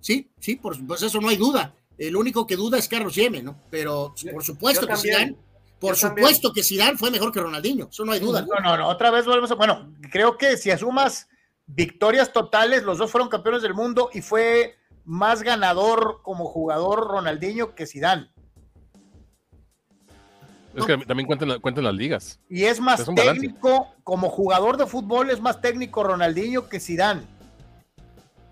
sí, 0.00 0.30
sí, 0.40 0.56
por 0.56 0.84
pues 0.86 1.02
eso 1.02 1.20
no 1.20 1.28
hay 1.28 1.36
duda. 1.36 1.74
El 1.98 2.16
único 2.16 2.46
que 2.46 2.56
duda 2.56 2.78
es 2.78 2.88
Carlos 2.88 3.14
Yeme, 3.14 3.42
¿no? 3.42 3.62
Pero 3.70 4.14
por 4.32 4.42
supuesto 4.42 4.86
que 4.86 4.96
Zidane, 4.96 5.36
por 5.78 5.96
supuesto 5.96 6.52
que 6.52 6.62
Zidane 6.62 6.96
fue 6.96 7.10
mejor 7.10 7.32
que 7.32 7.40
Ronaldinho, 7.40 7.88
eso 7.90 8.04
no 8.04 8.12
hay 8.12 8.20
duda. 8.20 8.42
No, 8.42 8.60
no, 8.60 8.76
no, 8.76 8.88
otra 8.88 9.10
vez 9.10 9.24
volvemos 9.24 9.50
a, 9.50 9.54
bueno, 9.54 9.94
creo 10.10 10.38
que 10.38 10.56
si 10.56 10.70
asumas 10.70 11.28
victorias 11.66 12.32
totales, 12.32 12.82
los 12.82 12.98
dos 12.98 13.10
fueron 13.10 13.28
campeones 13.28 13.62
del 13.62 13.74
mundo 13.74 14.10
y 14.12 14.20
fue 14.20 14.76
más 15.04 15.42
ganador 15.42 16.20
como 16.22 16.46
jugador 16.46 17.08
Ronaldinho 17.08 17.74
que 17.74 17.86
Zidane. 17.86 18.30
Es 20.74 20.86
que 20.86 20.96
también 20.98 21.26
cuentan, 21.26 21.60
cuentan, 21.60 21.84
las 21.84 21.94
ligas. 21.94 22.40
Y 22.48 22.64
es 22.64 22.80
más 22.80 23.04
técnico, 23.14 23.88
como 24.04 24.28
jugador 24.30 24.76
de 24.76 24.86
fútbol, 24.86 25.30
es 25.30 25.40
más 25.40 25.60
técnico 25.60 26.02
Ronaldinho 26.02 26.68
que 26.68 26.80
Zidane. 26.80 27.22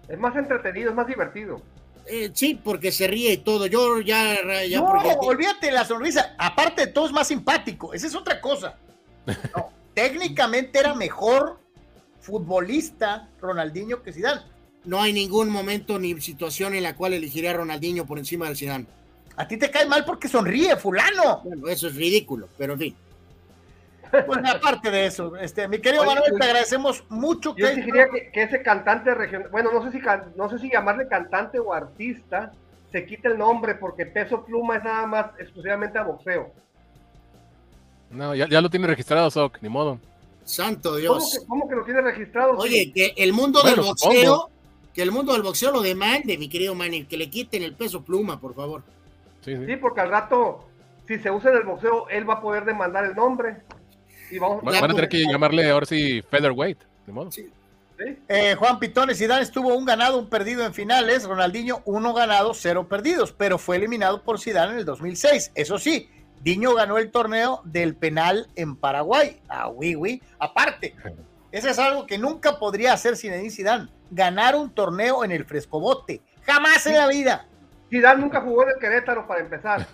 Es 0.08 0.18
más 0.18 0.36
entretenido, 0.36 0.90
es 0.90 0.96
más 0.96 1.06
divertido. 1.06 1.62
Eh, 2.06 2.30
sí, 2.34 2.60
porque 2.62 2.90
se 2.90 3.06
ríe 3.06 3.32
y 3.32 3.36
todo. 3.38 3.66
Yo 3.66 4.00
ya. 4.00 4.36
no, 4.74 4.92
olvídate 5.20 5.70
la 5.70 5.84
sonrisa. 5.84 6.34
Aparte 6.38 6.86
de 6.86 6.92
todo, 6.92 7.06
es 7.06 7.12
más 7.12 7.28
simpático. 7.28 7.94
Esa 7.94 8.06
es 8.06 8.14
otra 8.14 8.40
cosa. 8.40 8.76
técnicamente 9.94 10.78
era 10.78 10.94
mejor 10.94 11.60
futbolista 12.20 13.28
Ronaldinho 13.40 14.02
que 14.02 14.12
Zidane. 14.12 14.42
No 14.84 15.00
hay 15.00 15.12
ningún 15.12 15.50
momento 15.50 15.98
ni 15.98 16.18
situación 16.20 16.74
en 16.74 16.82
la 16.82 16.96
cual 16.96 17.12
elegiría 17.12 17.50
a 17.50 17.54
Ronaldinho 17.54 18.06
por 18.06 18.18
encima 18.18 18.48
de 18.48 18.56
Zidane. 18.56 18.86
A 19.40 19.48
ti 19.48 19.56
te 19.56 19.70
cae 19.70 19.86
mal 19.86 20.04
porque 20.04 20.28
sonríe, 20.28 20.76
fulano. 20.76 21.40
Bueno, 21.42 21.66
eso 21.68 21.86
es 21.86 21.96
ridículo, 21.96 22.46
pero 22.58 22.74
en 22.74 22.78
fin. 22.78 22.96
Pues 24.26 24.40
aparte 24.44 24.90
de 24.90 25.06
eso, 25.06 25.36
este, 25.36 25.68
mi 25.68 25.78
querido 25.78 26.04
Manuel, 26.04 26.34
te 26.36 26.44
agradecemos 26.44 27.04
mucho. 27.08 27.54
Yo 27.56 27.68
que, 27.68 27.86
que, 27.86 28.30
que, 28.32 28.42
ese 28.42 28.60
cantante 28.60 29.14
regional, 29.14 29.48
bueno, 29.50 29.70
no 29.72 29.84
sé 29.84 29.96
si 29.96 30.04
no 30.34 30.50
sé 30.50 30.58
si 30.58 30.68
llamarle 30.68 31.06
cantante 31.06 31.60
o 31.60 31.72
artista, 31.72 32.52
se 32.90 33.06
quite 33.06 33.28
el 33.28 33.38
nombre 33.38 33.76
porque 33.76 34.06
Peso 34.06 34.44
Pluma 34.44 34.78
es 34.78 34.84
nada 34.84 35.06
más 35.06 35.26
exclusivamente 35.38 35.96
a 35.96 36.02
boxeo. 36.02 36.52
No, 38.10 38.34
ya, 38.34 38.48
ya 38.48 38.60
lo 38.60 38.68
tiene 38.68 38.88
registrado, 38.88 39.30
Soc, 39.30 39.58
ni 39.62 39.68
modo. 39.68 40.00
Santo 40.44 40.96
Dios. 40.96 41.44
¿Cómo 41.46 41.68
que, 41.68 41.76
lo 41.76 41.84
tiene 41.84 42.02
registrado? 42.02 42.56
Oye, 42.58 42.92
que 42.92 43.14
el 43.16 43.32
mundo 43.32 43.62
del 43.62 43.76
boxeo, 43.76 44.50
que 44.92 45.02
el 45.02 45.12
mundo 45.12 45.32
del 45.32 45.42
boxeo 45.42 45.70
lo 45.70 45.82
demande, 45.82 46.36
mi 46.36 46.48
querido 46.48 46.74
Manny, 46.74 47.04
que 47.04 47.16
le 47.16 47.30
quiten 47.30 47.62
el 47.62 47.74
peso 47.74 48.02
pluma, 48.02 48.40
por 48.40 48.54
favor. 48.54 48.82
Sí, 49.40 49.76
porque 49.80 50.00
al 50.00 50.10
rato, 50.10 50.68
si 51.06 51.18
se 51.18 51.30
usa 51.30 51.50
en 51.50 51.58
el 51.58 51.62
boxeo, 51.64 52.08
él 52.08 52.28
va 52.28 52.34
a 52.34 52.40
poder 52.40 52.64
demandar 52.64 53.04
el 53.04 53.14
nombre. 53.14 53.58
Y 54.30 54.38
vamos, 54.38 54.62
van, 54.62 54.84
a 54.84 54.88
tener 54.88 55.08
que 55.08 55.24
llamarle 55.24 55.68
ahora 55.70 55.86
sí 55.86 56.22
featherweight, 56.30 56.78
de 57.06 57.12
modo. 57.12 57.30
Sí. 57.32 57.50
Eh, 58.28 58.54
Juan 58.54 58.78
Pitones, 58.78 59.18
Zidane 59.18 59.42
estuvo 59.42 59.74
un 59.74 59.84
ganado, 59.84 60.18
un 60.18 60.30
perdido 60.30 60.64
en 60.64 60.72
finales, 60.72 61.24
Ronaldinho 61.24 61.82
uno 61.84 62.14
ganado, 62.14 62.54
cero 62.54 62.88
perdidos, 62.88 63.32
pero 63.32 63.58
fue 63.58 63.76
eliminado 63.76 64.22
por 64.22 64.40
Zidane 64.40 64.72
en 64.72 64.78
el 64.78 64.84
2006. 64.86 65.52
Eso 65.54 65.78
sí, 65.78 66.08
Diño 66.42 66.74
ganó 66.74 66.96
el 66.96 67.10
torneo 67.10 67.60
del 67.64 67.94
penal 67.94 68.48
en 68.56 68.76
Paraguay. 68.76 69.40
Ah, 69.48 69.68
oui, 69.68 69.94
oui. 69.94 70.22
Aparte, 70.38 70.94
eso 71.52 71.68
es 71.68 71.78
algo 71.78 72.06
que 72.06 72.16
nunca 72.16 72.58
podría 72.58 72.94
hacer 72.94 73.16
Zinedine 73.16 73.50
Zidane, 73.50 73.88
ganar 74.10 74.56
un 74.56 74.70
torneo 74.70 75.22
en 75.22 75.32
el 75.32 75.44
frescobote. 75.44 76.22
Jamás 76.42 76.86
en 76.86 76.96
la 76.96 77.06
vida. 77.06 77.46
Zidane 77.90 78.20
nunca 78.20 78.40
jugó 78.40 78.62
en 78.62 78.70
el 78.70 78.76
Querétaro 78.76 79.26
para 79.26 79.40
empezar. 79.40 79.86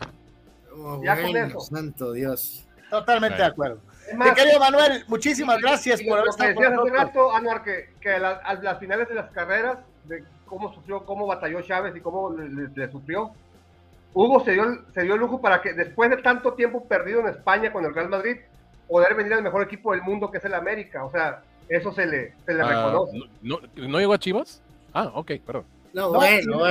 Oh, 0.77 1.03
ya 1.03 1.21
con 1.21 1.37
eso. 1.37 1.61
Santo 1.61 2.13
Dios. 2.13 2.67
Totalmente 2.91 3.39
de 3.39 3.45
acuerdo. 3.45 3.81
Mi 4.15 4.31
querido 4.35 4.61
Manuel, 4.61 5.05
muchísimas 5.09 5.61
gracias 5.61 6.01
por 6.03 6.19
haber 6.19 6.29
estado 6.29 6.55
con 6.55 6.65
nosotros. 6.65 6.97
rato, 6.97 7.35
Anuar, 7.35 7.65
que, 7.65 7.91
que 8.01 8.19
las 8.19 8.79
finales 8.79 9.09
de 9.09 9.15
las 9.17 9.31
carreras, 9.33 9.79
de 10.05 10.23
cómo 10.45 10.73
sufrió, 10.73 11.05
cómo 11.05 11.27
batalló 11.27 11.61
Chávez 11.63 11.97
y 11.97 12.01
cómo 12.01 12.31
le, 12.31 12.91
sufrió, 12.93 13.33
Hugo 14.15 14.45
se 14.45 14.53
dio, 14.53 14.65
se 14.95 15.03
dio 15.03 15.15
el 15.15 15.21
lujo 15.21 15.41
para 15.41 15.61
que 15.61 15.73
después 15.73 16.09
de 16.11 16.19
tanto 16.19 16.53
tiempo 16.53 16.85
perdido 16.85 17.21
en 17.21 17.29
España 17.29 17.73
con 17.73 17.85
el 17.85 17.95
Real 17.95 18.09
Madrid, 18.09 18.37
poder 18.87 19.15
venir 19.15 19.33
al 19.35 19.43
mejor 19.43 19.63
equipo 19.63 19.93
del 19.93 20.03
mundo 20.03 20.31
que 20.31 20.39
es 20.39 20.45
el 20.45 20.55
América. 20.55 21.05
O 21.05 21.11
sea, 21.11 21.43
eso 21.69 21.93
se 21.93 22.07
le, 22.07 22.35
se 22.45 22.55
le 22.55 22.63
ah, 22.63 22.69
reconoce. 22.69 23.19
¿no, 23.43 23.59
¿No 23.75 23.99
llegó 23.99 24.13
a 24.13 24.19
Chivas? 24.19 24.63
Ah, 24.95 25.11
ok, 25.15 25.33
perdón 25.45 25.65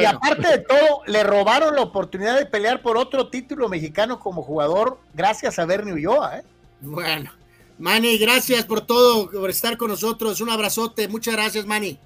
y, 0.02 0.06
aparte 0.06 0.48
de 0.48 0.58
todo, 0.60 1.02
le 1.08 1.24
robaron 1.24 1.76
la 1.76 1.82
oportunidad 1.82 2.38
de 2.38 2.45
pelear 2.45 2.82
por 2.82 2.98
otro 2.98 3.30
título 3.30 3.68
mexicano 3.70 4.20
como 4.20 4.44
jugador 4.44 5.00
gracias 5.14 5.58
a 5.60 5.66
Bernie 5.66 5.94
Ulloa. 5.94 6.40
¿eh? 6.40 6.44
Bueno, 6.82 7.32
Manny, 7.80 8.18
gracias 8.18 8.66
por 8.66 8.82
todo, 8.82 9.30
por 9.32 9.50
estar 9.50 9.78
con 9.78 9.90
nosotros. 9.90 10.42
Un 10.42 10.50
abrazote. 10.50 11.08
Muchas 11.08 11.34
gracias, 11.34 11.66
Manny. 11.66 12.00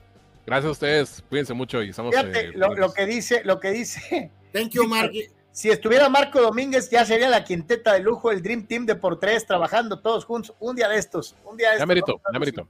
Gracias 0.45 0.67
a 0.67 0.71
ustedes. 0.71 1.23
Cuídense 1.29 1.53
mucho 1.53 1.83
y 1.83 1.89
estamos. 1.89 2.15
Fíjate, 2.15 2.39
eh, 2.39 2.51
lo, 2.55 2.73
lo, 2.73 2.93
que 2.93 3.05
dice, 3.05 3.41
lo 3.43 3.59
que 3.59 3.71
dice. 3.71 4.31
Thank 4.53 4.71
you, 4.71 4.87
Marky 4.87 5.29
si 5.59 5.69
estuviera 5.69 6.07
Marco 6.07 6.39
Domínguez, 6.41 6.89
ya 6.89 7.05
sería 7.05 7.27
la 7.27 7.43
quinteta 7.43 7.91
de 7.91 7.99
lujo, 7.99 8.31
el 8.31 8.41
Dream 8.41 8.65
Team 8.65 8.85
de 8.85 8.95
por 8.95 9.19
tres, 9.19 9.45
trabajando 9.45 9.99
todos 9.99 10.23
juntos. 10.23 10.55
Un 10.59 10.73
día 10.73 10.87
de 10.87 10.97
estos, 10.97 11.35
un 11.43 11.57
día 11.57 11.71
de 11.71 11.75
estos. 11.75 11.81
Ya 11.81 11.85
merito, 11.85 12.21
ya 12.31 12.39
merito. 12.39 12.67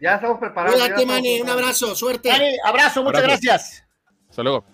Ya 0.00 0.14
estamos 0.16 0.40
preparados. 0.40 0.80
Cuídate, 0.80 1.06
Manny, 1.06 1.40
un 1.40 1.50
abrazo, 1.50 1.94
suerte. 1.94 2.30
Manny, 2.30 2.56
abrazo, 2.64 3.04
muchas 3.04 3.22
gracias. 3.22 3.84
Hasta 4.32 4.42
luego. 4.42 4.64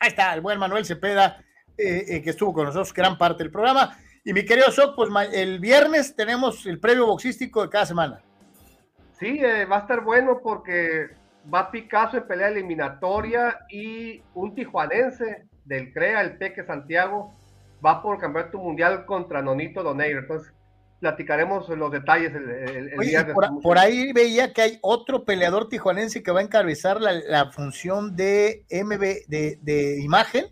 Ahí 0.00 0.08
está, 0.08 0.34
el 0.34 0.40
buen 0.40 0.58
Manuel 0.58 0.84
Cepeda, 0.84 1.40
eh, 1.78 2.04
eh, 2.08 2.20
que 2.20 2.30
estuvo 2.30 2.52
con 2.52 2.64
nosotros 2.64 2.92
gran 2.92 3.16
parte 3.16 3.44
del 3.44 3.52
programa. 3.52 3.96
Y 4.24 4.32
mi 4.32 4.44
querido 4.44 4.72
Soc, 4.72 4.96
pues 4.96 5.08
el 5.32 5.60
viernes 5.60 6.16
tenemos 6.16 6.66
el 6.66 6.80
previo 6.80 7.06
boxístico 7.06 7.62
de 7.62 7.68
cada 7.68 7.86
semana. 7.86 8.20
Sí, 9.12 9.38
eh, 9.40 9.66
va 9.66 9.76
a 9.76 9.80
estar 9.82 10.00
bueno 10.00 10.40
porque 10.42 11.10
va 11.52 11.70
Picasso 11.70 12.16
en 12.16 12.26
pelea 12.26 12.48
eliminatoria 12.48 13.60
y 13.70 14.20
un 14.34 14.52
tijuanense 14.52 15.46
del 15.64 15.92
CREA, 15.92 16.20
el 16.22 16.36
Peque 16.38 16.64
Santiago, 16.64 17.36
va 17.86 18.02
por 18.02 18.18
campeonato 18.18 18.58
mundial 18.58 19.06
contra 19.06 19.42
Nonito 19.42 19.84
Doneiro. 19.84 20.18
Entonces, 20.18 20.52
platicaremos 21.02 21.68
los 21.68 21.90
detalles 21.90 22.32
el, 22.32 22.96
día 23.00 23.24
de 23.24 23.34
por, 23.34 23.60
por, 23.60 23.76
ahí 23.76 24.12
veía 24.12 24.52
que 24.52 24.62
hay 24.62 24.78
otro 24.82 25.24
peleador 25.24 25.68
tijuanense 25.68 26.22
que 26.22 26.30
va 26.30 26.38
a 26.38 26.44
encabezar 26.44 27.00
la, 27.00 27.50
función 27.50 28.14
de 28.14 28.64
MB 28.70 29.26
de, 29.26 29.98
imagen. 30.00 30.46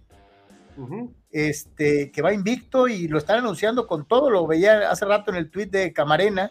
Este, 1.31 2.11
que 2.11 2.23
va 2.23 2.33
invicto 2.33 2.89
y 2.89 3.07
lo 3.07 3.19
están 3.19 3.39
anunciando 3.39 3.87
con 3.87 4.09
todo, 4.09 4.29
lo 4.29 4.45
veía 4.49 4.91
hace 4.91 5.05
rato 5.05 5.31
en 5.31 5.37
el 5.37 5.51
tweet 5.51 5.67
de 5.67 5.93
Camarena. 5.93 6.51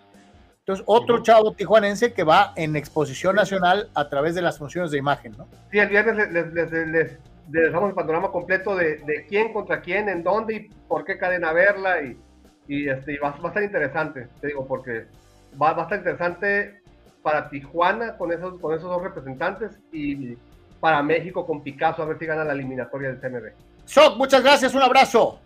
Entonces, 0.59 0.85
otro 0.87 1.21
chavo 1.21 1.51
tijuanense 1.51 2.13
que 2.13 2.23
va 2.23 2.53
en 2.55 2.77
exposición 2.77 3.35
nacional 3.35 3.89
a 3.95 4.07
través 4.07 4.33
de 4.33 4.41
las 4.41 4.57
funciones 4.57 4.91
de 4.91 4.97
imagen, 4.97 5.35
¿no? 5.37 5.49
Sí, 5.71 5.79
el 5.79 5.89
viernes 5.89 6.31
les, 6.31 7.17
dejamos 7.47 7.89
el 7.89 7.95
panorama 7.95 8.31
completo 8.31 8.77
de, 8.77 9.25
quién 9.27 9.51
contra 9.51 9.81
quién, 9.81 10.07
en 10.07 10.23
dónde 10.23 10.55
y 10.55 10.59
por 10.87 11.03
qué 11.03 11.17
cadena 11.17 11.51
verla 11.51 12.01
y, 12.01 12.17
y, 12.69 12.87
este, 12.87 13.19
va, 13.19 13.35
a 13.43 13.47
estar 13.47 13.63
interesante, 13.63 14.27
te 14.39 14.47
digo, 14.47 14.65
porque 14.65 15.07
va, 15.59 15.71
a 15.71 15.81
estar 15.81 15.97
interesante 15.97 16.81
para 17.23 17.49
Tijuana 17.49 18.15
con 18.15 18.31
esos, 18.31 18.59
con 18.61 18.75
esos 18.75 18.87
dos 18.89 19.01
representantes 19.01 19.71
y 19.91 20.37
para 20.79 21.01
México 21.01 21.45
con 21.45 21.63
Picasso 21.63 22.03
a 22.03 22.05
ver 22.05 22.19
si 22.19 22.27
gana 22.27 22.45
la 22.45 22.53
eliminatoria 22.53 23.09
del 23.09 23.19
TMB. 23.19 23.51
Soc, 23.85 24.15
muchas 24.17 24.43
gracias, 24.43 24.75
un 24.75 24.83
abrazo. 24.83 25.39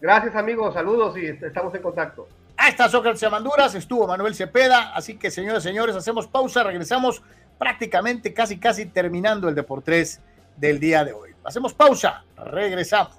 Gracias 0.00 0.36
amigos, 0.36 0.72
saludos 0.72 1.18
y 1.18 1.26
estamos 1.26 1.74
en 1.74 1.82
contacto. 1.82 2.28
Ahí 2.56 2.70
está 2.70 2.88
Sócrates 2.88 3.24
Amanduras, 3.24 3.74
estuvo 3.74 4.06
Manuel 4.06 4.36
Cepeda, 4.36 4.94
así 4.94 5.16
que 5.18 5.32
señores 5.32 5.64
señores, 5.64 5.96
hacemos 5.96 6.28
pausa, 6.28 6.62
regresamos 6.62 7.22
prácticamente 7.58 8.32
casi 8.32 8.58
casi 8.58 8.86
terminando 8.86 9.48
el 9.48 9.56
Deportes 9.56 10.20
del 10.56 10.78
día 10.78 11.04
de 11.04 11.12
hoy. 11.12 11.30
Hacemos 11.42 11.74
pausa, 11.74 12.22
regresamos. 12.36 13.18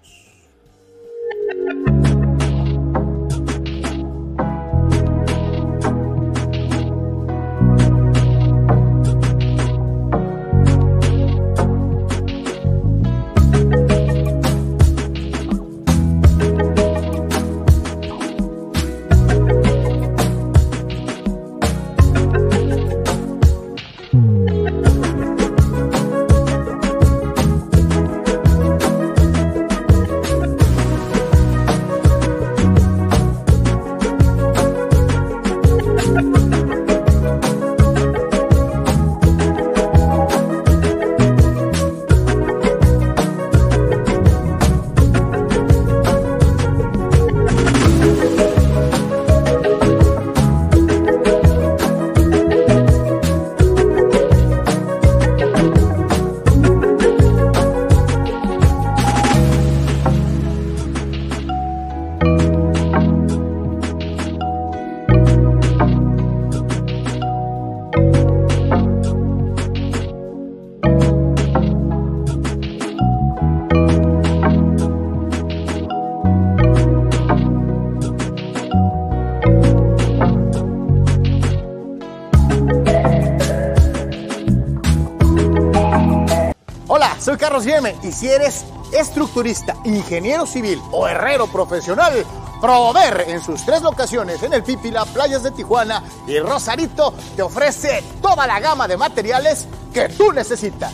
Y 88.03 88.11
si 88.13 88.29
eres 88.29 88.65
estructurista, 88.93 89.75
ingeniero 89.83 90.45
civil 90.45 90.81
o 90.91 91.07
herrero 91.07 91.47
profesional, 91.47 92.25
Prover 92.61 93.25
en 93.27 93.41
sus 93.41 93.65
tres 93.65 93.81
locaciones 93.81 94.43
en 94.43 94.53
el 94.53 94.63
Pipila, 94.63 95.05
Playas 95.05 95.43
de 95.43 95.51
Tijuana 95.51 96.03
y 96.27 96.39
Rosarito 96.39 97.13
te 97.35 97.41
ofrece 97.41 98.03
toda 98.21 98.45
la 98.47 98.59
gama 98.59 98.87
de 98.87 98.97
materiales 98.97 99.65
que 99.93 100.09
tú 100.09 100.31
necesitas. 100.33 100.93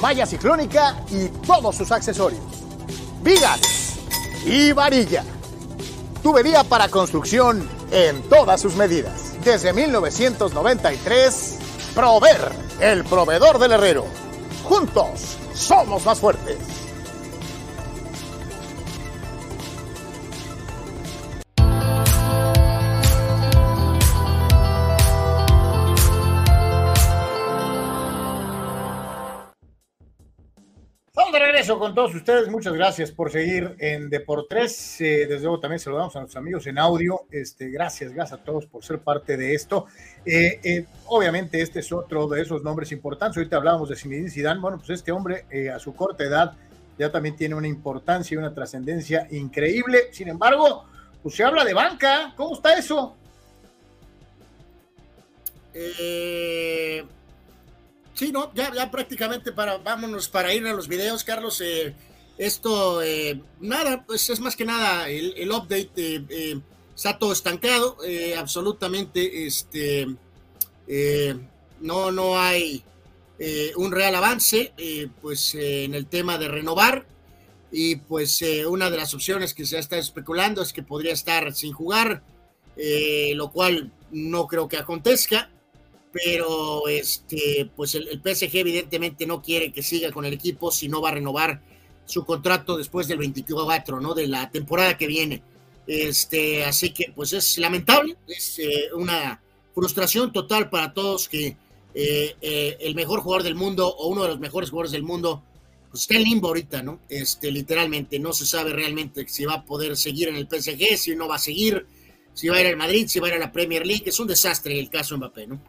Malla 0.00 0.26
ciclónica 0.26 0.96
y 1.10 1.28
todos 1.28 1.76
sus 1.76 1.90
accesorios. 1.90 2.42
Vigas 3.22 3.60
y 4.44 4.72
varilla. 4.72 5.24
Tubería 6.22 6.64
para 6.64 6.88
construcción 6.88 7.68
en 7.90 8.22
todas 8.28 8.60
sus 8.60 8.74
medidas. 8.76 9.32
Desde 9.44 9.72
1993, 9.72 11.58
Prover, 11.94 12.52
el 12.80 13.04
proveedor 13.04 13.58
del 13.58 13.72
herrero. 13.72 14.29
Juntos 14.64 15.36
somos 15.54 16.04
más 16.04 16.20
fuertes. 16.20 16.58
Con 31.78 31.94
todos 31.94 32.14
ustedes. 32.14 32.48
Muchas 32.48 32.72
gracias 32.72 33.10
por 33.12 33.30
seguir 33.30 33.76
en 33.78 34.10
Deportes. 34.10 35.00
Eh, 35.00 35.26
desde 35.28 35.42
luego 35.42 35.60
también 35.60 35.78
saludamos 35.78 36.14
a 36.16 36.20
nuestros 36.20 36.40
amigos 36.40 36.66
en 36.66 36.78
audio. 36.78 37.26
Este, 37.30 37.68
gracias, 37.70 38.12
gracias 38.12 38.40
a 38.40 38.44
todos 38.44 38.66
por 38.66 38.84
ser 38.84 39.00
parte 39.00 39.36
de 39.36 39.54
esto. 39.54 39.86
Eh, 40.24 40.60
eh, 40.62 40.86
obviamente 41.06 41.60
este 41.60 41.80
es 41.80 41.92
otro 41.92 42.26
de 42.28 42.42
esos 42.42 42.62
nombres 42.62 42.92
importantes. 42.92 43.36
Ahorita 43.36 43.56
hablábamos 43.56 43.88
de 43.88 43.96
Zinedine 43.96 44.30
Zidane. 44.30 44.60
Bueno, 44.60 44.78
pues 44.78 44.90
este 44.90 45.12
hombre 45.12 45.44
eh, 45.50 45.70
a 45.70 45.78
su 45.78 45.94
corta 45.94 46.24
edad 46.24 46.52
ya 46.98 47.10
también 47.12 47.36
tiene 47.36 47.54
una 47.54 47.68
importancia 47.68 48.34
y 48.34 48.38
una 48.38 48.52
trascendencia 48.52 49.26
increíble. 49.30 50.08
Sin 50.12 50.28
embargo, 50.28 50.84
pues 51.22 51.36
se 51.36 51.44
habla 51.44 51.64
de 51.64 51.74
banca. 51.74 52.34
¿Cómo 52.36 52.54
está 52.54 52.76
eso? 52.76 53.16
Sí, 58.20 58.32
no, 58.32 58.52
ya, 58.54 58.90
prácticamente 58.90 59.50
para, 59.50 59.78
vámonos 59.78 60.28
para 60.28 60.52
ir 60.52 60.66
a 60.66 60.74
los 60.74 60.88
videos, 60.88 61.24
Carlos. 61.24 61.62
esto, 62.36 63.00
nada, 63.60 64.04
pues 64.06 64.28
es 64.28 64.40
más 64.40 64.56
que 64.56 64.66
nada 64.66 65.08
el, 65.08 65.50
update 65.50 66.60
está 67.00 67.18
todo 67.18 67.32
estancado, 67.32 67.96
eh, 68.04 68.34
absolutamente, 68.36 69.46
este, 69.46 70.06
eh, 70.86 71.34
no, 71.80 72.12
no 72.12 72.38
hay 72.38 72.84
eh, 73.38 73.72
un 73.76 73.90
real 73.90 74.16
avance, 74.16 74.74
pues 75.22 75.54
en 75.54 75.94
el 75.94 76.04
tema 76.04 76.36
de 76.36 76.48
renovar, 76.48 77.06
y 77.72 77.96
pues 77.96 78.44
una 78.68 78.90
de 78.90 78.98
las 78.98 79.14
opciones 79.14 79.54
que 79.54 79.64
se 79.64 79.78
está 79.78 79.96
especulando 79.96 80.60
es 80.60 80.74
que 80.74 80.82
podría 80.82 81.14
estar 81.14 81.54
sin 81.54 81.72
jugar, 81.72 82.22
lo 83.34 83.50
cual 83.50 83.90
no 84.10 84.46
creo 84.46 84.68
que 84.68 84.76
acontezca, 84.76 85.48
pero 86.12 86.88
este, 86.88 87.70
pues 87.76 87.94
el, 87.94 88.20
PSG 88.22 88.56
evidentemente 88.56 89.26
no 89.26 89.42
quiere 89.42 89.72
que 89.72 89.82
siga 89.82 90.10
con 90.10 90.24
el 90.24 90.32
equipo 90.32 90.70
si 90.70 90.88
no 90.88 91.00
va 91.00 91.10
a 91.10 91.14
renovar 91.14 91.62
su 92.04 92.24
contrato 92.24 92.76
después 92.76 93.06
del 93.06 93.18
24, 93.18 94.00
¿no? 94.00 94.14
De 94.14 94.26
la 94.26 94.50
temporada 94.50 94.96
que 94.96 95.06
viene. 95.06 95.42
Este, 95.86 96.64
así 96.64 96.90
que 96.90 97.12
pues 97.14 97.32
es 97.32 97.58
lamentable, 97.58 98.16
es 98.26 98.60
una 98.94 99.40
frustración 99.74 100.32
total 100.32 100.68
para 100.70 100.92
todos 100.92 101.28
que 101.28 101.56
el 101.94 102.94
mejor 102.94 103.20
jugador 103.20 103.42
del 103.42 103.54
mundo 103.54 103.88
o 103.88 104.08
uno 104.08 104.22
de 104.22 104.28
los 104.28 104.40
mejores 104.40 104.70
jugadores 104.70 104.92
del 104.92 105.02
mundo 105.02 105.42
pues 105.90 106.02
está 106.02 106.14
en 106.14 106.22
limbo 106.22 106.48
ahorita, 106.48 106.82
¿no? 106.82 107.00
Este, 107.08 107.50
literalmente, 107.50 108.18
no 108.18 108.32
se 108.32 108.46
sabe 108.46 108.72
realmente 108.72 109.26
si 109.28 109.44
va 109.44 109.54
a 109.54 109.64
poder 109.64 109.96
seguir 109.96 110.28
en 110.28 110.36
el 110.36 110.46
PSG, 110.46 110.96
si 110.96 111.16
no 111.16 111.26
va 111.26 111.34
a 111.34 111.38
seguir, 111.38 111.84
si 112.32 112.48
va 112.48 112.56
a 112.56 112.60
ir 112.60 112.68
al 112.68 112.76
Madrid, 112.76 113.08
si 113.08 113.18
va 113.18 113.26
a 113.26 113.30
ir 113.30 113.36
a 113.36 113.40
la 113.40 113.50
Premier 113.52 113.84
League. 113.84 114.04
Es 114.06 114.20
un 114.20 114.28
desastre 114.28 114.78
el 114.78 114.88
caso 114.88 115.16
Mbappé, 115.16 115.48
¿no? 115.48 115.60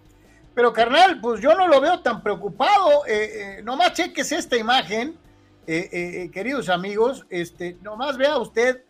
Pero 0.53 0.73
carnal, 0.73 1.19
pues 1.21 1.41
yo 1.41 1.55
no 1.55 1.67
lo 1.67 1.79
veo 1.79 2.01
tan 2.01 2.21
preocupado. 2.21 3.05
Eh, 3.07 3.57
eh, 3.59 3.61
nomás 3.63 3.93
cheques 3.93 4.31
esta 4.31 4.57
imagen, 4.57 5.17
eh, 5.65 6.29
queridos 6.33 6.67
amigos. 6.67 7.25
Este, 7.29 7.77
nomás 7.81 8.17
vea 8.17 8.37
usted 8.37 8.83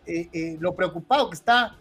lo 0.59 0.75
preocupado 0.75 1.29
que 1.29 1.35
está 1.35 1.75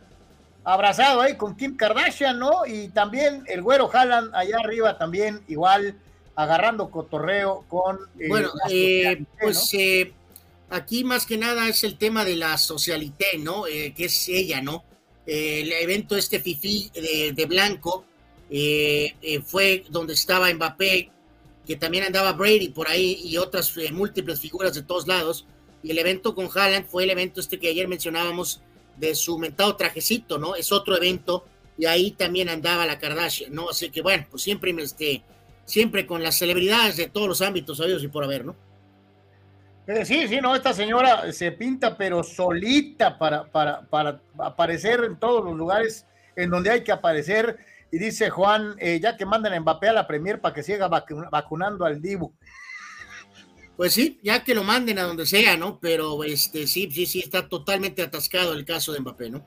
abrazado 0.64 1.22
ahí 1.22 1.36
con 1.36 1.56
Kim 1.56 1.76
Kardashian, 1.76 2.38
¿no? 2.38 2.66
Y 2.66 2.88
también 2.88 3.44
el 3.46 3.62
güero 3.62 3.90
Haaland 3.90 4.34
allá 4.34 4.58
arriba 4.62 4.98
también 4.98 5.40
igual 5.48 5.96
agarrando 6.36 6.90
cotorreo 6.90 7.64
con... 7.68 7.98
bueno, 8.28 8.50
pues 9.40 9.76
aquí 10.68 11.04
más 11.04 11.24
que 11.24 11.38
nada 11.38 11.66
es 11.68 11.82
el 11.82 11.96
tema 11.96 12.24
de 12.26 12.36
la 12.36 12.58
socialité, 12.58 13.38
¿no? 13.38 13.64
que 13.64 14.04
es 14.04 14.28
ella, 14.28 14.60
¿no? 14.60 14.84
el 15.26 15.72
evento 15.72 16.16
este 16.16 16.40
FIFI 16.40 17.32
de 17.34 17.46
blanco, 17.46 18.04
eh, 18.50 19.14
eh, 19.22 19.40
fue 19.40 19.84
donde 19.88 20.14
estaba 20.14 20.52
Mbappé, 20.52 21.10
que 21.66 21.76
también 21.76 22.04
andaba 22.04 22.32
Brady 22.32 22.70
por 22.70 22.88
ahí 22.88 23.20
y 23.24 23.36
otras 23.36 23.76
eh, 23.76 23.92
múltiples 23.92 24.40
figuras 24.40 24.74
de 24.74 24.82
todos 24.82 25.06
lados. 25.06 25.46
Y 25.82 25.92
el 25.92 25.98
evento 25.98 26.34
con 26.34 26.48
Haaland 26.52 26.86
fue 26.86 27.04
el 27.04 27.10
evento 27.10 27.40
este 27.40 27.58
que 27.58 27.68
ayer 27.68 27.86
mencionábamos 27.86 28.60
de 28.96 29.14
su 29.14 29.38
mentado 29.38 29.76
trajecito, 29.76 30.36
¿no? 30.36 30.56
Es 30.56 30.72
otro 30.72 30.96
evento 30.96 31.44
y 31.78 31.86
ahí 31.86 32.10
también 32.10 32.48
andaba 32.48 32.84
la 32.84 32.98
Kardashian, 32.98 33.54
¿no? 33.54 33.70
Así 33.70 33.88
que 33.90 34.02
bueno, 34.02 34.26
pues 34.30 34.42
siempre, 34.42 34.74
este, 34.82 35.22
siempre 35.64 36.06
con 36.06 36.22
las 36.22 36.36
celebridades 36.36 36.96
de 36.96 37.08
todos 37.08 37.28
los 37.28 37.40
ámbitos 37.40 37.78
sabidos 37.78 38.02
y 38.02 38.08
por 38.08 38.24
haber, 38.24 38.44
¿no? 38.44 38.56
Sí, 40.04 40.28
sí, 40.28 40.40
no, 40.40 40.54
esta 40.54 40.72
señora 40.72 41.32
se 41.32 41.50
pinta 41.52 41.96
pero 41.96 42.22
solita 42.22 43.18
para, 43.18 43.44
para, 43.44 43.80
para 43.82 44.20
aparecer 44.38 45.02
en 45.04 45.18
todos 45.18 45.44
los 45.44 45.56
lugares 45.56 46.06
en 46.36 46.50
donde 46.50 46.70
hay 46.70 46.84
que 46.84 46.92
aparecer 46.92 47.58
y 47.90 47.98
dice 47.98 48.30
Juan, 48.30 48.74
eh, 48.78 49.00
ya 49.00 49.16
que 49.16 49.26
mandan 49.26 49.52
a 49.52 49.60
Mbappé 49.60 49.88
a 49.88 49.92
la 49.92 50.06
Premier 50.06 50.40
para 50.40 50.54
que 50.54 50.62
siga 50.62 50.88
vacunando 50.88 51.84
al 51.84 52.00
Dibu. 52.00 52.32
Pues 53.76 53.94
sí, 53.94 54.20
ya 54.22 54.44
que 54.44 54.54
lo 54.54 54.62
manden 54.62 54.98
a 54.98 55.04
donde 55.04 55.26
sea, 55.26 55.56
¿no? 55.56 55.80
Pero 55.80 56.22
este 56.22 56.66
sí, 56.66 56.90
sí, 56.90 57.06
sí, 57.06 57.20
está 57.20 57.48
totalmente 57.48 58.02
atascado 58.02 58.52
el 58.52 58.64
caso 58.64 58.92
de 58.92 59.00
Mbappé, 59.00 59.30
¿no? 59.30 59.46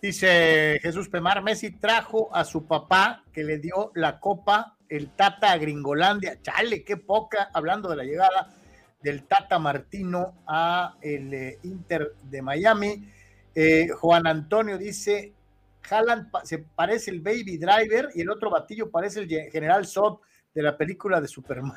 Dice 0.00 0.78
Jesús 0.80 1.08
Pemar, 1.08 1.42
Messi 1.42 1.72
trajo 1.72 2.34
a 2.34 2.44
su 2.44 2.66
papá 2.66 3.24
que 3.32 3.44
le 3.44 3.58
dio 3.58 3.92
la 3.94 4.18
copa, 4.18 4.76
el 4.88 5.10
Tata 5.10 5.52
a 5.52 5.58
Gringolandia. 5.58 6.40
Chale, 6.40 6.84
qué 6.84 6.96
poca, 6.96 7.50
hablando 7.52 7.90
de 7.90 7.96
la 7.96 8.04
llegada 8.04 8.54
del 9.02 9.24
Tata 9.24 9.58
Martino 9.58 10.42
a 10.46 10.96
el 11.02 11.34
eh, 11.34 11.58
Inter 11.64 12.14
de 12.22 12.40
Miami. 12.40 13.04
Eh, 13.54 13.88
Juan 13.88 14.26
Antonio 14.26 14.78
dice, 14.78 15.34
Haaland 15.88 16.28
se 16.44 16.58
parece 16.58 17.10
el 17.10 17.20
Baby 17.20 17.58
Driver 17.58 18.08
y 18.14 18.22
el 18.22 18.30
otro 18.30 18.50
batillo 18.50 18.90
parece 18.90 19.20
el 19.20 19.28
General 19.50 19.86
Zod 19.86 20.18
de 20.54 20.62
la 20.62 20.76
película 20.76 21.20
de 21.20 21.28
Superman. 21.28 21.72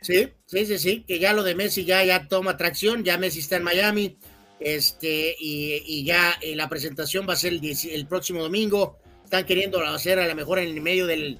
Sí, 0.00 0.28
sí, 0.44 0.66
sí, 0.66 0.78
sí, 0.78 1.04
que 1.06 1.18
ya 1.18 1.32
lo 1.32 1.42
de 1.42 1.54
Messi 1.54 1.84
ya, 1.84 2.04
ya 2.04 2.28
toma 2.28 2.58
tracción, 2.58 3.04
ya 3.04 3.16
Messi 3.16 3.38
está 3.38 3.56
en 3.56 3.62
Miami, 3.62 4.18
este, 4.60 5.34
y, 5.38 6.04
ya 6.04 6.34
eh, 6.40 6.54
la 6.56 6.68
presentación 6.68 7.26
va 7.28 7.32
a 7.32 7.36
ser 7.36 7.54
el, 7.54 8.06
próximo 8.06 8.42
domingo. 8.42 8.98
Están 9.24 9.44
queriendo 9.44 9.80
hacer 9.80 10.18
a 10.18 10.28
lo 10.28 10.34
mejor 10.34 10.58
en 10.58 10.68
el 10.68 10.80
medio 10.80 11.06
del 11.06 11.38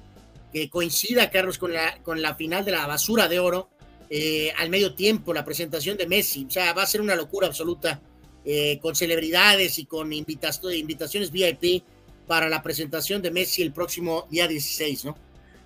que 0.51 0.69
coincida, 0.69 1.29
Carlos, 1.29 1.57
con 1.57 1.73
la, 1.73 2.01
con 2.01 2.21
la 2.21 2.35
final 2.35 2.65
de 2.65 2.71
la 2.71 2.87
basura 2.87 3.27
de 3.27 3.39
oro, 3.39 3.69
eh, 4.09 4.51
al 4.57 4.69
medio 4.69 4.95
tiempo, 4.95 5.33
la 5.33 5.45
presentación 5.45 5.97
de 5.97 6.07
Messi. 6.07 6.45
O 6.45 6.51
sea, 6.51 6.73
va 6.73 6.83
a 6.83 6.87
ser 6.87 7.01
una 7.01 7.15
locura 7.15 7.47
absoluta 7.47 8.01
eh, 8.45 8.79
con 8.79 8.95
celebridades 8.95 9.79
y 9.79 9.85
con 9.85 10.13
invitaciones 10.13 11.31
VIP 11.31 11.83
para 12.27 12.47
la 12.47 12.61
presentación 12.61 13.21
de 13.21 13.31
Messi 13.31 13.61
el 13.61 13.71
próximo 13.71 14.27
día 14.29 14.47
16, 14.47 15.05
¿no? 15.05 15.15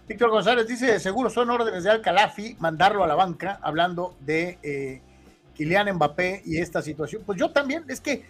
Víctor 0.07 0.31
González 0.31 0.67
dice, 0.67 0.99
seguro 0.99 1.29
son 1.29 1.51
órdenes 1.51 1.83
de 1.83 1.91
Alcalafi 1.91 2.55
mandarlo 2.59 3.03
a 3.03 3.07
la 3.07 3.13
banca, 3.13 3.59
hablando 3.61 4.15
de 4.21 4.57
eh, 4.63 5.01
Kylian 5.55 5.93
Mbappé 5.93 6.41
y 6.45 6.57
esta 6.57 6.81
situación. 6.81 7.21
Pues 7.25 7.37
yo 7.37 7.51
también, 7.51 7.83
es 7.87 8.01
que, 8.01 8.25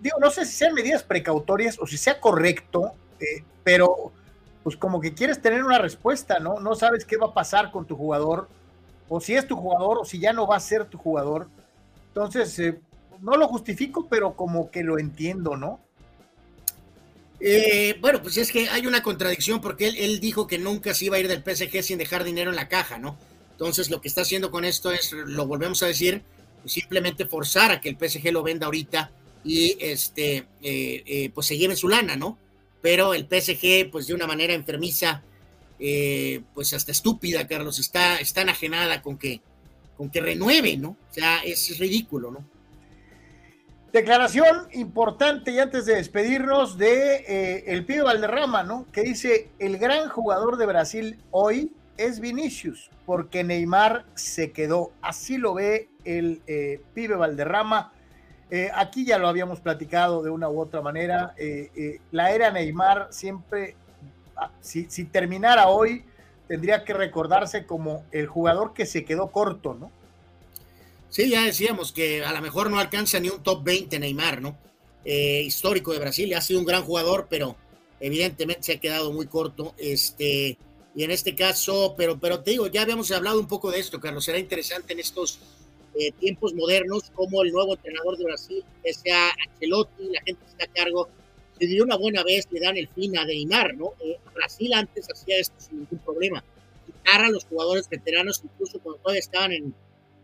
digo, 0.00 0.18
no 0.20 0.30
sé 0.30 0.44
si 0.44 0.52
sean 0.52 0.74
medidas 0.74 1.02
precautorias 1.02 1.76
o 1.80 1.86
si 1.86 1.96
sea 1.96 2.20
correcto, 2.20 2.92
eh, 3.18 3.42
pero 3.64 4.12
pues 4.62 4.76
como 4.76 5.00
que 5.00 5.12
quieres 5.12 5.42
tener 5.42 5.64
una 5.64 5.78
respuesta, 5.78 6.38
¿no? 6.38 6.60
No 6.60 6.76
sabes 6.76 7.04
qué 7.04 7.16
va 7.16 7.28
a 7.28 7.34
pasar 7.34 7.72
con 7.72 7.84
tu 7.84 7.96
jugador, 7.96 8.48
o 9.08 9.20
si 9.20 9.34
es 9.34 9.46
tu 9.46 9.56
jugador, 9.56 9.98
o 9.98 10.04
si 10.04 10.20
ya 10.20 10.32
no 10.32 10.46
va 10.46 10.56
a 10.56 10.60
ser 10.60 10.84
tu 10.84 10.98
jugador. 10.98 11.48
Entonces, 12.08 12.56
eh, 12.60 12.78
no 13.22 13.36
lo 13.36 13.48
justifico, 13.48 14.08
pero 14.08 14.34
como 14.34 14.70
que 14.70 14.82
lo 14.82 14.98
entiendo, 14.98 15.56
¿no? 15.56 15.80
Eh, 17.40 17.96
bueno, 18.00 18.20
pues 18.20 18.36
es 18.36 18.52
que 18.52 18.68
hay 18.68 18.86
una 18.86 19.02
contradicción 19.02 19.60
porque 19.60 19.88
él, 19.88 20.20
dijo 20.20 20.46
que 20.46 20.58
nunca 20.58 20.92
se 20.92 21.06
iba 21.06 21.16
a 21.16 21.20
ir 21.20 21.28
del 21.28 21.42
PSG 21.42 21.82
sin 21.82 21.98
dejar 21.98 22.24
dinero 22.24 22.50
en 22.50 22.56
la 22.56 22.68
caja, 22.68 22.98
¿no? 22.98 23.16
Entonces 23.52 23.90
lo 23.90 24.00
que 24.00 24.08
está 24.08 24.22
haciendo 24.22 24.50
con 24.50 24.64
esto 24.64 24.90
es, 24.90 25.12
lo 25.12 25.46
volvemos 25.46 25.82
a 25.82 25.86
decir, 25.86 26.22
simplemente 26.64 27.26
forzar 27.26 27.70
a 27.70 27.80
que 27.80 27.88
el 27.88 27.96
PSG 27.96 28.32
lo 28.32 28.42
venda 28.42 28.66
ahorita 28.66 29.10
y 29.44 29.76
este, 29.80 30.46
eh, 30.60 31.02
eh, 31.06 31.30
pues 31.34 31.46
se 31.46 31.56
lleve 31.56 31.76
su 31.76 31.88
lana, 31.88 32.16
¿no? 32.16 32.38
Pero 32.80 33.14
el 33.14 33.26
PSG, 33.28 33.90
pues 33.90 34.08
de 34.08 34.14
una 34.14 34.26
manera 34.26 34.52
enfermiza, 34.52 35.22
pues 36.54 36.72
hasta 36.74 36.92
estúpida, 36.92 37.46
Carlos, 37.46 37.78
está, 37.78 38.18
está 38.18 38.42
enajenada 38.42 39.02
con 39.02 39.18
que, 39.18 39.40
con 39.96 40.10
que 40.10 40.20
renueve, 40.20 40.76
¿no? 40.76 40.90
O 40.90 41.14
sea, 41.14 41.38
es 41.44 41.78
ridículo, 41.78 42.30
¿no? 42.32 42.51
Declaración 43.92 44.68
importante 44.72 45.50
y 45.50 45.58
antes 45.58 45.84
de 45.84 45.96
despedirnos 45.96 46.78
de 46.78 47.16
eh, 47.28 47.64
el 47.66 47.84
pibe 47.84 48.00
Valderrama, 48.00 48.62
¿no? 48.62 48.86
Que 48.90 49.02
dice, 49.02 49.50
el 49.58 49.76
gran 49.76 50.08
jugador 50.08 50.56
de 50.56 50.64
Brasil 50.64 51.18
hoy 51.30 51.74
es 51.98 52.18
Vinicius, 52.18 52.90
porque 53.04 53.44
Neymar 53.44 54.06
se 54.14 54.50
quedó. 54.50 54.92
Así 55.02 55.36
lo 55.36 55.52
ve 55.52 55.90
el 56.06 56.40
eh, 56.46 56.80
pibe 56.94 57.16
Valderrama. 57.16 57.92
Eh, 58.50 58.70
aquí 58.74 59.04
ya 59.04 59.18
lo 59.18 59.28
habíamos 59.28 59.60
platicado 59.60 60.22
de 60.22 60.30
una 60.30 60.48
u 60.48 60.58
otra 60.58 60.80
manera. 60.80 61.34
la 62.12 62.32
era 62.32 62.50
Neymar 62.50 63.08
siempre, 63.10 63.76
ah, 64.36 64.50
si, 64.60 64.86
si 64.88 65.04
terminara 65.04 65.68
hoy, 65.68 66.06
tendría 66.48 66.84
que 66.84 66.94
recordarse 66.94 67.66
como 67.66 68.06
el 68.10 68.26
jugador 68.26 68.72
que 68.72 68.86
se 68.86 69.04
quedó 69.04 69.30
corto, 69.30 69.74
¿no? 69.74 69.90
Sí, 71.12 71.28
ya 71.28 71.44
decíamos 71.44 71.92
que 71.92 72.24
a 72.24 72.32
lo 72.32 72.40
mejor 72.40 72.70
no 72.70 72.78
alcanza 72.78 73.20
ni 73.20 73.28
un 73.28 73.42
top 73.42 73.62
20 73.62 73.98
Neymar, 73.98 74.40
¿no? 74.40 74.56
Eh, 75.04 75.42
histórico 75.42 75.92
de 75.92 75.98
Brasil, 75.98 76.32
ha 76.32 76.40
sido 76.40 76.58
un 76.58 76.64
gran 76.64 76.84
jugador, 76.84 77.26
pero 77.28 77.54
evidentemente 78.00 78.62
se 78.62 78.72
ha 78.72 78.80
quedado 78.80 79.12
muy 79.12 79.26
corto. 79.26 79.74
Este, 79.76 80.56
y 80.94 81.04
en 81.04 81.10
este 81.10 81.34
caso, 81.34 81.94
pero, 81.98 82.18
pero 82.18 82.40
te 82.40 82.52
digo, 82.52 82.66
ya 82.66 82.80
habíamos 82.80 83.10
hablado 83.12 83.38
un 83.38 83.46
poco 83.46 83.70
de 83.70 83.80
esto, 83.80 84.00
Carlos. 84.00 84.24
Será 84.24 84.38
interesante 84.38 84.94
en 84.94 85.00
estos 85.00 85.38
eh, 85.94 86.12
tiempos 86.12 86.54
modernos 86.54 87.10
como 87.14 87.42
el 87.42 87.52
nuevo 87.52 87.74
entrenador 87.74 88.16
de 88.16 88.24
Brasil, 88.24 88.64
que 88.82 88.94
sea 88.94 89.32
Ancelotti, 89.46 90.04
la 90.04 90.22
gente 90.22 90.42
que 90.42 90.50
está 90.50 90.64
a 90.64 90.68
cargo, 90.68 91.10
se 91.58 91.66
dio 91.66 91.84
una 91.84 91.98
buena 91.98 92.24
vez 92.24 92.48
le 92.50 92.60
dan 92.60 92.78
el 92.78 92.88
fin 92.88 93.18
a 93.18 93.26
Neymar, 93.26 93.74
¿no? 93.74 93.92
Eh, 94.02 94.16
Brasil 94.34 94.72
antes 94.72 95.08
hacía 95.12 95.36
esto 95.36 95.56
sin 95.58 95.80
ningún 95.80 95.98
problema. 95.98 96.42
Quitar 96.86 97.22
a 97.22 97.28
los 97.28 97.44
jugadores 97.44 97.86
veteranos, 97.90 98.40
incluso 98.42 98.80
cuando 98.80 99.02
todavía 99.02 99.20
estaban 99.20 99.52
en 99.52 99.74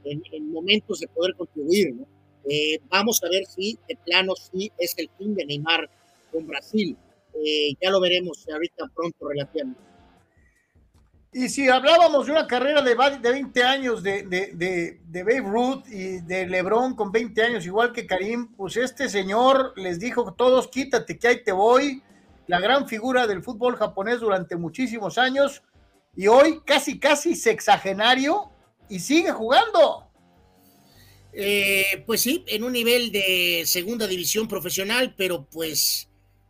en, 0.05 0.53
momentos 0.53 1.01
de 1.01 1.09
poder 1.09 1.35
contribuir. 1.35 1.95
¿no? 1.95 2.07
Eh, 2.49 2.81
vamos 2.89 3.23
a 3.23 3.29
ver 3.29 3.45
si 3.47 3.79
de 3.89 3.97
plano 4.05 4.35
sí 4.37 4.71
es 4.79 4.95
el 4.99 5.11
fin 5.19 5.35
de 5.35 5.45
Neymar 5.45 5.89
con 6.33 6.47
Brasil. 6.47 6.97
Eh, 7.35 7.75
ya 7.81 7.91
lo 7.91 8.01
veremos 8.01 8.47
ahorita 8.49 8.87
pronto 8.95 9.29
relativamente. 9.29 9.89
Y 11.33 11.51
si 11.51 11.69
hablábamos 11.69 12.27
de 12.27 12.33
una 12.33 12.47
carrera 12.47 12.81
de, 12.81 12.97
de 13.21 13.31
20 13.31 13.63
años 13.63 14.03
de, 14.03 14.23
de, 14.23 14.99
de, 15.05 15.23
Babe 15.23 15.41
Ruth 15.41 15.87
y 15.89 16.21
de 16.21 16.47
LeBron 16.47 16.97
con 16.97 17.13
20 17.13 17.43
años, 17.43 17.67
igual 17.67 17.93
que 17.93 18.07
Karim, 18.07 18.55
pues 18.57 18.79
este 18.79 19.11
señor 19.11 19.75
les 19.77 20.01
dijo 20.01 20.33
todos, 20.33 20.69
quítate 20.69 21.19
que 21.19 21.29
ahí 21.29 21.45
te 21.45 21.53
voy, 21.53 22.03
la 22.47 22.61
gran 22.61 22.89
figura 22.89 23.27
del 23.27 23.43
fútbol 23.43 23.77
japonés 23.77 24.21
durante 24.21 24.57
muchísimos 24.57 25.19
años, 25.19 25.63
y 26.17 26.29
hoy 26.29 26.63
casi, 26.65 26.99
casi 26.99 27.37
sexagenario, 27.37 28.51
y 28.89 28.99
sigue 29.01 29.33
jugando. 29.33 30.11
Eh, 31.33 32.03
pues 32.07 32.23
sí, 32.23 32.45
en 32.47 32.65
un 32.65 32.73
nivel 32.73 33.13
de 33.13 33.65
segunda 33.67 34.07
división 34.07 34.49
profesional, 34.49 35.15
pero 35.17 35.47
pues, 35.51 36.09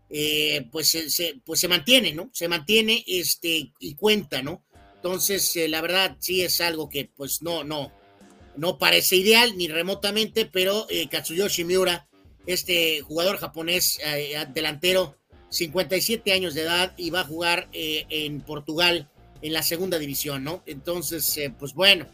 eh, 0.08 0.66
pues, 0.70 0.88
se, 0.88 1.40
pues 1.44 1.60
se 1.60 1.68
mantiene, 1.68 2.12
¿no? 2.12 2.30
Se 2.32 2.48
mantiene 2.48 3.04
este, 3.06 3.72
y 3.78 3.94
cuenta, 3.96 4.42
¿no? 4.42 4.64
Entonces, 4.94 5.54
eh, 5.56 5.68
la 5.68 5.80
verdad, 5.80 6.16
sí 6.20 6.42
es 6.42 6.60
algo 6.60 6.88
que 6.88 7.10
pues 7.14 7.42
no, 7.42 7.64
no, 7.64 7.92
no 8.56 8.78
parece 8.78 9.16
ideal 9.16 9.56
ni 9.56 9.68
remotamente, 9.68 10.46
pero 10.46 10.86
Katsuyoshi 11.10 11.64
Miura 11.64 12.08
este 12.48 13.02
jugador 13.02 13.36
japonés 13.36 14.00
eh, 14.04 14.34
delantero, 14.54 15.18
57 15.50 16.32
años 16.32 16.54
de 16.54 16.62
edad 16.62 16.94
y 16.96 17.10
va 17.10 17.20
a 17.20 17.24
jugar 17.24 17.68
eh, 17.72 18.06
en 18.08 18.40
Portugal 18.40 19.10
en 19.42 19.52
la 19.52 19.62
segunda 19.62 19.98
división, 19.98 20.44
¿no? 20.44 20.62
Entonces, 20.66 21.36
eh, 21.36 21.54
pues 21.56 21.74
bueno, 21.74 22.06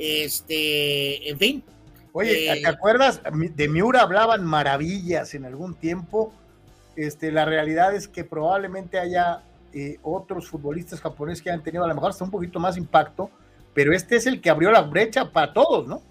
este, 0.00 1.28
en 1.28 1.38
fin. 1.38 1.64
Oye, 2.12 2.60
¿te 2.60 2.66
acuerdas? 2.66 3.20
De 3.54 3.68
Miura 3.68 4.00
hablaban 4.00 4.44
maravillas 4.44 5.34
en 5.34 5.44
algún 5.44 5.74
tiempo. 5.74 6.32
Este, 6.96 7.30
la 7.30 7.44
realidad 7.44 7.94
es 7.94 8.08
que 8.08 8.24
probablemente 8.24 8.98
haya 8.98 9.42
otros 10.02 10.48
futbolistas 10.48 11.00
japoneses 11.00 11.42
que 11.42 11.50
han 11.50 11.62
tenido 11.62 11.84
a 11.84 11.88
lo 11.88 11.94
mejor 11.94 12.10
hasta 12.10 12.24
un 12.24 12.30
poquito 12.30 12.58
más 12.58 12.76
impacto, 12.76 13.30
pero 13.72 13.94
este 13.94 14.16
es 14.16 14.26
el 14.26 14.40
que 14.40 14.50
abrió 14.50 14.72
la 14.72 14.82
brecha 14.82 15.30
para 15.30 15.52
todos, 15.52 15.86
¿no? 15.86 16.02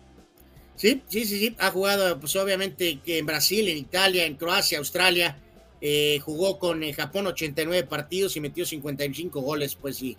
Sí, 0.80 1.04
sí, 1.10 1.26
sí, 1.26 1.40
sí. 1.40 1.56
Ha 1.60 1.72
jugado, 1.72 2.18
pues 2.22 2.34
obviamente, 2.38 3.02
en 3.06 3.26
Brasil, 3.26 3.68
en 3.68 3.78
Italia, 3.78 4.26
en 4.26 4.36
Croacia, 4.36 4.78
Australia. 4.78 5.38
Eh, 5.82 6.20
jugó 6.24 6.58
con 6.58 6.84
eh, 6.84 6.94
Japón 6.94 7.28
89 7.28 7.86
partidos 7.86 8.38
y 8.38 8.40
metió 8.40 8.66
55 8.66 9.42
goles. 9.42 9.76
Pues 9.76 9.98
sí, 9.98 10.18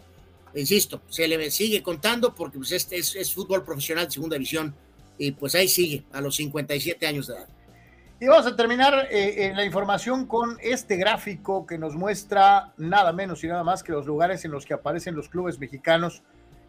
insisto, 0.54 1.02
se 1.08 1.26
le 1.28 1.50
sigue 1.50 1.82
contando 1.82 2.34
porque 2.34 2.58
pues, 2.58 2.72
este 2.72 2.96
es, 2.96 3.32
fútbol 3.32 3.64
profesional 3.64 4.06
de 4.06 4.10
segunda 4.10 4.34
división 4.34 4.74
y 5.18 5.32
pues 5.32 5.54
ahí 5.54 5.68
sigue 5.68 6.04
a 6.12 6.20
los 6.20 6.36
57 6.36 7.06
años 7.06 7.26
de 7.26 7.34
edad. 7.34 7.48
Y 8.20 8.26
vamos 8.26 8.46
a 8.46 8.54
terminar 8.54 9.08
eh, 9.10 9.46
en 9.46 9.56
la 9.56 9.64
información 9.64 10.26
con 10.26 10.58
este 10.60 10.96
gráfico 10.96 11.66
que 11.66 11.78
nos 11.78 11.94
muestra 11.94 12.72
nada 12.76 13.12
menos 13.12 13.42
y 13.44 13.46
nada 13.46 13.64
más 13.64 13.82
que 13.82 13.92
los 13.92 14.06
lugares 14.06 14.44
en 14.44 14.50
los 14.50 14.66
que 14.66 14.74
aparecen 14.74 15.14
los 15.14 15.28
clubes 15.28 15.58
mexicanos 15.58 16.22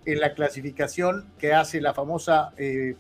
en 0.05 0.19
la 0.19 0.33
clasificación 0.33 1.31
que 1.37 1.53
hace 1.53 1.81
la 1.81 1.93
famosa 1.93 2.53
eh, 2.57 2.95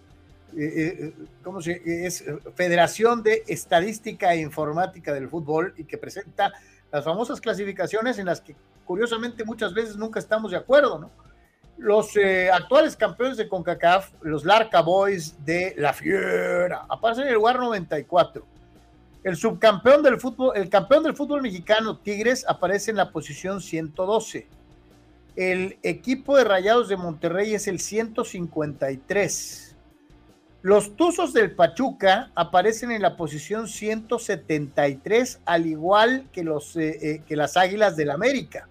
eh, 0.57 1.13
¿cómo 1.43 1.61
se 1.61 1.81
es 2.05 2.25
Federación 2.55 3.23
de 3.23 3.43
Estadística 3.47 4.33
e 4.33 4.41
Informática 4.41 5.13
del 5.13 5.29
Fútbol 5.29 5.73
y 5.77 5.85
que 5.85 5.97
presenta 5.97 6.51
las 6.91 7.05
famosas 7.05 7.39
clasificaciones 7.39 8.19
en 8.19 8.25
las 8.25 8.41
que 8.41 8.55
curiosamente 8.91 9.45
muchas 9.45 9.73
veces 9.73 9.95
nunca 9.95 10.19
estamos 10.19 10.51
de 10.51 10.57
acuerdo, 10.57 10.99
¿no? 10.99 11.09
Los 11.77 12.17
eh, 12.17 12.51
actuales 12.51 12.97
campeones 12.97 13.37
de 13.37 13.47
CONCACAF, 13.47 14.11
los 14.21 14.43
Larca 14.43 14.81
Boys 14.81 15.33
de 15.45 15.73
La 15.77 15.93
Fiera, 15.93 16.85
aparecen 16.89 17.23
en 17.23 17.29
el 17.29 17.35
lugar 17.35 17.57
94. 17.57 18.45
El 19.23 19.37
subcampeón 19.37 20.03
del 20.03 20.19
fútbol, 20.19 20.57
el 20.57 20.67
campeón 20.67 21.03
del 21.03 21.15
fútbol 21.15 21.41
mexicano, 21.41 21.99
Tigres, 21.99 22.43
aparece 22.45 22.91
en 22.91 22.97
la 22.97 23.11
posición 23.11 23.61
112. 23.61 24.49
El 25.37 25.77
equipo 25.83 26.35
de 26.35 26.43
Rayados 26.43 26.89
de 26.89 26.97
Monterrey 26.97 27.53
es 27.53 27.69
el 27.69 27.79
153. 27.79 29.71
Los 30.63 30.97
Tuzos 30.97 31.31
del 31.33 31.55
Pachuca 31.55 32.29
aparecen 32.35 32.91
en 32.91 33.01
la 33.01 33.15
posición 33.15 33.69
173, 33.69 35.39
al 35.45 35.65
igual 35.65 36.27
que, 36.31 36.43
los, 36.43 36.75
eh, 36.75 36.99
eh, 37.01 37.23
que 37.25 37.35
las 37.37 37.57
Águilas 37.57 37.95
del 37.95 38.11
América. 38.11 38.67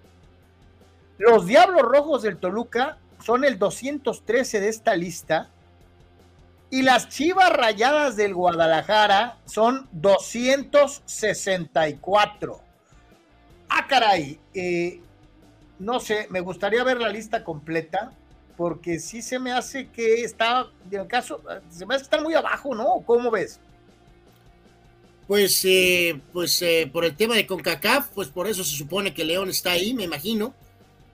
Los 1.20 1.47
Diablos 1.47 1.82
Rojos 1.82 2.23
del 2.23 2.39
Toluca 2.39 2.97
son 3.23 3.44
el 3.44 3.58
213 3.58 4.58
de 4.58 4.70
esta 4.70 4.97
lista. 4.97 5.50
Y 6.70 6.81
las 6.81 7.10
Chivas 7.10 7.52
Rayadas 7.52 8.16
del 8.16 8.32
Guadalajara 8.32 9.36
son 9.44 9.86
264. 9.92 12.62
Ah, 13.68 13.86
caray. 13.86 14.40
Eh, 14.55 15.02
no 15.78 16.00
sé, 16.00 16.26
me 16.31 16.40
gustaría 16.40 16.82
ver 16.84 16.99
la 16.99 17.10
lista 17.10 17.44
completa 17.44 18.12
porque 18.57 18.99
sí 18.99 19.20
se 19.20 19.39
me 19.39 19.52
hace 19.52 19.89
que 19.89 20.24
está, 20.24 20.68
en 20.90 21.00
el 21.00 21.07
caso, 21.07 21.42
se 21.68 21.84
me 21.84 21.97
hace 21.97 22.05
que 22.05 22.15
está 22.15 22.23
muy 22.23 22.32
abajo, 22.32 22.74
¿no? 22.74 23.02
¿Cómo 23.05 23.31
ves? 23.31 23.60
Pues, 25.26 25.62
eh, 25.66 26.18
pues 26.32 26.62
eh, 26.62 26.89
por 26.90 27.05
el 27.05 27.15
tema 27.15 27.34
de 27.34 27.47
CONCACAF, 27.47 28.08
pues 28.15 28.28
por 28.28 28.47
eso 28.47 28.65
se 28.65 28.74
supone 28.74 29.12
que 29.12 29.26
León 29.26 29.50
está 29.50 29.73
ahí, 29.73 29.92
me 29.92 30.05
imagino. 30.05 30.55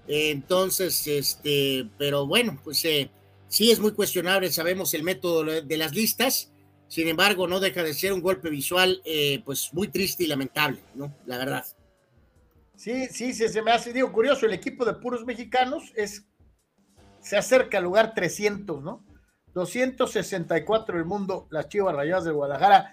Entonces, 0.08 1.06
este, 1.06 1.88
pero 1.98 2.26
bueno, 2.26 2.58
pues 2.62 2.84
eh, 2.84 3.10
sí 3.48 3.70
es 3.70 3.78
muy 3.78 3.92
cuestionable, 3.92 4.50
sabemos 4.50 4.94
el 4.94 5.02
método 5.02 5.44
de 5.44 5.76
las 5.76 5.94
listas, 5.94 6.52
sin 6.88 7.08
embargo, 7.08 7.48
no 7.48 7.58
deja 7.60 7.82
de 7.82 7.94
ser 7.94 8.12
un 8.12 8.20
golpe 8.20 8.48
visual, 8.48 9.02
pues 9.44 9.70
muy 9.72 9.88
triste 9.88 10.22
y 10.22 10.28
lamentable, 10.28 10.78
¿no? 10.94 11.12
La 11.26 11.36
verdad. 11.36 11.64
Sí, 12.76 13.06
sí, 13.06 13.32
se 13.32 13.62
me 13.62 13.72
hace, 13.72 13.92
digo, 13.92 14.12
curioso, 14.12 14.46
el 14.46 14.52
equipo 14.52 14.84
de 14.84 14.94
puros 14.94 15.24
mexicanos 15.24 15.92
es 15.96 16.26
se 17.26 17.36
acerca 17.36 17.78
al 17.78 17.84
lugar 17.84 18.14
300, 18.14 18.82
¿no? 18.82 19.04
264 19.52 20.96
del 20.96 21.06
mundo, 21.06 21.48
las 21.50 21.68
Chivas 21.68 21.96
Rayadas 21.96 22.24
de 22.24 22.30
Guadalajara. 22.30 22.92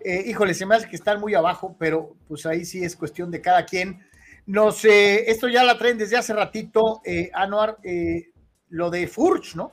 Eh, 0.00 0.24
híjole, 0.26 0.54
se 0.54 0.64
me 0.64 0.74
hace 0.74 0.88
que 0.88 0.96
están 0.96 1.20
muy 1.20 1.34
abajo, 1.34 1.76
pero 1.78 2.16
pues 2.26 2.46
ahí 2.46 2.64
sí 2.64 2.82
es 2.82 2.96
cuestión 2.96 3.30
de 3.30 3.42
cada 3.42 3.66
quien. 3.66 4.02
No 4.46 4.72
sé, 4.72 5.30
esto 5.30 5.48
ya 5.48 5.64
la 5.64 5.78
traen 5.78 5.98
desde 5.98 6.16
hace 6.16 6.34
ratito, 6.34 7.00
eh, 7.04 7.30
Anuar, 7.32 7.78
eh, 7.82 8.30
lo 8.68 8.90
de 8.90 9.06
Furch, 9.06 9.54
¿no? 9.54 9.72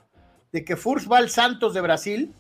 De 0.52 0.64
que 0.64 0.78
Furch 0.78 1.12
va 1.12 1.18
al 1.18 1.30
Santos 1.30 1.74
de 1.74 1.82
Brasil. 1.82 2.34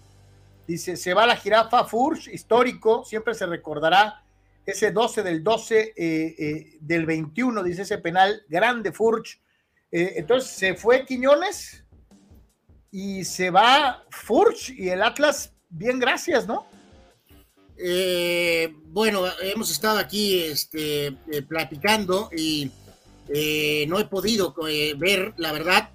Dice, 0.67 0.95
se 0.95 1.13
va 1.13 1.25
la 1.25 1.35
jirafa 1.35 1.83
Furch, 1.85 2.27
histórico, 2.27 3.03
siempre 3.03 3.33
se 3.33 3.45
recordará 3.45 4.23
ese 4.65 4.91
12 4.91 5.23
del 5.23 5.43
12 5.43 5.93
eh, 5.95 6.77
del 6.79 7.05
21, 7.05 7.63
dice 7.63 7.81
ese 7.81 7.97
penal, 7.97 8.43
grande 8.47 8.91
Furch 8.91 9.41
eh, 9.91 10.13
entonces 10.15 10.49
se 10.51 10.73
fue 10.75 11.05
Quiñones 11.05 11.83
y 12.91 13.25
se 13.25 13.49
va 13.49 14.03
Furch 14.09 14.69
y 14.69 14.89
el 14.89 15.03
Atlas, 15.03 15.53
bien 15.69 15.99
gracias, 15.99 16.47
¿no? 16.47 16.65
Eh, 17.83 18.73
bueno, 18.87 19.23
hemos 19.41 19.71
estado 19.71 19.97
aquí 19.97 20.39
este, 20.39 21.07
eh, 21.07 21.41
platicando 21.47 22.29
y 22.35 22.69
no 23.87 23.99
he 23.99 24.05
podido 24.05 24.53
ver, 24.97 25.33
la 25.37 25.51
verdad, 25.53 25.89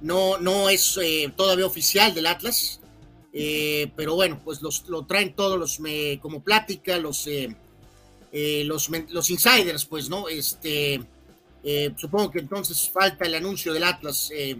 no, 0.00 0.38
no 0.38 0.68
es 0.68 0.98
todavía 1.36 1.66
oficial 1.66 2.12
del 2.12 2.26
Atlas, 2.26 2.80
pero 3.32 4.16
bueno, 4.16 4.40
pues 4.44 4.60
los, 4.60 4.88
lo 4.88 5.06
traen 5.06 5.34
todos 5.34 5.58
los, 5.58 5.78
como 6.20 6.42
plática, 6.42 6.98
los, 6.98 7.28
los, 8.32 8.90
los 9.10 9.30
insiders, 9.30 9.84
pues, 9.84 10.08
¿no? 10.08 10.28
Este, 10.28 11.00
eh, 11.66 11.94
supongo 11.96 12.30
que 12.30 12.40
entonces 12.40 12.90
falta 12.90 13.24
el 13.24 13.34
anuncio 13.34 13.72
del 13.72 13.84
Atlas 13.84 14.30
eh, 14.34 14.54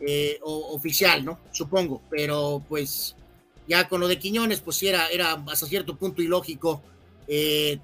eh, 0.00 0.40
oficial, 0.42 1.24
¿no? 1.24 1.38
Supongo, 1.52 2.02
pero 2.10 2.60
pues 2.68 3.14
ya 3.66 3.88
con 3.88 4.00
lo 4.00 4.08
de 4.08 4.18
Quiñones, 4.18 4.60
pues 4.60 4.76
sí 4.76 4.88
era, 4.88 5.08
era 5.08 5.32
hasta 5.48 5.66
cierto 5.66 5.96
punto 5.96 6.22
ilógico, 6.22 6.82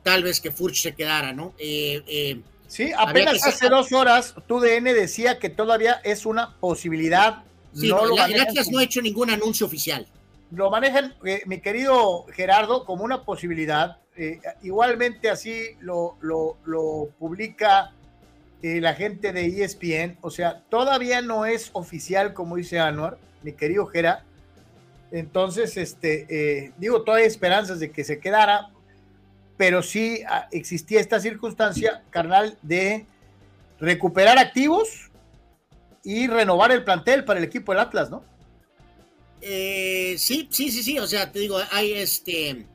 tal 0.02 0.22
vez 0.22 0.40
que 0.40 0.50
Furch 0.50 0.82
se 0.82 0.94
quedara, 0.94 1.32
¿no? 1.32 1.54
sí, 2.66 2.92
apenas 2.96 3.46
hace 3.46 3.68
dos 3.68 3.92
horas 3.92 4.34
tu 4.46 4.60
DN 4.60 4.92
decía 4.92 5.38
que 5.38 5.48
todavía 5.48 6.00
es 6.04 6.26
una 6.26 6.56
posibilidad. 6.58 7.44
Sí, 7.72 7.88
no 7.88 8.04
el 8.04 8.40
Atlas 8.40 8.70
no 8.70 8.78
ha 8.78 8.84
hecho 8.84 9.00
ningún 9.00 9.30
anuncio 9.30 9.66
oficial. 9.66 10.06
Lo 10.50 10.70
manejan, 10.70 11.14
mi 11.46 11.60
querido 11.60 12.26
Gerardo, 12.32 12.84
como 12.84 13.04
una 13.04 13.24
posibilidad. 13.24 13.98
igualmente 14.62 15.30
así 15.30 15.76
lo, 15.80 16.16
lo, 16.20 16.56
lo 16.64 17.08
publica 17.18 17.92
eh, 18.60 18.80
la 18.80 18.94
gente 18.94 19.32
de 19.32 19.62
ESPN, 19.62 20.18
o 20.20 20.30
sea, 20.30 20.64
todavía 20.68 21.22
no 21.22 21.46
es 21.46 21.70
oficial, 21.74 22.34
como 22.34 22.56
dice 22.56 22.80
Anuar, 22.80 23.16
mi 23.42 23.52
querido 23.52 23.86
Jera. 23.86 24.24
Entonces, 25.10 25.76
este, 25.76 26.26
eh, 26.28 26.72
digo, 26.78 27.02
todavía 27.02 27.24
hay 27.24 27.30
esperanzas 27.30 27.80
de 27.80 27.90
que 27.90 28.04
se 28.04 28.20
quedara, 28.20 28.70
pero 29.56 29.82
sí 29.82 30.22
ah, 30.28 30.48
existía 30.52 31.00
esta 31.00 31.20
circunstancia, 31.20 32.02
carnal, 32.10 32.58
de 32.62 33.06
recuperar 33.80 34.38
activos 34.38 35.10
y 36.04 36.26
renovar 36.26 36.72
el 36.72 36.84
plantel 36.84 37.24
para 37.24 37.38
el 37.38 37.44
equipo 37.44 37.72
del 37.72 37.80
Atlas, 37.80 38.10
¿no? 38.10 38.22
Eh, 39.40 40.16
sí, 40.18 40.48
sí, 40.50 40.70
sí, 40.70 40.82
sí, 40.82 40.98
o 40.98 41.06
sea, 41.06 41.30
te 41.30 41.38
digo, 41.38 41.58
hay 41.70 41.92
este, 41.92 42.66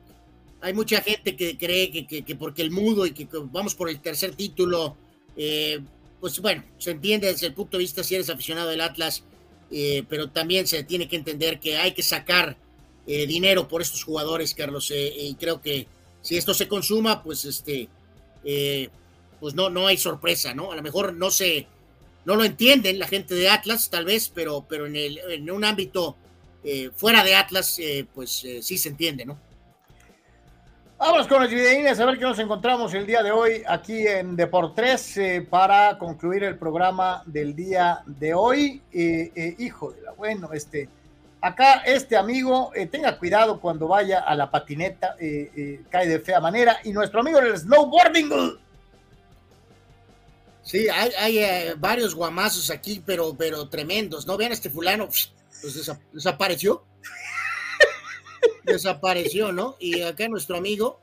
hay 0.60 0.72
mucha 0.72 1.02
gente 1.02 1.36
que 1.36 1.58
cree 1.58 1.90
que, 1.90 2.24
que 2.24 2.36
porque 2.36 2.62
el 2.62 2.70
mudo 2.70 3.04
y 3.04 3.12
que 3.12 3.28
vamos 3.30 3.74
por 3.74 3.90
el 3.90 4.00
tercer 4.00 4.34
título, 4.34 4.96
eh, 5.36 5.80
pues 6.20 6.40
bueno, 6.40 6.64
se 6.78 6.92
entiende 6.92 7.26
desde 7.26 7.48
el 7.48 7.54
punto 7.54 7.76
de 7.76 7.82
vista 7.82 8.02
si 8.02 8.14
eres 8.14 8.30
aficionado 8.30 8.70
del 8.70 8.80
Atlas, 8.80 9.24
eh, 9.76 10.04
pero 10.08 10.30
también 10.30 10.68
se 10.68 10.84
tiene 10.84 11.08
que 11.08 11.16
entender 11.16 11.58
que 11.58 11.76
hay 11.76 11.92
que 11.92 12.02
sacar 12.04 12.56
eh, 13.08 13.26
dinero 13.26 13.66
por 13.66 13.82
estos 13.82 14.04
jugadores, 14.04 14.54
Carlos, 14.54 14.92
y 14.94 15.34
creo 15.34 15.60
que 15.60 15.88
si 16.22 16.36
esto 16.36 16.54
se 16.54 16.68
consuma, 16.68 17.24
pues 17.24 17.44
este, 17.44 17.88
pues 19.40 19.54
no, 19.54 19.70
no 19.70 19.88
hay 19.88 19.96
sorpresa, 19.96 20.54
¿no? 20.54 20.70
A 20.70 20.76
lo 20.76 20.82
mejor 20.82 21.12
no 21.12 21.30
se, 21.30 21.66
no 22.24 22.36
lo 22.36 22.44
entienden 22.44 23.00
la 23.00 23.08
gente 23.08 23.34
de 23.34 23.48
Atlas, 23.48 23.90
tal 23.90 24.04
vez, 24.04 24.30
pero, 24.32 24.64
pero 24.68 24.86
en, 24.86 24.94
el, 24.94 25.18
en 25.28 25.50
un 25.50 25.64
ámbito 25.64 26.16
fuera 26.94 27.24
de 27.24 27.34
Atlas, 27.34 27.78
pues 28.14 28.46
sí 28.62 28.78
se 28.78 28.88
entiende, 28.88 29.26
¿no? 29.26 29.38
Vamos 30.98 31.26
con 31.26 31.42
los 31.42 31.50
videínes 31.50 32.00
a 32.00 32.06
ver 32.06 32.18
qué 32.18 32.24
nos 32.24 32.38
encontramos 32.38 32.94
el 32.94 33.06
día 33.06 33.22
de 33.22 33.30
hoy 33.30 33.62
aquí 33.66 34.06
en 34.06 34.36
Deportes 34.36 35.16
eh, 35.16 35.46
para 35.48 35.98
concluir 35.98 36.44
el 36.44 36.56
programa 36.56 37.22
del 37.26 37.54
día 37.54 38.02
de 38.06 38.34
hoy. 38.34 38.82
Eh, 38.92 39.30
eh, 39.34 39.56
hijo 39.58 39.92
de 39.92 40.02
la 40.02 40.12
bueno, 40.12 40.52
este 40.52 40.88
Acá 41.44 41.82
este 41.84 42.16
amigo, 42.16 42.70
eh, 42.74 42.86
tenga 42.86 43.18
cuidado 43.18 43.60
cuando 43.60 43.86
vaya 43.86 44.20
a 44.20 44.34
la 44.34 44.50
patineta, 44.50 45.14
eh, 45.20 45.50
eh, 45.54 45.82
cae 45.90 46.08
de 46.08 46.18
fea 46.18 46.40
manera. 46.40 46.78
Y 46.84 46.90
nuestro 46.90 47.20
amigo 47.20 47.38
en 47.38 47.48
el 47.48 47.58
snowboarding. 47.58 48.30
Sí, 50.62 50.88
hay, 50.88 51.10
hay 51.18 51.74
varios 51.76 52.14
guamazos 52.14 52.70
aquí, 52.70 53.02
pero, 53.04 53.36
pero 53.36 53.68
tremendos, 53.68 54.26
¿no? 54.26 54.38
Vean 54.38 54.52
este 54.52 54.70
fulano, 54.70 55.06
pues 55.06 55.34
desapareció. 56.14 56.82
Desapareció, 58.64 59.52
¿no? 59.52 59.76
Y 59.78 60.02
acá 60.02 60.28
nuestro 60.28 60.56
amigo. 60.56 61.00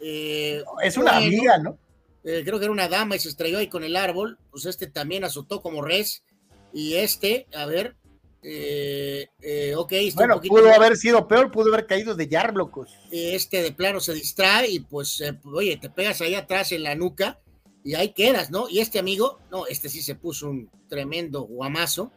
es 0.00 0.96
una 0.96 1.16
amiga, 1.16 1.58
¿no? 1.58 1.78
creo 2.22 2.58
que 2.58 2.66
era 2.66 2.72
una 2.72 2.88
dama 2.88 3.16
y 3.16 3.20
se 3.20 3.30
estrelló 3.30 3.58
ahí 3.58 3.68
con 3.68 3.84
el 3.84 3.96
árbol. 3.96 4.38
Pues 4.50 4.66
este 4.66 4.86
también 4.86 5.24
azotó 5.24 5.62
como 5.62 5.82
res. 5.82 6.24
Y 6.72 6.96
este, 6.96 7.46
a 7.54 7.64
ver, 7.64 7.96
eh, 8.42 9.28
eh, 9.42 9.74
ok, 9.76 9.92
bueno, 10.14 10.40
pudo 10.40 10.72
haber 10.72 10.96
sido 10.96 11.26
peor, 11.26 11.50
pudo 11.50 11.72
haber 11.72 11.86
caído 11.86 12.14
de 12.14 12.28
yarblocos. 12.28 12.90
Este 13.10 13.62
de 13.62 13.72
plano 13.72 14.00
se 14.00 14.14
distrae 14.14 14.70
y 14.70 14.80
pues, 14.80 15.20
eh, 15.20 15.38
oye, 15.44 15.76
te 15.76 15.90
pegas 15.90 16.20
ahí 16.20 16.34
atrás 16.34 16.70
en 16.72 16.84
la 16.84 16.94
nuca 16.94 17.40
y 17.84 17.94
ahí 17.94 18.10
quedas, 18.10 18.50
¿no? 18.50 18.68
Y 18.68 18.78
este 18.78 18.98
amigo, 18.98 19.40
no, 19.50 19.66
este 19.66 19.88
sí 19.88 20.02
se 20.02 20.14
puso 20.14 20.48
un 20.48 20.70
tremendo 20.88 21.42
guamazo. 21.42 22.12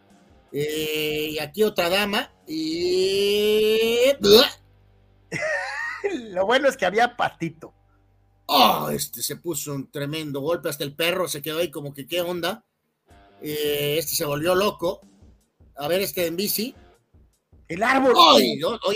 Y 0.51 1.39
aquí 1.39 1.63
otra 1.63 1.89
dama 1.89 2.31
y... 2.47 4.11
Lo 6.31 6.45
bueno 6.45 6.67
es 6.67 6.75
que 6.75 6.85
había 6.85 7.15
patito. 7.15 7.73
Oh, 8.47 8.89
este 8.89 9.21
se 9.21 9.37
puso 9.37 9.73
un 9.73 9.89
tremendo 9.89 10.41
golpe, 10.41 10.69
hasta 10.69 10.83
el 10.83 10.95
perro 10.95 11.27
se 11.27 11.41
quedó 11.41 11.59
ahí 11.59 11.71
como 11.71 11.93
que, 11.93 12.05
¿qué 12.05 12.21
onda? 12.21 12.65
este 13.41 14.13
se 14.13 14.23
volvió 14.23 14.53
loco 14.53 15.01
a 15.77 15.87
ver 15.87 16.01
este 16.01 16.27
en 16.27 16.35
bici. 16.35 16.75
El 17.67 17.83
árbol. 17.83 18.13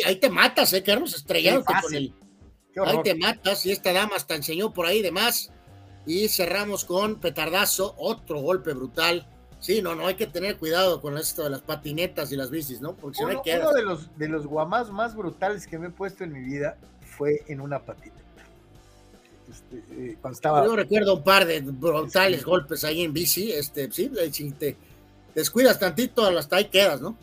ahí 0.06 0.18
te 0.18 0.30
matas, 0.30 0.74
eh, 0.74 0.84
Carlos, 0.84 1.16
estrellándote 1.16 1.74
con 1.82 1.96
el. 1.96 2.14
Ahí 2.86 3.02
te 3.04 3.16
matas 3.16 3.66
y 3.66 3.72
esta 3.72 3.94
dama 3.94 4.18
hasta 4.18 4.36
enseñó 4.36 4.74
por 4.74 4.86
ahí 4.86 5.02
de 5.02 5.12
más. 5.12 5.52
Y 6.06 6.28
cerramos 6.28 6.86
con 6.86 7.20
petardazo, 7.20 7.96
otro 7.98 8.42
golpe 8.42 8.74
brutal. 8.74 9.28
Sí, 9.66 9.82
no, 9.82 9.96
no 9.96 10.06
hay 10.06 10.14
que 10.14 10.28
tener 10.28 10.58
cuidado 10.58 11.02
con 11.02 11.18
esto 11.18 11.44
de 11.44 11.50
las 11.50 11.62
patinetas 11.62 12.32
y 12.32 12.36
las 12.36 12.52
bicis, 12.52 12.82
¿no? 12.82 12.94
Porque 12.94 13.24
uno, 13.24 13.42
si 13.44 13.52
no 13.52 13.62
uno 13.62 13.74
de 13.74 13.82
los 13.82 14.16
de 14.16 14.28
los 14.30 14.46
guamás 14.46 14.92
más 14.92 15.16
brutales 15.16 15.66
que 15.66 15.80
me 15.80 15.88
he 15.88 15.90
puesto 15.90 16.24
en 16.24 16.34
mi 16.34 16.42
vida 16.42 16.78
fue 17.02 17.44
en 17.48 17.60
una 17.60 17.80
patineta. 17.80 18.22
Este, 19.50 19.78
eh, 19.90 20.18
cuando 20.22 20.36
estaba... 20.36 20.64
Yo 20.64 20.76
recuerdo 20.76 21.16
un 21.16 21.24
par 21.24 21.48
de 21.48 21.62
brutales 21.62 22.46
golpes 22.46 22.84
ahí 22.84 23.02
en 23.02 23.12
bici, 23.12 23.54
este, 23.54 23.92
sí, 23.92 24.12
si 24.32 24.52
te, 24.52 24.78
descuidas 25.34 25.80
tantito, 25.80 26.28
hasta 26.28 26.58
ahí 26.58 26.66
quedas, 26.66 27.02
¿no? 27.02 27.18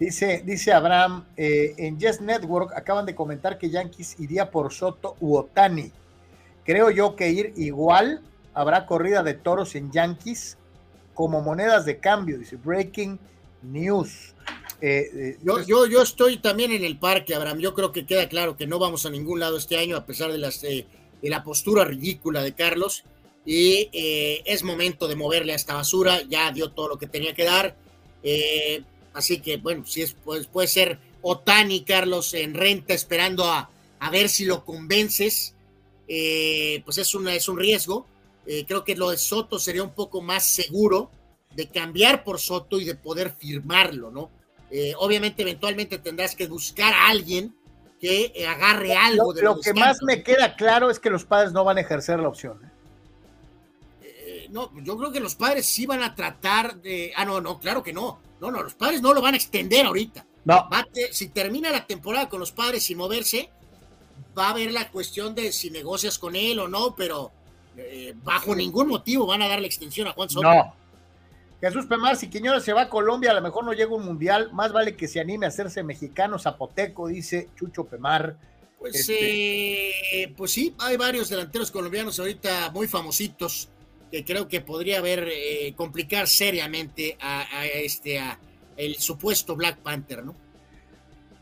Dice, 0.00 0.42
dice 0.44 0.72
Abraham, 0.72 1.26
eh, 1.36 1.74
en 1.76 1.96
Yes 2.00 2.20
Network 2.20 2.72
acaban 2.74 3.06
de 3.06 3.14
comentar 3.14 3.56
que 3.56 3.70
Yankees 3.70 4.18
iría 4.18 4.50
por 4.50 4.72
Soto 4.72 5.16
u 5.20 5.36
Otani. 5.36 5.92
Creo 6.64 6.90
yo 6.90 7.14
que 7.14 7.30
ir 7.30 7.52
igual, 7.54 8.20
habrá 8.52 8.84
corrida 8.84 9.22
de 9.22 9.34
toros 9.34 9.76
en 9.76 9.92
Yankees 9.92 10.58
como 11.16 11.42
monedas 11.42 11.84
de 11.84 11.98
cambio, 11.98 12.38
dice 12.38 12.54
Breaking 12.54 13.18
News. 13.62 14.34
Eh, 14.80 15.10
eh, 15.12 15.38
yo, 15.42 15.60
yo, 15.64 15.86
yo, 15.86 16.02
estoy 16.02 16.38
también 16.38 16.70
en 16.70 16.84
el 16.84 16.96
parque, 16.96 17.34
Abraham. 17.34 17.58
Yo 17.58 17.74
creo 17.74 17.90
que 17.90 18.06
queda 18.06 18.28
claro 18.28 18.56
que 18.56 18.68
no 18.68 18.78
vamos 18.78 19.04
a 19.04 19.10
ningún 19.10 19.40
lado 19.40 19.56
este 19.56 19.76
año, 19.76 19.96
a 19.96 20.06
pesar 20.06 20.30
de, 20.30 20.38
las, 20.38 20.60
de 20.60 20.86
la 21.22 21.42
postura 21.42 21.84
ridícula 21.84 22.44
de 22.44 22.54
Carlos 22.54 23.02
y 23.46 23.88
eh, 23.92 24.42
es 24.44 24.64
momento 24.64 25.06
de 25.06 25.14
moverle 25.14 25.52
a 25.52 25.56
esta 25.56 25.74
basura, 25.74 26.20
ya 26.28 26.50
dio 26.50 26.72
todo 26.72 26.88
lo 26.88 26.98
que 26.98 27.06
tenía 27.06 27.32
que 27.32 27.44
dar, 27.44 27.76
eh, 28.24 28.82
así 29.14 29.40
que 29.40 29.56
bueno, 29.56 29.86
si 29.86 30.02
es, 30.02 30.14
pues, 30.24 30.48
puede 30.48 30.66
ser 30.66 30.98
Otani, 31.22 31.84
Carlos, 31.84 32.34
en 32.34 32.54
renta, 32.54 32.92
esperando 32.92 33.44
a, 33.44 33.70
a 34.00 34.10
ver 34.10 34.28
si 34.28 34.44
lo 34.44 34.64
convences, 34.64 35.54
eh, 36.08 36.82
pues 36.84 36.98
es, 36.98 37.14
una, 37.14 37.34
es 37.34 37.48
un 37.48 37.58
riesgo, 37.58 38.06
creo 38.66 38.84
que 38.84 38.96
lo 38.96 39.10
de 39.10 39.18
Soto 39.18 39.58
sería 39.58 39.82
un 39.82 39.94
poco 39.94 40.22
más 40.22 40.44
seguro 40.44 41.10
de 41.54 41.68
cambiar 41.68 42.22
por 42.24 42.38
Soto 42.38 42.80
y 42.80 42.84
de 42.84 42.94
poder 42.94 43.34
firmarlo, 43.38 44.10
¿no? 44.10 44.30
obviamente 44.98 45.42
eventualmente 45.42 45.98
tendrás 45.98 46.34
que 46.34 46.48
buscar 46.48 46.92
a 46.92 47.08
alguien 47.08 47.54
que 48.00 48.46
agarre 48.46 48.94
algo 48.94 49.32
de 49.32 49.42
lo, 49.42 49.54
lo 49.54 49.60
que 49.60 49.72
más 49.72 50.02
me 50.02 50.22
queda 50.22 50.56
claro 50.56 50.90
es 50.90 50.98
que 50.98 51.08
los 51.08 51.24
padres 51.24 51.52
no 51.52 51.64
van 51.64 51.78
a 51.78 51.80
ejercer 51.80 52.18
la 52.18 52.28
opción 52.28 52.58
no, 54.50 54.70
yo 54.82 54.96
creo 54.96 55.12
que 55.12 55.20
los 55.20 55.34
padres 55.34 55.66
sí 55.66 55.86
van 55.86 56.02
a 56.02 56.14
tratar 56.14 56.80
de. 56.80 57.12
Ah, 57.16 57.24
no, 57.24 57.40
no, 57.40 57.58
claro 57.58 57.82
que 57.82 57.92
no. 57.92 58.18
No, 58.40 58.50
no, 58.50 58.62
los 58.62 58.74
padres 58.74 59.00
no 59.00 59.14
lo 59.14 59.22
van 59.22 59.34
a 59.34 59.36
extender 59.36 59.86
ahorita. 59.86 60.26
No. 60.44 60.68
si 61.10 61.28
termina 61.30 61.70
la 61.70 61.86
temporada 61.86 62.28
con 62.28 62.38
los 62.38 62.52
padres 62.52 62.84
sin 62.84 62.98
moverse, 62.98 63.50
va 64.38 64.48
a 64.48 64.50
haber 64.50 64.72
la 64.72 64.90
cuestión 64.90 65.34
de 65.34 65.50
si 65.52 65.70
negocias 65.70 66.18
con 66.18 66.36
él 66.36 66.60
o 66.60 66.68
no, 66.68 66.94
pero 66.94 67.32
eh, 67.76 68.14
bajo 68.22 68.54
ningún 68.54 68.88
motivo 68.88 69.26
van 69.26 69.42
a 69.42 69.48
darle 69.48 69.66
extensión 69.66 70.08
a 70.08 70.12
Juan 70.12 70.28
Soto. 70.28 70.48
No. 70.48 70.74
Jesús 71.60 71.86
Pemar, 71.86 72.16
si 72.16 72.28
Quiñones 72.28 72.64
se 72.64 72.72
va 72.72 72.82
a 72.82 72.88
Colombia, 72.88 73.30
a 73.30 73.34
lo 73.34 73.40
mejor 73.40 73.64
no 73.64 73.72
llega 73.72 73.94
un 73.94 74.04
mundial, 74.04 74.52
más 74.52 74.72
vale 74.72 74.94
que 74.94 75.08
se 75.08 75.20
anime 75.20 75.46
a 75.46 75.48
hacerse 75.48 75.82
mexicano 75.82 76.38
zapoteco, 76.38 77.08
dice 77.08 77.48
Chucho 77.56 77.84
Pemar. 77.84 78.36
Pues, 78.78 78.94
este... 78.94 80.22
eh, 80.22 80.34
pues 80.36 80.50
sí, 80.50 80.74
hay 80.78 80.96
varios 80.96 81.30
delanteros 81.30 81.70
colombianos 81.70 82.20
ahorita 82.20 82.70
muy 82.72 82.86
famositos 82.86 83.70
que 84.10 84.24
creo 84.24 84.48
que 84.48 84.60
podría 84.60 84.98
haber 84.98 85.28
eh, 85.32 85.74
complicar 85.76 86.28
seriamente 86.28 87.16
a, 87.20 87.66
este 87.66 88.18
a 88.18 88.38
el 88.76 88.96
supuesto 88.96 89.56
Black 89.56 89.78
Panther, 89.78 90.24
¿no? 90.24 90.34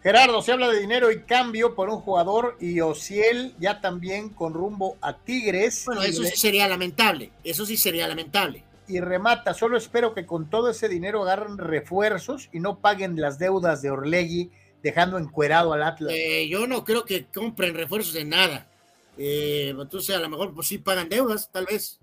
Gerardo, 0.05 0.43
se 0.43 0.53
habla 0.53 0.69
de 0.69 0.81
dinero 0.81 1.11
y 1.11 1.23
cambio 1.23 1.75
por 1.75 1.89
un 1.89 1.99
jugador 1.99 2.59
y 2.61 2.79
Ociel 2.83 3.55
ya 3.59 3.81
también 3.81 4.29
con 4.29 4.53
rumbo 4.53 4.99
a 5.01 5.17
Tigres. 5.17 5.87
Bueno, 5.87 6.03
eso 6.03 6.23
sí 6.25 6.37
sería 6.37 6.69
lamentable, 6.69 7.33
eso 7.43 7.65
sí 7.65 7.79
sería 7.79 8.07
lamentable. 8.07 8.65
Y 8.87 9.01
remata, 9.01 9.55
solo 9.55 9.79
espero 9.79 10.13
que 10.13 10.27
con 10.27 10.51
todo 10.51 10.69
ese 10.69 10.91
dinero 10.91 11.23
agarren 11.23 11.57
refuerzos 11.57 12.51
y 12.53 12.61
no 12.61 12.81
paguen 12.81 13.19
las 13.19 13.39
deudas 13.39 13.81
de 13.81 13.93
Orlegui 13.93 14.51
dejando 14.83 15.17
encuerado 15.17 15.73
al 15.73 15.83
Atlas. 15.83 16.13
Eh, 16.15 16.49
yo 16.51 16.67
no 16.67 16.85
creo 16.85 17.07
que 17.07 17.25
compren 17.25 17.75
refuerzos 17.75 18.13
de 18.13 18.27
nada. 18.27 18.67
Eh, 19.17 19.75
entonces 19.75 20.15
a 20.15 20.21
lo 20.21 20.29
mejor 20.29 20.53
pues 20.53 20.69
sí 20.69 20.77
pagan 20.77 21.09
deudas, 21.09 21.49
tal 21.51 21.65
vez. 21.65 21.99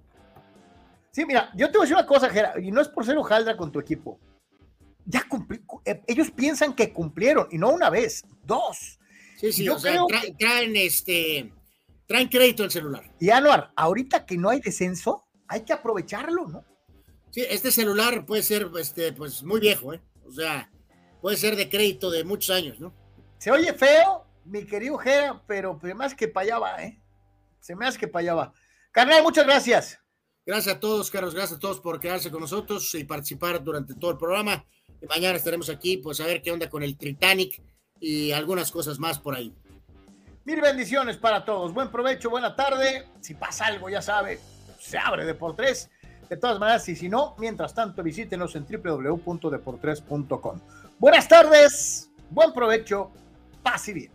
Sí, 1.12 1.24
mira, 1.24 1.52
yo 1.54 1.68
te 1.68 1.78
voy 1.78 1.82
a 1.82 1.86
decir 1.86 1.98
una 1.98 2.08
cosa, 2.08 2.32
Gerard, 2.32 2.64
y 2.64 2.72
no 2.72 2.82
es 2.82 2.88
por 2.88 3.06
ser 3.06 3.16
hojaldra 3.16 3.56
con 3.56 3.72
tu 3.72 3.80
equipo. 3.80 4.18
Ya 5.06 5.26
eh, 5.86 6.02
ellos 6.08 6.32
piensan 6.32 6.74
que 6.74 6.94
cumplieron, 6.94 7.48
y 7.52 7.58
no 7.58 7.70
una 7.70 7.90
vez, 7.90 8.26
dos. 8.44 9.00
Sí, 9.38 9.52
sí, 9.52 9.70
o 9.70 9.80
sea, 9.80 10.04
traen, 10.38 10.76
este, 10.76 11.52
traen 12.06 12.28
crédito 12.28 12.64
el 12.64 12.72
celular. 12.72 13.12
Y 13.20 13.30
Anuar, 13.30 13.72
ahorita 13.76 14.26
que 14.26 14.38
no 14.38 14.50
hay 14.50 14.60
descenso, 14.60 15.26
hay 15.48 15.62
que 15.62 15.74
aprovecharlo, 15.74 16.48
¿no? 16.48 16.64
Sí, 17.32 17.46
este 17.50 17.72
celular 17.72 18.26
puede 18.26 18.44
ser, 18.44 18.70
este, 18.80 19.14
pues, 19.14 19.44
muy 19.44 19.60
viejo, 19.60 19.94
¿eh? 19.94 20.02
O 20.28 20.32
sea, 20.32 20.72
puede 21.22 21.38
ser 21.38 21.56
de 21.56 21.70
crédito 21.70 22.12
de 22.12 22.24
muchos 22.24 22.56
años, 22.56 22.80
¿no? 22.80 22.94
Se 23.38 23.50
oye 23.50 23.74
feo, 23.74 24.26
mi 24.46 24.66
querido 24.66 24.98
Gera, 24.98 25.42
pero 25.48 25.80
hace 26.00 26.16
que 26.16 26.28
para 26.28 26.46
allá 26.46 26.60
va, 26.60 26.84
¿eh? 26.84 27.02
Se 27.60 27.76
me 27.76 27.88
hace 27.88 27.98
que 27.98 28.08
para 28.08 28.22
allá 28.22 28.34
va. 28.34 28.54
Carnal, 28.92 29.24
muchas 29.24 29.46
gracias. 29.46 30.00
Gracias 30.46 30.76
a 30.76 30.80
todos, 30.80 31.10
Carlos. 31.10 31.34
Gracias 31.34 31.58
a 31.58 31.60
todos 31.60 31.80
por 31.80 32.00
quedarse 32.00 32.32
con 32.32 32.42
nosotros 32.42 32.94
y 32.96 33.04
participar 33.04 33.64
durante 33.64 33.94
todo 33.96 34.12
el 34.12 34.18
programa. 34.18 34.66
Mañana 35.08 35.38
estaremos 35.38 35.70
aquí, 35.70 35.98
pues 35.98 36.20
a 36.20 36.26
ver 36.26 36.42
qué 36.42 36.52
onda 36.52 36.70
con 36.70 36.84
el 36.84 36.98
Titanic 36.98 37.62
y 38.00 38.32
algunas 38.32 38.72
cosas 38.72 39.00
más 39.00 39.20
por 39.20 39.36
ahí. 39.36 39.54
Mil 40.44 40.60
bendiciones 40.60 41.18
para 41.18 41.46
todos. 41.46 41.74
Buen 41.74 41.92
provecho, 41.92 42.30
buena 42.30 42.56
tarde. 42.56 43.08
Si 43.20 43.36
pasa 43.36 43.68
algo, 43.68 43.90
ya 43.90 44.02
sabe, 44.02 44.40
se 44.80 44.98
abre 44.98 45.26
de 45.26 45.36
por 45.36 45.56
tres. 45.56 45.90
De 46.30 46.38
todas 46.38 46.60
maneras, 46.60 46.88
y 46.88 46.96
si 46.96 47.10
no, 47.10 47.36
mientras 47.38 47.74
tanto, 47.74 48.02
visítenos 48.02 48.56
en 48.56 48.66
www.deportres.com. 48.66 50.60
Buenas 50.98 51.28
tardes, 51.28 52.10
buen 52.30 52.54
provecho, 52.54 53.12
paz 53.62 53.90
y 53.90 53.94
bien. 53.94 54.12